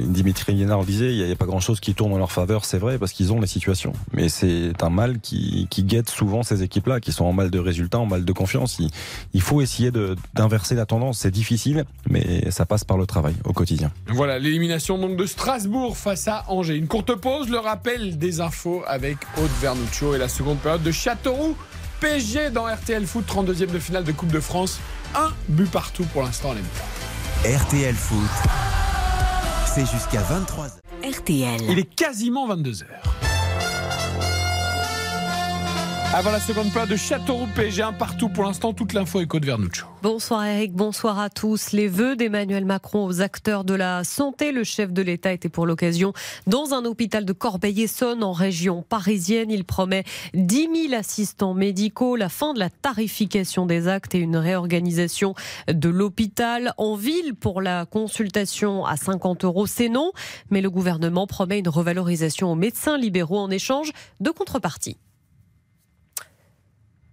Dimitri 0.06 0.54
Liénard 0.54 0.80
le 0.82 0.86
disait, 0.86 1.14
il 1.16 1.26
n'y 1.26 1.32
a, 1.32 1.36
pas 1.36 1.46
grand-chose 1.46 1.80
qui 1.80 1.94
tourne 1.94 2.12
en 2.14 2.18
leur 2.18 2.32
faveur, 2.34 2.66
c'est 2.66 2.78
vrai, 2.80 2.98
parce 2.98 3.14
qu'ils 3.14 3.32
ont 3.32 3.40
les 3.40 3.48
situations. 3.48 3.94
Mais 4.12 4.28
c'est 4.30 4.74
un 4.84 4.90
mal 4.90 5.20
qui, 5.22 5.68
qui 5.70 5.84
guette 5.84 6.10
souvent 6.10 6.44
ces 6.44 6.62
équipes-là, 6.64 7.00
qui 7.00 7.12
sont 7.14 7.26
en 7.26 7.34
mal 7.34 7.50
de 7.52 7.60
résultats, 7.60 8.00
en 8.00 8.06
mal 8.06 8.26
de 8.26 8.34
confiance. 8.34 8.78
Il, 8.80 8.90
il 9.34 9.42
faut 9.42 9.62
essayer 9.62 9.92
d'inverser 10.34 10.76
la 10.76 10.86
tendance. 10.86 11.20
C'est 11.20 11.32
difficile, 11.32 11.86
mais 12.10 12.52
ça 12.52 12.66
passe 12.66 12.84
par 12.84 12.98
le 12.98 13.06
travail 13.06 13.36
au 13.46 13.54
quotidien. 13.54 13.92
Voilà, 14.08 14.38
l'élimination 14.38 14.98
donc 14.98 15.16
de 15.16 15.26
Strasbourg 15.26 15.96
face 15.98 16.28
à 16.28 16.44
Angers. 16.50 16.76
Une 16.76 16.88
courte 16.88 17.16
pause, 17.16 17.48
le 17.50 17.58
rappel 17.60 18.18
des 18.18 18.42
infos 18.42 18.49
avec 18.88 19.18
Aude 19.38 19.52
Vernuccio 19.62 20.16
et 20.16 20.18
la 20.18 20.28
seconde 20.28 20.60
période 20.60 20.84
de 20.84 20.92
Châteauroux. 20.92 21.56
PSG 22.00 22.50
dans 22.50 22.66
RTL 22.66 23.06
Foot, 23.06 23.26
32e 23.28 23.68
de 23.68 23.80
finale 23.80 24.04
de 24.04 24.12
Coupe 24.12 24.32
de 24.32 24.40
France. 24.40 24.80
Un 25.16 25.32
but 25.48 25.70
partout 25.70 26.06
pour 26.14 26.24
l'instant, 26.24 26.54
les 26.54 26.62
mecs. 26.62 27.60
RTL 27.62 27.96
Foot, 27.96 28.30
c'est 29.66 29.86
jusqu'à 29.86 30.22
23h. 30.22 30.72
RTL. 31.04 31.62
Il 31.70 31.80
est 31.80 31.96
quasiment 31.96 32.48
22h. 32.54 32.86
Avant 36.12 36.32
la 36.32 36.40
seconde 36.40 36.72
période 36.72 36.90
de 36.90 36.96
Châteauroux 36.96 37.48
PSG, 37.54 37.84
un 37.84 37.94
partout 37.94 38.30
pour 38.30 38.44
l'instant, 38.44 38.74
toute 38.74 38.94
l'info 38.94 39.22
est 39.22 39.32
Aude 39.32 39.46
Vernuccio. 39.46 39.86
Bonsoir 40.02 40.44
Eric, 40.44 40.74
bonsoir 40.74 41.20
à 41.20 41.30
tous. 41.30 41.72
Les 41.72 41.88
vœux 41.88 42.16
d'Emmanuel 42.16 42.66
Macron 42.66 43.06
aux 43.06 43.22
acteurs 43.22 43.64
de 43.64 43.76
la 43.76 44.04
santé. 44.04 44.52
Le 44.52 44.64
chef 44.64 44.92
de 44.92 45.04
l'État 45.04 45.32
était 45.32 45.50
pour 45.50 45.68
l'occasion 45.68 46.14
dans 46.48 46.74
un 46.74 46.84
hôpital 46.86 47.26
de 47.26 47.32
Corbeil-Essonne 47.32 48.24
en 48.24 48.32
région 48.32 48.82
parisienne. 48.82 49.52
Il 49.52 49.66
promet 49.66 50.04
10 50.34 50.88
000 50.90 51.00
assistants 51.00 51.54
médicaux, 51.54 52.16
la 52.16 52.30
fin 52.30 52.56
de 52.56 52.60
la 52.60 52.72
tarification 52.72 53.68
des 53.68 53.88
actes 53.88 54.16
et 54.16 54.20
une 54.20 54.38
réorganisation 54.38 55.36
de 55.72 55.90
l'hôpital. 55.90 56.74
En 56.78 56.96
ville, 56.96 57.36
pour 57.36 57.62
la 57.62 57.86
consultation 57.86 58.84
à 58.84 58.98
50 58.98 59.44
euros, 59.44 59.68
c'est 59.68 59.90
non. 59.90 60.12
Mais 60.50 60.62
le 60.62 60.72
gouvernement 60.72 61.28
promet 61.28 61.60
une 61.60 61.70
revalorisation 61.70 62.52
aux 62.52 62.56
médecins 62.56 62.98
libéraux 62.98 63.38
en 63.38 63.52
échange 63.52 63.92
de 64.22 64.32
contrepartie 64.32 64.98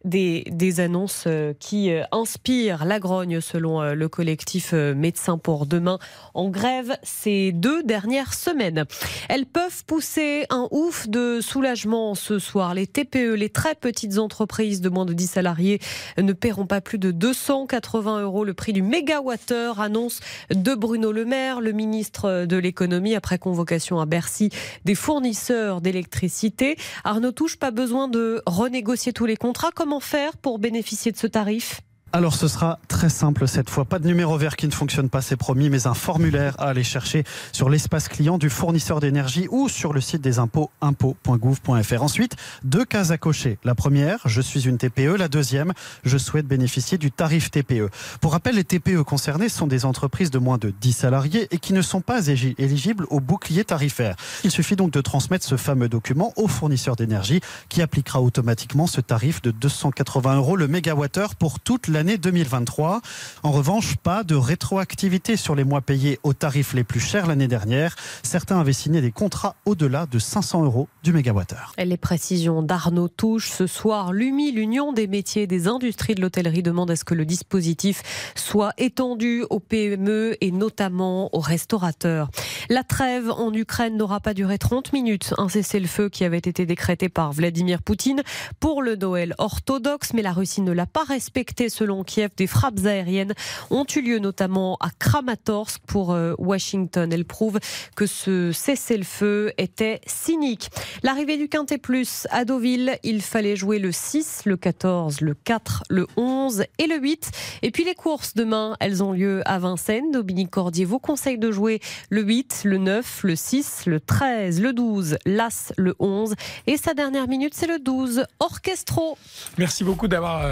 des, 0.07 0.81
annonces 0.81 1.25
euh, 1.27 1.53
qui 1.59 1.91
euh, 1.91 2.03
inspirent 2.13 2.85
la 2.85 2.99
grogne 2.99 3.41
selon 3.41 3.83
euh, 3.83 3.95
le 3.95 4.09
collectif 4.09 4.73
Médecins 4.73 5.39
pour 5.39 5.67
demain 5.67 5.99
en 6.35 6.49
grève 6.49 6.97
ces 7.03 7.53
deux 7.53 7.83
dernières 7.83 8.35
semaines. 8.35 8.85
Elles 9.29 9.47
peuvent 9.47 9.85
pousser 9.87 10.47
un 10.51 10.69
ouf 10.71 11.09
de 11.09 11.41
soulagement 11.41 12.15
ce 12.15 12.39
soir. 12.39 12.75
Les 12.75 12.87
TPE, 12.87 13.35
les 13.35 13.49
très 13.49 13.75
petites 13.75 14.19
entreprises 14.19 14.81
de 14.81 14.89
moins 14.89 15.05
de 15.05 15.13
10 15.13 15.27
salariés 15.27 15.81
ne 16.19 16.33
paieront 16.33 16.67
pas 16.67 16.81
plus 16.81 16.99
de 16.99 17.11
280 17.11 18.23
euros 18.23 18.45
le 18.45 18.55
prix 18.55 18.73
du 18.73 18.83
mégawattheure, 18.83 19.81
annonce 19.81 20.21
de 20.51 20.75
Bruno 20.75 21.13
Le 21.13 21.25
Maire, 21.25 21.61
le 21.61 21.73
ministre 21.73 22.45
de 22.45 22.57
l'économie 22.57 23.15
après 23.15 23.39
convocation 23.39 24.01
à 24.01 24.07
Bercy 24.07 24.51
des 24.85 24.95
fournisseurs 24.95 25.81
d'électricité. 25.81 26.77
Arnaud 27.05 27.33
Touche, 27.33 27.57
pas 27.57 27.71
besoin 27.71 28.09
de 28.09 28.43
renégocier 28.47 29.13
tous 29.13 29.27
les 29.27 29.37
contrats. 29.37 29.71
Faire 30.01 30.37
pour 30.37 30.59
bénéficier 30.59 31.13
de 31.13 31.17
ce 31.17 31.27
tarif? 31.27 31.81
Alors 32.17 32.33
ce 32.33 32.49
sera 32.49 32.79
très 32.89 33.11
simple 33.11 33.47
cette 33.47 33.69
fois. 33.69 33.85
Pas 33.85 33.99
de 33.99 34.07
numéro 34.07 34.39
vert 34.39 34.57
qui 34.57 34.67
ne 34.67 34.73
fonctionne 34.73 35.11
pas, 35.11 35.21
c'est 35.21 35.37
promis, 35.37 35.69
mais 35.69 35.87
un 35.87 35.93
formulaire 35.93 36.55
à 36.59 36.69
aller 36.69 36.83
chercher 36.83 37.25
sur 37.53 37.69
l'espace 37.69 38.09
client 38.09 38.39
du 38.39 38.49
fournisseur 38.49 39.01
d'énergie 39.01 39.49
ou 39.51 39.69
sur 39.69 39.93
le 39.93 40.01
site 40.01 40.23
des 40.23 40.39
impôts 40.39 40.71
impôts.gouv.fr. 40.81 42.03
Ensuite, 42.03 42.37
deux 42.65 42.87
cases 42.87 43.11
à 43.11 43.19
cocher. 43.19 43.59
La 43.65 43.75
première, 43.75 44.21
je 44.25 44.41
suis 44.41 44.67
une 44.67 44.79
TPE. 44.79 45.19
La 45.19 45.29
deuxième, 45.29 45.75
je 46.05 46.17
souhaite 46.17 46.47
bénéficier 46.47 46.97
du 46.97 47.13
tarif 47.13 47.51
TPE. 47.51 47.91
Pour 48.23 48.33
rappel, 48.33 48.55
les 48.55 48.65
TPE 48.65 49.03
concernées 49.03 49.51
sont 49.51 49.67
des 49.67 49.85
entreprises 49.85 50.31
de 50.31 50.39
moins 50.39 50.57
de 50.57 50.71
10 50.71 50.93
salariés 50.95 51.49
et 51.51 51.59
qui 51.59 51.75
ne 51.75 51.83
sont 51.83 52.01
pas 52.01 52.29
éligibles 52.29 53.05
au 53.11 53.21
bouclier 53.21 53.65
tarifaire. 53.65 54.17
Il 54.43 54.51
suffit 54.51 54.77
donc 54.77 54.91
de 54.91 55.03
transmettre 55.03 55.45
ce 55.45 55.59
fameux 55.59 55.91
document 55.91 56.33
au 56.37 56.49
fournisseur 56.49 56.97
d'énergie 56.97 57.43
qui 57.69 57.83
appliquera 57.83 58.23
automatiquement 58.23 58.87
ce 58.87 59.03
tarif 59.03 59.43
de 59.43 59.51
280 59.51 60.37
euros 60.37 60.57
le 60.57 60.67
mégawattheure 60.67 61.35
pour 61.35 61.61
toute 61.61 61.89
l'année 61.89 62.06
l'année 62.07 62.19
2023. 62.19 63.01
En 63.43 63.51
revanche, 63.51 63.97
pas 63.97 64.23
de 64.23 64.37
rétroactivité 64.37 65.37
sur 65.37 65.57
les 65.57 65.65
mois 65.65 65.81
payés 65.81 66.21
aux 66.23 66.35
tarifs 66.35 66.73
les 66.73 66.85
plus 66.85 67.01
chers 67.01 67.27
l'année 67.27 67.49
dernière. 67.49 67.97
Certains 68.23 68.61
avaient 68.61 68.73
signé 68.73 69.01
des 69.01 69.11
contrats 69.11 69.57
au-delà 69.65 70.07
de 70.07 70.21
500 70.21 70.63
euros 70.65 70.87
du 71.03 71.13
mégawattheure. 71.13 71.73
Les 71.77 71.97
précisions 71.97 72.63
d'Arnaud 72.63 73.09
Touche. 73.09 73.51
Ce 73.51 73.67
soir, 73.67 74.13
l'UMI, 74.13 74.53
l'Union 74.53 74.93
des 74.93 75.09
métiers 75.09 75.43
et 75.43 75.47
des 75.49 75.67
industries 75.67 76.15
de 76.15 76.21
l'hôtellerie, 76.21 76.63
demande 76.63 76.93
à 76.93 76.97
ce 76.97 77.03
que 77.03 77.15
le 77.15 77.25
dispositif 77.25 78.05
soit 78.37 78.73
étendu 78.79 79.45
aux 79.51 79.59
PME 79.59 80.37
et 80.41 80.53
notamment 80.53 81.35
aux 81.35 81.41
restaurateurs. 81.41 82.31
La 82.69 82.85
trêve 82.85 83.33
en 83.33 83.53
Ukraine 83.53 83.97
n'aura 83.97 84.21
pas 84.21 84.33
duré 84.33 84.59
30 84.59 84.93
minutes. 84.93 85.35
Un 85.39 85.49
cessez-le-feu 85.49 86.09
qui 86.09 86.23
avait 86.23 86.39
été 86.39 86.67
décrété 86.67 87.09
par 87.09 87.33
Vladimir 87.33 87.83
Poutine 87.83 88.23
pour 88.61 88.81
le 88.81 88.95
Noël 88.95 89.35
orthodoxe, 89.39 90.13
mais 90.15 90.23
la 90.23 90.33
Russie 90.33 90.63
ne 90.63 90.71
l'a 90.71 90.87
pas 90.87 91.03
respecté 91.03 91.69
selon 91.69 91.86
Kiev. 92.05 92.31
Des 92.37 92.47
frappes 92.47 92.85
aériennes 92.85 93.35
ont 93.71 93.85
eu 93.95 94.01
lieu 94.01 94.19
notamment 94.19 94.77
à 94.81 94.91
Kramatorsk 94.99 95.81
pour 95.87 96.13
euh, 96.13 96.35
Washington. 96.39 97.13
Elle 97.13 97.25
prouve 97.25 97.59
que 97.95 98.07
ce 98.07 98.53
cessez-le-feu 98.53 99.53
était 99.59 100.01
cynique. 100.07 100.71
L'arrivée 101.03 101.37
du 101.37 101.49
Quintet 101.49 101.79
Plus 101.79 102.27
à 102.31 102.45
Deauville, 102.45 102.99
il 103.03 103.23
fallait 103.23 103.57
jouer 103.57 103.79
le 103.79 103.93
6, 103.93 104.43
le 104.45 104.57
14, 104.57 105.21
le 105.21 105.35
4, 105.35 105.85
le 105.89 106.07
11 106.17 106.65
et 106.79 106.87
le 106.87 106.99
8. 106.99 107.31
Et 107.63 107.71
puis 107.71 107.85
les 107.85 107.95
courses 107.95 108.35
demain, 108.35 108.77
elles 108.81 109.03
ont 109.03 109.13
lieu 109.13 109.43
à 109.45 109.59
Vincennes. 109.59 110.11
Dominique 110.13 110.51
Cordier 110.51 110.85
vous 110.85 110.99
conseille 110.99 111.39
de 111.39 111.51
jouer 111.51 111.81
le 112.11 112.23
8, 112.23 112.63
le 112.65 112.79
9, 112.79 113.21
le 113.25 113.37
6, 113.37 113.87
le 113.87 114.01
13, 114.01 114.61
le 114.61 114.73
12, 114.73 115.19
l'As, 115.27 115.73
le 115.77 115.95
11. 115.99 116.35
Et 116.67 116.77
sa 116.77 116.95
dernière 116.95 117.29
minute, 117.29 117.55
c'est 117.55 117.67
le 117.67 117.79
12, 117.79 118.25
Orchestro. 118.41 119.17
Merci 119.59 119.85
beaucoup 119.85 120.09
d'avoir. 120.09 120.51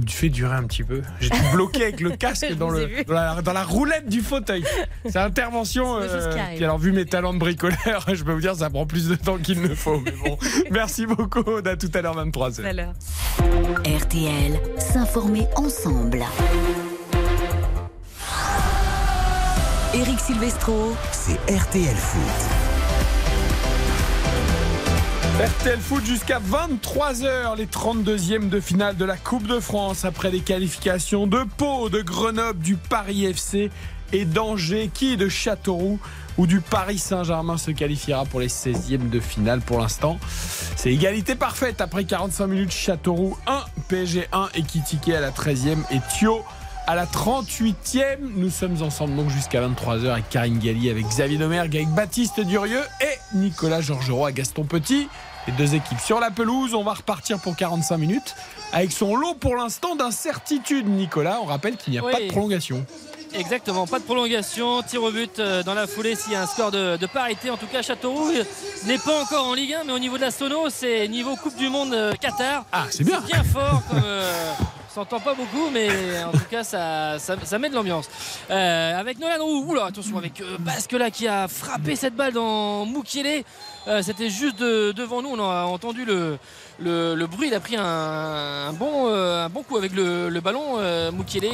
Euh, 0.00 0.04
fait 0.08 0.28
durer 0.28 0.54
un 0.54 0.64
petit 0.64 0.84
peu. 0.84 1.02
J'étais 1.20 1.36
bloqué 1.52 1.82
avec 1.84 2.00
le 2.00 2.10
casque 2.10 2.52
dans, 2.58 2.70
le, 2.70 3.04
dans, 3.04 3.14
la, 3.14 3.42
dans 3.42 3.52
la 3.52 3.64
roulette 3.64 4.08
du 4.08 4.20
fauteuil. 4.20 4.64
C'est 5.04 5.18
intervention. 5.18 5.98
Puis 6.54 6.64
alors, 6.64 6.78
vu 6.78 6.92
mes 6.92 7.04
talents 7.04 7.34
de 7.34 7.38
bricoleur, 7.38 8.04
je 8.12 8.24
peux 8.24 8.32
vous 8.32 8.40
dire, 8.40 8.54
ça 8.56 8.70
prend 8.70 8.86
plus 8.86 9.08
de 9.08 9.14
temps 9.14 9.38
qu'il 9.38 9.60
ne 9.60 9.74
faut. 9.74 10.00
Mais 10.00 10.12
bon, 10.12 10.38
merci 10.70 11.06
beaucoup. 11.06 11.40
Aude. 11.40 11.68
À 11.68 11.76
tout 11.76 11.90
à 11.94 12.02
l'heure, 12.02 12.14
23 12.14 12.52
Tout 12.52 12.62
à 12.64 12.72
l'heure. 12.72 12.92
RTL, 13.84 14.60
s'informer 14.78 15.46
ensemble. 15.56 16.24
Éric 19.94 20.20
Silvestro, 20.20 20.94
C'est 21.12 21.38
RTL 21.50 21.96
Foot. 21.96 22.67
RTL 25.38 25.78
Foot 25.78 26.04
jusqu'à 26.04 26.40
23h, 26.40 27.56
les 27.56 27.66
32e 27.66 28.48
de 28.48 28.58
finale 28.58 28.96
de 28.96 29.04
la 29.04 29.16
Coupe 29.16 29.46
de 29.46 29.60
France 29.60 30.04
après 30.04 30.32
les 30.32 30.40
qualifications 30.40 31.28
de 31.28 31.44
Pau, 31.56 31.88
de 31.88 32.02
Grenoble, 32.02 32.58
du 32.58 32.74
Paris 32.74 33.24
FC 33.24 33.70
et 34.12 34.24
d'Angers, 34.24 34.90
qui 34.92 35.16
de 35.16 35.28
Châteauroux 35.28 36.00
ou 36.38 36.48
du 36.48 36.60
Paris 36.60 36.98
Saint-Germain 36.98 37.56
se 37.56 37.70
qualifiera 37.70 38.24
pour 38.24 38.40
les 38.40 38.48
16e 38.48 39.10
de 39.10 39.20
finale 39.20 39.60
pour 39.60 39.78
l'instant? 39.78 40.18
C'est 40.74 40.92
égalité 40.92 41.36
parfaite 41.36 41.80
après 41.80 42.02
45 42.02 42.46
minutes 42.48 42.72
Châteauroux 42.72 43.36
1, 43.46 43.60
PSG 43.86 44.26
1 44.32 44.48
et 44.56 45.14
à 45.14 45.20
la 45.20 45.30
13e 45.30 45.78
et 45.92 46.00
Thio 46.18 46.42
à 46.88 46.96
la 46.96 47.04
38e. 47.04 48.16
Nous 48.34 48.50
sommes 48.50 48.82
ensemble 48.82 49.14
donc 49.14 49.28
jusqu'à 49.28 49.60
23h 49.60 50.08
avec 50.08 50.30
Karine 50.30 50.58
Galli, 50.58 50.90
avec 50.90 51.06
Xavier 51.06 51.36
Domergue, 51.36 51.76
avec 51.76 51.90
Baptiste 51.90 52.40
Durieux 52.40 52.82
et 53.02 53.36
Nicolas 53.36 53.82
Georgerot 53.82 54.24
à 54.24 54.32
Gaston 54.32 54.64
Petit. 54.64 55.06
Les 55.48 55.54
deux 55.54 55.74
équipes 55.74 55.98
sur 56.00 56.20
la 56.20 56.30
pelouse. 56.30 56.74
On 56.74 56.84
va 56.84 56.92
repartir 56.92 57.38
pour 57.38 57.56
45 57.56 57.96
minutes 57.96 58.34
avec 58.70 58.92
son 58.92 59.16
lot 59.16 59.32
pour 59.32 59.56
l'instant 59.56 59.96
d'incertitude. 59.96 60.86
Nicolas, 60.86 61.38
on 61.40 61.46
rappelle 61.46 61.78
qu'il 61.78 61.94
n'y 61.94 61.98
a 61.98 62.04
Oui. 62.04 62.12
pas 62.12 62.20
de 62.20 62.26
prolongation. 62.28 62.84
Exactement, 63.32 63.86
pas 63.86 63.98
de 63.98 64.04
prolongation, 64.04 64.82
tir 64.82 65.02
au 65.02 65.10
but 65.10 65.38
euh, 65.38 65.62
dans 65.62 65.72
la 65.74 65.86
foulée 65.86 66.16
s'il 66.16 66.32
y 66.32 66.36
a 66.36 66.42
un 66.42 66.46
score 66.46 66.70
de, 66.70 66.98
de 66.98 67.06
parité. 67.06 67.48
En 67.50 67.56
tout 67.56 67.66
cas, 67.66 67.80
Châteauroux 67.80 68.30
euh, 68.30 68.44
n'est 68.86 68.98
pas 68.98 69.22
encore 69.22 69.46
en 69.48 69.54
Ligue 69.54 69.72
1, 69.74 69.84
mais 69.84 69.92
au 69.94 69.98
niveau 69.98 70.16
de 70.16 70.22
la 70.22 70.30
Sono, 70.30 70.68
c'est 70.70 71.08
niveau 71.08 71.34
Coupe 71.36 71.56
du 71.56 71.68
Monde 71.70 71.92
euh, 71.94 72.12
Qatar. 72.14 72.64
Ah, 72.72 72.84
c'est 72.90 73.04
bien. 73.04 73.20
bien 73.20 73.42
fort. 73.52 73.82
Comme, 73.90 74.02
euh, 74.04 74.52
s'entend 74.94 75.20
pas 75.20 75.34
beaucoup, 75.34 75.68
mais 75.70 75.88
en 76.24 76.32
tout 76.32 76.46
cas, 76.50 76.64
ça, 76.64 77.18
ça, 77.18 77.36
ça 77.44 77.58
met 77.58 77.68
de 77.68 77.74
l'ambiance. 77.74 78.08
Euh, 78.50 78.98
avec 78.98 79.18
Nolan 79.18 79.44
Roux, 79.44 79.64
oula, 79.72 79.84
attention, 79.86 80.16
avec 80.16 80.40
euh, 80.40 80.56
Basque 80.58 80.92
là 80.92 81.10
qui 81.10 81.28
a 81.28 81.48
frappé 81.48 81.96
cette 81.96 82.14
balle 82.16 82.32
dans 82.32 82.86
Moukielé. 82.86 83.44
Euh, 83.86 84.02
C'était 84.02 84.28
juste 84.28 84.58
de- 84.58 84.92
devant 84.92 85.22
nous, 85.22 85.30
on 85.30 85.40
a 85.40 85.64
entendu 85.64 86.04
le, 86.04 86.38
bruit. 87.26 87.48
Il 87.48 87.54
a 87.54 87.60
pris 87.60 87.76
un, 87.76 87.82
euh, 87.84 89.48
bon 89.48 89.62
coup 89.62 89.76
avec 89.76 89.92
le, 89.94 90.40
ballon, 90.40 90.76
euh, 90.78 91.10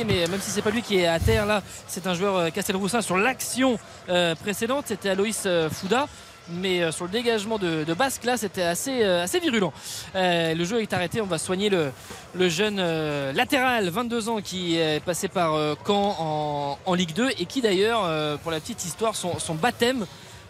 mais 0.07 0.27
même 0.27 0.41
si 0.41 0.51
c'est 0.51 0.63
pas 0.63 0.71
lui 0.71 0.83
qui 0.83 0.97
est 0.99 1.07
à 1.07 1.21
terre 1.21 1.47
là, 1.47 1.63
c'est 1.87 2.07
un 2.07 2.15
joueur 2.15 2.37
euh, 2.37 2.51
Castelroussin 2.51 3.03
sur 3.03 3.17
l'action 3.17 3.79
précédente, 4.43 4.87
c'était 4.89 5.11
Aloïs 5.11 5.47
Fouda. 5.71 6.07
Mais 6.51 6.93
sur 6.93 7.07
le 7.07 7.11
dégagement 7.11 7.57
de, 7.59 7.95
Basque, 7.95 8.25
là, 8.25 8.37
c'était 8.37 8.65
assez, 8.65 9.03
assez 9.03 9.41
virulent. 9.41 9.73
Le 10.15 10.63
jeu 10.65 10.83
est 10.83 10.93
arrêté. 10.93 11.23
On 11.23 11.27
va 11.27 11.39
soigner 11.39 11.71
le, 11.71 12.49
jeune 12.51 12.77
latéral, 13.33 13.89
22 13.89 14.29
ans, 14.29 14.41
qui 14.43 14.77
est 14.77 15.03
passé 15.03 15.29
par 15.29 15.57
Caen 15.87 16.79
en, 16.85 16.95
Ligue 16.95 17.15
2 17.15 17.31
et 17.39 17.47
qui, 17.47 17.63
d'ailleurs, 17.63 18.39
pour 18.41 18.51
la 18.51 18.61
petite 18.61 18.85
histoire, 18.85 19.17
son 19.17 19.55
baptême 19.55 20.05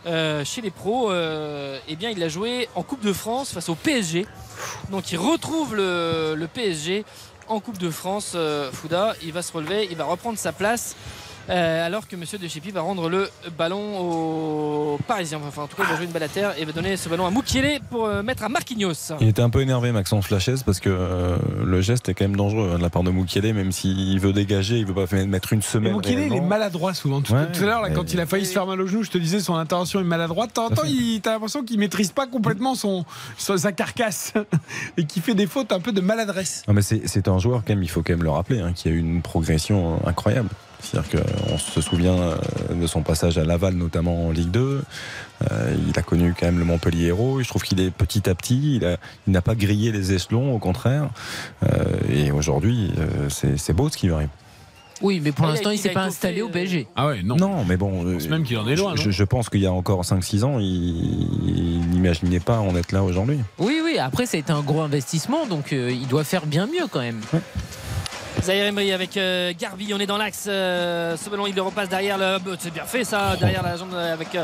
euh, 0.06 0.44
chez 0.44 0.60
les 0.60 0.70
pros, 0.70 1.10
euh, 1.10 1.78
eh 1.88 1.96
bien, 1.96 2.10
il 2.10 2.22
a 2.22 2.28
joué 2.28 2.68
en 2.74 2.82
Coupe 2.82 3.02
de 3.02 3.12
France 3.12 3.52
face 3.52 3.68
au 3.68 3.74
PSG. 3.74 4.26
Donc, 4.90 5.12
il 5.12 5.16
retrouve 5.18 5.74
le, 5.74 6.46
PSG 6.52 7.04
en 7.48 7.60
Coupe 7.60 7.78
de 7.78 7.90
France. 7.90 8.32
euh, 8.34 8.70
Fouda, 8.70 9.14
il 9.22 9.32
va 9.32 9.42
se 9.42 9.52
relever, 9.52 9.88
il 9.90 9.96
va 9.96 10.04
reprendre 10.04 10.38
sa 10.38 10.52
place. 10.52 10.96
Euh, 11.50 11.86
alors 11.86 12.08
que 12.08 12.16
Monsieur 12.16 12.38
De 12.38 12.48
Chippy 12.48 12.70
va 12.70 12.80
rendre 12.80 13.08
le 13.08 13.28
ballon 13.58 13.98
aux 13.98 14.98
Parisiens. 15.06 15.40
Enfin, 15.46 15.62
en 15.62 15.66
tout 15.66 15.76
cas, 15.76 15.82
il 15.86 15.90
va 15.90 15.96
jouer 15.96 16.06
une 16.06 16.10
balle 16.12 16.22
à 16.22 16.28
terre 16.28 16.52
et 16.58 16.64
va 16.64 16.72
donner 16.72 16.96
ce 16.96 17.08
ballon 17.08 17.26
à 17.26 17.30
Moukielé 17.30 17.80
pour 17.90 18.06
euh, 18.06 18.22
mettre 18.22 18.42
à 18.44 18.48
Marquinhos. 18.48 19.12
Il 19.20 19.28
était 19.28 19.42
un 19.42 19.50
peu 19.50 19.60
énervé 19.60 19.92
Maxence 19.92 20.30
Lachez 20.30 20.54
parce 20.64 20.80
que 20.80 20.88
euh, 20.90 21.36
le 21.64 21.80
geste 21.80 22.08
est 22.08 22.14
quand 22.14 22.24
même 22.24 22.36
dangereux 22.36 22.70
hein, 22.74 22.78
de 22.78 22.82
la 22.82 22.90
part 22.90 23.02
de 23.02 23.10
Mukiele 23.10 23.52
même 23.54 23.72
s'il 23.72 24.18
veut 24.20 24.32
dégager, 24.32 24.78
il 24.78 24.86
veut 24.86 24.94
pas 24.94 25.06
mettre 25.26 25.52
une 25.52 25.62
semaine. 25.62 25.92
Moukielé, 25.92 26.26
il 26.26 26.34
est 26.34 26.40
maladroit 26.40 26.94
souvent. 26.94 27.20
Tout, 27.20 27.32
Ouais, 27.34 27.50
tout 27.52 27.62
à 27.64 27.66
l'heure, 27.66 27.88
quand 27.94 28.12
il 28.12 28.20
a 28.20 28.26
failli 28.26 28.46
se 28.46 28.52
faire 28.52 28.66
mal 28.66 28.80
au 28.80 28.86
genou, 28.86 29.02
je 29.02 29.10
te 29.10 29.18
disais, 29.18 29.40
son 29.40 29.54
intervention 29.56 30.00
est 30.00 30.04
maladroite. 30.04 30.50
De 30.50 30.54
temps 30.54 30.66
en 30.66 30.70
temps, 30.70 30.82
il- 30.86 31.20
t'as 31.20 31.32
l'impression 31.32 31.62
qu'il 31.64 31.78
maîtrise 31.78 32.12
pas 32.12 32.26
complètement 32.26 32.74
son, 32.74 33.04
son- 33.38 33.56
sa 33.56 33.72
carcasse 33.72 34.32
et 34.96 35.04
qu'il 35.04 35.22
fait 35.22 35.34
des 35.34 35.46
fautes 35.46 35.72
un 35.72 35.80
peu 35.80 35.92
de 35.92 36.00
maladresse. 36.00 36.62
Non, 36.68 36.74
mais 36.74 36.82
c'est 36.82 37.02
c'est 37.06 37.28
un 37.28 37.38
joueur 37.38 37.62
quand 37.66 37.74
même, 37.74 37.82
il 37.82 37.88
faut 37.90 38.02
quand 38.02 38.12
même 38.12 38.22
le 38.22 38.30
rappeler, 38.30 38.60
hein, 38.60 38.72
qui 38.74 38.88
a 38.88 38.90
eu 38.92 38.98
une 38.98 39.20
progression 39.22 40.00
incroyable. 40.06 40.48
C'est-à-dire 40.84 41.22
qu'on 41.22 41.58
se 41.58 41.80
souvient 41.80 42.14
euh, 42.18 42.36
de 42.74 42.86
son 42.86 43.02
passage 43.02 43.38
à 43.38 43.44
Laval, 43.44 43.74
notamment 43.74 44.26
en 44.26 44.30
Ligue 44.30 44.50
2. 44.50 44.82
Euh, 45.50 45.76
il 45.88 45.98
a 45.98 46.02
connu 46.02 46.34
quand 46.38 46.46
même 46.46 46.58
le 46.58 46.64
Montpellier 46.64 47.06
Hérault. 47.06 47.42
Je 47.42 47.48
trouve 47.48 47.62
qu'il 47.62 47.80
est 47.80 47.90
petit 47.90 48.28
à 48.28 48.34
petit. 48.34 48.76
Il 48.76 48.84
a- 48.84 48.96
il 49.26 49.32
n'a 49.32 49.42
pas 49.42 49.54
grillé 49.54 49.90
les 49.92 50.12
échelons, 50.12 50.54
au 50.54 50.58
contraire. 50.58 51.08
Euh, 51.62 51.84
et 52.12 52.30
aujourd'hui, 52.30 52.92
euh, 52.98 53.28
c'est 53.30 53.58
c'est 53.58 53.72
beau 53.72 53.88
ce 53.88 53.96
qui 53.96 54.06
lui 54.06 54.14
arrive. 54.14 54.28
Oui, 55.02 55.20
mais 55.22 55.32
pour 55.32 55.46
Ah, 55.46 55.50
l'instant, 55.50 55.70
il 55.70 55.74
il 55.74 55.78
s'est 55.78 55.88
pas 55.90 56.04
installé 56.04 56.40
au 56.40 56.48
PSG. 56.48 56.86
Ah 56.94 57.08
ouais, 57.08 57.22
non. 57.24 57.34
Non, 57.36 57.64
mais 57.64 57.76
bon. 57.76 58.04
pense 58.14 58.28
même 58.28 58.44
qu'il 58.44 58.56
en 58.58 58.68
est 58.68 58.76
loin, 58.76 58.94
Je, 58.94 59.10
je 59.10 59.24
pense 59.24 59.48
qu'il 59.50 59.60
y 59.60 59.66
a 59.66 59.72
encore 59.72 60.04
5-6 60.04 60.44
ans, 60.44 60.58
il, 60.60 60.66
il 61.46 61.80
n'imaginait 61.90 62.38
pas 62.40 62.58
en 62.60 62.76
être 62.76 62.92
là 62.92 63.02
aujourd'hui. 63.02 63.40
Oui, 63.58 63.80
oui, 63.84 63.98
après, 63.98 64.24
ça 64.24 64.36
a 64.36 64.40
été 64.40 64.52
un 64.52 64.62
gros 64.62 64.82
investissement, 64.82 65.46
donc 65.46 65.72
euh, 65.72 65.90
il 65.90 66.06
doit 66.06 66.22
faire 66.24 66.46
bien 66.46 66.66
mieux 66.66 66.86
quand 66.90 67.00
même. 67.00 67.20
Zahir 68.42 68.66
Emery 68.66 68.92
avec 68.92 69.16
euh, 69.16 69.52
Garbi, 69.58 69.94
on 69.94 69.98
est 69.98 70.06
dans 70.06 70.16
l'axe. 70.18 70.46
euh, 70.48 71.16
ce 71.16 71.30
ballon, 71.30 71.46
il 71.46 71.54
le 71.54 71.62
repasse 71.62 71.88
derrière 71.88 72.18
le. 72.18 72.38
C'est 72.58 72.72
bien 72.72 72.84
fait 72.84 73.04
ça, 73.04 73.36
derrière 73.36 73.62
la 73.62 73.76
jambe 73.76 73.94
euh, 73.94 74.12
avec. 74.12 74.36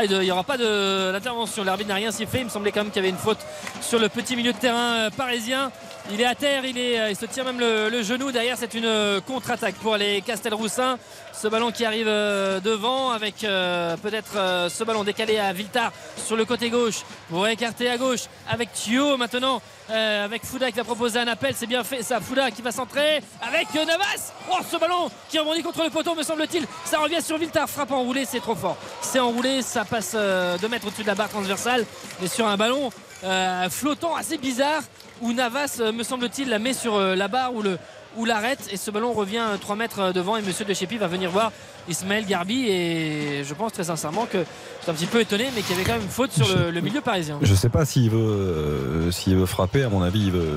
Ah, 0.00 0.04
il 0.04 0.16
n'y 0.20 0.30
aura 0.30 0.44
pas 0.44 0.56
d'intervention. 0.56 1.64
L'arbitre 1.64 1.88
n'a 1.88 1.96
rien 1.96 2.12
sifflé. 2.12 2.38
Il 2.38 2.44
me 2.44 2.50
semblait 2.50 2.70
quand 2.70 2.84
même 2.84 2.92
qu'il 2.92 3.02
y 3.02 3.04
avait 3.04 3.08
une 3.08 3.16
faute 3.16 3.40
sur 3.80 3.98
le 3.98 4.08
petit 4.08 4.36
milieu 4.36 4.52
de 4.52 4.56
terrain 4.56 4.92
euh, 4.92 5.10
parisien. 5.10 5.72
Il 6.12 6.20
est 6.20 6.24
à 6.24 6.36
terre, 6.36 6.64
il, 6.64 6.78
euh, 6.78 7.12
se 7.16 7.26
tire 7.26 7.44
même 7.44 7.58
le, 7.58 8.02
genou. 8.04 8.30
Derrière, 8.30 8.56
c'est 8.56 8.74
une 8.74 8.84
euh, 8.86 9.20
contre-attaque 9.20 9.74
pour 9.74 9.96
les 9.96 10.22
Castelroussins. 10.22 10.98
Ce 11.32 11.48
ballon 11.48 11.72
qui 11.72 11.84
arrive 11.84 12.06
devant 12.06 13.12
avec 13.12 13.42
peut-être 13.42 14.68
ce 14.68 14.82
ballon 14.82 15.04
décalé 15.04 15.38
à 15.38 15.52
Viltar 15.52 15.92
sur 16.16 16.36
le 16.36 16.44
côté 16.44 16.68
gauche 16.68 17.02
pour 17.30 17.46
écarter 17.46 17.88
à 17.88 17.96
gauche 17.96 18.22
avec 18.50 18.72
Thio 18.72 19.16
maintenant 19.16 19.62
avec 19.88 20.44
Fouda 20.44 20.72
qui 20.72 20.78
va 20.78 20.82
proposer 20.82 21.20
un 21.20 21.28
appel. 21.28 21.54
C'est 21.56 21.68
bien 21.68 21.84
fait 21.84 22.02
ça. 22.02 22.20
Fouda 22.20 22.50
qui 22.50 22.60
va 22.60 22.72
centrer 22.72 23.22
avec 23.40 23.72
Navas. 23.72 24.32
Oh, 24.50 24.56
ce 24.68 24.76
ballon 24.78 25.08
qui 25.28 25.38
rebondit 25.38 25.62
contre 25.62 25.84
le 25.84 25.90
poteau, 25.90 26.16
me 26.16 26.24
semble-t-il. 26.24 26.66
Ça 26.84 26.98
revient 26.98 27.22
sur 27.22 27.38
Viltar. 27.38 27.70
Frappe 27.70 27.92
enroulée, 27.92 28.24
c'est 28.24 28.40
trop 28.40 28.56
fort. 28.56 28.76
C'est 29.00 29.20
enroulé, 29.20 29.62
ça 29.62 29.84
passe 29.88 30.12
euh, 30.14 30.56
2 30.58 30.68
mètres 30.68 30.86
au-dessus 30.86 31.02
de 31.02 31.06
la 31.08 31.14
barre 31.14 31.28
transversale. 31.28 31.84
Mais 32.20 32.28
sur 32.28 32.46
un 32.46 32.56
ballon 32.56 32.90
euh, 33.24 33.68
flottant 33.70 34.14
assez 34.14 34.38
bizarre 34.38 34.82
où 35.20 35.32
Navas, 35.32 35.78
euh, 35.80 35.92
me 35.92 36.02
semble-t-il, 36.04 36.48
la 36.48 36.58
met 36.58 36.72
sur 36.74 36.98
la 37.00 37.28
barre 37.28 37.54
ou 37.54 37.62
le 37.62 37.78
ou 38.16 38.24
l'arrête 38.24 38.60
et 38.72 38.78
ce 38.78 38.90
ballon 38.90 39.12
revient 39.12 39.42
3 39.60 39.76
mètres 39.76 40.12
devant 40.12 40.36
et 40.38 40.42
monsieur 40.42 40.64
de 40.64 40.72
Chepi 40.72 40.96
va 40.96 41.06
venir 41.08 41.30
voir 41.30 41.52
Ismaël 41.90 42.24
Garbi 42.24 42.66
et 42.66 43.44
je 43.44 43.54
pense 43.54 43.72
très 43.74 43.84
sincèrement 43.84 44.24
que 44.24 44.38
c'est 44.80 44.90
un 44.90 44.94
petit 44.94 45.06
peu 45.06 45.20
étonné 45.20 45.50
mais 45.54 45.60
qu'il 45.60 45.72
y 45.72 45.74
avait 45.74 45.84
quand 45.84 45.92
même 45.92 46.02
une 46.02 46.08
faute 46.08 46.32
sur 46.32 46.48
le, 46.56 46.70
le 46.70 46.80
milieu 46.80 47.02
parisien. 47.02 47.38
Je 47.42 47.54
sais 47.54 47.68
pas 47.68 47.84
s'il 47.84 48.08
veut, 48.10 48.16
euh, 48.18 49.10
s'il 49.12 49.36
veut 49.36 49.44
frapper. 49.46 49.82
À 49.84 49.90
mon 49.90 50.02
avis, 50.02 50.24
il 50.24 50.32
veut, 50.32 50.56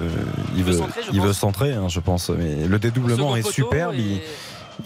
il 0.56 0.64
veut, 0.64 0.74
centrer, 0.74 1.02
je 1.06 1.12
il 1.12 1.20
veut 1.22 1.28
pense. 1.28 1.38
centrer, 1.38 1.74
hein, 1.74 1.88
je 1.90 2.00
pense. 2.00 2.30
Mais 2.30 2.66
le 2.68 2.80
dédoublement 2.80 3.36
est 3.36 3.48
superbe. 3.48 3.96
et- 3.96 4.00
Il, 4.00 4.22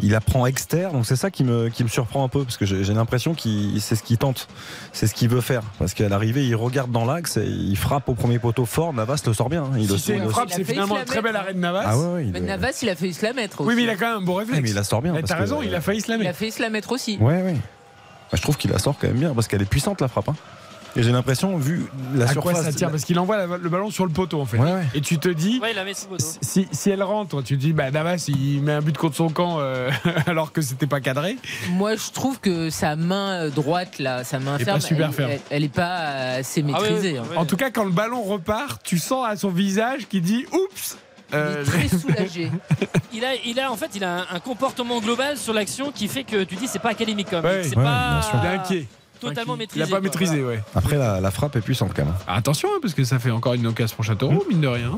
il 0.02 0.14
apprend 0.16 0.46
externe, 0.46 0.92
donc 0.94 1.06
c'est 1.06 1.16
ça 1.16 1.32
qui 1.32 1.44
me, 1.44 1.70
qui 1.70 1.84
me 1.84 1.90
surprend 1.90 2.24
un 2.24 2.28
peu 2.28 2.44
parce 2.44 2.58
que 2.58 2.66
j'ai 2.66 2.84
j'ai 2.84 2.94
l'impression 2.94 3.34
qu'il 3.34 3.80
c'est 3.82 3.96
ce 3.96 4.04
qu'il 4.04 4.18
tente, 4.18 4.48
c'est 4.92 5.08
ce 5.08 5.14
qu'il 5.14 5.30
veut 5.30 5.42
faire. 5.42 5.62
Parce 5.80 5.94
qu'à 5.94 6.10
l'arrivée, 6.10 6.46
il 6.46 6.56
regarde 6.56 6.92
dans 6.92 7.06
l'axe, 7.06 7.38
et 7.38 7.46
il 7.46 7.78
frappe 7.78 8.10
au 8.10 8.14
premier 8.16 8.40
poteau 8.40 8.66
fort. 8.66 8.94
Navas 8.94 9.22
le 9.26 9.34
sort 9.34 9.50
bien. 9.50 9.64
hein. 9.64 9.72
Il 9.78 9.88
le 9.88 9.98
Si 9.98 10.12
il 10.12 10.16
une 10.18 10.24
le- 10.24 10.30
frappe, 10.30 10.50
c'est 10.52 10.64
finalement 10.64 10.96
un 10.96 11.00
la 11.00 11.06
très 11.06 11.22
bel 11.22 11.32
mettre, 11.34 11.44
arrêt 11.44 11.54
de 11.54 11.60
Navas. 11.60 11.84
Ah 11.86 11.98
ouais, 11.98 12.06
ouais, 12.16 12.26
il 12.26 12.32
Mais 12.32 12.40
Navas, 12.42 12.80
il 12.82 12.90
a 12.90 12.96
failli 12.96 13.14
se 13.14 13.26
la 13.26 13.34
mettre 13.34 13.62
aussi. 13.62 13.70
Oui, 13.70 13.76
mais 13.76 13.84
il 13.84 13.90
a 13.90 13.96
quand 13.96 14.08
même 14.08 14.18
un 14.24 14.26
bon 14.26 14.36
réflexe. 14.36 14.58
Ouais, 14.58 14.62
mais 14.64 14.70
il 14.70 14.76
la 14.76 14.84
sort 14.84 15.02
bien. 15.02 15.14
T'as 15.22 15.36
que- 15.36 15.40
raison, 15.42 15.62
il 15.62 15.74
a 15.74 15.82
failli 15.82 16.02
se 16.02 16.10
la 16.10 16.18
Il 16.18 16.22
a 16.22 16.24
mettre. 16.26 16.40
failli 16.40 16.52
se 16.52 16.62
la 16.62 16.70
mettre 16.70 16.92
aussi. 16.92 17.18
Ouais, 17.20 17.42
ouais. 17.42 17.54
Bah, 17.54 18.38
je 18.38 18.42
trouve 18.42 18.58
qu'il 18.58 18.72
la 18.72 18.80
sort 18.80 18.96
quand 19.00 19.08
même 19.08 19.18
bien 19.20 19.34
parce 19.34 19.48
qu'elle 19.48 19.62
est 19.62 19.66
puissante 19.70 20.02
la 20.02 20.08
frappe. 20.08 20.30
hein. 20.30 20.36
Et 20.98 21.04
j'ai 21.04 21.12
l'impression, 21.12 21.58
vu 21.58 21.86
la 22.16 22.26
à 22.26 22.28
surface. 22.32 22.54
quoi 22.54 22.64
ça 22.64 22.72
tient 22.72 22.90
Parce 22.90 23.04
qu'il 23.04 23.20
envoie 23.20 23.38
la- 23.38 23.58
le 23.58 23.70
ballon 23.70 23.92
sur 23.92 24.06
le 24.06 24.12
poteau 24.12 24.40
en 24.40 24.46
fait. 24.46 24.58
Ouais, 24.58 24.72
ouais. 24.72 24.86
Et 24.94 25.02
tu 25.02 25.18
te 25.20 25.28
dis, 25.28 25.60
Ouais, 25.62 25.72
il 25.72 25.76
la 25.76 25.84
met 25.84 25.92
le 25.92 26.08
poteau. 26.08 26.26
si, 26.42 26.68
si 26.72 26.90
elle 26.90 27.04
rentre, 27.04 27.42
tu 27.44 27.56
te 27.56 27.60
dis, 27.62 27.74
bah 27.74 27.92
Navas 27.92 28.26
il 28.30 28.62
met 28.62 28.72
un 28.72 28.82
but 28.82 28.98
contre 28.98 29.16
son 29.16 29.30
camp 29.30 29.58
euh, 29.60 29.90
alors 30.28 30.52
que 30.54 30.62
c'était 30.62 30.88
pas 30.88 31.02
cadré. 31.02 31.38
Moi, 31.72 31.96
je 31.96 32.12
trouve 32.12 32.40
que 32.40 32.70
sa 32.70 32.96
main 32.96 33.50
droite, 33.50 34.00
là, 34.00 34.24
sa 34.24 34.40
main 34.40 34.58
ferme, 34.58 34.80
pas 34.80 34.86
super 34.86 35.08
elle, 35.10 35.14
ferme. 35.14 35.32
elle- 35.32 35.40
elle 35.50 35.64
est 35.66 35.70
pas 35.74 35.96
assez 36.38 36.64
Ah 36.64 36.80
ouais, 36.82 36.90
maîtrisée. 36.90 37.14
ouais, 37.14 37.18
hein. 37.20 37.24
ouais. 37.32 37.38
En 37.38 37.46
tout 37.46 37.58
cas, 37.58 37.72
quand 37.72 37.84
le 37.84 37.92
ballon 37.92 38.22
repart, 38.24 38.82
tu 38.84 38.98
sens 38.98 39.26
à 39.28 39.36
son 39.36 39.50
visage 39.50 40.08
qui 40.08 40.22
dit, 40.22 40.46
oups. 40.54 40.98
Il 41.32 41.36
euh, 41.38 41.62
est 41.62 41.66
très 41.66 41.88
soulagé. 41.98 42.52
Il 43.12 43.26
a, 43.26 43.34
il 43.46 43.60
a 43.60 43.72
en 43.72 43.76
fait, 43.76 43.90
il 43.96 44.04
a 44.04 44.20
un, 44.20 44.26
un 44.36 44.40
comportement 44.40 45.00
global 45.02 45.36
sur 45.38 45.54
l'action 45.54 45.92
qui 45.92 46.08
fait 46.08 46.24
que 46.24 46.44
tu 46.44 46.56
dis 46.56 46.68
c'est 46.68 46.80
pas 46.80 46.90
académique 46.92 47.30
comme. 47.32 47.44
Ouais, 47.44 47.64
c'est 47.64 47.76
ouais, 47.76 47.84
pas 47.84 48.12
bien 48.12 48.22
sûr. 48.22 48.40
il 48.42 48.46
est 48.46 48.54
inquiet. 48.54 48.88
Totalement 49.30 49.56
Il 49.56 49.60
maîtrisé. 49.60 49.84
a 49.84 49.86
pas 49.88 49.92
quoi. 49.92 50.02
maîtrisé, 50.02 50.44
ouais. 50.44 50.62
Après, 50.76 50.98
la, 50.98 51.20
la 51.22 51.32
frappe 51.32 51.56
est 51.56 51.62
puissante 51.62 51.92
quand 51.96 52.06
même. 52.06 52.14
Ah, 52.28 52.36
Attention, 52.36 52.70
hein, 52.74 52.80
parce 52.82 52.94
que 52.94 53.04
ça 53.04 53.20
fait 53.20 53.32
encore 53.32 53.54
une 53.54 53.68
occasion 53.68 53.96
pour 53.96 54.06
Châteauroux, 54.06 54.44
mine 54.50 54.62
de 54.62 54.68
rien. 54.68 54.98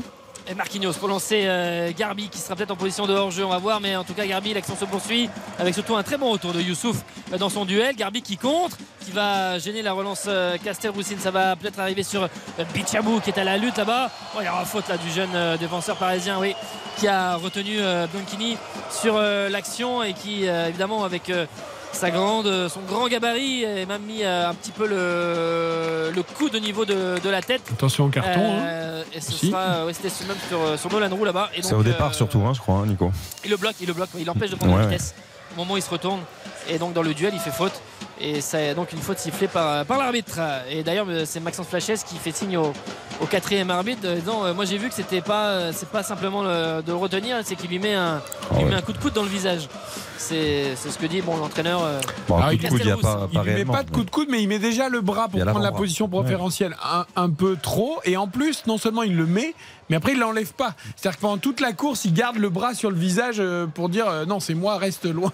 Et 0.50 0.54
Marquinhos 0.54 0.94
pour 0.94 1.08
lancer 1.08 1.42
euh, 1.44 1.92
Garbi 1.94 2.30
qui 2.30 2.38
sera 2.38 2.56
peut-être 2.56 2.70
en 2.70 2.76
position 2.76 3.06
de 3.06 3.12
hors-jeu, 3.12 3.44
on 3.44 3.50
va 3.50 3.58
voir, 3.58 3.82
mais 3.82 3.96
en 3.96 4.04
tout 4.04 4.14
cas 4.14 4.24
Garbi, 4.24 4.54
l'action 4.54 4.74
se 4.76 4.86
poursuit 4.86 5.28
avec 5.58 5.74
surtout 5.74 5.94
un 5.94 6.02
très 6.02 6.16
bon 6.16 6.30
retour 6.32 6.54
de 6.54 6.60
Youssouf 6.62 6.96
euh, 7.34 7.36
dans 7.36 7.50
son 7.50 7.66
duel. 7.66 7.94
Garbi 7.96 8.22
qui 8.22 8.38
contre, 8.38 8.78
qui 9.04 9.10
va 9.10 9.58
gêner 9.58 9.82
la 9.82 9.92
relance 9.92 10.24
euh, 10.26 10.56
Castel-Roussine, 10.64 11.18
ça 11.18 11.30
va 11.30 11.54
peut-être 11.54 11.78
arriver 11.78 12.02
sur 12.02 12.22
euh, 12.22 12.28
Bichabou 12.72 13.20
qui 13.20 13.28
est 13.28 13.38
à 13.38 13.44
la 13.44 13.58
lutte 13.58 13.76
là-bas. 13.76 14.10
Oh, 14.34 14.38
il 14.40 14.46
y 14.46 14.48
aura 14.48 14.64
faute 14.64 14.88
là 14.88 14.96
du 14.96 15.10
jeune 15.10 15.28
euh, 15.34 15.58
défenseur 15.58 15.96
parisien, 15.96 16.38
oui, 16.40 16.54
qui 16.96 17.06
a 17.08 17.36
retenu 17.36 17.76
euh, 17.80 18.06
Bianchini 18.06 18.56
sur 18.90 19.16
euh, 19.18 19.50
l'action 19.50 20.02
et 20.02 20.14
qui 20.14 20.48
euh, 20.48 20.68
évidemment 20.68 21.04
avec 21.04 21.28
euh, 21.28 21.44
sa 21.92 22.10
grande, 22.10 22.68
son 22.68 22.80
grand 22.82 23.08
gabarit 23.08 23.64
et 23.64 23.86
même 23.86 24.02
mis 24.02 24.22
euh, 24.22 24.48
un 24.48 24.54
petit 24.54 24.70
peu 24.70 24.86
le, 24.86 26.12
le 26.14 26.22
coup 26.22 26.48
de 26.48 26.58
niveau 26.58 26.84
de, 26.84 27.18
de 27.22 27.28
la 27.30 27.42
tête. 27.42 27.62
Attention 27.72 28.04
au 28.04 28.08
carton. 28.08 28.40
hein. 28.40 28.62
Euh, 28.62 29.02
et 29.12 29.20
ce 29.20 29.32
Si. 29.32 29.50
sera, 29.50 29.84
ouais, 29.86 29.92
c'était 29.92 30.10
même 30.26 30.36
sur, 30.48 30.60
euh, 30.60 30.76
sur 30.76 30.92
Nolan 30.92 31.14
Roux 31.14 31.24
là-bas. 31.24 31.50
Et 31.54 31.62
C'est 31.62 31.74
au 31.74 31.82
départ 31.82 32.10
euh, 32.10 32.14
surtout, 32.14 32.40
hein, 32.46 32.52
je 32.54 32.60
crois, 32.60 32.76
hein, 32.76 32.86
Nico. 32.86 33.10
Il 33.44 33.50
le 33.50 33.56
bloque, 33.56 33.74
il 33.80 33.86
le 33.86 33.94
bloque, 33.94 34.10
il 34.18 34.26
l'empêche 34.26 34.50
de 34.50 34.56
prendre 34.56 34.72
Ouais, 34.74 34.80
la 34.80 34.86
ouais. 34.86 34.92
vitesse. 34.92 35.14
Au 35.54 35.58
moment 35.58 35.74
où 35.74 35.76
il 35.76 35.82
se 35.82 35.90
retourne. 35.90 36.20
Et 36.68 36.78
donc 36.78 36.92
dans 36.92 37.02
le 37.02 37.14
duel, 37.14 37.32
il 37.34 37.40
fait 37.40 37.50
faute. 37.50 37.80
Et 38.20 38.40
c'est 38.40 38.74
donc 38.74 38.92
une 38.92 38.98
faute 38.98 39.18
sifflée 39.18 39.46
par, 39.48 39.84
par 39.84 39.98
l'arbitre. 39.98 40.38
Et 40.70 40.82
d'ailleurs, 40.82 41.06
euh, 41.08 41.24
c'est 41.24 41.40
Maxence 41.40 41.66
Flachès 41.68 42.02
qui 42.04 42.16
fait 42.16 42.32
signe 42.34 42.56
au, 42.56 42.72
au 43.20 43.26
quatrième 43.26 43.70
arbitre, 43.70 44.00
euh, 44.04 44.16
disant 44.16 44.44
euh, 44.44 44.54
Moi 44.54 44.64
j'ai 44.64 44.76
vu 44.78 44.88
que 44.88 44.94
c'était 44.94 45.20
pas, 45.20 45.72
c'est 45.72 45.88
pas 45.88 46.02
simplement 46.02 46.42
le- 46.42 46.82
de 46.82 46.90
le 46.90 46.96
retenir, 46.96 47.36
c'est 47.44 47.54
qu'il 47.54 47.70
lui 47.70 47.78
met 47.78 47.94
un, 47.94 48.20
lui 48.56 48.64
ouais. 48.64 48.70
met 48.70 48.74
un 48.74 48.82
coup 48.82 48.92
de 48.92 48.98
coude 48.98 49.12
dans 49.12 49.22
le 49.22 49.28
visage. 49.28 49.68
C'est 50.16 50.74
c'est 50.74 50.90
ce 50.90 50.98
que 50.98 51.06
dit 51.06 51.20
bon 51.22 51.36
l'entraîneur. 51.36 51.80
Bon, 52.28 52.40
il 52.50 52.58
de 52.58 52.66
coude, 52.68 52.80
il 52.80 52.86
n'y 52.86 52.90
a 52.90 52.96
Castelrousse, 52.96 53.02
pas, 53.02 53.28
Il 53.30 53.38
pas 53.38 53.44
lui 53.44 53.54
met 53.54 53.64
pas 53.64 53.82
de 53.84 53.90
coup 53.90 54.02
de 54.02 54.10
coude, 54.10 54.26
mais 54.28 54.42
il 54.42 54.48
met 54.48 54.58
déjà 54.58 54.88
le 54.88 55.00
bras 55.00 55.28
pour 55.28 55.40
prendre 55.40 55.60
la 55.60 55.70
position 55.72 56.06
Ouais. 56.06 56.20
préférentielle 56.22 56.76
un, 56.84 57.06
un 57.14 57.30
peu 57.30 57.56
trop. 57.56 58.00
Et 58.04 58.16
en 58.16 58.26
plus, 58.26 58.64
non 58.66 58.78
seulement 58.78 59.04
il 59.04 59.16
le 59.16 59.26
met, 59.26 59.54
mais 59.88 59.96
après 59.96 60.12
il 60.12 60.18
l'enlève 60.18 60.52
pas. 60.54 60.74
C'est-à-dire 60.96 61.18
que 61.18 61.22
pendant 61.22 61.38
toute 61.38 61.60
la 61.60 61.72
course, 61.72 62.04
il 62.04 62.14
garde 62.14 62.36
le 62.36 62.48
bras 62.50 62.74
sur 62.74 62.90
le 62.90 62.96
visage 62.96 63.40
pour 63.74 63.88
dire 63.88 64.08
euh, 64.08 64.24
non, 64.26 64.40
c'est 64.40 64.54
moi, 64.54 64.76
reste 64.76 65.04
loin. 65.06 65.30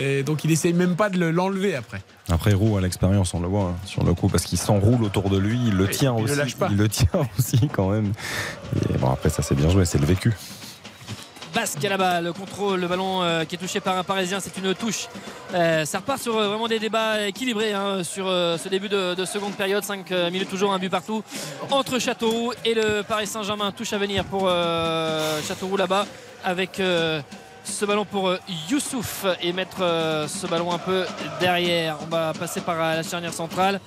Et 0.00 0.22
donc 0.22 0.44
il 0.44 0.50
essaye 0.50 0.72
même 0.72 0.96
pas 0.96 1.10
de 1.10 1.18
le- 1.18 1.30
l'enlever 1.30 1.74
après. 1.86 2.00
Après, 2.28 2.52
Roux 2.54 2.76
à 2.76 2.80
l'expérience, 2.80 3.32
on 3.34 3.40
le 3.40 3.48
voit 3.48 3.62
hein, 3.70 3.76
sur 3.84 4.04
le 4.04 4.12
coup, 4.14 4.28
parce 4.28 4.44
qu'il 4.44 4.58
s'enroule 4.58 5.04
autour 5.04 5.30
de 5.30 5.38
lui, 5.38 5.58
il 5.66 5.74
le 5.76 5.88
tient 5.88 6.14
il 6.18 6.24
le 6.24 6.30
aussi. 6.30 6.36
lâche 6.38 6.56
pas. 6.56 6.68
Il 6.70 6.76
le 6.76 6.88
tient 6.90 7.08
aussi 7.38 7.68
quand 7.72 7.88
même. 7.88 8.12
Et 8.92 8.98
bon, 8.98 9.10
après, 9.10 9.28
ça 9.30 9.42
c'est 9.42 9.54
bien 9.54 9.68
joué, 9.70 9.84
c'est 9.84 9.98
le 9.98 10.06
vécu. 10.06 10.34
Basque 11.54 11.82
à 11.86 11.88
la 11.88 11.96
balle, 11.96 12.24
le 12.24 12.32
contrôle, 12.34 12.80
le 12.80 12.86
ballon 12.86 13.22
euh, 13.22 13.44
qui 13.46 13.54
est 13.54 13.58
touché 13.58 13.80
par 13.80 13.96
un 13.96 14.04
Parisien, 14.04 14.40
c'est 14.40 14.54
une 14.58 14.74
touche. 14.74 15.08
Euh, 15.54 15.86
ça 15.86 16.00
repart 16.00 16.20
sur 16.20 16.36
euh, 16.36 16.48
vraiment 16.48 16.68
des 16.68 16.78
débats 16.78 17.26
équilibrés 17.26 17.72
hein, 17.72 18.04
sur 18.04 18.26
euh, 18.28 18.58
ce 18.58 18.68
début 18.68 18.90
de, 18.90 19.14
de 19.14 19.24
seconde 19.24 19.54
période. 19.54 19.82
5 19.82 20.10
minutes 20.30 20.50
toujours, 20.50 20.74
un 20.74 20.78
but 20.78 20.90
partout 20.90 21.22
entre 21.70 21.98
Châteauroux 21.98 22.52
et 22.66 22.74
le 22.74 23.02
Paris 23.02 23.26
Saint-Germain. 23.26 23.72
Touche 23.72 23.94
à 23.94 23.98
venir 23.98 24.24
pour 24.26 24.42
euh, 24.48 25.40
Châteauroux 25.48 25.78
là-bas 25.78 26.04
avec 26.44 26.78
euh, 26.78 27.22
ce 27.66 27.84
ballon 27.84 28.04
pour 28.04 28.28
euh, 28.28 28.38
Youssouf 28.70 29.26
et 29.42 29.52
mettre 29.52 29.78
euh, 29.80 30.28
ce 30.28 30.46
ballon 30.46 30.72
un 30.72 30.78
peu 30.78 31.04
derrière. 31.40 31.98
On 32.02 32.06
va 32.06 32.32
passer 32.32 32.60
par 32.60 32.76
euh, 32.76 32.96
la 32.96 33.02
charnière 33.02 33.32
centrale 33.32 33.80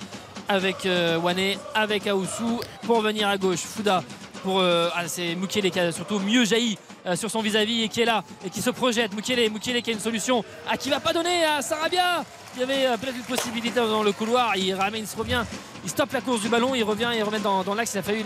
avec 0.48 0.88
Wane, 1.22 1.54
avec 1.76 2.08
Aoussou 2.08 2.60
pour 2.82 3.02
venir 3.02 3.28
à 3.28 3.38
gauche. 3.38 3.60
Fouda 3.60 4.02
pour 4.42 4.60
ah, 4.60 5.06
c'est 5.06 5.36
Mukele 5.36 5.70
qui 5.70 5.78
a 5.78 5.92
surtout 5.92 6.18
mieux 6.18 6.44
jailli 6.44 6.76
sur 7.14 7.30
son 7.30 7.40
vis-à-vis 7.40 7.84
et 7.84 7.88
qui 7.88 8.00
est 8.00 8.04
là 8.04 8.24
et 8.44 8.50
qui 8.50 8.60
se 8.60 8.70
projette. 8.70 9.14
Mukele, 9.14 9.48
Mukele 9.48 9.80
qui 9.80 9.90
a 9.90 9.92
une 9.92 10.00
solution 10.00 10.44
à 10.68 10.76
qui 10.76 10.90
va 10.90 10.98
pas 10.98 11.12
donner 11.12 11.44
à 11.44 11.62
Sarabia. 11.62 12.24
Il 12.56 12.60
y 12.60 12.62
avait 12.64 12.86
euh, 12.86 12.96
peut-être 12.96 13.16
une 13.16 13.22
possibilité 13.22 13.78
dans 13.80 14.02
le 14.02 14.12
couloir. 14.12 14.56
Il 14.56 14.74
ramène, 14.74 15.02
il 15.02 15.06
se 15.06 15.16
revient, 15.16 15.42
il 15.84 15.90
stoppe 15.90 16.12
la 16.12 16.20
course 16.20 16.40
du 16.40 16.48
ballon, 16.48 16.74
il 16.74 16.82
revient, 16.82 17.10
il 17.16 17.22
remet 17.22 17.38
dans, 17.38 17.62
l'axe. 17.74 17.94
Il 17.94 17.98
a 17.98 18.02
fallu 18.02 18.22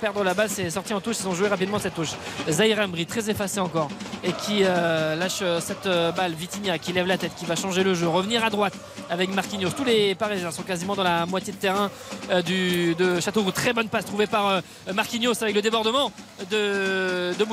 perdre 0.00 0.24
la 0.24 0.34
balle, 0.34 0.50
c'est 0.50 0.68
sorti 0.70 0.92
en 0.94 1.00
touche. 1.00 1.16
Ils 1.20 1.28
ont 1.28 1.34
joué 1.34 1.48
rapidement 1.48 1.78
cette 1.78 1.94
touche. 1.94 2.10
Zahir 2.50 2.80
Embry, 2.80 3.06
très 3.06 3.30
effacé 3.30 3.60
encore 3.60 3.88
et 4.24 4.32
qui 4.32 4.62
euh, 4.64 5.14
lâche 5.14 5.38
euh, 5.42 5.60
cette 5.60 5.88
balle. 6.16 6.32
Vitinha 6.32 6.78
qui 6.78 6.92
lève 6.92 7.06
la 7.06 7.18
tête, 7.18 7.32
qui 7.36 7.46
va 7.46 7.54
changer 7.54 7.84
le 7.84 7.94
jeu, 7.94 8.08
revenir 8.08 8.44
à 8.44 8.50
droite 8.50 8.74
avec 9.10 9.32
Marquinhos. 9.32 9.70
Tous 9.70 9.84
les 9.84 10.14
Parisiens 10.14 10.50
sont 10.50 10.62
quasiment 10.62 10.96
dans 10.96 11.04
la 11.04 11.24
moitié 11.26 11.52
de 11.52 11.58
terrain 11.58 11.90
du, 12.44 12.94
de 12.96 13.20
Châteauroux. 13.20 13.52
Très 13.52 13.72
bonne 13.72 13.88
passe 13.88 14.04
trouvée 14.04 14.26
par 14.26 14.60
Marquinhos 14.92 15.40
avec 15.42 15.54
le 15.54 15.62
débordement 15.62 16.12
de, 16.50 17.32
de. 17.38 17.46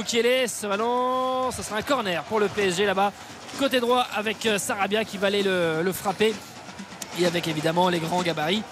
Ce 0.48 0.68
ballon, 0.68 1.52
ce 1.52 1.64
sera 1.64 1.78
un 1.78 1.82
corner 1.82 2.24
pour 2.24 2.40
le 2.40 2.48
PSG 2.48 2.86
là-bas. 2.86 3.12
Côté 3.60 3.80
droit 3.80 4.06
avec 4.14 4.46
euh, 4.46 4.58
Sarabia 4.58 5.06
qui 5.06 5.18
va 5.18 5.28
aller 5.28 5.42
le, 5.44 5.92
frapper. 5.94 6.34
Et 7.20 7.26
avec 7.26 7.48
évidemment 7.48 7.88
les 7.88 8.00
grands 8.00 8.22
gabarits. 8.22 8.64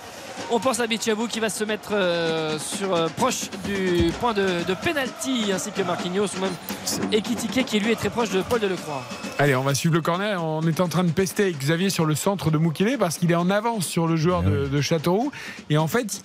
On 0.52 0.60
pense 0.60 0.80
à 0.80 0.88
Bichabou 0.88 1.28
qui 1.28 1.40
va 1.40 1.50
se 1.50 1.64
mettre 1.64 1.92
euh, 1.94 2.58
euh, 2.82 3.08
proche 3.16 3.50
du 3.66 4.12
point 4.20 4.34
de, 4.34 4.74
pénalty 4.84 5.52
ainsi 5.54 5.72
que 5.72 5.84
Marquinhos 5.84 6.28
ou 6.36 6.42
même 6.42 7.12
Ekitike 7.14 7.66
qui 7.66 7.80
lui 7.80 7.92
est 7.92 7.96
très 7.96 8.10
proche 8.10 8.32
de 8.32 8.42
Paul 8.42 8.60
Delecroix. 8.60 9.04
Allez, 9.40 9.56
on 9.56 9.62
va 9.62 9.74
suivre 9.74 9.96
le 9.96 10.02
corner. 10.02 10.44
On 10.44 10.64
est 10.64 10.82
en 10.82 10.90
train 10.90 11.04
de 11.06 11.12
pester 11.12 11.52
Xavier 11.54 11.90
sur 11.90 12.06
le 12.06 12.16
centre 12.16 12.52
de 12.52 12.58
Moukile 12.58 12.98
parce 13.00 13.18
qu'il 13.18 13.32
est 13.32 13.36
en 13.36 13.50
avance 13.50 13.86
sur 13.86 14.08
le 14.08 14.18
joueur 14.18 14.44
de, 14.44 14.82
Châteauroux. 14.82 15.32
Et 15.70 15.78
en 15.78 15.88
fait, 15.88 16.22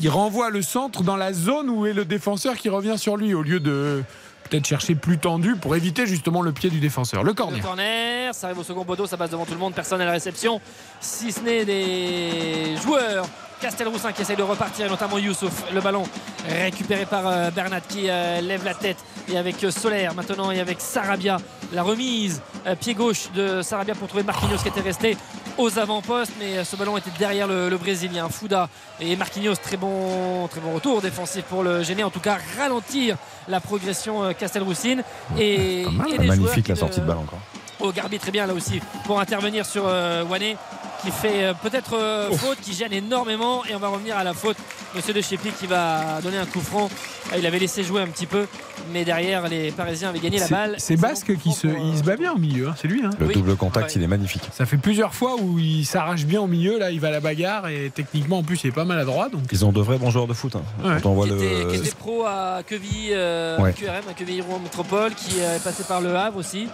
il 0.00 0.08
renvoie 0.08 0.50
le 0.50 0.62
centre 0.62 1.02
dans 1.02 1.16
la 1.16 1.32
zone 1.32 1.68
où 1.68 1.86
est 1.86 1.94
le 1.94 2.04
défenseur 2.04 2.56
qui 2.56 2.68
revient 2.68 2.98
sur 2.98 3.16
lui 3.16 3.34
au 3.34 3.42
lieu 3.42 3.58
de 3.58 4.04
peut-être 4.52 4.66
chercher 4.66 4.94
plus 4.94 5.16
tendu 5.16 5.56
pour 5.56 5.74
éviter 5.76 6.06
justement 6.06 6.42
le 6.42 6.52
pied 6.52 6.68
du 6.68 6.78
défenseur. 6.78 7.24
Le 7.24 7.32
corner. 7.32 7.62
corner, 7.62 8.34
ça 8.34 8.48
arrive 8.48 8.58
au 8.58 8.62
second 8.62 8.84
poteau, 8.84 9.06
ça 9.06 9.16
passe 9.16 9.30
devant 9.30 9.46
tout 9.46 9.54
le 9.54 9.58
monde, 9.58 9.74
personne 9.74 10.00
à 10.02 10.04
la 10.04 10.12
réception, 10.12 10.60
si 11.00 11.32
ce 11.32 11.40
n'est 11.40 11.64
des 11.64 12.76
joueurs. 12.82 13.26
Castelroussin 13.62 14.10
qui 14.10 14.22
essaye 14.22 14.36
de 14.36 14.42
repartir, 14.42 14.90
notamment 14.90 15.18
Youssouf. 15.18 15.72
Le 15.72 15.80
ballon 15.80 16.02
récupéré 16.48 17.06
par 17.06 17.28
euh, 17.28 17.50
Bernat 17.52 17.80
qui 17.80 18.10
euh, 18.10 18.40
lève 18.40 18.64
la 18.64 18.74
tête. 18.74 18.96
Et 19.28 19.38
avec 19.38 19.62
euh, 19.62 19.70
Solaire 19.70 20.16
maintenant 20.16 20.50
et 20.50 20.58
avec 20.58 20.80
Sarabia. 20.80 21.38
La 21.72 21.84
remise 21.84 22.42
pied 22.80 22.94
gauche 22.94 23.30
de 23.34 23.62
Sarabia 23.62 23.94
pour 23.94 24.08
trouver 24.08 24.24
Marquinhos 24.24 24.58
qui 24.58 24.68
était 24.68 24.80
resté 24.80 25.16
aux 25.58 25.78
avant-postes. 25.78 26.32
Mais 26.38 26.64
ce 26.64 26.76
ballon 26.76 26.96
était 26.96 27.10
derrière 27.18 27.46
le, 27.46 27.68
le 27.68 27.78
Brésilien. 27.78 28.28
Fouda 28.28 28.68
et 29.00 29.16
Marquinhos, 29.16 29.56
très 29.56 29.76
bon, 29.76 30.46
très 30.48 30.60
bon 30.60 30.72
retour 30.74 31.00
défensif 31.02 31.44
pour 31.44 31.62
le 31.62 31.82
gêner. 31.82 32.04
En 32.04 32.10
tout 32.10 32.20
cas, 32.20 32.38
ralentir 32.58 33.16
la 33.48 33.60
progression 33.60 34.24
euh, 34.24 34.32
Castelroussine. 34.32 35.02
Et, 35.38 35.86
Magnifique 36.18 36.68
la 36.68 36.76
sortie 36.76 37.00
de 37.00 37.06
balle 37.06 37.18
encore. 37.18 37.40
au 37.80 37.92
Garbi 37.92 38.18
très 38.18 38.30
bien 38.30 38.46
là 38.46 38.54
aussi 38.54 38.80
pour 39.04 39.20
intervenir 39.20 39.66
sur 39.66 39.84
euh, 39.86 40.24
Wane 40.24 40.56
qui 41.02 41.10
fait 41.10 41.44
euh, 41.44 41.54
peut-être 41.54 41.96
euh, 41.96 42.30
faute, 42.32 42.58
qui 42.60 42.72
gêne 42.74 42.92
énormément. 42.92 43.64
Et 43.66 43.74
on 43.74 43.78
va 43.78 43.88
revenir 43.88 44.16
à 44.16 44.24
la 44.24 44.34
faute. 44.34 44.56
Monsieur 44.94 45.14
De 45.14 45.20
Chépy 45.20 45.50
qui 45.58 45.66
va 45.66 46.20
donner 46.22 46.38
un 46.38 46.44
coup 46.46 46.60
franc. 46.60 46.90
Ah, 47.32 47.38
Il 47.38 47.46
avait 47.46 47.58
laissé 47.58 47.82
jouer 47.82 48.02
un 48.02 48.06
petit 48.08 48.26
peu, 48.26 48.46
mais 48.92 49.04
derrière 49.04 49.48
les 49.48 49.70
Parisiens 49.72 50.10
avaient 50.10 50.18
gagné 50.18 50.38
la 50.38 50.48
balle. 50.48 50.74
C'est 50.78 50.96
Basque 50.96 51.36
qui 51.38 51.52
se, 51.52 51.66
il 51.66 51.96
se 51.96 52.02
bat 52.02 52.16
bien 52.16 52.32
au 52.32 52.38
milieu, 52.38 52.68
hein, 52.68 52.74
c'est 52.80 52.88
lui. 52.88 53.02
hein. 53.04 53.10
Le 53.18 53.28
double 53.32 53.56
contact, 53.56 53.96
il 53.96 54.02
est 54.02 54.06
magnifique. 54.06 54.42
Ça 54.52 54.66
fait 54.66 54.76
plusieurs 54.76 55.14
fois 55.14 55.36
où 55.40 55.58
il 55.58 55.84
s'arrache 55.86 56.24
bien 56.26 56.40
au 56.42 56.46
milieu, 56.46 56.78
là 56.78 56.90
il 56.90 57.00
va 57.00 57.08
à 57.08 57.10
la 57.12 57.20
bagarre 57.20 57.68
et 57.68 57.90
techniquement 57.94 58.38
en 58.38 58.42
plus 58.42 58.62
il 58.64 58.68
est 58.68 58.72
pas 58.72 58.84
mal 58.84 58.98
à 58.98 59.04
droite. 59.04 59.32
Donc... 59.32 59.42
Ils 59.50 59.64
ont 59.64 59.72
de 59.72 59.80
vrais 59.80 59.98
bons 59.98 60.10
joueurs 60.10 60.26
de 60.26 60.34
foot. 60.34 60.56
hein. 60.56 60.62
Ouais. 60.84 61.00
Quand 61.02 61.10
on 61.10 61.14
voit 61.14 61.26
qui, 61.26 61.34
était, 61.34 61.66
qui 61.70 61.76
le. 61.78 61.84
était 61.86 61.94
pro 61.98 62.24
à 62.26 62.60
euh, 62.70 63.58
Ouais. 63.58 63.70
à 63.70 63.72
QRM, 63.72 64.08
à 64.10 64.12
Quevilly 64.14 64.42
Rouen 64.42 64.58
Métropole, 64.58 65.14
qui 65.14 65.40
euh, 65.40 65.56
est 65.56 65.64
passé 65.64 65.84
par 65.84 66.00
le 66.02 66.14
Havre 66.14 66.36
aussi, 66.36 66.68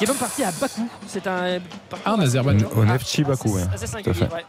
qui 0.00 0.04
est 0.04 0.08
même 0.08 0.16
parti 0.16 0.42
à 0.42 0.50
Bakou. 0.52 0.88
C'est 1.06 1.26
un 1.26 1.58
Ah, 2.06 2.14
en 2.14 2.20
Azerbaïdjan. 2.20 2.68
Au 2.74 2.84
Neftchi 2.86 3.22
Bakou, 3.22 3.50
ouais. 3.54 3.62
assez 3.74 3.84
Tout 3.86 3.96
à 3.96 4.02
singulier. 4.02 4.14
fait. 4.14 4.34
ouais. 4.34 4.44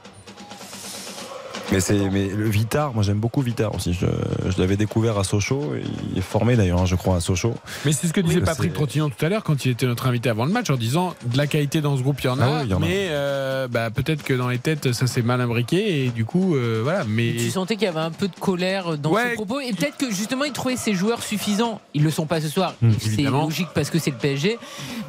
Mais, 1.71 1.79
c'est, 1.79 2.09
mais 2.09 2.27
le 2.27 2.49
Vitar, 2.49 2.93
moi 2.93 3.03
j'aime 3.03 3.19
beaucoup 3.19 3.41
Vitar 3.41 3.73
aussi. 3.75 3.93
Je, 3.93 4.05
je 4.49 4.59
l'avais 4.59 4.75
découvert 4.77 5.17
à 5.17 5.23
Sochaux. 5.23 5.73
Il 6.11 6.17
est 6.17 6.21
formé 6.21 6.55
d'ailleurs, 6.55 6.81
hein, 6.81 6.85
je 6.85 6.95
crois, 6.95 7.15
à 7.15 7.19
Sochaux. 7.21 7.53
Mais 7.85 7.93
c'est 7.93 8.07
ce 8.07 8.13
que 8.13 8.21
disait 8.21 8.39
Oui, 8.39 8.41
Patrick 8.45 8.73
Trottignon 8.73 9.09
tout 9.09 9.25
à 9.25 9.29
l'heure 9.29 9.43
quand 9.43 9.63
il 9.65 9.71
était 9.71 9.85
notre 9.85 10.07
invité 10.07 10.29
avant 10.29 10.45
le 10.45 10.51
match 10.51 10.69
en 10.69 10.75
disant 10.75 11.15
de 11.25 11.37
la 11.37 11.47
qualité 11.47 11.81
dans 11.81 11.95
ce 11.97 12.01
groupe 12.01 12.19
il 12.21 12.25
y 12.25 12.29
en 12.29 12.39
a, 12.39 12.45
Ah 12.45 12.51
oui, 12.59 12.61
il 12.65 12.71
y 12.71 12.73
en 12.73 12.77
a. 12.77 12.85
mais 12.85 13.07
euh, 13.09 13.67
bah, 13.67 13.89
peut-être 13.89 14.23
que 14.23 14.33
dans 14.33 14.49
les 14.49 14.57
têtes 14.59 14.91
ça 14.91 15.07
s'est 15.07 15.21
mal 15.21 15.39
imbriqué 15.41 16.05
et 16.05 16.09
du 16.09 16.25
coup 16.25 16.55
euh, 16.55 16.81
voilà. 16.83 17.03
Mais 17.07 17.33
Tu 17.37 17.49
sentais 17.51 17.75
qu'il 17.75 17.85
y 17.85 17.87
avait 17.87 17.99
un 17.99 18.11
peu 18.11 18.27
de 18.27 18.35
colère 18.39 18.97
dans 18.97 19.11
Ouais. 19.11 19.29
ses 19.29 19.35
propos 19.35 19.59
et 19.59 19.71
peut-être 19.73 19.97
que 19.97 20.09
justement 20.11 20.43
il 20.45 20.51
trouvait 20.51 20.75
ses 20.77 20.93
joueurs 20.93 21.21
suffisants. 21.23 21.79
Ils 21.93 22.03
le 22.03 22.11
sont 22.11 22.25
pas 22.25 22.41
ce 22.41 22.47
soir, 22.49 22.73
Mmh, 22.81 22.91
c'est 22.99 23.21
logique 23.23 23.67
parce 23.73 23.89
que 23.89 23.99
c'est 23.99 24.11
le 24.11 24.17
PSG, 24.17 24.57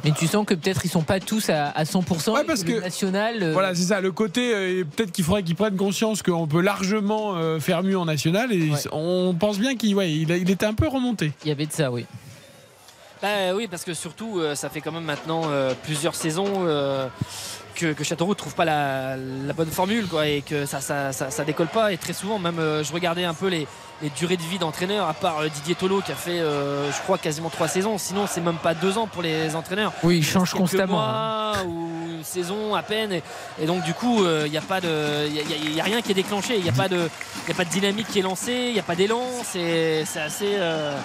mais 0.03 0.11
tu 0.11 0.27
sens 0.27 0.45
que 0.45 0.53
peut-être 0.53 0.85
ils 0.85 0.89
sont 0.89 1.01
pas 1.03 1.19
tous 1.19 1.49
à, 1.49 1.69
à 1.69 1.83
100% 1.85 2.31
Ouais, 2.33 2.43
parce 2.45 2.63
que- 2.63 2.81
national. 2.81 3.35
euh, 3.41 3.51
Voilà, 3.53 3.73
c'est 3.75 3.83
ça. 3.83 3.99
Le 4.01 4.11
côté, 4.11 4.53
euh, 4.53 4.83
peut-être 4.83 5.11
qu'il 5.11 5.23
faudrait 5.23 5.43
qu'ils 5.43 5.55
prennent 5.55 5.75
conscience 5.75 6.21
qu'on 6.21 6.45
peut 6.53 6.61
largement 6.61 7.35
euh, 7.35 7.59
faire 7.59 7.83
mieux 7.83 7.97
en 7.97 8.05
national. 8.05 8.53
Et 8.53 8.71
on 8.91 9.35
pense 9.37 9.59
bien 9.59 9.75
qu'il 9.75 9.95
ouais, 9.95 10.11
il, 10.11 10.31
a- 10.31 10.37
il 10.37 10.49
était 10.49 10.65
un 10.65 10.73
peu 10.73 10.87
remonté. 10.87 11.31
Il 11.43 11.49
y 11.49 11.51
avait 11.51 11.65
de 11.65 11.71
ça, 11.73 11.91
oui. 11.91 12.05
Bah 13.21 13.53
oui, 13.55 13.67
parce 13.69 13.83
que 13.85 13.93
surtout, 13.93 14.39
euh, 14.39 14.53
ça 14.55 14.69
fait 14.69 14.81
quand 14.81 14.91
même 14.91 15.05
maintenant 15.05 15.43
euh, 15.47 15.73
plusieurs 15.83 16.13
saisons 16.15 16.65
euh, 16.67 17.07
que, 17.75 17.93
que 17.93 18.03
Châteauroux 18.03 18.31
ne 18.33 18.35
trouve 18.37 18.53
pas 18.53 18.65
la, 18.65 19.15
la 19.15 19.53
bonne 19.53 19.69
formule 19.71 20.07
quoi, 20.07 20.27
et 20.27 20.41
que 20.41 20.65
ça, 20.65 20.81
ça, 20.81 21.13
ça, 21.13 21.31
ça 21.31 21.43
décolle 21.45 21.67
pas. 21.67 21.93
Et 21.93 21.97
très 21.97 22.11
souvent, 22.13 22.37
même, 22.37 22.59
euh, 22.59 22.83
je 22.83 22.91
regardais 22.91 23.23
un 23.23 23.33
peu 23.33 23.47
les, 23.47 23.65
les 24.03 24.09
durées 24.11 24.37
de 24.37 24.41
vie 24.43 24.59
d'entraîneurs, 24.59 25.07
à 25.07 25.13
part 25.13 25.39
euh, 25.39 25.47
Didier 25.47 25.75
Tolo 25.75 26.01
qui 26.01 26.11
a 26.11 26.15
fait, 26.15 26.39
euh, 26.39 26.91
je 26.91 26.97
crois, 27.01 27.17
quasiment 27.17 27.49
trois 27.49 27.67
saisons. 27.69 27.97
Sinon, 27.97 28.25
c'est 28.27 28.41
même 28.41 28.57
pas 28.57 28.73
deux 28.75 28.97
ans 28.97 29.07
pour 29.07 29.21
les 29.23 29.55
entraîneurs. 29.55 29.93
Oui, 30.03 30.15
ils 30.17 30.19
Il 30.19 30.25
changent 30.25 30.53
constamment. 30.53 30.97
mois 30.97 31.53
ou 31.65 31.89
une 32.17 32.23
saison 32.23 32.75
à 32.75 32.83
peine. 32.83 33.13
Et, 33.13 33.23
et 33.61 33.65
donc, 33.65 33.81
du 33.83 33.93
coup, 33.93 34.23
il 34.45 34.51
n'y 34.51 34.57
a, 34.57 34.61
pas 34.61 34.81
de- 34.81 35.27
y 35.29 35.39
a- 35.39 35.43
y 35.43 35.53
a- 35.53 35.71
y 35.77 35.79
a 35.81 35.83
rien 35.83 36.01
qui 36.01 36.11
est 36.11 36.15
déclenché. 36.15 36.57
Il 36.57 36.63
n'y 36.63 36.69
a, 36.69 36.73
pas 36.73 36.89
de- 36.89 37.09
y 37.47 37.51
a 37.51 37.55
pas 37.55 37.63
de 37.65 37.69
dynamique 37.69 38.07
qui 38.09 38.19
est 38.19 38.23
lancée. 38.23 38.65
Il 38.67 38.73
n'y 38.73 38.79
a 38.79 38.83
pas 38.83 38.95
d'élan. 38.95 39.23
C'est 39.45 40.03
c'est 40.05 40.19
assez. 40.21 40.49
euh, 40.55 40.97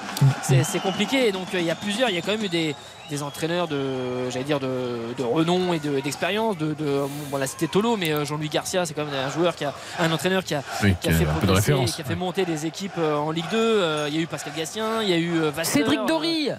c'est 0.43 0.83
compliqué. 0.83 1.29
Et 1.29 1.33
donc, 1.33 1.47
il 1.55 1.63
y 1.63 1.71
a 1.71 1.75
plusieurs. 1.77 2.11
Il 2.11 2.17
y 2.17 2.19
a 2.19 2.23
quand 2.23 2.33
même 2.33 2.45
eu 2.45 2.49
des, 2.49 2.75
des 3.11 3.23
entraîneurs 3.23 3.69
de, 3.69 4.29
j'allais 4.31 4.45
dire, 4.45 4.61
de, 4.61 5.15
de 5.17 5.23
renom 5.23 5.73
et 5.73 5.79
de- 5.79 6.01
d'expérience. 6.01 6.57
De, 6.59 6.75
de, 6.75 7.03
bon, 7.31 7.37
l'a 7.37 7.47
cité 7.47 7.69
Tolo, 7.69 7.97
mais 7.97 8.13
euh, 8.13 8.25
Jean-Louis 8.25 8.49
Garcia, 8.49 8.85
c'est 8.87 8.95
quand 8.95 9.05
même 9.05 9.15
un 9.15 9.31
joueur 9.31 9.55
qui 9.57 9.65
a, 9.65 9.73
un 9.99 10.11
entraîneur 10.13 10.45
qui 10.45 10.55
a, 10.55 10.63
Oui, 10.83 10.95
qui 11.01 11.09
a 11.09 11.13
qui 11.13 11.17
a 11.17 11.19
fait 11.19 11.25
un 11.25 11.33
peu 11.35 11.41
de 11.41 11.47
progresser, 11.47 11.73
référence. 11.73 11.93
qui 11.95 12.01
a 12.03 12.05
fait 12.05 12.15
monter 12.17 12.45
des 12.45 12.67
équipes 12.67 12.88
euh, 12.99 13.17
en 13.17 13.31
Ligue 13.31 13.45
2. 13.51 13.57
Euh, 13.59 14.07
Il 14.09 14.15
y 14.15 14.19
a 14.19 14.21
eu 14.23 14.27
Pascal 14.27 14.53
Gastien, 14.57 15.03
il 15.03 15.09
y 15.09 15.13
a 15.13 15.19
eu 15.19 15.41
euh, 15.41 15.51
Vasseur, 15.51 15.75
Cédric 15.75 16.01
Dory 16.07 16.51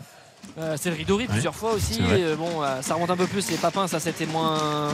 euh, 0.58 0.78
Cédric 0.78 1.06
Dory 1.08 1.28
plusieurs 1.28 1.56
fois 1.56 1.74
aussi. 1.74 2.00
Euh, 2.12 2.36
bon, 2.36 2.64
euh, 2.64 2.82
ça 2.82 2.96
remonte 2.96 3.10
un 3.12 3.18
peu 3.18 3.28
plus. 3.28 3.50
Les 3.52 3.58
Papins, 3.58 3.88
ça 3.88 4.00
c'était 4.00 4.26
moins, 4.26 4.90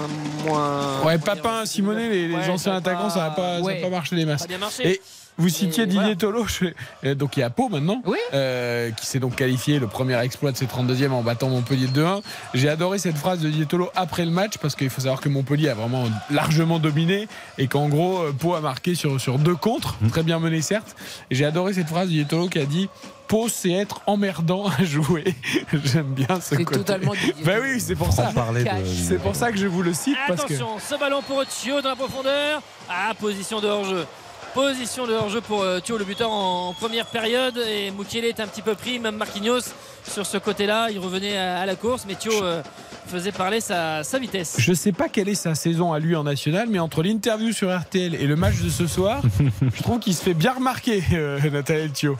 moins. 0.45 1.01
Ouais, 1.03 1.17
Papin, 1.17 1.65
Simonet, 1.65 2.09
les, 2.09 2.27
les 2.27 2.35
Ouais, 2.35 2.49
anciens 2.49 2.75
attaquants, 2.75 3.09
ça 3.09 3.19
n'a 3.21 3.29
pas, 3.31 3.59
ouais. 3.61 3.87
marché 3.89 4.15
les 4.15 4.25
masses. 4.25 4.41
Pas 4.41 4.47
bien 4.47 4.57
marché. 4.57 4.89
Et 4.89 5.01
vous 5.37 5.49
citiez 5.49 5.83
Et 5.83 5.85
Didier 5.87 5.99
voilà. 6.01 6.15
Tolo, 6.15 6.45
je- 6.47 6.65
euh, 7.05 7.15
donc 7.15 7.35
il 7.37 7.41
y 7.41 7.43
a 7.43 7.49
Pau 7.49 7.69
maintenant, 7.69 8.01
euh, 8.33 8.91
qui 8.91 9.05
s'est 9.05 9.19
donc 9.19 9.35
qualifié 9.35 9.79
le 9.79 9.87
premier 9.87 10.17
exploit 10.21 10.51
de 10.51 10.57
ses 10.57 10.65
32e 10.65 11.11
en 11.13 11.21
battant 11.23 11.49
Montpellier 11.49 11.87
2-1. 11.87 12.21
J'ai 12.53 12.69
adoré 12.69 12.99
cette 12.99 13.17
phrase 13.17 13.39
de 13.39 13.49
Didier 13.49 13.65
Tolo 13.65 13.89
après 13.95 14.23
le 14.25 14.31
match 14.31 14.57
parce 14.59 14.75
qu'il 14.75 14.89
faut 14.89 15.01
savoir 15.01 15.19
que 15.21 15.29
Montpellier 15.29 15.69
a 15.69 15.73
vraiment 15.75 16.05
largement 16.29 16.79
dominé 16.79 17.27
et 17.57 17.67
qu'en 17.67 17.89
gros 17.89 18.19
euh, 18.19 18.31
Pau 18.31 18.53
a 18.55 18.61
marqué 18.61 18.95
sur, 18.95 19.19
sur 19.19 19.37
deux 19.39 19.55
contres, 19.55 19.95
Mmh. 20.01 20.09
très 20.09 20.23
bien 20.23 20.39
mené 20.39 20.61
certes. 20.61 20.95
Et 21.29 21.35
j'ai 21.35 21.45
adoré 21.45 21.73
cette 21.73 21.87
phrase 21.87 22.05
de 22.05 22.09
Didier 22.11 22.25
Tolo 22.25 22.47
qui 22.47 22.59
a 22.59 22.65
dit 22.65 22.89
Pau, 23.27 23.49
c'est 23.49 23.71
être 23.71 24.01
emmerdant 24.05 24.67
à 24.67 24.83
jouer. 24.83 25.23
J'aime 25.83 26.13
bien 26.13 26.39
ce 26.39 26.55
C'est 26.55 26.63
côté. 26.63 26.79
totalement 26.79 27.13
Didier 27.13 27.33
Bah 27.43 27.53
oui, 27.61 27.79
c'est 27.79 27.95
pour 27.95 28.13
ça. 28.13 28.31
de- 28.31 28.85
C'est 28.85 29.17
pour 29.19 29.35
ça 29.35 29.51
que 29.51 29.57
je 29.57 29.65
vous 29.67 29.81
le 29.81 29.93
cite 29.93 30.15
parce 30.27 30.41
que. 30.45 30.53
Attention, 30.53 30.77
ce 30.79 30.99
ballon 30.99 31.21
pour 31.23 31.43
Thio 31.47 31.81
dans 31.81 31.89
la 31.89 31.95
profondeur. 31.95 32.61
Ah, 32.87 33.13
position 33.19 33.59
de 33.61 33.67
hors-jeu. 33.67 34.05
Position 34.55 35.05
de 35.05 35.11
hors-jeu 35.11 35.41
pour 35.41 35.63
euh, 35.63 35.81
Thio, 35.81 35.97
le 35.97 36.05
buteur 36.05 36.31
en 36.31 36.73
première 36.73 37.07
période. 37.07 37.57
Et 37.57 37.91
Mukele 37.91 38.23
est 38.23 38.39
un 38.39 38.47
petit 38.47 38.61
peu 38.61 38.73
pris, 38.73 38.99
même 38.99 39.17
Marquinhos 39.17 39.59
sur 40.09 40.25
ce 40.25 40.37
côté-là. 40.37 40.87
Il 40.91 40.99
revenait 40.99 41.37
à, 41.37 41.59
à 41.59 41.65
la 41.65 41.75
course, 41.75 42.05
mais 42.07 42.15
Thio 42.15 42.31
euh, 42.41 42.61
faisait 43.05 43.33
parler 43.33 43.59
sa, 43.59 44.01
sa 44.05 44.17
vitesse. 44.17 44.55
Je 44.57 44.73
sais 44.73 44.93
pas 44.93 45.09
quelle 45.09 45.27
est 45.27 45.35
sa 45.35 45.55
saison 45.55 45.91
à 45.91 45.99
lui 45.99 46.15
en 46.15 46.23
national, 46.23 46.69
mais 46.69 46.79
entre 46.79 47.03
l'interview 47.03 47.51
sur 47.51 47.69
RTL 47.77 48.15
et 48.15 48.27
le 48.27 48.37
match 48.37 48.61
de 48.61 48.69
ce 48.69 48.87
soir, 48.87 49.21
je 49.75 49.83
trouve 49.83 49.99
qu'il 49.99 50.15
se 50.15 50.23
fait 50.23 50.33
bien 50.33 50.53
remarquer, 50.53 51.03
euh, 51.11 51.37
Nathaniel 51.51 51.91
Thio. 51.91 52.17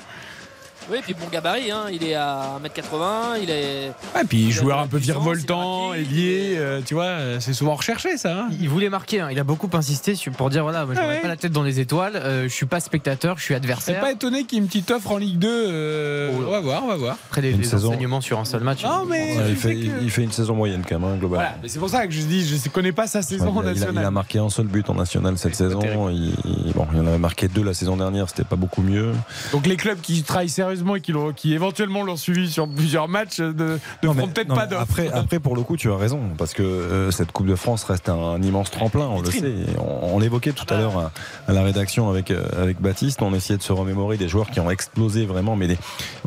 Oui, 0.91 0.99
puis 1.01 1.13
bon 1.15 1.25
gabarit, 1.31 1.71
hein. 1.71 1.85
il 1.91 2.03
est 2.03 2.13
à 2.13 2.59
1m80, 2.63 3.41
il 3.41 3.49
est. 3.49 3.91
Ah, 4.13 4.21
puis 4.27 4.43
il 4.43 4.47
a 4.49 4.51
joueur 4.51 4.79
un 4.79 4.87
peu 4.87 4.97
virevoltant, 4.97 5.93
ailier, 5.93 6.55
euh, 6.57 6.81
tu 6.85 6.93
vois, 6.93 7.05
euh, 7.05 7.37
c'est 7.39 7.53
souvent 7.53 7.73
recherché 7.75 8.17
ça. 8.17 8.41
hein. 8.41 8.47
Il 8.61 8.69
voulait 8.69 8.89
marquer, 8.89 9.21
hein. 9.21 9.29
il 9.31 9.39
a 9.39 9.43
beaucoup 9.43 9.69
insisté 9.73 10.13
pour 10.37 10.49
dire 10.51 10.61
voilà, 10.63 10.85
moi, 10.85 10.93
je 10.93 10.99
Ah 10.99 11.03
n'aurais 11.03 11.15
ouais. 11.15 11.21
pas 11.21 11.27
la 11.27 11.37
tête 11.37 11.51
dans 11.51 11.63
les 11.63 11.79
étoiles, 11.79 12.15
euh, 12.17 12.43
je 12.43 12.53
suis 12.53 12.67
pas 12.67 12.79
spectateur, 12.79 13.37
je 13.39 13.43
suis 13.43 13.55
adversaire. 13.55 13.99
pas 13.99 14.11
étonné 14.11 14.43
qu'il 14.43 14.57
y 14.57 14.61
ait 14.61 14.63
une 14.63 14.67
petite 14.67 14.91
offre 14.91 15.11
en 15.11 15.17
Ligue 15.17 15.39
2. 15.39 15.47
euh, 15.49 16.31
Oh 16.37 16.43
on 16.47 16.51
va 16.51 16.59
voir, 16.59 16.83
on 16.83 16.87
va 16.87 16.95
voir. 16.97 17.17
Après 17.29 17.41
des, 17.41 17.51
Une 17.51 17.57
des 17.57 17.63
saison. 17.63 17.89
enseignements 17.89 18.21
sur 18.21 18.39
un 18.39 18.45
seul 18.45 18.61
match. 18.61 18.83
Non, 18.83 19.05
mais 19.09 19.37
Ouais, 19.37 19.43
je 19.45 19.49
il, 19.49 19.55
fait, 19.55 19.67
sais 19.69 19.75
que- 19.75 20.03
il 20.03 20.11
fait 20.11 20.23
une 20.23 20.31
saison 20.31 20.53
moyenne 20.53 20.83
quand 20.87 20.99
même, 20.99 21.09
hein, 21.09 21.15
globalement. 21.17 21.45
Voilà, 21.57 21.67
c'est 21.67 21.79
pour 21.79 21.89
ça 21.89 22.05
que 22.05 22.13
je 22.13 22.21
dis, 22.21 22.45
je 22.47 22.55
ne 22.55 22.69
connais 22.71 22.91
pas 22.91 23.07
sa 23.07 23.21
saison 23.23 23.45
Ouais, 23.47 23.63
il 23.63 23.67
a- 23.69 23.71
nationale. 23.73 24.03
il 24.03 24.05
a 24.05 24.11
marqué 24.11 24.37
un 24.39 24.49
seul 24.49 24.67
but 24.67 24.87
en 24.89 24.93
national 24.95 25.37
cette 25.39 25.55
saison. 25.55 25.81
Il, 26.09 26.33
il- 26.45 26.73
bon, 26.73 26.85
il 26.93 26.99
en 26.99 27.07
avait 27.07 27.17
marqué 27.17 27.47
deux 27.47 27.63
la 27.63 27.73
saison 27.73 27.97
dernière, 27.97 28.29
c'était 28.29 28.43
pas 28.43 28.55
beaucoup 28.55 28.81
mieux. 28.83 29.13
Donc 29.51 29.65
les 29.65 29.77
clubs 29.77 29.99
qui 29.99 30.21
travaillent 30.23 30.47
sérieusement 30.49 30.74
et 30.95 31.01
qui, 31.01 31.11
l'ont- 31.11 31.33
qui 31.33 31.53
éventuellement 31.53 32.03
l'ont 32.03 32.15
suivi 32.17 32.49
sur 32.51 32.67
plusieurs 32.67 33.07
matchs 33.07 33.39
euh, 33.39 33.53
ne, 33.53 33.77
mais- 34.03 34.13
feront 34.13 34.27
peut-être 34.27 34.49
non, 34.49 34.55
pas 34.55 34.63
mais 34.65 34.71
d'offre. 34.71 34.81
après, 34.83 35.09
après, 35.11 35.39
pour 35.39 35.55
le 35.55 35.61
coup, 35.63 35.77
tu 35.77 35.91
as 35.91 35.97
raison, 35.97 36.19
parce 36.37 36.53
que 36.53 36.63
euh, 36.63 37.11
cette 37.11 37.31
Coupe 37.31 37.47
de 37.47 37.55
France 37.55 37.83
reste 37.83 38.09
un, 38.09 38.41
immense 38.41 38.71
tremplin, 38.71 39.07
on 39.07 39.21
le 39.21 39.31
sait. 39.31 39.53
On, 39.77 40.15
on 40.15 40.19
l'évoquait 40.19 40.51
tout 40.51 40.65
à 40.73 40.77
l'heure 40.77 40.97
à, 40.97 41.11
à 41.47 41.53
la 41.53 41.63
rédaction 41.63 42.09
avec, 42.09 42.31
euh, 42.31 42.43
avec 42.61 42.81
Baptiste, 42.81 43.21
on 43.21 43.33
essayait 43.33 43.57
de 43.57 43.63
se 43.63 43.73
remémorer 43.73 44.17
des 44.17 44.27
joueurs 44.27 44.49
qui 44.49 44.59
ont 44.59 44.69
explosé 44.71 45.25
vraiment, 45.25 45.55
mais 45.55 45.67
des- 45.67 45.77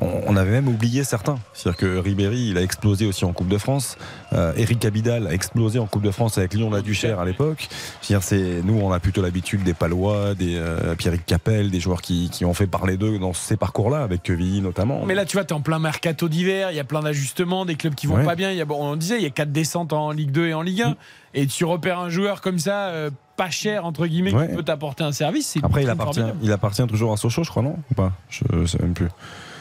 on, 0.01 0.09
on 0.27 0.37
avait 0.37 0.51
même 0.51 0.69
oublié 0.69 1.05
certains. 1.05 1.39
C'est-à-dire 1.55 1.79
que 1.79 1.99
Ribéry, 1.99 2.49
il 2.51 2.59
a 2.59 2.63
explosé 2.63 3.07
aussi 3.07 3.25
en 3.25 3.33
Coupe 3.33 3.49
de 3.49 3.59
France. 3.59 3.97
Euh, 4.33 4.53
Eric 4.57 4.85
Abidal 4.85 5.27
a 5.27 5.33
explosé 5.33 5.79
en 5.79 5.87
Coupe 5.87 6.03
de 6.03 6.11
France 6.11 6.39
avec 6.39 6.55
Lyon 6.55 6.71
la 6.71 6.81
Duchère 6.83 7.21
à 7.21 7.25
l'époque. 7.25 7.69
C'est-à-dire, 8.01 8.27
c'est 8.27 8.63
nous, 8.65 8.79
on 8.81 8.93
a 8.93 9.01
plutôt 9.01 9.23
l'habitude 9.23 9.63
des 9.65 9.75
Palois, 9.75 10.35
des 10.35 10.57
euh, 10.57 10.95
Pierrick 10.95 11.25
Capel, 11.27 11.71
des 11.71 11.81
joueurs 11.81 12.03
qui, 12.03 12.31
qui 12.31 12.45
ont 12.45 12.55
fait 12.55 12.67
parler 12.67 12.97
d'eux 12.97 13.19
dans 13.19 13.33
ces 13.33 13.57
parcours-là, 13.57 14.03
avec 14.03 14.31
Notamment. 14.61 15.05
Mais 15.07 15.15
là, 15.15 15.25
tu 15.25 15.37
vois, 15.37 15.45
tu 15.45 15.53
es 15.53 15.57
en 15.57 15.61
plein 15.61 15.79
mercato 15.79 16.29
d'hiver, 16.29 16.71
il 16.71 16.77
y 16.77 16.81
a 16.81 16.85
plein 16.85 17.01
d'ajustements, 17.03 17.65
des 17.65 17.75
clubs 17.77 17.95
qui 17.95 18.07
vont 18.07 18.17
Ouais. 18.17 18.25
pas 18.25 18.35
bien. 18.35 18.51
Il 18.51 18.57
y 18.57 18.61
a, 18.61 18.65
bon, 18.65 18.77
on 18.83 18.97
disait, 18.97 19.17
il 19.17 19.23
y 19.23 19.27
a 19.27 19.31
quatre 19.31 19.53
descentes 19.53 19.93
en 19.93 20.11
Ligue 20.11 20.31
2 20.31 20.47
et 20.49 20.55
en 20.55 20.63
Ligue 20.63 20.83
1. 20.83 20.97
Et 21.35 21.47
tu 21.47 21.65
repères 21.65 21.99
un 21.99 22.09
joueur 22.09 22.41
comme 22.41 22.59
ça, 22.59 22.87
euh, 22.89 23.11
pas 23.37 23.51
cher, 23.51 23.85
entre 23.85 24.07
guillemets, 24.07 24.33
Ouais. 24.35 24.49
qui 24.49 24.55
peut 24.57 24.63
t'apporter 24.63 25.05
un 25.05 25.13
service. 25.13 25.49
c'est 25.49 25.65
Après, 25.65 25.83
il 25.83 25.91
appartient, 25.91 26.21
formidable. 26.21 26.39
il 26.45 26.53
appartient 26.53 26.87
toujours 26.87 27.13
à 27.13 27.17
Sochaux, 27.17 27.45
je 27.45 27.51
crois, 27.51 27.63
non 27.63 27.77
Ou 27.91 27.95
pas 27.95 28.13
Je 28.31 28.65
sais 28.67 28.79
même 28.81 28.95
plus. 28.95 29.09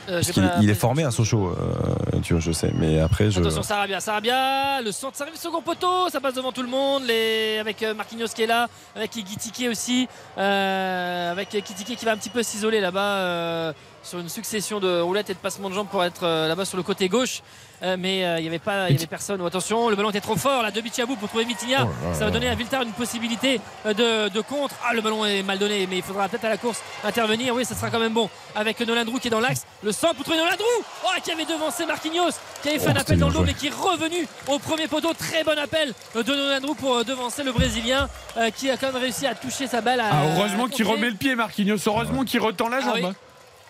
Euh, 0.09 0.21
pas 0.21 0.29
il 0.35 0.41
est 0.43 0.47
précision. 0.47 0.75
formé 0.75 1.03
à 1.03 1.11
Sochaux, 1.11 1.49
euh, 1.59 2.19
tu 2.23 2.31
vois, 2.33 2.39
je 2.41 2.53
sais. 2.53 2.71
Mais 2.79 2.97
après, 3.01 3.29
je. 3.29 3.41
Attention 3.41 3.61
Sarabia, 3.61 3.99
Sarabia, 3.99 4.81
le 4.81 4.93
centre, 4.93 5.17
ça 5.17 5.25
arrive 5.25 5.35
second 5.35 5.61
poteau, 5.61 6.07
ça 6.09 6.21
passe 6.21 6.33
devant 6.33 6.53
tout 6.53 6.61
le 6.61 6.69
monde, 6.69 7.03
les... 7.05 7.57
avec 7.59 7.83
euh, 7.83 7.93
Marquinhos 7.93 8.27
qui 8.33 8.43
est 8.43 8.47
là, 8.47 8.67
avec 8.95 9.11
Kitike 9.11 9.67
aussi, 9.69 10.07
euh, 10.37 11.31
avec 11.31 11.49
Kitike 11.49 11.97
qui 11.97 12.05
va 12.05 12.13
un 12.13 12.17
petit 12.17 12.29
peu 12.29 12.41
s'isoler 12.41 12.79
là-bas 12.79 13.01
euh, 13.01 13.73
sur 14.07 14.19
une 14.19 14.29
succession 14.29 14.79
de 14.79 15.01
roulettes 15.01 15.29
et 15.29 15.33
de 15.33 15.39
passements 15.39 15.69
de 15.69 15.75
jambes 15.75 15.87
pour 15.89 16.03
être 16.03 16.23
euh, 16.23 16.47
là-bas 16.47 16.63
sur 16.65 16.77
le 16.77 16.83
côté 16.83 17.09
gauche. 17.09 17.41
Euh, 17.83 17.95
mais 17.99 18.25
euh, 18.25 18.37
il 18.39 18.41
n'y 18.43 18.47
avait 18.47 18.57
pas, 18.57 18.89
il 18.89 18.95
y 18.95 18.97
avait 18.97 19.05
personne. 19.05 19.39
Oh, 19.41 19.45
attention, 19.45 19.89
le 19.89 19.95
ballon 19.95 20.09
était 20.09 20.21
trop 20.21 20.35
fort. 20.35 20.63
Là, 20.63 20.71
de 20.71 20.81
Bichabou 20.81 21.15
pour 21.17 21.27
trouver 21.29 21.43
Vitinha. 21.43 21.85
Oh 21.87 22.13
ça 22.13 22.25
va 22.25 22.31
donner 22.31 22.47
à 22.47 22.55
Viltar 22.55 22.81
une 22.81 22.91
possibilité 22.93 23.59
de, 23.85 24.29
de 24.29 24.41
contre. 24.41 24.73
Ah, 24.87 24.93
le 24.93 25.01
ballon 25.01 25.25
est 25.25 25.43
mal 25.43 25.59
donné, 25.59 25.85
mais 25.87 25.97
il 25.97 26.03
faudra 26.03 26.27
peut-être 26.29 26.45
à 26.45 26.49
la 26.49 26.57
course 26.57 26.81
intervenir. 27.03 27.53
Oui, 27.53 27.65
ça 27.65 27.75
sera 27.75 27.91
quand 27.91 27.99
même 27.99 28.13
bon. 28.13 28.29
Avec 28.55 28.79
Nolandrou 28.79 29.19
qui 29.19 29.27
est 29.27 29.31
dans 29.31 29.39
l'axe. 29.41 29.65
Le 29.83 29.91
centre 29.91 30.15
pour 30.15 30.23
trouver 30.23 30.39
Nolandrou. 30.39 30.63
Oh, 31.05 31.09
qui 31.23 31.31
avait 31.31 31.45
devancé 31.45 31.85
Marquinhos, 31.85 32.31
qui 32.63 32.69
avait 32.69 32.79
fait 32.79 32.87
Oh, 32.87 32.97
un 32.97 32.99
appel 33.01 33.19
dans 33.19 33.27
le 33.27 33.33
dos, 33.33 33.43
mais 33.43 33.53
qui 33.53 33.67
est 33.67 33.73
revenu 33.73 34.25
au 34.47 34.57
premier 34.57 34.87
poteau. 34.87 35.13
Très 35.13 35.43
bon 35.43 35.57
appel 35.59 35.93
de 36.15 36.23
Nolandrou 36.23 36.73
pour 36.75 37.03
devancer 37.05 37.43
le 37.43 37.51
Brésilien, 37.51 38.07
qui 38.55 38.71
a 38.71 38.77
quand 38.77 38.87
même 38.93 39.01
réussi 39.01 39.27
à 39.27 39.35
toucher 39.35 39.67
sa 39.67 39.81
balle. 39.81 39.99
À, 39.99 40.09
Ah, 40.11 40.23
heureusement 40.35 40.67
qu'il 40.67 40.87
remet 40.87 41.09
le 41.09 41.15
pied, 41.15 41.35
Marquinhos. 41.35 41.77
Heureusement 41.85 42.23
qu'il 42.23 42.39
retend 42.39 42.69
la 42.69 42.77
Ah 42.77 42.81
jambe. 42.81 42.93
oui. 42.95 43.07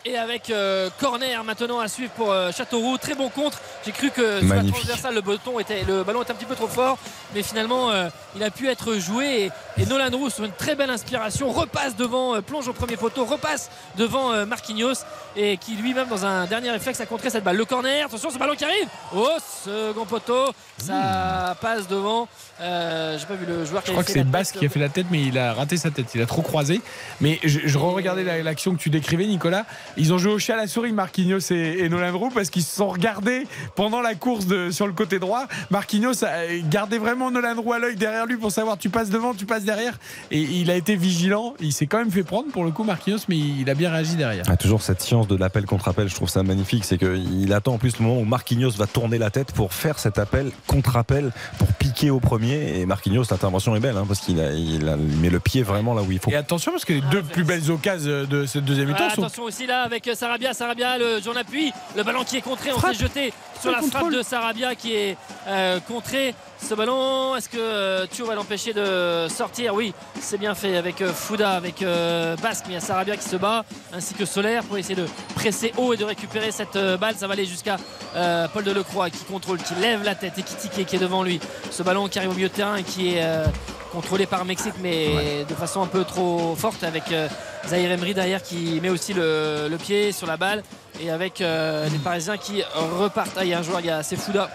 Et 0.07 0.17
avec 0.17 0.49
euh, 0.49 0.89
corner 0.99 1.43
maintenant 1.43 1.79
à 1.79 1.87
suivre 1.87 2.11
pour 2.13 2.31
euh, 2.31 2.51
Châteauroux. 2.51 2.97
Très 2.97 3.15
bon 3.15 3.29
contre. 3.29 3.59
J'ai 3.85 3.91
cru 3.91 4.09
que 4.11 4.39
sur 4.39 4.47
la 4.55 4.63
transversale, 4.71 5.15
le 5.15 5.21
ballon, 5.21 5.59
était, 5.59 5.83
le 5.87 6.03
ballon 6.03 6.21
était 6.23 6.31
un 6.31 6.35
petit 6.35 6.45
peu 6.45 6.55
trop 6.55 6.67
fort, 6.67 6.97
mais 7.35 7.43
finalement, 7.43 7.91
euh, 7.91 8.09
il 8.35 8.43
a 8.43 8.49
pu 8.51 8.67
être 8.69 8.95
joué. 8.95 9.51
Et, 9.77 9.81
et 9.81 9.85
Nolan 9.85 10.09
Roux, 10.17 10.29
sur 10.29 10.43
une 10.45 10.51
très 10.51 10.75
belle 10.75 10.89
inspiration, 10.89 11.51
repasse 11.51 11.95
devant, 11.95 12.41
plonge 12.41 12.67
au 12.67 12.73
premier 12.73 12.97
poteau, 12.97 13.25
repasse 13.25 13.69
devant 13.97 14.45
Marquinhos 14.45 14.93
et 15.35 15.57
qui 15.57 15.75
lui-même, 15.75 16.07
dans 16.07 16.25
un 16.25 16.45
dernier 16.45 16.71
réflexe, 16.71 16.99
a 17.01 17.05
contré 17.05 17.29
cette 17.29 17.43
balle. 17.43 17.57
Le 17.57 17.65
corner, 17.65 18.05
attention, 18.05 18.29
ce 18.29 18.37
ballon 18.37 18.55
qui 18.55 18.63
arrive 18.63 18.87
au 19.15 19.27
second 19.65 20.05
poteau, 20.05 20.51
ça 20.77 21.55
passe 21.61 21.87
devant. 21.87 22.27
J'ai 22.59 23.25
pas 23.25 23.35
vu 23.35 23.45
le 23.45 23.65
joueur 23.65 23.81
qui 23.83 23.87
Je 23.87 23.91
crois 23.91 24.03
que 24.03 24.11
c'est 24.11 24.23
tête. 24.23 24.51
qui 24.59 24.65
a 24.65 24.69
fait 24.69 24.79
la 24.79 24.89
tête, 24.89 25.07
mais 25.11 25.21
il 25.21 25.37
a 25.37 25.53
raté 25.53 25.77
sa 25.77 25.91
tête. 25.91 26.07
Il 26.15 26.21
a 26.21 26.25
trop 26.25 26.41
croisé. 26.41 26.81
Mais 27.21 27.39
je, 27.43 27.59
je 27.65 27.77
regardais 27.77 28.23
la- 28.23 28.41
l'action 28.41 28.73
que 28.75 28.79
tu 28.79 28.89
décrivais, 28.89 29.25
Nicolas. 29.27 29.65
Ils 29.97 30.13
ont 30.13 30.17
joué 30.17 30.31
au 30.31 30.39
chat 30.39 30.53
à 30.53 30.57
la 30.57 30.67
souris, 30.67 30.91
Marquinhos 30.91 31.39
et, 31.51 31.79
et 31.79 31.89
Nolan 31.89 32.17
Roux, 32.17 32.29
parce 32.33 32.49
qu'ils 32.49 32.63
se 32.63 32.75
sont 32.75 32.87
regardés 32.89 33.47
pendant 33.75 34.01
la 34.01 34.15
course 34.15 34.45
de, 34.47 34.71
sur 34.71 34.87
le 34.87 34.93
côté 34.93 35.19
droit. 35.19 35.47
Marquinhos 35.71 36.23
a 36.23 36.45
gardé 36.69 36.97
vraiment 36.97 37.31
Nolan 37.31 37.59
Roux 37.61 37.73
à 37.73 37.79
l'œil 37.79 37.95
derrière 37.95 38.25
lui 38.25 38.37
pour 38.37 38.51
savoir 38.51 38.77
tu 38.77 38.89
passes 38.89 39.09
devant, 39.09 39.33
tu 39.33 39.45
passes 39.45 39.63
derrière. 39.63 39.97
Et 40.31 40.39
il 40.39 40.69
a 40.71 40.75
été 40.75 40.95
vigilant. 40.95 41.53
Il 41.59 41.73
s'est 41.73 41.87
quand 41.87 41.97
même 41.97 42.11
fait 42.11 42.23
prendre 42.23 42.49
pour 42.51 42.63
le 42.63 42.71
coup, 42.71 42.83
Marquinhos, 42.83 43.19
mais 43.29 43.37
il 43.37 43.69
a 43.69 43.73
bien 43.75 43.91
réagi 43.91 44.15
derrière. 44.15 44.43
Ah, 44.47 44.57
toujours 44.57 44.81
cette 44.81 45.01
science 45.01 45.27
de 45.27 45.35
l'appel 45.35 45.65
contre 45.65 45.87
appel, 45.87 46.07
je 46.09 46.15
trouve 46.15 46.29
ça 46.29 46.43
magnifique. 46.43 46.85
C'est 46.85 46.97
qu'il 46.97 47.51
attend 47.53 47.73
en 47.73 47.77
plus 47.77 47.97
le 47.99 48.05
moment 48.05 48.21
où 48.21 48.25
Marquinhos 48.25 48.71
va 48.77 48.87
tourner 48.87 49.17
la 49.17 49.29
tête 49.29 49.51
pour 49.51 49.73
faire 49.73 49.99
cet 49.99 50.19
appel 50.19 50.51
contre 50.67 50.95
appel 50.97 51.31
pour 51.57 51.67
piquer 51.73 52.09
au 52.09 52.19
premier. 52.19 52.79
Et 52.79 52.85
Marquinhos, 52.85 53.23
l'intervention 53.31 53.75
est 53.75 53.79
belle 53.79 53.97
hein, 53.97 54.05
parce 54.07 54.19
qu'il 54.19 54.39
a, 54.39 54.51
il 54.53 54.87
a- 54.87 54.95
il 54.97 55.17
met 55.17 55.29
le 55.29 55.39
pied 55.39 55.63
vraiment 55.63 55.93
là 55.93 56.01
où 56.01 56.11
il 56.11 56.19
faut. 56.19 56.31
Et 56.31 56.35
attention, 56.35 56.71
parce 56.71 56.85
que 56.85 56.93
les 56.93 57.01
deux 57.11 57.23
plus 57.23 57.43
belles 57.43 57.69
occasions 57.71 58.25
de 58.29 58.45
cette 58.45 58.65
deuxième 58.65 58.87
mi-temps 58.89 59.05
Ah, 59.09 59.15
sont 59.15 59.21
attention 59.23 59.43
aussi 59.43 59.65
là 59.67 59.86
avec 59.87 60.09
Sarabia, 60.15 60.53
Sarabia, 60.53 60.97
le 60.97 61.21
Jean 61.21 61.35
appui, 61.35 61.71
le 61.95 62.03
ballon 62.03 62.25
qui 62.25 62.35
est 62.37 62.41
contré, 62.41 62.71
on 62.73 62.79
s'est 62.79 62.93
jeté 62.93 63.33
sur 63.61 63.71
la 63.71 63.81
frappe 63.81 64.11
de 64.11 64.21
Sarabia 64.21 64.75
qui 64.75 64.93
est 64.93 65.17
euh, 65.47 65.79
contré. 65.79 66.35
Ce 66.61 66.73
ballon, 66.73 67.35
est-ce 67.35 67.47
que 67.47 67.57
euh, 67.57 68.05
Thio 68.07 68.25
va 68.25 68.35
l'empêcher 68.35 68.73
de 68.73 69.27
sortir? 69.29 69.73
Oui, 69.75 69.93
c'est 70.19 70.37
bien 70.37 70.55
fait 70.55 70.75
avec 70.75 71.01
euh, 71.01 71.13
Fouda, 71.13 71.51
avec 71.51 71.81
euh, 71.81 72.35
Basque, 72.37 72.65
mais 72.67 72.73
il 72.73 72.75
y 72.75 72.77
a 72.77 72.81
Sarabia 72.81 73.15
qui 73.15 73.29
se 73.29 73.37
bat, 73.37 73.63
ainsi 73.93 74.13
que 74.13 74.25
Solaire 74.25 74.63
pour 74.63 74.77
essayer 74.77 74.95
de 74.95 75.05
presser 75.35 75.71
haut 75.77 75.93
et 75.93 75.97
de 75.97 76.03
récupérer 76.03 76.51
cette 76.51 76.75
euh, 76.75 76.97
balle. 76.97 77.15
Ça 77.15 77.27
va 77.27 77.33
aller 77.33 77.45
jusqu'à 77.45 77.77
euh, 78.15 78.47
Paul 78.49 78.63
Delecroix 78.65 79.09
qui 79.09 79.23
contrôle, 79.23 79.59
qui 79.59 79.75
lève 79.75 80.03
la 80.03 80.15
tête 80.15 80.37
et 80.37 80.43
qui 80.43 80.55
tique 80.55 80.85
qui 80.85 80.95
est 80.95 80.99
devant 80.99 81.23
lui. 81.23 81.39
Ce 81.71 81.81
ballon 81.81 82.09
qui 82.09 82.17
arrive 82.17 82.31
au 82.31 82.35
milieu 82.35 82.49
de 82.49 82.53
terrain 82.53 82.75
et 82.75 82.83
qui 82.83 83.13
est 83.15 83.23
euh, 83.23 83.45
contrôlé 83.93 84.25
par 84.25 84.43
Mexique, 84.43 84.73
mais 84.81 85.45
de 85.47 85.53
façon 85.55 85.81
un 85.81 85.87
peu 85.87 86.03
trop 86.03 86.55
forte 86.55 86.83
avec 86.83 87.11
euh, 87.11 87.29
Zahir 87.67 87.91
Emery 87.91 88.13
derrière 88.13 88.41
qui 88.41 88.79
met 88.81 88.89
aussi 88.89 89.13
le, 89.13 89.67
le 89.69 89.77
pied 89.77 90.11
sur 90.13 90.25
la 90.25 90.37
balle 90.37 90.63
et 91.01 91.11
avec 91.11 91.41
euh, 91.41 91.87
les 91.89 91.97
Parisiens 91.97 92.37
qui 92.37 92.63
repartent. 92.73 93.35
Ah, 93.37 93.43
il 93.43 93.49
y 93.49 93.53
a 93.53 93.59
un 93.59 93.63
joueur, 93.63 93.81
il 93.81 93.87
y 93.87 93.89
a 93.89 94.03
c'est 94.03 94.15
Fouda 94.15 94.49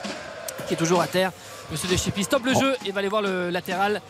qui 0.66 0.74
est 0.74 0.76
toujours 0.76 1.02
à 1.02 1.06
terre. 1.06 1.30
Monsieur 1.70 1.89
Deschépis 1.89 2.24
stoppe 2.24 2.47
le 2.47 2.55
jeu 2.55 2.74
et 2.86 2.90
va 2.90 3.01
aller 3.01 3.09
voir 3.09 3.22
le 3.22 3.51
latéral 3.51 4.01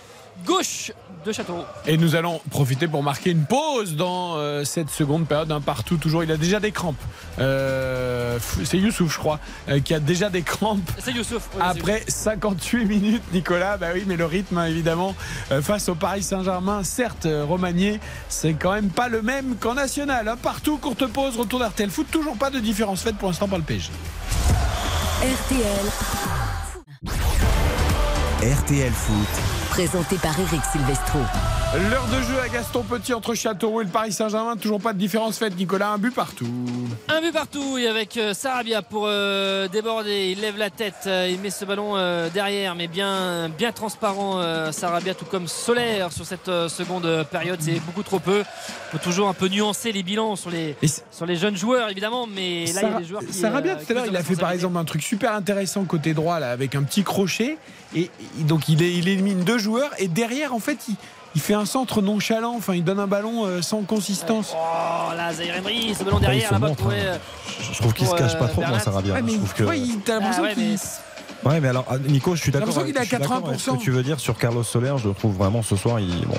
gauche 0.44 0.92
de 1.24 1.30
Châteauroux. 1.32 1.62
Et 1.86 1.96
nous 1.96 2.16
allons 2.16 2.40
profiter 2.50 2.88
pour 2.88 3.02
marquer 3.04 3.30
une 3.30 3.44
pause 3.44 3.94
dans 3.94 4.34
euh, 4.36 4.64
cette 4.64 4.90
seconde 4.90 5.26
période. 5.26 5.52
Un 5.52 5.60
partout, 5.60 5.96
toujours. 5.96 6.24
Il 6.24 6.32
a 6.32 6.36
déjà 6.36 6.59
des 6.59 6.72
crampes. 6.72 6.96
Euh, 7.38 8.38
c'est 8.64 8.78
Youssouf, 8.78 9.12
je 9.12 9.18
crois, 9.18 9.38
euh, 9.68 9.78
qui 9.80 9.94
a 9.94 10.00
déjà 10.00 10.30
des 10.30 10.42
crampes. 10.42 10.90
C'est 10.98 11.12
Youssouf. 11.12 11.48
oui, 11.54 11.60
Après 11.64 12.02
58 12.09 12.84
minutes, 12.86 13.22
Nicolas, 13.32 13.76
bah 13.76 13.88
oui, 13.94 14.02
mais 14.06 14.16
le 14.16 14.24
rythme, 14.26 14.59
hein, 14.59 14.64
évidemment, 14.66 15.14
euh, 15.52 15.62
face 15.62 15.88
au 15.88 15.94
Paris 15.94 16.24
Saint-Germain, 16.24 16.82
certes 16.82 17.26
euh, 17.26 17.44
remanié, 17.44 18.00
c'est 18.28 18.54
quand 18.54 18.72
même 18.72 18.88
pas 18.90 19.09
le 19.09 19.22
même 19.22 19.54
qu'en 19.60 19.74
national. 19.74 20.26
hein. 20.26 20.36
Partout, 20.42 20.76
courte 20.78 21.06
pause, 21.06 21.36
retour 21.36 21.60
d'RTL 21.60 21.88
Foot, 21.90 22.09
toujours 22.10 22.36
pas 22.36 22.50
de 22.50 22.59
différence 22.59 23.02
faite 23.02 23.16
pour 23.16 23.28
l'instant 23.28 23.46
par 23.46 23.59
le 23.59 23.64
PSG. 23.64 23.90
RTL, 25.22 25.86
RTL 28.42 28.92
Foot. 28.92 29.61
Présenté 29.76 30.16
par 30.16 30.38
Eric 30.38 30.60
Silvestro. 30.70 31.18
L'heure 31.90 32.04
de 32.08 32.20
jeu 32.26 32.38
à 32.44 32.48
Gaston 32.50 32.82
Petit 32.82 33.14
entre 33.14 33.32
Châteauroux 33.34 33.80
et 33.80 33.84
le 33.84 33.90
Paris 33.90 34.12
Saint-Germain, 34.12 34.56
toujours 34.58 34.78
pas 34.82 34.92
de 34.92 34.98
différence 34.98 35.38
faite, 35.38 35.56
Nicolas, 35.56 35.88
un 35.92 35.96
but 35.96 36.14
partout. 36.14 36.46
Un 37.08 37.22
but 37.22 37.32
partout 37.32 37.78
et 37.78 37.88
avec 37.88 38.18
euh, 38.18 38.34
Sarabia 38.34 38.82
pour 38.82 39.04
euh, 39.06 39.68
déborder. 39.68 40.32
Il 40.36 40.42
lève 40.42 40.58
la 40.58 40.68
tête, 40.68 41.04
euh, 41.06 41.30
il 41.32 41.40
met 41.40 41.48
ce 41.48 41.64
ballon 41.64 41.96
euh, 41.96 42.28
derrière, 42.28 42.74
mais 42.74 42.86
bien, 42.86 43.48
bien 43.48 43.72
transparent. 43.72 44.38
euh, 44.40 44.72
Sarabia, 44.72 45.14
tout 45.14 45.24
comme 45.24 45.48
Solaire 45.48 46.12
sur 46.12 46.26
cette 46.26 46.48
euh, 46.48 46.68
seconde 46.68 47.24
période, 47.30 47.58
c'est 47.62 47.80
beaucoup 47.80 48.02
trop 48.02 48.18
peu. 48.18 48.40
Il 48.40 48.98
faut 48.98 49.02
toujours 49.02 49.30
un 49.30 49.34
peu 49.34 49.48
nuancer 49.48 49.90
les 49.92 50.02
bilans 50.02 50.36
sur 50.36 50.50
les, 50.50 50.76
sur 51.10 51.24
les 51.24 51.36
jeunes 51.36 51.56
joueurs, 51.56 51.88
évidemment, 51.88 52.26
mais 52.26 52.66
là, 52.74 52.80
il 52.82 52.90
y 52.90 52.94
a 52.94 52.98
des 52.98 53.04
joueurs 53.06 53.22
qui. 53.24 53.32
Sarabia, 53.32 53.76
tout 53.76 53.86
à 53.90 53.94
l'heure, 53.94 54.06
il 54.06 54.16
a 54.18 54.22
fait 54.22 54.36
par 54.36 54.50
exemple 54.50 54.76
un 54.76 54.84
truc 54.84 55.02
super 55.02 55.32
intéressant 55.34 55.84
côté 55.84 56.12
droit, 56.12 56.38
là, 56.38 56.50
avec 56.50 56.74
un 56.74 56.82
petit 56.82 57.02
crochet. 57.02 57.56
Et, 57.94 58.10
et 58.40 58.44
donc, 58.44 58.68
il, 58.70 58.82
est- 58.82 58.92
il 58.92 59.06
élimine 59.08 59.40
deux 59.44 59.58
joueurs. 59.62 59.90
Et 59.98 60.09
derrière, 60.09 60.52
en 60.55 60.59
fait, 60.59 60.78
il, 60.89 60.97
il 61.34 61.40
fait 61.40 61.55
un 61.55 61.64
centre 61.64 62.02
nonchalant. 62.02 62.55
Enfin, 62.56 62.74
il 62.74 62.84
donne 62.84 63.01
un 63.01 63.06
ballon 63.06 63.47
euh, 63.47 63.62
sans 63.62 63.82
consistance. 63.82 64.55
Oh 64.55 65.14
là, 65.16 65.32
Zahir 65.32 65.56
Emery, 65.56 65.94
ce 65.98 66.05
ballon 66.05 66.18
derrière, 66.18 66.52
là-bas, 66.52 66.68
hein. 66.68 66.74
euh, 66.90 67.16
Je 67.72 67.78
trouve 67.78 67.94
qu'il 67.94 68.06
se 68.06 68.14
cache 68.14 68.39
pas 68.39 68.44
euh, 68.44 68.48
trop, 68.48 68.60
moi, 68.60 68.70
Bernat. 68.70 68.84
Sarabia. 68.84 69.14
Ouais, 69.14 69.22
mais 69.22 69.32
je 69.32 69.36
trouve 69.39 69.55
que... 69.55 69.74
il- 69.76 70.01
t'as 70.01 70.14
l'impression 70.18 70.43
Ah 70.44 70.48
ouais, 70.48 70.55
qu'il. 70.55 70.68
mais 70.72 70.76
Ouais, 71.44 71.60
mais 71.60 71.69
alors, 71.69 71.85
ah, 71.90 71.97
Nico, 71.98 72.35
je 72.36 72.40
suis 72.43 72.52
d'accord. 72.52 72.69
l'impression 72.69 72.86
qu'il 72.86 72.97
est 72.97 73.01
à 73.01 73.02
je 73.02 73.09
suis 73.09 73.19
d'accord 73.19 73.36
avec 73.48 73.59
80%. 73.59 73.59
Ce 73.59 73.70
que 73.73 73.82
tu 73.82 73.90
veux 73.90 74.02
dire 74.02 74.20
sur 74.20 74.39
Carlos 74.39 74.62
Soler, 74.62 74.94
je 74.98 75.09
le 75.09 75.14
trouve 75.14 75.35
vraiment 75.36 75.62
ce 75.62 75.74
soir, 75.77 75.98
il, 76.01 76.09
bon, 76.27 76.35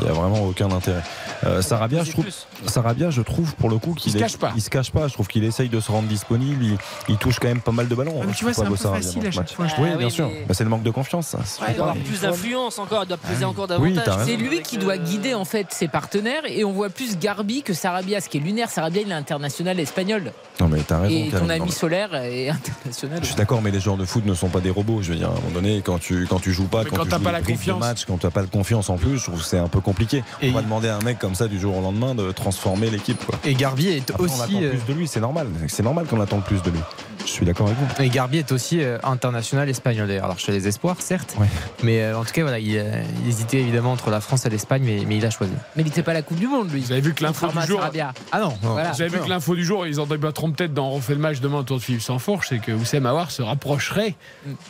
il 0.00 0.04
y 0.06 0.08
a 0.08 0.12
vraiment 0.12 0.42
aucun 0.44 0.70
intérêt. 0.70 1.02
Euh, 1.44 1.62
Sarabia, 1.62 2.04
je 2.04 2.12
trouve, 2.12 2.26
Sarabia, 2.66 3.10
je 3.10 3.22
trouve 3.22 3.54
pour 3.56 3.68
le 3.70 3.78
coup 3.78 3.94
qu'il 3.94 4.12
se 4.12 4.18
est- 4.18 4.20
cache 4.20 4.36
pas. 4.36 4.52
Il 4.54 4.62
se 4.62 4.70
cache 4.70 4.90
pas. 4.92 5.08
Je 5.08 5.14
trouve 5.14 5.26
qu'il 5.26 5.42
essaye 5.44 5.68
de 5.68 5.80
se 5.80 5.90
rendre 5.90 6.06
disponible. 6.08 6.64
Il, 6.64 6.78
il 7.08 7.16
touche 7.16 7.38
quand 7.40 7.48
même 7.48 7.60
pas 7.60 7.72
mal 7.72 7.88
de 7.88 7.94
ballons. 7.94 8.20
Ah, 8.22 8.24
mais 8.26 8.32
Je 8.32 8.38
tu 8.38 8.44
vois, 8.44 8.52
c'est 8.52 8.60
un 8.60 8.64
pas 8.64 8.70
peu 8.70 8.76
beau 8.76 8.82
Sarabia 8.82 9.02
facile 9.02 9.22
dans 9.22 9.28
à 9.28 9.30
ce 9.30 9.36
chaque 9.36 9.44
match. 9.48 9.54
fois, 9.56 9.66
je 9.66 9.82
Oui, 9.82 9.96
bien 9.98 10.06
Ah 10.06 10.10
sûr. 10.10 10.30
Bah, 10.46 10.54
c'est 10.54 10.64
le 10.64 10.70
manque 10.70 10.82
de 10.84 10.90
confiance. 10.90 11.26
ça. 11.28 11.38
Ouais, 11.38 11.44
il 11.70 11.74
doit 11.76 11.90
avoir 11.90 11.96
plus 12.04 12.20
d'influence 12.20 12.78
encore, 12.78 13.02
il 13.04 13.08
doit 13.08 13.16
peser 13.16 13.44
encore 13.44 13.68
Oui, 13.80 13.94
davantage. 13.94 14.26
C'est 14.26 14.36
lui 14.36 14.60
qui 14.62 14.78
doit 14.78 14.98
guider 14.98 15.34
en 15.34 15.44
fait 15.44 15.66
ses 15.70 15.88
partenaires 15.88 16.42
et 16.46 16.64
on 16.64 16.72
voit 16.72 16.90
plus 16.90 17.18
Garbi 17.18 17.62
que 17.62 17.72
Sarabia, 17.72 18.20
ce 18.20 18.28
qui 18.28 18.36
est 18.36 18.40
lunaire. 18.40 18.70
Sarabia, 18.70 19.02
il 19.02 19.10
est 19.10 19.14
international 19.14 19.80
espagnol 19.80 20.32
Non, 20.60 20.68
mais 20.68 20.80
t'as 20.86 20.98
raison. 21.00 21.14
et 21.14 21.28
ton 21.30 21.48
ami 21.48 21.72
Solaire 21.72 22.14
est 22.14 22.50
international. 22.50 23.18
Je 23.22 23.26
suis 23.26 23.34
d'accord, 23.36 23.62
mais 23.62 23.70
les 23.70 23.80
joueurs 23.80 23.96
de 23.96 24.04
foot 24.04 24.24
ne 24.26 24.34
sont 24.34 24.41
pas 24.48 24.60
des 24.60 24.70
robots. 24.70 25.02
Je 25.02 25.12
veux 25.12 25.18
dire, 25.18 25.28
à 25.28 25.32
un 25.32 25.34
moment 25.36 25.50
donné, 25.54 25.82
quand 25.84 25.98
tu, 25.98 26.26
quand 26.28 26.38
tu 26.40 26.52
joues 26.52 26.66
pas, 26.68 26.84
Mais 26.84 26.90
quand, 26.90 26.96
quand 26.96 27.02
tu 27.04 27.08
t'as 27.10 27.18
joues 27.18 27.22
pas 27.24 27.32
la 27.32 27.42
confiance. 27.42 27.80
match, 27.80 28.04
quand 28.06 28.18
tu 28.18 28.26
n'as 28.26 28.30
pas 28.30 28.42
de 28.42 28.46
confiance 28.50 28.90
en 28.90 28.96
plus, 28.96 29.18
je 29.18 29.24
trouve 29.24 29.38
que 29.40 29.44
c'est 29.46 29.58
un 29.58 29.68
peu 29.68 29.80
compliqué. 29.80 30.22
Et 30.40 30.50
on 30.50 30.52
va 30.52 30.62
demander 30.62 30.88
à 30.88 30.96
un 30.96 31.02
mec 31.02 31.18
comme 31.18 31.34
ça 31.34 31.48
du 31.48 31.58
jour 31.60 31.76
au 31.76 31.80
lendemain 31.80 32.14
de 32.14 32.32
transformer 32.32 32.90
l'équipe. 32.90 33.22
Et 33.44 33.54
Garbi 33.54 33.88
est 33.88 34.10
Après, 34.10 34.22
on 34.24 34.26
attend 34.26 34.44
aussi. 34.44 34.64
euh, 34.64 34.70
plus 34.70 34.84
de 34.92 34.98
lui, 34.98 35.06
c'est 35.08 35.20
normal. 35.20 35.48
C'est 35.68 35.82
normal 35.82 36.06
qu'on 36.06 36.20
attende 36.20 36.44
plus 36.44 36.62
de 36.62 36.70
lui. 36.70 36.80
Je 37.24 37.30
suis 37.30 37.46
d'accord 37.46 37.66
avec 37.68 37.78
vous. 37.78 38.02
Et 38.02 38.08
Garbi 38.08 38.38
est 38.38 38.52
aussi 38.52 38.82
euh, 38.82 38.98
international 39.04 39.68
espagnol 39.68 40.06
d'ailleurs. 40.08 40.24
Alors 40.24 40.38
chez 40.38 40.52
les 40.52 40.66
espoirs, 40.68 40.96
certes. 41.00 41.34
Ouais. 41.38 41.46
Mais 41.82 42.02
euh, 42.02 42.18
en 42.18 42.24
tout 42.24 42.32
cas, 42.32 42.42
voilà, 42.42 42.58
il, 42.58 42.76
euh, 42.76 43.02
il 43.22 43.28
hésitait 43.28 43.58
évidemment 43.60 43.92
entre 43.92 44.10
la 44.10 44.20
France 44.20 44.44
et 44.44 44.50
l'Espagne, 44.50 44.82
mais, 44.84 45.04
mais 45.06 45.16
il 45.16 45.24
a 45.26 45.30
choisi. 45.30 45.52
Mais 45.76 45.82
il 45.82 45.86
n'était 45.86 46.02
pas 46.02 46.10
à 46.10 46.14
la 46.14 46.22
Coupe 46.22 46.38
du 46.38 46.46
Monde, 46.48 46.70
lui. 46.72 46.80
Vous 46.80 46.92
avez 46.92 47.00
vu 47.00 47.14
que 47.14 47.22
l'info 47.22 47.46
du 47.48 47.66
jour. 47.66 47.78
Sarabia. 47.80 48.12
Ah 48.32 48.40
non, 48.40 48.48
non. 48.62 48.72
Voilà. 48.72 48.92
Vous 48.92 49.00
avez 49.02 49.10
vu 49.10 49.20
que 49.20 49.28
l'info 49.28 49.54
du 49.54 49.64
jour, 49.64 49.86
ils 49.86 50.00
en 50.00 50.06
débattront 50.06 50.50
peut-être 50.50 50.74
dans 50.74 50.88
On 50.88 50.96
refait 50.96 51.14
le 51.14 51.20
match 51.20 51.40
demain 51.40 51.58
autour 51.58 51.78
de 51.78 51.82
Philippe 51.82 52.02
Sansfourche, 52.02 52.48
c'est 52.50 52.58
que 52.58 52.72
Oussem 52.72 53.06
Aouar 53.06 53.30
se 53.30 53.42
rapprocherait 53.42 54.14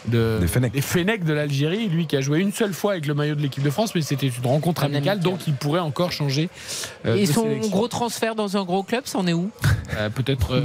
de, 0.06 0.38
Des 0.40 0.46
Fennecs. 0.46 0.72
des 0.72 0.80
Fennecs 0.82 1.24
de 1.24 1.32
l'Algérie, 1.32 1.88
lui 1.88 2.06
qui 2.06 2.16
a 2.16 2.20
joué 2.20 2.38
une 2.40 2.52
seule 2.52 2.74
fois 2.74 2.92
avec 2.92 3.06
le 3.06 3.14
maillot 3.14 3.34
de 3.34 3.40
l'équipe 3.40 3.62
de 3.62 3.70
France, 3.70 3.94
mais 3.94 4.02
c'était 4.02 4.28
une 4.28 4.46
rencontre 4.46 4.84
amicale, 4.84 5.12
amical. 5.12 5.20
donc 5.20 5.46
il 5.46 5.54
pourrait 5.54 5.80
encore 5.80 6.12
changer. 6.12 6.48
euh, 7.06 7.16
Et 7.16 7.26
de 7.26 7.32
son 7.32 7.42
sélection. 7.44 7.70
gros 7.70 7.88
transfert 7.88 8.34
dans 8.34 8.56
un 8.56 8.64
gros 8.64 8.82
club, 8.82 9.02
c'en 9.06 9.26
est 9.26 9.32
où? 9.32 9.50
Euh, 9.96 10.10
peut-être. 10.10 10.54
euh, 10.54 10.62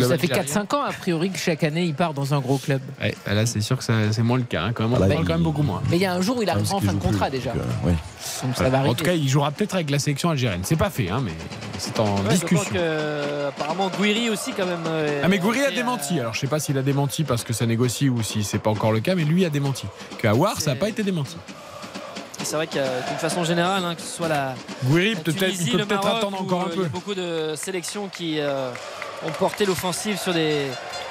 Ça 0.00 0.18
fait 0.18 0.32
algérien. 0.32 0.64
4-5 0.64 0.74
ans, 0.76 0.82
a 0.82 0.92
priori, 1.02 1.30
que 1.30 1.38
chaque 1.38 1.64
année, 1.64 1.82
il 1.84 1.94
part 1.94 2.14
dans 2.14 2.32
un 2.32 2.38
gros 2.40 2.58
club. 2.58 2.80
Ouais, 3.00 3.14
bah 3.26 3.34
là, 3.34 3.44
c'est 3.44 3.60
sûr 3.60 3.76
que 3.76 3.84
ça- 3.84 4.12
c'est 4.12 4.22
moins 4.22 4.38
le 4.38 4.44
cas. 4.44 4.62
hein, 4.62 4.72
quand 4.72 4.84
même. 4.84 4.94
On 4.94 4.98
là, 5.00 5.06
parle 5.08 5.20
il- 5.22 5.26
quand 5.26 5.34
même 5.34 5.42
beaucoup 5.42 5.62
moins. 5.62 5.82
Mais 5.90 5.96
il 5.96 6.02
y 6.02 6.06
a 6.06 6.14
un 6.14 6.20
jour 6.20 6.36
où 6.38 6.42
il 6.42 6.48
Ah, 6.48 6.52
arrivera 6.54 6.76
en 6.76 6.80
fin 6.80 6.92
de 6.92 6.98
contrat 7.00 7.28
plus, 7.28 7.38
déjà. 7.38 7.52
donc, 7.52 7.62
euh, 7.62 7.88
oui. 7.88 7.92
Donc 8.44 8.56
ça 8.56 8.68
va 8.70 8.84
En 8.84 8.94
tout 8.94 9.04
cas, 9.04 9.12
il 9.14 9.28
jouera 9.28 9.50
peut-être 9.50 9.74
avec 9.74 9.90
la 9.90 9.98
sélection 9.98 10.30
algérienne. 10.30 10.60
C'est 10.64 10.76
pas 10.76 10.90
fait, 10.90 11.10
hein, 11.10 11.20
mais 11.24 11.32
c'est 11.78 11.98
en 11.98 12.16
Ouais, 12.22 12.28
discussion. 12.30 12.64
que, 12.70 12.76
euh, 12.76 13.48
apparemment 13.48 13.90
Guiri 14.00 14.30
aussi 14.30 14.52
quand 14.52 14.66
même. 14.66 14.78
euh, 14.86 15.20
Ah 15.24 15.28
mais 15.28 15.38
Gouiri 15.38 15.60
a 15.64 15.70
démenti. 15.72 16.18
Alors 16.20 16.34
je 16.34 16.40
sais 16.40 16.46
pas 16.46 16.60
s'il 16.60 16.78
a 16.78 16.82
démenti 16.82 17.24
parce 17.24 17.42
que 17.44 17.52
ça 17.52 17.66
négocie 17.66 18.08
ou 18.08 18.22
si 18.22 18.44
c'est 18.44 18.58
pas 18.60 18.70
encore 18.70 18.92
le 18.92 19.00
cas, 19.00 19.14
mais 19.14 19.24
lui 19.24 19.44
a 19.44 19.50
démenti. 19.50 19.86
Que 20.18 20.28
Aouar, 20.28 20.60
ça 20.60 20.70
n'a 20.72 20.76
pas 20.76 20.88
été 20.88 21.02
démenti. 21.02 21.36
C'est 22.44 22.56
vrai 22.56 22.66
qu'une 22.66 23.18
façon 23.18 23.44
générale, 23.44 23.84
hein, 23.84 23.94
que 23.94 24.02
ce 24.02 24.08
soit 24.16 24.28
la, 24.28 24.54
Gouiri 24.84 25.14
la 25.14 25.20
peut-être 25.20 25.54
il 25.60 25.70
peut 25.70 25.78
peut-être 25.78 26.02
Maroc, 26.04 26.18
attendre 26.18 26.40
encore 26.40 26.60
un 26.62 26.64
euh, 26.64 26.68
Il 26.72 26.74
y 26.74 26.80
peu. 26.80 26.84
a 26.84 26.88
beaucoup 26.88 27.14
de 27.14 27.54
sélections 27.56 28.08
qui 28.08 28.40
euh, 28.40 28.70
ont 29.26 29.30
porté 29.32 29.64
l'offensive 29.64 30.18
sur 30.18 30.34
des 30.34 30.66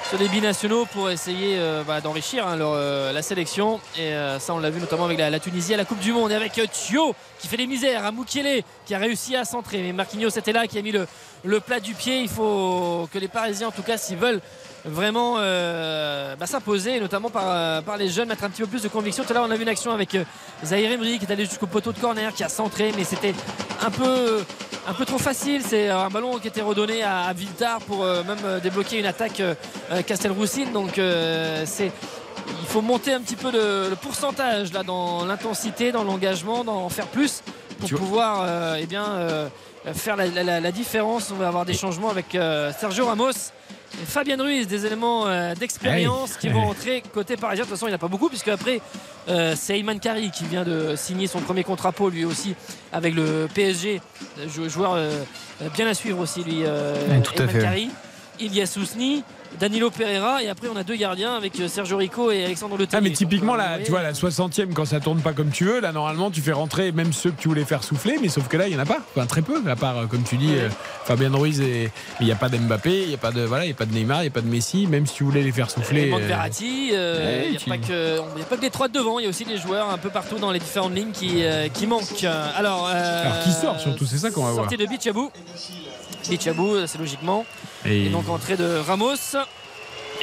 sur 0.10 0.18
des 0.20 0.28
binationaux 0.28 0.86
pour 0.88 1.10
essayer 1.10 1.56
euh, 1.58 1.84
bah, 1.88 2.02
d'enrichir 2.02 2.46
hein, 2.46 2.60
euh, 2.60 3.14
la 3.14 3.22
sélection. 3.22 3.80
Et 3.98 4.14
euh, 4.14 4.40
ça 4.40 4.54
on 4.54 4.60
l'a 4.60 4.70
vu 4.70 4.80
notamment 4.82 5.06
avec 5.06 5.18
la, 5.18 5.30
la 5.30 5.40
Tunisie 5.40 5.74
à 5.74 5.78
la 5.78 5.86
Coupe 5.86 6.00
du 6.00 6.12
Monde. 6.12 6.32
Et 6.32 6.36
avec 6.36 6.58
euh, 6.60 6.66
Thio 6.72 7.16
qui 7.40 7.48
fait 7.48 7.58
des 7.58 7.68
misères 7.68 8.06
à 8.06 8.12
Moukielé 8.12 8.66
qui 8.86 8.94
a 8.94 8.98
réussi 8.98 9.36
à 9.36 9.46
centrer. 9.46 9.82
Mais 9.82 9.94
Marquinhos 9.94 10.30
était 10.38 10.52
là 10.52 10.68
qui 10.68 10.78
a 10.78 10.82
mis 10.82 10.92
le, 10.92 11.08
le 11.46 11.60
plat 11.62 11.80
du 11.80 11.94
pied. 11.94 12.22
Il 12.22 12.30
faut 12.30 13.08
que 13.14 13.20
les 13.20 13.30
Parisiens 13.30 13.70
en 13.70 13.72
tout 13.72 13.84
cas 13.84 13.98
s'ils 13.98 14.18
veulent 14.18 14.42
vraiment 14.86 15.36
euh, 15.38 16.36
bah, 16.36 16.46
s'imposer 16.48 17.00
notamment 17.00 17.30
par, 17.30 17.44
euh, 17.46 17.82
par 17.82 17.98
les 17.98 18.10
jeunes 18.10 18.28
mettre 18.30 18.44
un 18.44 18.50
petit 18.50 18.62
peu 18.64 18.68
plus 18.68 18.82
de 18.82 18.88
conviction 18.88 19.24
tout 19.24 19.32
à 19.32 19.34
l'heure 19.36 19.46
on 19.48 19.52
a 19.52 19.56
vu 19.56 19.62
une 19.64 19.70
action 19.70 19.92
avec 19.92 20.16
euh, 20.16 20.24
Zahir 20.66 20.92
Emery 20.92 21.20
qui 21.20 21.26
est 21.26 21.32
allé 21.32 21.46
jusqu'au 21.46 21.68
poteau 21.68 21.92
de 21.92 22.00
corner 22.00 22.34
qui 22.34 22.44
a 22.44 22.50
centré 22.50 22.92
mais 22.98 23.04
c'était 23.04 23.36
un 23.86 23.92
peu 23.92 24.44
un 24.88 24.94
peu 24.94 25.06
trop 25.06 25.20
facile. 25.20 25.62
C'est 25.64 25.90
un 25.90 26.10
ballon 26.10 26.40
qui 26.40 26.48
était 26.48 26.62
redonné 26.64 27.04
à, 27.04 27.26
à 27.26 27.34
Viltar 27.34 27.80
pour 27.82 28.04
euh, 28.04 28.24
même 28.24 28.40
euh, 28.44 28.60
débloquer 28.60 28.98
une 28.98 29.06
attaque 29.06 29.40
euh, 29.40 29.54
euh, 29.92 30.02
Castelroussine. 30.02 30.72
Donc 30.72 30.98
euh, 30.98 31.64
c'est 31.68 31.92
il 32.62 32.66
faut 32.68 32.82
monter 32.82 33.14
un 33.14 33.22
petit 33.22 33.36
peu 33.36 33.52
le, 33.52 33.90
le 33.92 33.96
pourcentage 33.96 34.74
là 34.74 34.82
dans 34.82 35.24
l'intensité, 35.26 35.92
dans 35.92 36.04
l'engagement, 36.04 36.64
dans 36.64 36.84
en 36.86 36.90
faire 36.90 37.06
plus 37.06 37.44
pour 37.80 37.90
Tu 37.90 37.94
pouvoir 37.96 38.42
euh, 38.44 38.78
eh 38.80 38.88
bien 38.88 39.06
euh, 39.06 39.50
faire 39.94 40.16
la, 40.16 40.26
la- 40.26 40.44
la- 40.44 40.60
la 40.60 40.72
différence. 40.72 41.30
On 41.32 41.36
va 41.36 41.48
avoir 41.48 41.66
des 41.66 41.76
changements 41.76 42.10
avec 42.10 42.34
euh, 42.34 42.72
Sergio 42.80 43.06
Ramos. 43.06 43.34
Fabien 44.06 44.38
Ruiz, 44.42 44.68
des 44.68 44.86
éléments 44.86 45.28
euh, 45.28 45.54
d'expérience 45.56 46.32
Hey. 46.32 46.38
qui 46.40 46.50
vont 46.50 46.64
entrer 46.70 47.04
côté 47.14 47.38
parisien. 47.38 47.64
De 47.66 47.70
toute 47.70 47.78
façon, 47.78 47.88
il 47.88 47.90
n'y 47.90 47.94
en 47.94 47.98
a 47.98 48.00
pas 48.00 48.08
beaucoup, 48.08 48.30
puisque 48.30 48.48
après, 48.48 48.82
euh, 49.30 49.54
c'est 49.58 49.78
Ayman 49.78 50.00
Kari 50.00 50.32
qui 50.32 50.46
vient 50.46 50.64
de 50.64 50.96
signer 50.96 51.28
son 51.28 51.40
premier 51.42 51.64
contrat 51.64 51.92
pro, 51.92 52.10
lui 52.10 52.26
aussi, 52.26 52.56
avec 52.94 53.14
le 53.16 53.48
PSG. 53.54 54.02
Jou- 54.48 54.70
Joueur 54.70 54.94
euh, 54.96 55.24
bien 55.76 55.88
à 55.88 55.94
suivre 55.94 56.20
aussi, 56.20 56.44
lui, 56.44 56.62
euh, 56.64 56.96
Ouais, 57.10 57.22
tout 57.22 57.34
à 57.38 57.42
Ayman 57.44 57.50
fait. 57.56 57.62
Kari. 57.62 57.90
Ilias 58.40 58.76
Ousni, 58.82 59.24
Danilo 59.60 59.92
Pereira, 59.92 60.42
et 60.42 60.50
après, 60.50 60.68
on 60.74 60.76
a 60.76 60.84
deux 60.84 60.96
gardiens 60.96 61.36
avec 61.36 61.60
euh, 61.60 61.68
Sergio 61.68 61.98
Rico 61.98 62.32
et 62.32 62.46
Alexandre 62.46 62.78
Le 62.78 62.88
Ah 62.94 63.02
mais 63.02 63.12
typiquement 63.12 63.56
là, 63.56 63.78
tu 63.84 63.92
vois 63.92 64.02
la 64.02 64.14
60e 64.14 64.74
quand 64.74 64.86
ça 64.86 65.00
tourne 65.00 65.20
pas 65.22 65.34
comme 65.34 65.50
tu 65.50 65.66
veux, 65.66 65.80
là 65.82 65.92
normalement 65.92 66.32
tu 66.32 66.42
fais 66.42 66.52
rentrer 66.52 66.92
même 66.92 67.14
ceux 67.14 67.32
que 67.32 67.40
tu 67.42 67.48
voulais 67.48 67.66
faire 67.66 67.84
souffler, 67.84 68.18
mais 68.22 68.30
sauf 68.30 68.48
que 68.48 68.58
là 68.58 68.68
il 68.68 68.74
y 68.74 68.76
en 68.76 68.80
a 68.80 68.86
pas, 68.86 69.00
enfin 69.16 69.26
très 69.28 69.42
peu, 69.42 69.62
à 69.70 69.76
part 69.76 69.98
euh, 70.00 70.06
comme 70.08 70.24
tu 70.24 70.38
dis 70.38 70.54
euh, 70.56 70.70
Fabien 71.06 71.30
Ruiz 71.34 71.62
et 71.62 71.92
il 72.20 72.26
n'y 72.26 72.32
a 72.32 72.36
pas 72.36 72.50
d'Mbappé, 72.50 73.02
il 73.04 73.08
n'y 73.10 73.14
a 73.14 73.18
pas 73.18 73.32
de 73.32 73.42
voilà, 73.42 73.66
il 73.66 73.70
y 73.70 73.72
a 73.72 73.76
pas 73.76 73.86
de 73.86 73.94
Neymar, 73.94 74.20
il 74.20 74.24
n'y 74.24 74.28
a 74.30 74.32
pas 74.32 74.42
de 74.42 74.48
Messi, 74.48 74.88
même 74.88 75.06
si 75.06 75.16
tu 75.16 75.24
voulais 75.24 75.44
les 75.44 75.52
faire 75.52 75.70
souffler. 75.70 76.06
Il 76.06 76.10
manque 76.12 76.22
euh, 76.22 76.28
Verratti, 76.28 76.90
euh, 76.94 77.26
ouais, 77.26 77.46
il 77.46 77.52
n'y 77.52 77.58
a, 77.58 77.60
tu- 77.60 77.70
pas 77.70 77.78
que- 77.78 78.18
y 78.40 78.42
a 78.42 78.46
pas 78.46 78.58
que 78.58 78.68
trois 78.68 78.88
de 78.88 78.94
devant, 78.94 79.20
il 79.20 79.24
y 79.24 79.26
a 79.26 79.30
aussi 79.30 79.46
des 79.46 79.58
joueurs 79.58 79.90
un 79.90 79.98
peu 79.98 80.10
partout 80.10 80.38
dans 80.40 80.52
les 80.52 80.60
différentes 80.60 80.96
lignes 80.96 81.12
qui, 81.12 81.44
euh, 81.44 81.68
qui 81.68 81.88
manquent. 81.88 82.24
Alors, 82.58 82.90
euh, 82.92 83.22
Alors 83.26 83.44
qui 83.44 83.52
sort 83.52 83.80
surtout, 83.80 84.06
c'est 84.06 84.18
ça 84.18 84.32
qu'on 84.32 84.44
va 84.46 84.52
voir. 84.52 84.64
Sortie 84.66 84.78
de 84.78 84.86
Bichabou. 84.90 85.30
Bichabou, 86.30 86.86
c'est 86.88 86.98
logiquement. 86.98 87.46
Et- 87.86 88.06
Et... 88.06 88.10
donc 88.10 88.30
entrée 88.30 88.58
de 88.58 88.78
Ramos. 88.78 89.16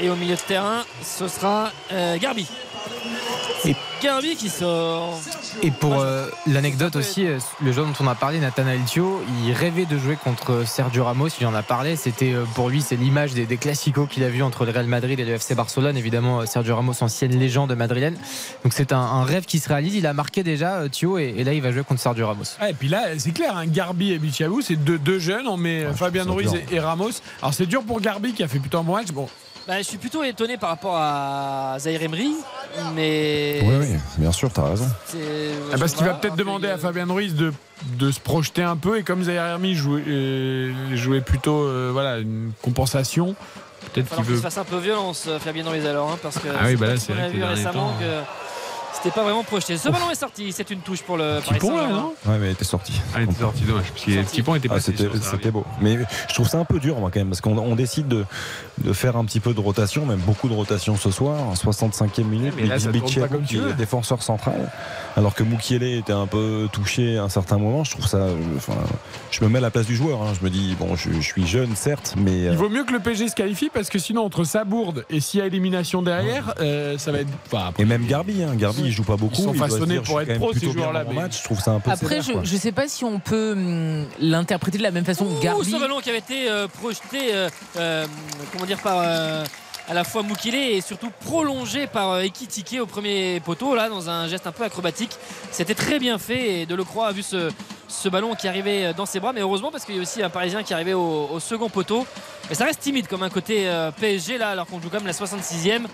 Et 0.01 0.09
au 0.11 0.15
milieu 0.17 0.37
de 0.37 0.41
terrain, 0.41 0.85
ce 1.03 1.27
sera 1.27 1.73
euh, 1.93 2.17
Garbi. 2.19 2.47
Et- 3.65 3.75
Garbi 4.03 4.37
qui 4.37 4.49
sort. 4.49 5.19
Et 5.63 5.71
pour 5.73 6.01
euh, 6.01 6.27
l'anecdote 6.47 6.95
aussi, 6.95 7.27
euh, 7.27 7.39
le 7.63 7.73
joueur 7.73 7.87
dont 7.87 7.93
on 8.01 8.07
a 8.07 8.15
parlé, 8.15 8.39
Nathanael 8.39 8.81
Thio, 8.85 9.21
il 9.45 9.53
rêvait 9.53 9.87
de 9.87 9.99
jouer 9.99 10.17
contre 10.17 10.65
Sergio 10.65 11.05
Ramos. 11.05 11.29
Il 11.41 11.47
en 11.47 11.55
a 11.55 11.63
parlé. 11.63 11.97
C'était 11.97 12.33
euh, 12.33 12.45
pour 12.55 12.69
lui, 12.69 12.81
c'est 12.81 12.95
l'image 12.95 13.35
des, 13.35 13.45
des 13.45 13.57
classicos 13.57 14.09
qu'il 14.09 14.23
a 14.23 14.29
vu 14.29 14.43
entre 14.43 14.65
le 14.65 14.71
Real 14.71 14.87
Madrid 14.87 15.19
et 15.19 15.25
le 15.25 15.33
FC 15.33 15.57
Barcelone. 15.57 15.97
Évidemment, 15.97 16.41
euh, 16.41 16.47
Sergio 16.47 16.77
Ramos, 16.77 16.95
ancienne 17.01 17.37
légende 17.37 17.75
madrilène. 17.75 18.17
Donc 18.63 18.73
c'est 18.73 18.93
un, 18.93 19.01
un 19.01 19.25
rêve 19.25 19.47
qui 19.47 19.59
se 19.59 19.69
réalise. 19.69 19.97
Il 19.97 20.07
a 20.07 20.13
marqué 20.13 20.45
déjà 20.45 20.77
euh, 20.77 20.89
Thio 20.89 21.19
et, 21.19 21.35
et 21.37 21.43
là 21.45 21.53
il 21.53 21.61
va 21.63 21.73
jouer 21.73 21.83
contre 21.83 22.01
Sergio 22.01 22.27
Ramos. 22.29 22.45
Et 22.69 22.73
puis 22.73 22.89
là, 22.89 23.19
c'est 23.19 23.33
clair, 23.33 23.57
un 23.57 23.67
Garbi 23.67 24.13
et 24.13 24.19
Bichabou, 24.19 24.61
c'est 24.61 24.77
deux, 24.77 24.99
deux 24.99 25.19
jeunes. 25.19 25.49
On 25.49 25.57
met 25.57 25.85
euh, 25.85 25.93
Fabien 25.93 26.25
Ruiz 26.25 26.55
et, 26.55 26.77
et 26.77 26.81
Ramos. 26.81 27.11
Alors 27.43 27.53
c'est 27.53 27.67
dur 27.67 27.83
pour 27.83 28.01
Garbi 28.01 28.33
qui 28.33 28.45
a 28.45 28.49
fait 28.49 28.61
plutôt 28.61 28.79
un 28.79 28.85
bon 28.85 28.95
match. 28.95 29.09
Bon, 29.09 29.29
Bah, 29.69 29.77
je 29.79 29.83
suis 29.83 29.99
plutôt 29.99 30.25
étonné 30.25 30.57
par 30.57 30.71
rapport 30.71 30.97
à 30.97 31.77
Zaire 31.79 32.03
Emery. 32.03 32.31
Mais. 32.95 33.61
Oui, 33.63 33.75
oui, 33.81 33.97
bien 34.17 34.33
sûr, 34.33 34.51
t'as 34.51 34.71
raison. 34.71 34.87
c'est- 35.07 35.19
Ah, 35.73 35.77
parce 35.79 35.93
qu'il 35.95 36.07
va 36.07 36.15
peut-être 36.15 36.37
demander 36.37 36.69
à 36.69 36.79
Fabien 36.79 37.05
Ruiz 37.07 37.35
de, 37.35 37.53
de 37.99 38.11
se 38.11 38.19
projeter 38.19 38.63
un 38.63 38.77
peu 38.77 38.99
et 38.99 39.03
comme 39.03 39.23
Zaire 39.25 39.45
Hermi 39.45 39.75
jouait, 39.75 40.03
euh, 40.09 40.73
jouait 40.97 41.21
plutôt 41.21 41.61
euh, 41.65 41.91
voilà, 41.93 42.19
une 42.19 42.53
compensation, 42.63 43.35
peut-être 43.93 43.97
Il 43.97 44.01
va 44.01 44.03
qu'il 44.03 44.05
falloir 44.09 44.25
qu'il 44.25 44.31
veut. 44.33 44.37
se 44.39 44.43
fasse 44.43 44.59
un 44.59 44.65
peu 44.65 44.79
violence, 44.79 45.25
euh, 45.29 45.39
Fabien 45.39 45.69
Ruiz 45.69 45.85
alors, 45.85 46.13
hein, 46.13 46.19
parce 46.23 46.39
que 46.39 46.49
Ah 46.49 46.63
oui, 46.65 46.77
bah 46.77 46.87
là, 46.87 46.93
c'est 46.97 47.01
ce 47.01 47.07
qu'on 47.09 47.15
vrai 47.15 47.25
a 47.25 47.29
vu 47.29 47.45
récemment 47.45 47.73
temps, 47.91 47.97
que 48.01 48.05
c'était 49.03 49.15
pas 49.15 49.23
vraiment 49.23 49.45
projeté. 49.45 49.77
Ce 49.77 49.89
ballon 49.89 50.11
est 50.11 50.15
sorti, 50.17 50.53
c'est 50.53 50.71
une 50.71 50.81
touche 50.81 51.03
pour 51.03 51.17
le 51.17 51.41
Paris 51.45 51.59
pont, 51.59 51.77
là, 51.77 51.89
non 51.89 52.15
Ouais, 52.27 52.39
mais 52.39 52.49
il 52.49 52.53
était 52.53 52.65
sorti. 52.65 52.93
Ah, 53.15 53.19
il 53.23 53.25
était 53.31 53.41
sorti, 53.41 53.63
dommage, 53.63 53.91
parce 53.93 54.05
que 54.05 54.23
petit 54.23 54.43
pont 54.43 54.55
était 54.55 54.69
Ah, 54.71 54.75
passé. 54.75 54.95
c'était, 54.97 55.51
beau. 55.51 55.65
Mais 55.81 55.99
je 56.29 56.35
trouve 56.35 56.49
ça 56.49 56.59
un 56.59 56.65
peu 56.65 56.79
dur, 56.81 56.99
moi, 56.99 57.11
quand 57.13 57.21
même, 57.21 57.29
parce 57.29 57.41
qu'on 57.41 57.57
on 57.57 57.75
décide 57.77 58.09
de, 58.09 58.25
de 58.79 58.93
faire 58.93 59.17
un 59.17 59.25
petit 59.25 59.41
peu 59.41 59.55
de 59.55 59.61
rotation, 59.61 60.05
même 60.07 60.19
beaucoup 60.21 60.49
de 60.49 60.55
rotation 60.55 60.97
ce 60.97 61.11
soir, 61.11 61.41
en 61.43 61.55
65e 61.55 62.25
minute. 62.25 62.55
mais 62.57 62.67
là, 62.67 62.79
ça 62.79 62.91
pas 62.91 63.29
comme 63.29 63.45
tu 63.45 63.59
veux. 63.59 63.73
défenseur 63.75 64.23
central, 64.23 64.71
alors 65.17 65.35
que 65.35 65.43
Moukiele 65.43 65.83
était 65.85 66.13
un 66.13 66.27
peu 66.27 66.69
touché 66.73 67.19
à 67.19 67.23
un 67.25 67.29
certain 67.29 67.59
moment. 67.59 67.85
Je 67.85 67.93
trouve 67.93 68.07
ça. 68.07 68.19
euh, 68.19 68.37
Enfin, 68.57 68.75
je 69.31 69.43
me 69.45 69.49
mets 69.49 69.59
à 69.59 69.63
la 69.63 69.71
place 69.71 69.87
du 69.87 69.97
joueur. 69.97 70.23
hein. 70.23 70.33
Je 70.39 70.45
me 70.45 70.51
dis, 70.51 70.77
bon, 70.79 70.97
je, 70.97 71.11
je 71.13 71.21
suis 71.21 71.47
jeune, 71.47 71.75
certes, 71.77 72.15
mais. 72.17 72.47
euh, 72.49 72.53
Il 72.53 72.57
vaut 72.59 72.69
mieux 72.69 72.85
que 72.85 72.93
le 72.93 73.01
PSG 73.01 73.29
se 73.29 73.35
qualifie 73.35 73.71
parce 73.73 73.89
que 73.89 73.99
sinon, 73.99 74.25
entre 74.25 74.45
sa 74.45 74.65
bourde 74.65 75.05
et 75.11 75.21
s'il 75.21 75.41
y 75.41 75.43
a 75.43 75.47
élimination 75.47 76.03
derrière, 76.03 76.55
euh, 76.61 76.99
ça 76.99 77.13
va 77.13 77.21
être. 77.21 77.29
enfin, 77.47 77.67
après, 77.69 77.83
Et 77.83 77.87
même 77.87 78.07
Garbi, 78.07 78.43
hein. 78.43 78.55
Garbi, 78.57 78.88
il 78.89 78.93
joue 78.93 79.05
pas 79.05 79.17
beaucoup. 79.17 79.35
Ils 79.39 79.45
sont 79.45 79.53
il 79.53 79.59
façonnés 79.59 79.95
dire, 79.95 80.03
pour 80.03 80.21
être 80.21 80.35
pro, 80.35 80.53
ces 80.53 80.71
joueurs-là, 80.71 81.05
match. 81.05 81.39
Je 81.39 81.45
trouve 81.45 81.61
ça 81.61 81.73
un 81.73 81.81
peu. 81.81 81.91
Après, 81.91 82.23
sévère, 82.23 82.45
je, 82.45 82.51
je 82.51 82.57
sais 82.57 82.73
pas 82.73 82.89
si 82.89 83.05
on 83.05 83.19
peut 83.21 83.53
hum, 83.53 84.07
l'interpréter 84.21 84.79
de 84.79 84.83
la 84.83 84.91
même 84.91 85.05
façon 85.05 85.27
Ouh, 85.27 85.41
Garbi. 85.41 85.71
ce 85.71 85.77
ballon 85.77 86.01
qui 86.01 86.09
avait 86.09 86.19
été 86.19 86.51
euh, 86.51 86.67
projeté, 86.69 87.35
euh, 87.35 87.49
euh, 87.77 88.07
comment 88.53 88.67
dire, 88.67 88.79
par 88.81 88.99
euh, 89.01 89.45
à 89.89 89.95
la 89.95 90.05
fois 90.05 90.23
Mukile 90.23 90.55
et 90.55 90.81
surtout 90.81 91.11
prolongé 91.25 91.87
par 91.87 92.21
Ekitike 92.21 92.79
au 92.81 92.87
premier 92.87 93.41
poteau, 93.41 93.75
là, 93.75 93.89
dans 93.89 94.11
un 94.11 94.27
geste 94.29 94.47
un 94.47 94.53
peu 94.53 94.65
acrobatique. 94.65 95.13
C'était 95.51 95.75
très 95.75 95.99
bien 95.99 96.19
fait 96.19 96.61
et 96.61 96.67
Delecroix 96.67 97.09
a 97.09 97.13
vu 97.13 97.23
ce, 97.23 97.51
ce 97.89 98.09
ballon 98.09 98.35
qui 98.35 98.49
arrivait 98.49 98.93
dans 98.95 99.07
ses 99.07 99.21
bras, 99.21 99.33
mais 99.33 99.41
heureusement 99.41 99.71
parce 99.71 99.85
qu'il 99.85 99.97
y 99.97 99.99
a 99.99 100.03
aussi 100.03 100.23
un 100.23 100.29
Parisien 100.31 100.63
qui 100.63 100.75
arrivait 100.75 100.93
au, 100.95 101.29
au 101.33 101.41
second 101.41 101.69
poteau. 101.71 102.07
Mais 102.49 102.55
ça 102.55 102.65
reste 102.65 102.81
timide 102.81 103.07
comme 103.09 103.23
un 103.23 103.31
côté 103.31 103.67
PSG 103.99 104.37
là, 104.39 104.51
alors 104.51 104.67
qu'on 104.67 104.81
joue 104.81 104.89
quand 104.91 104.99
même 104.99 105.07
la 105.07 105.13
66e. 105.13 105.87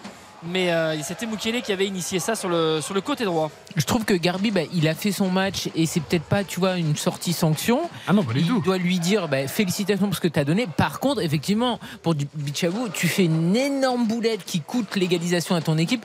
Mais 0.47 0.73
euh, 0.73 1.01
c'était 1.03 1.27
Mukele 1.27 1.63
qui 1.63 1.73
avait 1.73 1.87
initié 1.87 2.19
ça 2.19 2.35
sur 2.35 2.49
le, 2.49 2.81
sur 2.81 2.95
le 2.95 3.01
côté 3.01 3.25
droit. 3.25 3.51
Je 3.77 3.85
trouve 3.85 4.05
que 4.05 4.15
Garbi, 4.15 4.51
bah, 4.51 4.61
il 4.73 4.89
a 4.89 4.95
fait 4.95 5.13
son 5.13 5.31
match 5.31 5.69
et 5.75 5.87
c'est 5.87 6.01
peut-être 6.01 6.25
pas, 6.25 6.45
tu 6.45 6.61
vois, 6.61 6.77
une 6.77 6.97
sortie 6.97 7.33
sanction. 7.33 7.91
Ah 8.07 8.13
non, 8.13 8.23
pas 8.23 8.33
du 8.33 8.41
il 8.41 8.63
doit 8.63 8.79
lui 8.79 8.99
dire 8.99 9.29
bah, 9.29 9.47
félicitations 9.49 10.07
pour 10.07 10.17
ce 10.17 10.21
que 10.21 10.29
tu 10.29 10.39
as 10.39 10.45
donné. 10.45 10.67
Par 10.67 11.01
contre, 11.01 11.23
effectivement, 11.23 11.79
pour 12.03 12.15
du 12.15 12.27
Bichabou, 12.35 12.89
tu 12.89 13.09
fais 13.09 13.25
une 13.25 13.57
énorme 13.57 14.07
boulette 14.07 14.45
qui 14.45 14.61
coûte 14.61 14.97
l'égalisation 14.97 15.55
à 15.55 15.61
ton 15.61 15.79
équipe. 15.79 16.05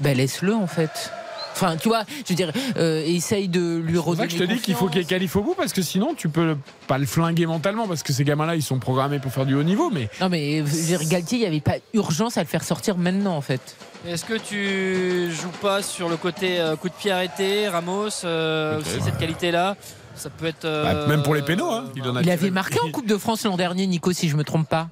Bah, 0.00 0.14
laisse-le 0.14 0.54
en 0.54 0.66
fait. 0.66 1.10
Enfin, 1.52 1.76
tu 1.76 1.88
vois, 1.88 2.04
je 2.24 2.30
veux 2.30 2.34
dire, 2.34 2.52
euh, 2.76 3.02
essaye 3.04 3.48
de 3.48 3.76
lui 3.78 3.94
C'est 3.94 3.98
redonner. 4.00 4.28
que 4.28 4.34
je 4.34 4.38
te 4.38 4.44
dis 4.44 4.58
qu'il 4.60 4.74
faut 4.74 4.88
qu'il 4.88 5.04
qualifie 5.04 5.36
au 5.38 5.42
bout 5.42 5.54
parce 5.54 5.72
que 5.72 5.82
sinon 5.82 6.14
tu 6.14 6.28
peux 6.28 6.56
pas 6.86 6.96
le 6.98 7.06
flinguer 7.06 7.46
mentalement 7.46 7.86
parce 7.86 8.02
que 8.02 8.12
ces 8.12 8.24
gamins-là 8.24 8.56
ils 8.56 8.62
sont 8.62 8.78
programmés 8.78 9.18
pour 9.18 9.32
faire 9.32 9.44
du 9.46 9.54
haut 9.54 9.62
niveau 9.62 9.90
mais 9.90 10.08
Non 10.20 10.28
mais 10.28 10.58
je 10.58 10.62
veux 10.62 10.82
dire, 10.98 11.00
Galtier, 11.08 11.38
il 11.38 11.40
n'y 11.42 11.46
avait 11.46 11.60
pas 11.60 11.76
urgence 11.92 12.36
à 12.38 12.42
le 12.42 12.46
faire 12.48 12.64
sortir 12.64 12.96
maintenant 12.96 13.36
en 13.36 13.40
fait. 13.42 13.60
Est-ce 14.06 14.24
que 14.24 14.34
tu 14.38 15.30
joues 15.34 15.50
pas 15.60 15.82
sur 15.82 16.08
le 16.08 16.16
côté 16.16 16.58
euh, 16.60 16.76
coup 16.76 16.88
de 16.88 16.94
pied 16.94 17.10
arrêté, 17.10 17.68
Ramos, 17.68 18.08
euh, 18.24 18.80
aussi 18.80 18.94
ouais. 18.94 19.00
cette 19.04 19.18
qualité-là? 19.18 19.76
Ça 20.14 20.30
peut 20.30 20.46
être. 20.46 20.64
euh, 20.64 20.84
Bah, 21.02 21.06
même 21.08 21.22
pour 21.22 21.34
les 21.34 21.42
pénaux 21.42 21.70
hein, 21.70 21.84
il 21.96 22.02
en 22.08 22.16
a 22.16 22.22
Il 22.22 22.30
avait 22.30 22.50
marqué 22.50 22.78
en 22.80 22.90
Coupe 22.90 23.06
de 23.06 23.18
France 23.18 23.44
l'an 23.44 23.56
dernier, 23.58 23.86
Nico, 23.86 24.12
si 24.12 24.28
je 24.30 24.36
me 24.36 24.44
trompe 24.44 24.68
pas. 24.68 24.88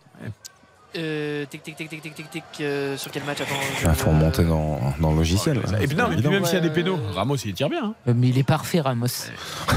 Euh, 0.98 1.44
tic 1.46 1.62
tic 1.62 1.76
tic 1.76 1.88
tic 1.88 2.02
tic 2.02 2.14
tic 2.14 2.30
tic 2.30 2.42
euh, 2.60 2.96
sur 2.96 3.10
quel 3.10 3.22
match 3.24 3.40
Attends. 3.40 3.54
je- 3.80 3.86
Il 3.88 3.94
faut 3.94 4.10
remonter 4.10 4.44
dans, 4.44 4.80
dans 5.00 5.10
le 5.12 5.16
logiciel. 5.16 5.60
Et 5.80 5.86
puis 5.86 5.96
non, 5.96 6.08
mais 6.08 6.16
puis 6.16 6.28
même 6.28 6.44
s'il 6.44 6.54
y 6.54 6.58
a 6.58 6.60
des 6.60 6.70
pénaux, 6.70 6.98
Ramos 7.14 7.36
il 7.36 7.54
tire 7.54 7.68
bien. 7.70 7.84
hein. 7.84 7.94
Euh, 8.08 8.12
Mais 8.16 8.28
il 8.28 8.38
est 8.38 8.42
parfait, 8.42 8.80
Ramos. 8.80 9.06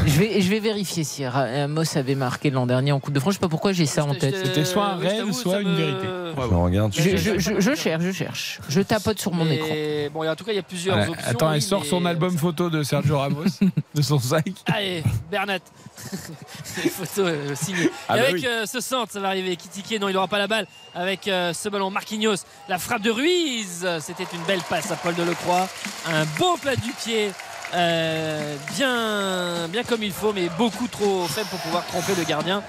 je, 0.05 0.19
vais, 0.19 0.41
je 0.41 0.49
vais 0.49 0.59
vérifier 0.59 1.03
si 1.03 1.25
Ramos 1.25 1.83
avait 1.95 2.15
marqué 2.15 2.49
l'an 2.49 2.65
dernier 2.65 2.91
en 2.91 2.99
Coupe 2.99 3.13
de 3.13 3.19
France. 3.19 3.33
Je 3.33 3.37
sais 3.37 3.41
pas 3.41 3.49
pourquoi 3.49 3.71
j'ai 3.73 3.85
ça 3.85 4.03
en 4.05 4.13
tête. 4.15 4.35
C'était 4.43 4.65
soit 4.65 4.85
un 4.93 4.97
oui, 4.99 5.07
rêve, 5.07 5.17
t'avoue, 5.19 5.33
soit 5.33 5.61
une 5.61 5.69
me- 5.71 5.75
vérité. 5.75 6.07
Je 6.35 6.41
regarde. 6.55 6.93
Je, 6.93 7.17
je- 7.17 7.39
je- 7.39 7.59
je 7.59 7.75
cherche, 7.75 8.03
je 8.03 8.11
cherche. 8.11 8.59
Je 8.69 8.81
tapote 8.81 9.19
sur 9.19 9.31
mon 9.33 9.45
Mais 9.45 9.55
écran. 9.55 10.13
Bon, 10.13 10.29
en 10.29 10.35
tout 10.35 10.43
cas, 10.43 10.51
il 10.53 10.55
y 10.55 10.59
a 10.59 10.63
plusieurs 10.63 10.97
options. 10.97 11.13
Attends, 11.25 11.49
oui, 11.49 11.55
elle 11.55 11.61
sort 11.61 11.81
mais- 11.81 11.87
son 11.87 12.05
album 12.05 12.37
photo 12.37 12.69
de 12.69 12.83
Sergio 12.83 13.17
Ramos 13.19 13.43
de 13.95 14.01
son 14.01 14.19
sac. 14.19 14.49
Allez, 14.67 15.03
Bernat. 15.29 15.59
Photo 16.63 17.27
euh, 17.27 17.53
signée. 17.55 17.89
Ah 18.07 18.15
bah 18.15 18.23
avec 18.23 18.35
oui. 18.35 18.45
ce 18.65 18.79
centre, 18.79 19.11
ça 19.11 19.19
va 19.19 19.27
arriver. 19.27 19.55
Kitike, 19.55 19.99
non, 19.99 20.07
il 20.09 20.13
n'aura 20.13 20.27
pas 20.27 20.39
la 20.39 20.47
balle. 20.47 20.65
Avec 20.95 21.10
euh, 21.27 21.53
ce 21.53 21.69
ballon, 21.69 21.89
Marquinhos. 21.89 22.37
La 22.69 22.77
frappe 22.77 23.01
de 23.01 23.11
Ruiz. 23.11 23.87
C'était 23.99 24.27
une 24.33 24.43
belle 24.43 24.61
passe 24.69 24.91
à 24.91 24.95
Paul 24.95 25.15
Delecroix. 25.15 25.67
Un 26.07 26.25
beau 26.37 26.57
plat 26.57 26.75
du 26.75 26.91
pied. 26.91 27.31
euh, 27.73 28.55
bien, 28.75 29.67
bien 29.69 29.83
comme 29.83 30.03
il 30.03 30.11
faut, 30.11 30.33
mais 30.33 30.49
beaucoup 30.57 30.87
trop 30.87 31.25
faible 31.27 31.47
pour 31.49 31.59
pouvoir 31.59 31.85
tromper 31.85 32.13
le 32.17 32.23
gardien 32.23 32.63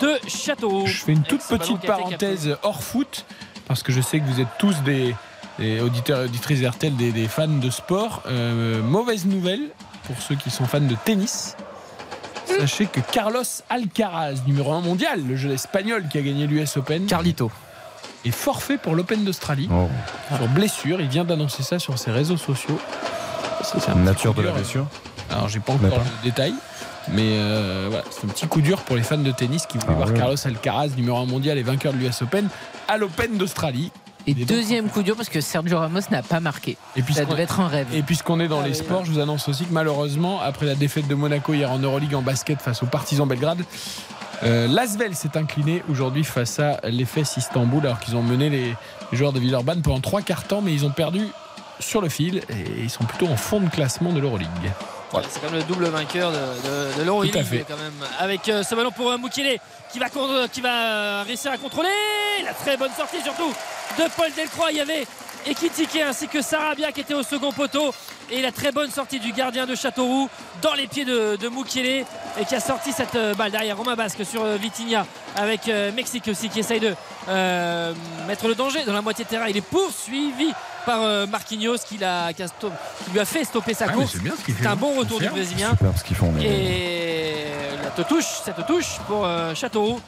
de 0.00 0.18
Châteauroux. 0.26 0.86
Je 0.86 1.04
fais 1.04 1.12
une 1.12 1.22
toute 1.22 1.42
Avec 1.50 1.60
petite 1.60 1.86
parenthèse 1.86 2.56
hors 2.62 2.82
foot 2.82 3.24
parce 3.66 3.82
que 3.82 3.92
je 3.92 4.00
sais 4.00 4.20
que 4.20 4.24
vous 4.24 4.40
êtes 4.40 4.48
tous 4.58 4.80
des, 4.82 5.14
des 5.58 5.80
auditeurs 5.80 6.22
et 6.22 6.24
auditrices 6.24 6.64
RTL, 6.66 6.96
des, 6.96 7.12
des 7.12 7.28
fans 7.28 7.46
de 7.48 7.68
sport. 7.70 8.22
Euh, 8.26 8.82
mauvaise 8.82 9.26
nouvelle 9.26 9.68
pour 10.04 10.16
ceux 10.22 10.36
qui 10.36 10.48
sont 10.50 10.64
fans 10.64 10.80
de 10.80 10.96
tennis. 11.04 11.54
Sachez 12.46 12.86
que 12.86 13.00
Carlos 13.00 13.42
Alcaraz, 13.68 14.36
numéro 14.46 14.72
1 14.72 14.80
mondial, 14.80 15.22
le 15.26 15.36
jeu 15.36 15.52
espagnol 15.52 16.06
qui 16.10 16.16
a 16.16 16.22
gagné 16.22 16.46
l'US 16.46 16.76
Open, 16.78 17.06
Carlito. 17.06 17.50
Est 18.24 18.30
forfait 18.30 18.78
pour 18.78 18.94
l'Open 18.94 19.24
d'Australie. 19.24 19.68
Oh. 19.72 19.88
Sur 20.36 20.48
blessure, 20.48 21.00
il 21.00 21.08
vient 21.08 21.24
d'annoncer 21.24 21.62
ça 21.62 21.78
sur 21.78 21.98
ses 21.98 22.10
réseaux 22.10 22.36
sociaux. 22.36 22.78
C'est 23.62 23.94
Nature 23.96 24.34
de 24.34 24.42
la 24.42 24.52
blessure. 24.52 24.86
Alors 25.30 25.48
j'ai 25.48 25.60
pas 25.60 25.72
encore 25.72 25.90
pas. 25.90 25.96
le 25.96 26.24
détail. 26.24 26.54
Mais 27.10 27.38
euh, 27.38 27.86
voilà, 27.88 28.04
c'est 28.10 28.26
un 28.26 28.28
petit 28.28 28.46
coup 28.46 28.60
dur 28.60 28.82
pour 28.82 28.96
les 28.96 29.02
fans 29.02 29.16
de 29.18 29.30
tennis 29.32 29.66
qui 29.66 29.78
voulaient 29.78 29.94
Ah 29.94 30.04
voir. 30.04 30.14
Carlos 30.14 30.36
Alcaraz, 30.46 30.88
numéro 30.96 31.16
1 31.18 31.26
mondial 31.26 31.56
et 31.58 31.62
vainqueur 31.62 31.92
de 31.92 31.98
l'US 31.98 32.22
Open, 32.22 32.48
à 32.86 32.98
l'Open 32.98 33.38
d'Australie. 33.38 33.90
Et 34.28 34.34
deuxième 34.34 34.90
coup 34.90 35.02
dur 35.02 35.16
parce 35.16 35.30
que 35.30 35.40
Sergio 35.40 35.78
Ramos 35.78 36.00
n'a 36.10 36.22
pas 36.22 36.38
marqué. 36.40 36.76
Et 36.96 37.02
puis 37.02 37.14
ça 37.14 37.24
devait 37.24 37.44
être 37.44 37.60
un 37.60 37.68
rêve. 37.68 37.86
Et 37.94 38.02
puisqu'on 38.02 38.40
est 38.40 38.48
dans 38.48 38.60
Ah 38.60 38.64
les 38.64 38.72
oui, 38.72 38.76
sports, 38.76 39.04
je 39.06 39.12
vous 39.12 39.20
annonce 39.20 39.48
aussi 39.48 39.64
que 39.64 39.72
malheureusement, 39.72 40.40
après 40.40 40.66
la 40.66 40.74
défaite 40.74 41.08
de 41.08 41.14
Monaco 41.14 41.54
hier 41.54 41.72
en 41.72 41.78
Euroleague 41.78 42.14
en 42.14 42.20
basket 42.20 42.60
face 42.60 42.82
aux 42.82 42.86
Partisans 42.86 43.26
Belgrade, 43.26 43.64
euh, 44.42 44.68
l'Asvel 44.68 45.14
s'est 45.14 45.36
incliné 45.38 45.82
aujourd'hui 45.88 46.24
face 46.24 46.58
à 46.58 46.78
l'EFS 46.84 47.38
Istanbul 47.38 47.86
alors 47.86 48.00
qu'ils 48.00 48.16
ont 48.16 48.22
mené 48.22 48.50
les, 48.50 48.74
les 49.12 49.18
joueurs 49.18 49.32
de 49.32 49.40
Villeurbanne 49.40 49.80
pendant 49.80 50.00
trois 50.00 50.20
quarts 50.20 50.44
temps, 50.44 50.60
mais 50.60 50.74
ils 50.74 50.84
ont 50.84 50.90
perdu 50.90 51.22
sur 51.80 52.00
le 52.02 52.08
fil 52.08 52.42
et 52.50 52.82
ils 52.82 52.90
sont 52.90 53.04
plutôt 53.04 53.28
en 53.32 53.36
fond 53.36 53.60
de 53.60 53.68
classement 53.68 54.12
de 54.12 54.20
l'Euroleague. 54.20 54.48
Voilà. 55.10 55.26
C'est 55.30 55.40
quand 55.40 55.50
même 55.50 55.60
le 55.60 55.64
double 55.64 55.86
vainqueur 55.86 56.30
de, 56.30 56.36
de, 56.36 56.98
de 56.98 57.02
l'Euroleague, 57.02 57.32
Tout 57.32 57.38
à 57.38 57.44
fait. 57.44 57.64
quand 57.66 57.76
même. 57.76 57.94
Avec 58.18 58.48
euh, 58.48 58.62
ce 58.62 58.74
ballon 58.74 58.90
pour 58.90 59.10
euh, 59.10 59.16
Moukile 59.16 59.58
qui 59.90 59.98
va, 59.98 60.06
qui 60.52 60.60
va 60.60 60.70
euh, 60.70 61.24
réussir 61.26 61.50
à 61.50 61.56
contrôler. 61.56 61.88
La 62.44 62.52
très 62.52 62.76
bonne 62.76 62.92
sortie 62.96 63.20
surtout 63.22 63.52
de 63.98 64.04
Paul 64.16 64.30
Delcroix. 64.36 64.70
Il 64.70 64.76
y 64.76 64.80
avait 64.80 65.06
Ekitike 65.46 65.96
ainsi 66.06 66.28
que 66.28 66.42
Sarabia 66.42 66.92
qui 66.92 67.00
était 67.00 67.14
au 67.14 67.22
second 67.22 67.52
poteau. 67.52 67.94
Et 68.30 68.42
la 68.42 68.52
très 68.52 68.72
bonne 68.72 68.90
sortie 68.90 69.18
du 69.18 69.32
gardien 69.32 69.64
de 69.64 69.74
Châteauroux 69.74 70.28
dans 70.60 70.74
les 70.74 70.86
pieds 70.86 71.06
de, 71.06 71.36
de 71.36 71.50
et 72.38 72.44
qui 72.44 72.54
a 72.54 72.60
sorti 72.60 72.92
cette 72.92 73.16
balle 73.38 73.50
derrière 73.50 73.76
Romain 73.78 73.96
Basque 73.96 74.24
sur 74.26 74.44
Vitinha 74.44 75.06
avec 75.34 75.66
Mexique 75.96 76.28
aussi 76.28 76.50
qui 76.50 76.60
essaye 76.60 76.80
de 76.80 76.94
euh, 77.28 77.92
mettre 78.26 78.48
le 78.48 78.54
danger 78.54 78.84
dans 78.84 78.92
la 78.92 79.02
moitié 79.02 79.24
de 79.24 79.28
terrain. 79.30 79.46
Il 79.48 79.56
est 79.56 79.60
poursuivi 79.60 80.52
par 80.88 81.02
euh, 81.02 81.26
Marquinhos 81.26 81.76
qui, 81.86 81.98
l'a- 81.98 82.32
qui 82.32 82.42
a 82.42 82.48
stop- 82.48 82.72
qui 83.04 83.10
lui 83.10 83.20
a 83.20 83.24
fait 83.26 83.44
stopper 83.44 83.74
sa 83.74 83.84
Ah, 83.88 83.92
course. 83.92 84.12
c'est 84.12 84.22
bien 84.22 84.32
ce 84.38 84.42
qu'il 84.44 84.54
fait, 84.54 84.62
C'est 84.62 84.68
un 84.68 84.72
hein. 84.72 84.76
bon 84.76 84.98
retour 84.98 85.20
du. 85.20 85.28
Brésilien. 85.28 85.70
Super 85.70 85.98
ce 85.98 86.02
qu'ils 86.04 86.16
font. 86.16 86.32
mais- 86.32 86.44
Et 86.44 87.44
la 87.84 88.04
touche, 88.04 88.24
cette 88.44 88.66
touche 88.66 88.98
pour 89.06 89.26
euh, 89.26 89.54
Châteauroux 89.54 90.00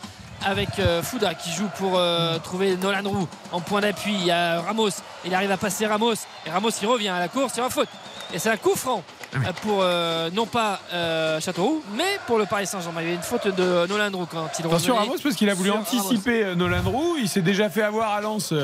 avec 0.42 0.70
euh, 0.78 1.02
Fouda 1.02 1.34
qui 1.34 1.50
joue 1.52 1.68
pour 1.76 1.98
euh, 1.98 2.38
trouver 2.38 2.76
Nolan 2.76 3.02
Roux 3.10 3.28
en 3.52 3.60
point 3.60 3.82
d'appui. 3.82 4.14
Il 4.14 4.24
y 4.24 4.30
a 4.30 4.62
Ramos, 4.62 4.88
il 5.26 5.34
arrive 5.34 5.50
à 5.50 5.58
passer 5.58 5.86
Ramos 5.86 6.14
et 6.46 6.50
Ramos 6.50 6.70
il 6.80 6.88
revient 6.88 7.08
à 7.08 7.18
la 7.18 7.28
course 7.28 7.52
sur 7.54 7.64
un 7.64 7.68
faute. 7.70 7.88
Et 8.32 8.38
c'est 8.38 8.48
un 8.48 8.56
coup 8.56 8.74
franc 8.74 9.02
Ah 9.34 9.52
pour 9.60 9.80
euh, 9.82 10.30
non 10.32 10.46
pas 10.46 10.80
euh, 10.94 11.40
Châteauroux, 11.40 11.82
mais 11.94 12.18
pour 12.26 12.38
le 12.38 12.46
Paris 12.46 12.66
Saint-Germain. 12.66 13.02
Il 13.02 13.08
y 13.08 13.10
a 13.10 13.14
une 13.14 13.22
faute 13.22 13.48
de 13.48 13.86
Nolan 13.86 14.10
Roux 14.16 14.26
quand 14.30 14.48
il 14.58 14.64
Attention 14.66 14.94
Ramos 14.96 15.16
parce 15.22 15.34
qu'il 15.36 15.50
a 15.50 15.54
voulu 15.54 15.72
anticiper 15.72 16.54
Nolan 16.56 16.82
Roux. 16.86 17.16
Il 17.20 17.28
s'est 17.28 17.42
déjà 17.42 17.68
fait 17.68 17.82
avoir 17.82 18.12
à 18.14 18.20
Lens 18.22 18.54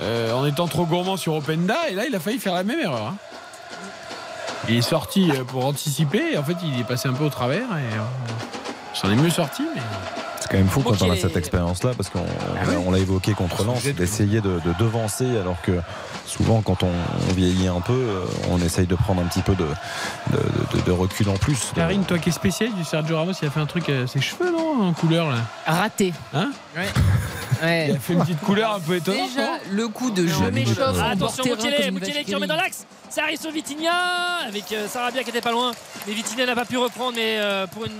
euh, 0.00 0.32
en 0.32 0.44
étant 0.46 0.66
trop 0.68 0.84
gourmand 0.86 1.16
sur 1.16 1.34
Openda 1.34 1.76
et 1.90 1.94
là 1.94 2.04
il 2.08 2.14
a 2.14 2.20
failli 2.20 2.38
faire 2.38 2.54
la 2.54 2.64
même 2.64 2.80
erreur. 2.80 3.06
hein. 3.08 3.14
Il 4.68 4.76
est 4.76 4.82
sorti 4.82 5.30
euh, 5.30 5.44
pour 5.44 5.64
anticiper 5.64 6.32
et 6.32 6.38
en 6.38 6.42
fait 6.44 6.56
il 6.62 6.78
est 6.80 6.84
passé 6.84 7.08
un 7.08 7.12
peu 7.12 7.24
au 7.24 7.30
travers 7.30 7.62
et 7.78 7.94
euh, 7.94 8.94
s'en 8.94 9.10
est 9.10 9.16
mieux 9.16 9.30
sorti 9.30 9.62
mais 9.74 9.80
C'est 10.40 10.50
quand 10.50 10.56
même 10.58 10.68
fou 10.68 10.80
quand 10.82 11.00
on 11.02 11.10
a 11.10 11.16
cette 11.16 11.36
expérience-là, 11.36 11.92
parce 11.96 12.08
qu'on 12.08 12.24
Ah 12.60 12.64
l'a- 12.64 12.70
oui. 12.78 12.84
on 12.86 12.90
l'a 12.90 12.98
évoqué 12.98 13.32
contre 13.32 13.64
Lens, 13.64 13.84
d'essayer 13.84 14.40
de, 14.40 14.60
de 14.64 14.72
devancer, 14.78 15.26
alors 15.38 15.60
que 15.62 15.72
souvent 16.24 16.62
quand 16.62 16.82
on, 16.82 16.90
on 17.30 17.32
vieillit 17.34 17.68
un 17.68 17.80
peu, 17.80 18.22
on 18.50 18.60
essaye 18.60 18.86
de 18.86 18.94
prendre 18.96 19.20
un 19.22 19.26
petit 19.26 19.42
peu 19.42 19.54
de, 19.54 19.66
de, 20.32 20.38
de- 20.78 20.82
de 20.84 20.90
recul 20.92 21.28
en 21.28 21.36
plus. 21.36 21.72
Karine, 21.74 22.04
toi 22.04 22.18
qui 22.18 22.28
es 22.30 22.32
spécialiste 22.32 22.76
du 22.78 22.84
Sergio 22.84 23.16
Ramos, 23.16 23.32
il 23.40 23.46
a 23.46 23.50
fait 23.50 23.60
un 23.60 23.66
truc 23.66 23.88
à 23.88 24.06
ses 24.06 24.20
cheveux 24.20 24.50
non 24.50 24.88
en 24.88 24.92
couleur 24.92 25.30
là? 25.30 25.36
Raté. 25.66 26.12
Hein? 26.34 26.50
Ouais. 26.76 26.86
Ouais. 27.62 27.86
Il 27.90 27.96
a 27.96 27.98
fait 27.98 28.12
une 28.12 28.20
petite 28.20 28.40
couleur 28.40 28.74
un 28.74 28.80
peu 28.80 28.96
étonnante. 28.96 29.28
Déjà, 29.30 29.58
le 29.70 29.88
coup 29.88 30.10
de 30.10 30.26
je 30.26 30.32
Jamais 30.34 30.50
m'échauffe 30.50 30.76
de- 30.76 31.00
en 31.00 31.10
Attention 31.10 31.44
Mukele 31.44 31.92
vache 32.00 32.24
qui 32.24 32.34
remet 32.34 32.46
dans 32.46 32.56
l'axe. 32.56 32.86
Ça 33.08 33.22
arrive 33.22 33.40
sur 33.40 33.50
Vitinha 33.50 33.92
avec 34.46 34.70
euh, 34.72 34.88
Sarabia 34.88 35.22
qui 35.22 35.30
était 35.30 35.40
pas 35.40 35.52
loin. 35.52 35.72
Mais 36.06 36.12
Vitinha 36.14 36.44
n'a 36.46 36.54
pas 36.54 36.64
pu 36.64 36.76
reprendre. 36.76 37.12
Mais 37.16 37.36
euh, 37.38 37.66
pour 37.66 37.84
une 37.86 37.92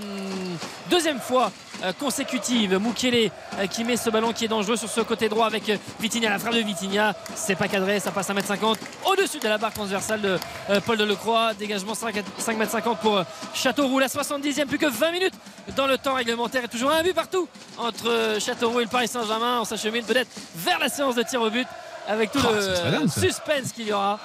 deuxième 0.89 1.19
fois 1.19 1.51
euh, 1.83 1.93
consécutive, 1.93 2.79
Mukele 2.79 3.29
euh, 3.59 3.67
qui 3.67 3.83
met 3.83 3.97
ce 3.97 4.09
ballon 4.09 4.33
qui 4.33 4.45
est 4.45 4.47
dangereux 4.47 4.77
sur 4.77 4.89
ce 4.89 5.01
côté 5.01 5.29
droit 5.29 5.45
avec 5.45 5.69
euh, 5.69 5.77
Vitinha. 5.99 6.29
La 6.29 6.39
frappe 6.39 6.55
de 6.55 6.59
Vitinha, 6.59 7.13
c'est 7.35 7.55
pas 7.55 7.67
cadré, 7.67 7.99
ça 7.99 8.11
passe 8.11 8.29
à 8.29 8.33
1m50 8.33 8.77
au-dessus 9.05 9.39
de 9.39 9.47
la 9.47 9.57
barre 9.57 9.73
transversale 9.73 10.21
de 10.21 10.37
Paul 10.85 10.97
Delecroix. 10.97 11.53
Dégagement 11.53 11.93
5 11.93 12.15
5m50 12.39 12.97
pour 12.97 13.23
Châteauroux. 13.53 13.99
La 13.99 14.07
70e, 14.07 14.65
plus 14.65 14.79
que 14.79 14.87
20 14.87 15.11
minutes 15.11 15.33
dans 15.75 15.87
le 15.87 15.97
temps 15.97 16.15
réglementaire 16.15 16.63
et 16.63 16.67
toujours 16.67 16.91
un 16.91 17.03
but 17.03 17.13
partout 17.13 17.47
entre 17.77 18.37
Châteauroux 18.39 18.79
et 18.79 18.83
le 18.83 18.89
Paris 18.89 19.07
Saint-Germain. 19.07 19.59
On 19.61 19.65
s'achemine 19.65 20.03
peut-être 20.03 20.29
vers 20.55 20.79
la 20.79 20.89
séance 20.89 21.15
de 21.15 21.23
tir 21.23 21.41
au 21.41 21.49
but 21.49 21.67
avec 22.07 22.31
tout 22.31 22.39
Oh, 22.43 22.53
le 23.01 23.07
suspense 23.07 23.71
qu'il 23.75 23.87
y 23.87 23.93
aura 23.93 24.19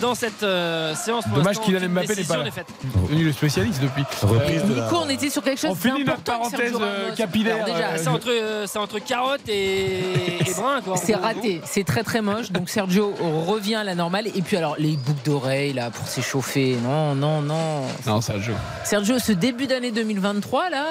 dans 0.00 0.14
cette 0.14 0.42
euh, 0.42 0.94
séance. 0.94 1.24
Pour 1.26 1.36
Dommage 1.38 1.60
qu'il 1.60 1.76
aucune 1.76 1.88
Mbappé 1.88 2.16
n'est 2.16 2.24
pas 2.24 2.36
là. 2.38 2.44
le 3.10 3.32
spécialiste 3.32 3.80
depuis. 3.82 4.04
Reprise 4.22 4.62
de 4.64 4.74
la- 4.74 4.84
Nico, 4.84 4.96
on 5.02 5.08
était 5.08 5.30
sur 5.30 5.42
quelque 5.42 5.60
chose 5.60 5.70
On 5.70 5.74
finit 5.74 6.04
notre 6.04 6.20
parenthèse, 6.22 6.72
euh, 6.80 7.14
capillaire, 7.14 7.64
déjà, 7.64 7.78
euh, 7.90 7.96
C'est 7.98 8.08
entre, 8.08 8.30
euh, 8.30 8.66
c'est 8.66 8.78
entre 8.78 8.98
carotte 8.98 9.48
et, 9.48 9.98
et 10.40 10.54
brun. 10.56 10.80
C'est 10.96 11.14
raté, 11.14 11.60
c'est 11.64 11.84
très 11.84 12.02
très 12.02 12.20
moche. 12.20 12.50
Donc 12.50 12.68
Sergio 12.68 13.14
revient 13.46 13.76
à 13.76 13.84
la 13.84 13.94
normale. 13.94 14.26
Et 14.34 14.42
puis 14.42 14.56
alors 14.56 14.76
les 14.78 14.96
boucles 14.96 15.24
d'oreilles 15.24 15.72
là 15.72 15.90
pour 15.90 16.06
s'échauffer. 16.08 16.76
Non, 16.82 17.14
non, 17.14 17.42
non. 17.42 17.82
Non, 18.06 18.20
Sergio. 18.20 18.54
Sergio, 18.84 19.18
ce 19.18 19.32
début 19.32 19.66
d'année 19.66 19.90
2023 19.92 20.70
là, 20.70 20.84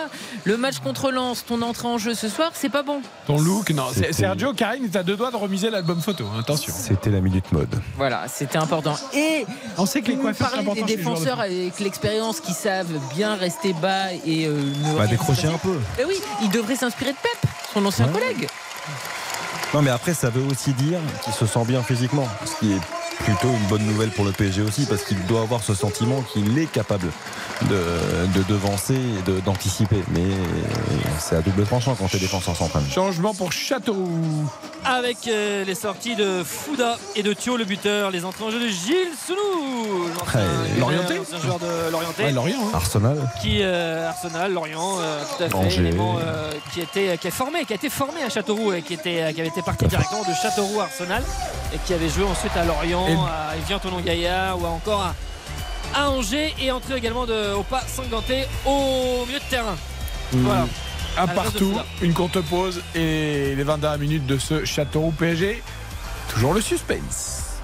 le 0.43 0.57
match 0.57 0.79
contre 0.79 1.11
Lens, 1.11 1.43
ton 1.45 1.61
entrée 1.61 1.87
en 1.87 1.97
jeu 1.97 2.13
ce 2.13 2.29
soir, 2.29 2.51
c'est 2.53 2.69
pas 2.69 2.83
bon. 2.83 3.01
Ton 3.27 3.39
look, 3.39 3.69
non. 3.71 3.85
Sergio, 4.11 4.53
Karine 4.53 4.85
est 4.85 4.95
à 4.95 5.03
deux 5.03 5.15
doigts 5.17 5.31
de 5.31 5.35
remiser 5.37 5.69
l'album 5.69 6.01
photo. 6.01 6.25
hein, 6.33 6.39
Attention. 6.39 6.73
C'était 6.75 7.09
la 7.09 7.21
minute 7.21 7.51
mode. 7.51 7.73
Voilà, 7.97 8.23
c'était 8.27 8.57
important. 8.57 8.84
Et 9.13 9.45
On 9.77 9.85
sait 9.85 10.01
que 10.01 10.07
les 10.11 10.17
coiffeurs, 10.17 10.53
important 10.57 10.85
des 10.85 10.95
défenseurs 10.95 11.39
avec 11.39 11.79
l'expérience 11.79 12.39
qui 12.39 12.53
savent 12.53 12.99
bien 13.15 13.35
rester 13.35 13.73
bas 13.73 14.11
et 14.25 14.45
euh, 14.47 14.61
ne 14.91 14.97
Bah, 14.97 15.07
décrocher 15.07 15.47
un 15.47 15.57
peu. 15.57 15.77
Eh 15.99 16.05
oui, 16.05 16.15
il 16.41 16.49
devrait 16.49 16.75
s'inspirer 16.75 17.11
de 17.11 17.17
Pep, 17.17 17.49
son 17.73 17.85
ancien 17.85 18.05
Ouais. 18.07 18.13
collègue. 18.13 18.47
Non, 19.73 19.81
mais 19.81 19.89
après, 19.91 20.13
ça 20.13 20.29
veut 20.29 20.43
aussi 20.43 20.71
dire 20.73 20.99
qu'il 21.23 21.33
se 21.33 21.45
sent 21.45 21.65
bien 21.65 21.83
physiquement. 21.83 22.27
Ce 22.45 22.59
qui 22.59 22.73
est 22.73 22.79
plutôt 23.19 23.47
une 23.49 23.67
bonne 23.67 23.83
nouvelle 23.85 24.09
pour 24.11 24.25
le 24.25 24.31
PSG 24.31 24.61
aussi, 24.61 24.85
parce 24.85 25.03
qu'il 25.03 25.23
doit 25.25 25.41
avoir 25.41 25.63
ce 25.63 25.73
sentiment 25.73 26.21
qu'il 26.33 26.57
est 26.59 26.65
capable 26.71 27.09
de, 27.63 27.81
de 28.37 28.43
devancer 28.47 28.95
et 28.95 29.21
de- 29.31 29.39
d'anticiper. 29.39 30.03
Mais 30.09 30.23
c'est 31.19 31.35
à 31.37 31.41
double 31.41 31.63
tranchant 31.65 31.95
quand 31.95 32.07
t'es 32.07 32.17
défenseur 32.19 32.55
central. 32.55 32.83
Changement 32.93 33.33
pour 33.33 33.51
Châteauroux. 33.51 34.45
Avec 34.83 35.27
euh, 35.27 35.63
les 35.65 35.73
sorties 35.73 36.15
de 36.15 36.43
Fouda 36.43 36.97
et 37.15 37.23
de 37.23 37.33
Thio, 37.33 37.57
le 37.57 37.65
buteur. 37.65 38.11
Les 38.11 38.23
entrées 38.23 38.43
en 38.43 38.51
jeu 38.51 38.59
de 38.59 38.67
Gilles 38.67 39.13
Sounou. 39.25 40.05
L'Orienté 40.79 41.15
l'ancien 41.17 41.39
joueur 41.39 41.57
de 41.59 41.91
l'Orienté. 41.91 42.23
Ouais, 42.25 42.31
Lorient. 42.31 42.57
hein. 42.65 42.71
Arsenal. 42.75 43.17
qui 43.41 43.59
euh, 43.61 44.09
Arsenal, 44.09 44.53
Lorient, 44.53 44.97
euh, 44.99 45.23
tout 45.37 45.43
à 45.43 45.47
fait, 45.49 45.55
Angers. 45.55 45.79
élément, 45.81 46.17
euh, 46.23 46.51
qui 46.73 46.81
était 46.81 47.17
qui 47.17 47.27
est 47.27 47.31
formé, 47.31 47.65
qui 47.65 47.73
a 47.73 47.77
été 47.77 47.89
formé 47.89 48.21
à 48.21 48.29
Châteauroux 48.29 48.73
et 48.73 48.81
qui 48.83 48.93
était 48.93 49.33
qui 49.33 49.39
avait 49.41 49.49
été 49.49 49.61
parti 49.63 49.85
directement 49.87 50.21
de 50.21 50.33
Châteauroux 50.33 50.79
à 50.81 50.83
Arsenal 50.83 51.23
et 51.73 51.77
qui 51.85 51.93
avait 51.93 52.09
joué 52.09 52.23
ensuite 52.25 52.55
à 52.55 52.63
Lorient, 52.65 53.04
Et- 53.07 53.13
à 53.13 53.55
Evian 53.57 53.79
Tonon 53.79 53.99
Gaillard 54.01 54.59
ou 54.61 54.65
encore 54.65 55.01
à, 55.01 55.15
à 55.99 56.09
Angers 56.09 56.53
et 56.59 56.71
entré 56.71 56.95
également 56.97 57.25
de 57.25 57.53
Opa 57.53 57.81
Sanganté 57.87 58.45
au 58.65 59.25
milieu 59.25 59.39
de 59.39 59.43
terrain. 59.49 59.75
Voilà. 60.31 60.65
Un 61.17 61.27
partout, 61.27 61.73
une 62.01 62.13
courte 62.13 62.41
pause 62.41 62.81
et 62.93 63.55
les 63.55 63.63
20 63.63 63.77
dernières 63.77 63.99
minutes 63.99 64.25
de 64.25 64.37
ce 64.37 64.65
Châteauroux 64.65 65.11
PSG. 65.11 65.63
Toujours 66.29 66.53
le 66.53 66.59
suspense. 66.59 67.59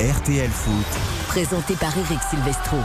RTL 0.00 0.50
Foot. 0.50 0.86
Présenté 1.28 1.74
par 1.74 1.96
Eric 1.98 2.18
Silvestro. 2.30 2.76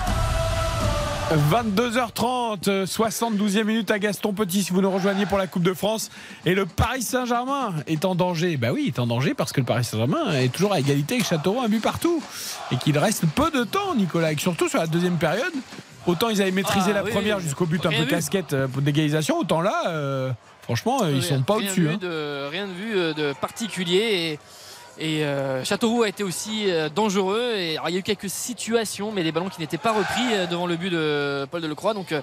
22h30, 1.32 2.68
euh, 2.68 2.86
72e 2.86 3.64
minute 3.64 3.90
à 3.92 3.98
Gaston 3.98 4.34
Petit 4.34 4.64
si 4.64 4.72
vous 4.72 4.82
nous 4.82 4.92
rejoignez 4.92 5.26
pour 5.26 5.38
la 5.38 5.48
Coupe 5.48 5.64
de 5.64 5.74
France. 5.74 6.12
Et 6.46 6.54
le 6.54 6.66
Paris 6.66 7.02
Saint-Germain 7.02 7.74
est 7.88 8.06
en 8.06 8.14
danger. 8.14 8.58
Bah 8.58 8.70
oui, 8.74 8.84
il 8.86 8.88
est 8.90 9.00
en 9.00 9.08
danger 9.08 9.34
parce 9.34 9.52
que 9.52 9.60
le 9.62 9.66
Paris 9.66 9.84
Saint-Germain 9.84 10.34
est 10.34 10.50
toujours 10.54 10.74
à 10.74 10.80
égalité 10.80 11.16
avec 11.16 11.26
Châteauroux, 11.26 11.62
un 11.62 11.70
but 11.70 11.82
partout. 11.82 12.22
Et 12.72 12.76
qu'il 12.78 12.98
reste 12.98 13.26
peu 13.28 13.50
de 13.52 13.64
temps, 13.64 13.96
Nicolas. 13.96 14.32
Et 14.34 14.38
surtout 14.38 14.68
sur 14.70 14.80
la 14.80 14.88
deuxième 14.88 15.18
période, 15.18 15.54
autant 16.06 16.30
ils 16.30 16.42
avaient 16.42 16.52
maîtrisé 16.52 16.88
Ah, 16.92 16.96
la 16.96 17.04
oui, 17.04 17.12
première 17.12 17.38
oui. 17.38 17.44
jusqu'au 17.44 17.66
but 17.66 17.84
un 17.86 17.92
peu 17.92 18.06
casquette 18.06 18.54
euh, 18.54 18.68
pour 18.68 18.82
d'égalisation, 18.82 19.40
autant 19.40 19.62
là, 19.62 19.84
euh, 19.88 20.32
franchement, 20.62 21.04
euh, 21.04 21.12
ils 21.16 21.24
sont 21.24 21.42
pas 21.42 21.56
au-dessus. 21.56 21.88
hein. 21.90 21.98
rien 22.52 22.68
de 22.68 22.74
vu 22.74 22.96
euh, 22.96 23.14
de 23.14 23.34
particulier. 23.40 23.98
Et, 24.34 24.40
et, 24.98 25.26
euh, 25.26 25.64
Châteauroux 25.64 26.04
a 26.04 26.10
été 26.10 26.24
aussi 26.24 26.70
euh, 26.70 26.90
dangereux. 26.90 27.54
Et, 27.56 27.78
il 27.88 27.94
y 27.94 27.96
a 27.96 28.00
eu 28.00 28.04
quelques 28.04 28.30
situations, 28.30 29.12
mais 29.12 29.24
des 29.24 29.32
ballons 29.32 29.50
qui 29.50 29.60
n'étaient 29.60 29.78
pas 29.78 29.92
repris 29.92 30.34
euh, 30.34 30.46
devant 30.46 30.68
le 30.68 30.76
but 30.76 30.90
de 30.90 31.48
Paul 31.50 31.62
Delecroix. 31.62 31.94
Donc 31.94 32.12
euh, 32.12 32.22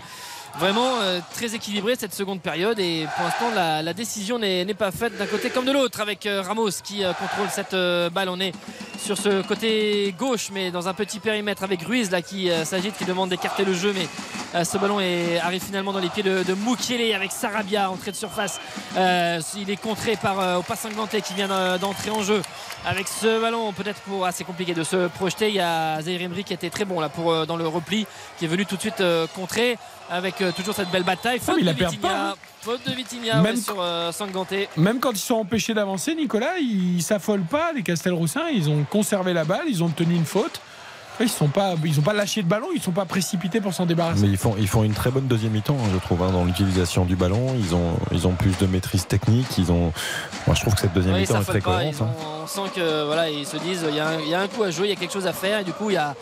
vraiment 0.59 1.01
euh, 1.01 1.21
très 1.35 1.55
équilibré 1.55 1.97
cette 1.97 2.15
seconde 2.15 2.41
période. 2.41 2.79
Et 2.79 3.07
pour 3.17 3.25
l'instant, 3.25 3.51
la, 3.55 3.93
décision 3.93 4.39
n'est 4.39 4.75
pas 4.75 4.91
faite 4.91 5.17
d'un 5.19 5.27
côté 5.27 5.51
comme 5.51 5.65
de 5.65 5.73
l'autre 5.73 6.01
avec 6.01 6.27
euh, 6.27 6.43
Ramos 6.43 6.71
qui 6.83 7.05
euh, 7.05 7.13
contrôle 7.13 7.49
cette 7.51 7.75
balle. 8.13 8.29
On 8.29 8.41
est 8.41 8.53
sur 8.99 9.17
ce 9.17 9.43
côté 9.43 10.15
gauche, 10.19 10.51
mais 10.53 10.71
dans 10.71 10.89
un 10.89 10.95
petit 10.95 11.19
périmètre 11.19 11.63
avec 11.63 11.83
Ruiz 11.83 12.11
là 12.11 12.23
qui 12.23 12.51
s'agite, 12.65 12.97
qui 12.97 13.05
demande 13.05 13.31
d'écarter 13.31 13.65
le 13.65 13.73
jeu, 13.73 13.95
mais 13.95 14.65
ce 14.65 14.77
ballon 14.77 14.99
arrive 15.43 15.63
finalement 15.63 15.93
dans 15.93 16.01
les 16.01 16.11
pieds 16.11 16.23
de, 16.23 16.43
de 16.43 16.55
Mukiele 16.55 17.15
avec 17.15 17.33
Sarabia, 17.33 17.91
entrée 17.91 18.11
de 18.11 18.17
surface. 18.17 18.61
Il 18.95 19.71
est 19.71 19.81
contré 19.81 20.17
par 20.17 20.59
Opa 20.59 20.77
Sanganté 20.77 21.23
qui 21.23 21.33
vient 21.33 21.79
d'entrer 21.79 22.11
en 22.11 22.23
jeu. 22.23 22.43
Avec 22.87 23.09
ce 23.09 23.41
ballon, 23.41 23.73
peut-être 23.73 24.01
pour 24.03 24.27
assez 24.27 24.45
compliqué 24.45 24.75
de 24.75 24.85
se 24.85 25.09
projeter. 25.09 25.49
Il 25.49 25.55
y 25.55 25.61
a 25.61 26.01
Zaire 26.03 26.21
Emery 26.21 26.45
qui 26.45 26.53
était 26.53 26.71
très 26.71 26.85
bon 26.85 27.01
là 27.01 27.09
pour 27.09 27.47
dans 27.47 27.57
le 27.57 27.67
repli, 27.67 28.07
qui 28.39 28.45
est 28.45 28.49
venu 28.49 28.67
tout 28.67 28.77
de 28.77 28.81
suite 28.81 29.03
contrer 29.35 29.79
avec 30.11 30.41
euh, 30.43 30.53
toujours 30.53 30.75
cette 30.75 30.91
belle 30.91 31.05
bataille. 31.05 31.39
Faute 31.39 31.55
mais 31.57 31.63
il 31.63 31.65
de 31.65 31.71
la 31.71 31.75
perd 31.77 31.93
Vitinha, 31.93 32.13
pas, 32.13 32.31
hein. 32.31 32.35
faute 32.63 32.81
de 32.87 32.93
Vitinha 32.93 33.37
Même 33.41 33.55
ouais, 33.55 33.61
sur 33.61 33.77
euh, 33.81 34.13
Sanganté. 34.13 34.69
Même 34.77 34.99
quand 35.01 35.13
ils 35.13 35.19
sont 35.19 35.37
empêchés 35.37 35.73
d'avancer, 35.75 36.15
Nicolas, 36.15 36.59
ils 36.61 37.03
s'affolent 37.03 37.43
pas. 37.45 37.73
Les 37.75 37.83
Castelroussins, 37.83 38.49
ils 38.53 38.69
ont 38.69 38.85
conservé 38.85 39.33
la 39.33 39.45
balle, 39.45 39.65
ils 39.69 39.83
ont 39.83 39.87
obtenu 39.87 40.15
une 40.15 40.25
faute. 40.27 40.61
Ils 41.23 41.29
sont 41.29 41.49
pas, 41.49 41.75
ils 41.85 41.99
ont 41.99 42.03
pas 42.03 42.15
lâché 42.15 42.43
de 42.43 42.49
ballon, 42.49 42.69
ils 42.75 42.81
sont 42.81 42.93
pas 42.93 43.05
précipités 43.05 43.61
pour 43.61 43.75
s'en 43.75 43.85
débarrasser. 43.85 44.23
Mais 44.23 44.29
ils 44.29 44.39
font, 44.39 44.55
ils 44.59 44.67
font 44.67 44.85
une 44.85 44.95
très 44.95 45.11
bonne 45.11 45.27
deuxième 45.27 45.53
mi-temps, 45.53 45.77
hein, 45.79 45.89
je 45.93 45.99
trouve, 45.99 46.23
hein, 46.23 46.31
dans 46.33 46.45
l'utilisation 46.45 47.05
du 47.05 47.15
ballon. 47.15 47.55
Ils 47.59 47.75
ont, 47.75 47.93
ils 48.11 48.27
ont 48.27 48.33
plus 48.33 48.57
de 48.57 48.65
maîtrise 48.67 49.07
technique. 49.07 49.59
Ils 49.59 49.71
ont, 49.71 49.93
moi, 50.47 50.55
je 50.57 50.63
trouve 50.63 50.75
que 50.75 50.81
cette 50.81 50.95
deuxième 50.95 51.17
Oui, 51.17 51.21
mi-temps 51.21 51.43
est 51.43 51.45
très 51.45 51.61
pas. 51.61 51.75
cohérente. 51.77 51.95
Hein. 52.01 52.09
ont- 52.27 52.45
on 52.45 52.47
sent 52.47 52.73
que 52.75 53.05
voilà, 53.05 53.29
ils 53.29 53.45
se 53.45 53.59
disent 53.59 53.85
il 53.91 53.97
y, 53.97 54.01
a 54.01 54.09
un, 54.09 54.21
il 54.21 54.29
y 54.29 54.35
a 54.35 54.41
un 54.41 54.49
coup 54.49 54.63
à 54.63 54.71
jouer, 54.71 54.87
il 54.87 54.91
y 54.91 54.95
a 54.95 54.97
quelque 54.97 55.13
chose 55.13 55.27
à 55.27 55.35
faire. 55.35 55.59
Et 55.59 55.65
du 55.65 55.75
coup, 55.75 55.91
il 55.91 55.95
y 55.95 55.99
a, 55.99 56.15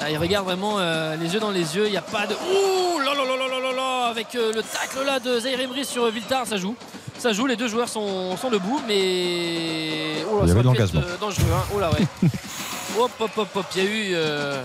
euh, 0.00 0.10
ils 0.10 0.18
regardent 0.18 0.46
vraiment 0.46 0.78
euh, 0.78 1.16
les 1.16 1.32
yeux 1.34 1.40
dans 1.40 1.50
les 1.50 1.76
yeux. 1.76 1.86
Il 1.86 1.90
n'y 1.92 1.96
a 1.96 2.02
pas 2.02 2.26
de 2.26 2.34
ouh 2.34 2.98
là 3.00 3.14
là 3.14 3.24
là 3.24 3.36
là 3.48 3.60
là 3.60 3.72
là 3.76 4.06
avec 4.08 4.34
euh, 4.34 4.52
le 4.52 4.62
tacle 4.62 5.04
là 5.04 5.18
de 5.20 5.38
Zaire 5.40 5.60
Emery 5.60 5.84
sur 5.84 6.04
euh, 6.04 6.10
Viltar, 6.10 6.46
ça 6.46 6.56
joue. 6.56 6.74
Ça 7.18 7.32
joue, 7.32 7.46
les 7.46 7.56
deux 7.56 7.66
joueurs 7.68 7.88
sont, 7.88 8.36
sont 8.36 8.48
debout, 8.48 8.80
mais 8.86 10.24
oh 10.30 10.36
là, 10.38 10.42
Il 10.44 10.48
y 10.48 10.50
avait 10.52 10.60
de 10.60 10.66
l'engagement. 10.66 11.00
dangereux. 11.20 11.44
hein. 11.52 11.64
Oh 11.74 11.80
là 11.80 11.90
ouais. 11.90 12.06
hop 12.98 13.10
hop 13.18 13.30
hop 13.36 13.48
hop, 13.56 13.66
il 13.76 13.82
y 13.82 13.86
a 13.86 13.90
eu 13.90 14.10
euh, 14.14 14.62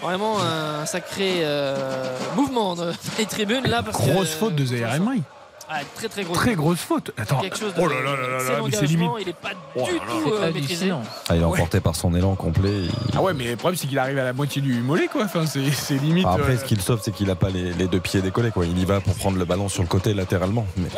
vraiment 0.00 0.36
un 0.40 0.86
sacré 0.86 1.38
euh, 1.40 2.16
mouvement 2.36 2.76
dans 2.76 2.92
les 3.18 3.26
tribunes 3.26 3.66
là 3.66 3.82
parce 3.82 3.96
que- 3.98 4.10
Grosse 4.12 4.32
faute 4.34 4.54
de 4.54 4.64
Zaire 4.64 4.94
Emery. 4.94 5.22
Ah, 5.70 5.80
très 5.94 6.08
très 6.08 6.24
grosse. 6.24 6.36
Très 6.38 6.50
faute. 6.50 6.56
grosse 6.58 6.78
faute. 6.80 7.10
Attends. 7.18 7.40
Quelque 7.40 7.58
chose 7.58 7.74
de- 7.74 7.80
Oh 7.82 7.86
là 7.88 7.96
là 8.02 8.16
là 8.16 8.42
là 8.42 8.60
mais 8.64 8.70
c'est 8.72 8.86
limite. 8.86 9.10
Il 9.20 9.26
n'est 9.26 9.32
pas 9.34 9.50
Oh 9.76 9.82
du 9.84 9.98
tout 9.98 10.32
euh, 10.32 10.52
maîtrisé. 10.52 10.90
Ah, 10.90 11.36
il 11.36 11.36
est 11.36 11.38
Ouais. 11.44 11.44
emporté 11.44 11.80
par 11.80 11.94
son 11.94 12.14
élan 12.14 12.34
complet. 12.36 12.70
Il- 12.84 12.90
Ah 13.14 13.20
ouais, 13.22 13.34
mais 13.34 13.44
le 13.50 13.56
problème 13.56 13.76
c'est 13.78 13.86
qu'il 13.86 13.98
arrive 13.98 14.18
à 14.18 14.24
la 14.24 14.32
moitié 14.32 14.62
du 14.62 14.80
mollet 14.80 15.08
quoi. 15.08 15.24
Enfin, 15.24 15.44
c'est 15.46 15.70
c'est 15.70 15.96
limite. 15.98 16.26
Après, 16.26 16.52
euh, 16.54 16.58
ce 16.58 16.64
qu'il 16.64 16.80
sauve, 16.80 17.00
c'est 17.02 17.12
qu'il 17.12 17.26
n'a 17.26 17.34
pas 17.36 17.50
les, 17.50 17.72
les 17.74 17.86
deux 17.86 18.00
pieds 18.00 18.22
décollés. 18.22 18.50
Quoi. 18.50 18.64
Il 18.66 18.78
y 18.78 18.84
va 18.86 19.00
pour 19.00 19.14
prendre 19.14 19.36
le 19.38 19.44
ballon 19.44 19.68
sur 19.68 19.82
le 19.82 19.88
côté 19.88 20.14
latéralement. 20.14 20.66
Mais 20.76 20.88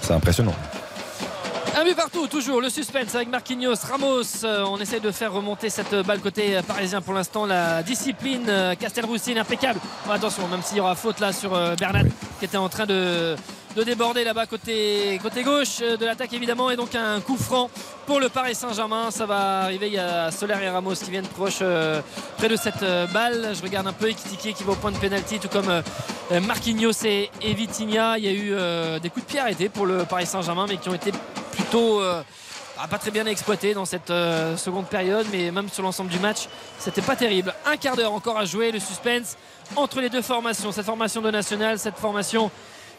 c'est 0.00 0.12
impressionnant. 0.14 0.54
Un 1.76 1.84
but 1.84 1.94
partout, 1.94 2.26
toujours 2.26 2.60
le 2.60 2.70
suspense 2.70 3.14
avec 3.14 3.28
Marquinhos, 3.28 3.74
Ramos. 3.88 4.44
Euh, 4.44 4.64
on 4.68 4.78
essaie 4.78 5.00
de 5.00 5.10
faire 5.10 5.32
remonter 5.32 5.70
cette 5.70 5.94
balle 6.06 6.20
côté 6.20 6.56
euh, 6.56 6.62
parisien 6.62 7.00
pour 7.00 7.14
l'instant. 7.14 7.46
La 7.46 7.82
discipline 7.82 8.46
euh, 8.48 8.74
Castelroussine 8.74 9.38
impeccable. 9.38 9.78
Attention, 10.10 10.48
même 10.48 10.62
s'il 10.62 10.78
y 10.78 10.80
aura 10.80 10.94
faute 10.94 11.20
là 11.20 11.32
sur 11.32 11.50
Bernat 11.76 12.04
qui 12.38 12.44
était 12.44 12.56
en 12.56 12.68
train 12.68 12.86
de, 12.86 13.36
de 13.76 13.82
déborder 13.82 14.24
là-bas 14.24 14.46
côté, 14.46 15.18
côté 15.22 15.42
gauche 15.42 15.78
euh, 15.82 15.96
de 15.96 16.04
l'attaque 16.04 16.32
évidemment. 16.32 16.70
Et 16.70 16.76
donc 16.76 16.94
un 16.94 17.20
coup 17.20 17.36
franc 17.36 17.70
pour 18.06 18.20
le 18.20 18.28
Paris 18.28 18.54
Saint-Germain. 18.54 19.10
Ça 19.10 19.26
va 19.26 19.60
arriver. 19.60 19.88
Il 19.88 19.94
y 19.94 19.98
a 19.98 20.30
Soler 20.30 20.56
et 20.62 20.68
Ramos 20.68 20.94
qui 20.94 21.10
viennent 21.10 21.26
proche, 21.26 21.58
euh, 21.62 22.00
près 22.36 22.48
de 22.48 22.56
cette 22.56 22.82
euh, 22.82 23.06
balle. 23.06 23.52
Je 23.54 23.62
regarde 23.62 23.86
un 23.86 23.92
peu 23.92 24.08
Ekitike 24.08 24.54
qui 24.54 24.64
va 24.64 24.72
au 24.72 24.76
point 24.76 24.92
de 24.92 24.98
pénalty, 24.98 25.38
tout 25.38 25.48
comme 25.48 25.82
Marquinhos 26.46 27.04
et, 27.04 27.30
et 27.42 27.54
Vitinha. 27.54 28.18
Il 28.18 28.24
y 28.24 28.28
a 28.28 28.32
eu 28.32 29.00
des 29.00 29.10
coups 29.10 29.24
de 29.26 29.30
pied 29.30 29.40
arrêtés 29.40 29.68
pour 29.68 29.86
le 29.86 30.04
Paris 30.04 30.26
Saint-Germain, 30.26 30.66
mais 30.68 30.76
qui 30.76 30.88
ont 30.88 30.94
été 30.94 31.12
plutôt 31.52 32.00
ah, 32.02 32.86
pas 32.88 32.98
très 32.98 33.10
bien 33.10 33.26
exploités 33.26 33.74
dans 33.74 33.84
cette 33.84 34.12
seconde 34.56 34.86
période, 34.86 35.26
mais 35.32 35.50
même 35.50 35.68
sur 35.68 35.82
l'ensemble 35.82 36.10
du 36.10 36.18
match, 36.18 36.48
c'était 36.78 37.02
pas 37.02 37.16
terrible. 37.16 37.54
Un 37.66 37.76
quart 37.76 37.96
d'heure 37.96 38.12
encore 38.12 38.38
à 38.38 38.44
jouer, 38.44 38.72
le 38.72 38.78
suspense 38.78 39.36
entre 39.76 40.00
les 40.00 40.10
deux 40.10 40.22
formations. 40.22 40.70
Cette 40.70 40.86
formation 40.86 41.22
de 41.22 41.30
national, 41.30 41.78
cette 41.78 41.96
formation 41.96 42.50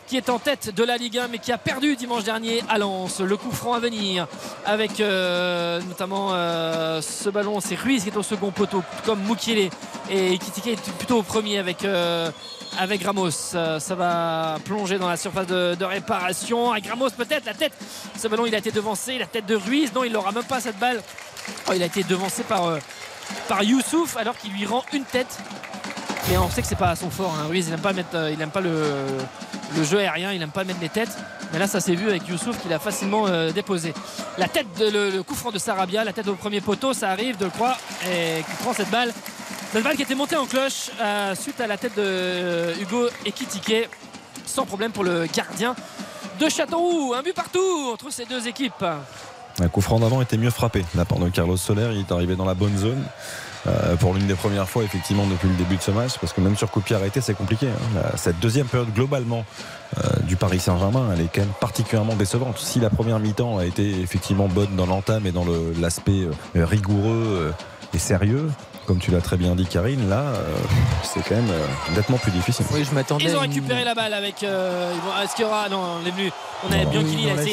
qui 0.10 0.18
est 0.18 0.30
en 0.30 0.40
tête 0.40 0.74
de 0.74 0.84
la 0.84 0.98
Ligue 0.98 1.20
1 1.20 1.28
mais 1.28 1.38
qui 1.38 1.52
a 1.52 1.60
perdu 1.60 1.96
dimanche 1.96 2.24
dernier 2.24 2.64
à 2.68 2.80
Lens. 2.80 3.20
Le 3.20 3.38
coup 3.38 3.52
franc 3.52 3.74
à 3.74 3.80
venir 3.80 4.28
avec 4.66 5.00
euh, 5.00 5.80
notamment 5.88 6.30
euh, 6.32 7.00
ce 7.00 7.30
ballon, 7.30 7.60
c'est 7.62 7.76
Ruiz 7.76 8.04
qui 8.04 8.10
est 8.10 8.18
au 8.18 8.24
second 8.24 8.50
poteau, 8.50 8.82
comme 9.06 9.22
Mukiele 9.22 9.70
et 10.10 10.38
Kitike 10.40 10.68
est 10.68 10.92
plutôt 10.94 11.20
au 11.20 11.24
premier 11.24 11.60
avec, 11.60 11.86
euh, 11.86 12.32
avec 12.80 13.04
Ramos. 13.04 13.30
Ça 13.30 13.96
va 13.96 14.58
plonger 14.66 14.98
dans 14.98 15.08
la 15.08 15.16
surface 15.16 15.46
de, 15.46 15.86
réparation. 15.86 16.72
Avec 16.72 16.88
Ramos 16.88 17.12
peut-être 17.12 17.46
la 17.46 17.54
tête. 17.54 17.74
Ce 18.18 18.28
ballon 18.28 18.48
il 18.48 18.56
a 18.56 18.58
été 18.58 18.72
devancé, 18.72 19.20
la 19.20 19.28
tête 19.28 19.46
de 19.46 19.56
Ruiz. 19.56 19.94
Non, 19.94 20.04
il 20.04 20.12
n'aura 20.12 20.32
même 20.32 20.44
pas 20.44 20.60
cette 20.60 20.80
balle. 20.80 21.04
Oh, 21.68 21.74
il 21.76 21.84
a 21.84 21.86
été 21.86 22.04
devancé 22.04 22.42
par, 22.42 22.80
par 23.48 23.62
Youssouf 23.62 24.18
alors 24.18 24.36
qu'il 24.36 24.54
lui 24.54 24.66
rend 24.66 24.84
une 24.92 25.04
tête. 25.04 25.38
Mais 26.32 26.38
on 26.38 26.50
sait 26.50 26.64
que 26.64 26.68
c'est 26.68 26.76
pas 26.76 26.96
son 26.96 27.12
fort. 27.12 27.36
hein. 27.40 27.48
Ruiz, 27.48 27.68
il 27.68 27.74
aime 27.74 27.80
pas 27.80 27.94
mettre, 27.94 28.30
il 28.32 28.42
aime 28.42 28.52
pas 28.52 28.62
le, 28.62 28.94
le 29.76 29.84
jeu 29.84 30.00
aérien, 30.00 30.32
il 30.34 30.42
aime 30.42 30.52
pas 30.52 30.64
mettre 30.64 30.82
les 30.82 30.90
têtes. 30.90 31.16
Mais 31.52 31.60
là, 31.60 31.68
ça 31.68 31.80
s'est 31.80 31.96
vu 31.96 32.10
avec 32.10 32.28
Youssouf 32.28 32.60
qu'il 32.62 32.72
a 32.74 32.80
facilement 32.80 33.28
euh, 33.28 33.52
déposé. 33.52 33.94
La 34.38 34.48
tête, 34.48 34.68
de, 34.78 34.90
le, 34.90 35.24
coup 35.24 35.36
franc 35.36 35.52
de 35.52 35.58
Sarabia, 35.58 36.04
la 36.04 36.14
tête 36.14 36.28
au 36.28 36.36
premier 36.36 36.62
poteau, 36.62 36.94
ça 36.94 37.10
arrive 37.10 37.38
de 37.38 37.48
croix 37.48 37.78
et 38.08 38.44
qui 38.44 38.64
prend 38.64 38.74
cette 38.74 38.90
balle. 38.90 39.12
Cette 39.72 39.84
balle 39.84 39.96
qui 39.96 40.04
était 40.04 40.16
montée 40.16 40.36
en 40.36 40.46
cloche 40.46 40.90
euh, 41.02 41.36
suite 41.36 41.60
à 41.62 41.68
la 41.68 41.78
tête 41.78 41.96
de 41.96 42.04
euh, 42.04 42.74
Hugo 42.82 43.08
Ekitike. 43.26 43.90
Sans 44.46 44.66
problème 44.66 44.92
pour 44.92 45.04
le 45.04 45.28
gardien 45.28 45.76
de 46.40 46.50
Châteauroux. 46.50 47.14
Un 47.14 47.22
but 47.22 47.36
partout 47.36 47.92
entre 47.94 48.12
ces 48.12 48.26
deux 48.26 48.48
équipes. 48.48 48.84
Un 49.62 49.68
coup 49.68 49.82
franc 49.82 50.00
d'avant 50.00 50.22
était 50.22 50.38
mieux 50.38 50.50
frappé. 50.50 50.86
La 50.96 51.06
part 51.06 51.20
de 51.20 51.30
Carlos 51.30 51.58
Soler, 51.58 51.90
il 51.94 52.00
est 52.00 52.12
arrivé 52.12 52.36
dans 52.36 52.46
la 52.46 52.54
bonne 52.54 52.78
zone. 52.78 53.04
Euh, 53.70 53.96
pour 53.96 54.14
l'une 54.14 54.26
des 54.28 54.36
premières 54.36 54.68
fois, 54.68 54.84
effectivement, 54.84 55.26
depuis 55.28 55.48
le 55.48 55.56
début 55.56 55.78
de 55.78 55.82
ce 55.82 55.92
match, 55.92 56.14
parce 56.20 56.34
que 56.34 56.42
même 56.42 56.58
sur 56.58 56.70
coup 56.72 56.80
de 56.80 56.86
pied 56.86 56.96
arrêté, 56.96 57.22
c'est 57.22 57.34
compliqué. 57.36 57.68
hein. 57.68 58.02
La- 58.12 58.18
Cette 58.18 58.40
deuxième 58.40 58.68
période, 58.68 58.94
globalement, 58.94 59.46
euh, 59.98 60.02
du 60.24 60.36
Paris 60.36 60.60
Saint-Germain, 60.60 61.10
elle 61.14 61.22
est 61.22 61.30
quand 61.34 61.42
même 61.42 61.54
particulièrement 61.60 62.16
décevante. 62.16 62.58
Si 62.58 62.80
la 62.80 62.90
première 62.90 63.20
mi-temps 63.20 63.58
a 63.58 63.66
été 63.66 64.00
effectivement 64.02 64.48
bonne 64.48 64.76
dans 64.76 64.86
l'entame 64.86 65.26
et 65.28 65.32
dans 65.32 65.46
l'aspect 65.80 66.28
euh, 66.56 66.66
rigoureux 66.66 67.52
euh, 67.52 67.52
et 67.94 68.00
sérieux, 68.00 68.50
comme 68.86 68.98
tu 69.00 69.12
l'as 69.12 69.22
très 69.22 69.38
bien 69.38 69.56
dit, 69.56 69.66
Karine, 69.68 70.10
là, 70.10 70.22
euh, 70.22 70.44
c'est 71.04 71.22
quand 71.22 71.36
même 71.36 71.50
euh, 71.52 71.96
nettement 71.96 72.18
plus 72.18 72.32
difficile. 72.32 72.66
Oui, 72.74 72.84
je 72.90 72.96
m'attendais. 72.96 73.26
Ils 73.26 73.36
ont 73.36 73.44
une- 73.44 73.52
récupéré 73.52 73.84
la 73.84 73.94
balle 73.94 74.14
avec. 74.14 74.42
euh, 74.44 74.92
vont- 75.04 75.22
Est-ce 75.24 75.36
qu'il 75.36 75.46
y 75.46 75.48
aura. 75.48 75.70
Non, 75.70 75.80
on 76.04 76.08
est 76.08 76.12
venu. 76.12 76.32
On 76.68 76.72
avait 76.74 76.86
Non. 76.86 76.90
Bianchini, 76.92 77.16
Oui, 77.18 77.32
il 77.34 77.40
a 77.40 77.44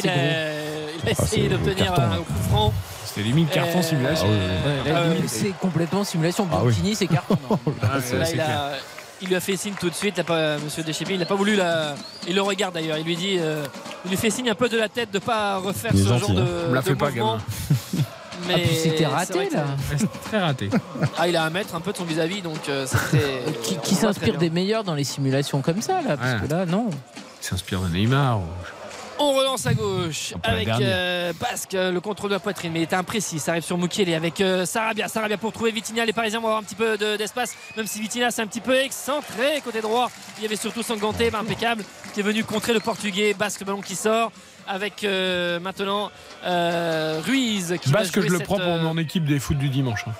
essayé, 1.10 1.48
Ah, 1.50 1.56
d'obtenir 1.56 1.92
un 1.92 1.96
là. 1.96 2.16
coup 2.16 2.48
franc. 2.50 2.72
C'était 3.16 3.28
limite 3.28 3.50
carton 3.50 3.78
Euh, 3.78 3.82
simulation. 3.82 4.26
Ah 4.28 4.30
oui, 4.30 4.38
oui. 4.84 4.90
Ouais, 4.92 4.92
là, 4.92 5.00
Ah 5.22 5.22
c'est 5.26 5.50
complètement 5.58 6.04
simulation. 6.04 6.46
Ah 6.52 6.56
oui. 6.62 6.72
Bianchini, 6.72 6.94
c'est 6.94 7.06
carton. 7.06 7.38
Là, 7.82 7.88
c'est- 8.00 8.16
il, 8.18 8.26
c'est 8.26 8.36
lui 9.28 9.34
a 9.34 9.40
fait 9.40 9.56
signe 9.56 9.72
tout 9.80 9.88
de 9.88 9.94
suite, 9.94 10.22
pas, 10.22 10.58
Monsieur 10.58 10.82
Deschépé, 10.82 11.14
il 11.14 11.18
n'a 11.20 11.24
pas 11.24 11.34
voulu 11.34 11.56
la. 11.56 11.94
Il 12.28 12.34
le 12.34 12.42
regarde 12.42 12.74
d'ailleurs, 12.74 12.98
il 12.98 13.04
lui 13.06 13.16
dit. 13.16 13.38
euh, 13.40 13.64
il 14.04 14.10
lui 14.10 14.18
fait 14.18 14.28
signe 14.28 14.50
un 14.50 14.54
peu 14.54 14.68
de 14.68 14.76
la 14.76 14.90
tête 14.90 15.10
de 15.10 15.18
pas 15.18 15.56
refaire 15.56 15.92
ce 15.92 16.04
gentil, 16.06 16.20
genre 16.20 16.30
de. 16.34 16.68
Me 16.68 16.74
la 16.74 16.82
de 16.82 16.86
fais 16.86 16.94
pas, 16.94 17.06
mouvement. 17.08 17.38
gamin. 17.38 17.42
Mais 18.48 18.54
Ah, 18.56 18.68
c'était 18.74 18.96
c'est 18.98 19.06
raté 19.06 19.48
là. 19.50 19.64
C'est 19.96 20.20
très 20.28 20.38
raté. 20.40 20.68
Ah, 21.18 21.26
il 21.26 21.34
a 21.36 21.44
un 21.44 21.48
mètre 21.50 21.74
un 21.74 21.80
peu 21.80 21.92
de 21.92 21.96
son 21.96 22.04
vis-à-vis, 22.04 22.42
donc 22.42 22.68
euh, 22.68 22.86
c'était. 22.86 23.42
Qui, 23.62 23.78
on 23.94 23.96
s'inspire 23.96 24.36
des 24.36 24.50
meilleurs 24.50 24.84
dans 24.84 24.94
les 24.94 25.04
simulations 25.04 25.62
comme 25.62 25.80
ça 25.80 26.02
là? 26.02 26.18
Parce 26.18 26.34
Ouais. 26.42 26.46
que 26.46 26.52
là, 26.52 26.66
non. 26.66 26.90
Il 27.40 27.46
s'inspire 27.46 27.80
de 27.80 27.88
Neymar. 27.88 28.40
ou- 28.40 28.42
On 29.18 29.32
relance 29.32 29.64
à 29.66 29.72
gauche 29.72 30.34
avec 30.42 30.68
euh, 30.68 31.32
Basque, 31.40 31.74
euh, 31.74 31.90
le 31.90 32.00
contrôle 32.00 32.28
de 32.30 32.34
la 32.34 32.40
poitrine, 32.40 32.70
mais 32.72 32.80
il 32.80 32.82
était 32.82 32.96
imprécis. 32.96 33.38
Ça 33.38 33.52
arrive 33.52 33.64
sur 33.64 33.78
Mukiele 33.78 34.12
avec 34.14 34.40
euh, 34.42 34.66
Sarabia. 34.66 35.08
Sarabia 35.08 35.38
pour 35.38 35.52
trouver 35.52 35.70
Vitinha. 35.70 36.04
Les 36.04 36.12
Parisiens 36.12 36.38
vont 36.40 36.46
avoir 36.48 36.60
un 36.60 36.64
petit 36.64 36.74
peu 36.74 36.98
de- 36.98 37.16
d'espace, 37.16 37.54
même 37.76 37.86
si 37.86 38.00
Vitinha 38.00 38.30
c'est 38.30 38.42
un 38.42 38.46
petit 38.46 38.60
peu 38.60 38.74
excentré 38.78 39.62
côté 39.64 39.80
droit. 39.80 40.10
Il 40.38 40.42
y 40.42 40.46
avait 40.46 40.56
surtout 40.56 40.82
Sanganté, 40.82 41.30
impeccable, 41.34 41.82
qui 42.12 42.20
est 42.20 42.22
venu 42.22 42.44
contrer 42.44 42.74
le 42.74 42.80
Portugais. 42.80 43.32
Basque, 43.32 43.60
le 43.60 43.66
ballon 43.66 43.80
qui 43.80 43.96
sort 43.96 44.32
avec 44.68 45.02
euh, 45.04 45.60
maintenant 45.60 46.10
Ruiz 47.24 47.76
qui 47.80 47.90
Basque, 47.90 48.20
je 48.20 48.28
le 48.28 48.38
prends 48.40 48.56
pour 48.58 48.76
mon 48.78 48.98
équipe 48.98 49.24
des 49.24 49.38
foot 49.38 49.56
du 49.56 49.68
dimanche. 49.70 50.04
hein. 50.06 50.12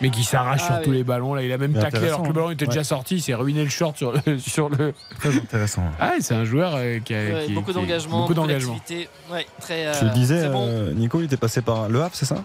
Mais 0.00 0.10
qui 0.10 0.24
s'arrache 0.24 0.62
Ah 0.64 0.74
sur 0.76 0.82
tous 0.82 0.92
les 0.92 1.04
ballons. 1.04 1.34
Là, 1.34 1.42
il 1.42 1.52
a 1.52 1.58
même 1.58 1.72
Mais 1.72 1.80
taclé 1.80 2.06
alors 2.08 2.22
que 2.22 2.28
le 2.28 2.32
ballon 2.32 2.50
était 2.50 2.64
ouais. 2.64 2.68
déjà 2.68 2.84
sorti. 2.84 3.16
Il 3.16 3.20
s'est 3.22 3.34
ruiné 3.34 3.62
le 3.64 3.70
short 3.70 3.96
sur 3.96 4.12
le. 4.12 4.38
Sur 4.38 4.68
le... 4.70 4.94
Très 5.18 5.36
intéressant. 5.36 5.82
Ah, 6.00 6.12
c'est 6.20 6.34
un 6.34 6.44
joueur 6.44 6.72
euh, 6.76 6.98
qui 7.00 7.14
a 7.14 7.18
ouais, 7.18 7.44
qui- 7.46 7.52
beaucoup 7.52 7.72
d'engagement, 7.72 8.20
Beaucoup 8.22 8.34
d'engagement. 8.34 8.74
d'activité. 8.74 9.08
Ouais, 9.30 9.46
très, 9.60 9.86
euh, 9.86 9.92
Tu 9.98 10.04
le 10.06 10.10
disais, 10.12 10.40
très 10.40 10.48
bon. 10.48 10.66
euh, 10.68 10.92
Nico, 10.94 11.20
il 11.20 11.24
était 11.24 11.36
passé 11.36 11.60
par 11.62 11.88
Le 11.88 12.00
Havre, 12.02 12.14
c'est 12.14 12.24
ça? 12.26 12.36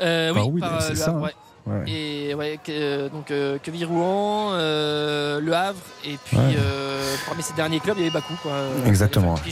Euh, 0.00 0.32
oui, 0.46 0.60
par 0.60 0.82
c'est 0.82 0.90
le 0.90 0.96
ça, 0.96 1.10
Havre, 1.10 1.18
hein. 1.18 1.22
ouais. 1.22 1.32
Ouais. 1.64 1.84
Et 1.90 2.34
ouais, 2.34 2.58
que- 2.62 2.72
euh, 2.72 3.08
donc 3.08 3.30
euh, 3.30 3.56
Queville 3.62 3.84
Rouen, 3.86 4.50
euh, 4.54 5.40
Le 5.40 5.54
Havre, 5.54 5.78
et 6.04 6.18
puis 6.24 6.36
Ouais. 6.36 6.56
euh, 6.58 7.14
parmi 7.26 7.40
ces 7.42 7.54
derniers 7.54 7.78
clubs, 7.78 7.94
il 7.98 8.00
y 8.00 8.06
avait 8.06 8.12
Bakou. 8.14 8.34
Quoi. 8.42 8.52
Exactement. 8.86 9.34
Bakou. 9.34 9.48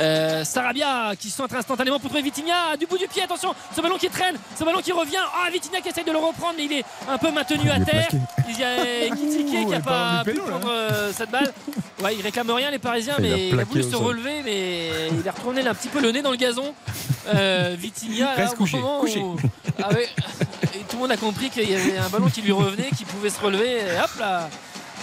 Euh, 0.00 0.44
Sarabia 0.44 1.12
qui 1.18 1.28
centre 1.30 1.54
instantanément 1.56 1.98
pour 1.98 2.08
trouver 2.08 2.22
Vitinha 2.22 2.76
du 2.78 2.86
bout 2.86 2.96
du 2.98 3.06
pied. 3.06 3.22
Attention, 3.22 3.54
ce 3.76 3.80
ballon 3.82 3.98
qui 3.98 4.08
traîne, 4.08 4.36
ce 4.58 4.64
ballon 4.64 4.80
qui 4.80 4.92
revient. 4.92 5.18
Ah, 5.34 5.50
Vitinha 5.50 5.80
qui 5.80 5.88
essaye 5.90 6.04
de 6.04 6.12
le 6.12 6.18
reprendre, 6.18 6.54
mais 6.56 6.64
il 6.64 6.72
est 6.72 6.84
un 7.08 7.18
peu 7.18 7.30
maintenu 7.30 7.58
Il 7.64 7.70
à 7.70 7.80
terre. 7.80 8.08
plaqué. 8.08 8.24
Il 8.48 8.58
y 8.58 8.64
a 8.64 9.14
Kitike 9.14 9.46
qui 9.46 9.56
Oh, 9.66 9.70
n'a 9.70 9.76
il 9.76 9.82
pas 9.82 10.22
pu 10.24 10.32
prendre 10.34 10.68
euh, 10.70 11.12
cette 11.12 11.30
balle. 11.30 11.52
Ouais, 12.02 12.14
il 12.16 12.22
réclame 12.22 12.50
rien 12.50 12.70
les 12.70 12.78
Parisiens, 12.78 13.14
Il 13.18 13.26
a 13.26 13.28
mais 13.36 13.48
il 13.48 13.60
a 13.60 13.64
voulu 13.64 13.82
se 13.82 13.90
sol. 13.90 14.02
relever, 14.02 14.40
mais 14.42 14.88
il 15.12 15.26
est 15.26 15.30
retourné 15.30 15.60
là, 15.62 15.72
un 15.72 15.74
petit 15.74 15.88
peu 15.88 16.00
le 16.00 16.10
nez 16.12 16.22
dans 16.22 16.30
le 16.30 16.36
gazon. 16.38 16.74
Euh, 17.34 17.74
Vitinha, 17.78 18.24
là, 18.24 18.34
Reste 18.36 18.54
au 18.54 18.56
couché, 18.56 18.78
où- 18.78 19.36
Ah 19.82 19.92
ouais. 19.92 20.08
Et 20.74 20.78
tout 20.88 20.96
le 20.96 20.98
monde 21.00 21.10
a 21.12 21.16
compris 21.18 21.50
qu'il 21.50 21.70
y 21.70 21.74
avait 21.74 21.98
un 21.98 22.08
ballon 22.08 22.30
qui 22.30 22.40
lui 22.40 22.52
revenait, 22.52 22.88
qui 22.96 23.04
pouvait 23.04 23.28
se 23.30 23.38
relever. 23.40 23.80
Et 23.80 24.00
hop 24.02 24.10
là 24.18 24.48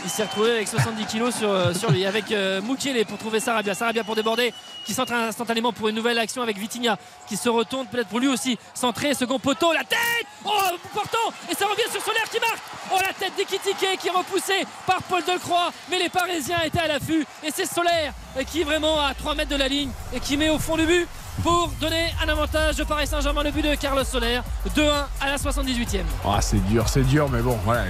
il 0.07 0.09
s'est 0.09 0.23
retrouvé 0.23 0.51
avec 0.51 0.69
70 0.69 1.05
kilos 1.05 1.35
sur, 1.35 1.49
euh, 1.49 1.73
sur 1.73 1.91
lui. 1.91 2.05
Avec 2.05 2.31
euh, 2.31 2.61
pour 3.07 3.17
trouver 3.17 3.41
Sarabia. 3.41 3.73
Sarabia 3.73 4.05
pour 4.05 4.15
déborder, 4.15 4.53
qui 4.85 4.93
centre 4.93 5.11
instantanément 5.11 5.73
pour 5.73 5.89
une 5.89 5.95
nouvelle 5.95 6.17
action 6.17 6.41
avec 6.41 6.57
Vitinha, 6.57 6.97
qui 7.27 7.35
se 7.35 7.49
retourne 7.49 7.87
peut-être 7.87 8.07
pour 8.07 8.19
lui 8.19 8.29
aussi. 8.29 8.57
Centré, 8.73 9.13
second 9.13 9.37
poteau, 9.37 9.73
la 9.73 9.83
tête 9.83 9.97
Oh, 10.45 10.49
portant 10.93 11.33
Et 11.51 11.55
ça 11.55 11.65
revient 11.65 11.91
sur 11.91 12.01
Solaire 12.01 12.29
qui 12.31 12.39
marque 12.39 12.61
Oh, 12.93 12.97
la 13.05 13.11
tête 13.13 13.33
d'Ekitike 13.35 13.99
qui 13.99 14.07
est 14.07 14.11
repoussée 14.11 14.65
par 14.85 15.03
Paul 15.03 15.23
Delcroix. 15.25 15.71
Mais 15.91 15.99
les 15.99 16.09
Parisiens 16.09 16.61
étaient 16.65 16.79
à 16.79 16.87
l'affût. 16.87 17.25
Et 17.43 17.51
c'est 17.53 17.65
Solaire 17.65 18.13
qui 18.49 18.61
est 18.61 18.65
vraiment 18.65 19.01
à 19.01 19.13
3 19.13 19.35
mètres 19.35 19.51
de 19.51 19.57
la 19.57 19.67
ligne 19.67 19.89
et 20.13 20.21
qui 20.21 20.37
met 20.37 20.49
au 20.49 20.59
fond 20.59 20.77
du 20.77 20.85
but 20.85 21.05
pour 21.43 21.67
donner 21.81 22.13
un 22.23 22.29
avantage 22.29 22.77
de 22.77 22.85
Paris 22.85 23.07
Saint-Germain. 23.07 23.43
Le 23.43 23.51
but 23.51 23.61
de 23.61 23.75
Carlos 23.75 24.05
Soler, 24.05 24.39
2-1 24.73 24.89
à 25.19 25.29
la 25.31 25.35
78e. 25.35 25.99
Ah, 26.25 26.39
c'est 26.41 26.63
dur, 26.65 26.87
c'est 26.87 27.03
dur, 27.03 27.27
mais 27.29 27.41
bon, 27.41 27.57
voilà. 27.65 27.83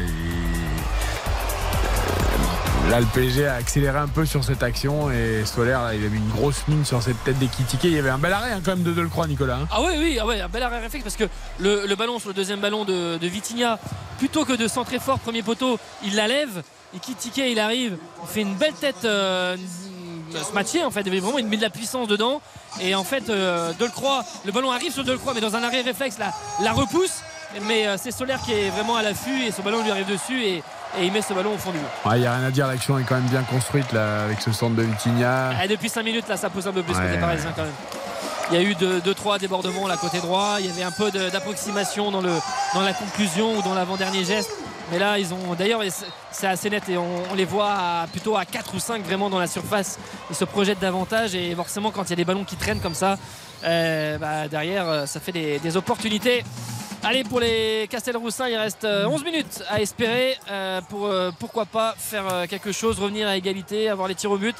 Là, 2.89 3.01
le 3.01 3.05
PSG 3.07 3.45
a 3.45 3.55
accéléré 3.55 3.97
un 3.97 4.07
peu 4.07 4.25
sur 4.25 4.45
cette 4.45 4.63
action 4.63 5.11
et 5.11 5.45
Solaire, 5.45 5.91
il 5.93 6.05
a 6.05 6.09
mis 6.09 6.17
une 6.17 6.29
grosse 6.29 6.65
mine 6.69 6.85
sur 6.85 7.03
cette 7.03 7.21
tête 7.25 7.37
d'équitiqué. 7.37 7.89
Il 7.89 7.95
y 7.95 7.99
avait 7.99 8.09
un 8.09 8.17
bel 8.17 8.31
arrêt 8.31 8.53
hein, 8.53 8.61
quand 8.63 8.71
même 8.71 8.83
de 8.83 8.93
Delcroix, 8.93 9.27
Nicolas. 9.27 9.57
hein. 9.57 9.67
Ah 9.69 9.81
oui, 9.81 9.93
oui, 9.97 10.17
ah 10.21 10.25
ouais, 10.25 10.39
un 10.39 10.47
bel 10.47 10.63
arrêt 10.63 10.79
réflexe 10.79 11.03
parce 11.03 11.17
que 11.17 11.25
le, 11.59 11.95
ballon 11.95 12.17
sur 12.17 12.29
le 12.29 12.33
deuxième 12.33 12.61
ballon 12.61 12.85
de, 12.85 13.17
de 13.17 13.27
Vitinha, 13.27 13.77
plutôt 14.17 14.45
que 14.45 14.53
de 14.53 14.69
centrer 14.69 14.99
fort 14.99 15.19
premier 15.19 15.43
poteau, 15.43 15.77
il 16.03 16.15
la 16.15 16.27
lève. 16.27 16.63
Et 16.95 16.99
Kitike, 16.99 17.37
il 17.37 17.59
arrive, 17.59 17.97
il 18.23 18.27
fait 18.27 18.41
une 18.41 18.55
belle 18.55 18.73
tête 18.73 19.03
euh, 19.03 19.57
en 20.85 20.91
fait, 20.91 21.09
vraiment 21.09 21.37
il 21.37 21.47
met 21.47 21.57
de 21.57 21.61
la 21.61 21.69
puissance 21.69 22.07
dedans. 22.07 22.41
Et 22.81 22.95
en 22.95 23.03
fait, 23.03 23.29
euh, 23.29 23.73
Delcroix, 23.79 24.23
le 24.45 24.51
ballon 24.51 24.71
arrive 24.71 24.93
sur 24.93 25.03
Delcroix, 25.03 25.33
mais 25.33 25.41
dans 25.41 25.55
un 25.55 25.63
arrêt 25.63 25.81
réflexe, 25.81 26.17
la, 26.19 26.71
repousse. 26.71 27.21
Mais 27.67 27.87
euh, 27.87 27.95
c'est 27.97 28.11
Solaire 28.11 28.41
qui 28.41 28.53
est 28.53 28.69
vraiment 28.69 28.97
à 28.97 29.03
l'affût 29.03 29.45
et 29.45 29.51
ce 29.51 29.61
ballon 29.61 29.81
lui 29.81 29.89
arrive 29.89 30.07
dessus 30.07 30.43
et, 30.43 30.63
et 30.99 31.05
il 31.05 31.11
met 31.11 31.21
ce 31.21 31.33
ballon 31.33 31.53
au 31.53 31.57
fond 31.57 31.71
du 31.71 31.77
but. 31.79 31.85
Il 32.15 32.19
n'y 32.21 32.25
a 32.27 32.35
rien 32.35 32.45
à 32.47 32.51
dire, 32.51 32.67
l'action 32.67 32.97
est 32.99 33.03
quand 33.03 33.15
même 33.15 33.25
bien 33.29 33.43
construite 33.43 33.91
là, 33.91 34.23
avec 34.25 34.41
ce 34.41 34.51
centre 34.51 34.75
de 34.75 34.83
Vitinha. 34.83 35.51
Ah, 35.59 35.67
depuis 35.67 35.89
5 35.89 36.03
minutes, 36.03 36.27
là, 36.27 36.37
ça 36.37 36.49
pousse 36.49 36.65
un 36.67 36.71
peu 36.73 36.83
plus 36.83 36.95
Ouais, 36.95 37.01
côté 37.07 37.17
parisien 37.19 37.51
quand 37.55 37.63
même. 37.63 37.71
Il 38.49 38.55
y 38.55 38.59
a 38.59 38.61
eu 38.63 38.73
2-3 38.75 39.39
débordements 39.39 39.87
là 39.87 39.97
côté 39.97 40.19
droit. 40.19 40.55
Il 40.59 40.67
y 40.67 40.69
avait 40.69 40.83
un 40.83 40.91
peu 40.91 41.11
d'approximation 41.11 42.11
dans, 42.11 42.21
le, 42.21 42.31
dans 42.73 42.81
la 42.81 42.93
conclusion 42.93 43.57
ou 43.57 43.61
dans 43.61 43.73
l'avant-dernier 43.73 44.23
geste. 44.23 44.51
Mais 44.89 44.99
là, 44.99 45.19
ils 45.19 45.33
ont. 45.33 45.53
D'ailleurs, 45.57 45.81
c'est- 46.31 46.47
assez 46.47 46.69
net 46.69 46.87
et 46.87 46.97
on, 46.97 47.05
on 47.29 47.35
les 47.35 47.43
voit 47.43 47.73
à- 47.73 48.07
plutôt 48.09 48.37
à 48.37 48.45
4 48.45 48.73
ou 48.73 48.79
5 48.79 49.03
vraiment 49.03 49.29
dans 49.29 49.39
la 49.39 49.47
surface. 49.47 49.99
Ils 50.29 50.35
se 50.35 50.45
projettent 50.45 50.79
davantage 50.79 51.35
et 51.35 51.53
forcément, 51.55 51.91
quand 51.91 52.03
il 52.05 52.11
y 52.11 52.13
a 52.13 52.15
des 52.15 52.23
ballons 52.23 52.45
qui 52.45 52.55
traînent 52.55 52.79
comme 52.79 52.93
ça, 52.93 53.17
euh, 53.65 54.17
bah, 54.17 54.47
derrière, 54.47 54.87
euh, 54.87 55.05
ça 55.05 55.19
fait 55.19 55.33
des, 55.33 55.59
des 55.59 55.75
opportunités. 55.75 56.45
Allez, 57.03 57.23
pour 57.23 57.39
les 57.39 57.87
Castelroussins, 57.89 58.49
il 58.49 58.55
reste 58.57 58.83
euh, 58.83 59.05
11 59.07 59.23
minutes 59.23 59.63
à 59.69 59.79
espérer 59.81 60.35
euh, 60.51 60.81
pour 60.89 61.05
euh, 61.05 61.31
pourquoi 61.39 61.65
pas 61.65 61.95
faire 61.97 62.23
euh, 62.31 62.45
quelque 62.47 62.71
chose, 62.71 62.99
revenir 62.99 63.27
à 63.27 63.37
égalité, 63.37 63.87
avoir 63.89 64.07
les 64.07 64.15
tirs 64.15 64.31
au 64.31 64.37
but. 64.37 64.55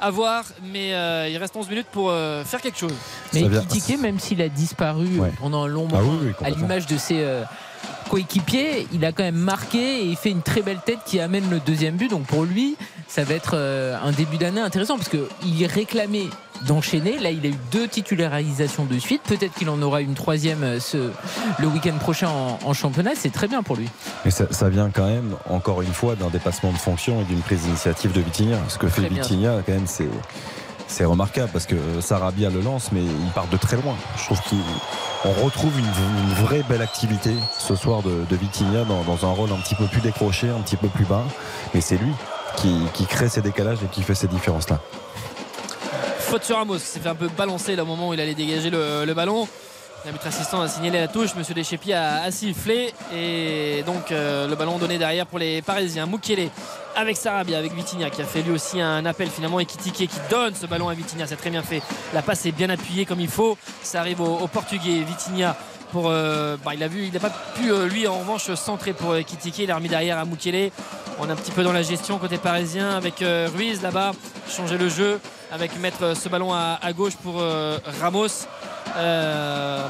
À 0.00 0.10
voir, 0.10 0.42
mais 0.64 0.94
euh, 0.94 1.28
il 1.28 1.36
reste 1.36 1.54
11 1.54 1.68
minutes 1.68 1.86
pour 1.92 2.10
euh, 2.10 2.42
faire 2.44 2.60
quelque 2.60 2.78
chose. 2.78 2.94
Mais 3.34 3.42
Kitike, 3.68 4.00
même 4.00 4.18
s'il 4.18 4.42
a 4.42 4.48
disparu 4.48 5.06
euh, 5.20 5.28
pendant 5.38 5.62
un 5.62 5.68
long 5.68 5.86
Ah 5.92 5.98
moment, 5.98 6.18
oui, 6.20 6.32
oui, 6.40 6.44
à 6.46 6.50
l'image 6.50 6.86
de 6.86 6.96
ses 6.96 7.20
euh, 7.20 7.44
coéquipiers, 8.10 8.88
il 8.92 9.04
a 9.04 9.12
quand 9.12 9.22
même 9.22 9.36
marqué 9.36 10.00
et 10.00 10.04
il 10.06 10.16
fait 10.16 10.30
une 10.30 10.42
très 10.42 10.62
belle 10.62 10.80
tête 10.84 10.98
qui 11.06 11.20
amène 11.20 11.48
le 11.50 11.60
deuxième 11.60 11.94
but. 11.94 12.08
Donc 12.10 12.24
pour 12.26 12.42
lui, 12.42 12.76
ça 13.06 13.22
va 13.22 13.34
être 13.34 13.52
euh, 13.54 13.96
un 14.02 14.10
début 14.10 14.38
d'année 14.38 14.60
intéressant 14.60 14.96
parce 14.96 15.08
qu'il 15.08 15.66
réclamait 15.66 16.26
d'enchaîner. 16.66 17.18
Là, 17.18 17.30
il 17.30 17.44
a 17.44 17.48
eu 17.48 17.58
deux 17.70 17.88
titularisations 17.88 18.84
de 18.84 18.98
suite. 18.98 19.22
Peut-être 19.22 19.54
qu'il 19.54 19.68
en 19.68 19.80
aura 19.82 20.00
une 20.00 20.14
troisième 20.14 20.62
euh, 20.62 20.80
ce, 20.80 21.10
le 21.58 21.66
week-end 21.66 21.96
prochain 21.98 22.28
en, 22.28 22.58
en 22.64 22.72
championnat. 22.72 23.12
C'est 23.16 23.32
très 23.32 23.48
bien 23.48 23.62
pour 23.62 23.76
lui. 23.76 23.88
Mais 24.24 24.30
ça, 24.30 24.44
ça 24.50 24.68
vient 24.68 24.90
quand 24.90 25.06
même, 25.06 25.36
encore 25.48 25.82
une 25.82 25.92
fois, 25.92 26.14
d'un 26.14 26.28
dépassement 26.28 26.72
de 26.72 26.78
fonction 26.78 27.20
et 27.20 27.24
d'une 27.24 27.40
prise 27.40 27.62
d'initiative 27.62 28.12
de 28.12 28.20
Vitinha. 28.20 28.58
Ce 28.68 28.78
que 28.78 28.88
fait. 28.88 29.08
Vitinha, 29.08 29.62
quand 29.66 29.72
même, 29.72 29.86
c'est. 29.86 30.08
C'est 30.88 31.06
remarquable 31.06 31.48
parce 31.50 31.64
que 31.64 31.76
Sarabia 32.02 32.50
le 32.50 32.60
lance, 32.60 32.90
mais 32.92 33.00
il 33.00 33.30
part 33.34 33.46
de 33.46 33.56
très 33.56 33.76
loin. 33.76 33.94
Je 34.18 34.24
trouve 34.24 34.38
qu'on 34.42 35.32
retrouve 35.42 35.72
une, 35.78 35.86
une 35.86 36.34
vraie 36.44 36.62
belle 36.68 36.82
activité 36.82 37.30
ce 37.58 37.74
soir 37.76 38.02
de, 38.02 38.26
de 38.28 38.36
Vitinha 38.36 38.84
dans, 38.84 39.02
dans 39.02 39.24
un 39.24 39.32
rôle 39.32 39.50
un 39.52 39.60
petit 39.62 39.74
peu 39.74 39.86
plus 39.86 40.02
décroché, 40.02 40.50
un 40.50 40.60
petit 40.60 40.76
peu 40.76 40.88
plus 40.88 41.06
bas. 41.06 41.24
Mais 41.72 41.80
c'est 41.80 41.96
lui 41.96 42.12
qui, 42.56 42.74
qui 42.92 43.06
crée 43.06 43.30
ces 43.30 43.40
décalages 43.40 43.78
et 43.82 43.86
qui 43.86 44.02
fait 44.02 44.14
ces 44.14 44.28
différences-là. 44.28 44.80
Faute 46.32 46.50
Ramos, 46.50 46.78
s'est 46.78 46.98
fait 46.98 47.10
un 47.10 47.14
peu 47.14 47.28
balancer 47.28 47.76
là, 47.76 47.82
au 47.82 47.86
moment 47.86 48.08
où 48.08 48.14
il 48.14 48.20
allait 48.22 48.32
dégager 48.32 48.70
le, 48.70 49.12
ballon. 49.12 49.46
L'arbitre 50.02 50.28
assistant 50.28 50.62
a 50.62 50.68
signalé 50.68 50.98
la 50.98 51.06
touche, 51.06 51.34
Monsieur 51.34 51.52
Deschépi 51.52 51.92
a, 51.92 52.22
a 52.22 53.14
et 53.14 53.82
donc 53.84 54.10
euh, 54.10 54.48
le 54.48 54.56
ballon 54.56 54.78
donné 54.78 54.96
derrière 54.96 55.26
pour 55.26 55.38
les 55.38 55.60
Parisiens. 55.60 56.06
Mukele 56.06 56.48
avec 56.96 57.18
Sarabia, 57.18 57.58
avec 57.58 57.74
Vitinha 57.74 58.08
qui 58.08 58.22
a 58.22 58.24
fait 58.24 58.40
lui 58.40 58.52
aussi 58.52 58.80
un 58.80 59.04
appel 59.04 59.28
finalement 59.28 59.60
et 59.60 59.66
Kitike 59.66 60.08
qui 60.08 60.20
donne 60.30 60.54
ce 60.54 60.64
ballon 60.64 60.88
à 60.88 60.94
Vitinha, 60.94 61.26
c'est 61.26 61.36
très 61.36 61.50
bien 61.50 61.62
fait. 61.62 61.82
La 62.14 62.22
passe 62.22 62.46
est 62.46 62.52
bien 62.52 62.70
appuyée 62.70 63.04
comme 63.04 63.20
il 63.20 63.28
faut, 63.28 63.58
ça 63.82 64.00
arrive 64.00 64.22
au, 64.22 64.38
au 64.38 64.46
Portugais. 64.46 65.04
Vitinha 65.06 65.54
euh, 65.96 66.56
bah, 66.64 66.72
il 66.74 66.82
a 66.82 66.88
vu, 66.88 67.04
il 67.04 67.12
n'a 67.12 67.20
pas 67.20 67.32
pu 67.54 67.70
euh, 67.70 67.86
lui 67.86 68.06
en 68.06 68.18
revanche 68.18 68.52
centrer 68.54 68.92
pour 68.92 69.12
euh, 69.12 69.22
Kitike, 69.22 69.58
il 69.58 69.70
a 69.70 69.76
remis 69.76 69.88
derrière 69.88 70.18
à. 70.18 70.24
On 71.18 71.28
est 71.28 71.30
un 71.30 71.36
petit 71.36 71.50
peu 71.50 71.62
dans 71.62 71.72
la 71.72 71.82
gestion 71.82 72.18
côté 72.18 72.38
parisien 72.38 72.96
avec 72.96 73.22
Ruiz 73.54 73.82
là-bas, 73.82 74.12
changer 74.48 74.78
le 74.78 74.88
jeu 74.88 75.20
avec 75.52 75.78
mettre 75.78 76.16
ce 76.16 76.28
ballon 76.28 76.52
à, 76.54 76.92
gauche 76.96 77.16
pour 77.16 77.42
Ramos. 78.00 78.46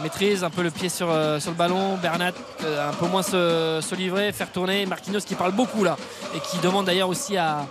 Maîtrise 0.02 0.42
un 0.42 0.50
peu 0.50 0.62
le 0.62 0.70
pied 0.70 0.88
sur, 0.88 1.06
le 1.06 1.54
ballon. 1.56 1.96
Bernat 1.96 2.32
un 2.60 2.92
peu 2.98 3.06
moins 3.06 3.22
se, 3.22 3.78
se 3.80 3.94
livrer, 3.94 4.32
faire 4.32 4.50
tourner. 4.50 4.84
Marquinhos 4.84 5.20
qui 5.20 5.36
parle 5.36 5.52
beaucoup 5.52 5.84
là 5.84 5.96
et 6.34 6.40
qui 6.40 6.58
demande 6.58 6.86
d'ailleurs 6.86 7.08
aussi 7.08 7.36
à, 7.36 7.66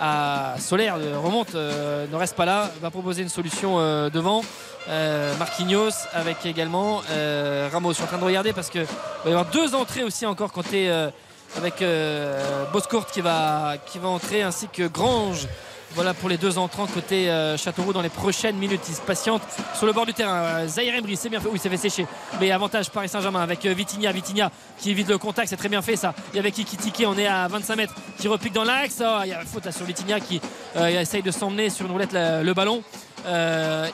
à 0.00 0.54
Solaire 0.58 0.98
de 0.98 1.14
remonte, 1.14 1.54
euh, 1.54 2.06
ne 2.10 2.16
reste 2.16 2.36
pas 2.36 2.44
là, 2.44 2.70
va 2.80 2.90
proposer 2.90 3.22
une 3.22 3.28
solution 3.28 3.78
euh, 3.78 4.10
devant. 4.10 4.42
Euh, 4.88 5.34
Marquinhos 5.36 5.90
avec 6.12 6.46
également 6.46 7.02
euh, 7.10 7.68
Ramos. 7.72 7.90
Je 7.90 7.94
suis 7.94 8.04
en 8.04 8.06
train 8.06 8.18
de 8.18 8.24
regarder 8.24 8.52
parce 8.52 8.70
que 8.70 8.80
va 8.80 8.86
y 9.26 9.28
avoir 9.28 9.46
deux 9.46 9.74
entrées 9.74 10.04
aussi 10.04 10.26
encore 10.26 10.52
côté 10.52 10.88
euh, 10.90 11.10
avec 11.56 11.82
euh, 11.82 12.64
Boscourt 12.72 13.06
qui 13.06 13.20
va 13.20 13.76
entrer 14.04 14.42
ainsi 14.42 14.68
que 14.68 14.86
Grange. 14.86 15.48
Voilà 15.94 16.12
pour 16.14 16.28
les 16.28 16.36
deux 16.36 16.58
entrants 16.58 16.86
côté 16.86 17.30
euh, 17.30 17.56
Châteauroux 17.56 17.92
dans 17.92 18.02
les 18.02 18.08
prochaines 18.08 18.56
minutes. 18.56 18.82
Il 18.88 18.94
se 18.94 19.00
patiente 19.00 19.42
sur 19.74 19.86
le 19.86 19.92
bord 19.92 20.04
du 20.04 20.12
terrain. 20.12 20.42
Euh, 20.42 20.66
Zahir 20.66 20.94
Emery, 20.94 21.16
c'est 21.16 21.28
bien 21.28 21.40
fait. 21.40 21.46
Oui, 21.48 21.54
il 21.56 21.60
s'est 21.60 21.70
fait 21.70 21.76
sécher. 21.76 22.06
Mais 22.40 22.50
avantage 22.50 22.90
Paris 22.90 23.08
Saint-Germain 23.08 23.40
avec 23.40 23.64
euh, 23.64 23.72
Vitinha. 23.72 24.12
Vitinha 24.12 24.50
qui 24.78 24.90
évite 24.90 25.08
le 25.08 25.16
contact. 25.16 25.48
C'est 25.48 25.56
très 25.56 25.68
bien 25.68 25.82
fait 25.82 25.96
ça. 25.96 26.14
Et 26.34 26.38
avec 26.38 26.58
Ikitike, 26.58 27.04
on 27.06 27.16
est 27.16 27.26
à 27.26 27.48
25 27.48 27.76
mètres. 27.76 27.94
Qui 28.18 28.28
repique 28.28 28.52
dans 28.52 28.64
l'axe. 28.64 29.00
Oh, 29.00 29.20
il 29.24 29.30
y 29.30 29.32
a 29.32 29.40
faute 29.44 29.64
là, 29.64 29.72
sur 29.72 29.86
Vitinha 29.86 30.20
qui 30.20 30.40
essaye 30.76 31.22
de 31.22 31.30
s'emmener 31.30 31.70
sur 31.70 31.86
une 31.86 31.92
roulette 31.92 32.12
le 32.12 32.52
ballon. 32.52 32.82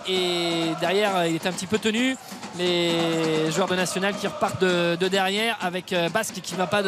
Et 0.09 0.67
derrière, 0.81 1.27
il 1.27 1.35
est 1.35 1.47
un 1.47 1.53
petit 1.53 1.67
peu 1.67 1.79
tenu. 1.79 2.17
Les 2.59 3.51
joueurs 3.51 3.69
de 3.69 3.75
National 3.75 4.15
qui 4.15 4.27
repartent 4.27 4.61
de, 4.61 4.97
de 4.97 5.09
derrière 5.09 5.57
avec 5.61 5.95
Basque 6.13 6.41
qui 6.43 6.53
ne 6.53 6.59
va 6.59 6.67
pas 6.67 6.83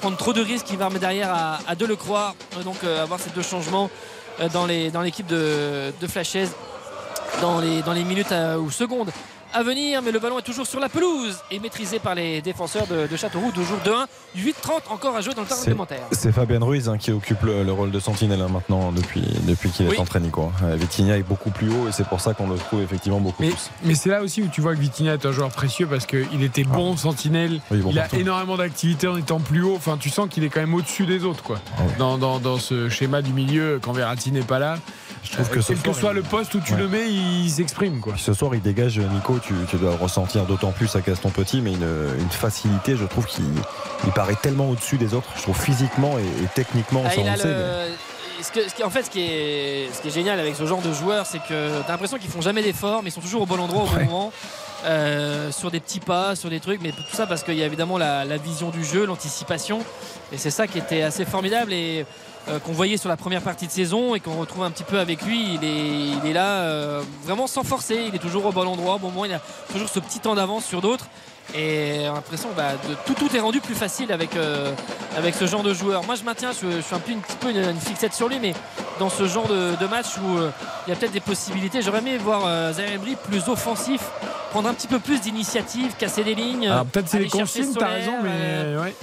prendre 0.00 0.16
trop 0.16 0.32
de 0.32 0.40
risques, 0.40 0.66
qui 0.66 0.76
va 0.76 0.86
remettre 0.86 1.02
derrière 1.02 1.32
à, 1.32 1.58
à 1.68 1.74
Delecroix. 1.74 2.34
Donc 2.64 2.82
avoir 2.84 3.20
ces 3.20 3.30
deux 3.30 3.42
changements 3.42 3.90
dans 4.52 4.66
les- 4.66 4.90
dans 4.90 5.02
l'équipe 5.02 5.26
de, 5.26 5.92
de 6.00 6.06
Flashez 6.06 6.48
dans 7.40 7.60
les, 7.60 7.82
dans 7.82 7.92
les 7.92 8.04
minutes 8.04 8.32
euh, 8.32 8.56
ou 8.56 8.70
secondes 8.70 9.10
à 9.54 9.62
venir, 9.62 10.00
mais 10.02 10.10
le 10.12 10.18
ballon 10.18 10.38
est 10.38 10.42
toujours 10.42 10.66
sur 10.66 10.80
la 10.80 10.88
pelouse 10.88 11.36
et 11.50 11.58
maîtrisé 11.58 11.98
par 11.98 12.14
les 12.14 12.40
défenseurs 12.40 12.86
de, 12.86 13.06
de 13.06 13.16
Châteauroux. 13.16 13.50
Toujours 13.52 13.78
2-1, 13.84 14.06
8-30 14.38 14.52
encore 14.90 15.16
à 15.16 15.20
jouer 15.20 15.34
dans 15.34 15.42
le 15.42 15.48
temps 15.48 15.60
réglementaire. 15.60 16.00
C'est 16.12 16.32
Fabien 16.32 16.58
Ruiz 16.60 16.88
hein, 16.88 16.96
qui 16.98 17.10
occupe 17.12 17.42
le, 17.42 17.62
le 17.62 17.72
rôle 17.72 17.90
de 17.90 18.00
sentinelle 18.00 18.40
hein, 18.40 18.48
maintenant 18.52 18.92
depuis, 18.92 19.22
depuis 19.46 19.70
qu'il 19.70 19.88
Oui. 19.88 19.96
est 19.96 19.98
entraîné. 20.00 20.28
Quoi. 20.30 20.52
Euh, 20.64 20.76
Vitinha 20.76 21.16
est 21.18 21.22
beaucoup 21.22 21.50
plus 21.50 21.68
haut 21.70 21.88
et 21.88 21.92
c'est 21.92 22.06
pour 22.06 22.20
ça 22.20 22.34
qu'on 22.34 22.48
le 22.48 22.56
trouve 22.56 22.82
effectivement 22.82 23.20
beaucoup 23.20 23.42
Mais, 23.42 23.50
plus. 23.50 23.70
mais 23.84 23.94
c'est 23.94 24.08
là 24.10 24.22
aussi 24.22 24.42
où 24.42 24.48
tu 24.48 24.60
vois 24.60 24.74
que 24.74 24.80
Vitinha 24.80 25.14
est 25.14 25.26
un 25.26 25.32
joueur 25.32 25.50
précieux 25.50 25.86
parce 25.86 26.06
qu'il 26.06 26.42
était 26.42 26.64
bon 26.64 26.96
sentinelle, 26.96 27.60
Oui, 27.70 27.78
bon 27.78 27.90
il 27.90 27.98
a 27.98 28.08
énormément 28.14 28.56
d'activité 28.56 29.06
en 29.08 29.16
étant 29.16 29.40
plus 29.40 29.62
haut. 29.62 29.74
Enfin, 29.76 29.96
tu 29.98 30.10
sens 30.10 30.28
qu'il 30.30 30.44
est 30.44 30.48
quand 30.48 30.60
même 30.60 30.74
au-dessus 30.74 31.06
des 31.06 31.24
autres, 31.24 31.42
quoi. 31.42 31.58
Dans, 31.98 32.18
dans- 32.18 32.38
dans 32.38 32.58
ce 32.58 32.88
schéma 32.88 33.22
du 33.22 33.32
milieu, 33.32 33.80
quand 33.82 33.92
Verratti 33.92 34.32
n'est 34.32 34.40
pas 34.42 34.58
là, 34.58 34.78
je 35.32 35.36
trouve 35.38 35.48
que 35.48 35.60
ce 35.60 35.72
quel 35.72 35.82
que 35.82 35.92
soit 35.92 36.10
il- 36.12 36.16
le 36.16 36.22
poste 36.22 36.54
où 36.54 36.60
tu 36.60 36.72
Ouais. 36.74 36.78
le 36.78 36.88
mets, 36.88 37.08
il 37.10 37.50
s'exprime, 37.50 38.00
quoi. 38.00 38.14
Ce 38.16 38.32
soir, 38.34 38.54
il 38.54 38.62
dégage, 38.62 38.98
Nico, 38.98 39.38
tu, 39.42 39.54
tu 39.68 39.76
dois 39.76 39.90
le 39.90 39.96
ressentir 39.96 40.44
d'autant 40.44 40.70
plus 40.72 40.94
à 40.94 41.00
Gaston 41.00 41.30
Petit, 41.30 41.60
mais 41.60 41.72
une, 41.72 41.88
une 42.20 42.30
facilité, 42.30 42.96
je 42.96 43.04
trouve 43.06 43.26
qu'il 43.26 43.44
il 44.06 44.12
paraît 44.12 44.36
tellement 44.42 44.68
au-dessus 44.70 44.98
des 44.98 45.14
autres, 45.14 45.28
je 45.36 45.42
trouve 45.42 45.58
physiquement 45.60 46.18
et, 46.18 46.44
et 46.44 46.48
techniquement, 46.54 47.02
Ah, 47.06 47.10
ça, 47.10 47.16
il 47.16 47.22
on 47.24 47.28
a 47.28 47.36
le 47.36 47.38
sait, 47.42 47.48
mais- 47.48 47.88
le- 47.88 48.44
ce 48.44 48.50
que- 48.52 48.68
ce 48.68 48.74
qui- 48.74 48.84
en 48.84 48.90
fait, 48.90 49.04
ce 49.04 49.10
qui, 49.10 49.20
est, 49.22 49.88
ce 49.92 50.02
qui 50.02 50.08
est 50.08 50.12
génial 50.12 50.38
avec 50.38 50.54
ce 50.56 50.66
genre 50.66 50.82
de 50.82 50.92
joueurs, 50.92 51.26
c'est 51.26 51.38
que 51.38 51.80
tu 51.80 51.86
as 51.88 51.92
l'impression 51.92 52.18
qu'ils 52.18 52.30
font 52.30 52.40
jamais 52.40 52.62
d'efforts, 52.62 53.02
mais 53.02 53.08
ils 53.08 53.12
sont 53.12 53.20
toujours 53.20 53.42
au 53.42 53.46
bon 53.46 53.58
endroit 53.60 53.84
au 53.84 53.86
bon 53.86 54.04
moment. 54.04 54.32
euh, 54.84 55.52
sur 55.52 55.70
des 55.70 55.78
petits 55.78 56.00
pas, 56.00 56.34
sur 56.34 56.50
des 56.50 56.58
trucs, 56.58 56.80
mais 56.82 56.90
tout 56.90 57.04
ça 57.12 57.24
parce 57.28 57.44
qu'il 57.44 57.54
y 57.54 57.62
a 57.62 57.66
évidemment 57.66 57.98
la, 57.98 58.24
la 58.24 58.36
vision 58.36 58.70
du 58.70 58.84
jeu, 58.84 59.06
l'anticipation, 59.06 59.78
et 60.32 60.38
c'est 60.38 60.50
ça 60.50 60.66
qui 60.66 60.78
était 60.78 61.02
assez 61.02 61.24
formidable. 61.24 61.72
Et 61.72 62.04
euh, 62.48 62.58
qu'on 62.58 62.72
voyait 62.72 62.96
sur 62.96 63.08
la 63.08 63.16
première 63.16 63.42
partie 63.42 63.66
de 63.66 63.72
saison 63.72 64.14
et 64.14 64.20
qu'on 64.20 64.36
retrouve 64.38 64.64
un 64.64 64.70
petit 64.70 64.84
peu 64.84 64.98
avec 64.98 65.22
lui. 65.22 65.54
Il 65.54 65.64
est, 65.64 66.18
il 66.22 66.30
est 66.30 66.32
là 66.32 66.60
euh, 66.60 67.02
vraiment 67.24 67.46
sans 67.46 67.64
forcer. 67.64 68.04
Il 68.08 68.14
est 68.14 68.18
toujours 68.18 68.46
au 68.46 68.52
bon 68.52 68.66
endroit, 68.66 68.96
au 68.96 68.98
bon 68.98 69.10
moment. 69.10 69.24
Il 69.24 69.32
a 69.32 69.40
toujours 69.72 69.88
ce 69.88 70.00
petit 70.00 70.20
temps 70.20 70.34
d'avance 70.34 70.64
sur 70.64 70.80
d'autres. 70.80 71.06
Et 71.54 72.04
on 72.06 72.12
a 72.12 72.14
l'impression 72.14 72.48
bah, 72.56 72.70
de, 72.88 72.94
tout, 73.04 73.14
tout 73.14 73.36
est 73.36 73.40
rendu 73.40 73.60
plus 73.60 73.74
facile 73.74 74.12
avec, 74.12 74.36
euh, 74.36 74.72
avec 75.16 75.34
ce 75.34 75.46
genre 75.46 75.62
de 75.62 75.74
joueur. 75.74 76.04
Moi 76.04 76.14
je 76.14 76.22
maintiens, 76.22 76.52
je, 76.52 76.76
je 76.76 76.80
suis 76.80 76.94
un 76.94 77.00
peu, 77.00 77.12
un 77.12 77.18
petit 77.18 77.36
peu 77.36 77.50
une, 77.50 77.68
une 77.70 77.80
fixette 77.80 78.14
sur 78.14 78.28
lui, 78.28 78.38
mais 78.40 78.54
dans 79.00 79.10
ce 79.10 79.26
genre 79.26 79.48
de, 79.48 79.74
de 79.78 79.86
match 79.86 80.06
où 80.18 80.38
euh, 80.38 80.50
il 80.86 80.90
y 80.90 80.92
a 80.92 80.96
peut-être 80.96 81.12
des 81.12 81.20
possibilités, 81.20 81.82
j'aurais 81.82 81.98
aimé 81.98 82.16
voir 82.16 82.44
euh, 82.46 82.72
Zaire 82.72 82.98
plus 83.28 83.48
offensif, 83.48 84.00
prendre 84.50 84.68
un 84.68 84.72
petit 84.72 84.86
peu 84.86 85.00
plus 85.00 85.20
d'initiative, 85.20 85.94
casser 85.98 86.22
des 86.22 86.36
lignes. 86.36 86.68
Alors 86.68 86.86
peut-être 86.86 87.08
c'est 87.08 87.18
les 87.18 87.28
consignes, 87.28 87.74
t'as 87.76 87.88
raison, 87.88 88.14
mais 88.22 88.76
ouais. 88.80 88.94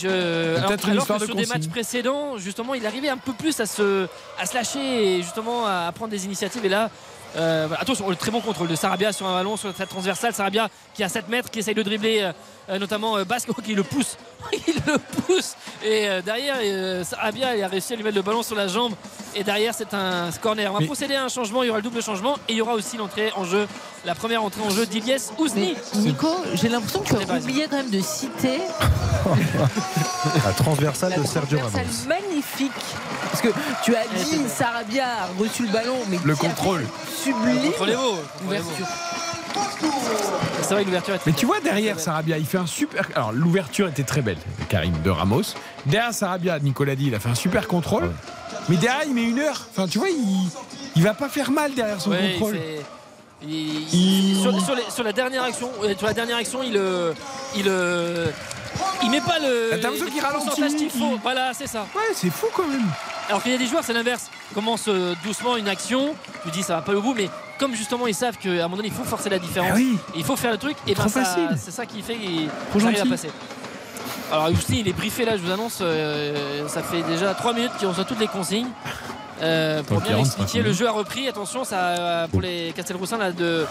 Je... 0.00 0.56
alors, 0.56 0.70
que 0.76 1.20
de 1.20 1.24
sur 1.24 1.34
des 1.34 1.46
matchs 1.46 1.68
précédents, 1.68 2.38
justement, 2.38 2.74
il 2.74 2.86
arrivait 2.86 3.08
un 3.08 3.16
peu 3.16 3.32
plus 3.32 3.58
à 3.60 3.66
se, 3.66 4.06
à 4.38 4.46
se 4.46 4.54
lâcher 4.54 5.18
et 5.18 5.22
justement 5.22 5.66
à 5.66 5.90
prendre 5.92 6.10
des 6.10 6.24
initiatives. 6.24 6.64
Et 6.64 6.68
là, 6.68 6.90
euh, 7.36 7.68
attention, 7.78 8.08
le 8.10 8.16
très 8.16 8.30
bon 8.30 8.40
contrôle 8.40 8.68
de 8.68 8.74
Sarabia 8.74 9.12
sur 9.12 9.26
un 9.26 9.34
ballon, 9.34 9.56
sur 9.56 9.74
cette 9.74 9.88
transversale. 9.88 10.34
Sarabia 10.34 10.68
qui 10.94 11.04
a 11.04 11.08
7 11.08 11.28
mètres, 11.28 11.50
qui 11.50 11.60
essaye 11.60 11.74
de 11.74 11.82
dribbler, 11.82 12.22
euh, 12.22 12.32
euh, 12.70 12.78
notamment 12.78 13.16
euh, 13.16 13.24
Basque 13.24 13.50
qui 13.62 13.74
le 13.74 13.82
pousse. 13.82 14.16
il 14.66 14.74
le 14.86 14.98
pousse. 14.98 15.54
Et 15.84 16.08
euh, 16.08 16.22
derrière, 16.22 16.56
euh, 16.62 17.04
Sarabia 17.04 17.56
il 17.56 17.62
a 17.62 17.68
réussi 17.68 17.92
à 17.92 17.96
lui 17.96 18.02
mettre 18.04 18.16
le 18.16 18.22
ballon 18.22 18.42
sur 18.42 18.56
la 18.56 18.68
jambe. 18.68 18.92
Et 19.34 19.44
derrière, 19.44 19.72
c'est 19.74 19.94
un 19.94 20.30
corner. 20.42 20.70
On 20.70 20.74
va 20.74 20.80
Mais- 20.80 20.86
procéder 20.86 21.14
à 21.14 21.24
un 21.24 21.28
changement. 21.28 21.62
Il 21.62 21.66
y 21.66 21.70
aura 21.70 21.78
le 21.78 21.84
double 21.84 22.02
changement. 22.02 22.34
Et 22.48 22.52
il 22.52 22.56
y 22.56 22.60
aura 22.62 22.74
aussi 22.74 22.96
l'entrée 22.96 23.30
en 23.36 23.44
jeu, 23.44 23.68
la 24.04 24.14
première 24.16 24.42
entrée 24.42 24.62
en 24.62 24.70
jeu 24.70 24.86
d'Iliès 24.86 25.32
Ousni. 25.38 25.76
Nico, 25.96 26.28
j'ai 26.54 26.68
l'impression 26.68 27.00
que 27.00 27.14
tu 27.14 27.30
oubliais 27.32 27.68
quand 27.70 27.76
même 27.76 27.90
de 27.90 28.00
citer 28.00 28.58
La 30.44 30.52
transversale 30.52 31.14
de 31.20 31.24
Sergio 31.26 31.58
Ramos. 31.58 31.70
transversale 31.70 32.08
magnifique. 32.08 32.72
Parce 33.30 33.40
que 33.42 33.48
tu 33.84 33.94
as 33.94 34.06
dit 34.08 34.40
Sarabia 34.48 35.04
a 35.06 35.26
reçu 35.38 35.62
le 35.66 35.72
ballon, 35.72 35.96
mais 36.08 36.18
Le 36.24 36.34
contrôle. 36.34 36.86
Sublime. 37.22 37.62
Contrôlez-vous. 37.72 38.18
C'est 40.62 40.74
vrai 40.74 40.82
que 40.82 40.86
l'ouverture 40.88 41.14
est 41.14 41.26
Mais 41.26 41.32
tu 41.32 41.46
vois 41.46 41.60
derrière 41.60 41.98
Sarabia, 41.98 42.38
il 42.38 42.46
fait 42.46 42.58
un 42.58 42.66
super. 42.66 43.06
Alors 43.14 43.32
l'ouverture 43.32 43.88
était 43.88 44.02
très 44.04 44.22
belle, 44.22 44.38
Karim 44.68 44.94
de 45.02 45.10
Ramos. 45.10 45.42
Derrière 45.86 46.14
Sarabia, 46.14 46.58
Nicolas 46.60 46.94
dit, 46.94 47.06
il 47.08 47.14
a 47.14 47.20
fait 47.20 47.28
un 47.28 47.34
super 47.34 47.66
contrôle. 47.66 48.10
Mais 48.68 48.76
derrière, 48.76 49.02
il 49.06 49.14
met 49.14 49.24
une 49.24 49.38
heure. 49.40 49.66
Enfin, 49.70 49.88
tu 49.88 49.98
vois, 49.98 50.08
il, 50.10 50.48
il 50.96 51.02
va 51.02 51.14
pas 51.14 51.28
faire 51.28 51.50
mal 51.50 51.74
derrière 51.74 52.00
son 52.00 52.10
Ouais, 52.10 52.32
contrôle. 52.34 52.56
c'est- 52.56 53.46
il- 53.48 53.88
il- 53.94 54.40
sur, 54.40 54.60
sur 54.64 54.74
les- 54.74 54.90
sur 54.90 55.02
la 55.02 55.12
dernière 55.12 55.42
action, 55.44 55.70
euh, 55.82 55.94
sur 55.96 56.06
la 56.06 56.12
dernière 56.12 56.36
action, 56.36 56.62
il 56.62 56.76
euh, 56.76 57.12
il 57.56 57.64
euh, 57.66 58.26
il 59.02 59.10
met 59.10 59.20
pas 59.20 59.38
le. 59.38 59.70
T'as 59.70 59.76
l'impression 59.78 60.06
qu'il 60.06 60.20
ralentit, 60.20 60.46
pourcentage 60.46 60.74
qu'il 60.76 60.90
faut. 60.90 61.12
il- 61.14 61.20
Voilà, 61.22 61.52
c'est 61.54 61.66
ça. 61.66 61.86
Ouais, 61.94 62.02
c'est 62.14 62.30
fou 62.30 62.46
quand 62.54 62.66
même. 62.66 62.86
Alors 63.28 63.42
qu'il 63.42 63.52
y 63.52 63.54
a 63.54 63.58
des 63.58 63.66
joueurs, 63.66 63.84
c'est 63.84 63.92
l'inverse. 63.92 64.30
Commence 64.54 64.86
euh, 64.88 65.14
doucement 65.24 65.56
une 65.56 65.68
action, 65.68 66.14
tu 66.44 66.50
dis 66.50 66.62
ça 66.62 66.76
va 66.76 66.82
pas 66.82 66.92
au 66.92 67.00
bout, 67.00 67.14
mais 67.14 67.28
comme 67.58 67.74
justement 67.74 68.06
ils 68.06 68.14
savent 68.14 68.36
qu'à 68.38 68.48
un 68.50 68.62
moment 68.62 68.76
donné 68.76 68.88
il 68.88 68.94
faut 68.94 69.04
forcer 69.04 69.28
la 69.30 69.38
différence, 69.38 69.70
Ah 69.72 69.76
oui. 69.76 69.96
il 70.16 70.24
faut 70.24 70.34
faire 70.36 70.50
le 70.50 70.58
truc, 70.58 70.76
et 70.86 70.94
ben 70.94 71.06
c'est 71.08 71.70
ça 71.70 71.86
qui 71.86 72.02
fait 72.02 72.16
qu'il 72.16 72.48
arrive 72.84 73.00
à 73.02 73.06
passer. 73.06 73.30
Alors 74.32 74.48
Ousni 74.50 74.80
il 74.80 74.88
est 74.88 74.92
briefé 74.92 75.24
là, 75.24 75.36
je 75.36 75.42
vous 75.42 75.50
annonce, 75.52 75.78
euh, 75.80 76.66
ça 76.68 76.82
fait 76.82 77.02
déjà 77.02 77.34
3 77.34 77.52
minutes 77.52 77.72
qu'il 77.78 77.86
reçoit 77.88 78.04
toutes 78.04 78.18
les 78.20 78.26
consignes. 78.28 78.68
Euh, 79.42 79.82
pour 79.82 80.00
bien 80.00 80.10
45 80.12 80.26
expliquer, 80.42 80.62
le 80.62 80.72
jeu 80.72 80.86
a 80.88 80.92
repris. 80.92 81.28
Attention, 81.28 81.64
ça, 81.64 81.76
euh, 81.78 82.28
pour 82.28 82.40
les 82.40 82.72
Castelroussins 82.76 83.18
là, 83.18 83.32
de, 83.32 83.66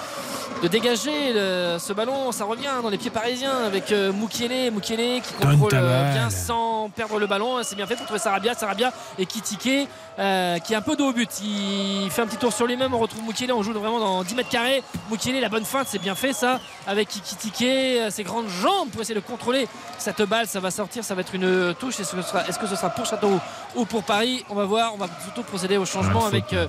de 0.64 0.68
dégager 0.68 1.34
le- 1.34 1.78
ce 1.80 1.94
ballon. 1.94 2.32
Ça 2.32 2.46
revient 2.46 2.70
dans 2.82 2.90
les 2.90 2.98
pieds 2.98 3.12
parisiens 3.12 3.66
avec 3.66 3.92
euh, 3.92 4.12
Moukielé. 4.12 4.72
Moukielé 4.72 5.22
qui 5.24 5.34
contrôle 5.34 5.72
euh, 5.74 6.14
bien 6.14 6.30
sans 6.30 6.90
perdre 6.96 7.20
le 7.20 7.28
ballon. 7.28 7.58
C'est 7.64 7.76
bien 7.76 7.86
fait 7.86 7.96
pour 7.96 8.06
trouver 8.06 8.20
Sarabia. 8.20 8.54
Sarabia 8.56 8.92
et 9.18 9.26
Kitike 9.26 9.60
qui 9.62 10.74
est 10.74 10.76
un 10.76 10.82
peu 10.82 10.96
dos 10.98 11.10
au 11.10 11.14
but. 11.14 11.30
Il 11.44 12.10
fait 12.12 12.22
un 12.24 12.28
petit 12.28 12.36
tour 12.38 12.52
sur 12.52 12.66
lui-même. 12.68 12.94
On 12.94 13.00
retrouve 13.00 13.24
Moukielé. 13.24 13.54
On 13.54 13.64
joue 13.64 13.72
vraiment 13.74 14.00
dans 14.00 14.24
10 14.24 14.36
mètres 14.36 14.50
carrés. 14.50 14.84
Moukielé, 15.10 15.40
la 15.40 15.48
bonne 15.50 15.64
feinte, 15.66 15.88
c'est 15.90 16.00
bien 16.00 16.16
fait 16.16 16.34
ça. 16.34 16.60
Avec 16.88 17.08
Kitike, 17.08 18.10
ses 18.10 18.24
grandes 18.24 18.50
jambes 18.50 18.90
pour 18.92 19.02
essayer 19.02 19.16
de 19.16 19.20
contrôler 19.26 19.68
cette 19.98 20.22
balle. 20.24 20.48
Ça 20.48 20.60
va 20.60 20.72
sortir. 20.72 21.04
Ça 21.06 21.16
va 21.16 21.22
être 21.22 21.34
une 21.36 21.74
touche. 21.76 22.00
Est-ce 22.00 22.16
que 22.16 22.22
ce 22.22 22.28
sera, 22.28 22.46
est-ce 22.48 22.60
que 22.60 22.68
ce 22.68 22.76
sera 22.76 22.90
pour 22.90 23.06
Châteauroux 23.06 23.40
ou 23.76 23.86
pour 23.86 24.04
Paris? 24.04 24.44
On 24.50 24.56
va 24.56 24.66
voir. 24.66 24.94
On 24.94 24.98
va 24.98 25.08
surtout 25.24 25.44
procéder 25.60 25.78
au 25.78 25.86
changement 25.86 26.26
avec. 26.26 26.54
euh, 26.54 26.68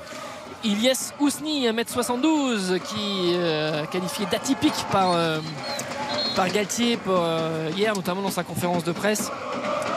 Ilyes 0.65 0.93
Ousni, 1.21 1.67
1m72, 1.69 2.81
qui 2.81 3.33
euh, 3.35 3.87
qualifié 3.87 4.27
d'atypique 4.31 4.75
par, 4.93 5.13
euh, 5.15 5.39
par 6.37 6.49
Galtier 6.51 6.99
pour, 6.99 7.15
euh, 7.17 7.71
hier, 7.77 7.95
notamment 7.95 8.21
dans 8.21 8.31
sa 8.31 8.43
conférence 8.43 8.85
de 8.85 8.93
presse, 8.93 9.31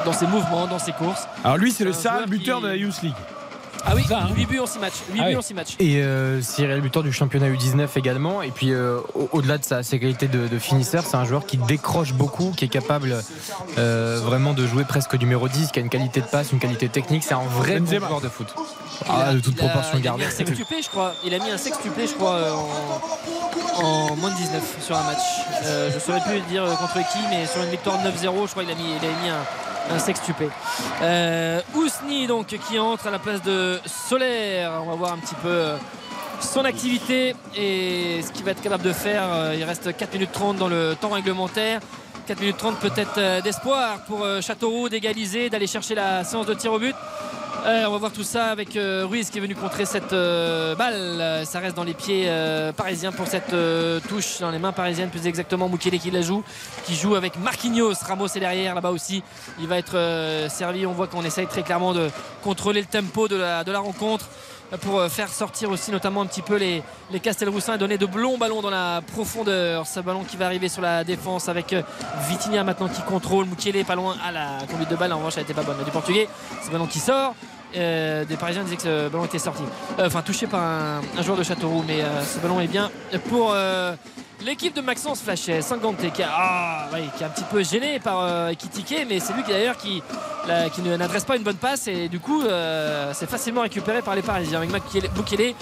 dans 0.05 0.13
ses 0.13 0.25
mouvements, 0.27 0.67
dans 0.67 0.79
ses 0.79 0.93
courses. 0.93 1.27
Alors 1.43 1.57
lui, 1.57 1.71
c'est 1.73 1.83
le 1.83 1.91
seul 1.91 2.27
buteur 2.27 2.57
qui- 2.59 2.63
de 2.63 2.67
la 2.69 2.75
Youth 2.77 3.01
League. 3.01 3.13
Ah 3.85 3.91
oui, 3.95 4.03
Ça, 4.07 4.19
hein 4.19 4.29
8 4.33 4.45
buts 4.45 4.59
en 4.59 4.65
6 4.65 4.79
matchs. 4.79 4.93
8 5.11 5.19
Ah 5.19 5.23
buts 5.25 5.29
oui. 5.31 5.35
en 5.35 5.41
6 5.41 5.53
matchs. 5.53 5.75
Et 5.79 6.01
euh, 6.01 6.41
Cyril 6.41 6.79
Butor 6.79 7.03
du 7.03 7.11
championnat 7.11 7.49
U19 7.49 7.89
également. 7.97 8.41
Et 8.41 8.51
puis 8.51 8.71
euh, 8.71 8.99
au- 9.13 9.27
au-delà 9.33 9.57
de 9.57 9.65
sa 9.65 9.83
ses 9.83 9.99
qualités 9.99 10.29
de, 10.29 10.47
de 10.47 10.59
finisseur, 10.59 11.03
c'est 11.05 11.17
un 11.17 11.25
joueur 11.25 11.45
qui 11.45 11.57
décroche 11.57 12.13
beaucoup, 12.13 12.53
qui 12.55 12.63
est 12.63 12.69
capable 12.69 13.21
euh, 13.77 14.21
vraiment 14.23 14.53
de 14.53 14.65
jouer 14.65 14.85
presque 14.85 15.15
numéro 15.15 15.49
10, 15.49 15.71
qui 15.73 15.79
a 15.79 15.81
une 15.81 15.89
qualité 15.89 16.21
de 16.21 16.25
passe, 16.27 16.53
une 16.53 16.59
qualité 16.59 16.87
technique. 16.87 17.23
C'est 17.25 17.33
un 17.33 17.43
vrai 17.43 17.81
bon 17.81 17.99
joueur 17.99 18.21
de 18.21 18.29
foot. 18.29 18.47
Il 19.05 19.11
a- 19.11 19.25
Ah, 19.27 19.33
de 19.33 19.39
toute 19.39 19.55
proportion 19.55 19.91
il 19.93 19.95
a 19.95 19.97
mis 19.97 20.03
gardée. 20.03 20.25
un 20.25 20.29
sextuplé, 20.29 20.81
je 20.81 20.89
crois. 20.89 21.13
Il 21.25 21.33
a 21.33 21.39
mis 21.39 21.49
un 21.51 21.57
sextuplé, 21.57 22.07
je 22.07 22.13
crois, 22.13 22.33
euh, 22.35 22.51
en, 22.53 23.83
en 23.83 24.15
moins 24.15 24.31
de 24.31 24.35
19 24.37 24.63
sur 24.81 24.95
un 24.95 25.03
match. 25.03 25.19
Euh, 25.65 25.89
je 25.89 25.95
ne 25.95 25.99
saurais 25.99 26.21
plus 26.21 26.39
dire 26.41 26.63
euh, 26.63 26.75
contre 26.75 26.95
qui, 27.11 27.19
mais 27.29 27.45
sur 27.45 27.61
une 27.63 27.69
victoire 27.69 27.97
9-0, 28.03 28.45
je 28.47 28.51
crois 28.51 28.63
qu'il 28.63 28.71
a 28.71 28.75
mis, 28.75 28.83
il 29.01 29.05
a 29.07 29.11
mis 29.23 29.29
un, 29.29 29.95
un 29.95 29.99
sextuplé. 29.99 30.49
Euh, 31.01 31.61
Ousni, 31.75 32.27
donc, 32.27 32.47
qui 32.47 32.79
entre 32.79 33.07
à 33.07 33.11
la 33.11 33.19
place 33.19 33.41
de 33.41 33.79
Solaire. 33.85 34.71
On 34.85 34.89
va 34.89 34.95
voir 34.95 35.13
un 35.13 35.17
petit 35.17 35.35
peu. 35.35 35.71
son 36.39 36.65
activité 36.65 37.35
et 37.55 38.21
ce 38.25 38.31
qu'il 38.31 38.43
va 38.45 38.51
être 38.51 38.61
capable 38.61 38.83
de 38.83 38.93
faire. 38.93 39.53
Il 39.55 39.63
reste 39.63 39.95
4 39.95 40.13
minutes 40.13 40.31
30 40.33 40.57
dans 40.57 40.67
le 40.67 40.95
temps 40.99 41.09
réglementaire. 41.09 41.79
4 42.27 42.39
minutes 42.39 42.57
30 42.57 42.79
peut-être 42.79 43.41
d'espoir 43.43 43.99
pour 44.07 44.25
Châteauroux 44.41 44.87
d'égaliser, 44.89 45.49
d'aller 45.49 45.67
chercher 45.67 45.95
la 45.95 46.23
séance 46.23 46.45
de 46.45 46.53
tir 46.53 46.71
au 46.73 46.79
but. 46.79 46.95
Euh, 47.65 47.85
on 47.87 47.91
va 47.91 47.97
voir 47.97 48.11
tout 48.11 48.23
ça 48.23 48.47
avec 48.47 48.75
euh, 48.75 49.05
Ruiz 49.09 49.29
qui 49.29 49.37
est 49.37 49.41
venu 49.41 49.55
contrer 49.55 49.85
cette 49.85 50.11
euh, 50.11 50.75
balle. 50.75 51.45
Ça 51.45 51.59
reste 51.59 51.77
dans 51.77 51.85
les 51.85 51.93
pieds 51.93 52.29
parisiens 52.75 53.13
pour 53.13 53.27
cette 53.27 53.55
touche, 54.09 54.39
dans 54.39 54.51
les 54.51 54.59
mains 54.59 54.73
parisiennes 54.73 55.09
plus 55.09 55.25
exactement. 55.27 55.69
Mukele 55.69 55.97
qui 55.99 56.11
la 56.11 56.21
joue, 56.21 56.43
qui 56.85 56.95
joue 56.95 57.15
avec 57.15 57.37
Marquinhos. 57.39 57.93
Ramos 58.05 58.27
est 58.27 58.39
derrière 58.39 58.75
là-bas 58.75 58.91
aussi. 58.91 59.23
Il 59.61 59.67
va 59.67 59.77
être 59.77 59.97
servi. 60.49 60.85
On 60.85 60.91
voit 60.91 61.07
qu'on 61.07 61.23
essaye 61.23 61.47
très 61.47 61.63
clairement 61.63 61.93
de 61.93 62.09
contrôler 62.43 62.81
le 62.81 62.87
tempo 62.87 63.27
de 63.27 63.35
la, 63.35 63.63
rencontre 63.79 64.25
pour 64.81 65.03
faire 65.03 65.29
sortir 65.29 65.69
aussi 65.69 65.91
notamment 65.91 66.21
un 66.21 66.25
petit 66.25 66.41
peu 66.41 66.55
les, 66.55 66.81
les 67.11 67.19
Castelroussins 67.19 67.75
et 67.75 67.77
donner 67.77 67.97
de 67.97 68.07
longs 68.17 68.37
ballons 68.37 68.61
dans 68.61 68.71
la 68.71 69.01
profondeur. 69.13 69.85
Ce 69.85 69.99
ballon 69.99 70.23
qui 70.23 70.35
va 70.35 70.47
arriver 70.47 70.67
sur 70.67 70.81
la 70.81 71.03
défense 71.03 71.47
avec 71.47 71.75
Vitinha 72.27 72.63
maintenant 72.63 72.89
qui 72.89 73.01
contrôle. 73.03 73.45
Mukele 73.45 73.85
pas 73.85 73.95
loin 73.95 74.17
à 74.25 74.31
la 74.31 74.49
conduite 74.69 74.89
de 74.89 74.95
balle. 74.95 75.13
En 75.13 75.17
revanche, 75.17 75.33
elle 75.37 75.43
n'était 75.43 75.53
pas 75.53 75.63
bonne. 75.63 75.83
Du 75.83 75.91
portugais, 75.91 76.27
ce 76.65 76.71
ballon 76.71 76.87
qui 76.87 76.99
sort. 76.99 77.35
Euh, 77.75 78.25
des 78.25 78.37
Parisiens 78.37 78.63
disaient 78.63 78.75
que 78.75 78.83
ce 78.83 79.09
ballon 79.09 79.25
était 79.25 79.39
sorti. 79.39 79.63
Euh, 79.99 80.07
Enfin, 80.07 80.21
touché 80.21 80.47
par 80.47 80.61
un, 80.61 81.01
joueur 81.21 81.37
de 81.37 81.43
Châteauroux, 81.43 81.83
mais 81.87 82.01
euh, 82.01 82.23
ce 82.23 82.39
ballon 82.39 82.59
est 82.59 82.67
bien 82.67 82.91
pour 83.29 83.55
l'équipe 84.41 84.75
de 84.75 84.81
Maxence 84.81 85.21
Flachet. 85.21 85.61
Sangante 85.61 85.97
qui, 86.13 86.21
a, 86.21 86.29
ah, 86.29 86.89
qui 87.15 87.23
est 87.23 87.25
un 87.25 87.29
petit 87.29 87.45
peu 87.49 87.63
gêné 87.63 87.99
par 87.99 88.19
euh, 88.21 88.51
mais 89.07 89.19
c'est 89.19 89.33
lui 89.33 89.43
d'ailleurs 89.47 89.77
qui, 89.77 90.03
qui 90.73 90.81
n'adresse 90.81 91.23
pas 91.23 91.37
une 91.37 91.43
bonne 91.43 91.55
passe 91.55 91.87
et 91.87 92.09
du 92.09 92.19
coup, 92.19 92.43
c'est 93.13 93.29
facilement 93.29 93.61
récupéré 93.61 94.01
par 94.01 94.15
les 94.15 94.21
Parisiens 94.21 94.59
avec 94.59 94.71
Mukele 94.71 95.53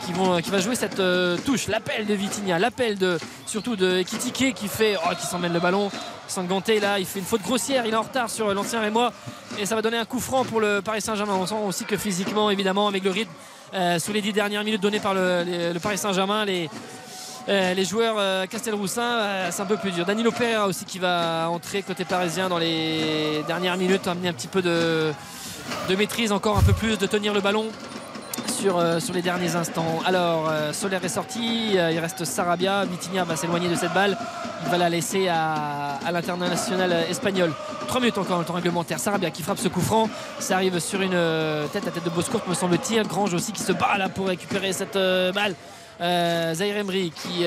qui, 0.00 0.12
qui 0.42 0.50
va 0.50 0.58
jouer 0.60 0.74
cette 0.74 1.00
touche. 1.44 1.68
L'appel 1.68 2.06
de 2.06 2.14
Vitinha, 2.14 2.58
l'appel 2.58 2.98
de 2.98 3.18
surtout 3.46 3.76
de 3.76 3.98
Ekitike 3.98 4.54
qui 4.54 4.68
fait, 4.68 4.96
oh, 5.04 5.14
qui 5.20 5.26
s'emmène 5.26 5.52
le 5.52 5.60
ballon. 5.60 5.90
Sanganté 6.30 6.80
là, 6.80 6.98
il 6.98 7.06
fait 7.06 7.18
une 7.18 7.24
faute 7.24 7.42
grossière, 7.42 7.84
il 7.86 7.92
est 7.92 7.96
en 7.96 8.02
retard 8.02 8.30
sur 8.30 8.52
l'ancien 8.54 8.80
Rémois 8.80 9.12
et 9.58 9.66
ça 9.66 9.74
va 9.74 9.82
donner 9.82 9.98
un 9.98 10.04
coup 10.04 10.20
franc 10.20 10.44
pour 10.44 10.60
le 10.60 10.80
Paris 10.80 11.00
Saint-Germain. 11.00 11.34
On 11.34 11.46
sent 11.46 11.54
aussi 11.66 11.84
que 11.84 11.96
physiquement, 11.96 12.50
évidemment, 12.50 12.88
avec 12.88 13.04
le 13.04 13.10
rythme 13.10 13.32
euh, 13.74 13.98
sous 13.98 14.12
les 14.12 14.22
dix 14.22 14.32
dernières 14.32 14.64
minutes 14.64 14.82
données 14.82 15.00
par 15.00 15.14
le, 15.14 15.72
Paris 15.82 15.98
Saint-Germain, 15.98 16.44
les, 16.44 16.68
euh, 17.48 17.84
joueurs 17.84 18.16
euh, 18.18 18.46
Castelroussin, 18.46 19.50
c'est 19.50 19.62
un 19.62 19.66
peu 19.66 19.76
plus 19.76 19.92
dur. 19.92 20.04
Danilo 20.04 20.30
Pereira 20.30 20.66
aussi 20.66 20.84
qui 20.84 20.98
va 20.98 21.48
entrer 21.50 21.82
côté 21.82 22.04
parisien 22.04 22.48
dans 22.48 22.58
les 22.58 23.42
dernières 23.46 23.76
minutes, 23.76 24.06
amener 24.06 24.28
un 24.28 24.32
petit 24.32 24.48
peu 24.48 24.62
de 24.62 25.12
maîtrise, 25.96 26.32
encore 26.32 26.58
un 26.58 26.62
peu 26.62 26.72
plus, 26.72 26.98
de 26.98 27.06
tenir 27.06 27.34
le 27.34 27.40
ballon 27.40 27.66
sur, 28.50 28.78
euh, 28.78 29.00
sur 29.00 29.14
les 29.14 29.22
derniers 29.22 29.54
instants. 29.56 30.00
Alors, 30.04 30.48
euh, 30.48 30.72
Solaire 30.72 31.04
est 31.04 31.08
sorti, 31.08 31.72
euh, 31.76 31.92
il 31.92 31.98
reste 31.98 32.24
Sarabia, 32.24 32.84
Vitinha 32.84 33.24
va 33.24 33.36
s'éloigner 33.36 33.68
de 33.68 33.74
cette 33.74 33.92
balle, 33.92 34.16
il 34.64 34.70
va 34.70 34.78
la 34.78 34.88
laisser 34.88 35.28
à, 35.28 35.98
l'international 36.12 36.92
espagnol. 37.08 37.52
3 37.86 38.00
minutes 38.00 38.18
encore 38.18 38.38
le 38.38 38.44
temps 38.44 38.54
réglementaire. 38.54 38.98
Sarabia 38.98 39.30
qui 39.30 39.42
frappe 39.42 39.58
ce 39.58 39.68
coup 39.68 39.80
franc, 39.80 40.08
ça 40.38 40.56
arrive 40.56 40.78
sur 40.80 41.00
une 41.00 41.14
euh, 41.14 41.66
tête 41.68 41.86
à 41.86 41.90
tête 41.90 42.04
de 42.04 42.10
Boscourt, 42.10 42.42
me 42.48 42.54
semble-t-il. 42.54 43.02
Grange 43.06 43.32
aussi 43.34 43.52
qui 43.52 43.62
se 43.62 43.72
bat 43.72 43.96
là 43.98 44.08
pour 44.08 44.26
récupérer 44.26 44.72
cette 44.72 44.98
balle. 45.34 45.54
Zaire 46.00 46.78
Emery 46.78 47.12
qui 47.14 47.44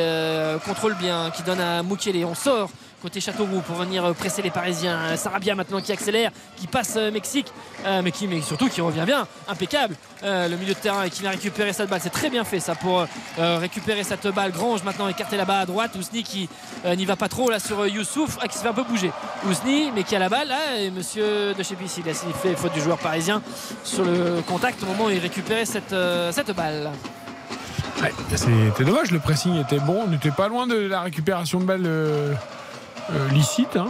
contrôle 0.66 0.96
bien, 0.96 1.32
qui 1.32 1.44
donne 1.44 1.60
à 1.60 1.82
Mukele. 1.82 2.24
On 2.26 2.36
sort 2.36 2.70
côté 3.04 3.20
Châteauroux 3.20 3.60
pour 3.60 3.76
venir 3.76 4.06
euh, 4.06 4.14
presser 4.14 4.42
les 4.42 4.50
Parisiens. 4.50 5.18
Sarabia 5.18 5.56
maintenant 5.56 5.82
qui 5.82 5.92
accélère, 5.92 6.32
qui 6.56 6.68
passe 6.68 6.94
euh, 6.96 7.12
Mexique, 7.12 7.52
euh, 7.86 8.02
mais 8.02 8.12
qui 8.12 8.28
mais 8.28 8.42
surtout 8.42 8.70
qui 8.70 8.80
revient 8.80 9.04
bien, 9.06 9.28
impeccable. 9.50 9.96
Euh, 10.24 10.48
le 10.48 10.56
milieu 10.56 10.74
de 10.74 10.80
terrain 10.80 11.10
qui 11.10 11.22
vient 11.22 11.32
récupérer 11.32 11.74
cette 11.74 11.90
balle. 11.90 12.00
C'est 12.02 12.10
très 12.10 12.30
bien 12.30 12.46
fait 12.46 12.62
ça 12.62 12.76
pour 12.76 13.06
euh, 13.40 13.58
récupérer 13.58 14.04
cette 14.06 14.26
balle. 14.28 14.54
Grange 14.54 14.84
maintenant 14.84 15.10
écarté 15.10 15.36
là-bas 15.36 15.60
à 15.60 15.66
droite. 15.66 15.92
Ousni 15.98 16.24
qui 16.24 16.48
euh, 16.86 16.96
n'y 16.96 17.06
va 17.06 17.18
pas 17.18 17.28
trop 17.28 17.50
là 17.50 17.60
sur 17.60 17.82
euh, 17.82 17.90
Youssouf, 17.90 18.38
ah, 18.42 18.48
qui 18.48 18.58
se 18.58 18.64
fait 18.64 18.70
un 18.70 18.74
peu 18.74 18.84
bouger. 18.84 19.12
Ousni, 19.50 19.92
mais 19.94 20.04
qui 20.04 20.16
a 20.16 20.20
la 20.20 20.30
balle 20.30 20.48
là. 20.48 20.78
Et 20.80 20.90
monsieur 20.90 21.54
de 21.54 21.62
chez 21.62 21.76
il 21.76 22.10
a 22.10 22.14
signalé 22.14 22.56
faute 22.56 22.74
du 22.74 22.80
joueur 22.80 22.98
parisien 23.00 23.42
sur 23.84 24.06
le 24.06 24.42
contact 24.48 24.82
au 24.84 24.86
moment 24.86 25.06
où 25.06 25.10
il 25.10 25.20
récupérait 25.20 25.66
cette, 25.66 25.92
euh, 25.92 26.32
cette 26.32 26.56
balle. 26.56 26.90
C'était 28.36 28.86
dommage, 28.86 29.12
le 29.12 29.20
pressing 29.20 29.60
était 29.60 29.80
bon. 29.80 30.04
On 30.06 30.08
n'était 30.08 30.32
pas 30.32 30.48
loin 30.48 30.68
de 30.68 30.76
la 30.76 31.02
récupération 31.02 31.60
de 31.60 31.66
balle 31.66 31.88
euh, 33.12 33.30
licite. 33.30 33.76
hein. 33.76 33.88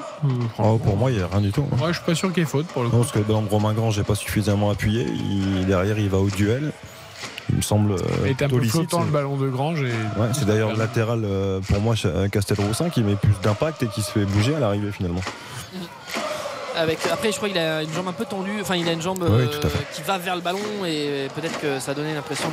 Oh, 0.59 0.77
pour 0.77 0.97
moi, 0.97 1.11
il 1.11 1.17
n'y 1.17 1.23
a 1.23 1.27
rien 1.27 1.41
du 1.41 1.51
tout. 1.51 1.65
Moi, 1.77 1.89
je 1.89 1.97
suis 1.97 2.05
pas 2.05 2.15
sûr 2.15 2.29
qu'il 2.33 2.43
y 2.43 2.45
ait 2.45 2.49
faute 2.49 2.67
pour 2.67 2.83
le 2.83 2.89
coup. 2.89 2.95
Non, 2.97 3.01
parce 3.03 3.13
que 3.13 3.19
dans 3.19 3.41
Romain 3.41 3.73
Grand, 3.73 3.91
j'ai 3.91 4.03
pas 4.03 4.15
suffisamment 4.15 4.69
appuyé. 4.69 5.05
Il- 5.05 5.65
derrière, 5.65 5.97
il 5.99 6.09
va 6.09 6.17
au 6.17 6.29
duel. 6.29 6.71
Il 7.49 7.57
me 7.57 7.61
semble. 7.61 7.91
euh, 7.93 7.97
Il 8.25 8.31
était 8.31 8.45
un 8.45 8.49
peu 8.49 8.57
licite, 8.57 8.71
flottant 8.89 9.03
le 9.03 9.11
ballon 9.11 9.35
de 9.37 9.49
Grange. 9.49 9.81
Et... 9.83 9.87
Ouais, 10.19 10.29
c'est 10.33 10.45
d'ailleurs 10.45 10.71
le 10.71 10.77
latéral 10.79 11.21
euh, 11.25 11.59
pour 11.59 11.81
moi 11.81 11.93
Castelroussin 12.31 12.89
qui 12.89 13.03
met 13.03 13.15
plus 13.15 13.33
d'impact 13.43 13.83
et 13.83 13.87
qui 13.87 14.01
se 14.01 14.11
fait 14.11 14.25
bouger 14.25 14.55
à 14.55 14.59
l'arrivée 14.59 14.91
finalement. 14.91 15.21
Avec, 16.75 16.97
après, 17.11 17.31
je 17.31 17.37
crois 17.37 17.49
qu'il 17.49 17.57
a 17.59 17.83
une 17.83 17.93
jambe 17.93 18.07
un 18.07 18.13
peu 18.13 18.25
tendue. 18.25 18.59
Enfin, 18.61 18.75
il 18.75 18.87
a 18.89 18.93
une 18.93 19.01
jambe 19.01 19.19
Oui, 19.29 19.43
euh, 19.43 19.69
qui 19.93 20.01
va 20.01 20.17
vers 20.17 20.35
le 20.35 20.41
ballon 20.41 20.57
et 20.87 21.27
peut-être 21.35 21.59
que 21.59 21.79
ça 21.79 21.91
a 21.91 21.93
donné 21.93 22.13
l'impression 22.15 22.49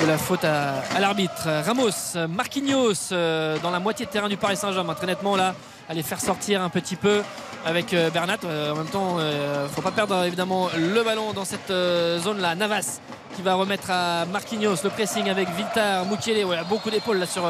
de 0.00 0.06
la, 0.06 0.18
faute 0.18 0.44
à, 0.44 0.74
à 0.94 1.00
l'arbitre. 1.00 1.48
Ramos, 1.64 1.90
Marquinhos 2.28 3.12
euh, 3.12 3.56
dans 3.62 3.70
la 3.70 3.78
moitié 3.80 4.06
de 4.06 4.10
terrain 4.10 4.28
du 4.28 4.36
Paris 4.36 4.56
Saint-Germain. 4.56 4.94
Très 4.94 5.06
nettement, 5.06 5.36
là, 5.36 5.54
à 5.88 5.94
les 5.94 6.02
faire 6.02 6.20
sortir 6.20 6.62
un 6.62 6.68
petit 6.68 6.96
peu 6.96 7.22
avec 7.64 7.94
euh, 7.94 8.10
Bernat. 8.10 8.36
Euh, 8.44 8.72
en 8.72 8.76
même 8.76 8.86
temps, 8.86 9.16
il 9.20 9.68
faut 9.74 9.82
pas 9.82 9.92
perdre 9.92 10.24
évidemment 10.24 10.68
le 10.76 11.02
ballon 11.02 11.32
dans 11.32 11.44
cette 11.44 11.68
zone-là. 11.70 12.54
Navas 12.54 13.00
qui 13.36 13.42
va 13.42 13.54
remettre 13.54 13.90
à 13.90 14.24
Marquinhos 14.26 14.76
le 14.84 14.90
pressing 14.90 15.28
avec 15.28 15.48
Viltar, 15.56 16.04
Mukiele. 16.06 16.44
Ouais, 16.44 16.56
beaucoup 16.68 16.90
d'épaules 16.90 17.18
là 17.18 17.26
sur 17.26 17.42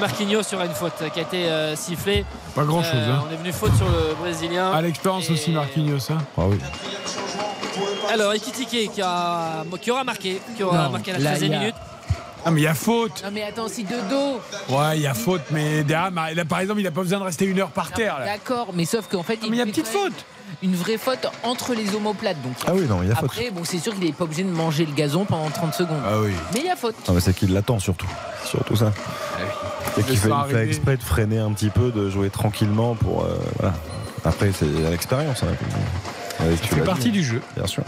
Marquinhos. 0.00 0.42
Il 0.42 0.52
y 0.52 0.54
aura 0.56 0.66
une 0.66 0.74
faute 0.74 1.02
qui 1.12 1.18
a 1.18 1.22
été 1.22 1.48
euh, 1.48 1.74
sifflée. 1.76 2.24
Pas 2.54 2.64
grand-chose, 2.64 2.92
Euh, 2.94 3.12
hein. 3.14 3.24
On 3.28 3.32
est 3.32 3.36
venu 3.36 3.52
faute 3.52 3.74
sur 3.76 3.88
le 3.88 4.14
Brésilien. 4.20 4.70
À 4.72 4.80
l'expérience 4.82 5.28
aussi, 5.30 5.50
Marquinhos. 5.52 6.10
hein. 6.10 6.18
Ah 6.36 6.42
oui. 6.46 6.58
Alors, 8.10 8.32
Ekitike 8.34 8.90
qui, 8.92 9.02
a, 9.02 9.64
qui 9.80 9.90
aura 9.90 10.04
marqué, 10.04 10.40
qui 10.56 10.62
aura 10.62 10.84
Non, 10.84 10.90
marqué 10.90 11.12
à 11.12 11.18
la 11.18 11.32
là, 11.32 11.36
13e 11.38 11.44
il 11.46 11.50
y 11.50 11.54
a- 11.54 11.58
minute. 11.58 11.74
Ah, 12.44 12.50
mais 12.52 12.60
il 12.60 12.64
y 12.64 12.68
a 12.68 12.74
faute. 12.74 13.22
Non 13.24 13.30
mais 13.32 13.42
attends, 13.42 13.66
c'est 13.68 13.82
de 13.82 13.96
dos. 14.08 14.40
Ouais, 14.68 14.96
il 14.96 15.02
y 15.02 15.06
a 15.08 15.12
faute, 15.12 15.42
mais 15.50 15.82
derrière, 15.82 16.10
là, 16.34 16.44
par 16.44 16.60
exemple, 16.60 16.80
il 16.80 16.84
n'a 16.84 16.92
pas 16.92 17.02
besoin 17.02 17.18
de 17.18 17.24
rester 17.24 17.44
une 17.44 17.58
heure 17.58 17.70
par 17.70 17.90
terre. 17.90 18.18
là. 18.20 18.26
D'accord, 18.26 18.68
mais 18.74 18.84
sauf 18.84 19.08
qu'en 19.08 19.24
fait, 19.24 19.38
il 19.44 19.54
y 19.54 19.60
a 19.60 19.64
une 19.64 19.70
petite 19.70 19.88
faute. 19.88 20.12
Une 20.62 20.74
vraie 20.74 20.96
faute 20.98 21.26
entre 21.42 21.74
les 21.74 21.94
omoplates. 21.94 22.40
Donc 22.42 22.54
Ah 22.66 22.72
oui, 22.74 22.86
non, 22.88 23.02
il 23.02 23.08
y 23.08 23.12
a 23.12 23.16
faute. 23.16 23.24
après, 23.32 23.50
bon, 23.50 23.62
c'est 23.64 23.78
sûr 23.78 23.92
qu'il 23.94 24.04
n'est 24.04 24.12
pas 24.12 24.24
obligé 24.24 24.44
de 24.44 24.50
manger 24.50 24.86
le 24.86 24.92
gazon 24.92 25.24
pendant 25.24 25.50
30 25.50 25.74
secondes. 25.74 26.00
Ah 26.06 26.20
oui. 26.22 26.32
Mais 26.54 26.60
il 26.60 26.66
y 26.66 26.70
a 26.70 26.76
faute. 26.76 26.94
Non, 27.08 27.14
mais 27.14 27.20
c'est 27.20 27.34
qu'il 27.34 27.52
l'attend 27.52 27.78
surtout. 27.80 28.08
Surtout 28.44 28.76
ça. 28.76 28.92
Et 29.98 30.02
qu'il 30.04 30.16
fait, 30.16 30.30
il 30.50 30.56
exprès 30.58 30.96
de 30.96 31.02
freiner 31.02 31.38
un 31.40 31.52
petit 31.52 31.70
peu, 31.70 31.90
de 31.90 32.08
jouer 32.08 32.30
tranquillement 32.30 32.94
pour. 32.94 33.24
euh, 33.24 33.36
voilà. 33.58 33.74
Après, 34.24 34.52
c'est 34.52 34.86
à 34.86 34.90
l'expérience. 34.90 35.42
hein. 35.42 35.48
Ouais, 36.40 36.54
tu 36.62 36.68
fait 36.74 36.80
partie 36.82 37.04
dit. 37.10 37.18
du 37.18 37.24
jeu. 37.24 37.42
Bien 37.56 37.66
sûr. 37.66 37.82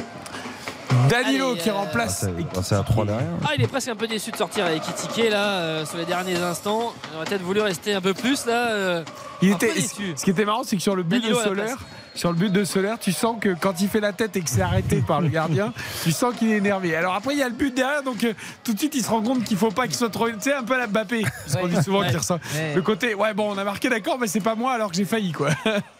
Danilo 1.08 1.52
Allez, 1.52 1.60
qui 1.60 1.70
euh, 1.70 1.74
remplace. 1.74 2.26
Ah, 2.56 2.60
C'est 2.64 2.74
à 2.74 2.82
3 2.82 3.04
derrière. 3.04 3.24
Ah, 3.44 3.50
il 3.56 3.62
est 3.62 3.68
presque 3.68 3.88
un 3.88 3.94
peu 3.94 4.08
déçu 4.08 4.32
de 4.32 4.36
sortir 4.36 4.64
avec 4.66 4.82
Ekitike 4.88 5.30
là 5.30 5.44
euh, 5.58 5.86
sur 5.86 5.98
les 5.98 6.04
derniers 6.04 6.36
instants. 6.38 6.92
Il 7.12 7.16
aurait 7.16 7.26
peut-être 7.26 7.42
voulu 7.42 7.60
rester 7.60 7.94
un 7.94 8.00
peu 8.00 8.12
plus 8.12 8.44
là. 8.46 8.70
euh, 8.72 9.04
Il 9.40 9.50
était, 9.52 9.72
déçu. 9.72 10.14
ce 10.16 10.24
qui 10.24 10.30
était 10.30 10.44
marrant, 10.44 10.62
c'est 10.64 10.76
que 10.76 10.82
sur 10.82 10.96
le 10.96 11.04
but 11.04 11.20
Danilo 11.20 11.38
de 11.38 11.42
Solaire, 11.44 11.76
sur 12.16 12.30
le 12.32 12.36
but 12.36 12.52
de 12.52 12.64
Solaire, 12.64 12.98
tu 12.98 13.12
sens 13.12 13.36
que 13.40 13.54
quand 13.58 13.80
il 13.80 13.88
fait 13.88 14.00
la 14.00 14.12
tête 14.12 14.36
et 14.36 14.40
que 14.40 14.50
c'est 14.50 14.62
arrêté 14.62 14.96
par 15.06 15.20
le 15.20 15.28
gardien, 15.28 15.72
tu 16.02 16.10
sens 16.10 16.34
qu'il 16.34 16.50
est 16.50 16.56
énervé. 16.56 16.96
Alors 16.96 17.14
après, 17.14 17.34
il 17.34 17.38
y 17.38 17.42
a 17.42 17.48
le 17.48 17.54
but 17.54 17.72
derrière, 17.74 18.02
donc 18.02 18.24
euh, 18.24 18.32
tout 18.64 18.72
de 18.74 18.78
suite, 18.78 18.94
il 18.96 19.04
se 19.04 19.10
rend 19.10 19.22
compte 19.22 19.44
qu'il 19.44 19.56
faut 19.56 19.70
pas 19.70 19.86
qu'il 19.86 19.94
soit 19.96 20.10
trop. 20.10 20.28
Tu 20.28 20.34
sais, 20.40 20.54
un 20.54 20.64
peu 20.64 20.74
à 20.74 20.78
la 20.78 20.86
Mbappé. 20.88 21.22
Parce 21.22 21.56
qu'on 21.56 21.68
dit 21.68 21.82
souvent 21.84 22.00
Ouais. 22.00 22.08
qu'il 22.08 22.16
ressent. 22.18 22.40
Ouais. 22.56 22.74
Le 22.74 22.82
côté, 22.82 23.14
ouais, 23.14 23.32
bon, 23.32 23.52
on 23.54 23.58
a 23.58 23.62
marqué 23.64 23.88
d'accord, 23.88 24.18
mais 24.20 24.26
c'est 24.26 24.40
pas 24.40 24.56
moi 24.56 24.72
alors 24.72 24.90
que 24.90 24.96
j'ai 24.96 25.04
failli, 25.04 25.30
quoi. 25.30 25.50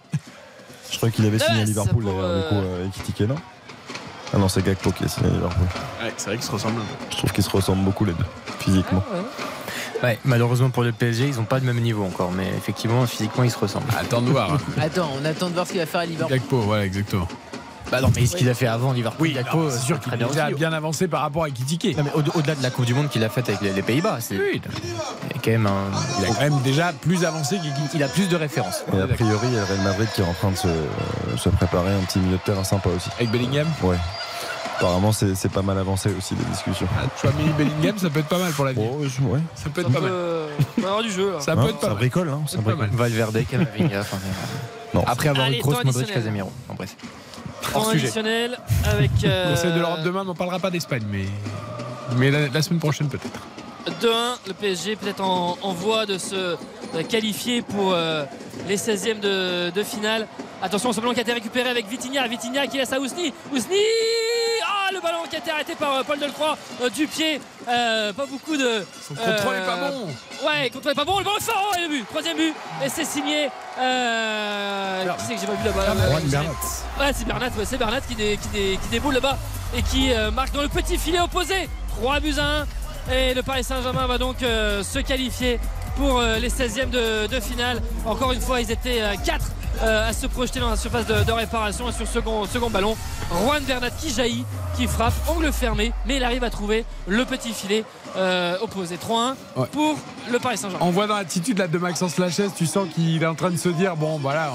Je 0.91 0.97
croyais 0.97 1.15
qu'il 1.15 1.27
avait 1.27 1.39
signé 1.39 1.63
à 1.63 1.65
Liverpool 1.65 2.05
d'ailleurs, 2.05 2.37
du 2.37 2.49
coup, 2.49 2.55
euh, 2.57 2.83
euh, 2.83 2.87
Ekitike, 2.87 3.21
non 3.23 3.37
Ah 4.35 4.39
non, 4.39 4.49
c'est 4.49 4.63
Gakpo 4.65 4.91
qui 4.93 5.05
a 5.05 5.09
signé 5.09 5.29
à 5.29 5.33
Liverpool. 5.33 5.67
Ouais, 6.03 6.13
c'est 6.17 6.27
vrai 6.27 6.37
qu'ils 6.37 6.47
se 6.47 6.53
ressemblent. 6.53 6.81
Je 7.11 7.17
trouve 7.17 7.33
qu'ils 7.33 7.45
se 7.45 7.51
ressemblent 7.51 7.85
beaucoup 7.85 8.05
les 8.05 8.13
deux, 8.13 8.25
physiquement. 8.59 9.03
Ouais, 10.03 10.19
malheureusement 10.25 10.71
pour 10.71 10.83
le 10.83 10.93
PSG, 10.93 11.29
ils 11.29 11.37
n'ont 11.37 11.45
pas 11.45 11.59
le 11.59 11.65
même 11.67 11.81
niveau 11.81 12.05
encore, 12.05 12.33
mais 12.33 12.49
effectivement, 12.57 13.07
physiquement, 13.07 13.45
ils 13.45 13.51
se 13.51 13.59
ressemblent. 13.59 13.87
Attends 13.99 14.23
de 14.23 14.31
voir. 14.31 14.59
Attends, 14.81 15.11
on 15.21 15.25
attend 15.25 15.49
de 15.49 15.55
voir 15.55 15.67
ce 15.67 15.73
qu'il 15.73 15.81
va 15.81 15.87
faire 15.87 16.01
à 16.01 16.07
Liverpool. 16.07 16.39
Gakpo, 16.39 16.59
voilà, 16.61 16.87
exactement. 16.87 17.29
Bah 17.91 18.01
non, 18.01 18.11
mais 18.15 18.25
ce 18.27 18.37
qu'il 18.37 18.49
a 18.49 18.55
fait 18.55 18.67
avant 18.67 18.93
Liverpool, 18.93 19.29
Oui, 19.29 19.37
c'est 19.71 19.79
sûr 19.81 19.99
très 19.99 20.11
qu'il 20.11 20.19
bien 20.19 20.29
déjà 20.29 20.47
aussi. 20.47 20.55
bien 20.55 20.73
avancé 20.73 21.09
par 21.09 21.23
rapport 21.23 21.45
à 21.45 21.51
Kitike. 21.51 21.97
Non, 21.97 22.05
mais 22.05 22.13
au- 22.15 22.39
au-delà 22.39 22.55
de 22.55 22.63
la 22.63 22.71
Coupe 22.71 22.85
du 22.85 22.95
Monde 22.95 23.09
qu'il 23.09 23.25
a 23.25 23.29
faite 23.29 23.49
avec 23.49 23.61
les, 23.63 23.73
les 23.73 23.83
Pays-Bas, 23.83 24.19
c'est 24.21 24.37
Oui. 24.39 24.61
quand 25.43 25.51
même 25.51 25.67
un- 25.67 25.91
Il 26.21 26.25
a 26.27 26.29
quand 26.35 26.41
même 26.41 26.61
déjà 26.63 26.93
plus 26.93 27.25
avancé 27.25 27.57
qu'Ikitike. 27.57 27.91
il 27.95 28.03
a 28.03 28.09
plus 28.09 28.29
de 28.29 28.37
références. 28.37 28.85
Et 28.93 29.01
a 29.01 29.07
priori, 29.09 29.47
il 29.49 29.55
y 29.55 29.57
a 29.57 29.61
le 29.61 29.65
Real 29.67 29.81
Madrid 29.85 30.09
qui 30.15 30.21
est 30.21 30.25
en 30.25 30.33
train 30.35 30.51
de 30.53 30.57
se, 30.57 30.69
se 31.37 31.49
préparer 31.49 31.93
un 31.95 32.01
petit 32.05 32.19
milieu 32.21 32.37
de 32.37 32.43
terrain 32.43 32.65
sympa 32.65 32.89
aussi. 32.91 33.11
Avec 33.19 33.31
Bellingham? 33.31 33.67
Ouais. 33.83 33.97
Apparemment, 34.79 35.13
c'est 35.13 35.35
c'est 35.35 35.51
pas 35.51 35.61
mal 35.61 35.77
avancé 35.77 36.11
aussi 36.17 36.35
les 36.35 36.45
discussions. 36.45 36.87
Tu 37.21 37.27
vois, 37.27 37.37
Millie 37.39 37.53
Bellingham, 37.53 37.99
ça 37.99 38.09
peut 38.09 38.21
être 38.21 38.29
pas 38.29 38.39
mal 38.39 38.51
pour 38.53 38.65
la 38.65 38.73
vie. 38.73 38.81
Oh, 38.83 39.03
je- 39.05 39.23
ouais. 39.25 39.41
Ça 39.55 39.69
peut 39.69 39.83
Ça 39.83 39.89
être 39.89 39.93
pas 39.93 39.99
peut, 40.01 40.05
mal. 40.07 40.13
euh, 40.15 40.49
on 40.79 40.81
va 40.81 40.89
avoir 40.89 41.03
du 41.03 41.11
jeu 41.11 41.33
là. 41.33 41.41
Ça 41.41 41.53
Hein, 41.53 41.57
peut 41.57 41.69
être 41.69 41.75
pas 41.77 41.81
ça 41.83 41.89
mal. 41.89 41.97
bricole, 41.99 42.29
hein, 42.31 42.41
ça 42.47 42.57
bricole. 42.59 42.77
mal. 42.77 42.89
Valverde, 42.91 43.45
Camavinga, 43.51 44.01
enfin, 44.01 44.17
Non, 44.95 45.05
après 45.07 45.29
avoir 45.29 45.47
Allez, 45.47 45.59
eu 45.59 45.61
Kroos, 45.61 45.75
Modric. 45.85 46.11
Casemiro. 46.13 46.51
En 46.71 46.75
bref. 46.75 46.97
Hors 47.75 47.91
sujet. 47.91 48.05
additionnel 48.05 48.59
avec. 48.85 49.11
euh, 49.25 49.51
Conseil 49.55 49.73
de 49.73 49.79
l'Europe 49.81 50.03
demain, 50.05 50.25
on 50.27 50.35
parlera 50.35 50.59
pas 50.59 50.71
d'Espagne, 50.71 51.05
mais, 51.11 51.25
mais 52.17 52.31
la, 52.31 52.49
la 52.49 52.63
semaine 52.63 52.81
prochaine 52.81 53.09
peut-être. 53.09 53.41
2-1, 54.03 54.07
le 54.49 54.53
PSG 54.55 54.97
peut-être 54.97 55.23
en, 55.23 55.57
en 55.63 55.73
voie 55.73 56.05
de 56.07 56.19
se 56.19 56.57
qualifier 57.09 57.63
pour 57.63 57.93
euh, 57.95 58.25
les 58.69 58.77
16e 58.77 59.21
de, 59.21 59.71
de 59.71 59.83
finale. 59.83 60.27
Attention, 60.63 60.93
ce 60.93 61.01
ballon 61.01 61.13
qui 61.15 61.21
a 61.21 61.23
été 61.23 61.33
récupéré 61.33 61.71
avec 61.71 61.89
Vitinha. 61.89 62.27
Vitinha 62.29 62.67
qui 62.67 62.77
laisse 62.77 62.93
à 62.93 63.01
Ousni. 63.01 63.33
Ousni 63.53 63.77
le 65.01 65.09
ballon 65.09 65.25
qui 65.29 65.37
a 65.37 65.39
été 65.39 65.51
arrêté 65.51 65.75
par 65.75 65.95
euh, 65.97 66.03
Paul 66.03 66.19
Delcroix 66.19 66.57
euh, 66.83 66.91
du 66.91 67.07
pied. 67.07 67.41
Euh, 67.69 68.13
pas 68.13 68.27
beaucoup 68.27 68.57
de. 68.57 68.85
Son 69.09 69.15
contrôle 69.15 69.57
est 69.57 69.67
pas 69.67 69.77
bon. 69.77 70.07
Ouais, 70.47 70.65
le 70.65 70.71
contrôle 70.71 70.93
est 70.93 70.95
pas 70.95 71.05
bon. 71.05 71.19
Le 71.19 71.25
ballon 71.25 71.41
fort. 71.41 71.71
Oh, 71.73 71.77
et 71.79 71.83
le 71.83 71.89
but. 71.89 72.07
Troisième 72.09 72.37
but. 72.37 72.55
Et 72.85 72.89
c'est 72.89 73.05
signé. 73.05 73.47
Qui 75.19 75.25
c'est 75.27 75.35
que 75.35 75.41
j'ai 75.41 75.47
pas 75.47 75.55
vu 75.55 75.65
là-bas. 75.65 75.95
Ouais, 77.01 77.13
c'est 77.15 77.25
Bernat, 77.27 77.47
ouais, 77.59 77.65
c'est 77.65 77.77
Bernat 77.79 78.01
qui, 78.03 78.15
dé- 78.15 78.39
qui, 78.41 78.49
dé- 78.49 78.79
qui 78.83 78.89
déboule 78.91 79.15
là-bas 79.15 79.39
et 79.77 79.83
qui 79.83 80.11
marque 80.35 80.53
dans 80.53 80.63
le 80.63 80.69
petit 80.69 80.99
filet 80.99 81.21
opposé. 81.21 81.69
3 82.01 82.21
buts 82.21 82.35
à 82.39 82.63
1. 83.11 83.13
Et 83.15 83.35
le 83.35 83.43
Paris 83.43 83.65
Saint-Germain 83.65 84.07
va 84.07 84.19
donc 84.19 84.37
se 84.41 84.99
qualifier 85.01 85.59
pour 85.97 86.21
les 86.21 86.51
16e 86.51 86.91
de, 86.91 87.27
de 87.27 87.41
finale. 87.41 87.81
Encore 88.05 88.33
une 88.33 88.41
fois, 88.41 88.61
ils 88.61 88.71
étaient 88.71 89.03
4 89.25 89.45
à 89.83 90.13
se 90.13 90.27
projeter 90.27 90.61
dans 90.61 90.71
la 90.71 90.77
surface 90.77 91.07
de, 91.07 91.23
de 91.25 91.33
réparation 91.33 91.89
et 91.89 91.93
sur 91.93 92.07
ce 92.07 92.13
second, 92.15 92.45
second 92.47 92.71
ballon. 92.71 92.97
Juan 93.45 93.63
Bernat 93.63 93.91
qui 93.91 94.11
jaillit, 94.13 94.45
qui 94.77 94.87
frappe, 94.87 95.15
angle 95.29 95.53
fermé, 95.53 95.93
mais 96.07 96.17
il 96.17 96.25
arrive 96.25 96.45
à 96.45 96.51
trouver 96.51 96.85
le 97.07 97.25
petit 97.25 97.53
filet 97.53 97.85
euh, 98.17 98.57
opposé. 98.61 98.97
3-1 98.97 99.35
Ouais. 99.57 99.67
pour 99.73 99.97
le 100.31 100.39
Paris 100.39 100.57
Saint-Germain. 100.59 100.85
On 100.85 100.91
voit 100.91 101.07
dans 101.07 101.17
l'attitude 101.17 101.59
là, 101.59 101.67
de 101.69 101.79
Maxence 101.79 102.19
Lachesse, 102.19 102.51
tu 102.57 102.67
sens 102.67 102.89
qu'il 102.95 103.23
est 103.23 103.27
en 103.27 103.35
train 103.35 103.51
de 103.51 103.57
se 103.57 103.69
dire 103.69 103.97
bon, 103.97 104.19
voilà, 104.19 104.51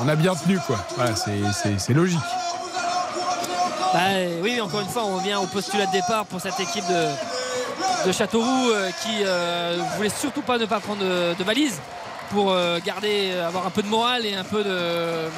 on, 0.00 0.04
on 0.04 0.08
a 0.08 0.14
bien 0.16 0.34
tenu, 0.34 0.58
quoi. 0.66 0.76
Voilà, 0.96 1.16
c'est- 1.16 1.30
c'est 1.54 1.78
c'est 1.80 1.94
logique. 1.94 2.18
Bah, 3.92 3.98
oui, 4.42 4.60
encore 4.60 4.80
une 4.80 4.88
fois, 4.88 5.04
on 5.04 5.16
revient 5.16 5.34
au 5.34 5.46
postulat 5.46 5.86
de 5.86 5.92
départ 5.92 6.24
pour 6.26 6.40
cette 6.40 6.58
équipe 6.60 6.84
de, 6.88 8.06
de 8.08 8.12
Châteauroux 8.12 8.70
euh, 8.70 8.90
qui 9.02 9.22
euh, 9.24 9.78
voulait 9.96 10.10
surtout 10.10 10.42
pas 10.42 10.58
ne 10.58 10.66
pas 10.66 10.78
prendre 10.80 11.00
de, 11.02 11.34
de 11.36 11.44
valise 11.44 11.80
pour 12.30 12.52
euh, 12.52 12.78
garder, 12.84 13.30
euh, 13.32 13.46
avoir 13.48 13.66
un 13.66 13.70
peu 13.70 13.82
de 13.82 13.88
morale 13.88 14.24
et 14.26 14.34
un 14.34 14.44
peu 14.44 14.62
de 14.64 15.28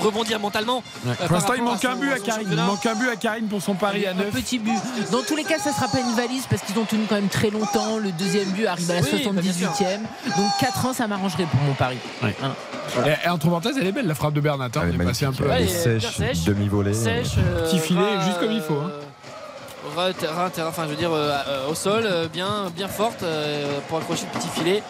rebondir 0.00 0.38
mentalement. 0.38 0.82
euh, 1.06 1.14
Pour 1.26 1.32
l'instant, 1.36 1.54
il 1.56 1.62
manque 1.62 1.84
un 1.84 1.96
but 1.96 2.12
à 2.12 2.18
Karine. 2.18 2.48
Il 2.50 2.56
manque 2.56 2.84
un 2.86 2.94
but 2.94 3.08
à 3.08 3.16
Karine 3.16 3.46
pour 3.48 3.60
son 3.62 3.74
pari 3.74 4.06
à 4.06 4.10
Un 4.10 4.14
9. 4.14 4.30
petit 4.30 4.58
but. 4.58 4.78
Dans 5.10 5.22
tous 5.22 5.34
les 5.34 5.44
cas, 5.44 5.58
ça 5.58 5.72
sera 5.72 5.88
pas 5.88 5.98
une 6.00 6.14
valise 6.14 6.44
parce 6.48 6.62
qu'ils 6.62 6.78
ont 6.78 6.84
tenu 6.84 7.04
quand 7.08 7.16
même 7.16 7.28
très 7.28 7.50
longtemps. 7.50 7.96
Le 7.98 8.12
deuxième 8.12 8.48
but 8.50 8.66
arrive 8.66 8.90
à 8.90 8.94
la 8.94 9.00
Oui, 9.00 9.22
bah, 9.24 9.40
bien 9.40 9.52
sûr. 9.52 9.70
78e. 9.70 10.00
Donc 10.36 10.46
4 10.60 10.86
ans, 10.86 10.92
ça 10.92 11.06
m'arrangerait 11.08 11.44
pour 11.44 11.60
mon 11.60 11.74
pari. 11.74 11.96
Hein. 12.22 12.28
Et, 13.06 13.26
et 13.26 13.28
entre 13.28 13.46
parenthèses, 13.48 13.76
elle 13.80 13.86
est 13.86 13.92
belle 13.92 14.06
la 14.06 14.14
frappe 14.14 14.34
de 14.34 14.40
Bernat. 14.40 14.66
hein. 14.66 14.70
Elle 14.84 14.94
est 14.94 14.98
On 14.98 15.00
est 15.00 15.04
passé 15.06 15.24
un 15.24 15.32
peu. 15.32 15.46
Elle 15.50 15.62
est 15.64 15.68
sèche, 15.68 16.44
demi-volée. 16.44 16.94
Sèche, 16.94 17.32
euh, 17.38 17.64
Petit 17.68 17.78
filet, 17.80 18.20
juste 18.24 18.38
comme 18.38 18.52
il 18.52 18.60
faut, 18.62 18.74
hein. 18.74 18.90
euh, 18.90 19.96
ras, 19.96 20.12
terrain, 20.12 20.50
terrain, 20.50 20.68
enfin 20.68 20.84
je 20.84 20.90
veux 20.90 20.96
dire 20.96 21.12
euh, 21.12 21.32
euh, 21.48 21.68
au 21.70 21.74
sol, 21.74 22.02
euh, 22.04 22.28
bien, 22.28 22.66
bien 22.76 22.88
forte 22.88 23.22
euh, 23.22 23.78
pour 23.88 23.98
accrocher 23.98 24.26
le 24.32 24.38
petit 24.38 24.48
filet. 24.48 24.82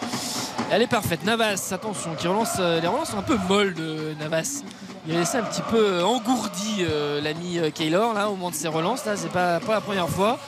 Elle 0.70 0.82
est 0.82 0.86
parfaite. 0.86 1.24
Navas, 1.24 1.70
attention, 1.72 2.10
qui 2.16 2.26
relance. 2.28 2.56
euh, 2.60 2.80
les 2.80 2.86
relances 2.86 3.10
sont 3.10 3.18
un 3.18 3.22
peu 3.22 3.38
molles 3.48 3.74
de 3.74 4.14
Navas. 4.20 4.62
Il 5.06 5.16
a 5.16 5.20
laissé 5.20 5.38
un 5.38 5.42
petit 5.42 5.62
peu 5.62 5.78
euh, 5.78 6.04
engourdi 6.04 6.80
euh, 6.80 7.20
l'ami 7.22 7.58
euh, 7.58 7.70
Keylor 7.70 8.12
là 8.12 8.28
au 8.28 8.32
moment 8.32 8.50
de 8.50 8.54
ses 8.54 8.68
relances. 8.68 9.04
Là, 9.06 9.16
c'est 9.16 9.30
pas, 9.30 9.60
pas 9.60 9.74
la 9.74 9.80
première 9.80 10.08
fois. 10.08 10.38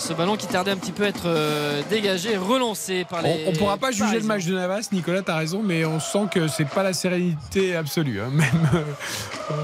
Ce 0.00 0.12
ballon 0.12 0.36
qui 0.36 0.46
tardait 0.46 0.70
un 0.70 0.76
petit 0.76 0.92
peu 0.92 1.04
à 1.04 1.08
être 1.08 1.26
euh, 1.26 1.82
dégagé, 1.90 2.36
relancé 2.36 3.04
par 3.08 3.20
les. 3.22 3.44
On, 3.46 3.50
on 3.50 3.52
pourra 3.54 3.76
pas 3.76 3.90
juger 3.90 4.04
le 4.04 4.10
Parisiens. 4.10 4.28
match 4.34 4.44
de 4.46 4.54
Navas, 4.54 4.88
Nicolas, 4.92 5.22
t'as 5.22 5.36
raison, 5.36 5.60
mais 5.64 5.84
on 5.84 5.98
sent 6.00 6.26
que 6.32 6.46
c'est 6.48 6.68
pas 6.68 6.84
la 6.84 6.92
sérénité 6.92 7.74
absolue. 7.76 8.20
hein, 8.20 8.28
Même. 8.32 8.68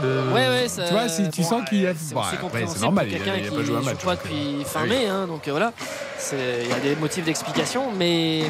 euh, 0.05 0.33
Ouais, 0.33 0.49
ouais, 0.49 0.69
ça- 0.69 0.87
tu 0.87 0.93
vois, 0.93 1.09
si 1.09 1.29
tu 1.31 1.43
bon, 1.43 1.49
sens 1.49 1.69
qu'il 1.69 1.83
y 1.83 1.87
a. 1.87 1.93
C'est 1.95 2.15
Bon, 2.15 2.23
c'est 2.67 2.81
normal, 2.81 3.07
il 3.11 3.15
a, 3.29 3.37
il 3.39 3.47
a 3.47 3.51
pas 3.51 3.63
joué 3.65 3.77
un 3.77 3.81
match. 3.83 3.97
pas 4.05 4.17
depuis 4.17 4.65
fin 4.65 4.87
mai, 4.87 5.07
hein, 5.09 5.27
donc 5.29 5.49
voilà, 5.49 5.73
il 6.33 6.69
y 6.69 6.73
a 6.73 6.81
des 6.81 6.97
motifs 6.97 7.25
d'explication, 7.25 7.93
mais 7.97 8.43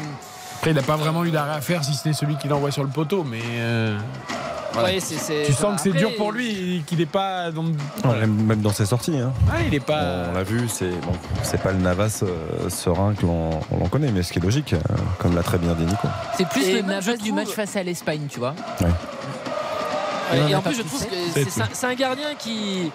Après, 0.65 0.71
il 0.71 0.77
n'a 0.77 0.81
pas 0.81 0.95
vraiment 0.95 1.23
eu 1.23 1.29
d'arrêt 1.29 1.53
à 1.53 1.61
faire 1.61 1.83
si 1.83 1.93
ce 1.93 2.07
n'est 2.07 2.13
celui 2.15 2.37
qui 2.37 2.47
l'envoie 2.47 2.71
sur 2.71 2.81
le 2.81 2.89
poteau, 2.89 3.23
mais. 3.23 3.37
euh, 3.57 3.95
voilà. 4.73 4.89
Ouais, 4.89 4.97
tu 5.45 5.53
sens 5.53 5.75
que 5.75 5.81
c'est 5.81 5.95
dur 5.95 6.15
pour 6.15 6.31
lui, 6.31 6.83
qu'il 6.87 6.97
n'est 6.97 7.05
pas. 7.05 7.51
Dans... 7.51 7.65
Ouais, 7.65 8.25
même, 8.25 8.61
dans 8.61 8.73
ses 8.73 8.87
sorties. 8.87 9.15
hein. 9.19 9.31
Il 9.67 9.75
est 9.75 9.79
pas. 9.79 10.23
On 10.31 10.33
l'a 10.33 10.41
vu, 10.41 10.67
c'est 10.67 10.89
bon, 10.89 11.11
c'est 11.43 11.61
pas 11.61 11.71
le 11.71 11.77
Navas 11.77 12.23
euh, 12.23 12.67
serein 12.69 13.13
que 13.13 13.27
l'on 13.27 13.51
on 13.69 13.77
l'en 13.77 13.87
connaît, 13.89 14.11
mais 14.11 14.23
ce 14.23 14.33
qui 14.33 14.39
est 14.39 14.41
logique, 14.41 14.73
euh, 14.73 14.79
comme 15.19 15.35
l'a 15.35 15.43
très 15.43 15.59
bien 15.59 15.75
dit 15.75 15.85
Nico. 15.85 16.07
C'est 16.35 16.49
plus 16.49 16.63
Et 16.67 16.73
le 16.77 16.81
Navas 16.81 17.17
du 17.17 17.31
match 17.31 17.49
face 17.49 17.75
à 17.75 17.83
l'Espagne, 17.83 18.25
tu 18.27 18.39
vois. 18.39 18.55
Et 20.33 20.51
a 20.51 20.57
en 20.57 20.63
plus, 20.63 20.77
je 20.77 20.81
trouve 20.81 21.05
que 21.05 21.49
C'est 21.69 21.85
un, 21.85 21.93
gardien 21.93 22.33
qui 22.39 22.91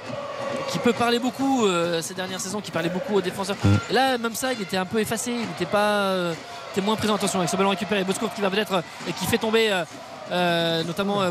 qui 0.70 0.78
peut 0.78 0.92
parler 0.92 1.18
beaucoup 1.18 1.66
euh, 1.66 2.02
ces 2.02 2.14
dernières 2.14 2.40
saisons, 2.40 2.60
qui 2.60 2.70
parlait 2.70 2.88
beaucoup 2.88 3.14
aux 3.14 3.20
défenseurs. 3.20 3.56
Mm. 3.62 3.94
Là, 3.94 4.18
même 4.18 4.34
ça, 4.34 4.52
il 4.52 4.60
était 4.60 4.76
un 4.76 4.84
peu 4.84 4.98
effacé, 5.00 5.30
il 5.30 5.46
n'était 5.46 5.66
pas, 5.66 6.10
euh, 6.10 6.34
était 6.72 6.80
moins 6.80 6.96
présent. 6.96 7.14
Attention 7.14 7.38
avec 7.40 7.50
ce 7.50 7.56
ballon 7.56 7.70
récupéré, 7.70 8.04
Boscourt 8.04 8.32
qui 8.34 8.40
va 8.40 8.50
peut-être 8.50 8.74
euh, 8.74 8.82
et 9.08 9.12
qui 9.12 9.26
fait 9.26 9.38
tomber. 9.38 9.70
euh, 9.70 9.84
euh, 10.32 10.84
notamment 10.84 11.22
euh, 11.22 11.30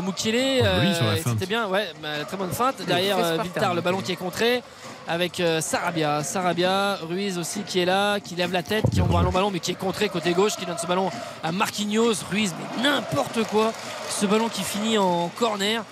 la 0.60 0.66
euh, 0.66 1.16
c'était 1.24 1.46
bien, 1.46 1.66
ouais, 1.68 1.90
bah, 2.02 2.22
très 2.28 2.36
bonne 2.36 2.52
feinte. 2.52 2.82
Derrière 2.86 3.16
euh, 3.18 3.38
Viltar, 3.42 3.74
le 3.74 3.80
ballon 3.80 4.02
qui 4.02 4.12
est 4.12 4.16
contré 4.16 4.62
avec 5.08 5.40
euh, 5.40 5.62
Sarabia, 5.62 6.22
Sarabia, 6.22 6.98
Ruiz 7.08 7.38
aussi 7.38 7.62
qui 7.62 7.80
est 7.80 7.86
là, 7.86 8.20
qui 8.20 8.34
lève 8.34 8.52
la 8.52 8.62
tête, 8.62 8.84
qui 8.92 9.00
envoie 9.00 9.20
un 9.20 9.22
long 9.22 9.30
ballon 9.32 9.50
mais 9.50 9.58
qui 9.58 9.70
est 9.70 9.74
contré 9.74 10.10
côté 10.10 10.34
gauche, 10.34 10.54
qui 10.56 10.66
donne 10.66 10.76
ce 10.76 10.86
ballon 10.86 11.10
à 11.42 11.50
Marquinhos, 11.50 12.12
Ruiz, 12.30 12.54
mais 12.76 12.82
n'importe 12.82 13.42
quoi. 13.44 13.72
Ce 14.10 14.26
ballon 14.26 14.50
qui 14.50 14.62
finit 14.62 14.98
en 14.98 15.28
corner. 15.28 15.82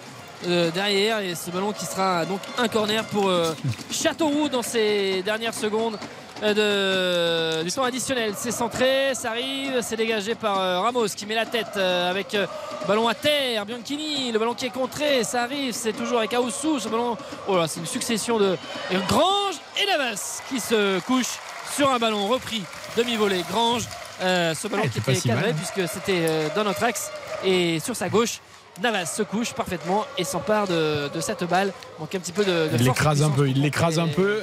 euh, 0.46 0.70
derrière 0.70 1.20
et 1.20 1.34
ce 1.34 1.50
ballon 1.50 1.72
qui 1.72 1.84
sera 1.86 2.24
donc 2.24 2.40
un 2.58 2.68
corner 2.68 3.04
pour 3.04 3.28
euh, 3.28 3.54
Châteauroux 3.90 4.48
dans 4.48 4.62
ces 4.62 5.22
dernières 5.22 5.54
secondes 5.54 5.94
euh, 5.94 5.98
de, 6.42 7.62
du 7.62 7.72
temps 7.72 7.84
additionnel. 7.84 8.34
C'est 8.36 8.50
centré, 8.50 9.14
ça 9.14 9.30
arrive, 9.30 9.80
c'est 9.82 9.96
dégagé 9.96 10.34
par 10.34 10.58
euh, 10.58 10.80
Ramos 10.80 11.08
qui 11.08 11.26
met 11.26 11.34
la 11.34 11.46
tête 11.46 11.76
euh, 11.76 12.10
avec 12.10 12.34
euh, 12.34 12.46
ballon 12.86 13.08
à 13.08 13.14
terre, 13.14 13.66
Bianchini, 13.66 14.32
le 14.32 14.38
ballon 14.38 14.54
qui 14.54 14.66
est 14.66 14.70
contré, 14.70 15.24
ça 15.24 15.42
arrive, 15.42 15.72
c'est 15.72 15.92
toujours 15.92 16.18
avec 16.18 16.32
Aoussou, 16.34 16.78
ce 16.78 16.88
ballon, 16.88 17.16
oh 17.46 17.56
là, 17.56 17.66
c'est 17.66 17.80
une 17.80 17.86
succession 17.86 18.38
de 18.38 18.56
et 18.90 18.96
Grange 19.08 19.56
et 19.80 19.86
Navas 19.86 20.42
qui 20.48 20.60
se 20.60 21.00
couchent 21.00 21.38
sur 21.74 21.90
un 21.90 21.98
ballon 21.98 22.26
repris, 22.28 22.62
demi-volée, 22.96 23.44
Grange, 23.50 23.84
euh, 24.20 24.54
ce 24.54 24.68
ballon 24.68 24.84
qui 24.88 24.98
était 24.98 25.14
si 25.14 25.28
cadré 25.28 25.50
hein. 25.50 25.54
puisque 25.56 25.88
c'était 25.92 26.26
euh, 26.28 26.48
dans 26.54 26.64
notre 26.64 26.82
axe 26.82 27.10
et 27.44 27.80
sur 27.80 27.94
sa 27.96 28.08
gauche. 28.08 28.40
Navas 28.82 29.06
se 29.06 29.24
couche 29.24 29.54
parfaitement 29.54 30.04
et 30.16 30.22
s'empare 30.22 30.68
de, 30.68 31.08
de 31.12 31.20
cette 31.20 31.42
balle. 31.42 31.72
Manque 31.98 32.14
un 32.14 32.20
petit 32.20 32.30
peu 32.30 32.44
de. 32.44 32.68
de 32.68 32.76
Il 32.78 32.84
l'écrase 32.84 33.22
un 33.22 33.30
peu, 33.30 33.48
il 33.48 33.60
l'écrase 33.60 33.98
un 33.98 34.06
peu. 34.06 34.42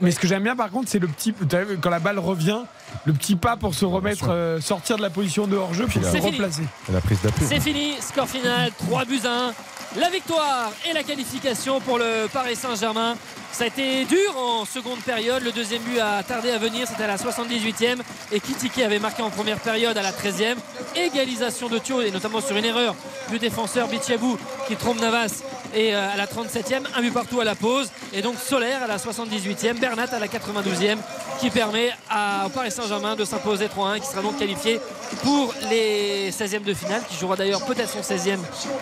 Mais 0.00 0.10
ce 0.10 0.18
que 0.18 0.26
j'aime 0.26 0.42
bien 0.42 0.56
par 0.56 0.70
contre, 0.70 0.88
c'est 0.88 0.98
le 0.98 1.08
petit. 1.08 1.34
Quand 1.82 1.90
la 1.90 1.98
balle 1.98 2.18
revient, 2.18 2.60
le 3.04 3.12
petit 3.12 3.36
pas 3.36 3.56
pour 3.56 3.74
se 3.74 3.84
remettre, 3.84 4.28
euh, 4.30 4.60
sortir 4.60 4.96
de 4.96 5.02
la 5.02 5.10
position 5.10 5.46
de 5.46 5.56
hors-jeu 5.56 5.86
pour 5.86 6.02
se 6.02 6.10
C'est 6.10 6.18
fini. 6.18 6.30
replacer. 6.32 6.62
La 6.92 7.00
prise 7.00 7.20
d'appui. 7.22 7.44
C'est 7.48 7.60
fini, 7.60 7.94
score 8.00 8.28
final, 8.28 8.70
3 8.78 9.04
buts 9.04 9.20
à 9.24 9.48
1. 9.48 9.54
La 10.00 10.10
victoire 10.10 10.72
et 10.90 10.92
la 10.92 11.04
qualification 11.04 11.80
pour 11.80 11.98
le 11.98 12.26
Paris 12.32 12.56
Saint-Germain. 12.56 13.14
Ça 13.52 13.62
a 13.62 13.66
été 13.68 14.04
dur 14.06 14.36
en 14.36 14.64
seconde 14.64 14.98
période. 15.00 15.44
Le 15.44 15.52
deuxième 15.52 15.82
but 15.82 16.00
a 16.00 16.24
tardé 16.24 16.50
à 16.50 16.58
venir. 16.58 16.88
C'était 16.88 17.04
à 17.04 17.06
la 17.06 17.16
78e. 17.16 17.98
Et 18.32 18.40
Kitike 18.40 18.78
avait 18.80 18.98
marqué 18.98 19.22
en 19.22 19.30
première 19.30 19.60
période 19.60 19.96
à 19.96 20.02
la 20.02 20.10
13e. 20.10 20.56
Égalisation 20.96 21.68
de 21.68 21.78
Thio, 21.78 22.00
et 22.00 22.10
notamment 22.10 22.40
sur 22.40 22.56
une 22.56 22.64
erreur 22.64 22.96
du 23.30 23.38
défenseur 23.38 23.86
Bichabou 23.86 24.36
qui 24.66 24.74
trompe 24.74 25.00
Navas. 25.00 25.42
Et 25.74 25.94
euh, 25.94 26.12
à 26.12 26.16
la 26.16 26.26
37e, 26.26 26.82
un 26.96 27.00
but 27.00 27.12
partout 27.12 27.40
à 27.40 27.44
la 27.44 27.54
pause. 27.54 27.88
Et 28.12 28.22
donc 28.22 28.36
Solaire 28.38 28.82
à 28.82 28.86
la 28.86 28.96
78e, 28.96 29.78
Bernat 29.78 30.08
à 30.12 30.18
la 30.18 30.26
92e 30.26 30.98
qui 31.40 31.50
permet 31.50 31.90
à, 32.08 32.46
au 32.46 32.48
Paris 32.48 32.70
Saint-Germain 32.70 33.16
de 33.16 33.24
s'imposer 33.24 33.66
3-1, 33.66 34.00
qui 34.00 34.06
sera 34.06 34.22
donc 34.22 34.38
qualifié 34.38 34.80
pour 35.22 35.52
les 35.68 36.30
16e 36.30 36.62
de 36.62 36.74
finale, 36.74 37.02
qui 37.08 37.16
jouera 37.16 37.36
d'ailleurs 37.36 37.64
peut-être 37.64 37.90
son 37.90 38.00
16e 38.00 38.38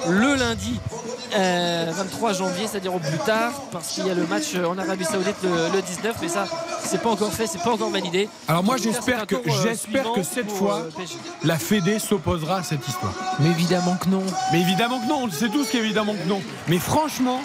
le 0.08 0.34
lundi 0.34 0.78
euh, 1.34 1.90
23 1.94 2.34
janvier, 2.34 2.66
c'est-à-dire 2.66 2.94
au 2.94 2.98
plus 2.98 3.18
tard, 3.18 3.52
parce 3.70 3.88
qu'il 3.88 4.06
y 4.06 4.10
a 4.10 4.14
le 4.14 4.26
match 4.26 4.54
en 4.54 4.76
Arabie 4.78 5.04
Saoudite 5.04 5.36
le, 5.42 5.74
le 5.74 5.82
19, 5.82 6.16
mais 6.20 6.28
ça, 6.28 6.46
c'est 6.84 7.00
pas 7.00 7.10
encore 7.10 7.32
fait, 7.32 7.46
c'est 7.46 7.62
pas 7.62 7.70
encore 7.70 7.90
validé. 7.90 8.28
Alors 8.48 8.62
moi 8.62 8.76
j'espère 8.76 9.26
que 9.26 9.36
euh, 9.36 9.40
j'espère 9.62 10.12
que 10.12 10.22
cette 10.22 10.50
fois 10.50 10.80
euh, 10.80 11.04
la 11.44 11.58
Fédé 11.58 11.98
s'opposera 11.98 12.58
à 12.58 12.62
cette 12.62 12.86
histoire. 12.86 13.14
Mais 13.40 13.50
évidemment 13.50 13.96
que 13.96 14.08
non. 14.08 14.22
Mais 14.52 14.60
évidemment 14.60 15.00
que 15.00 15.08
non, 15.08 15.20
on 15.22 15.26
le 15.26 15.32
sait 15.32 15.48
tous 15.48 15.68
qu'évidemment 15.70 16.14
que 16.14 16.28
non. 16.28 16.42
Mais 16.68 16.78
franchement, 16.82 17.42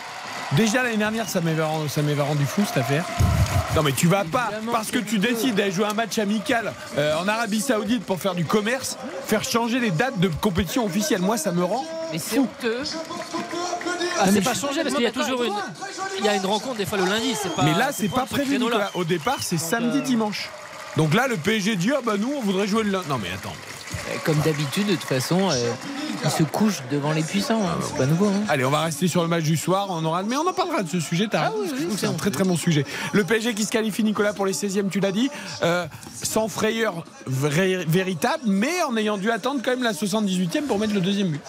déjà 0.53 0.83
l'année 0.83 0.97
dernière 0.97 1.29
ça 1.29 1.41
m'avait 1.41 1.63
rendu, 1.63 1.89
ça 1.89 2.01
m'avait 2.01 2.21
rendu 2.21 2.45
fou 2.45 2.63
cette 2.67 2.77
affaire. 2.77 3.05
Non 3.75 3.83
mais 3.83 3.91
tu 3.91 4.07
vas 4.07 4.23
pas 4.23 4.47
Évidemment 4.51 4.71
parce 4.71 4.89
que 4.89 4.99
tu 4.99 5.19
décides 5.19 5.55
d'aller 5.55 5.71
jouer 5.71 5.85
un 5.85 5.93
match 5.93 6.17
amical 6.17 6.73
euh, 6.97 7.17
en 7.19 7.27
Arabie 7.27 7.61
Saoudite 7.61 8.03
pour 8.03 8.19
faire 8.19 8.33
du 8.33 8.45
commerce, 8.45 8.97
faire 9.25 9.43
changer 9.43 9.79
les 9.79 9.91
dates 9.91 10.19
de 10.19 10.29
compétition 10.29 10.85
officielle. 10.85 11.21
Moi 11.21 11.37
ça 11.37 11.51
me 11.51 11.63
rend 11.63 11.85
Mais 12.11 12.17
c'est 12.17 12.39
honteux. 12.39 12.81
Ah, 14.19 14.25
c'est 14.33 14.41
pas 14.41 14.55
changé 14.55 14.81
parce 14.81 14.95
qu'il 14.95 15.03
y 15.03 15.07
a 15.07 15.11
toujours 15.11 15.43
une, 15.43 15.53
il 16.19 16.25
y 16.25 16.27
a 16.27 16.35
une 16.35 16.45
rencontre 16.45 16.77
des 16.77 16.85
fois 16.85 16.97
le 16.97 17.05
lundi, 17.05 17.35
c'est 17.41 17.53
pas. 17.53 17.63
Mais 17.63 17.73
là, 17.73 17.89
c'est 17.91 18.07
pas 18.09 18.25
prévu. 18.25 18.59
Au 18.95 19.03
départ, 19.03 19.37
c'est 19.41 19.57
samedi, 19.57 19.99
euh, 19.99 20.01
dimanche. 20.01 20.49
Donc 20.95 21.13
là, 21.13 21.27
le 21.27 21.37
PSG 21.37 21.75
dit 21.75 21.91
Ah 21.95 22.01
bah 22.03 22.13
nous, 22.17 22.33
on 22.35 22.41
voudrait 22.41 22.67
jouer 22.67 22.83
le 22.83 22.91
lundi. 22.91 23.07
Non, 23.09 23.19
mais 23.21 23.29
attends. 23.29 23.53
Comme 24.25 24.37
d'habitude, 24.39 24.87
de 24.87 24.95
toute 24.95 25.03
façon, 25.03 25.49
euh, 25.51 25.71
ils 26.23 26.29
se 26.31 26.43
couchent 26.43 26.81
devant 26.91 27.11
les 27.13 27.21
puissants. 27.23 27.61
hein. 27.63 27.77
C'est 27.81 27.97
pas 27.97 28.05
nouveau. 28.05 28.27
hein. 28.27 28.43
Allez, 28.49 28.65
on 28.65 28.69
va 28.69 28.81
rester 28.81 29.07
sur 29.07 29.21
le 29.21 29.27
match 29.27 29.43
du 29.43 29.57
soir. 29.57 29.87
On 29.89 30.03
aura... 30.05 30.23
Mais 30.23 30.35
on 30.35 30.47
en 30.47 30.53
parlera 30.53 30.83
de 30.83 30.89
ce 30.89 30.99
sujet. 30.99 31.27
t'as 31.29 31.49
raison, 31.49 31.55
parce 31.59 31.71
que 31.71 31.77
je 31.77 31.81
trouve 31.83 31.93
que 31.95 31.99
c'est 31.99 32.07
un 32.07 32.13
très 32.13 32.31
très 32.31 32.43
bon 32.43 32.57
sujet. 32.57 32.85
Le 33.13 33.23
PSG 33.23 33.53
qui 33.53 33.63
se 33.65 33.71
qualifie, 33.71 34.03
Nicolas, 34.03 34.33
pour 34.33 34.45
les 34.45 34.53
16e, 34.53 34.89
tu 34.89 34.99
l'as 34.99 35.11
dit. 35.11 35.29
euh, 35.63 35.85
sans 36.23 36.47
frayeur 36.47 37.03
vrai- 37.27 37.85
véritable, 37.87 38.43
mais 38.45 38.81
en 38.83 38.97
ayant 38.97 39.17
dû 39.17 39.29
attendre 39.31 39.61
quand 39.63 39.71
même 39.71 39.83
la 39.83 39.93
78e 39.93 40.63
pour 40.63 40.79
mettre 40.79 40.93
le 40.95 41.01
deuxième 41.01 41.29
but. 41.29 41.41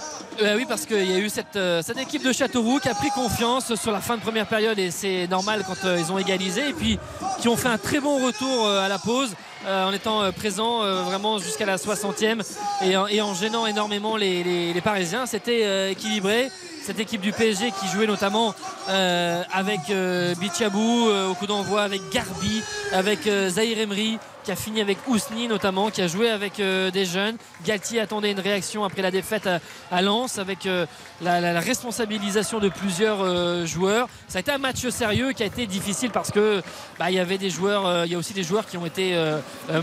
Euh, 0.43 0.57
oui, 0.57 0.67
parce 0.69 0.85
qu'il 0.87 1.11
y 1.11 1.15
a 1.15 1.19
eu 1.19 1.29
cette, 1.31 1.57
euh, 1.57 1.83
cette 1.83 1.99
équipe 1.99 2.23
de 2.25 2.33
Châteauroux 2.33 2.79
qui 2.79 2.89
a 2.89 2.95
pris 2.95 3.09
confiance 3.11 3.75
sur 3.75 3.91
la 3.91 4.01
fin 4.01 4.17
de 4.17 4.21
première 4.23 4.47
période 4.47 4.79
et 4.79 4.91
c'est 4.91 5.27
normal 5.27 5.65
quand 5.67 5.85
euh, 5.87 5.99
ils 5.99 6.13
ont 6.13 6.19
égalisé 6.19 6.69
et 6.69 6.73
puis 6.75 6.99
qui 7.41 7.49
ont 7.49 7.57
fait 7.57 7.69
un 7.69 7.79
très 7.79 7.99
bon 7.99 8.25
retour 8.25 8.67
euh, 8.67 8.85
à 8.85 8.89
la 8.89 8.99
pause 8.99 9.31
euh, 9.33 9.35
en 9.67 9.93
étant 9.93 10.23
euh, 10.23 10.33
présents 10.33 10.83
euh, 10.83 11.03
vraiment 11.03 11.39
jusqu'à 11.39 11.67
la 11.67 11.77
60e 11.77 12.43
et 12.83 13.21
en, 13.21 13.35
gênant 13.35 13.67
énormément 13.67 14.17
les, 14.17 14.81
Parisiens. 14.83 15.27
C'était 15.27 15.65
euh, 15.65 15.91
équilibré. 15.91 16.51
Cette 16.83 17.01
équipe 17.01 17.21
du 17.21 17.33
PSG 17.33 17.73
qui 17.73 17.87
jouait 17.89 18.07
notamment 18.07 18.55
euh, 18.89 19.43
avec 19.53 19.81
euh, 19.91 20.35
Bichabou 20.37 21.09
euh, 21.09 21.29
au 21.29 21.35
coup 21.35 21.47
d'envoi, 21.47 21.83
avec 21.83 22.01
Garbi, 22.11 22.63
avec 22.93 23.27
euh, 23.27 23.51
Zahir 23.51 23.79
Emery 23.79 24.19
qui 24.49 24.53
a 24.53 24.57
fini 24.57 24.81
avec 24.81 24.97
Ousni 25.07 25.47
notamment, 25.47 25.91
qui 25.91 26.01
a 26.01 26.09
joué 26.09 26.31
avec 26.31 26.59
euh, 26.59 26.91
des 26.91 27.05
jeunes. 27.05 27.37
Galtier 27.67 28.01
attendait 28.01 28.31
une 28.33 28.41
réaction 28.41 28.83
après 28.83 29.03
la 29.03 29.11
défaite 29.11 29.47
à, 29.47 29.61
à 29.93 30.01
Lens 30.01 30.39
avec 30.39 30.65
euh, 30.65 30.87
la, 31.21 31.39
la- 31.43 31.53
la 31.53 31.61
responsabilisation 31.61 32.59
de 32.59 32.71
plusieurs 32.71 33.19
euh, 33.21 33.67
joueurs. 33.67 34.09
Ça 34.27 34.39
a 34.39 34.41
été 34.41 34.51
un 34.51 34.57
match 34.57 34.89
sérieux 34.89 35.33
qui 35.33 35.43
a 35.43 35.47
été 35.47 35.67
difficile 35.67 36.11
parce 36.13 36.31
que 36.31 36.63
bah, 36.99 37.11
il 37.11 37.17
y 37.17 37.19
avait 37.19 37.37
des 37.37 37.51
joueurs, 37.51 38.07
il 38.07 38.13
y 38.13 38.15
a 38.15 38.19
aussi 38.19 38.33
des 38.33 38.43
joueurs 38.43 38.65
qui 38.65 38.79
ont 38.79 38.87
été 38.87 39.15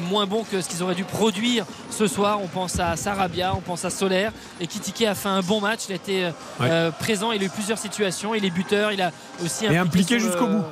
moins 0.10 0.26
bons 0.26 0.44
que 0.44 0.60
ce 0.62 0.68
qu'ils 0.68 0.82
auraient 0.82 0.96
dû 0.96 1.04
produire 1.04 1.66
ce 1.92 2.08
soir. 2.08 2.40
On 2.42 2.48
pense 2.48 2.80
à 2.80 2.96
Sarabia, 2.96 3.54
on 3.56 3.62
pense 3.62 3.86
à 3.86 3.92
Solaire 3.92 4.32
et 4.60 4.66
Kitike 4.66 5.04
a 5.04 5.14
fait 5.14 5.30
un 5.30 5.42
bon 5.42 5.62
match. 5.62 5.82
Il 5.90 5.92
a 5.92 5.96
été 5.96 6.32
Ouais. 6.60 6.90
présent, 7.00 7.32
il 7.34 7.42
a 7.44 7.46
eu 7.46 7.50
plusieurs 7.50 7.78
situations, 7.78 8.34
il 8.34 8.44
est 8.44 8.50
buteur, 8.50 8.92
il 8.92 9.02
a 9.04 9.12
aussi 9.44 9.66
Et 9.66 9.78
impliqué 9.78 10.16
le- 10.16 10.22
jusqu'au 10.22 10.48
bout. 10.48 10.64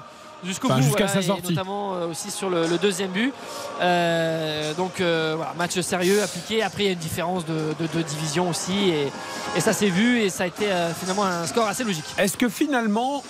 Jusqu'au 0.45 0.67
Enfin, 0.67 0.77
bout, 0.77 0.83
jusqu'à 0.83 1.05
voilà, 1.05 1.21
sa 1.21 1.33
et 1.33 1.41
notamment 1.49 1.95
euh, 1.95 2.07
aussi 2.07 2.29
sur 2.31 2.49
le, 2.49 2.67
le 2.67 2.77
deuxième 2.77 3.11
but. 3.11 3.33
Euh, 3.81 4.73
donc 4.73 4.99
euh, 5.01 5.33
voilà, 5.37 5.53
match 5.57 5.79
sérieux 5.79 6.21
appliqué. 6.21 6.63
Après, 6.63 6.83
il 6.83 6.85
y 6.85 6.89
a 6.89 6.93
une 6.93 6.99
différence 6.99 7.45
de, 7.45 7.73
de- 7.79 7.87
de 7.97 8.01
division 8.03 8.49
aussi, 8.49 8.89
et, 8.89 9.07
et 9.55 9.59
ça 9.61 9.73
s'est 9.73 9.89
vu, 9.89 10.19
et 10.21 10.29
ça 10.29 10.43
a 10.43 10.47
été 10.47 10.65
finalement 10.99 11.25
un 11.25 11.45
score 11.47 11.67
assez 11.67 11.83
logique. 11.83 12.05
Est-ce 12.17 12.37
que 12.37 12.49
finalement, 12.49 13.23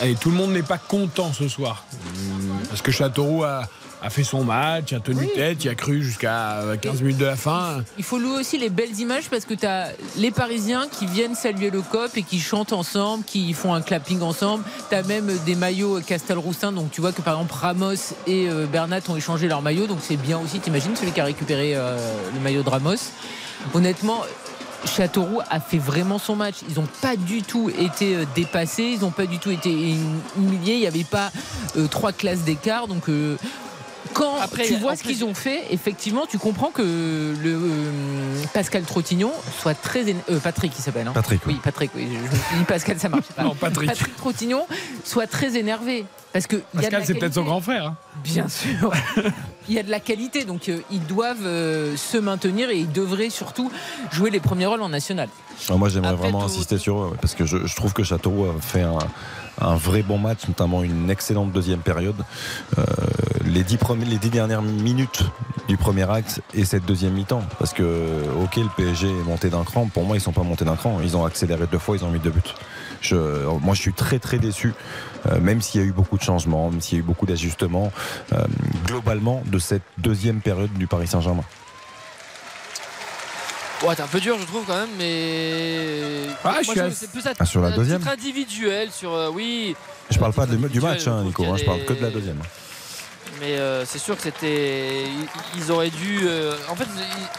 allez, 0.00 0.14
tout 0.14 0.30
le 0.30 0.36
monde 0.36 0.52
n'est 0.52 0.62
pas 0.62 0.78
content 0.78 1.32
ce 1.32 1.48
soir? 1.48 1.84
Parce 2.68 2.82
que 2.82 2.90
Châteauroux 2.92 3.44
a, 3.44 3.62
a 4.06 4.10
fait 4.10 4.22
son 4.22 4.44
match, 4.44 4.92
a 4.92 5.00
tenu 5.00 5.26
tête, 5.34 5.64
il 5.64 5.68
a 5.68 5.74
cru 5.74 6.00
jusqu'à 6.00 6.60
euh, 6.60 6.76
15 6.76 7.02
minutes 7.02 7.18
de 7.18 7.26
la 7.26 7.34
fin. 7.34 7.82
Il 7.98 8.04
faut 8.04 8.18
louer 8.18 8.38
aussi 8.38 8.56
les 8.56 8.70
belles 8.70 9.00
images 9.00 9.28
parce 9.28 9.44
que 9.44 9.54
tu 9.54 9.66
as 9.66 9.88
les 10.16 10.30
Parisiens 10.30 10.86
qui 10.88 11.06
viennent 11.06 11.34
saluer 11.34 11.70
le 11.70 11.82
COP 11.82 12.16
et 12.16 12.22
qui 12.22 12.38
chantent 12.38 12.72
ensemble, 12.72 13.24
qui 13.24 13.52
font 13.52 13.74
un 13.74 13.82
clapping 13.82 14.22
ensemble. 14.22 14.62
Tu 14.88 14.94
as 14.94 15.02
même 15.02 15.30
des 15.44 15.56
maillots 15.56 16.00
Castelroussin, 16.00 16.70
donc 16.70 16.92
tu 16.92 17.00
vois 17.00 17.10
que 17.10 17.20
par 17.20 17.34
exemple 17.34 17.54
Ramos 17.54 18.14
et 18.28 18.48
euh, 18.48 18.66
Bernat 18.66 19.00
ont 19.08 19.16
échangé 19.16 19.48
leurs 19.48 19.62
maillots, 19.62 19.88
donc 19.88 19.98
c'est 20.00 20.16
bien 20.16 20.38
aussi, 20.38 20.60
t'imagines, 20.60 20.94
celui 20.94 21.10
qui 21.10 21.20
a 21.20 21.24
récupéré 21.24 21.72
euh, 21.74 21.98
le 22.32 22.40
maillot 22.40 22.62
de 22.62 22.70
Ramos? 22.70 23.10
Honnêtement, 23.74 24.22
Châteauroux 24.86 25.40
a 25.50 25.60
fait 25.60 25.78
vraiment 25.78 26.18
son 26.18 26.36
match. 26.36 26.56
Ils 26.68 26.76
n'ont 26.76 26.88
pas 27.02 27.16
du 27.16 27.42
tout 27.42 27.70
été 27.70 28.16
euh, 28.16 28.24
dépassés, 28.34 28.94
ils 28.94 29.00
n'ont 29.00 29.10
pas 29.10 29.26
du 29.26 29.38
tout 29.38 29.50
été 29.50 29.70
humiliés. 30.36 30.74
Il 30.74 30.80
n'y 30.80 30.86
avait 30.86 31.04
pas 31.04 31.30
euh, 31.76 31.86
trois 31.88 32.12
classes 32.12 32.42
d'écart. 32.42 32.86
Donc, 32.86 33.08
euh, 33.08 33.36
quand 34.16 34.40
Après, 34.40 34.64
tu 34.64 34.76
vois 34.76 34.96
ce 34.96 35.02
qu'ils 35.02 35.24
ont 35.24 35.34
fait, 35.34 35.64
effectivement, 35.70 36.24
tu 36.26 36.38
comprends 36.38 36.70
que 36.70 36.82
le 36.82 37.54
euh, 37.54 38.42
Pascal 38.54 38.82
Trottignon 38.84 39.32
soit 39.60 39.74
très 39.74 40.04
éner- 40.04 40.16
euh, 40.30 40.38
Patrick 40.38 40.72
il 40.78 40.82
s'appelle. 40.82 41.06
hein. 41.08 41.12
Patrick, 41.14 41.40
oui. 41.46 41.54
Oui, 41.54 41.60
Patrick. 41.62 41.90
Oui, 41.94 42.08
je, 42.10 42.56
dit 42.58 42.64
Pascal, 42.64 42.98
ça 42.98 43.08
marche 43.08 43.26
pas. 43.36 43.42
Non, 43.42 43.54
Patrick. 43.54 43.90
Trottignon 44.16 44.66
soit 45.04 45.26
très 45.26 45.56
énervé 45.56 46.04
parce 46.32 46.46
que 46.46 46.56
Pascal, 46.74 47.04
c'est 47.06 47.14
peut-être 47.14 47.34
son 47.34 47.44
grand 47.44 47.60
frère. 47.60 47.86
hein. 47.86 47.96
Bien 48.24 48.48
sûr. 48.48 48.92
Il 49.68 49.74
y 49.74 49.78
a 49.78 49.82
de 49.82 49.90
la 49.90 50.00
qualité, 50.00 50.44
donc 50.44 50.68
euh, 50.68 50.80
ils 50.90 51.04
doivent 51.06 51.44
euh, 51.46 51.96
se 51.96 52.16
maintenir 52.18 52.70
et 52.70 52.76
ils 52.78 52.90
devraient 52.92 53.30
surtout 53.30 53.70
jouer 54.12 54.30
les 54.30 54.40
premiers 54.40 54.66
rôles 54.66 54.82
en 54.82 54.88
national. 54.88 55.28
Ah, 55.70 55.74
moi, 55.76 55.88
j'aimerais 55.88 56.10
Après, 56.10 56.22
vraiment 56.28 56.40
tout- 56.40 56.46
insister 56.52 56.78
sur 56.78 56.98
eux 57.02 57.16
parce 57.20 57.34
que 57.34 57.46
je, 57.46 57.66
je 57.66 57.74
trouve 57.76 57.92
que 57.92 58.02
Châteauroux 58.04 58.44
a 58.46 58.60
fait 58.60 58.82
un, 58.82 58.98
un 59.60 59.76
vrai 59.76 60.02
bon 60.02 60.18
match, 60.18 60.46
notamment 60.48 60.82
une 60.82 61.10
excellente 61.10 61.52
deuxième 61.52 61.80
période. 61.80 62.16
Euh, 62.78 62.84
les, 63.44 63.62
dix 63.62 63.76
premiers, 63.76 64.04
les 64.04 64.18
dix 64.18 64.30
dernières 64.30 64.62
minutes 64.62 65.22
du 65.68 65.76
premier 65.76 66.08
acte 66.10 66.42
et 66.54 66.64
cette 66.64 66.84
deuxième 66.84 67.14
mi-temps, 67.14 67.42
parce 67.58 67.72
que 67.72 68.22
ok, 68.42 68.56
le 68.56 68.68
PSG 68.76 69.08
est 69.08 69.24
monté 69.24 69.50
d'un 69.50 69.64
cran. 69.64 69.86
Pour 69.86 70.04
moi, 70.04 70.16
ils 70.16 70.20
sont 70.20 70.32
pas 70.32 70.42
montés 70.42 70.64
d'un 70.64 70.76
cran. 70.76 70.98
Ils 71.02 71.16
ont 71.16 71.24
accéléré 71.24 71.66
deux 71.70 71.78
fois, 71.78 71.96
ils 71.96 72.04
ont 72.04 72.10
mis 72.10 72.20
deux 72.20 72.30
buts. 72.30 72.40
Moi, 73.12 73.74
je 73.74 73.80
suis 73.80 73.92
très 73.92 74.18
très 74.18 74.38
déçu, 74.38 74.74
euh, 75.26 75.40
même 75.40 75.60
s'il 75.60 75.80
y 75.80 75.84
a 75.84 75.86
eu 75.86 75.92
beaucoup 75.92 76.16
de 76.16 76.22
changements, 76.22 76.70
même 76.70 76.80
s'il 76.80 76.98
y 76.98 77.00
a 77.00 77.04
eu 77.04 77.06
beaucoup 77.06 77.26
d'ajustements, 77.26 77.92
euh, 78.32 78.44
globalement 78.86 79.42
de 79.46 79.58
cette 79.58 79.82
deuxième 79.98 80.40
période 80.40 80.72
du 80.74 80.86
Paris 80.86 81.06
Saint-Germain. 81.06 81.44
Ouais, 83.82 83.94
t'es 83.94 84.02
un 84.02 84.06
peu 84.06 84.20
dur, 84.20 84.36
je 84.40 84.46
trouve, 84.46 84.64
quand 84.66 84.74
même, 84.76 84.88
mais. 84.98 86.00
Ah, 86.42 86.50
Moi, 86.52 86.54
je 86.60 86.64
suis 86.64 86.72
trouve 86.74 86.86
à- 86.86 86.88
que 86.88 86.94
c'est 86.94 87.10
plus 87.10 87.26
à, 87.26 87.32
Ah, 87.38 87.44
sur 87.44 87.60
la 87.60 87.70
deuxième 87.70 87.98
titre 88.00 88.10
individuel, 88.12 88.90
sur. 88.90 89.12
euh, 89.12 89.28
oui. 89.30 89.76
Je 90.10 90.18
parle 90.18 90.32
pas 90.32 90.46
de- 90.46 90.56
du 90.68 90.80
match, 90.80 91.06
hein, 91.06 91.22
Nico. 91.24 91.44
hein, 91.44 91.56
je 91.58 91.64
parle 91.64 91.84
que 91.84 91.92
de 91.92 92.00
la 92.02 92.10
deuxième. 92.10 92.40
Mais 93.40 93.58
euh, 93.58 93.84
c'est 93.84 93.98
sûr 93.98 94.16
que 94.16 94.22
c'était. 94.22 95.02
Ils, 95.56 95.70
auraient 95.70 95.90
dû. 95.90 96.20
euh, 96.24 96.54
en 96.70 96.74
fait, 96.76 96.86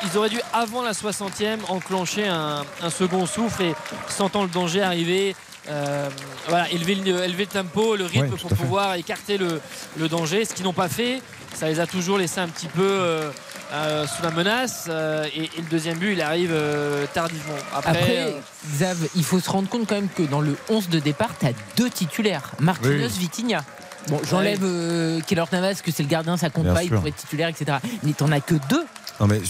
ils, 0.03 0.15
auraient 0.17 0.29
dû, 0.29 0.39
avant 0.53 0.83
la 0.83 0.93
60e, 0.93 1.59
enclencher 1.69 2.27
un, 2.27 2.63
un 2.83 2.89
second 2.91 3.25
souffle 3.25 3.63
et, 3.63 3.73
sentant 4.07 4.43
le 4.43 4.49
danger 4.49 4.83
arriver, 4.83 5.35
euh, 5.69 6.07
voilà, 6.47 6.69
élever, 6.69 6.95
le, 6.95 7.23
élever 7.23 7.45
le 7.45 7.49
tempo, 7.49 7.95
le 7.95 8.05
rythme 8.05 8.37
pour 8.37 8.49
pouvoir 8.51 8.93
écarter 8.93 9.37
le, 9.39 9.59
le 9.97 10.07
danger. 10.07 10.45
Ce 10.45 10.53
qu'ils 10.53 10.65
n'ont 10.65 10.73
pas 10.73 10.87
fait, 10.89 11.19
ça 11.55 11.67
les 11.67 11.79
a 11.79 11.87
toujours 11.87 12.19
laissés 12.19 12.41
un 12.41 12.47
petit 12.49 12.67
peu 12.67 12.83
euh, 12.83 13.31
euh, 13.73 14.05
sous 14.07 14.23
la 14.23 14.31
menace. 14.31 14.85
euh, 14.89 15.25
et, 15.35 15.43
et 15.43 15.51
le 15.57 15.69
deuxième 15.69 15.97
but, 15.97 16.13
il 16.13 16.21
arrive 16.21 16.51
euh, 16.53 17.05
tardivement. 17.13 17.53
Après. 17.75 17.91
Après, 17.91 18.17
euh, 18.19 18.31
Xav, 18.71 18.97
il 19.15 19.23
faut 19.23 19.39
se 19.39 19.49
rendre 19.49 19.67
compte 19.69 19.87
quand 19.87 19.95
même 19.95 20.09
que 20.09 20.23
dans 20.23 20.41
le 20.41 20.55
11 20.69 20.89
de 20.89 20.99
départ, 20.99 21.29
tu 21.39 21.45
as 21.47 21.51
deux 21.75 21.89
titulaires, 21.89 22.51
Marquinhos, 22.59 22.93
Oui. 23.07 23.19
Vitinha. 23.19 23.63
Bon, 24.07 24.21
j'enlève 24.23 24.61
euh, 24.63 25.19
Keylor 25.27 25.49
Navas, 25.51 25.81
que 25.83 25.91
c'est 25.91 26.03
le 26.03 26.07
gardien, 26.09 26.37
ça 26.37 26.49
compte 26.49 26.63
Bien 26.63 26.73
pas, 26.73 26.83
il 26.83 26.89
pourrait 26.89 27.09
être 27.09 27.17
titulaire, 27.17 27.49
etc. 27.49 27.77
Mais 28.03 28.13
t'en 28.13 28.31
as 28.31 28.39
que 28.39 28.55
deux. 28.69 28.85
Non 29.19 29.25
mais 29.27 29.41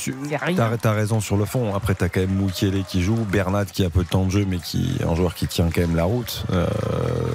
t'as 0.55 0.77
t'as 0.77 0.91
raison 0.93 1.19
sur 1.19 1.35
le 1.35 1.43
fond. 1.45 1.75
Après 1.75 1.93
t'as 1.93 2.07
quand 2.07 2.21
même 2.21 2.33
Moukielé 2.35 2.83
qui 2.87 3.01
joue, 3.01 3.15
Bernat 3.15 3.65
qui 3.65 3.83
a 3.83 3.89
peu 3.89 4.03
de 4.03 4.07
temps 4.09 4.23
de 4.25 4.31
jeu 4.31 4.45
mais 4.47 4.57
qui 4.59 4.91
un 5.05 5.13
joueur 5.15 5.35
qui 5.35 5.45
tient 5.47 5.69
quand 5.73 5.81
même 5.81 5.95
la 5.95 6.05
route. 6.05 6.45
Euh, 6.53 6.67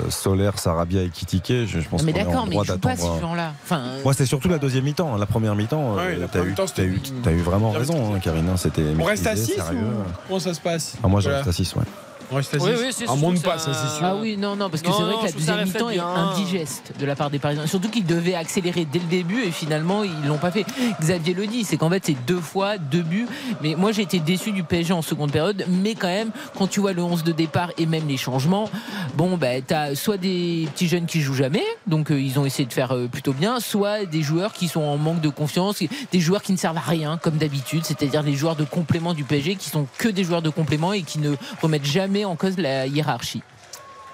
Solaire, 0.09 0.59
Sarabia 0.59 1.02
et 1.02 1.09
Kitike. 1.11 1.67
Je, 1.67 1.81
je 1.81 1.89
pense 1.89 2.02
mais 2.05 2.12
qu'on 2.12 2.19
est 2.19 2.23
en 2.23 2.27
d'accord, 2.27 2.44
mais 2.47 2.52
droit 2.52 2.65
jouent 2.65 2.78
pas 2.78 2.97
un- 3.17 3.20
gens-là. 3.20 3.52
Enfin, 3.65 3.81
euh, 3.81 4.01
Moi 4.02 4.15
c'est 4.15 4.25
surtout 4.27 4.49
la 4.49 4.59
deuxième 4.59 4.85
mi-temps. 4.85 5.17
La 5.17 5.27
première 5.27 5.55
mi-temps, 5.55 5.93
euh, 5.93 5.97
Ouais, 5.97 6.17
la 6.17 6.27
t'as 6.27 6.39
première 6.39 6.47
eu, 6.47 6.51
mi-temps, 6.51 6.65
t'as 6.75 6.83
eu, 6.85 7.01
c'était- 7.05 7.17
t'as 7.23 7.33
eu 7.33 7.41
vraiment 7.43 7.70
raison, 7.70 8.15
hein, 8.15 8.19
Karine. 8.19 8.49
hein, 8.49 8.57
C'était 8.57 8.83
On 8.99 9.05
reste 9.05 9.27
à 9.27 9.31
maîtrisé, 9.35 9.52
6 9.55 9.61
sérieux. 9.61 9.81
ou 9.81 10.12
comment 10.28 10.41
ça 10.41 10.55
se 10.55 10.61
passe? 10.61 10.94
Ah, 11.05 11.09
moi 11.09 11.20
je 11.20 11.25
Voilà. 11.27 11.39
reste 11.44 11.49
à 11.51 11.52
6, 11.52 11.75
ouais. 11.77 11.83
Oui, 12.33 12.43
6 12.44 12.57
oui, 12.61 12.89
c'est 12.93 13.05
Ah, 13.05 13.12
sûr 13.12 13.17
monte 13.17 13.36
que 13.36 13.41
pas, 13.44 13.59
ça- 13.59 13.73
c'est 13.75 13.97
sûr. 13.99 14.07
Ah 14.07 14.17
oui, 14.20 14.36
non, 14.36 14.57
non, 14.57 14.70
parce 14.70 14.83
que 14.83 14.89
Non, 14.89 14.94
c'est 14.97 15.02
vrai 15.02 15.12
non, 15.12 15.20
que 15.20 15.27
la 15.27 15.33
deuxième 15.33 15.65
mi-temps 15.65 15.91
est 15.91 15.99
indigeste 15.99 16.93
de 16.99 17.07
la 17.07 17.15
part 17.17 17.31
des 17.31 17.39
Parisiens. 17.39 17.67
Surtout 17.67 17.89
qu'ils 17.89 18.07
devaient 18.07 18.35
accélérer 18.35 18.85
dès 18.85 18.99
le 18.99 19.07
début 19.07 19.43
et 19.43 19.51
finalement 19.51 20.02
ils 20.05 20.28
l'ont 20.28 20.39
pas 20.39 20.51
fait. 20.51 20.65
Xavier 21.01 21.35
le 21.35 21.47
dit, 21.47 21.65
c'est 21.65 21.77
qu'en 21.77 21.91
fait 21.91 22.02
c'est 22.07 22.17
deux 22.27 22.41
fois 22.41 22.78
deux 22.78 23.02
buts. 23.02 23.27
Mais 23.62 23.75
moi 23.75 23.93
j'ai 23.93 24.02
été 24.02 24.19
déçu 24.19 24.52
du 24.52 24.62
PSG 24.65 24.93
en 24.93 25.02
seconde 25.02 25.31
période. 25.33 25.65
Mais 25.69 25.94
quand 25.94 26.09
même, 26.09 26.31
quand 26.57 26.67
tu 26.67 26.81
vois 26.81 26.93
le 26.93 27.02
11 27.02 27.25
de 27.25 27.33
départ 27.33 27.70
et 27.78 27.86
même 27.86 28.07
les 28.09 28.17
changements, 28.17 28.70
bon 29.17 29.36
bah 29.36 29.61
t'as 29.67 29.94
soit 29.94 30.17
des 30.17 30.69
petits 30.73 30.89
jeunes 30.89 31.07
qui 31.07 31.20
jouent 31.20 31.35
jamais, 31.35 31.65
donc 31.86 32.11
euh, 32.11 32.20
ils 32.20 32.39
ont 32.39 32.44
essayé 32.47 32.67
de 32.67 32.73
faire 32.73 32.93
euh, 32.94 33.07
plutôt 33.09 33.33
bien, 33.33 33.61
soit 33.61 34.05
des 34.07 34.23
joueurs 34.23 34.52
qui 34.52 34.69
sont 34.69 34.81
en 34.83 34.97
manque 34.97 35.20
de 35.20 35.28
confiance, 35.28 35.83
des 36.12 36.20
joueurs 36.20 36.43
qui 36.43 36.52
ne 36.52 36.57
servent 36.57 36.77
à 36.77 36.81
rien 36.81 37.19
comme 37.19 37.36
d'habitude, 37.36 37.85
c'est-à-dire 37.85 38.23
les 38.23 38.35
joueurs 38.35 38.57
de 38.57 38.65
complément 38.65 39.15
du 39.15 39.25
PSG 39.25 39.57
qui 39.57 39.69
sont 39.70 39.86
que 39.99 40.09
des 40.09 40.25
joueurs 40.25 40.43
de 40.43 40.51
complément 40.51 40.93
et 40.93 41.02
qui 41.02 41.19
ne 41.19 41.35
remettent 41.61 41.85
jamais 41.85 42.22
en 42.25 42.36
cause 42.36 42.59
la 42.59 42.86
hiérarchie. 42.86 43.42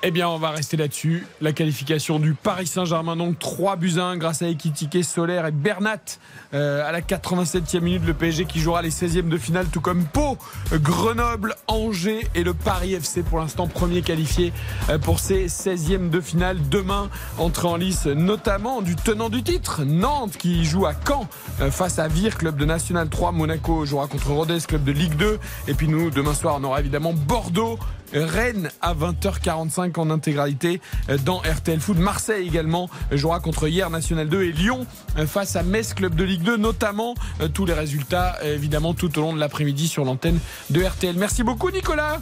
Eh 0.05 0.12
bien, 0.12 0.28
on 0.28 0.39
va 0.39 0.51
rester 0.51 0.77
là-dessus. 0.77 1.27
La 1.41 1.52
qualification 1.52 2.20
du 2.20 2.33
Paris 2.33 2.68
Saint-Germain, 2.68 3.17
donc 3.17 3.36
3 3.41 3.75
buts 3.75 3.94
à 3.99 4.05
1 4.05 4.17
grâce 4.17 4.43
à 4.43 4.47
Ekitike, 4.47 5.02
Solaire 5.02 5.44
et 5.44 5.51
Bernat. 5.51 6.20
Euh, 6.55 6.89
à 6.89 6.93
la 6.93 7.01
87e 7.01 7.81
minute, 7.81 8.05
le 8.07 8.15
PSG 8.15 8.44
qui 8.44 8.60
jouera 8.60 8.81
les 8.81 8.91
16e 8.91 9.28
de 9.28 9.36
finale, 9.36 9.67
tout 9.73 9.81
comme 9.81 10.05
Pau, 10.05 10.39
Grenoble, 10.73 11.57
Angers 11.67 12.28
et 12.36 12.44
le 12.44 12.55
Paris 12.55 12.94
FC 12.94 13.25
pour 13.25 13.41
l'instant 13.41 13.67
premier 13.67 14.02
qualifié 14.02 14.52
euh, 14.89 14.99
pour 14.99 15.18
ces 15.18 15.49
16e 15.49 16.10
de 16.10 16.20
finale. 16.20 16.59
Demain, 16.70 17.10
entrée 17.36 17.67
en 17.67 17.77
lice 17.77 18.07
notamment 18.07 18.83
du 18.83 18.94
tenant 18.94 19.31
du 19.31 19.43
titre, 19.43 19.83
Nantes 19.85 20.36
qui 20.36 20.65
joue 20.65 20.86
à 20.86 20.93
Caen 20.94 21.28
euh, 21.60 21.73
face 21.73 21.99
à 21.99 22.07
Vire, 22.07 22.39
club 22.39 22.57
de 22.57 22.65
National 22.65 23.09
3. 23.09 23.33
Monaco 23.33 23.85
jouera 23.85 24.07
contre 24.07 24.31
Rodez, 24.31 24.60
club 24.60 24.85
de 24.85 24.93
Ligue 24.93 25.17
2. 25.17 25.41
Et 25.67 25.75
puis 25.75 25.89
nous, 25.89 26.10
demain 26.10 26.35
soir, 26.35 26.59
on 26.60 26.65
aura 26.65 26.78
évidemment 26.78 27.12
Bordeaux. 27.12 27.81
Rennes 28.12 28.70
à 28.81 28.95
20h45 28.95 29.99
en 29.99 30.11
intégralité 30.11 30.81
euh, 31.09 31.19
dans 31.19 31.39
RTL 31.39 31.81
Foot. 31.81 31.99
Marseille 31.99 32.47
également 32.47 32.89
euh, 33.12 33.17
jouera 33.17 33.41
contre 33.41 33.69
hier 33.69 33.91
National 33.91 34.28
2 34.28 34.43
et 34.43 34.53
Lyon 34.53 34.87
euh, 35.19 35.27
face 35.27 35.57
à 35.57 35.62
Metz, 35.62 35.95
club 35.95 36.15
de 36.15 36.25
Ligue 36.25 36.43
2, 36.43 36.57
notamment 36.57 37.15
tous 37.55 37.67
les 37.67 37.73
résultats 37.73 38.39
évidemment 38.45 38.95
tout 38.95 39.19
au 39.19 39.23
long 39.23 39.33
de 39.33 39.39
l'après-midi 39.39 39.89
sur 39.89 40.05
l'antenne 40.05 40.39
de 40.70 40.83
RTL. 40.83 41.17
Merci 41.17 41.43
beaucoup 41.43 41.70
Nicolas. 41.70 42.20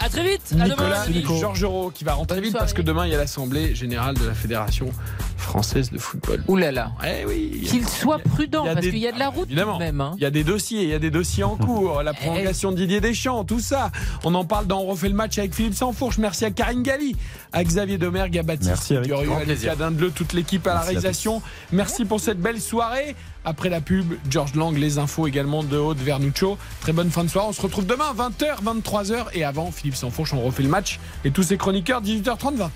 À 0.00 0.08
très 0.08 0.22
vite. 0.28 0.54
À 0.58 0.68
Nicolas 0.68 1.06
demain. 1.06 1.38
Georges 1.38 1.62
Euro 1.62 1.90
qui 1.90 2.04
va 2.04 2.14
rentrer 2.14 2.40
vite 2.40 2.52
parce 2.52 2.72
que 2.72 2.82
demain 2.82 3.06
il 3.06 3.12
y 3.12 3.14
a 3.14 3.18
l'Assemblée 3.18 3.74
générale 3.74 4.16
de 4.16 4.26
la 4.26 4.34
Fédération 4.34 4.88
française 5.36 5.90
de 5.90 5.98
football. 5.98 6.42
Ouh 6.48 6.56
là 6.56 6.72
là. 6.72 6.92
Eh 7.04 7.24
oui. 7.26 7.62
Qu'il 7.68 7.86
soit 7.88 8.18
prudent, 8.18 8.64
parce 8.64 8.80
qu'il 8.80 8.98
y 8.98 9.08
a 9.08 9.12
de 9.12 9.18
la 9.18 9.28
route 9.28 9.46
Évidemment. 9.46 9.72
tout 9.74 9.78
de 9.80 9.84
même. 9.84 10.00
hein. 10.00 10.12
Il 10.16 10.22
y 10.22 10.26
a 10.26 10.30
des 10.30 10.44
dossiers, 10.44 10.82
il 10.82 10.88
y 10.88 10.94
a 10.94 10.98
des 10.98 11.10
dossiers 11.10 11.44
en 11.44 11.56
cours, 11.56 12.02
la 12.02 12.14
prolongation 12.14 12.70
de 12.72 12.76
Didier 12.76 13.00
Deschamps, 13.00 13.44
tout 13.44 13.60
ça. 13.60 13.90
On 14.24 14.34
en 14.34 14.44
parle 14.44 14.66
dans 14.66 14.80
On 14.82 14.86
refait 14.86 15.08
le 15.08 15.14
match 15.14 15.38
avec 15.38 15.54
Philippe 15.54 15.74
Sansfourche. 15.74 16.18
Merci 16.18 16.44
à 16.44 16.50
Karine 16.50 16.82
Galli, 16.82 17.16
à 17.52 17.62
Xavier 17.62 17.98
Domergue, 17.98 18.38
à 18.38 18.42
Baptiste 18.42 18.68
Merci, 18.70 18.94
Eric. 18.94 19.06
Durieux, 19.06 19.26
Grand 19.28 19.38
à 19.38 19.40
plaisir. 19.40 19.74
Toute 20.14 20.32
l'équipe 20.32 20.66
à 20.66 20.70
la 20.70 20.74
Merci 20.76 20.88
à 20.88 20.90
réalisation. 20.90 21.42
Merci 21.72 22.04
pour 22.04 22.20
cette 22.20 22.38
belle 22.40 22.60
soirée. 22.60 23.14
Après 23.44 23.68
la 23.68 23.80
pub, 23.80 24.14
George 24.30 24.54
Lang, 24.54 24.76
les 24.76 24.98
infos 24.98 25.26
également 25.26 25.64
de 25.64 25.76
Haute 25.76 25.98
Vernuccio. 25.98 26.58
Très 26.80 26.92
bonne 26.92 27.10
fin 27.10 27.24
de 27.24 27.28
soirée. 27.28 27.48
On 27.48 27.52
se 27.52 27.62
retrouve 27.62 27.86
demain, 27.86 28.12
20h, 28.16 28.62
23h. 28.62 29.26
Et 29.34 29.44
avant, 29.44 29.72
Philippe 29.72 29.96
Sanfourche, 29.96 30.32
on 30.32 30.42
refait 30.42 30.62
le 30.62 30.68
match. 30.68 31.00
Et 31.24 31.30
tous 31.30 31.42
ces 31.42 31.56
chroniqueurs, 31.56 32.02
18h30, 32.02 32.56
20h. 32.56 32.68